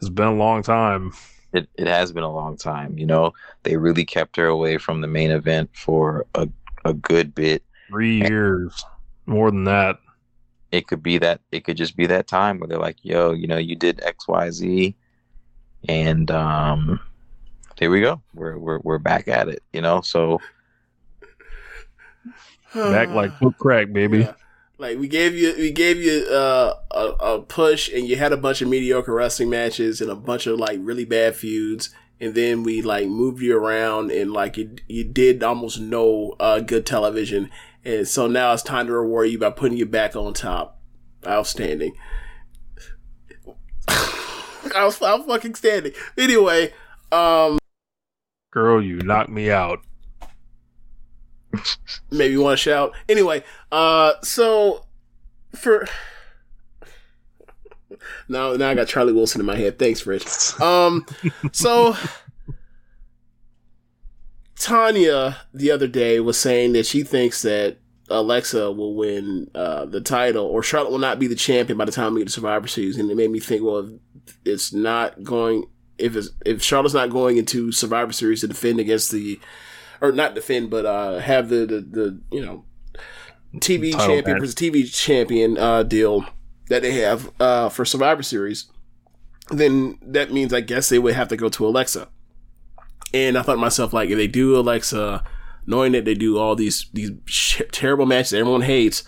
It's 0.00 0.08
been 0.10 0.26
a 0.28 0.34
long 0.34 0.62
time. 0.62 1.12
it, 1.52 1.68
it 1.76 1.86
has 1.86 2.12
been 2.12 2.22
a 2.22 2.32
long 2.32 2.56
time. 2.56 2.98
You 2.98 3.06
know, 3.06 3.32
they 3.62 3.76
really 3.76 4.04
kept 4.04 4.36
her 4.36 4.46
away 4.46 4.78
from 4.78 5.00
the 5.00 5.06
main 5.08 5.30
event 5.30 5.70
for 5.72 6.26
a 6.34 6.48
a 6.84 6.94
good 6.94 7.34
bit. 7.34 7.62
Three 7.88 8.18
years, 8.18 8.84
more 9.26 9.50
than 9.50 9.64
that. 9.64 9.98
It 10.70 10.86
could 10.86 11.02
be 11.02 11.18
that 11.18 11.40
it 11.50 11.64
could 11.64 11.76
just 11.76 11.96
be 11.96 12.06
that 12.06 12.26
time 12.26 12.58
where 12.58 12.68
they're 12.68 12.78
like, 12.78 12.98
"Yo, 13.02 13.32
you 13.32 13.46
know, 13.46 13.56
you 13.56 13.74
did 13.74 14.00
X, 14.02 14.28
Y, 14.28 14.50
Z, 14.50 14.96
and 15.88 16.30
um, 16.30 17.00
there 17.78 17.90
we 17.90 18.00
go. 18.00 18.20
We're 18.34 18.58
we're 18.58 18.80
we're 18.80 18.98
back 18.98 19.28
at 19.28 19.48
it. 19.48 19.62
You 19.72 19.80
know, 19.80 20.02
so 20.02 20.40
Back 22.74 23.08
like 23.10 23.32
foot 23.38 23.56
crack, 23.58 23.92
baby. 23.92 24.20
Yeah. 24.20 24.34
Like 24.76 24.98
we 24.98 25.08
gave 25.08 25.34
you, 25.34 25.54
we 25.56 25.72
gave 25.72 25.98
you 25.98 26.26
uh, 26.30 26.74
a, 26.90 27.04
a 27.04 27.42
push, 27.42 27.92
and 27.92 28.06
you 28.06 28.16
had 28.16 28.32
a 28.32 28.36
bunch 28.36 28.62
of 28.62 28.68
mediocre 28.68 29.12
wrestling 29.12 29.50
matches 29.50 30.00
and 30.00 30.10
a 30.10 30.14
bunch 30.14 30.46
of 30.46 30.58
like 30.58 30.78
really 30.82 31.04
bad 31.04 31.34
feuds, 31.34 31.90
and 32.20 32.34
then 32.34 32.62
we 32.62 32.82
like 32.82 33.08
moved 33.08 33.42
you 33.42 33.56
around, 33.56 34.12
and 34.12 34.32
like 34.32 34.56
you, 34.56 34.76
you 34.86 35.02
did 35.02 35.42
almost 35.42 35.80
no 35.80 36.36
uh, 36.38 36.60
good 36.60 36.86
television, 36.86 37.50
and 37.84 38.06
so 38.06 38.26
now 38.26 38.52
it's 38.52 38.62
time 38.62 38.86
to 38.86 38.92
reward 38.92 39.30
you 39.30 39.38
by 39.38 39.50
putting 39.50 39.78
you 39.78 39.86
back 39.86 40.16
on 40.16 40.32
top. 40.34 40.80
Outstanding. 41.26 41.94
I 43.88 44.84
was, 44.84 45.00
I'm 45.02 45.24
fucking 45.24 45.54
standing. 45.54 45.92
Anyway, 46.16 46.72
um, 47.10 47.58
Girl, 48.50 48.82
you 48.82 48.96
knocked 48.98 49.30
me 49.30 49.50
out. 49.50 49.80
maybe 52.10 52.32
you 52.32 52.42
want 52.42 52.58
to 52.58 52.62
shout. 52.62 52.92
Anyway, 53.08 53.42
uh, 53.72 54.14
so 54.22 54.84
for 55.54 55.86
now, 58.28 58.54
now 58.54 58.70
I 58.70 58.74
got 58.74 58.88
Charlie 58.88 59.12
Wilson 59.12 59.40
in 59.40 59.46
my 59.46 59.56
head. 59.56 59.78
Thanks, 59.78 60.06
Rich. 60.06 60.58
Um, 60.60 61.06
so 61.52 61.96
Tanya 64.58 65.38
the 65.54 65.70
other 65.70 65.86
day 65.86 66.20
was 66.20 66.38
saying 66.38 66.72
that 66.72 66.86
she 66.86 67.02
thinks 67.02 67.42
that 67.42 67.78
Alexa 68.10 68.72
will 68.72 68.94
win 68.94 69.50
uh, 69.54 69.84
the 69.84 70.00
title, 70.00 70.46
or 70.46 70.62
Charlotte 70.62 70.90
will 70.90 70.98
not 70.98 71.18
be 71.18 71.26
the 71.26 71.34
champion 71.34 71.78
by 71.78 71.84
the 71.84 71.92
time 71.92 72.14
we 72.14 72.20
get 72.20 72.28
to 72.28 72.32
Survivor 72.32 72.66
Series, 72.66 72.96
and 72.98 73.10
it 73.10 73.16
made 73.16 73.30
me 73.30 73.38
think, 73.38 73.62
well, 73.62 73.78
if 74.26 74.38
it's 74.44 74.72
not 74.72 75.22
going. 75.22 75.64
If 75.98 76.14
it's, 76.14 76.30
if 76.46 76.62
Charlotte's 76.62 76.94
not 76.94 77.10
going 77.10 77.38
into 77.38 77.72
Survivor 77.72 78.12
Series 78.12 78.40
to 78.42 78.48
defend 78.48 78.78
against 78.78 79.10
the, 79.10 79.40
or 80.00 80.12
not 80.12 80.34
defend, 80.34 80.70
but 80.70 80.86
uh, 80.86 81.18
have 81.18 81.48
the, 81.48 81.66
the 81.66 81.80
the 81.80 82.20
you 82.30 82.44
know 82.44 82.64
TV 83.56 83.92
Title 83.92 84.06
champion 84.06 84.38
match. 84.38 84.50
TV 84.50 84.92
champion 84.92 85.58
uh, 85.58 85.82
deal 85.82 86.24
that 86.68 86.82
they 86.82 86.92
have 86.92 87.30
uh, 87.40 87.68
for 87.68 87.84
Survivor 87.84 88.22
Series, 88.22 88.70
then 89.50 89.98
that 90.02 90.32
means 90.32 90.52
I 90.54 90.60
guess 90.60 90.88
they 90.88 90.98
would 90.98 91.14
have 91.14 91.28
to 91.28 91.36
go 91.36 91.48
to 91.48 91.66
Alexa. 91.66 92.08
And 93.14 93.38
I 93.38 93.42
thought 93.42 93.54
to 93.54 93.60
myself, 93.60 93.92
like, 93.92 94.10
if 94.10 94.16
they 94.16 94.26
do 94.26 94.56
Alexa, 94.56 95.22
knowing 95.66 95.92
that 95.92 96.04
they 96.04 96.14
do 96.14 96.38
all 96.38 96.56
these 96.56 96.86
these 96.92 97.12
terrible 97.72 98.06
matches 98.06 98.32
everyone 98.32 98.62
hates, 98.62 99.04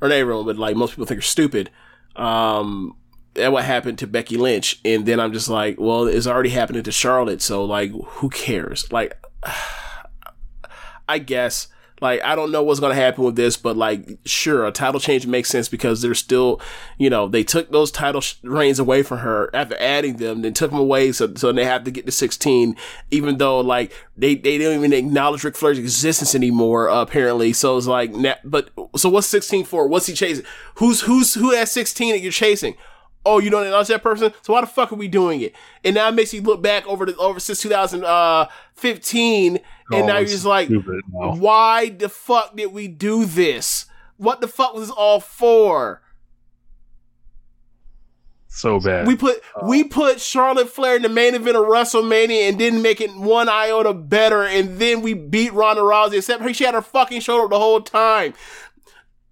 or 0.00 0.08
not 0.08 0.14
everyone, 0.14 0.46
but 0.46 0.56
like 0.56 0.76
most 0.76 0.92
people 0.92 1.06
think 1.06 1.18
are 1.18 1.22
stupid, 1.22 1.70
um, 2.16 2.96
that 3.34 3.52
what 3.52 3.64
happened 3.64 3.98
to 3.98 4.06
Becky 4.06 4.36
Lynch. 4.36 4.80
And 4.84 5.06
then 5.06 5.20
I'm 5.20 5.32
just 5.32 5.48
like, 5.48 5.78
well, 5.78 6.06
it's 6.06 6.26
already 6.26 6.50
happening 6.50 6.82
to 6.82 6.92
Charlotte, 6.92 7.42
so 7.42 7.64
like, 7.64 7.92
who 7.92 8.30
cares? 8.30 8.90
Like, 8.90 9.14
I 11.08 11.18
guess. 11.18 11.68
Like, 12.00 12.22
I 12.22 12.34
don't 12.34 12.50
know 12.50 12.62
what's 12.62 12.80
going 12.80 12.94
to 12.94 13.00
happen 13.00 13.24
with 13.24 13.36
this, 13.36 13.56
but 13.56 13.76
like, 13.76 14.18
sure, 14.24 14.66
a 14.66 14.72
title 14.72 15.00
change 15.00 15.26
makes 15.26 15.50
sense 15.50 15.68
because 15.68 16.00
they're 16.00 16.14
still, 16.14 16.60
you 16.98 17.10
know, 17.10 17.28
they 17.28 17.44
took 17.44 17.70
those 17.70 17.90
title 17.90 18.22
reigns 18.42 18.78
away 18.78 19.02
from 19.02 19.18
her 19.18 19.50
after 19.54 19.76
adding 19.78 20.16
them, 20.16 20.42
then 20.42 20.54
took 20.54 20.70
them 20.70 20.80
away, 20.80 21.12
so, 21.12 21.34
so 21.34 21.52
they 21.52 21.64
have 21.64 21.84
to 21.84 21.90
get 21.90 22.06
to 22.06 22.12
16, 22.12 22.74
even 23.10 23.38
though, 23.38 23.60
like, 23.60 23.92
they, 24.16 24.34
they 24.34 24.58
don't 24.58 24.78
even 24.78 24.92
acknowledge 24.92 25.44
Ric 25.44 25.56
Flair's 25.56 25.78
existence 25.78 26.34
anymore, 26.34 26.88
uh, 26.88 27.02
apparently. 27.02 27.52
So 27.52 27.76
it's 27.76 27.86
like, 27.86 28.12
but, 28.44 28.70
so 28.96 29.08
what's 29.08 29.26
16 29.26 29.64
for? 29.64 29.86
What's 29.86 30.06
he 30.06 30.14
chasing? 30.14 30.44
Who's, 30.76 31.02
who's, 31.02 31.34
who 31.34 31.50
has 31.52 31.70
16 31.72 32.12
that 32.12 32.20
you're 32.20 32.32
chasing? 32.32 32.76
Oh, 33.30 33.38
you 33.38 33.48
don't 33.48 33.64
acknowledge 33.64 33.86
that 33.88 34.02
person? 34.02 34.32
So 34.42 34.52
why 34.54 34.60
the 34.60 34.66
fuck 34.66 34.90
are 34.92 34.96
we 34.96 35.06
doing 35.06 35.40
it? 35.40 35.54
And 35.84 35.94
now 35.94 36.08
it 36.08 36.14
makes 36.14 36.34
you 36.34 36.42
look 36.42 36.60
back 36.62 36.84
over 36.86 37.06
the, 37.06 37.16
over 37.16 37.38
since 37.38 37.62
2015, 37.62 39.56
and 39.56 39.64
Oh, 39.92 40.06
now 40.06 40.18
you're 40.18 40.26
just 40.28 40.44
like, 40.44 40.66
stupid 40.66 41.00
why 41.12 41.90
the 41.90 42.08
fuck 42.08 42.56
did 42.56 42.72
we 42.72 42.88
do 42.88 43.24
this? 43.24 43.86
What 44.16 44.40
the 44.40 44.48
fuck 44.48 44.74
was 44.74 44.88
this 44.88 44.90
all 44.90 45.20
for? 45.20 46.02
So 48.52 48.80
bad. 48.80 49.06
We 49.06 49.14
put 49.14 49.40
uh, 49.54 49.66
we 49.68 49.84
put 49.84 50.20
Charlotte 50.20 50.68
Flair 50.68 50.96
in 50.96 51.02
the 51.02 51.08
main 51.08 51.36
event 51.36 51.56
of 51.56 51.66
WrestleMania 51.66 52.48
and 52.48 52.58
didn't 52.58 52.82
make 52.82 53.00
it 53.00 53.14
one 53.16 53.48
iota 53.48 53.94
better, 53.94 54.42
and 54.42 54.76
then 54.78 55.02
we 55.02 55.14
beat 55.14 55.52
Ronda 55.52 55.82
Rousey. 55.82 56.18
Except 56.18 56.56
she 56.56 56.64
had 56.64 56.74
her 56.74 56.82
fucking 56.82 57.20
shoulder 57.20 57.46
the 57.46 57.60
whole 57.60 57.80
time. 57.80 58.34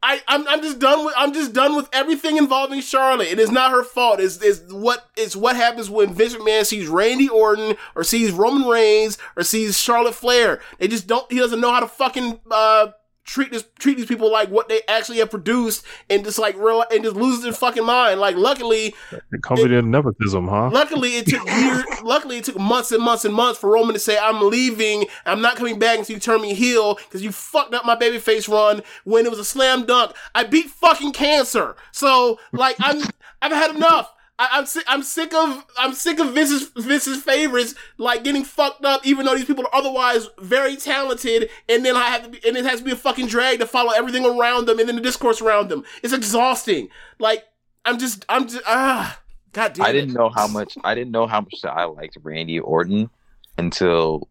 I, 0.03 0.23
I'm, 0.29 0.47
I'm 0.47 0.63
just 0.63 0.79
done 0.79 1.05
with 1.05 1.15
I'm 1.17 1.33
just 1.33 1.53
done 1.53 1.75
with 1.75 1.89
everything 1.93 2.37
involving 2.37 2.81
Charlotte. 2.81 3.29
It 3.29 3.39
is 3.39 3.51
not 3.51 3.73
her 3.73 3.83
fault. 3.83 4.21
It's, 4.21 4.41
it's 4.43 4.73
what 4.73 5.09
it's 5.17 5.35
what 5.35 5.57
happens 5.57 5.91
when 5.91 6.15
Vince 6.15 6.35
McMahon 6.37 6.65
sees 6.65 6.87
Randy 6.89 7.29
Orton 7.29 7.77
or 7.97 8.05
sees 8.05 8.31
Roman 8.31 8.69
Reigns 8.69 9.19
or 9.37 9.43
sees 9.43 9.79
Charlotte 9.79 10.15
Flair. 10.15 10.61
They 10.79 10.87
just 10.87 11.07
don't. 11.07 11.31
He 11.33 11.39
doesn't 11.39 11.61
know 11.61 11.73
how 11.73 11.81
to 11.81 11.89
fucking 11.89 12.41
uh, 12.51 12.89
treat 13.29 13.53
this 13.53 13.65
treat 13.79 13.99
these 13.99 14.07
people 14.07 14.33
like 14.33 14.49
what 14.49 14.69
they 14.71 14.81
actually 14.89 15.19
have 15.19 15.31
produced 15.31 15.85
and 16.09 16.25
just 16.25 16.39
like 16.39 16.57
real 16.57 16.83
and 16.91 17.05
just 17.05 17.15
loses 17.15 17.43
their 17.43 17.53
fucking 17.53 17.85
mind. 17.85 18.19
Like 18.21 18.37
luckily, 18.37 18.95
Confident 19.43 19.89
nepotism, 19.89 20.49
huh? 20.49 20.71
Luckily, 20.71 21.17
it 21.17 21.27
took 21.27 21.47
years. 21.61 21.85
luckily, 22.03 22.39
it 22.39 22.45
took 22.45 22.59
months 22.59 22.91
and 22.91 23.03
months 23.03 23.25
and 23.25 23.35
months 23.35 23.61
for 23.61 23.71
Roman 23.71 23.93
to 23.93 24.01
say, 24.01 24.19
"I'm 24.19 24.49
leaving. 24.49 25.07
I'm 25.27 25.43
not 25.43 25.57
coming 25.57 25.79
back 25.79 25.99
until 25.99 26.15
you 26.15 26.21
turn 26.21 26.41
me 26.41 26.55
heel 26.55 26.95
because 26.95 27.23
you 27.23 27.31
fucked 27.31 27.75
up 27.75 27.85
my 27.85 27.95
babyface 27.95 28.49
run 28.49 28.83
when 29.05 29.27
it 29.27 29.31
was 29.31 29.39
a 29.39 29.45
slam 29.45 29.85
dunk. 29.85 30.13
I 30.35 30.45
beat 30.45 30.71
fucking 30.71 31.13
cancer. 31.13 31.77
So, 31.93 32.41
like, 32.53 32.77
I'm 32.81 33.03
I've 33.43 33.53
had 33.53 33.77
enough. 33.77 34.13
I, 34.39 34.49
I'm 34.53 34.67
sick. 34.67 34.85
I'm 34.87 35.03
sick 35.03 35.35
of. 35.35 35.65
I'm 35.79 35.93
sick 35.93 36.19
of 36.21 36.33
Vince's 36.33 36.69
Vince's 36.77 37.23
favorites 37.23 37.75
like 37.97 38.23
getting 38.25 38.45
fucked 38.45 38.85
up, 38.85 39.05
even 39.05 39.27
though 39.27 39.35
these 39.35 39.45
people 39.47 39.65
are 39.67 39.75
otherwise 39.75 40.29
very 40.39 40.77
talented. 40.77 41.51
And 41.69 41.85
then 41.85 41.97
I 41.97 42.05
have 42.05 42.23
to 42.25 42.29
be, 42.29 42.41
and 42.47 42.57
it 42.57 42.65
has 42.65 42.79
to 42.81 42.85
be 42.85 42.93
a 42.93 42.97
fucking 42.97 43.27
drag 43.27 43.59
to 43.59 43.67
follow 43.67 43.93
everything 43.93 44.25
around 44.25 44.67
them 44.67 44.79
and 44.79 44.89
then 44.89 44.97
the 44.97 45.03
discourse 45.03 45.43
around 45.43 45.69
them. 45.69 45.85
It's 46.03 46.13
exhausting. 46.13 46.89
Like, 47.19 47.45
I'm 47.85 47.99
just. 47.99 48.25
I'm 48.29 48.47
just. 48.49 48.63
Ah. 48.67 49.21
God 49.53 49.73
damn 49.73 49.87
I 49.87 49.93
didn't 49.93 50.13
know 50.13 50.29
how 50.29 50.47
much 50.47 50.77
I 50.85 50.95
didn't 50.95 51.11
know 51.11 51.27
how 51.27 51.41
much 51.41 51.65
I 51.65 51.85
liked 51.85 52.19
Randy 52.23 52.61
Orton 52.61 53.09
until 53.57 54.29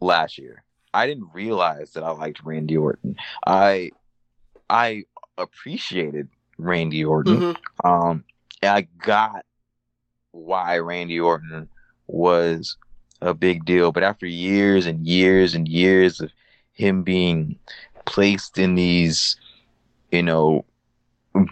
last 0.00 0.38
year. 0.38 0.62
I 0.94 1.06
didn't 1.06 1.28
realize 1.34 1.90
that 1.92 2.04
I 2.04 2.10
liked 2.10 2.42
Randy 2.44 2.76
Orton. 2.76 3.16
I 3.46 3.90
I 4.70 5.04
appreciated 5.36 6.28
Randy 6.56 7.04
Orton. 7.04 7.36
Mhm. 7.40 7.56
Um 7.84 8.24
I 8.62 8.82
got 9.04 9.44
why 10.32 10.78
Randy 10.78 11.20
Orton 11.20 11.68
was 12.06 12.76
a 13.20 13.34
big 13.34 13.64
deal, 13.64 13.92
but 13.92 14.02
after 14.02 14.26
years 14.26 14.86
and 14.86 15.06
years 15.06 15.54
and 15.54 15.68
years 15.68 16.20
of 16.20 16.30
him 16.72 17.02
being 17.02 17.58
placed 18.06 18.58
in 18.58 18.74
these, 18.74 19.36
you 20.10 20.22
know, 20.22 20.64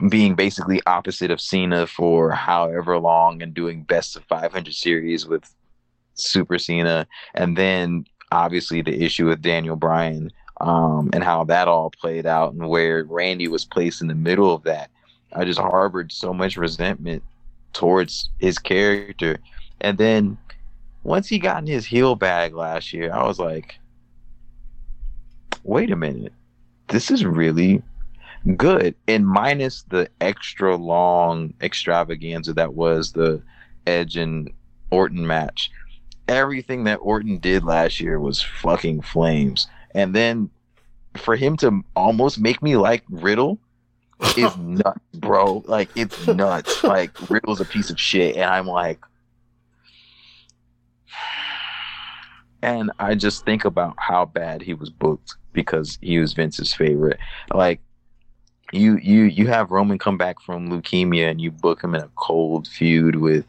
being 0.08 0.34
basically 0.34 0.80
opposite 0.86 1.30
of 1.30 1.40
Cena 1.40 1.86
for 1.86 2.30
however 2.30 2.98
long 2.98 3.42
and 3.42 3.54
doing 3.54 3.82
best 3.82 4.16
of 4.16 4.24
500 4.24 4.72
series 4.72 5.26
with 5.26 5.52
Super 6.14 6.58
Cena, 6.58 7.06
and 7.34 7.56
then 7.56 8.04
obviously 8.32 8.82
the 8.82 9.04
issue 9.04 9.28
with 9.28 9.42
Daniel 9.42 9.76
Bryan 9.76 10.30
um, 10.60 11.10
and 11.12 11.22
how 11.22 11.44
that 11.44 11.68
all 11.68 11.90
played 11.90 12.26
out, 12.26 12.54
and 12.54 12.68
where 12.68 13.04
Randy 13.04 13.48
was 13.48 13.64
placed 13.64 14.00
in 14.00 14.08
the 14.08 14.14
middle 14.14 14.54
of 14.54 14.62
that. 14.64 14.90
I 15.32 15.44
just 15.44 15.60
harbored 15.60 16.12
so 16.12 16.32
much 16.32 16.56
resentment 16.56 17.22
towards 17.72 18.30
his 18.38 18.58
character, 18.58 19.38
and 19.80 19.98
then 19.98 20.38
once 21.02 21.28
he 21.28 21.38
got 21.38 21.58
in 21.58 21.66
his 21.66 21.86
heel 21.86 22.16
bag 22.16 22.54
last 22.54 22.92
year, 22.92 23.12
I 23.12 23.26
was 23.26 23.38
like, 23.38 23.78
wait 25.62 25.90
a 25.90 25.96
minute, 25.96 26.32
this 26.88 27.10
is 27.10 27.24
really 27.24 27.82
good. 28.56 28.94
And 29.06 29.26
minus 29.26 29.82
the 29.82 30.08
extra 30.20 30.76
long 30.76 31.54
extravaganza 31.60 32.54
that 32.54 32.74
was 32.74 33.12
the 33.12 33.42
edge 33.86 34.16
and 34.16 34.50
orton 34.90 35.26
match. 35.26 35.70
Everything 36.28 36.84
that 36.84 36.96
orton 36.96 37.38
did 37.38 37.64
last 37.64 38.00
year 38.00 38.18
was 38.18 38.42
fucking 38.42 39.02
flames. 39.02 39.68
And 39.94 40.14
then 40.14 40.50
for 41.16 41.36
him 41.36 41.56
to 41.58 41.84
almost 41.94 42.40
make 42.40 42.62
me 42.62 42.76
like 42.76 43.04
riddle 43.08 43.58
is 44.36 44.56
nuts, 44.56 45.00
bro. 45.14 45.62
Like 45.66 45.90
it's 45.94 46.26
nuts. 46.26 46.82
Like 46.84 47.30
Riddle's 47.30 47.60
a 47.60 47.64
piece 47.64 47.90
of 47.90 48.00
shit, 48.00 48.36
and 48.36 48.44
I'm 48.44 48.66
like, 48.66 49.00
and 52.62 52.90
I 52.98 53.14
just 53.14 53.44
think 53.44 53.64
about 53.64 53.94
how 53.98 54.24
bad 54.24 54.62
he 54.62 54.74
was 54.74 54.90
booked 54.90 55.34
because 55.52 55.98
he 56.00 56.18
was 56.18 56.32
Vince's 56.32 56.72
favorite. 56.72 57.18
Like 57.52 57.80
you, 58.72 58.98
you, 58.98 59.24
you 59.24 59.46
have 59.46 59.70
Roman 59.70 59.98
come 59.98 60.18
back 60.18 60.40
from 60.40 60.68
leukemia, 60.68 61.30
and 61.30 61.40
you 61.40 61.50
book 61.50 61.82
him 61.82 61.94
in 61.94 62.02
a 62.02 62.10
cold 62.16 62.66
feud 62.66 63.16
with 63.16 63.44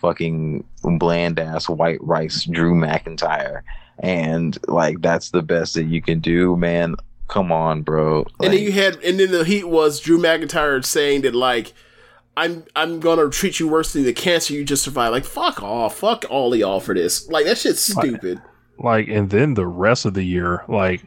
fucking 0.00 0.64
bland 0.82 1.38
ass 1.38 1.68
white 1.68 2.02
rice 2.02 2.44
Drew 2.44 2.74
McIntyre, 2.74 3.62
and 4.00 4.58
like 4.68 5.00
that's 5.00 5.30
the 5.30 5.42
best 5.42 5.74
that 5.74 5.84
you 5.84 6.02
can 6.02 6.20
do, 6.20 6.56
man. 6.56 6.96
Come 7.32 7.50
on, 7.50 7.80
bro. 7.80 8.26
and 8.42 8.52
then 8.52 8.60
you 8.62 8.72
had, 8.72 8.96
and 9.02 9.18
then 9.18 9.30
the 9.30 9.42
heat 9.42 9.64
was 9.66 10.00
Drew 10.00 10.18
McIntyre 10.18 10.84
saying 10.84 11.22
that 11.22 11.34
like, 11.34 11.72
I'm 12.36 12.64
I'm 12.76 13.00
gonna 13.00 13.30
treat 13.30 13.58
you 13.58 13.68
worse 13.68 13.94
than 13.94 14.04
the 14.04 14.12
cancer 14.12 14.52
you 14.52 14.64
just 14.64 14.82
survived. 14.84 15.12
Like, 15.12 15.24
fuck 15.24 15.62
off, 15.62 15.96
fuck 15.96 16.26
all 16.28 16.52
of 16.52 16.58
y'all 16.58 16.78
for 16.80 16.94
this. 16.94 17.26
Like 17.30 17.46
that 17.46 17.56
shit's 17.56 17.80
stupid. 17.80 18.40
Like, 18.78 19.08
and 19.08 19.30
then 19.30 19.54
the 19.54 19.66
rest 19.66 20.04
of 20.04 20.12
the 20.12 20.22
year, 20.22 20.62
like 20.68 21.04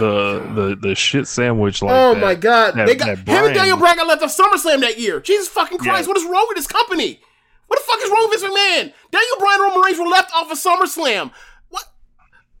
the 0.00 0.40
the 0.54 0.76
the 0.88 0.94
shit 0.96 1.26
sandwich. 1.28 1.82
Like, 1.82 1.92
oh 1.94 2.14
that- 2.14 2.20
my 2.20 2.34
god, 2.34 2.74
that- 2.74 2.86
they 2.86 2.94
got 2.96 3.06
that 3.06 3.18
him 3.18 3.24
Brian- 3.24 3.46
and 3.46 3.54
Daniel 3.54 3.76
Bryan 3.76 3.96
got 3.96 4.06
left 4.08 4.22
off 4.22 4.36
SummerSlam 4.36 4.80
that 4.80 4.98
year. 4.98 5.20
Jesus 5.20 5.48
fucking 5.48 5.78
Christ, 5.78 6.02
Yeah. 6.04 6.08
what 6.08 6.16
is 6.16 6.24
wrong 6.24 6.46
with 6.48 6.56
this 6.56 6.66
company? 6.66 7.20
What 7.66 7.78
the 7.78 7.84
fuck 7.86 8.00
is 8.02 8.10
wrong 8.10 8.28
with 8.28 8.40
Vince 8.40 8.52
McMahon? 8.52 8.92
Daniel 9.10 9.36
Bryan 9.38 9.60
and 9.60 9.62
Roman 9.70 9.80
Reigns 9.84 9.98
were 9.98 10.06
left 10.06 10.32
off 10.34 10.50
of 10.52 10.58
SummerSlam. 10.58 11.30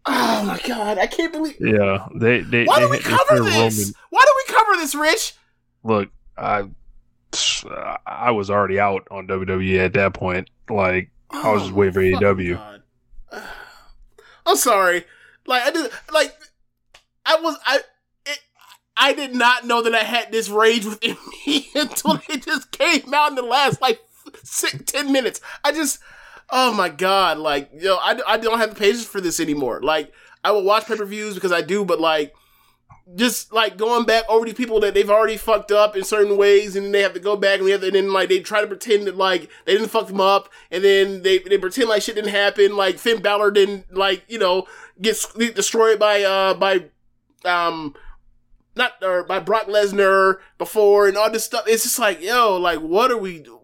Oh 0.06 0.44
my 0.44 0.60
god, 0.66 0.98
I 0.98 1.06
can't 1.06 1.32
believe. 1.32 1.56
Yeah, 1.58 2.08
they 2.14 2.40
they. 2.40 2.64
Why 2.64 2.80
they, 2.80 2.86
do 2.86 2.90
we 2.90 2.98
cover 2.98 3.42
this? 3.42 3.78
Roman- 3.78 3.94
Why 4.10 4.24
do 4.24 4.32
we 4.36 4.54
cover 4.54 4.76
this, 4.76 4.94
Rich? 4.94 5.34
look, 5.84 6.08
I 6.36 6.64
I 8.06 8.30
was 8.32 8.50
already 8.50 8.80
out 8.80 9.06
on 9.10 9.26
WWE 9.28 9.78
at 9.78 9.92
that 9.94 10.14
point. 10.14 10.50
Like 10.68 11.10
I 11.30 11.52
was 11.52 11.62
oh 11.62 11.64
just 11.66 11.72
waiting 11.72 11.94
for 11.94 12.00
AEW. 12.00 12.80
I'm 14.46 14.56
sorry. 14.56 15.04
Like 15.46 15.62
I 15.62 15.70
did. 15.70 15.90
Like 16.12 16.34
I 17.24 17.40
was. 17.40 17.56
I. 17.64 17.80
It, 18.26 18.38
I 18.96 19.12
did 19.12 19.34
not 19.34 19.66
know 19.66 19.82
that 19.82 19.94
I 19.94 20.04
had 20.04 20.30
this 20.30 20.48
rage 20.48 20.84
within 20.84 21.16
me 21.46 21.68
until 21.74 22.20
it 22.28 22.44
just 22.44 22.70
came 22.70 23.12
out 23.12 23.30
in 23.30 23.34
the 23.34 23.42
last 23.42 23.80
like 23.80 24.00
six, 24.42 24.76
ten 24.86 25.12
minutes. 25.12 25.40
I 25.62 25.72
just. 25.72 25.98
Oh 26.56 26.72
my 26.72 26.88
god! 26.88 27.38
Like 27.38 27.70
yo, 27.76 27.96
I, 27.96 28.16
I 28.28 28.36
don't 28.36 28.58
have 28.58 28.70
the 28.70 28.76
patience 28.76 29.04
for 29.04 29.20
this 29.20 29.40
anymore. 29.40 29.80
Like 29.82 30.12
I 30.44 30.52
will 30.52 30.62
watch 30.62 30.86
pay 30.86 30.96
per 30.96 31.04
views 31.04 31.34
because 31.34 31.50
I 31.50 31.62
do, 31.62 31.84
but 31.84 32.00
like 32.00 32.32
just 33.16 33.52
like 33.52 33.76
going 33.76 34.06
back 34.06 34.22
over 34.28 34.46
these 34.46 34.54
people 34.54 34.78
that 34.80 34.94
they've 34.94 35.10
already 35.10 35.36
fucked 35.36 35.72
up 35.72 35.96
in 35.96 36.04
certain 36.04 36.36
ways, 36.36 36.76
and 36.76 36.86
then 36.86 36.92
they 36.92 37.02
have 37.02 37.14
to 37.14 37.20
go 37.20 37.34
back 37.34 37.58
and, 37.58 37.68
have 37.68 37.82
and 37.82 37.96
then 37.96 38.12
like 38.12 38.28
they 38.28 38.38
try 38.38 38.60
to 38.60 38.68
pretend 38.68 39.08
that 39.08 39.16
like 39.16 39.50
they 39.64 39.72
didn't 39.72 39.88
fuck 39.88 40.06
them 40.06 40.20
up, 40.20 40.48
and 40.70 40.84
then 40.84 41.22
they 41.22 41.38
they 41.38 41.58
pretend 41.58 41.88
like 41.88 42.02
shit 42.02 42.14
didn't 42.14 42.30
happen. 42.30 42.76
Like 42.76 42.98
Finn 42.98 43.20
Balor 43.20 43.50
didn't 43.50 43.92
like 43.92 44.22
you 44.28 44.38
know 44.38 44.68
get 45.02 45.16
destroyed 45.56 45.98
by 45.98 46.22
uh 46.22 46.54
by 46.54 46.84
um 47.44 47.96
not 48.76 48.92
or 49.02 49.24
by 49.24 49.40
Brock 49.40 49.66
Lesnar 49.66 50.36
before 50.56 51.08
and 51.08 51.16
all 51.16 51.32
this 51.32 51.44
stuff. 51.44 51.64
It's 51.66 51.82
just 51.82 51.98
like 51.98 52.22
yo, 52.22 52.56
like 52.56 52.78
what 52.78 53.10
are 53.10 53.18
we? 53.18 53.44
All 53.46 53.62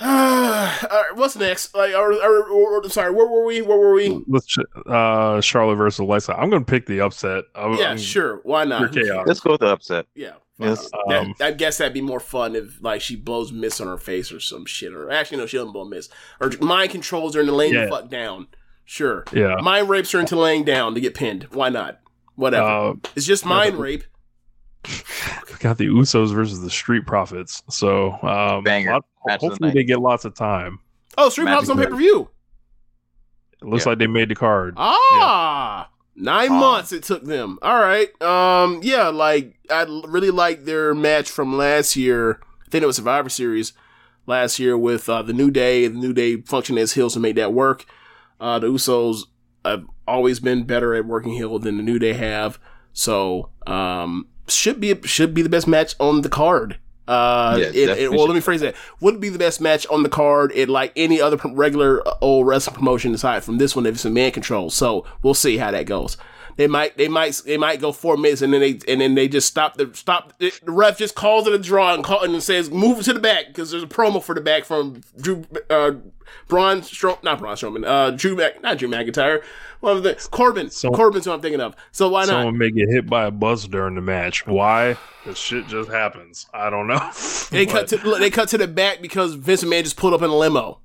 right, 0.04 1.10
what's 1.14 1.36
next? 1.36 1.74
Like, 1.74 1.94
or, 1.94 2.12
or, 2.12 2.48
or, 2.48 2.88
sorry, 2.90 3.10
where 3.12 3.26
were 3.28 3.44
we? 3.44 3.60
Where 3.62 3.78
were 3.78 3.92
we? 3.94 4.22
Let's 4.26 4.56
uh 4.86 5.40
Charlotte 5.40 5.76
versus 5.76 5.98
Alexa. 5.98 6.34
I'm 6.34 6.50
gonna 6.50 6.64
pick 6.64 6.86
the 6.86 7.00
upset. 7.00 7.44
I'm, 7.54 7.74
Yeah, 7.74 7.88
I'm- 7.88 7.98
sure. 7.98 8.40
Why 8.44 8.64
not? 8.64 8.92
Pure. 8.92 9.24
Let's 9.26 9.40
go 9.40 9.52
with 9.52 9.60
the 9.60 9.66
upset. 9.68 10.06
Yeah. 10.14 10.34
Yes. 10.58 10.90
That- 11.08 11.18
Um, 11.20 11.34
I 11.40 11.52
guess 11.52 11.78
that'd 11.78 11.92
be 11.94 12.00
more 12.00 12.20
fun 12.20 12.54
if 12.56 12.82
like 12.82 13.00
she 13.02 13.16
blows 13.16 13.52
mist 13.52 13.80
on 13.80 13.86
her 13.88 13.98
face 13.98 14.32
or 14.32 14.40
some 14.40 14.64
shit. 14.66 14.92
Or 14.92 15.10
actually, 15.10 15.38
no, 15.38 15.46
she 15.46 15.56
doesn't 15.56 15.72
blow 15.72 15.84
mist. 15.84 16.12
Or 16.40 16.50
mind 16.60 16.90
controls 16.90 17.34
her 17.34 17.40
into 17.40 17.54
laying 17.54 17.74
the 17.74 17.80
Yeah. 17.80 17.88
fuck 17.88 18.08
down. 18.08 18.48
Sure. 18.84 19.24
Yeah. 19.32 19.56
Mind 19.62 19.88
rapes 19.88 20.10
her 20.12 20.20
into 20.20 20.36
laying 20.36 20.64
down 20.64 20.94
to 20.94 21.00
get 21.00 21.14
pinned. 21.14 21.44
Why 21.52 21.68
not? 21.68 22.00
Whatever. 22.36 22.66
Uh, 22.68 22.94
it's 23.14 23.26
just 23.26 23.44
mind 23.44 23.76
rape. 23.78 24.04
We 24.88 25.56
got 25.58 25.78
the 25.78 25.86
Usos 25.86 26.34
versus 26.34 26.60
the 26.62 26.70
Street 26.70 27.06
Profits. 27.06 27.62
So 27.68 28.12
um, 28.22 28.64
lot- 28.64 28.64
Match 28.64 29.36
of 29.36 29.40
the 29.40 29.46
hopefully 29.48 29.70
they 29.72 29.84
get 29.84 30.00
lots 30.00 30.24
of 30.24 30.34
time. 30.34 30.78
Oh, 31.18 31.28
Street 31.28 31.44
Magic 31.44 31.66
Profits 31.66 31.70
on 31.70 31.78
pay 31.78 31.86
per 31.90 31.96
view. 31.96 32.30
It 33.62 33.68
looks 33.68 33.84
like 33.84 33.98
they 33.98 34.06
made 34.06 34.30
the 34.30 34.34
card. 34.34 34.74
Ah, 34.78 35.90
nine 36.16 36.50
Ah. 36.52 36.58
months 36.60 36.92
it 36.92 37.02
took 37.02 37.24
them. 37.24 37.58
All 37.60 37.78
right. 37.78 38.08
Um, 38.22 38.80
yeah, 38.82 39.08
like 39.08 39.54
I 39.70 39.82
really 40.08 40.30
like 40.30 40.64
their 40.64 40.94
match 40.94 41.30
from 41.30 41.56
last 41.56 41.94
year. 41.96 42.40
I 42.66 42.70
think 42.70 42.82
it 42.82 42.86
was 42.86 42.96
Survivor 42.96 43.28
Series 43.28 43.74
last 44.26 44.58
year 44.58 44.78
with 44.78 45.08
uh, 45.10 45.20
the 45.22 45.34
New 45.34 45.50
Day. 45.50 45.86
The 45.88 45.98
New 45.98 46.14
Day 46.14 46.40
functioning 46.40 46.82
as 46.82 46.94
heels 46.94 47.12
to 47.14 47.20
make 47.20 47.36
that 47.36 47.52
work. 47.52 47.84
Uh, 48.40 48.58
the 48.58 48.68
Usos 48.68 49.24
have 49.64 49.84
always 50.08 50.40
been 50.40 50.64
better 50.64 50.94
at 50.94 51.04
working 51.04 51.32
heel 51.34 51.58
than 51.58 51.76
the 51.76 51.82
New 51.82 51.98
Day 51.98 52.14
have. 52.14 52.58
So, 52.94 53.50
um, 53.66 54.26
should 54.50 54.80
be 54.80 54.94
should 55.04 55.34
be 55.34 55.42
the 55.42 55.48
best 55.48 55.66
match 55.66 55.94
on 56.00 56.22
the 56.22 56.28
card. 56.28 56.78
Uh, 57.08 57.56
Yeah, 57.58 57.66
it, 57.66 57.98
it, 57.98 58.10
well, 58.12 58.26
let 58.26 58.34
me 58.34 58.40
phrase 58.40 58.60
that. 58.60 58.76
Would 59.00 59.20
be 59.20 59.30
the 59.30 59.38
best 59.38 59.60
match 59.60 59.86
on 59.88 60.02
the 60.04 60.08
card 60.08 60.52
in 60.52 60.68
like 60.68 60.92
any 60.94 61.20
other 61.20 61.36
regular 61.52 62.06
uh, 62.06 62.14
old 62.20 62.46
wrestling 62.46 62.76
promotion 62.76 63.12
aside 63.14 63.42
from 63.42 63.58
this 63.58 63.74
one 63.74 63.84
if 63.86 63.94
it's 63.94 64.04
a 64.04 64.10
man 64.10 64.30
control. 64.30 64.70
So 64.70 65.04
we'll 65.22 65.34
see 65.34 65.56
how 65.56 65.70
that 65.72 65.86
goes. 65.86 66.16
They 66.56 66.66
might, 66.66 66.96
they 66.98 67.08
might, 67.08 67.40
they 67.46 67.56
might 67.56 67.80
go 67.80 67.90
four 67.90 68.16
minutes 68.18 68.42
and 68.42 68.52
then 68.52 68.60
they, 68.60 68.78
and 68.86 69.00
then 69.00 69.14
they 69.14 69.28
just 69.28 69.48
stop 69.48 69.76
the 69.76 69.90
stop. 69.94 70.38
The 70.38 70.52
ref 70.66 70.98
just 70.98 71.14
calls 71.14 71.46
it 71.46 71.54
a 71.54 71.58
draw 71.58 71.94
and 71.94 72.04
call 72.04 72.22
and 72.22 72.42
says 72.42 72.70
move 72.70 73.02
to 73.04 73.12
the 73.14 73.20
back 73.20 73.46
because 73.48 73.70
there's 73.70 73.84
a 73.84 73.86
promo 73.86 74.22
for 74.22 74.34
the 74.34 74.40
back 74.42 74.64
from 74.64 75.00
Drew, 75.18 75.44
uh, 75.70 75.92
Braun 76.48 76.82
Strowman, 76.82 77.22
not 77.22 77.38
Braun 77.38 77.54
Strowman, 77.56 77.86
uh, 77.86 78.10
Drew 78.10 78.36
Mac, 78.36 78.60
not 78.62 78.76
Drew 78.78 78.88
McIntyre, 78.88 79.42
one 79.80 79.96
of 79.96 80.02
the 80.02 80.14
Corbin. 80.30 80.70
Corbin's 80.94 81.26
what 81.26 81.34
I'm 81.34 81.40
thinking 81.40 81.60
of. 81.60 81.74
So 81.92 82.08
why 82.08 82.20
not? 82.20 82.28
Someone 82.28 82.58
may 82.58 82.70
get 82.70 82.88
hit 82.88 83.08
by 83.08 83.24
a 83.24 83.30
bus 83.30 83.64
during 83.64 83.94
the 83.94 84.00
match. 84.00 84.46
Why? 84.46 84.96
Because 85.22 85.38
shit 85.38 85.66
just 85.68 85.90
happens. 85.90 86.46
I 86.52 86.70
don't 86.70 86.86
know. 86.86 87.10
They 87.50 87.66
cut 87.66 87.88
to 87.88 87.96
they 87.96 88.30
cut 88.30 88.48
to 88.50 88.58
the 88.58 88.68
back 88.68 89.02
because 89.02 89.34
Vince 89.34 89.64
McMahon 89.64 89.82
just 89.82 89.96
pulled 89.96 90.14
up 90.14 90.22
in 90.22 90.30
a 90.30 90.36
limo, 90.36 90.78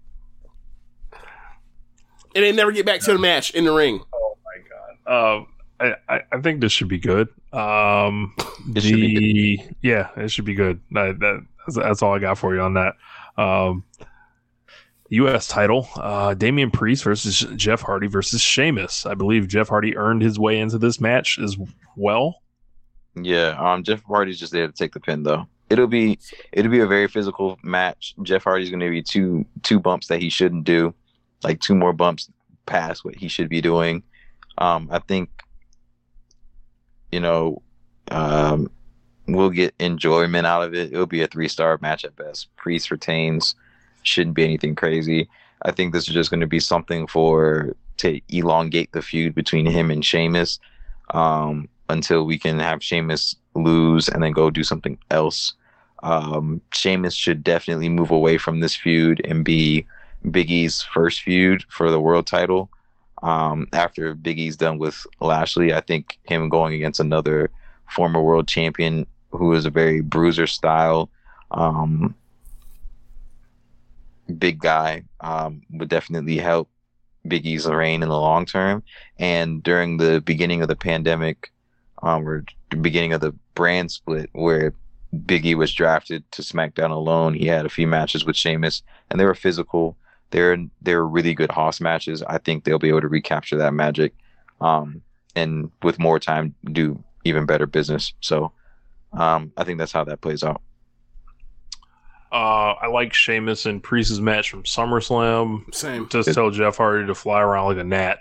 and 2.33 2.43
they 2.43 2.51
never 2.51 2.71
get 2.71 2.87
back 2.87 3.01
to 3.01 3.13
the 3.13 3.19
match 3.19 3.51
in 3.51 3.65
the 3.65 3.71
ring. 3.71 4.01
Oh 4.11 4.37
my 4.43 5.05
god. 5.05 5.37
Um, 5.37 5.47
I, 5.79 5.95
I, 6.09 6.21
I 6.31 6.41
think 6.41 6.59
this 6.59 6.71
should 6.71 6.87
be 6.87 6.97
good. 6.97 7.27
Um, 7.53 8.33
It 8.75 8.81
should 8.81 8.95
the 8.95 9.19
be 9.19 9.63
yeah, 9.83 10.09
it 10.17 10.29
should 10.31 10.45
be 10.45 10.55
good. 10.55 10.81
That, 10.91 11.19
that 11.19 11.45
that's, 11.67 11.77
that's 11.77 12.01
all 12.01 12.15
I 12.15 12.19
got 12.19 12.39
for 12.39 12.55
you 12.55 12.61
on 12.61 12.73
that. 12.73 12.95
Um, 13.37 13.83
U.S. 15.09 15.47
title: 15.47 15.87
uh, 15.95 16.33
Damian 16.33 16.71
Priest 16.71 17.03
versus 17.03 17.45
Jeff 17.55 17.81
Hardy 17.81 18.07
versus 18.07 18.41
Sheamus. 18.41 19.05
I 19.05 19.13
believe 19.13 19.47
Jeff 19.47 19.69
Hardy 19.69 19.95
earned 19.95 20.21
his 20.21 20.39
way 20.39 20.59
into 20.59 20.77
this 20.77 20.99
match 20.99 21.39
as 21.39 21.57
well. 21.95 22.41
Yeah, 23.15 23.55
um, 23.59 23.83
Jeff 23.83 24.03
Hardy's 24.03 24.39
just 24.39 24.51
there 24.51 24.67
to 24.67 24.73
take 24.73 24.93
the 24.93 24.99
pin 24.99 25.23
though. 25.23 25.47
It'll 25.69 25.87
be 25.87 26.19
it'll 26.51 26.71
be 26.71 26.79
a 26.79 26.87
very 26.87 27.07
physical 27.07 27.57
match. 27.63 28.13
Jeff 28.23 28.43
Hardy's 28.43 28.69
going 28.69 28.79
to 28.81 28.89
be 28.89 29.01
two 29.01 29.45
two 29.63 29.79
bumps 29.79 30.07
that 30.07 30.21
he 30.21 30.29
shouldn't 30.29 30.63
do, 30.63 30.93
like 31.43 31.59
two 31.59 31.75
more 31.75 31.93
bumps 31.93 32.29
past 32.65 33.05
what 33.05 33.15
he 33.15 33.27
should 33.27 33.49
be 33.49 33.61
doing. 33.61 34.03
Um, 34.57 34.87
I 34.91 34.99
think, 34.99 35.29
you 37.11 37.19
know, 37.19 37.61
um, 38.11 38.69
we'll 39.27 39.49
get 39.49 39.73
enjoyment 39.79 40.45
out 40.45 40.63
of 40.63 40.73
it. 40.73 40.93
It'll 40.93 41.05
be 41.05 41.21
a 41.21 41.27
three 41.27 41.47
star 41.47 41.77
match 41.81 42.05
at 42.05 42.15
best. 42.15 42.55
Priest 42.55 42.91
retains, 42.91 43.55
shouldn't 44.07 44.35
be 44.35 44.43
anything 44.43 44.75
crazy. 44.75 45.29
I 45.63 45.71
think 45.71 45.93
this 45.93 46.07
is 46.07 46.13
just 46.13 46.29
going 46.29 46.41
to 46.41 46.47
be 46.47 46.59
something 46.59 47.07
for 47.07 47.75
to 47.97 48.19
elongate 48.29 48.91
the 48.91 49.01
feud 49.01 49.33
between 49.33 49.65
him 49.65 49.89
and 49.89 50.05
Sheamus 50.05 50.59
um, 51.11 51.69
until 51.89 52.25
we 52.25 52.37
can 52.37 52.59
have 52.59 52.83
Sheamus 52.83 53.35
lose 53.53 54.09
and 54.09 54.21
then 54.21 54.31
go 54.31 54.49
do 54.49 54.63
something 54.63 54.97
else. 55.11 55.53
Um, 56.03 56.61
Sheamus 56.73 57.15
should 57.15 57.43
definitely 57.43 57.89
move 57.89 58.11
away 58.11 58.37
from 58.37 58.59
this 58.59 58.75
feud 58.75 59.21
and 59.25 59.45
be 59.45 59.85
Big 60.29 60.51
E's 60.51 60.81
first 60.81 61.21
feud 61.21 61.63
for 61.69 61.89
the 61.89 61.99
world 61.99 62.27
title. 62.27 62.69
Um, 63.23 63.67
after 63.73 64.13
Big 64.13 64.37
E's 64.37 64.57
done 64.57 64.77
with 64.77 65.05
Lashley, 65.21 65.73
I 65.73 65.81
think 65.81 66.19
him 66.25 66.49
going 66.49 66.73
against 66.73 66.99
another 66.99 67.49
former 67.89 68.21
world 68.21 68.47
champion 68.47 69.07
who 69.31 69.53
is 69.53 69.65
a 69.65 69.69
very 69.69 70.01
bruiser 70.01 70.47
style 70.47 71.09
um, 71.51 72.15
big 74.37 74.59
guy 74.59 75.03
um, 75.21 75.61
would 75.71 75.89
definitely 75.89 76.37
help 76.37 76.69
Biggie's 77.27 77.65
E's 77.65 77.67
reign 77.67 78.03
in 78.03 78.09
the 78.09 78.19
long 78.19 78.45
term. 78.45 78.83
And 79.17 79.63
during 79.63 79.97
the 79.97 80.21
beginning 80.21 80.61
of 80.61 80.67
the 80.67 80.75
pandemic, 80.75 81.51
um, 82.03 82.27
or 82.27 82.45
the 82.69 82.77
beginning 82.77 83.13
of 83.13 83.21
the 83.21 83.33
brand 83.55 83.91
split, 83.91 84.29
where 84.33 84.73
Big 85.25 85.45
E 85.45 85.55
was 85.55 85.73
drafted 85.73 86.29
to 86.31 86.41
SmackDown 86.41 86.91
alone, 86.91 87.33
he 87.33 87.47
had 87.47 87.65
a 87.65 87.69
few 87.69 87.87
matches 87.87 88.25
with 88.25 88.35
Sheamus, 88.35 88.83
and 89.09 89.19
they 89.19 89.25
were 89.25 89.35
physical. 89.35 89.97
They're 90.31 90.57
they're 90.81 91.05
really 91.05 91.33
good 91.33 91.51
Hoss 91.51 91.79
matches. 91.79 92.21
I 92.23 92.37
think 92.37 92.63
they'll 92.63 92.79
be 92.79 92.89
able 92.89 93.01
to 93.01 93.07
recapture 93.07 93.57
that 93.57 93.73
magic, 93.73 94.13
um, 94.61 95.01
and 95.35 95.71
with 95.83 95.99
more 95.99 96.19
time, 96.19 96.53
do 96.71 97.01
even 97.23 97.45
better 97.45 97.65
business. 97.65 98.13
So 98.19 98.51
um, 99.13 99.51
I 99.57 99.63
think 99.63 99.79
that's 99.79 99.91
how 99.91 100.03
that 100.03 100.21
plays 100.21 100.43
out. 100.43 100.61
Uh, 102.35 102.75
I 102.81 102.87
like 102.87 103.13
Sheamus 103.13 103.65
and 103.65 103.81
Priest's 103.81 104.19
match 104.19 104.49
from 104.49 104.63
SummerSlam. 104.63 105.73
Same. 105.73 106.09
Just 106.09 106.33
tell 106.33 106.51
Jeff 106.51 106.75
Hardy 106.75 107.07
to 107.07 107.15
fly 107.15 107.39
around 107.39 107.67
like 107.67 107.77
a 107.77 107.85
gnat. 107.85 108.17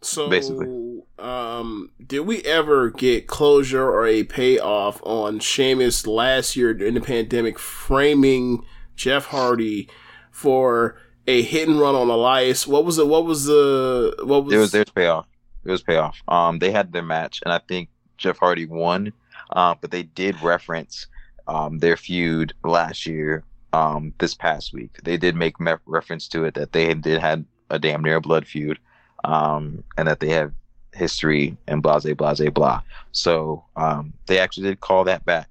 So, 0.00 0.30
Basically. 0.30 1.02
um, 1.18 1.90
did 2.06 2.20
we 2.20 2.40
ever 2.42 2.90
get 2.90 3.26
closure 3.26 3.84
or 3.84 4.06
a 4.06 4.22
payoff 4.22 5.02
on 5.02 5.40
Sheamus 5.40 6.06
last 6.06 6.54
year 6.54 6.72
during 6.72 6.94
the 6.94 7.00
pandemic 7.00 7.58
framing 7.58 8.64
Jeff 8.94 9.26
Hardy 9.26 9.88
for 10.30 11.00
a 11.26 11.42
hit 11.42 11.68
and 11.68 11.80
run 11.80 11.96
on 11.96 12.10
Elias? 12.10 12.64
What 12.64 12.84
was 12.84 12.96
it? 12.98 13.08
What 13.08 13.24
was 13.24 13.46
the 13.46 14.14
what 14.22 14.44
was? 14.44 14.54
It 14.54 14.58
was 14.58 14.70
there's 14.70 14.90
payoff. 14.90 15.26
It 15.64 15.70
was 15.72 15.82
payoff. 15.82 16.16
Um, 16.28 16.60
they 16.60 16.70
had 16.70 16.92
their 16.92 17.02
match, 17.02 17.40
and 17.44 17.52
I 17.52 17.58
think 17.58 17.88
Jeff 18.18 18.38
Hardy 18.38 18.66
won. 18.66 19.12
Uh, 19.50 19.74
but 19.80 19.90
they 19.90 20.04
did 20.04 20.40
reference 20.42 21.08
um 21.52 21.78
their 21.78 21.96
feud 21.96 22.52
last 22.64 23.06
year. 23.06 23.44
Um, 23.74 24.12
this 24.18 24.34
past 24.34 24.74
week, 24.74 24.98
they 25.02 25.16
did 25.16 25.34
make 25.34 25.58
me- 25.58 25.72
reference 25.86 26.28
to 26.28 26.44
it 26.44 26.52
that 26.54 26.72
they 26.72 26.92
did 26.92 27.18
had 27.22 27.46
a 27.70 27.78
damn 27.78 28.02
near 28.02 28.20
blood 28.20 28.46
feud, 28.46 28.78
um, 29.24 29.82
and 29.96 30.06
that 30.08 30.20
they 30.20 30.28
have 30.28 30.52
history 30.92 31.56
and 31.66 31.82
blah 31.82 31.98
blah 31.98 32.12
blah 32.12 32.50
blah. 32.50 32.82
So 33.12 33.64
um, 33.76 34.12
they 34.26 34.38
actually 34.38 34.68
did 34.68 34.80
call 34.80 35.04
that 35.04 35.24
back. 35.24 35.48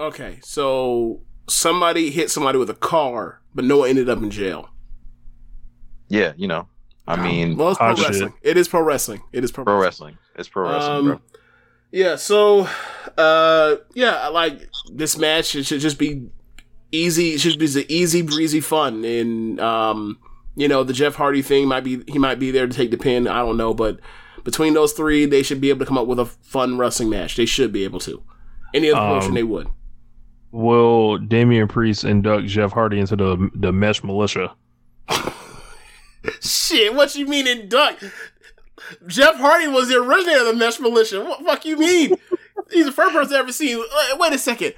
okay, 0.00 0.38
so 0.42 1.22
somebody 1.48 2.10
hit 2.10 2.30
somebody 2.30 2.58
with 2.58 2.68
a 2.68 2.74
car, 2.92 3.40
but 3.54 3.64
no 3.64 3.78
one 3.78 3.88
ended 3.88 4.10
up 4.10 4.18
in 4.18 4.30
jail. 4.30 4.68
Yeah, 6.08 6.32
you 6.36 6.46
know, 6.46 6.68
I 7.06 7.16
mean, 7.16 7.56
Well, 7.56 7.70
it's 7.70 7.78
pro 7.78 7.94
wrestling. 7.94 8.34
It 8.42 8.56
is 8.58 8.68
pro 8.68 8.82
wrestling. 8.82 9.22
It 9.32 9.44
is 9.44 9.50
pro, 9.52 9.64
pro 9.64 9.80
wrestling. 9.80 10.14
wrestling. 10.14 10.18
It's 10.40 10.48
pro 10.50 10.70
wrestling, 10.70 10.96
Um, 10.98 11.04
bro. 11.06 11.20
Yeah, 11.90 12.16
so 12.16 12.68
uh 13.16 13.76
yeah, 13.94 14.28
like 14.28 14.68
this 14.92 15.16
match 15.16 15.54
it 15.54 15.64
should 15.64 15.80
just 15.80 15.98
be 15.98 16.28
easy 16.92 17.34
it 17.34 17.40
should 17.40 17.58
be 17.58 17.66
the 17.66 17.86
easy 17.92 18.22
breezy 18.22 18.60
fun 18.60 19.04
and 19.04 19.60
um 19.60 20.18
you 20.56 20.66
know 20.68 20.82
the 20.82 20.92
Jeff 20.92 21.14
Hardy 21.16 21.42
thing 21.42 21.68
might 21.68 21.84
be 21.84 22.02
he 22.08 22.18
might 22.18 22.38
be 22.38 22.50
there 22.50 22.66
to 22.66 22.74
take 22.74 22.90
the 22.90 22.96
pin, 22.98 23.26
I 23.28 23.40
don't 23.40 23.56
know, 23.56 23.74
but 23.74 24.00
between 24.44 24.74
those 24.74 24.92
three 24.92 25.26
they 25.26 25.42
should 25.42 25.60
be 25.60 25.70
able 25.70 25.80
to 25.80 25.86
come 25.86 25.98
up 25.98 26.06
with 26.06 26.18
a 26.18 26.26
fun 26.26 26.78
wrestling 26.78 27.10
match. 27.10 27.36
They 27.36 27.46
should 27.46 27.72
be 27.72 27.84
able 27.84 28.00
to. 28.00 28.22
Any 28.74 28.90
other 28.92 29.26
Um, 29.26 29.34
they 29.34 29.42
would. 29.42 29.68
Will 30.50 31.18
Damian 31.18 31.68
Priest 31.68 32.04
induct 32.04 32.46
Jeff 32.46 32.72
Hardy 32.72 32.98
into 32.98 33.16
the 33.16 33.50
the 33.54 33.72
Mesh 33.72 34.02
Militia? 34.02 34.54
Shit, 36.40 36.94
what 36.94 37.14
you 37.14 37.26
mean 37.26 37.46
induct? 37.46 38.04
Jeff 39.06 39.36
Hardy 39.36 39.68
was 39.68 39.88
the 39.88 39.96
originator 39.96 40.40
of 40.40 40.46
the 40.46 40.54
Mesh 40.54 40.80
Militia. 40.80 41.24
What 41.24 41.38
the 41.40 41.44
fuck 41.44 41.64
you 41.64 41.76
mean? 41.76 42.14
He's 42.70 42.86
the 42.86 42.92
first 42.92 43.14
person 43.14 43.34
I've 43.34 43.40
ever 43.40 43.52
seen. 43.52 43.78
Wait, 43.78 44.18
wait 44.18 44.32
a 44.32 44.38
second. 44.38 44.74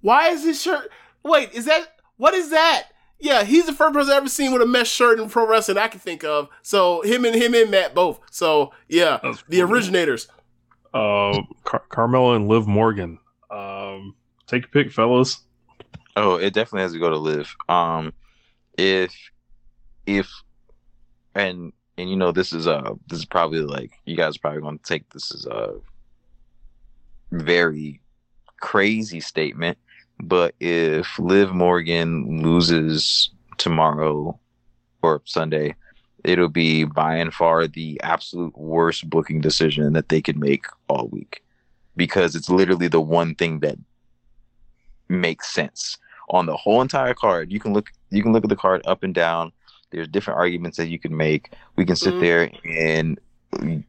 Why 0.00 0.28
is 0.28 0.44
this 0.44 0.62
shirt? 0.62 0.90
Wait, 1.22 1.52
is 1.52 1.64
that 1.66 1.96
what 2.16 2.34
is 2.34 2.50
that? 2.50 2.88
Yeah, 3.18 3.44
he's 3.44 3.66
the 3.66 3.72
first 3.72 3.94
person 3.94 4.12
I've 4.12 4.18
ever 4.18 4.28
seen 4.28 4.52
with 4.52 4.62
a 4.62 4.66
mesh 4.66 4.90
shirt 4.90 5.18
in 5.18 5.28
pro 5.28 5.46
wrestling 5.46 5.78
I 5.78 5.88
can 5.88 6.00
think 6.00 6.24
of. 6.24 6.48
So 6.62 7.02
him 7.02 7.24
and 7.24 7.34
him 7.34 7.54
and 7.54 7.70
Matt 7.70 7.94
both. 7.94 8.20
So 8.30 8.72
yeah, 8.88 9.18
the 9.48 9.62
originators. 9.62 10.28
Uh, 10.92 11.42
Car- 11.64 11.82
Carmella 11.90 12.36
and 12.36 12.48
Liv 12.48 12.66
Morgan. 12.66 13.18
Um, 13.50 14.14
take 14.46 14.66
a 14.66 14.68
pick, 14.68 14.92
fellas. 14.92 15.40
Oh, 16.16 16.36
it 16.36 16.54
definitely 16.54 16.82
has 16.82 16.92
to 16.92 16.98
go 16.98 17.10
to 17.10 17.16
Liv. 17.16 17.54
Um, 17.68 18.12
if 18.76 19.12
if 20.06 20.28
and 21.34 21.72
and 21.96 22.10
you 22.10 22.16
know 22.16 22.32
this 22.32 22.52
is 22.52 22.66
uh 22.66 22.94
this 23.08 23.18
is 23.18 23.24
probably 23.24 23.60
like 23.60 23.92
you 24.04 24.16
guys 24.16 24.36
are 24.36 24.40
probably 24.40 24.60
going 24.60 24.78
to 24.78 24.84
take 24.84 25.08
this 25.10 25.34
as 25.34 25.46
a 25.46 25.74
very 27.32 28.00
crazy 28.60 29.20
statement, 29.20 29.76
but 30.20 30.54
if 30.60 31.18
Liv 31.18 31.52
Morgan 31.52 32.42
loses 32.42 33.30
tomorrow 33.58 34.38
or 35.02 35.20
Sunday, 35.24 35.74
it'll 36.24 36.48
be 36.48 36.84
by 36.84 37.16
and 37.16 37.32
far 37.32 37.66
the 37.66 38.00
absolute 38.02 38.56
worst 38.56 39.08
booking 39.10 39.40
decision 39.40 39.92
that 39.92 40.08
they 40.08 40.22
could 40.22 40.38
make 40.38 40.64
all 40.88 41.08
week 41.08 41.42
because 41.96 42.34
it's 42.34 42.48
literally 42.48 42.88
the 42.88 43.00
one 43.00 43.34
thing 43.34 43.60
that 43.60 43.76
makes 45.08 45.50
sense 45.50 45.98
on 46.30 46.46
the 46.46 46.56
whole 46.56 46.80
entire 46.80 47.14
card. 47.14 47.52
You 47.52 47.60
can 47.60 47.74
look 47.74 47.90
you 48.10 48.22
can 48.22 48.32
look 48.32 48.44
at 48.44 48.50
the 48.50 48.56
card 48.56 48.80
up 48.86 49.02
and 49.02 49.14
down. 49.14 49.52
There's 49.94 50.08
different 50.08 50.40
arguments 50.40 50.76
that 50.78 50.88
you 50.88 50.98
can 50.98 51.16
make. 51.16 51.52
We 51.76 51.84
can 51.86 51.94
sit 51.94 52.14
Mhm. 52.14 52.20
there 52.20 52.50
and 52.64 53.20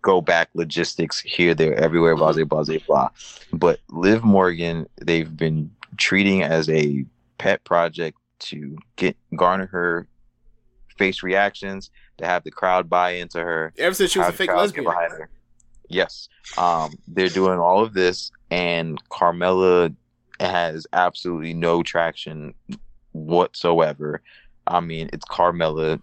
go 0.03 0.21
back 0.21 0.49
logistics 0.53 1.19
here, 1.19 1.55
there, 1.55 1.73
everywhere, 1.73 2.15
blah, 2.15 2.31
blah, 2.33 2.43
blah, 2.43 2.63
blah, 2.63 2.77
blah. 2.85 3.09
But 3.51 3.79
Liv 3.89 4.23
Morgan, 4.23 4.87
they've 4.97 5.35
been 5.35 5.71
treating 5.97 6.43
as 6.43 6.69
a 6.69 7.03
pet 7.39 7.63
project 7.63 8.19
to 8.37 8.77
get 8.97 9.17
garner 9.35 9.65
her 9.65 10.07
face 10.97 11.23
reactions, 11.23 11.89
to 12.17 12.25
have 12.27 12.43
the 12.43 12.51
crowd 12.51 12.87
buy 12.87 13.11
into 13.11 13.39
her. 13.39 13.73
Ever 13.79 13.95
since 13.95 14.11
she 14.11 14.19
was 14.19 14.27
a 14.27 14.31
fake 14.31 14.53
lesbian. 14.53 14.85
Yes. 15.89 16.29
Um, 16.57 16.93
they're 17.07 17.29
doing 17.29 17.57
all 17.57 17.83
of 17.83 17.93
this, 17.93 18.31
and 18.51 19.01
Carmella 19.09 19.95
has 20.39 20.85
absolutely 20.93 21.55
no 21.55 21.81
traction 21.81 22.53
whatsoever. 23.13 24.21
I 24.67 24.79
mean, 24.79 25.09
it's 25.13 25.25
Carmella. 25.25 26.01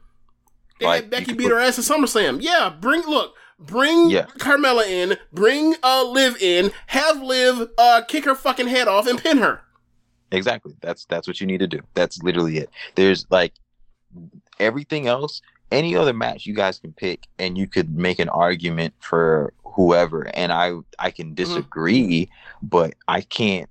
They 0.78 0.86
Like, 0.86 1.02
had 1.02 1.10
Becky 1.10 1.32
beat 1.32 1.44
could 1.44 1.52
her 1.52 1.60
ass 1.60 1.78
at 1.78 1.84
SummerSlam. 1.84 2.38
Yeah, 2.40 2.74
bring 2.80 3.02
look, 3.02 3.34
bring 3.58 4.10
Yeah. 4.10 4.26
Carmella 4.38 4.86
in, 4.86 5.16
bring 5.32 5.74
uh 5.82 6.04
Liv 6.04 6.40
in, 6.42 6.72
have 6.88 7.22
Liv 7.22 7.68
uh 7.78 8.02
kick 8.06 8.24
her 8.24 8.34
fucking 8.34 8.68
head 8.68 8.88
off 8.88 9.06
and 9.06 9.22
pin 9.22 9.38
her. 9.38 9.62
Exactly. 10.30 10.74
That's 10.80 11.04
that's 11.06 11.28
what 11.28 11.40
you 11.40 11.46
need 11.46 11.58
to 11.58 11.66
do. 11.68 11.80
That's 11.94 12.22
literally 12.22 12.58
it. 12.58 12.70
There's 12.94 13.26
like 13.30 13.52
everything 14.58 15.06
else. 15.06 15.42
Any 15.70 15.96
other 15.96 16.12
match 16.12 16.44
you 16.44 16.54
guys 16.54 16.78
can 16.78 16.92
pick, 16.92 17.26
and 17.38 17.56
you 17.56 17.66
could 17.66 17.96
make 17.96 18.18
an 18.18 18.28
argument 18.28 18.94
for 19.00 19.54
whoever. 19.64 20.30
And 20.34 20.52
I 20.52 20.72
I 20.98 21.10
can 21.10 21.34
disagree, 21.34 22.30
but 22.62 22.94
I 23.08 23.22
can't. 23.22 23.70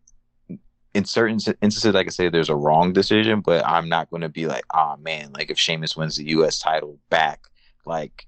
In 0.94 1.06
certain 1.06 1.36
s- 1.38 1.48
instances, 1.62 1.96
I 1.96 2.04
can 2.04 2.12
say 2.12 2.28
there's 2.30 2.50
a 2.50 2.56
wrong 2.56 2.92
decision, 2.94 3.40
but 3.42 3.66
I'm 3.66 3.88
not 3.88 4.10
going 4.10 4.24
to 4.24 4.30
be 4.30 4.46
like, 4.46 4.66
oh 4.74 4.98
man, 4.98 5.32
like 5.34 5.50
if 5.50 5.58
Sheamus 5.58 5.96
wins 5.96 6.18
the 6.18 6.26
U.S. 6.32 6.60
title 6.60 7.00
back, 7.10 7.48
like 7.86 8.28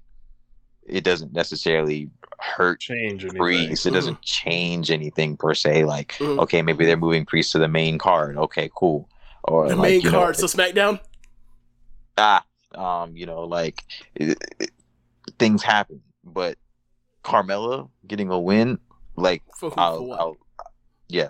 it 0.86 1.04
doesn't 1.04 1.32
necessarily 1.32 2.10
hurt 2.38 2.80
Change 2.80 3.22
anything. 3.24 3.38
Priest. 3.38 3.86
It 3.86 3.90
doesn't 3.92 4.20
change 4.22 4.90
anything 4.90 5.36
per 5.36 5.54
se. 5.54 5.84
Like, 5.84 6.12
Mhm. 6.18 6.38
okay, 6.40 6.60
maybe 6.62 6.84
they're 6.84 6.96
moving 6.96 7.24
Priest 7.26 7.52
to 7.52 7.58
the 7.58 7.68
main 7.68 7.96
card. 7.98 8.36
Okay, 8.36 8.70
cool. 8.74 9.08
Or 9.44 9.68
The 9.68 9.76
like, 9.76 9.90
main 9.90 10.00
you 10.02 10.10
know, 10.10 10.18
card, 10.20 10.36
so 10.36 10.46
SmackDown. 10.46 11.00
ah, 12.18 12.44
um, 12.74 13.16
you 13.16 13.26
know, 13.26 13.42
like 13.44 13.82
it, 14.14 14.38
it- 14.60 14.70
things 15.38 15.62
happen, 15.62 16.00
but 16.22 16.56
Carmella 17.24 17.88
getting 18.06 18.30
a 18.30 18.38
win, 18.38 18.78
like, 19.16 19.42
For 19.58 19.72
I'll. 19.78 20.12
I'll, 20.12 20.36
yeah, 21.08 21.28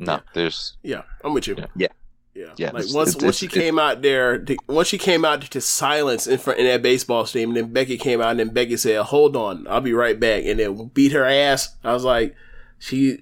no, 0.00 0.20
there's, 0.34 0.76
Yeah, 0.82 1.02
I'm 1.24 1.34
with 1.34 1.46
you. 1.46 1.56
yeah, 1.76 1.88
Yeah, 2.34 2.52
Yeah, 2.56 2.70
Like 2.72 2.82
it's- 2.84 2.94
once 2.94 3.10
it's- 3.10 3.24
once 3.24 3.36
she 3.36 3.48
came 3.48 3.78
out 3.78 4.02
there, 4.02 4.38
to, 4.38 4.56
once 4.68 4.88
she 4.88 4.98
came 4.98 5.24
out 5.24 5.42
to 5.42 5.60
silence 5.60 6.26
in 6.26 6.38
front 6.38 6.58
in 6.60 6.66
that 6.66 6.80
baseball 6.82 7.26
stadium, 7.26 7.50
and 7.50 7.56
then 7.56 7.72
Becky 7.72 7.98
came 7.98 8.20
out, 8.20 8.30
and 8.30 8.38
then 8.40 8.50
Becky 8.50 8.76
said, 8.76 9.00
"Hold 9.02 9.36
on, 9.36 9.66
I'll 9.68 9.80
be 9.80 9.92
right 9.92 10.18
back," 10.18 10.44
and 10.44 10.58
then 10.60 10.90
beat 10.94 11.12
her 11.12 11.24
ass. 11.24 11.76
I 11.84 11.92
was 11.92 12.04
like, 12.04 12.34
"She, 12.78 13.18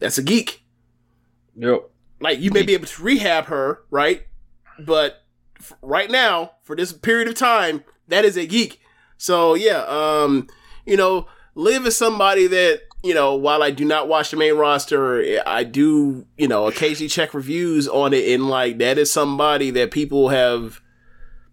that's 0.00 0.18
a 0.18 0.22
geek." 0.22 0.62
Yep. 1.56 1.88
Like 2.20 2.40
you 2.40 2.50
may 2.50 2.62
be 2.62 2.74
able 2.74 2.86
to 2.86 3.02
rehab 3.02 3.46
her, 3.46 3.82
right? 3.90 4.26
But 4.78 5.22
f- 5.60 5.72
right 5.82 6.10
now, 6.10 6.52
for 6.62 6.74
this 6.76 6.92
period 6.92 7.28
of 7.28 7.34
time, 7.34 7.84
that 8.08 8.24
is 8.24 8.36
a 8.36 8.46
geek. 8.46 8.80
So 9.18 9.54
yeah, 9.54 9.84
um, 9.88 10.48
you 10.84 10.96
know, 10.96 11.26
Liv 11.54 11.86
is 11.86 11.96
somebody 11.96 12.46
that 12.48 12.82
you 13.02 13.14
know. 13.14 13.34
While 13.34 13.62
I 13.62 13.70
do 13.70 13.84
not 13.84 14.08
watch 14.08 14.30
the 14.30 14.36
main 14.36 14.54
roster, 14.54 15.40
I 15.46 15.64
do 15.64 16.26
you 16.36 16.48
know 16.48 16.66
occasionally 16.66 17.08
check 17.08 17.34
reviews 17.34 17.88
on 17.88 18.12
it, 18.12 18.32
and 18.32 18.48
like 18.48 18.78
that 18.78 18.98
is 18.98 19.12
somebody 19.12 19.70
that 19.70 19.90
people 19.90 20.28
have 20.28 20.80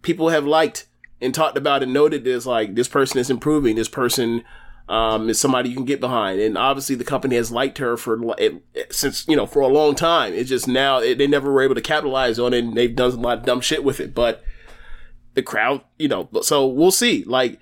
people 0.02 0.30
have 0.30 0.46
liked 0.46 0.86
and 1.20 1.34
talked 1.34 1.58
about 1.58 1.82
and 1.82 1.92
noted 1.92 2.26
as 2.26 2.46
like 2.46 2.74
this 2.74 2.88
person 2.88 3.18
is 3.18 3.30
improving. 3.30 3.76
This 3.76 3.88
person 3.88 4.42
um, 4.88 5.28
is 5.28 5.38
somebody 5.38 5.68
you 5.68 5.76
can 5.76 5.84
get 5.84 6.00
behind, 6.00 6.40
and 6.40 6.58
obviously 6.58 6.96
the 6.96 7.04
company 7.04 7.36
has 7.36 7.52
liked 7.52 7.78
her 7.78 7.96
for 7.96 8.34
it, 8.38 8.62
since 8.90 9.26
you 9.28 9.36
know 9.36 9.46
for 9.46 9.60
a 9.60 9.68
long 9.68 9.94
time. 9.94 10.32
It's 10.32 10.48
just 10.48 10.66
now 10.66 10.98
it, 10.98 11.18
they 11.18 11.26
never 11.26 11.52
were 11.52 11.62
able 11.62 11.76
to 11.76 11.80
capitalize 11.80 12.38
on 12.38 12.54
it, 12.54 12.64
and 12.64 12.76
they've 12.76 12.94
done 12.94 13.12
a 13.12 13.16
lot 13.16 13.38
of 13.38 13.44
dumb 13.44 13.60
shit 13.60 13.84
with 13.84 14.00
it. 14.00 14.14
But 14.14 14.42
the 15.34 15.42
crowd, 15.42 15.82
you 15.98 16.08
know, 16.08 16.28
so 16.42 16.66
we'll 16.66 16.90
see. 16.90 17.24
Like 17.24 17.60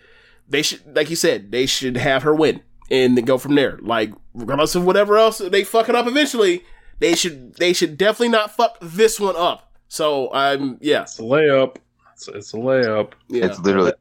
they 0.49 0.63
should, 0.63 0.97
like 0.97 1.11
you 1.11 1.17
said, 1.17 1.53
they 1.53 1.67
should 1.67 1.97
have 1.97 2.23
her 2.23 2.35
win 2.35 2.63
and 2.91 3.17
then 3.17 3.25
go 3.25 3.39
from 3.39 3.55
there. 3.55 3.79
Like 3.83 4.13
regardless 4.35 4.75
of 4.75 4.85
whatever 4.85 5.17
else 5.19 5.39
they 5.39 5.65
fuck 5.65 5.89
it 5.89 5.95
up 5.95 6.07
eventually, 6.07 6.65
they 6.99 7.15
should 7.15 7.55
they 7.57 7.73
should 7.73 7.97
definitely 7.99 8.31
not 8.31 8.55
fuck 8.55 8.79
this 8.81 9.19
one 9.21 9.37
up. 9.37 9.73
So 9.89 10.33
I'm 10.33 10.79
yeah, 10.81 11.03
It's 11.03 11.19
a 11.19 11.23
layup. 11.23 11.77
It's, 12.15 12.29
it's 12.29 12.53
a 12.55 12.57
layup. 12.57 13.13
yeah. 13.29 13.47
it's 13.47 13.59
literally 13.61 13.93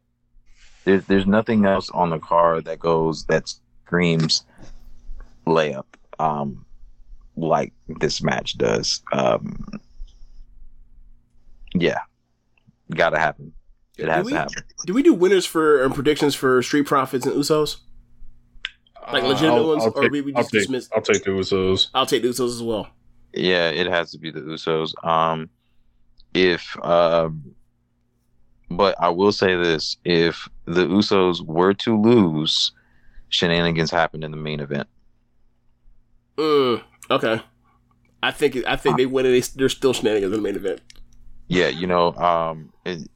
there's 0.85 1.06
there's 1.06 1.27
nothing 1.27 1.66
else 1.66 1.90
on 1.91 2.09
the 2.09 2.19
card 2.19 2.66
that 2.66 2.80
goes 2.80 3.25
that 3.25 3.53
screams 3.85 4.43
layup, 5.45 5.85
um, 6.19 6.66
like 7.35 7.74
this 7.99 8.22
match 8.22 8.57
does. 8.57 9.01
Um, 9.14 9.66
yeah, 11.74 11.99
gotta 12.93 13.19
happen. 13.19 13.53
It 13.98 14.07
has 14.09 14.25
we- 14.25 14.32
to 14.32 14.38
happen. 14.40 14.64
Do 14.85 14.93
we 14.93 15.03
do 15.03 15.14
winners 15.14 15.45
for 15.45 15.83
and 15.83 15.93
predictions 15.93 16.35
for 16.35 16.61
Street 16.64 16.85
Profits 16.85 17.25
and 17.25 17.35
Usos? 17.35 17.77
Like 19.11 19.24
Uh, 19.24 19.27
legitimate 19.27 19.56
I'll- 19.58 19.68
ones, 19.68 19.84
I'll 19.84 19.94
or 19.95 20.02
take- 20.03 20.11
we, 20.11 20.22
we 20.22 20.34
I'll 20.36 20.42
just 20.44 20.52
take- 20.52 20.61
dismiss? 20.61 20.90
I'll 20.94 21.02
take 21.02 21.24
the 21.24 21.32
Usos. 21.32 21.88
I'll 21.94 22.06
take 22.06 22.22
the 22.24 22.30
Usos 22.30 22.48
as 22.50 22.64
well. 22.64 22.88
Yeah, 23.34 23.69
it 23.69 23.88
has 23.88 24.11
to 24.11 24.18
be 24.19 24.32
the 24.32 24.42
Usos. 24.42 24.94
Um, 25.08 25.50
if 26.34 26.76
um, 26.84 27.44
but 28.69 28.95
I 29.00 29.10
will 29.10 29.32
say 29.32 29.56
this: 29.56 29.98
if 30.03 30.48
the 30.66 30.86
Usos 30.88 31.42
were 31.45 31.74
to 31.76 32.00
lose, 32.00 32.72
shenanigans 33.30 33.92
happened 33.92 34.24
in 34.24 34.32
the 34.32 34.38
main 34.38 34.60
event. 34.60 34.88
Mm, 36.38 36.82
okay. 37.10 37.42
I 38.24 38.32
think 38.32 38.58
I 38.68 38.76
think 38.76 38.98
they 38.98 39.06
win 39.06 39.26
and 39.26 39.36
they, 39.36 39.42
they're 39.56 39.69
still 39.69 39.94
shenanigans 39.94 40.34
in 40.34 40.40
the 40.40 40.44
main 40.44 40.56
event. 40.56 40.82
Yeah, 41.48 41.68
you 41.69 41.88
know, 41.88 42.14
um, 42.16 42.74
it, 42.86 43.08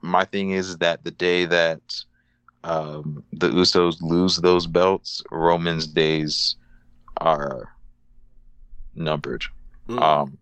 my 0.00 0.24
thing 0.24 0.52
is 0.52 0.78
that 0.78 1.04
the 1.04 1.10
day 1.10 1.44
that 1.44 1.80
um, 2.64 3.24
the 3.32 3.48
Usos 3.48 4.00
lose 4.00 4.36
those 4.36 4.66
belts, 4.66 5.22
Roman's 5.30 5.86
days 5.86 6.56
are 7.18 7.72
numbered. 8.94 9.44
Mm. 9.88 10.00
Um, 10.00 10.38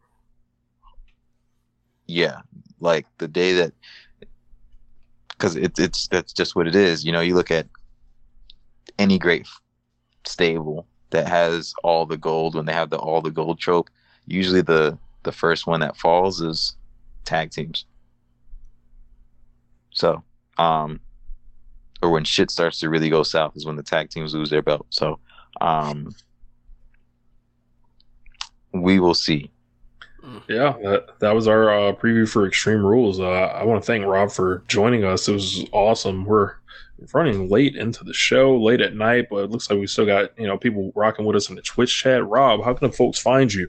yeah, 2.07 2.41
like 2.81 3.07
the 3.19 3.28
day 3.28 3.53
that, 3.55 3.73
because 5.31 5.57
it's 5.57 5.78
it's 5.78 6.09
that's 6.09 6.33
just 6.33 6.57
what 6.57 6.67
it 6.67 6.75
is. 6.75 7.05
You 7.05 7.12
know, 7.12 7.20
you 7.20 7.35
look 7.35 7.51
at 7.51 7.67
any 8.99 9.19
great 9.19 9.47
stable 10.25 10.86
that 11.11 11.28
has 11.28 11.75
all 11.85 12.07
the 12.07 12.17
gold 12.17 12.55
when 12.55 12.67
they 12.67 12.73
have 12.73 12.91
the 12.91 12.99
all 12.99 13.20
the 13.20 13.31
gold 13.31 13.59
trope. 13.59 13.91
Usually, 14.27 14.62
the 14.62 14.99
the 15.23 15.33
first 15.33 15.67
one 15.67 15.81
that 15.81 15.97
falls 15.97 16.41
is 16.41 16.77
tag 17.25 17.51
teams. 17.51 17.85
So, 19.91 20.23
um, 20.59 21.01
or 22.07 22.10
when 22.10 22.25
shit 22.25 22.51
starts 22.51 22.78
to 22.78 22.89
really 22.89 23.10
go 23.10 23.23
south 23.23 23.57
is 23.57 23.67
when 23.67 23.76
the 23.76 23.83
tag 23.83 24.10
teams 24.10 24.33
lose 24.33 24.49
their 24.49 24.62
belt. 24.62 24.86
So, 24.91 25.18
um, 25.60 26.15
we 28.73 29.01
will 29.01 29.15
see. 29.15 29.51
Yeah, 30.49 30.75
that, 30.83 31.18
that 31.20 31.35
was 31.35 31.49
our 31.49 31.70
uh, 31.70 31.93
preview 31.93 32.28
for 32.28 32.47
Extreme 32.47 32.85
Rules. 32.85 33.20
Uh, 33.20 33.31
I 33.31 33.65
want 33.65 33.83
to 33.83 33.86
thank 33.86 34.05
Rob 34.05 34.31
for 34.31 34.62
joining 34.68 35.05
us. 35.05 35.28
It 35.28 35.33
was 35.33 35.65
awesome. 35.73 36.25
We're 36.25 36.55
running 37.12 37.49
late 37.49 37.76
into 37.76 38.05
the 38.05 38.15
show, 38.15 38.57
late 38.57 38.81
at 38.81 38.94
night, 38.94 39.26
but 39.31 39.44
it 39.44 39.51
looks 39.51 39.70
like 39.70 39.78
we 39.78 39.86
still 39.86 40.07
got 40.07 40.36
you 40.39 40.47
know 40.47 40.59
people 40.59 40.93
rocking 40.94 41.25
with 41.25 41.36
us 41.36 41.49
in 41.49 41.55
the 41.55 41.62
Twitch 41.62 41.97
chat. 41.97 42.26
Rob, 42.26 42.65
how 42.65 42.75
can 42.75 42.89
the 42.91 42.97
folks 42.97 43.18
find 43.18 43.52
you? 43.52 43.68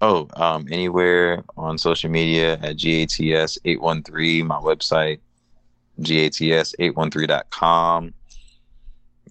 Oh, 0.00 0.28
um, 0.36 0.66
anywhere 0.70 1.42
on 1.56 1.76
social 1.76 2.10
media 2.10 2.54
at 2.54 2.76
GATS813, 2.76 4.44
my 4.44 4.58
website, 4.58 5.18
GATS813.com. 6.00 8.14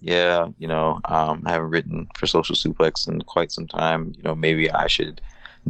Yeah, 0.00 0.48
you 0.58 0.68
know, 0.68 1.00
um, 1.06 1.42
I 1.44 1.52
haven't 1.52 1.70
written 1.70 2.08
for 2.14 2.26
Social 2.26 2.54
Suplex 2.54 3.08
in 3.08 3.20
quite 3.22 3.50
some 3.50 3.66
time. 3.66 4.12
You 4.16 4.22
know, 4.22 4.34
maybe 4.34 4.70
I 4.70 4.86
should 4.86 5.20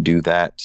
do 0.02 0.20
that. 0.22 0.62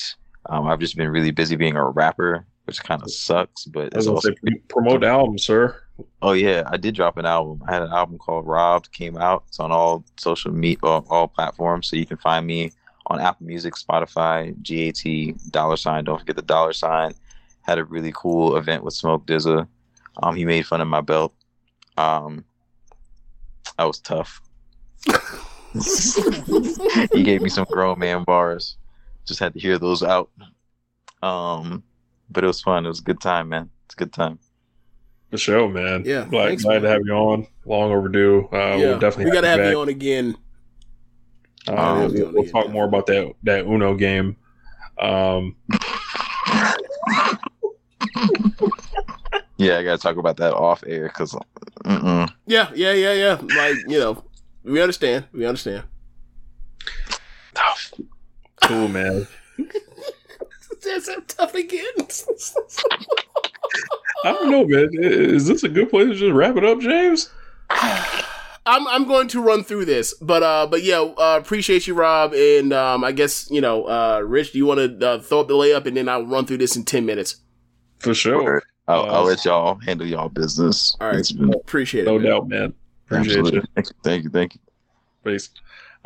Um, 0.48 0.68
I've 0.68 0.80
just 0.80 0.98
been 0.98 1.10
really 1.10 1.32
busy 1.32 1.56
being 1.56 1.78
a 1.78 1.90
rapper, 1.90 2.46
which 2.66 2.84
kind 2.84 3.02
of 3.02 3.12
sucks, 3.12 3.66
but 3.66 3.94
it's 3.94 4.08
also 4.08 4.32
say, 4.32 4.56
promote 4.68 5.02
the 5.02 5.08
album, 5.08 5.38
sir. 5.38 5.80
Oh 6.22 6.34
yeah, 6.34 6.64
I 6.68 6.78
did 6.78 6.96
drop 6.96 7.18
an 7.18 7.26
album. 7.26 7.64
I 7.68 7.74
had 7.74 7.84
an 7.84 7.92
album 7.92 8.18
called 8.18 8.46
Robbed, 8.46 8.92
came 8.92 9.18
out. 9.18 9.44
It's 9.48 9.60
on 9.60 9.72
all 9.72 10.04
social 10.18 10.52
media, 10.52 10.80
all, 10.84 11.06
all 11.10 11.28
platforms, 11.28 11.88
so 11.88 11.96
you 11.96 12.06
can 12.06 12.18
find 12.18 12.46
me 12.46 12.72
on 13.08 13.20
Apple 13.20 13.46
Music, 13.46 13.76
Spotify, 13.76 14.54
GAT 14.64 15.52
dollar 15.52 15.78
sign. 15.78 16.04
Don't 16.04 16.20
forget 16.20 16.36
the 16.36 16.42
dollar 16.42 16.74
sign. 16.74 17.14
Had 17.62 17.78
a 17.78 17.86
really 17.86 18.12
cool 18.14 18.58
event 18.58 18.84
with 18.84 18.94
Smoke 18.94 19.26
DZA. 19.26 19.68
Um, 20.22 20.36
he 20.36 20.46
made 20.46 20.66
fun 20.66 20.82
of 20.82 20.88
my 20.88 21.02
belt. 21.02 21.34
Um, 21.98 22.46
I 23.78 23.86
was 23.86 24.00
tough. 24.00 24.42
he 27.14 27.24
gave 27.24 27.42
me 27.42 27.50
some 27.50 27.66
grown 27.70 28.00
man 28.00 28.24
bars. 28.24 28.78
Just 29.26 29.40
had 29.40 29.54
to 29.54 29.60
hear 29.60 29.78
those 29.78 30.04
out. 30.04 30.30
Um, 31.22 31.84
but 32.30 32.44
it 32.44 32.48
was 32.48 32.62
fun. 32.62 32.86
It 32.86 32.90
was 32.90 33.00
a 33.00 33.04
good 33.04 33.22
time, 33.22 33.50
man. 33.50 33.70
It's 33.86 33.96
a 33.96 33.98
good 33.98 34.14
time. 34.14 34.40
The 35.32 35.38
show, 35.38 35.68
man. 35.68 36.04
Yeah, 36.06 36.26
glad, 36.30 36.50
thanks, 36.50 36.64
glad 36.64 36.84
to 36.84 36.90
have 36.90 37.02
you 37.06 37.14
on. 37.14 37.48
Long 37.66 37.92
overdue. 37.92 38.48
Uh, 38.52 38.58
yeah, 38.58 38.78
we'll 38.78 39.00
definitely 39.00 39.26
we 39.26 39.32
gotta 39.32 39.48
have 39.48 39.60
back. 39.60 39.72
you 39.72 39.80
on 39.80 39.90
again. 39.90 40.38
Uh, 41.68 42.10
we'll, 42.12 42.34
we'll 42.34 42.46
talk 42.46 42.70
more 42.70 42.86
about 42.86 43.08
that 43.08 43.34
that 43.44 43.66
Uno 43.66 43.96
game. 43.96 44.36
Um, 45.00 45.56
Yeah, 49.58 49.78
I 49.78 49.84
gotta 49.84 50.02
talk 50.02 50.18
about 50.18 50.38
that 50.38 50.54
off 50.54 50.84
air 50.88 51.08
because. 51.08 51.36
Yeah, 52.46 52.72
yeah, 52.76 52.94
yeah, 52.94 53.14
yeah. 53.14 53.42
Like 53.42 53.78
you 53.88 54.00
know, 54.00 54.24
we 54.64 54.82
understand. 54.82 55.26
We 55.32 55.46
understand. 55.46 55.84
cool, 58.64 58.88
man. 58.88 59.28
That's 60.84 61.06
so 61.06 61.20
tough 61.28 61.54
again. 61.56 61.94
I 64.26 64.32
don't 64.32 64.52
know, 64.52 64.66
man. 64.66 64.90
Is 64.94 65.48
this 65.48 65.64
a 65.64 65.70
good 65.70 65.90
place 65.90 66.10
to 66.10 66.16
just 66.16 66.34
wrap 66.34 66.58
it 66.58 66.66
up, 66.66 66.80
James? 66.80 67.30
I'm 68.66 68.88
I'm 68.88 69.06
going 69.06 69.28
to 69.30 69.42
run 69.42 69.64
through 69.64 69.86
this, 69.86 70.14
but 70.22 70.42
uh, 70.42 70.68
but 70.70 70.84
yeah, 70.84 71.02
uh, 71.02 71.38
appreciate 71.42 71.86
you, 71.86 71.94
Rob, 71.94 72.34
and 72.34 72.72
um, 72.72 73.04
I 73.04 73.12
guess 73.12 73.50
you 73.52 73.62
know, 73.62 73.86
uh, 73.86 74.22
Rich, 74.26 74.54
do 74.54 74.58
you 74.58 74.66
want 74.66 75.00
to 75.00 75.08
uh, 75.08 75.20
throw 75.20 75.42
up 75.42 75.48
the 75.48 75.54
layup, 75.54 75.86
and 75.86 75.98
then 75.98 76.08
I'll 76.08 76.26
run 76.26 76.46
through 76.46 76.58
this 76.58 76.76
in 76.76 76.84
ten 76.86 77.06
minutes. 77.06 77.38
For 78.00 78.14
sure. 78.14 78.64
I'll, 78.88 79.10
I'll 79.10 79.24
let 79.24 79.46
y'all 79.46 79.76
handle 79.76 80.06
y'all 80.08 80.30
business. 80.30 80.96
All 81.00 81.08
right, 81.08 81.20
It's 81.20 81.32
been- 81.32 81.54
appreciate 81.54 82.02
it. 82.02 82.06
No 82.12 82.20
doubt, 82.20 82.48
man. 82.50 82.74
Appreciate 83.06 83.38
Absolutely. 83.40 83.60
you. 83.60 83.64
Thank 83.76 83.88
you. 83.90 83.94
Thank 84.04 84.24
you. 84.24 84.30
Thank 84.30 84.56
you. 84.56 84.62
Peace. 85.24 85.50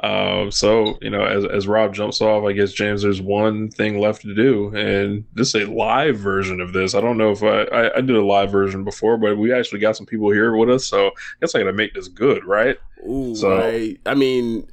Um, 0.04 0.52
so 0.52 1.00
you 1.02 1.10
know, 1.10 1.24
as 1.24 1.44
as 1.46 1.68
Rob 1.68 1.92
jumps 1.96 2.22
off, 2.22 2.44
I 2.46 2.52
guess 2.54 2.72
James, 2.72 3.02
there's 3.02 3.20
one 3.20 3.70
thing 3.70 4.00
left 4.00 4.22
to 4.22 4.36
do, 4.36 4.68
and 4.76 5.26
this 5.34 5.56
is 5.56 5.64
a 5.68 5.72
live 5.72 6.20
version 6.20 6.62
of 6.62 6.72
this. 6.72 6.94
I 6.94 7.02
don't 7.02 7.18
know 7.18 7.32
if 7.32 7.42
I, 7.42 7.64
I 7.64 7.98
I 7.98 8.02
did 8.02 8.16
a 8.16 8.24
live 8.24 8.52
version 8.52 8.84
before, 8.84 9.18
but 9.18 9.38
we 9.40 9.52
actually 9.52 9.80
got 9.80 9.98
some 9.98 10.06
people 10.06 10.30
here 10.30 10.56
with 10.56 10.70
us, 10.70 10.86
so 10.86 11.08
I 11.08 11.12
guess 11.42 11.56
I 11.56 11.60
got 11.60 11.66
to 11.66 11.74
make 11.74 11.96
this 11.96 12.08
good, 12.10 12.46
right? 12.46 12.78
Ooh, 13.10 13.34
So- 13.36 13.60
I, 13.60 13.98
I 14.06 14.14
mean, 14.14 14.68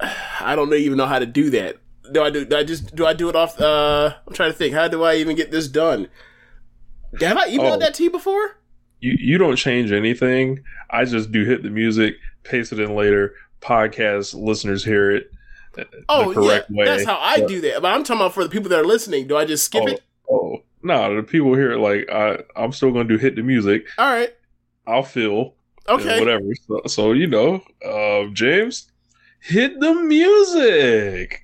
uh, 0.00 0.12
I 0.40 0.56
don't 0.56 0.72
even 0.74 0.98
know 0.98 1.06
how 1.06 1.20
to 1.20 1.26
do 1.26 1.50
that. 1.50 1.76
Do 2.10 2.22
I 2.22 2.30
do? 2.30 2.44
Do 2.44 2.56
I 2.56 2.64
just 2.64 2.96
do 2.96 3.06
I 3.06 3.12
do 3.12 3.28
it 3.28 3.36
off? 3.36 3.60
Uh, 3.60 4.12
I'm 4.26 4.34
trying 4.34 4.50
to 4.50 4.58
think. 4.58 4.74
How 4.74 4.88
do 4.88 5.04
I 5.04 5.14
even 5.16 5.36
get 5.36 5.52
this 5.52 5.68
done? 5.68 6.08
Have 7.20 7.36
I 7.36 7.48
emailed 7.48 7.76
Oh. 7.76 7.78
that 7.78 7.94
to 7.94 8.04
you 8.04 8.10
before? 8.10 8.56
You 9.00 9.16
you 9.18 9.38
don't 9.38 9.56
change 9.56 9.92
anything. 9.92 10.62
I 10.90 11.04
just 11.04 11.30
do 11.32 11.44
hit 11.44 11.62
the 11.62 11.70
music, 11.70 12.14
paste 12.42 12.72
it 12.72 12.80
in 12.80 12.94
later. 12.94 13.34
Podcast 13.60 14.34
listeners 14.34 14.84
hear 14.84 15.10
it 15.10 15.30
uh, 15.78 15.84
Oh, 16.08 16.28
the 16.28 16.34
correct 16.40 16.66
yeah, 16.70 16.78
way. 16.78 16.84
that's 16.84 17.04
how 17.04 17.18
I 17.20 17.40
But- 17.40 17.48
do 17.48 17.60
that. 17.62 17.82
But 17.82 17.92
I'm 17.94 18.04
talking 18.04 18.20
about 18.20 18.34
for 18.34 18.42
the 18.44 18.50
people 18.50 18.68
that 18.70 18.78
are 18.80 18.84
listening. 18.84 19.26
Do 19.26 19.36
I 19.36 19.44
just 19.44 19.64
skip 19.64 19.82
Oh, 19.82 19.86
it? 19.88 20.02
oh 20.30 20.62
no, 20.82 21.16
the 21.16 21.22
people 21.22 21.54
here 21.54 21.76
like 21.76 22.08
I 22.10 22.38
I'm 22.56 22.72
still 22.72 22.92
gonna 22.92 23.04
do 23.08 23.18
hit 23.18 23.36
the 23.36 23.42
music. 23.42 23.86
All 23.98 24.10
right. 24.12 24.32
I'll 24.86 25.02
feel 25.02 25.54
Okay. 25.88 26.18
whatever. 26.20 26.44
So, 26.66 26.80
so 26.86 27.12
you 27.12 27.26
know, 27.26 27.62
uh, 27.84 28.30
James, 28.32 28.90
hit 29.40 29.80
the 29.80 29.94
music. 29.94 31.43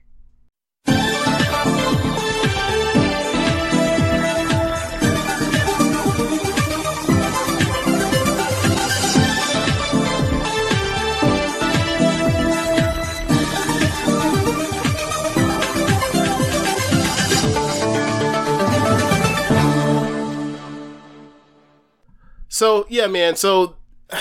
So 22.61 22.85
yeah, 22.91 23.07
man. 23.07 23.37
So 23.37 23.77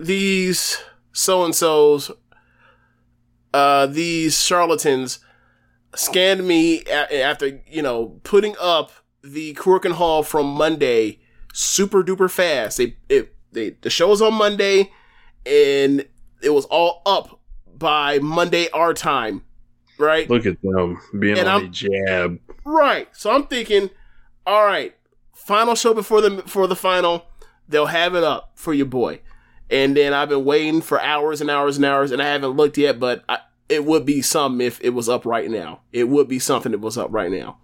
these 0.00 0.82
so 1.12 1.44
and 1.44 1.54
so's, 1.54 2.10
uh, 3.52 3.86
these 3.86 4.42
charlatans 4.42 5.20
scanned 5.94 6.44
me 6.44 6.82
a- 6.88 7.22
after 7.22 7.62
you 7.68 7.82
know 7.82 8.20
putting 8.24 8.56
up 8.60 8.90
the 9.22 9.54
Korakuen 9.54 9.92
Hall 9.92 10.24
from 10.24 10.46
Monday 10.46 11.20
super 11.52 12.02
duper 12.02 12.28
fast. 12.28 12.78
They 12.78 12.96
it 13.08 13.32
they 13.52 13.70
the 13.80 13.90
show 13.90 14.08
was 14.08 14.20
on 14.20 14.34
Monday, 14.34 14.90
and 15.46 16.04
it 16.42 16.50
was 16.50 16.64
all 16.64 17.00
up 17.06 17.40
by 17.78 18.18
Monday 18.18 18.68
our 18.70 18.92
time, 18.92 19.42
right? 19.98 20.28
Look 20.28 20.46
at 20.46 20.60
them 20.62 20.98
being 21.16 21.38
And 21.38 21.46
on 21.46 21.62
I'm- 21.62 21.72
jab. 21.72 22.40
Right. 22.64 23.06
So 23.12 23.30
I'm 23.30 23.46
thinking, 23.46 23.88
all 24.48 24.64
right, 24.64 24.96
final 25.32 25.76
show 25.76 25.94
before 25.94 26.20
the 26.20 26.42
for 26.42 26.66
the 26.66 26.74
final, 26.74 27.26
they'll 27.68 27.86
have 27.86 28.14
it 28.14 28.24
up 28.24 28.52
for 28.54 28.74
your 28.74 28.86
boy. 28.86 29.20
And 29.70 29.96
then 29.96 30.12
I've 30.12 30.28
been 30.28 30.44
waiting 30.44 30.82
for 30.82 31.00
hours 31.00 31.40
and 31.40 31.50
hours 31.50 31.76
and 31.76 31.84
hours, 31.84 32.10
and 32.10 32.22
I 32.22 32.26
haven't 32.26 32.50
looked 32.50 32.78
yet. 32.78 33.00
But 33.00 33.24
I, 33.28 33.38
it 33.68 33.84
would 33.84 34.04
be 34.04 34.22
something 34.22 34.64
if 34.64 34.80
it 34.82 34.90
was 34.90 35.08
up 35.08 35.24
right 35.24 35.50
now. 35.50 35.80
It 35.92 36.08
would 36.08 36.28
be 36.28 36.38
something 36.38 36.72
that 36.72 36.80
was 36.80 36.98
up 36.98 37.08
right 37.10 37.30
now. 37.30 37.58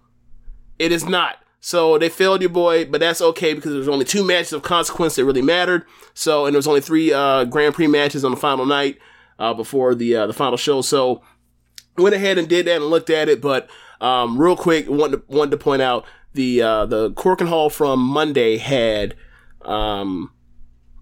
It 0.79 0.91
is 0.91 1.05
not. 1.05 1.37
So 1.63 1.99
they 1.99 2.09
failed 2.09 2.41
your 2.41 2.49
boy, 2.49 2.85
but 2.85 3.01
that's 3.01 3.21
okay 3.21 3.53
because 3.53 3.71
there's 3.71 3.87
only 3.87 4.03
two 4.03 4.23
matches 4.23 4.51
of 4.51 4.63
consequence 4.63 5.15
that 5.15 5.25
really 5.25 5.43
mattered. 5.43 5.85
So 6.15 6.47
and 6.47 6.55
there 6.55 6.57
was 6.57 6.67
only 6.67 6.81
three 6.81 7.13
uh, 7.13 7.45
Grand 7.45 7.75
Prix 7.75 7.85
matches 7.85 8.25
on 8.25 8.31
the 8.31 8.37
final 8.37 8.65
night 8.65 8.97
uh, 9.37 9.53
before 9.53 9.93
the 9.93 10.15
uh, 10.15 10.27
the 10.27 10.33
final 10.33 10.57
show. 10.57 10.81
So 10.81 11.21
went 11.97 12.15
ahead 12.15 12.39
and 12.39 12.49
did 12.49 12.65
that 12.65 12.77
and 12.77 12.85
looked 12.85 13.11
at 13.11 13.29
it. 13.29 13.41
But 13.41 13.69
um, 14.01 14.39
real 14.39 14.55
quick, 14.55 14.89
wanted 14.89 15.17
to, 15.17 15.35
wanted 15.35 15.51
to 15.51 15.57
point 15.57 15.83
out 15.83 16.03
the 16.33 16.63
uh, 16.63 16.85
the 16.87 17.11
Korakuen 17.11 17.47
Hall 17.47 17.69
from 17.69 17.99
Monday 17.99 18.57
had 18.57 19.15
um, 19.65 20.31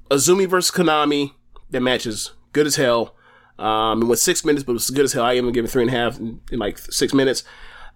Azumi 0.09 0.47
versus 0.47 0.75
Konami. 0.75 1.33
That 1.69 1.81
match 1.81 2.05
is 2.05 2.31
good 2.53 2.67
as 2.67 2.75
hell. 2.75 3.15
Um, 3.57 4.01
it 4.01 4.05
went 4.05 4.19
six 4.19 4.45
minutes, 4.45 4.63
but 4.63 4.71
it 4.71 4.75
was 4.75 4.89
good 4.89 5.05
as 5.05 5.13
hell. 5.13 5.25
I 5.25 5.35
even 5.35 5.51
give 5.51 5.65
it 5.65 5.67
three 5.67 5.83
and 5.83 5.93
a 5.93 5.95
half 5.95 6.17
in, 6.19 6.41
in 6.51 6.59
like 6.59 6.77
six 6.77 7.13
minutes. 7.13 7.43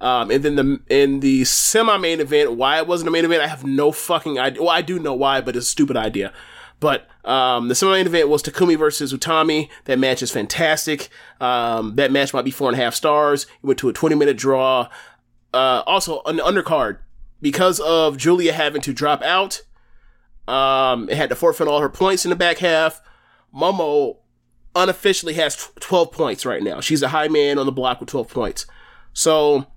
Um, 0.01 0.31
and 0.31 0.43
then 0.43 0.55
the 0.55 0.81
in 0.89 1.21
the 1.21 1.45
semi 1.45 1.97
main 1.97 2.19
event, 2.19 2.53
why 2.53 2.77
it 2.77 2.87
wasn't 2.87 3.07
a 3.07 3.11
main 3.11 3.23
event, 3.23 3.41
I 3.41 3.47
have 3.47 3.63
no 3.63 3.91
fucking 3.91 4.37
idea. 4.37 4.61
Well, 4.61 4.69
I 4.71 4.81
do 4.81 4.99
know 4.99 5.13
why, 5.13 5.39
but 5.39 5.55
it's 5.55 5.67
a 5.67 5.69
stupid 5.69 5.95
idea. 5.95 6.33
But 6.81 7.07
um, 7.23 7.69
the 7.69 7.75
semi 7.75 7.93
main 7.93 8.05
event 8.05 8.27
was 8.27 8.43
Takumi 8.43 8.77
versus 8.77 9.13
Utami. 9.13 9.69
That 9.85 9.99
match 9.99 10.21
is 10.21 10.31
fantastic. 10.31 11.07
Um, 11.39 11.95
that 11.95 12.11
match 12.11 12.33
might 12.33 12.43
be 12.43 12.51
four 12.51 12.67
and 12.67 12.77
a 12.77 12.83
half 12.83 12.93
stars. 12.93 13.43
It 13.43 13.65
went 13.65 13.79
to 13.79 13.89
a 13.89 13.93
20 13.93 14.15
minute 14.15 14.37
draw. 14.37 14.89
Uh, 15.53 15.83
also, 15.87 16.21
an 16.25 16.39
undercard, 16.39 16.97
because 17.41 17.79
of 17.79 18.17
Julia 18.17 18.51
having 18.51 18.81
to 18.81 18.91
drop 18.91 19.21
out, 19.21 19.61
um, 20.47 21.09
it 21.09 21.17
had 21.17 21.29
to 21.29 21.35
forfeit 21.35 21.67
all 21.67 21.81
her 21.81 21.89
points 21.89 22.25
in 22.25 22.29
the 22.29 22.35
back 22.35 22.57
half. 22.57 23.01
Momo 23.55 24.17
unofficially 24.75 25.35
has 25.35 25.69
12 25.79 26.11
points 26.11 26.45
right 26.45 26.63
now. 26.63 26.81
She's 26.81 27.03
a 27.03 27.09
high 27.09 27.27
man 27.27 27.59
on 27.59 27.65
the 27.65 27.71
block 27.71 27.99
with 27.99 28.09
12 28.09 28.29
points. 28.29 28.65
So, 29.13 29.67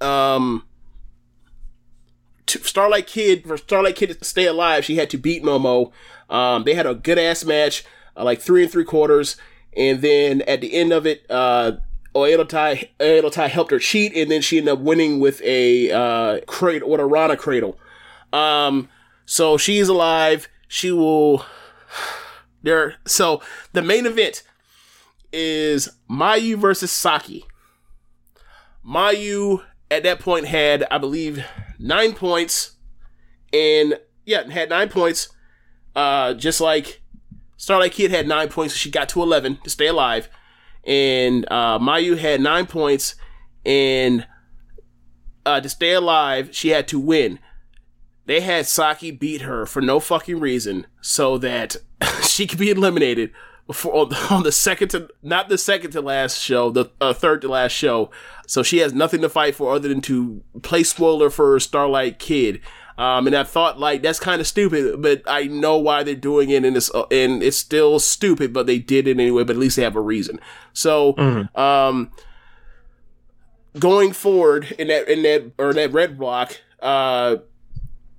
um, 0.00 0.64
Starlight 2.46 3.06
Kid, 3.06 3.44
for 3.44 3.56
Starlight 3.56 3.96
Kid 3.96 4.16
to 4.18 4.24
stay 4.24 4.46
alive, 4.46 4.84
she 4.84 4.96
had 4.96 5.10
to 5.10 5.18
beat 5.18 5.42
Momo. 5.42 5.92
Um, 6.30 6.64
they 6.64 6.74
had 6.74 6.86
a 6.86 6.94
good 6.94 7.18
ass 7.18 7.44
match, 7.44 7.84
uh, 8.16 8.24
like 8.24 8.40
three 8.40 8.62
and 8.62 8.70
three 8.70 8.84
quarters. 8.84 9.36
And 9.76 10.02
then 10.02 10.42
at 10.42 10.60
the 10.60 10.72
end 10.72 10.92
of 10.92 11.06
it, 11.06 11.26
uh, 11.28 11.72
Oedo 12.14 12.48
Tai, 12.48 13.48
helped 13.48 13.72
her 13.72 13.78
cheat, 13.80 14.14
and 14.14 14.30
then 14.30 14.40
she 14.40 14.58
ended 14.58 14.74
up 14.74 14.78
winning 14.78 15.18
with 15.18 15.42
a 15.42 15.90
uh, 15.90 16.40
cradle, 16.46 16.88
with 16.88 17.00
a 17.00 17.06
Rana 17.06 17.36
cradle. 17.36 17.76
Um, 18.32 18.88
so 19.24 19.56
she's 19.56 19.88
alive. 19.88 20.48
She 20.68 20.90
will. 20.92 21.44
There. 22.62 22.96
So 23.06 23.42
the 23.72 23.82
main 23.82 24.06
event 24.06 24.42
is 25.32 25.90
Mayu 26.10 26.56
versus 26.56 26.90
Saki. 26.90 27.44
Mayu 28.86 29.62
at 29.90 30.02
that 30.02 30.20
point 30.20 30.46
had, 30.46 30.86
I 30.90 30.98
believe, 30.98 31.44
nine 31.78 32.14
points, 32.14 32.72
and 33.52 33.98
yeah, 34.24 34.48
had 34.50 34.70
nine 34.70 34.88
points. 34.88 35.28
Uh, 35.94 36.34
just 36.34 36.60
like 36.60 37.02
Starlight 37.56 37.92
Kid 37.92 38.10
had 38.10 38.26
nine 38.26 38.48
points, 38.48 38.74
she 38.74 38.90
got 38.90 39.08
to 39.10 39.22
eleven 39.22 39.58
to 39.62 39.70
stay 39.70 39.86
alive, 39.86 40.28
and 40.84 41.46
uh, 41.50 41.78
Mayu 41.78 42.18
had 42.18 42.40
nine 42.40 42.66
points, 42.66 43.14
and 43.64 44.26
uh, 45.46 45.60
to 45.60 45.68
stay 45.68 45.92
alive, 45.92 46.48
she 46.52 46.70
had 46.70 46.88
to 46.88 46.98
win. 46.98 47.38
They 48.26 48.40
had 48.40 48.66
Saki 48.66 49.10
beat 49.10 49.42
her 49.42 49.66
for 49.66 49.82
no 49.82 50.00
fucking 50.00 50.40
reason, 50.40 50.86
so 51.00 51.36
that 51.38 51.76
she 52.22 52.46
could 52.46 52.58
be 52.58 52.70
eliminated 52.70 53.30
before 53.66 53.94
on 54.30 54.42
the 54.42 54.52
second 54.52 54.88
to 54.88 55.08
not 55.22 55.48
the 55.48 55.58
second 55.58 55.90
to 55.92 56.00
last 56.00 56.40
show, 56.40 56.70
the 56.70 56.86
uh, 57.00 57.12
third 57.12 57.42
to 57.42 57.48
last 57.48 57.72
show. 57.72 58.10
So 58.46 58.62
she 58.62 58.78
has 58.78 58.92
nothing 58.92 59.20
to 59.22 59.28
fight 59.28 59.54
for 59.54 59.74
other 59.74 59.88
than 59.88 60.00
to 60.02 60.42
play 60.62 60.82
spoiler 60.84 61.30
for 61.30 61.58
Starlight 61.60 62.18
Kid. 62.18 62.60
Um, 62.96 63.26
and 63.26 63.34
I 63.34 63.42
thought 63.42 63.80
like 63.80 64.02
that's 64.02 64.20
kind 64.20 64.40
of 64.40 64.46
stupid, 64.46 65.02
but 65.02 65.22
I 65.26 65.44
know 65.44 65.76
why 65.78 66.02
they're 66.04 66.14
doing 66.14 66.50
it, 66.50 66.64
and 66.64 66.76
it's 66.76 66.94
uh, 66.94 67.06
and 67.10 67.42
it's 67.42 67.56
still 67.56 67.98
stupid, 67.98 68.52
but 68.52 68.66
they 68.66 68.78
did 68.78 69.08
it 69.08 69.18
anyway. 69.18 69.42
But 69.44 69.56
at 69.56 69.60
least 69.60 69.74
they 69.76 69.82
have 69.82 69.96
a 69.96 70.00
reason. 70.00 70.38
So, 70.72 71.14
Mm-hmm. 71.14 71.60
um, 71.60 72.12
going 73.78 74.12
forward 74.12 74.72
in 74.78 74.88
that 74.88 75.08
in 75.08 75.22
that 75.22 75.52
or 75.58 75.72
that 75.72 75.92
red 75.92 76.18
block, 76.18 76.60
uh, 76.80 77.36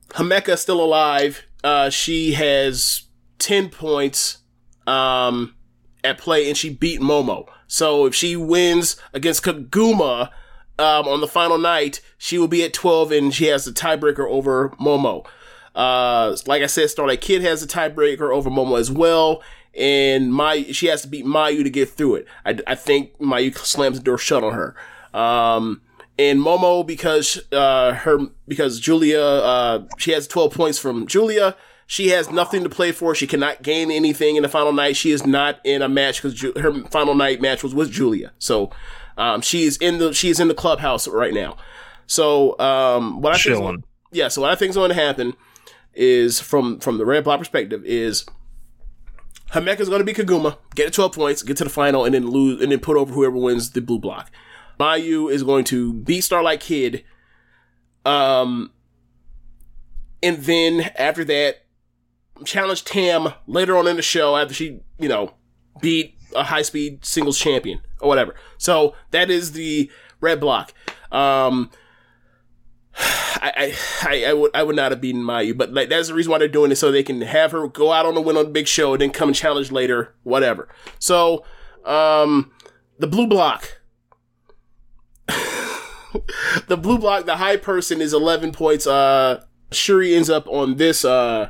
Himeka 0.09 0.57
still 0.57 0.83
alive. 0.83 1.43
Uh, 1.63 1.89
she 1.89 2.33
has 2.33 3.03
ten 3.39 3.69
points 3.69 4.39
um, 4.87 5.55
at 6.03 6.17
play, 6.17 6.47
and 6.47 6.57
she 6.57 6.69
beat 6.69 7.01
Momo. 7.01 7.47
So 7.67 8.05
if 8.05 8.13
she 8.13 8.35
wins 8.35 8.95
against 9.13 9.43
Koguma 9.43 10.29
um, 10.77 11.07
on 11.07 11.21
the 11.21 11.27
final 11.27 11.57
night, 11.57 12.01
she 12.17 12.37
will 12.37 12.47
be 12.47 12.63
at 12.63 12.73
twelve, 12.73 13.11
and 13.11 13.33
she 13.33 13.45
has 13.45 13.65
the 13.65 13.71
tiebreaker 13.71 14.29
over 14.29 14.69
Momo. 14.79 15.25
Uh, 15.73 16.37
like 16.45 16.61
I 16.63 16.67
said, 16.67 16.89
Starlight 16.89 17.21
Kid 17.21 17.41
has 17.41 17.61
a 17.61 17.67
tiebreaker 17.67 18.33
over 18.33 18.49
Momo 18.49 18.79
as 18.79 18.91
well, 18.91 19.43
and 19.73 20.33
my 20.33 20.63
she 20.71 20.87
has 20.87 21.01
to 21.01 21.07
beat 21.07 21.25
Mayu 21.25 21.63
to 21.63 21.69
get 21.69 21.89
through 21.89 22.15
it. 22.15 22.27
I, 22.45 22.57
I 22.67 22.75
think 22.75 23.17
Mayu 23.19 23.57
slams 23.57 23.97
the 23.97 24.03
door 24.03 24.17
shut 24.17 24.43
on 24.43 24.53
her. 24.53 24.75
Um, 25.13 25.81
and 26.17 26.39
Momo 26.39 26.85
because 26.85 27.41
uh, 27.51 27.93
her 27.93 28.19
because 28.47 28.79
Julia 28.79 29.21
uh, 29.21 29.85
she 29.97 30.11
has 30.11 30.27
12 30.27 30.53
points 30.53 30.79
from 30.79 31.07
Julia. 31.07 31.55
She 31.87 32.09
has 32.09 32.31
nothing 32.31 32.63
to 32.63 32.69
play 32.69 32.91
for. 32.91 33.13
She 33.13 33.27
cannot 33.27 33.61
gain 33.61 33.91
anything 33.91 34.37
in 34.37 34.43
the 34.43 34.49
final 34.49 34.73
night. 34.73 34.95
She 34.95 35.11
is 35.11 35.25
not 35.25 35.59
in 35.63 35.83
a 35.83 35.89
match 35.89 36.17
because 36.17 36.33
Ju- 36.33 36.53
her 36.59 36.83
final 36.85 37.13
night 37.13 37.41
match 37.41 37.61
was 37.61 37.75
with 37.75 37.91
Julia. 37.91 38.33
So 38.39 38.71
um, 39.17 39.41
is 39.53 39.77
in 39.77 39.99
the 39.99 40.13
she 40.13 40.29
is 40.29 40.39
in 40.39 40.47
the 40.47 40.55
clubhouse 40.55 41.07
right 41.07 41.33
now. 41.33 41.57
So 42.07 42.57
um, 42.59 43.21
what 43.21 43.33
I 43.33 43.37
think 43.37 43.55
is 43.55 43.83
yeah. 44.11 44.27
So 44.29 44.41
what 44.41 44.51
I 44.51 44.55
think 44.55 44.71
is 44.71 44.75
going 44.75 44.89
to 44.89 44.95
happen 44.95 45.33
is 45.93 46.39
from 46.39 46.79
from 46.79 46.97
the 46.97 47.05
red 47.05 47.23
block 47.23 47.39
perspective 47.39 47.83
is 47.85 48.25
Himeka 49.51 49.79
is 49.79 49.89
going 49.89 49.99
to 49.99 50.05
be 50.05 50.13
Koguma, 50.13 50.57
get 50.73 50.85
to 50.85 50.91
12 50.91 51.13
points, 51.13 51.43
get 51.43 51.57
to 51.57 51.63
the 51.63 51.69
final, 51.69 52.03
and 52.03 52.13
then 52.13 52.29
lose, 52.29 52.61
and 52.61 52.71
then 52.71 52.79
put 52.79 52.97
over 52.97 53.13
whoever 53.13 53.37
wins 53.37 53.71
the 53.71 53.81
blue 53.81 53.99
block. 53.99 54.31
Mayu 54.79 55.31
is 55.31 55.43
going 55.43 55.63
to 55.65 55.93
beat 55.93 56.21
Starlight 56.21 56.59
Kid. 56.59 57.03
Um, 58.05 58.71
and 60.21 60.37
then 60.43 60.91
after 60.97 61.23
that, 61.25 61.65
challenge 62.43 62.83
Tam 62.83 63.33
later 63.47 63.77
on 63.77 63.87
in 63.87 63.95
the 63.95 64.01
show 64.01 64.35
after 64.35 64.53
she, 64.53 64.79
you 64.99 65.07
know, 65.07 65.33
beat 65.81 66.17
a 66.35 66.43
high 66.43 66.61
speed 66.61 67.05
singles 67.05 67.39
champion 67.39 67.81
or 68.01 68.09
whatever. 68.09 68.35
So 68.57 68.95
that 69.11 69.29
is 69.29 69.53
the 69.53 69.89
red 70.19 70.39
block. 70.39 70.73
Um, 71.11 71.71
I, 72.97 73.75
I, 74.01 74.25
I, 74.25 74.33
would 74.33 74.51
I 74.55 74.63
would 74.63 74.75
not 74.75 74.91
have 74.91 75.01
beaten 75.01 75.21
Mayu, 75.21 75.57
but 75.57 75.73
like 75.73 75.89
that's 75.89 76.07
the 76.07 76.13
reason 76.13 76.31
why 76.31 76.37
they're 76.37 76.47
doing 76.47 76.71
it 76.71 76.75
so 76.75 76.91
they 76.91 77.03
can 77.03 77.21
have 77.21 77.51
her 77.51 77.67
go 77.67 77.91
out 77.91 78.05
on 78.05 78.15
the 78.15 78.21
win 78.21 78.37
on 78.37 78.45
the 78.45 78.51
big 78.51 78.67
show 78.67 78.93
and 78.93 79.01
then 79.01 79.11
come 79.11 79.29
and 79.29 79.35
challenge 79.35 79.71
later, 79.71 80.15
whatever. 80.23 80.67
So, 80.99 81.45
um, 81.83 82.51
the 82.99 83.07
blue 83.07 83.27
block. 83.27 83.81
the 86.67 86.77
blue 86.77 86.97
block, 86.97 87.25
the 87.25 87.37
high 87.37 87.57
person 87.57 88.01
is 88.01 88.13
eleven 88.13 88.51
points. 88.51 88.87
Uh, 88.87 89.43
Syuri 89.71 90.15
ends 90.15 90.29
up 90.29 90.47
on 90.47 90.75
this 90.77 91.05
uh 91.05 91.49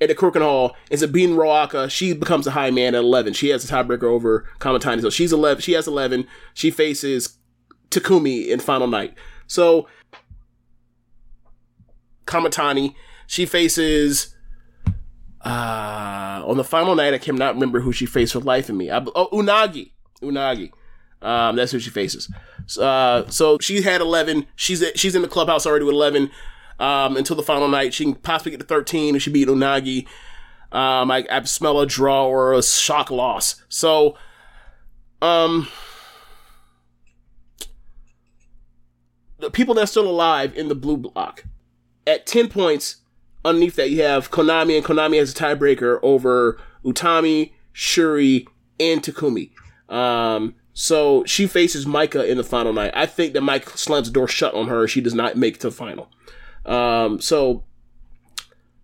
at 0.00 0.08
the 0.08 0.14
Korakuen 0.14 0.42
Hall. 0.42 0.76
It's 0.90 1.02
a 1.02 1.08
beating 1.08 1.36
Ruaka. 1.36 1.90
She 1.90 2.12
becomes 2.12 2.46
a 2.46 2.50
high 2.52 2.70
man 2.70 2.94
at 2.94 3.00
eleven. 3.00 3.32
She 3.32 3.48
has 3.48 3.64
a 3.64 3.72
tiebreaker 3.72 4.04
over 4.04 4.48
Kamitani, 4.58 5.00
so 5.02 5.10
she's 5.10 5.32
eleven. 5.32 5.62
She 5.62 5.72
has 5.72 5.86
eleven. 5.86 6.26
She 6.54 6.70
faces 6.70 7.38
Takumi 7.90 8.48
in 8.48 8.60
final 8.60 8.86
night. 8.86 9.14
So 9.46 9.88
Kamitani. 12.26 12.94
She 13.26 13.46
faces 13.46 14.34
uh 15.44 16.42
on 16.44 16.56
the 16.56 16.64
final 16.64 16.94
night. 16.94 17.14
I 17.14 17.18
cannot 17.18 17.54
remember 17.54 17.80
who 17.80 17.92
she 17.92 18.06
faced 18.06 18.34
for 18.34 18.40
life 18.40 18.68
of 18.68 18.76
me. 18.76 18.90
I, 18.90 19.04
oh, 19.14 19.28
Unagi. 19.32 19.92
Unagi. 20.22 20.70
Um, 21.22 21.56
that's 21.56 21.72
who 21.72 21.78
she 21.78 21.90
faces. 21.90 22.30
Uh, 22.78 23.28
so 23.28 23.58
she 23.60 23.82
had 23.82 24.00
eleven. 24.00 24.46
She's 24.56 24.84
she's 24.94 25.14
in 25.14 25.22
the 25.22 25.28
clubhouse 25.28 25.66
already 25.66 25.84
with 25.84 25.94
eleven. 25.94 26.30
Um, 26.78 27.16
until 27.16 27.36
the 27.36 27.42
final 27.42 27.68
night, 27.68 27.94
she 27.94 28.04
can 28.04 28.14
possibly 28.16 28.50
get 28.50 28.60
to 28.60 28.66
thirteen 28.66 29.16
if 29.16 29.22
she 29.22 29.30
beat 29.30 29.48
Unagi. 29.48 30.06
Um, 30.72 31.10
I, 31.10 31.24
I 31.30 31.42
smell 31.44 31.80
a 31.80 31.86
draw 31.86 32.26
or 32.26 32.52
a 32.52 32.62
shock 32.62 33.10
loss. 33.10 33.62
So, 33.68 34.16
um, 35.22 35.68
the 39.38 39.50
people 39.50 39.74
that 39.74 39.84
are 39.84 39.86
still 39.86 40.08
alive 40.08 40.56
in 40.56 40.68
the 40.68 40.74
blue 40.74 40.96
block 40.96 41.44
at 42.06 42.26
10 42.26 42.48
points 42.48 42.96
underneath 43.44 43.76
that 43.76 43.90
you 43.90 44.02
have 44.02 44.30
konami 44.30 44.76
and 44.76 44.84
konami 44.84 45.18
has 45.18 45.32
a 45.32 45.34
tiebreaker 45.34 45.98
over 46.02 46.58
utami 46.84 47.52
Syuri 47.74 48.46
and 48.80 49.02
takumi 49.02 49.50
um, 49.88 50.54
so 50.78 51.24
she 51.24 51.46
faces 51.46 51.86
Maika 51.86 52.28
in 52.28 52.36
the 52.36 52.44
final 52.44 52.70
night. 52.70 52.90
I 52.94 53.06
think 53.06 53.32
that 53.32 53.42
Maika 53.42 53.78
slams 53.78 54.08
the 54.08 54.12
door 54.12 54.28
shut 54.28 54.52
on 54.52 54.68
her. 54.68 54.86
She 54.86 55.00
does 55.00 55.14
not 55.14 55.34
make 55.34 55.58
to 55.60 55.68
the 55.68 55.74
final. 55.74 56.10
Um, 56.66 57.18
so 57.18 57.64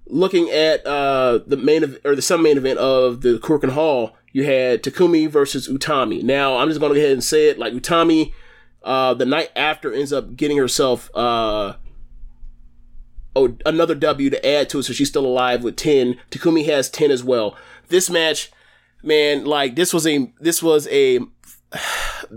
looking 0.06 0.48
at 0.48 0.86
uh, 0.86 1.40
the 1.46 1.58
main 1.58 1.82
ev- 1.82 1.98
or 2.02 2.16
the 2.16 2.22
sub 2.22 2.40
main 2.40 2.56
event 2.56 2.78
of 2.78 3.20
the 3.20 3.38
Korakuen 3.38 3.72
Hall, 3.72 4.16
you 4.32 4.44
had 4.44 4.82
Takumi 4.82 5.28
versus 5.28 5.68
Utami. 5.68 6.22
Now, 6.22 6.56
I'm 6.56 6.68
just 6.68 6.80
going 6.80 6.94
to 6.94 6.98
go 6.98 7.04
ahead 7.04 7.12
and 7.12 7.22
say 7.22 7.50
it. 7.50 7.58
Like, 7.58 7.74
Utami, 7.74 8.32
uh, 8.82 9.12
the 9.12 9.26
night 9.26 9.50
after 9.54 9.92
ends 9.92 10.14
up 10.14 10.34
getting 10.34 10.56
herself, 10.56 11.14
uh, 11.14 11.74
oh, 13.36 13.54
another 13.66 13.94
W 13.94 14.30
to 14.30 14.46
add 14.46 14.70
to 14.70 14.78
it, 14.78 14.84
so 14.84 14.94
she's 14.94 15.10
still 15.10 15.26
alive 15.26 15.62
with 15.62 15.76
10. 15.76 16.18
Takumi 16.30 16.64
has 16.64 16.88
10 16.88 17.10
as 17.10 17.22
well. 17.22 17.54
This 17.88 18.08
match, 18.08 18.50
man, 19.02 19.44
like, 19.44 19.76
this 19.76 19.92
was 19.92 20.06
a, 20.06 20.32
this 20.40 20.62
was 20.62 20.88
a, 20.88 21.20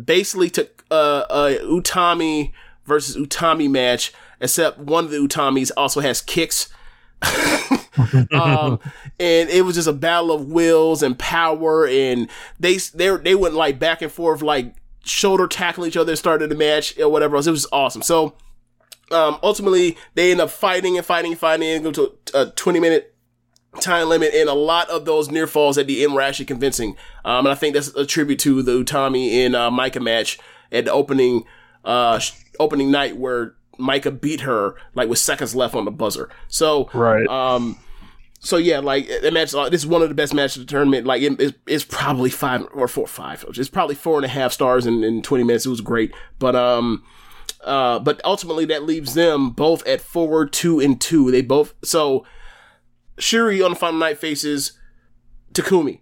basically 0.05 0.49
took, 0.49 0.83
a 0.91 1.57
Utami 1.63 2.51
versus 2.85 3.17
Utami 3.17 3.69
match, 3.69 4.13
except 4.39 4.77
one 4.79 5.05
of 5.05 5.11
the 5.11 5.17
Utamis 5.17 5.71
also 5.75 5.99
has 6.01 6.21
kicks. 6.21 6.69
um, 8.31 8.79
and 9.19 9.49
it 9.49 9.65
was 9.65 9.75
just 9.75 9.87
a 9.87 9.93
battle 9.93 10.31
of 10.31 10.47
wills 10.47 11.01
and 11.01 11.17
power, 11.17 11.87
and 11.87 12.29
they 12.59 12.77
they 12.93 13.15
they 13.17 13.35
went 13.35 13.55
like 13.55 13.79
back 13.79 14.01
and 14.01 14.11
forth, 14.11 14.41
like 14.41 14.75
shoulder 15.03 15.47
tackling 15.47 15.89
each 15.89 15.97
other, 15.97 16.15
started 16.15 16.49
the 16.49 16.55
match 16.55 16.97
or 16.99 17.09
whatever 17.09 17.35
else. 17.35 17.47
It 17.47 17.51
was 17.51 17.67
awesome. 17.71 18.01
So 18.01 18.35
um, 19.11 19.39
ultimately, 19.41 19.97
they 20.13 20.31
end 20.31 20.41
up 20.41 20.49
fighting 20.49 20.97
and 20.97 21.05
fighting 21.05 21.31
and 21.31 21.39
fighting 21.39 21.69
and 21.69 21.83
go 21.83 21.91
to 21.91 22.13
a 22.33 22.47
twenty 22.47 22.79
minute 22.79 23.14
time 23.81 24.09
limit, 24.09 24.33
and 24.33 24.49
a 24.49 24.53
lot 24.53 24.89
of 24.89 25.05
those 25.05 25.29
near 25.29 25.47
falls 25.47 25.77
at 25.77 25.87
the 25.87 26.03
end 26.03 26.13
were 26.13 26.21
actually 26.21 26.45
convincing. 26.45 26.97
Um, 27.23 27.45
and 27.45 27.49
I 27.49 27.55
think 27.55 27.73
that's 27.73 27.89
a 27.89 28.05
tribute 28.05 28.39
to 28.39 28.61
the 28.61 28.83
Utami 28.83 29.45
and 29.45 29.55
uh, 29.55 29.69
Maika 29.69 30.01
match 30.01 30.39
at 30.71 30.85
the 30.85 30.91
opening 30.91 31.43
uh, 31.83 32.19
opening 32.59 32.91
night 32.91 33.17
where 33.17 33.55
Maika 33.79 34.19
beat 34.19 34.41
her 34.41 34.75
like 34.93 35.09
with 35.09 35.19
seconds 35.19 35.55
left 35.55 35.75
on 35.75 35.85
the 35.85 35.91
buzzer. 35.91 36.29
So 36.47 36.89
right. 36.93 37.27
Um, 37.27 37.77
so 38.39 38.57
yeah, 38.57 38.79
like 38.79 39.07
that 39.07 39.33
match. 39.33 39.53
Uh, 39.53 39.69
this 39.69 39.81
is 39.81 39.87
one 39.87 40.01
of 40.01 40.09
the 40.09 40.15
best 40.15 40.33
matches 40.33 40.57
of 40.57 40.67
the 40.67 40.71
tournament. 40.71 41.05
Like 41.05 41.21
it, 41.21 41.39
it's, 41.39 41.57
it's 41.65 41.83
probably 41.83 42.29
five 42.29 42.67
or 42.73 42.87
four, 42.87 43.07
five. 43.07 43.43
It's 43.49 43.69
probably 43.69 43.95
four 43.95 44.17
and 44.17 44.25
a 44.25 44.29
half 44.29 44.51
stars 44.51 44.85
in, 44.85 45.03
in 45.03 45.21
twenty 45.21 45.43
minutes. 45.43 45.65
It 45.65 45.69
was 45.69 45.81
great, 45.81 46.13
but 46.37 46.55
um, 46.55 47.03
uh, 47.63 47.99
but 47.99 48.21
ultimately 48.23 48.65
that 48.65 48.83
leaves 48.83 49.15
them 49.15 49.49
both 49.49 49.85
at 49.87 49.99
four, 49.99 50.45
two, 50.45 50.79
and 50.79 51.01
two. 51.01 51.31
They 51.31 51.41
both 51.41 51.73
so 51.83 52.25
Syuri 53.17 53.63
on 53.63 53.71
the 53.71 53.77
final 53.77 53.99
night 53.99 54.17
faces 54.17 54.73
Takumi. 55.53 55.99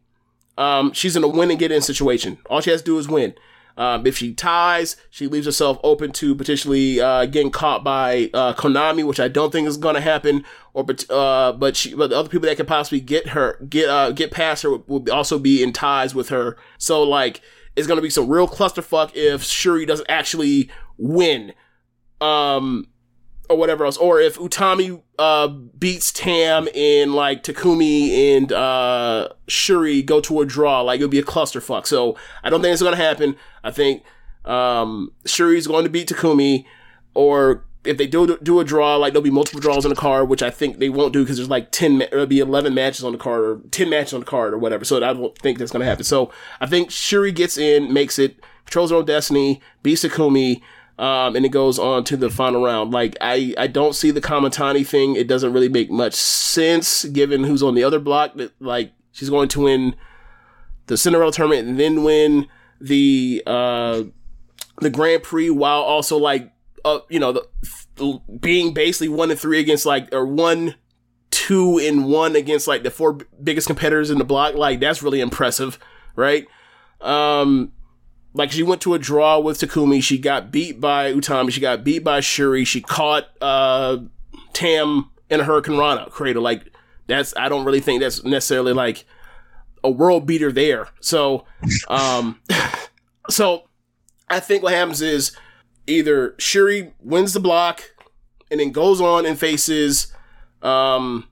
Um, 0.58 0.94
she's 0.94 1.16
in 1.16 1.24
a 1.24 1.28
win 1.28 1.50
and 1.50 1.60
get 1.60 1.72
in 1.72 1.82
situation. 1.82 2.38
All 2.50 2.62
she 2.62 2.72
has 2.72 2.82
to 2.82 2.86
do 2.86 2.98
is 2.98 3.08
win. 3.08 3.34
Um, 3.76 4.06
if 4.06 4.18
she 4.18 4.34
ties, 4.34 4.98
she 5.10 5.26
leaves 5.26 5.48
herself 5.48 5.80
open 5.84 6.12
to 6.14 6.36
potentially 6.36 7.02
uh, 7.02 7.26
getting 7.26 7.50
caught 7.50 7.84
by 7.84 8.30
uh, 8.34 8.54
Konami, 8.54 9.04
which 9.04 9.20
I 9.20 9.28
don't 9.28 9.52
think 9.52 9.68
is 9.68 9.78
going 9.78 9.96
to 9.96 10.02
happen. 10.02 10.46
Or 10.74 10.84
but 10.84 11.10
uh, 11.10 11.54
but 11.54 11.76
she, 11.76 11.96
but 11.96 12.12
the 12.12 12.18
other 12.18 12.30
people 12.30 12.48
that 12.48 12.58
could 12.58 12.68
possibly 12.68 13.00
get 13.00 13.30
her 13.30 13.58
get 13.68 13.90
uh, 13.90 14.12
get 14.12 14.32
past 14.32 14.62
her 14.62 14.78
will 14.78 15.12
also 15.12 15.40
be 15.40 15.64
in 15.64 15.74
ties 15.74 16.14
with 16.14 16.30
her. 16.30 16.56
So 16.78 17.02
like 17.02 17.42
it's 17.76 17.88
going 17.88 17.98
to 17.98 18.04
be 18.04 18.12
some 18.12 18.30
real 18.30 18.48
clusterfuck 18.48 19.12
if 19.16 19.42
Syuri 19.42 19.88
doesn't 19.88 20.10
actually 20.10 20.70
win. 20.98 21.54
Um, 22.22 22.88
or 23.50 23.58
whatever 23.58 23.86
else, 23.86 23.98
or 23.98 24.22
if 24.22 24.38
Utami 24.38 25.02
uh, 25.20 25.48
beats 25.48 26.12
Tam 26.12 26.68
and 26.74 27.14
like 27.14 27.44
Takumi 27.44 28.36
and 28.36 28.52
uh, 28.52 29.30
Syuri 29.48 30.06
go 30.06 30.22
to 30.22 30.42
a 30.42 30.46
draw, 30.46 30.82
like 30.82 31.00
it'll 31.00 31.10
be 31.10 31.20
a 31.20 31.24
clusterfuck. 31.24 31.86
So 31.86 32.16
I 32.44 32.50
don't 32.50 32.62
think 32.62 32.74
it's 32.74 32.82
gonna 32.82 32.96
happen. 32.96 33.36
I 33.64 33.72
think 33.72 34.04
um, 34.46 35.12
Syuri's 35.26 35.68
going 35.68 35.84
to 35.84 35.90
beat 35.90 36.08
Takumi, 36.08 36.66
or 37.14 37.66
if 37.84 37.98
they 37.98 38.08
do 38.08 38.38
do 38.38 38.60
a 38.62 38.64
draw, 38.64 38.96
like 38.96 39.12
there'll 39.12 39.24
be 39.24 39.30
multiple 39.30 39.60
draws 39.60 39.86
on 39.86 39.90
the 39.90 39.96
card, 39.96 40.30
which 40.30 40.42
I 40.42 40.50
think 40.50 40.80
they 40.80 40.90
won't 40.90 41.12
do 41.12 41.24
because 41.24 41.36
there's 41.36 41.50
like 41.50 41.72
ten, 41.72 41.98
ma- 41.98 42.06
there'll 42.12 42.26
be 42.26 42.40
eleven 42.40 42.74
matches 42.74 43.04
on 43.04 43.12
the 43.12 43.18
card 43.18 43.44
or 43.44 43.60
ten 43.72 43.90
matches 43.90 44.14
on 44.14 44.22
the 44.22 44.26
card 44.26 44.54
or 44.54 44.58
whatever. 44.58 44.86
So 44.86 44.98
I 44.98 45.14
don't 45.14 45.38
think 45.38 45.58
that's 45.58 45.72
gonna 45.72 45.86
happen. 45.86 46.06
So 46.06 46.32
I 46.62 46.66
think 46.66 46.92
Syuri 46.92 47.36
gets 47.36 47.58
in, 47.58 47.92
makes 47.92 48.18
it, 48.18 48.40
controls 48.66 48.92
her 48.92 48.98
own 48.98 49.06
destiny, 49.06 49.62
beats 49.84 50.04
Takumi. 50.04 50.62
Um, 51.00 51.36
and 51.36 51.46
it 51.46 51.50
goes 51.50 51.80
on 51.80 52.04
to 52.06 52.18
the 52.18 52.30
final 52.30 52.64
round. 52.64 52.92
Like 52.92 53.18
I, 53.20 53.54
I 53.58 53.68
don't 53.68 53.94
see 53.94 54.12
the 54.12 54.22
Kamitani 54.22 54.86
thing. 54.86 55.16
It 55.16 55.28
doesn't 55.28 55.52
really 55.52 55.70
make 55.70 55.90
much 55.90 56.14
sense 56.14 57.06
given 57.06 57.44
who's 57.44 57.64
on 57.64 57.74
the 57.74 57.84
other 57.84 58.00
block. 58.00 58.36
That 58.36 58.54
like 58.62 58.92
she's 59.12 59.30
going 59.30 59.50
to 59.50 59.62
win 59.62 59.96
the 60.88 60.98
Cinderella 60.98 61.32
tournament 61.32 61.68
and 61.68 61.80
then 61.80 62.04
win 62.04 62.48
the 62.80 63.42
uh 63.48 64.04
the 64.80 64.90
Grand 64.90 65.24
Prix 65.24 65.50
while 65.50 65.82
also 65.82 66.18
like 66.18 66.52
uh 66.86 67.00
you 67.10 67.20
know 67.20 67.32
the 67.32 68.20
being 68.40 68.74
basically 68.74 69.10
one 69.10 69.32
and 69.32 69.40
three 69.40 69.60
against 69.60 69.86
like 69.86 70.14
or 70.14 70.26
one 70.26 70.76
two 71.32 71.80
and 71.80 72.06
one 72.06 72.36
against 72.36 72.68
like 72.68 72.84
the 72.84 72.92
four 72.92 73.14
biggest 73.42 73.66
competitors 73.66 74.12
in 74.12 74.20
the 74.20 74.24
block. 74.24 74.54
Like 74.56 74.80
that's 74.80 75.02
really 75.02 75.22
impressive, 75.22 75.80
right? 76.16 76.46
Um 77.02 77.72
like 78.34 78.52
she 78.52 78.64
went 78.64 78.82
to 78.82 78.94
a 78.94 79.00
draw 79.00 79.40
with 79.40 79.60
Takumi. 79.60 80.02
She 80.02 80.18
got 80.18 80.52
beat 80.52 80.80
by 80.80 81.14
Utami. 81.14 81.52
She 81.52 81.62
got 81.62 81.84
beat 81.84 82.04
by 82.04 82.20
Syuri. 82.20 82.66
She 82.66 82.82
caught 82.82 83.26
uh, 83.42 83.98
Tam 84.54 85.10
in 85.30 85.40
a 85.40 85.44
Hurricane 85.44 85.78
Rana 85.78 86.10
cradle. 86.10 86.44
Like 86.44 86.74
that's 87.08 87.36
I 87.38 87.50
don't 87.50 87.66
really 87.66 87.80
think 87.80 88.02
that's 88.02 88.24
necessarily 88.24 88.74
like 88.74 89.06
a 89.84 89.92
world 89.92 90.26
beater 90.26 90.52
there. 90.52 90.88
So, 91.02 91.46
um, 91.88 92.40
so 93.30 93.64
I 94.30 94.40
think 94.40 94.64
what 94.64 94.74
happens 94.74 95.02
is 95.02 95.36
either 95.86 96.32
Syuri 96.40 96.94
wins 97.02 97.34
the 97.34 97.40
block 97.40 97.84
and 98.50 98.60
then 98.60 98.72
goes 98.72 99.02
on 99.02 99.26
and 99.26 99.38
faces 99.38 100.14
um, 100.62 101.28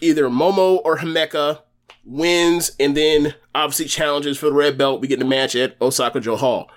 either 0.00 0.28
Momo 0.28 0.80
or 0.84 0.98
Himeka 0.98 1.62
wins, 2.04 2.72
and 2.80 2.96
then 2.96 3.34
obviously 3.54 3.86
challenges 3.86 4.38
for 4.38 4.46
the 4.46 4.52
red 4.52 4.78
belt. 4.78 5.00
We 5.00 5.08
get 5.08 5.18
the 5.18 5.24
match 5.24 5.54
at 5.56 5.76
Osaka-jo 5.80 6.36
Hall. 6.36 6.70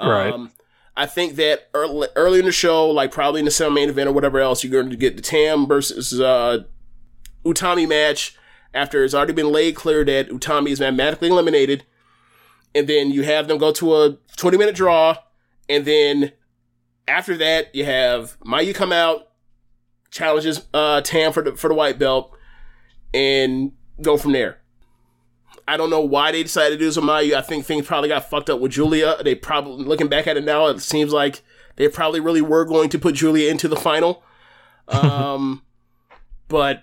Right. 0.00 0.32
Um, 0.32 0.52
I 0.96 1.06
think 1.06 1.36
that 1.36 1.68
early, 1.74 2.08
early 2.16 2.40
in 2.40 2.44
the 2.44 2.52
show, 2.52 2.88
like 2.88 3.12
probably 3.12 3.40
in 3.40 3.44
the 3.44 3.50
semi 3.50 3.74
main 3.74 3.88
event 3.88 4.08
or 4.08 4.12
whatever 4.12 4.38
else, 4.38 4.62
you're 4.62 4.70
going 4.70 4.90
to 4.90 4.96
get 4.96 5.16
the 5.16 5.22
Tam 5.22 5.66
versus 5.66 6.20
uh, 6.20 6.64
Utami 7.44 7.88
match 7.88 8.36
after 8.74 9.04
it's 9.04 9.14
already 9.14 9.32
been 9.32 9.50
laid 9.50 9.74
clear 9.74 10.04
that 10.04 10.28
Utami 10.28 10.68
is 10.68 10.80
mathematically 10.80 11.28
eliminated. 11.28 11.84
And 12.74 12.86
then 12.86 13.10
you 13.10 13.22
have 13.22 13.48
them 13.48 13.58
go 13.58 13.72
to 13.72 13.96
a 13.96 14.18
20 14.36 14.56
minute 14.56 14.74
draw. 14.74 15.16
And 15.68 15.84
then 15.84 16.32
after 17.08 17.36
that, 17.38 17.74
you 17.74 17.84
have 17.84 18.38
Mayu 18.40 18.74
come 18.74 18.92
out, 18.92 19.28
challenges 20.10 20.66
uh, 20.72 21.00
Tam 21.00 21.32
for 21.32 21.42
the, 21.42 21.56
for 21.56 21.68
the 21.68 21.74
white 21.74 21.98
belt, 21.98 22.36
and 23.12 23.72
go 24.00 24.16
from 24.16 24.32
there. 24.32 24.59
I 25.70 25.76
don't 25.76 25.88
know 25.88 26.00
why 26.00 26.32
they 26.32 26.42
decided 26.42 26.70
to 26.70 26.78
do 26.78 26.86
this 26.86 26.96
with 26.96 27.04
Mayu. 27.04 27.34
I 27.34 27.42
think 27.42 27.64
things 27.64 27.86
probably 27.86 28.08
got 28.08 28.28
fucked 28.28 28.50
up 28.50 28.58
with 28.58 28.72
Julia. 28.72 29.22
They 29.22 29.36
probably, 29.36 29.84
looking 29.84 30.08
back 30.08 30.26
at 30.26 30.36
it 30.36 30.42
now, 30.42 30.66
it 30.66 30.80
seems 30.80 31.12
like 31.12 31.42
they 31.76 31.86
probably 31.86 32.18
really 32.18 32.42
were 32.42 32.64
going 32.64 32.88
to 32.88 32.98
put 32.98 33.14
Julia 33.14 33.48
into 33.48 33.68
the 33.68 33.76
final. 33.76 34.24
Um, 34.88 35.62
but 36.48 36.82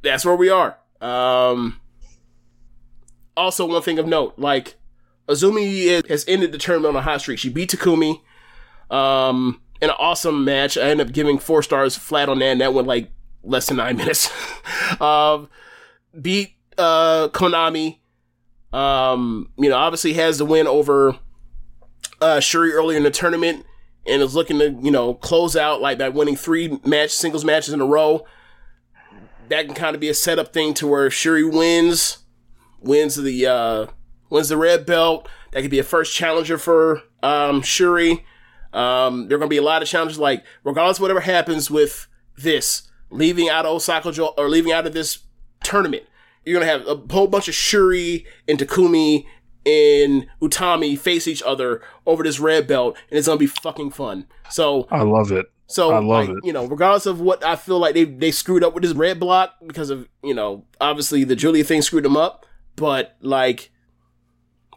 that's 0.00 0.24
where 0.24 0.34
we 0.34 0.48
are. 0.48 0.78
Um, 1.02 1.78
also, 3.36 3.66
one 3.66 3.82
thing 3.82 3.98
of 3.98 4.06
note, 4.06 4.32
like 4.38 4.76
Azumi 5.28 5.84
is, 5.84 6.04
has 6.08 6.24
ended 6.26 6.52
the 6.52 6.58
tournament 6.58 6.96
on 6.96 7.00
a 7.00 7.02
hot 7.02 7.20
streak. 7.20 7.38
She 7.38 7.50
beat 7.50 7.68
Takumi 7.68 8.22
um, 8.90 9.60
in 9.82 9.90
an 9.90 9.96
awesome 9.98 10.42
match. 10.42 10.78
I 10.78 10.88
ended 10.88 11.08
up 11.08 11.12
giving 11.12 11.38
four 11.38 11.62
stars 11.62 11.96
flat 11.96 12.30
on 12.30 12.38
that, 12.38 12.46
and 12.46 12.62
that 12.62 12.72
went 12.72 12.88
like 12.88 13.10
less 13.42 13.66
than 13.66 13.76
nine 13.76 13.96
minutes. 13.98 14.30
um, 15.02 15.50
beat 16.18 16.55
uh, 16.78 17.28
Konami. 17.28 17.98
Um, 18.72 19.50
you 19.56 19.70
know, 19.70 19.76
obviously 19.76 20.14
has 20.14 20.38
the 20.38 20.44
win 20.44 20.66
over 20.66 21.18
uh, 22.20 22.38
Syuri 22.38 22.72
earlier 22.72 22.96
in 22.96 23.04
the 23.04 23.10
tournament 23.10 23.64
and 24.06 24.22
is 24.22 24.34
looking 24.34 24.58
to, 24.58 24.70
you 24.82 24.90
know, 24.90 25.14
close 25.14 25.56
out 25.56 25.80
like 25.80 25.98
by 25.98 26.08
winning 26.08 26.36
three 26.36 26.78
match 26.84 27.10
singles 27.10 27.44
matches 27.44 27.74
in 27.74 27.80
a 27.80 27.86
row. 27.86 28.24
That 29.48 29.66
can 29.66 29.74
kind 29.74 29.94
of 29.94 30.00
be 30.00 30.08
a 30.08 30.14
setup 30.14 30.52
thing 30.52 30.74
to 30.74 30.86
where 30.86 31.08
Syuri 31.08 31.50
wins, 31.50 32.18
wins 32.80 33.14
the 33.14 33.46
uh, 33.46 33.86
wins 34.28 34.48
the 34.48 34.56
red 34.56 34.86
belt. 34.86 35.28
That 35.52 35.62
could 35.62 35.70
be 35.70 35.78
a 35.78 35.84
first 35.84 36.14
challenger 36.14 36.58
for 36.58 37.02
um, 37.22 37.62
Syuri. 37.62 38.24
Um, 38.72 39.28
there 39.28 39.36
are 39.36 39.38
going 39.38 39.48
to 39.48 39.54
be 39.54 39.56
a 39.56 39.62
lot 39.62 39.82
of 39.82 39.88
challenges. 39.88 40.18
Like 40.18 40.44
regardless 40.64 41.00
whatever 41.00 41.20
happens 41.20 41.70
with 41.70 42.08
this, 42.36 42.88
leaving 43.10 43.48
out 43.48 43.64
of 43.64 43.72
Osaka 43.72 44.10
or 44.36 44.48
leaving 44.48 44.72
out 44.72 44.86
of 44.86 44.92
this 44.92 45.20
tournament, 45.62 46.04
you're 46.46 46.58
gonna 46.58 46.70
have 46.70 46.86
a 46.86 47.12
whole 47.12 47.26
bunch 47.26 47.48
of 47.48 47.54
Syuri 47.54 48.24
and 48.48 48.58
Takumi 48.58 49.26
and 49.66 50.28
Utami 50.40 50.96
face 50.96 51.26
each 51.26 51.42
other 51.42 51.82
over 52.06 52.22
this 52.22 52.38
red 52.38 52.66
belt, 52.68 52.96
and 53.10 53.18
it's 53.18 53.26
gonna 53.26 53.38
be 53.38 53.48
fucking 53.48 53.90
fun. 53.90 54.26
So 54.48 54.86
I 54.90 55.02
love 55.02 55.32
it. 55.32 55.46
So 55.66 55.90
I 55.90 55.98
love 55.98 56.28
like, 56.28 56.28
it. 56.28 56.36
You 56.44 56.52
know, 56.52 56.64
regardless 56.64 57.06
of 57.06 57.20
what 57.20 57.44
I 57.44 57.56
feel 57.56 57.80
like 57.80 57.94
they 57.94 58.04
they 58.04 58.30
screwed 58.30 58.62
up 58.62 58.74
with 58.74 58.84
this 58.84 58.92
red 58.92 59.18
block 59.18 59.54
because 59.66 59.90
of 59.90 60.08
you 60.22 60.34
know 60.34 60.64
obviously 60.80 61.24
the 61.24 61.36
Julia 61.36 61.64
thing 61.64 61.82
screwed 61.82 62.04
them 62.04 62.16
up, 62.16 62.46
but 62.76 63.16
like 63.20 63.70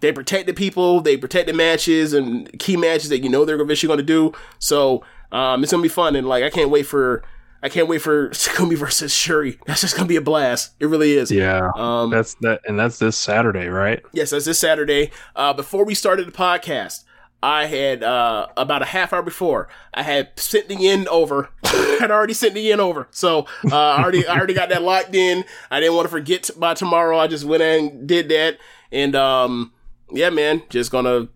they 0.02 0.12
protected 0.12 0.56
people, 0.56 1.02
they 1.02 1.18
protected 1.18 1.56
matches 1.56 2.14
and 2.14 2.58
key 2.58 2.76
matches 2.76 3.10
that 3.10 3.20
you 3.20 3.30
know 3.30 3.46
they're 3.46 3.62
eventually 3.62 3.88
going 3.88 4.00
to 4.00 4.04
do. 4.04 4.34
So 4.58 5.04
um, 5.32 5.62
it's 5.62 5.72
gonna 5.72 5.84
be 5.84 5.90
fun, 5.90 6.16
and 6.16 6.28
like 6.28 6.44
I 6.44 6.50
can't 6.50 6.72
wait 6.72 6.88
for 6.88 7.24
I 7.62 7.70
can't 7.70 7.88
wait 7.88 8.02
for 8.02 8.30
Takumi 8.32 8.78
versus 8.78 9.14
Syuri. 9.14 9.60
That's 9.66 9.82
just 9.82 9.96
gonna 9.96 10.08
be 10.08 10.16
a 10.16 10.22
blast. 10.22 10.74
It 10.80 10.88
really 10.88 11.14
is. 11.14 11.32
Yeah. 11.32 11.72
Um, 11.76 12.10
that's 12.10 12.36
that, 12.36 12.62
and 12.66 12.80
that's 12.80 13.00
this 13.00 13.18
Saturday, 13.18 13.68
right? 13.68 14.04
Yes, 14.14 14.30
that's 14.32 14.46
this 14.46 14.60
Saturday. 14.60 15.12
Uh, 15.36 15.54
before 15.54 15.86
we 15.86 15.96
started 15.96 16.28
the 16.28 16.32
podcast, 16.32 17.04
I 17.42 17.68
had 17.68 18.04
uh, 18.04 18.48
about 18.58 18.82
a 18.82 18.86
half 18.86 19.14
hour 19.14 19.22
before 19.22 19.70
I 19.94 20.04
had 20.04 20.38
sent 20.38 20.68
the 20.68 20.76
yen 20.76 21.08
over. 21.08 21.50
I 21.64 21.98
had 22.02 22.12
already 22.12 22.34
sent 22.34 22.54
the 22.54 22.62
yen 22.62 22.80
over, 22.80 23.08
so 23.12 23.48
uh, 23.72 23.76
I 23.76 24.02
already 24.02 24.28
I 24.28 24.38
already 24.38 24.54
got 24.54 24.70
that 24.70 24.82
locked 24.82 25.16
in. 25.16 25.46
I 25.72 25.80
didn't 25.80 25.96
want 25.96 26.06
to 26.06 26.12
forget 26.12 26.50
by 26.58 26.74
tomorrow. 26.74 27.18
I 27.18 27.28
just 27.28 27.46
went 27.46 27.64
and 27.64 28.08
did 28.08 28.30
that, 28.30 28.58
and 28.92 29.16
um, 29.16 29.74
yeah, 30.12 30.30
man, 30.30 30.64
just 30.70 30.92
gonna 30.92 31.30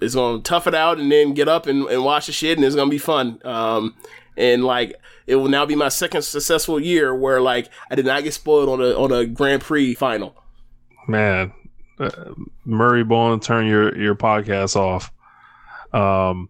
it's 0.00 0.14
gonna 0.14 0.42
tough 0.42 0.66
it 0.66 0.74
out 0.74 0.98
and 0.98 1.12
then 1.12 1.34
get 1.34 1.48
up 1.48 1.66
and, 1.66 1.86
and 1.88 2.04
watch 2.04 2.26
the 2.26 2.32
shit, 2.32 2.56
and 2.56 2.64
it's 2.64 2.76
gonna 2.76 2.90
be 2.90 2.98
fun. 2.98 3.40
Um, 3.44 3.96
and 4.36 4.64
like 4.64 4.94
it 5.30 5.36
will 5.36 5.48
now 5.48 5.64
be 5.64 5.76
my 5.76 5.88
second 5.88 6.22
successful 6.22 6.80
year 6.80 7.14
where 7.14 7.40
like 7.40 7.70
I 7.90 7.94
did 7.94 8.04
not 8.04 8.24
get 8.24 8.34
spoiled 8.34 8.68
on 8.68 8.80
a 8.80 8.90
on 8.94 9.12
a 9.12 9.24
Grand 9.24 9.62
Prix 9.62 9.94
final. 9.94 10.34
Man, 11.06 11.52
uh, 12.00 12.34
Murray 12.64 13.04
Bone, 13.04 13.38
turn 13.38 13.66
your 13.66 13.96
your 13.96 14.16
podcast 14.16 14.74
off. 14.74 15.12
Um, 15.92 16.48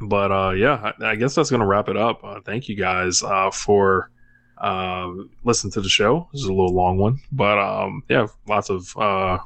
but 0.00 0.30
uh, 0.30 0.50
yeah, 0.50 0.92
I, 1.00 1.10
I 1.10 1.14
guess 1.16 1.34
that's 1.34 1.50
gonna 1.50 1.66
wrap 1.66 1.88
it 1.88 1.96
up. 1.96 2.22
Uh, 2.22 2.40
thank 2.44 2.68
you 2.68 2.76
guys 2.76 3.22
uh, 3.24 3.50
for 3.50 4.10
uh, 4.58 5.10
listening 5.42 5.72
to 5.72 5.80
the 5.80 5.88
show. 5.88 6.28
This 6.32 6.42
is 6.42 6.48
a 6.48 6.52
little 6.52 6.74
long 6.74 6.96
one, 6.96 7.18
but 7.32 7.58
um, 7.58 8.04
yeah, 8.08 8.28
lots 8.46 8.70
of 8.70 8.96
uh, 8.96 9.38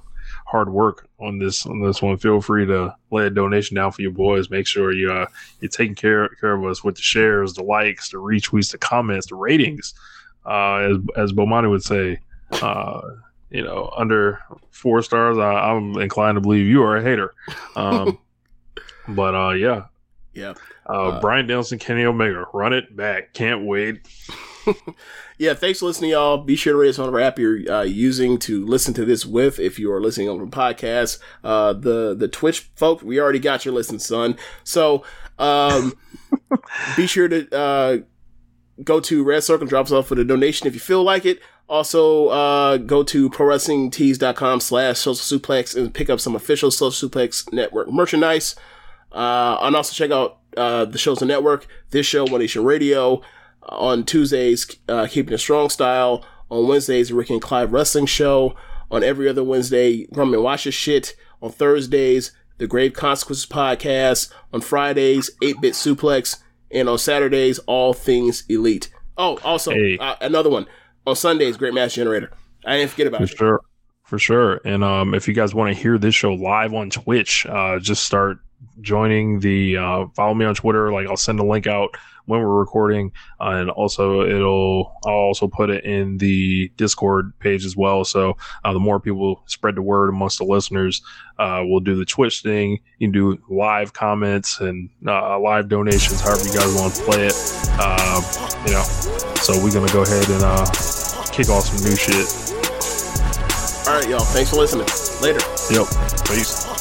hard 0.46 0.70
work 0.70 1.08
on 1.20 1.38
this 1.38 1.66
on 1.66 1.80
this 1.80 2.02
one. 2.02 2.16
Feel 2.16 2.40
free 2.40 2.66
to 2.66 2.94
lay 3.10 3.26
a 3.26 3.30
donation 3.30 3.76
down 3.76 3.92
for 3.92 4.02
your 4.02 4.10
boys. 4.10 4.50
Make 4.50 4.66
sure 4.66 4.92
you 4.92 5.12
uh, 5.12 5.26
you're 5.60 5.70
taking 5.70 5.94
care 5.94 6.28
care 6.40 6.54
of 6.54 6.64
us 6.64 6.84
with 6.84 6.96
the 6.96 7.02
shares, 7.02 7.54
the 7.54 7.62
likes, 7.62 8.10
the 8.10 8.18
retweets, 8.18 8.70
the 8.70 8.78
comments, 8.78 9.26
the 9.26 9.36
ratings. 9.36 9.94
Uh, 10.46 10.76
as 10.76 10.96
as 11.16 11.32
Bomani 11.32 11.70
would 11.70 11.82
say, 11.82 12.20
uh, 12.52 13.00
you 13.50 13.62
know, 13.62 13.92
under 13.96 14.40
four 14.70 15.02
stars, 15.02 15.38
I, 15.38 15.70
I'm 15.70 15.96
inclined 15.98 16.36
to 16.36 16.40
believe 16.40 16.66
you 16.66 16.82
are 16.82 16.96
a 16.96 17.02
hater. 17.02 17.34
Um, 17.76 18.18
but 19.08 19.34
uh, 19.34 19.52
yeah, 19.52 19.84
yeah. 20.34 20.54
Uh, 20.86 21.20
Bryan 21.20 21.46
Danielson, 21.46 21.78
Kenny 21.78 22.04
Omega, 22.04 22.46
run 22.52 22.72
it 22.72 22.94
back. 22.94 23.32
Can't 23.32 23.64
wait. 23.64 24.06
yeah, 25.38 25.54
thanks 25.54 25.80
for 25.80 25.86
listening, 25.86 26.10
y'all. 26.10 26.38
Be 26.38 26.56
sure 26.56 26.72
to 26.72 26.78
rate 26.78 26.90
us 26.90 26.98
on 26.98 27.12
our 27.12 27.20
app 27.20 27.38
you're 27.38 27.70
uh, 27.70 27.82
using 27.82 28.38
to 28.40 28.64
listen 28.64 28.94
to 28.94 29.04
this 29.04 29.26
with. 29.26 29.58
If 29.58 29.78
you 29.78 29.90
are 29.92 30.00
listening 30.00 30.28
on 30.28 30.38
the 30.38 30.46
podcast, 30.46 31.18
uh, 31.42 31.72
the 31.72 32.14
the 32.14 32.28
Twitch 32.28 32.60
folk, 32.76 33.02
we 33.02 33.20
already 33.20 33.38
got 33.38 33.64
your 33.64 33.74
listen, 33.74 33.98
son. 33.98 34.36
So 34.62 35.04
um, 35.38 35.94
be 36.96 37.06
sure 37.06 37.28
to 37.28 37.54
uh, 37.56 37.98
go 38.82 39.00
to 39.00 39.24
Red 39.24 39.44
Circle, 39.44 39.66
drop 39.66 39.86
us 39.86 39.92
off 39.92 40.10
with 40.10 40.18
a 40.18 40.24
donation 40.24 40.66
if 40.66 40.74
you 40.74 40.80
feel 40.80 41.02
like 41.02 41.24
it. 41.24 41.40
Also, 41.68 42.28
uh, 42.28 42.76
go 42.76 43.02
to 43.02 43.30
prowrestlingtees.com 43.30 44.60
slash 44.60 44.98
social 44.98 45.38
suplex 45.38 45.74
and 45.74 45.94
pick 45.94 46.10
up 46.10 46.20
some 46.20 46.36
official 46.36 46.70
social 46.70 47.08
suplex 47.08 47.50
network 47.52 47.90
merchandise. 47.90 48.54
Uh, 49.10 49.56
and 49.62 49.76
also 49.76 49.94
check 49.94 50.10
out 50.10 50.38
uh, 50.56 50.84
the 50.84 50.98
shows 50.98 51.22
on 51.22 51.28
the 51.28 51.32
network. 51.34 51.66
This 51.90 52.04
show, 52.04 52.24
One 52.24 52.40
Nation 52.40 52.64
Radio. 52.64 53.22
On 53.68 54.04
Tuesdays, 54.04 54.66
uh, 54.88 55.06
Keeping 55.10 55.34
It 55.34 55.38
Strong 55.38 55.70
Style. 55.70 56.24
On 56.50 56.68
Wednesdays, 56.68 57.12
Rick 57.12 57.30
and 57.30 57.40
Clive 57.42 57.72
Wrestling 57.72 58.06
Show. 58.06 58.54
On 58.90 59.02
every 59.02 59.28
other 59.28 59.42
Wednesday, 59.42 60.06
Grumman 60.08 60.42
Watch 60.42 60.66
Your 60.66 60.72
Shit. 60.72 61.16
On 61.42 61.50
Thursdays, 61.50 62.32
The 62.58 62.66
Grave 62.66 62.92
Consequences 62.92 63.46
Podcast. 63.46 64.30
On 64.52 64.60
Fridays, 64.60 65.30
8-Bit 65.42 65.72
Suplex. 65.74 66.38
And 66.70 66.88
on 66.88 66.98
Saturdays, 66.98 67.58
All 67.60 67.92
Things 67.94 68.44
Elite. 68.48 68.90
Oh, 69.16 69.38
also, 69.44 69.70
Hey. 69.72 69.96
uh, 69.98 70.16
another 70.20 70.50
one. 70.50 70.66
On 71.06 71.16
Sundays, 71.16 71.56
Great 71.56 71.74
Mass 71.74 71.94
Generator. 71.94 72.30
I 72.66 72.76
didn't 72.78 72.90
forget 72.90 73.06
about 73.06 73.18
For 73.18 73.24
it. 73.24 73.36
sure. 73.36 73.60
For 74.04 74.18
sure. 74.18 74.60
And 74.64 74.84
um, 74.84 75.14
if 75.14 75.26
you 75.26 75.34
guys 75.34 75.54
want 75.54 75.74
to 75.74 75.80
hear 75.82 75.96
this 75.98 76.14
show 76.14 76.32
live 76.34 76.74
on 76.74 76.90
Twitch, 76.90 77.46
uh, 77.46 77.78
just 77.78 78.04
start 78.04 78.38
joining 78.80 79.40
the 79.40 79.76
uh, 79.76 80.06
follow 80.14 80.34
me 80.34 80.44
on 80.44 80.54
Twitter. 80.54 80.92
Like 80.92 81.08
I'll 81.08 81.16
send 81.16 81.40
a 81.40 81.44
link 81.44 81.66
out 81.66 81.96
when 82.26 82.40
we're 82.40 82.58
recording, 82.58 83.12
uh, 83.40 83.50
and 83.50 83.70
also 83.70 84.22
it'll 84.22 84.96
I'll 85.04 85.12
also 85.12 85.46
put 85.46 85.70
it 85.70 85.84
in 85.84 86.18
the 86.18 86.70
Discord 86.76 87.38
page 87.38 87.64
as 87.64 87.76
well. 87.76 88.04
So 88.04 88.36
uh, 88.64 88.72
the 88.72 88.80
more 88.80 89.00
people 89.00 89.42
spread 89.46 89.74
the 89.74 89.82
word 89.82 90.08
amongst 90.08 90.38
the 90.38 90.44
listeners, 90.44 91.02
uh, 91.38 91.62
we'll 91.64 91.80
do 91.80 91.96
the 91.96 92.04
Twitch 92.04 92.42
thing. 92.42 92.80
You 92.98 93.08
can 93.08 93.12
do 93.12 93.38
live 93.48 93.92
comments 93.92 94.60
and 94.60 94.88
uh, 95.06 95.38
live 95.38 95.68
donations, 95.68 96.20
however 96.20 96.44
you 96.44 96.54
guys 96.54 96.74
want 96.74 96.94
to 96.94 97.02
play 97.02 97.26
it. 97.26 97.34
Uh, 97.78 98.22
you 98.66 98.72
know, 98.72 98.82
so 99.36 99.52
we're 99.62 99.72
gonna 99.72 99.92
go 99.92 100.02
ahead 100.02 100.28
and 100.30 100.42
uh, 100.42 100.64
kick 101.30 101.48
off 101.48 101.64
some 101.64 101.84
new 101.84 101.96
shit. 101.96 102.44
All 103.86 103.92
right, 103.92 104.08
y'all. 104.08 104.20
Thanks 104.20 104.50
for 104.50 104.56
listening. 104.56 104.86
Later. 105.20 105.40
Yep. 105.70 105.86
Peace. 106.26 106.73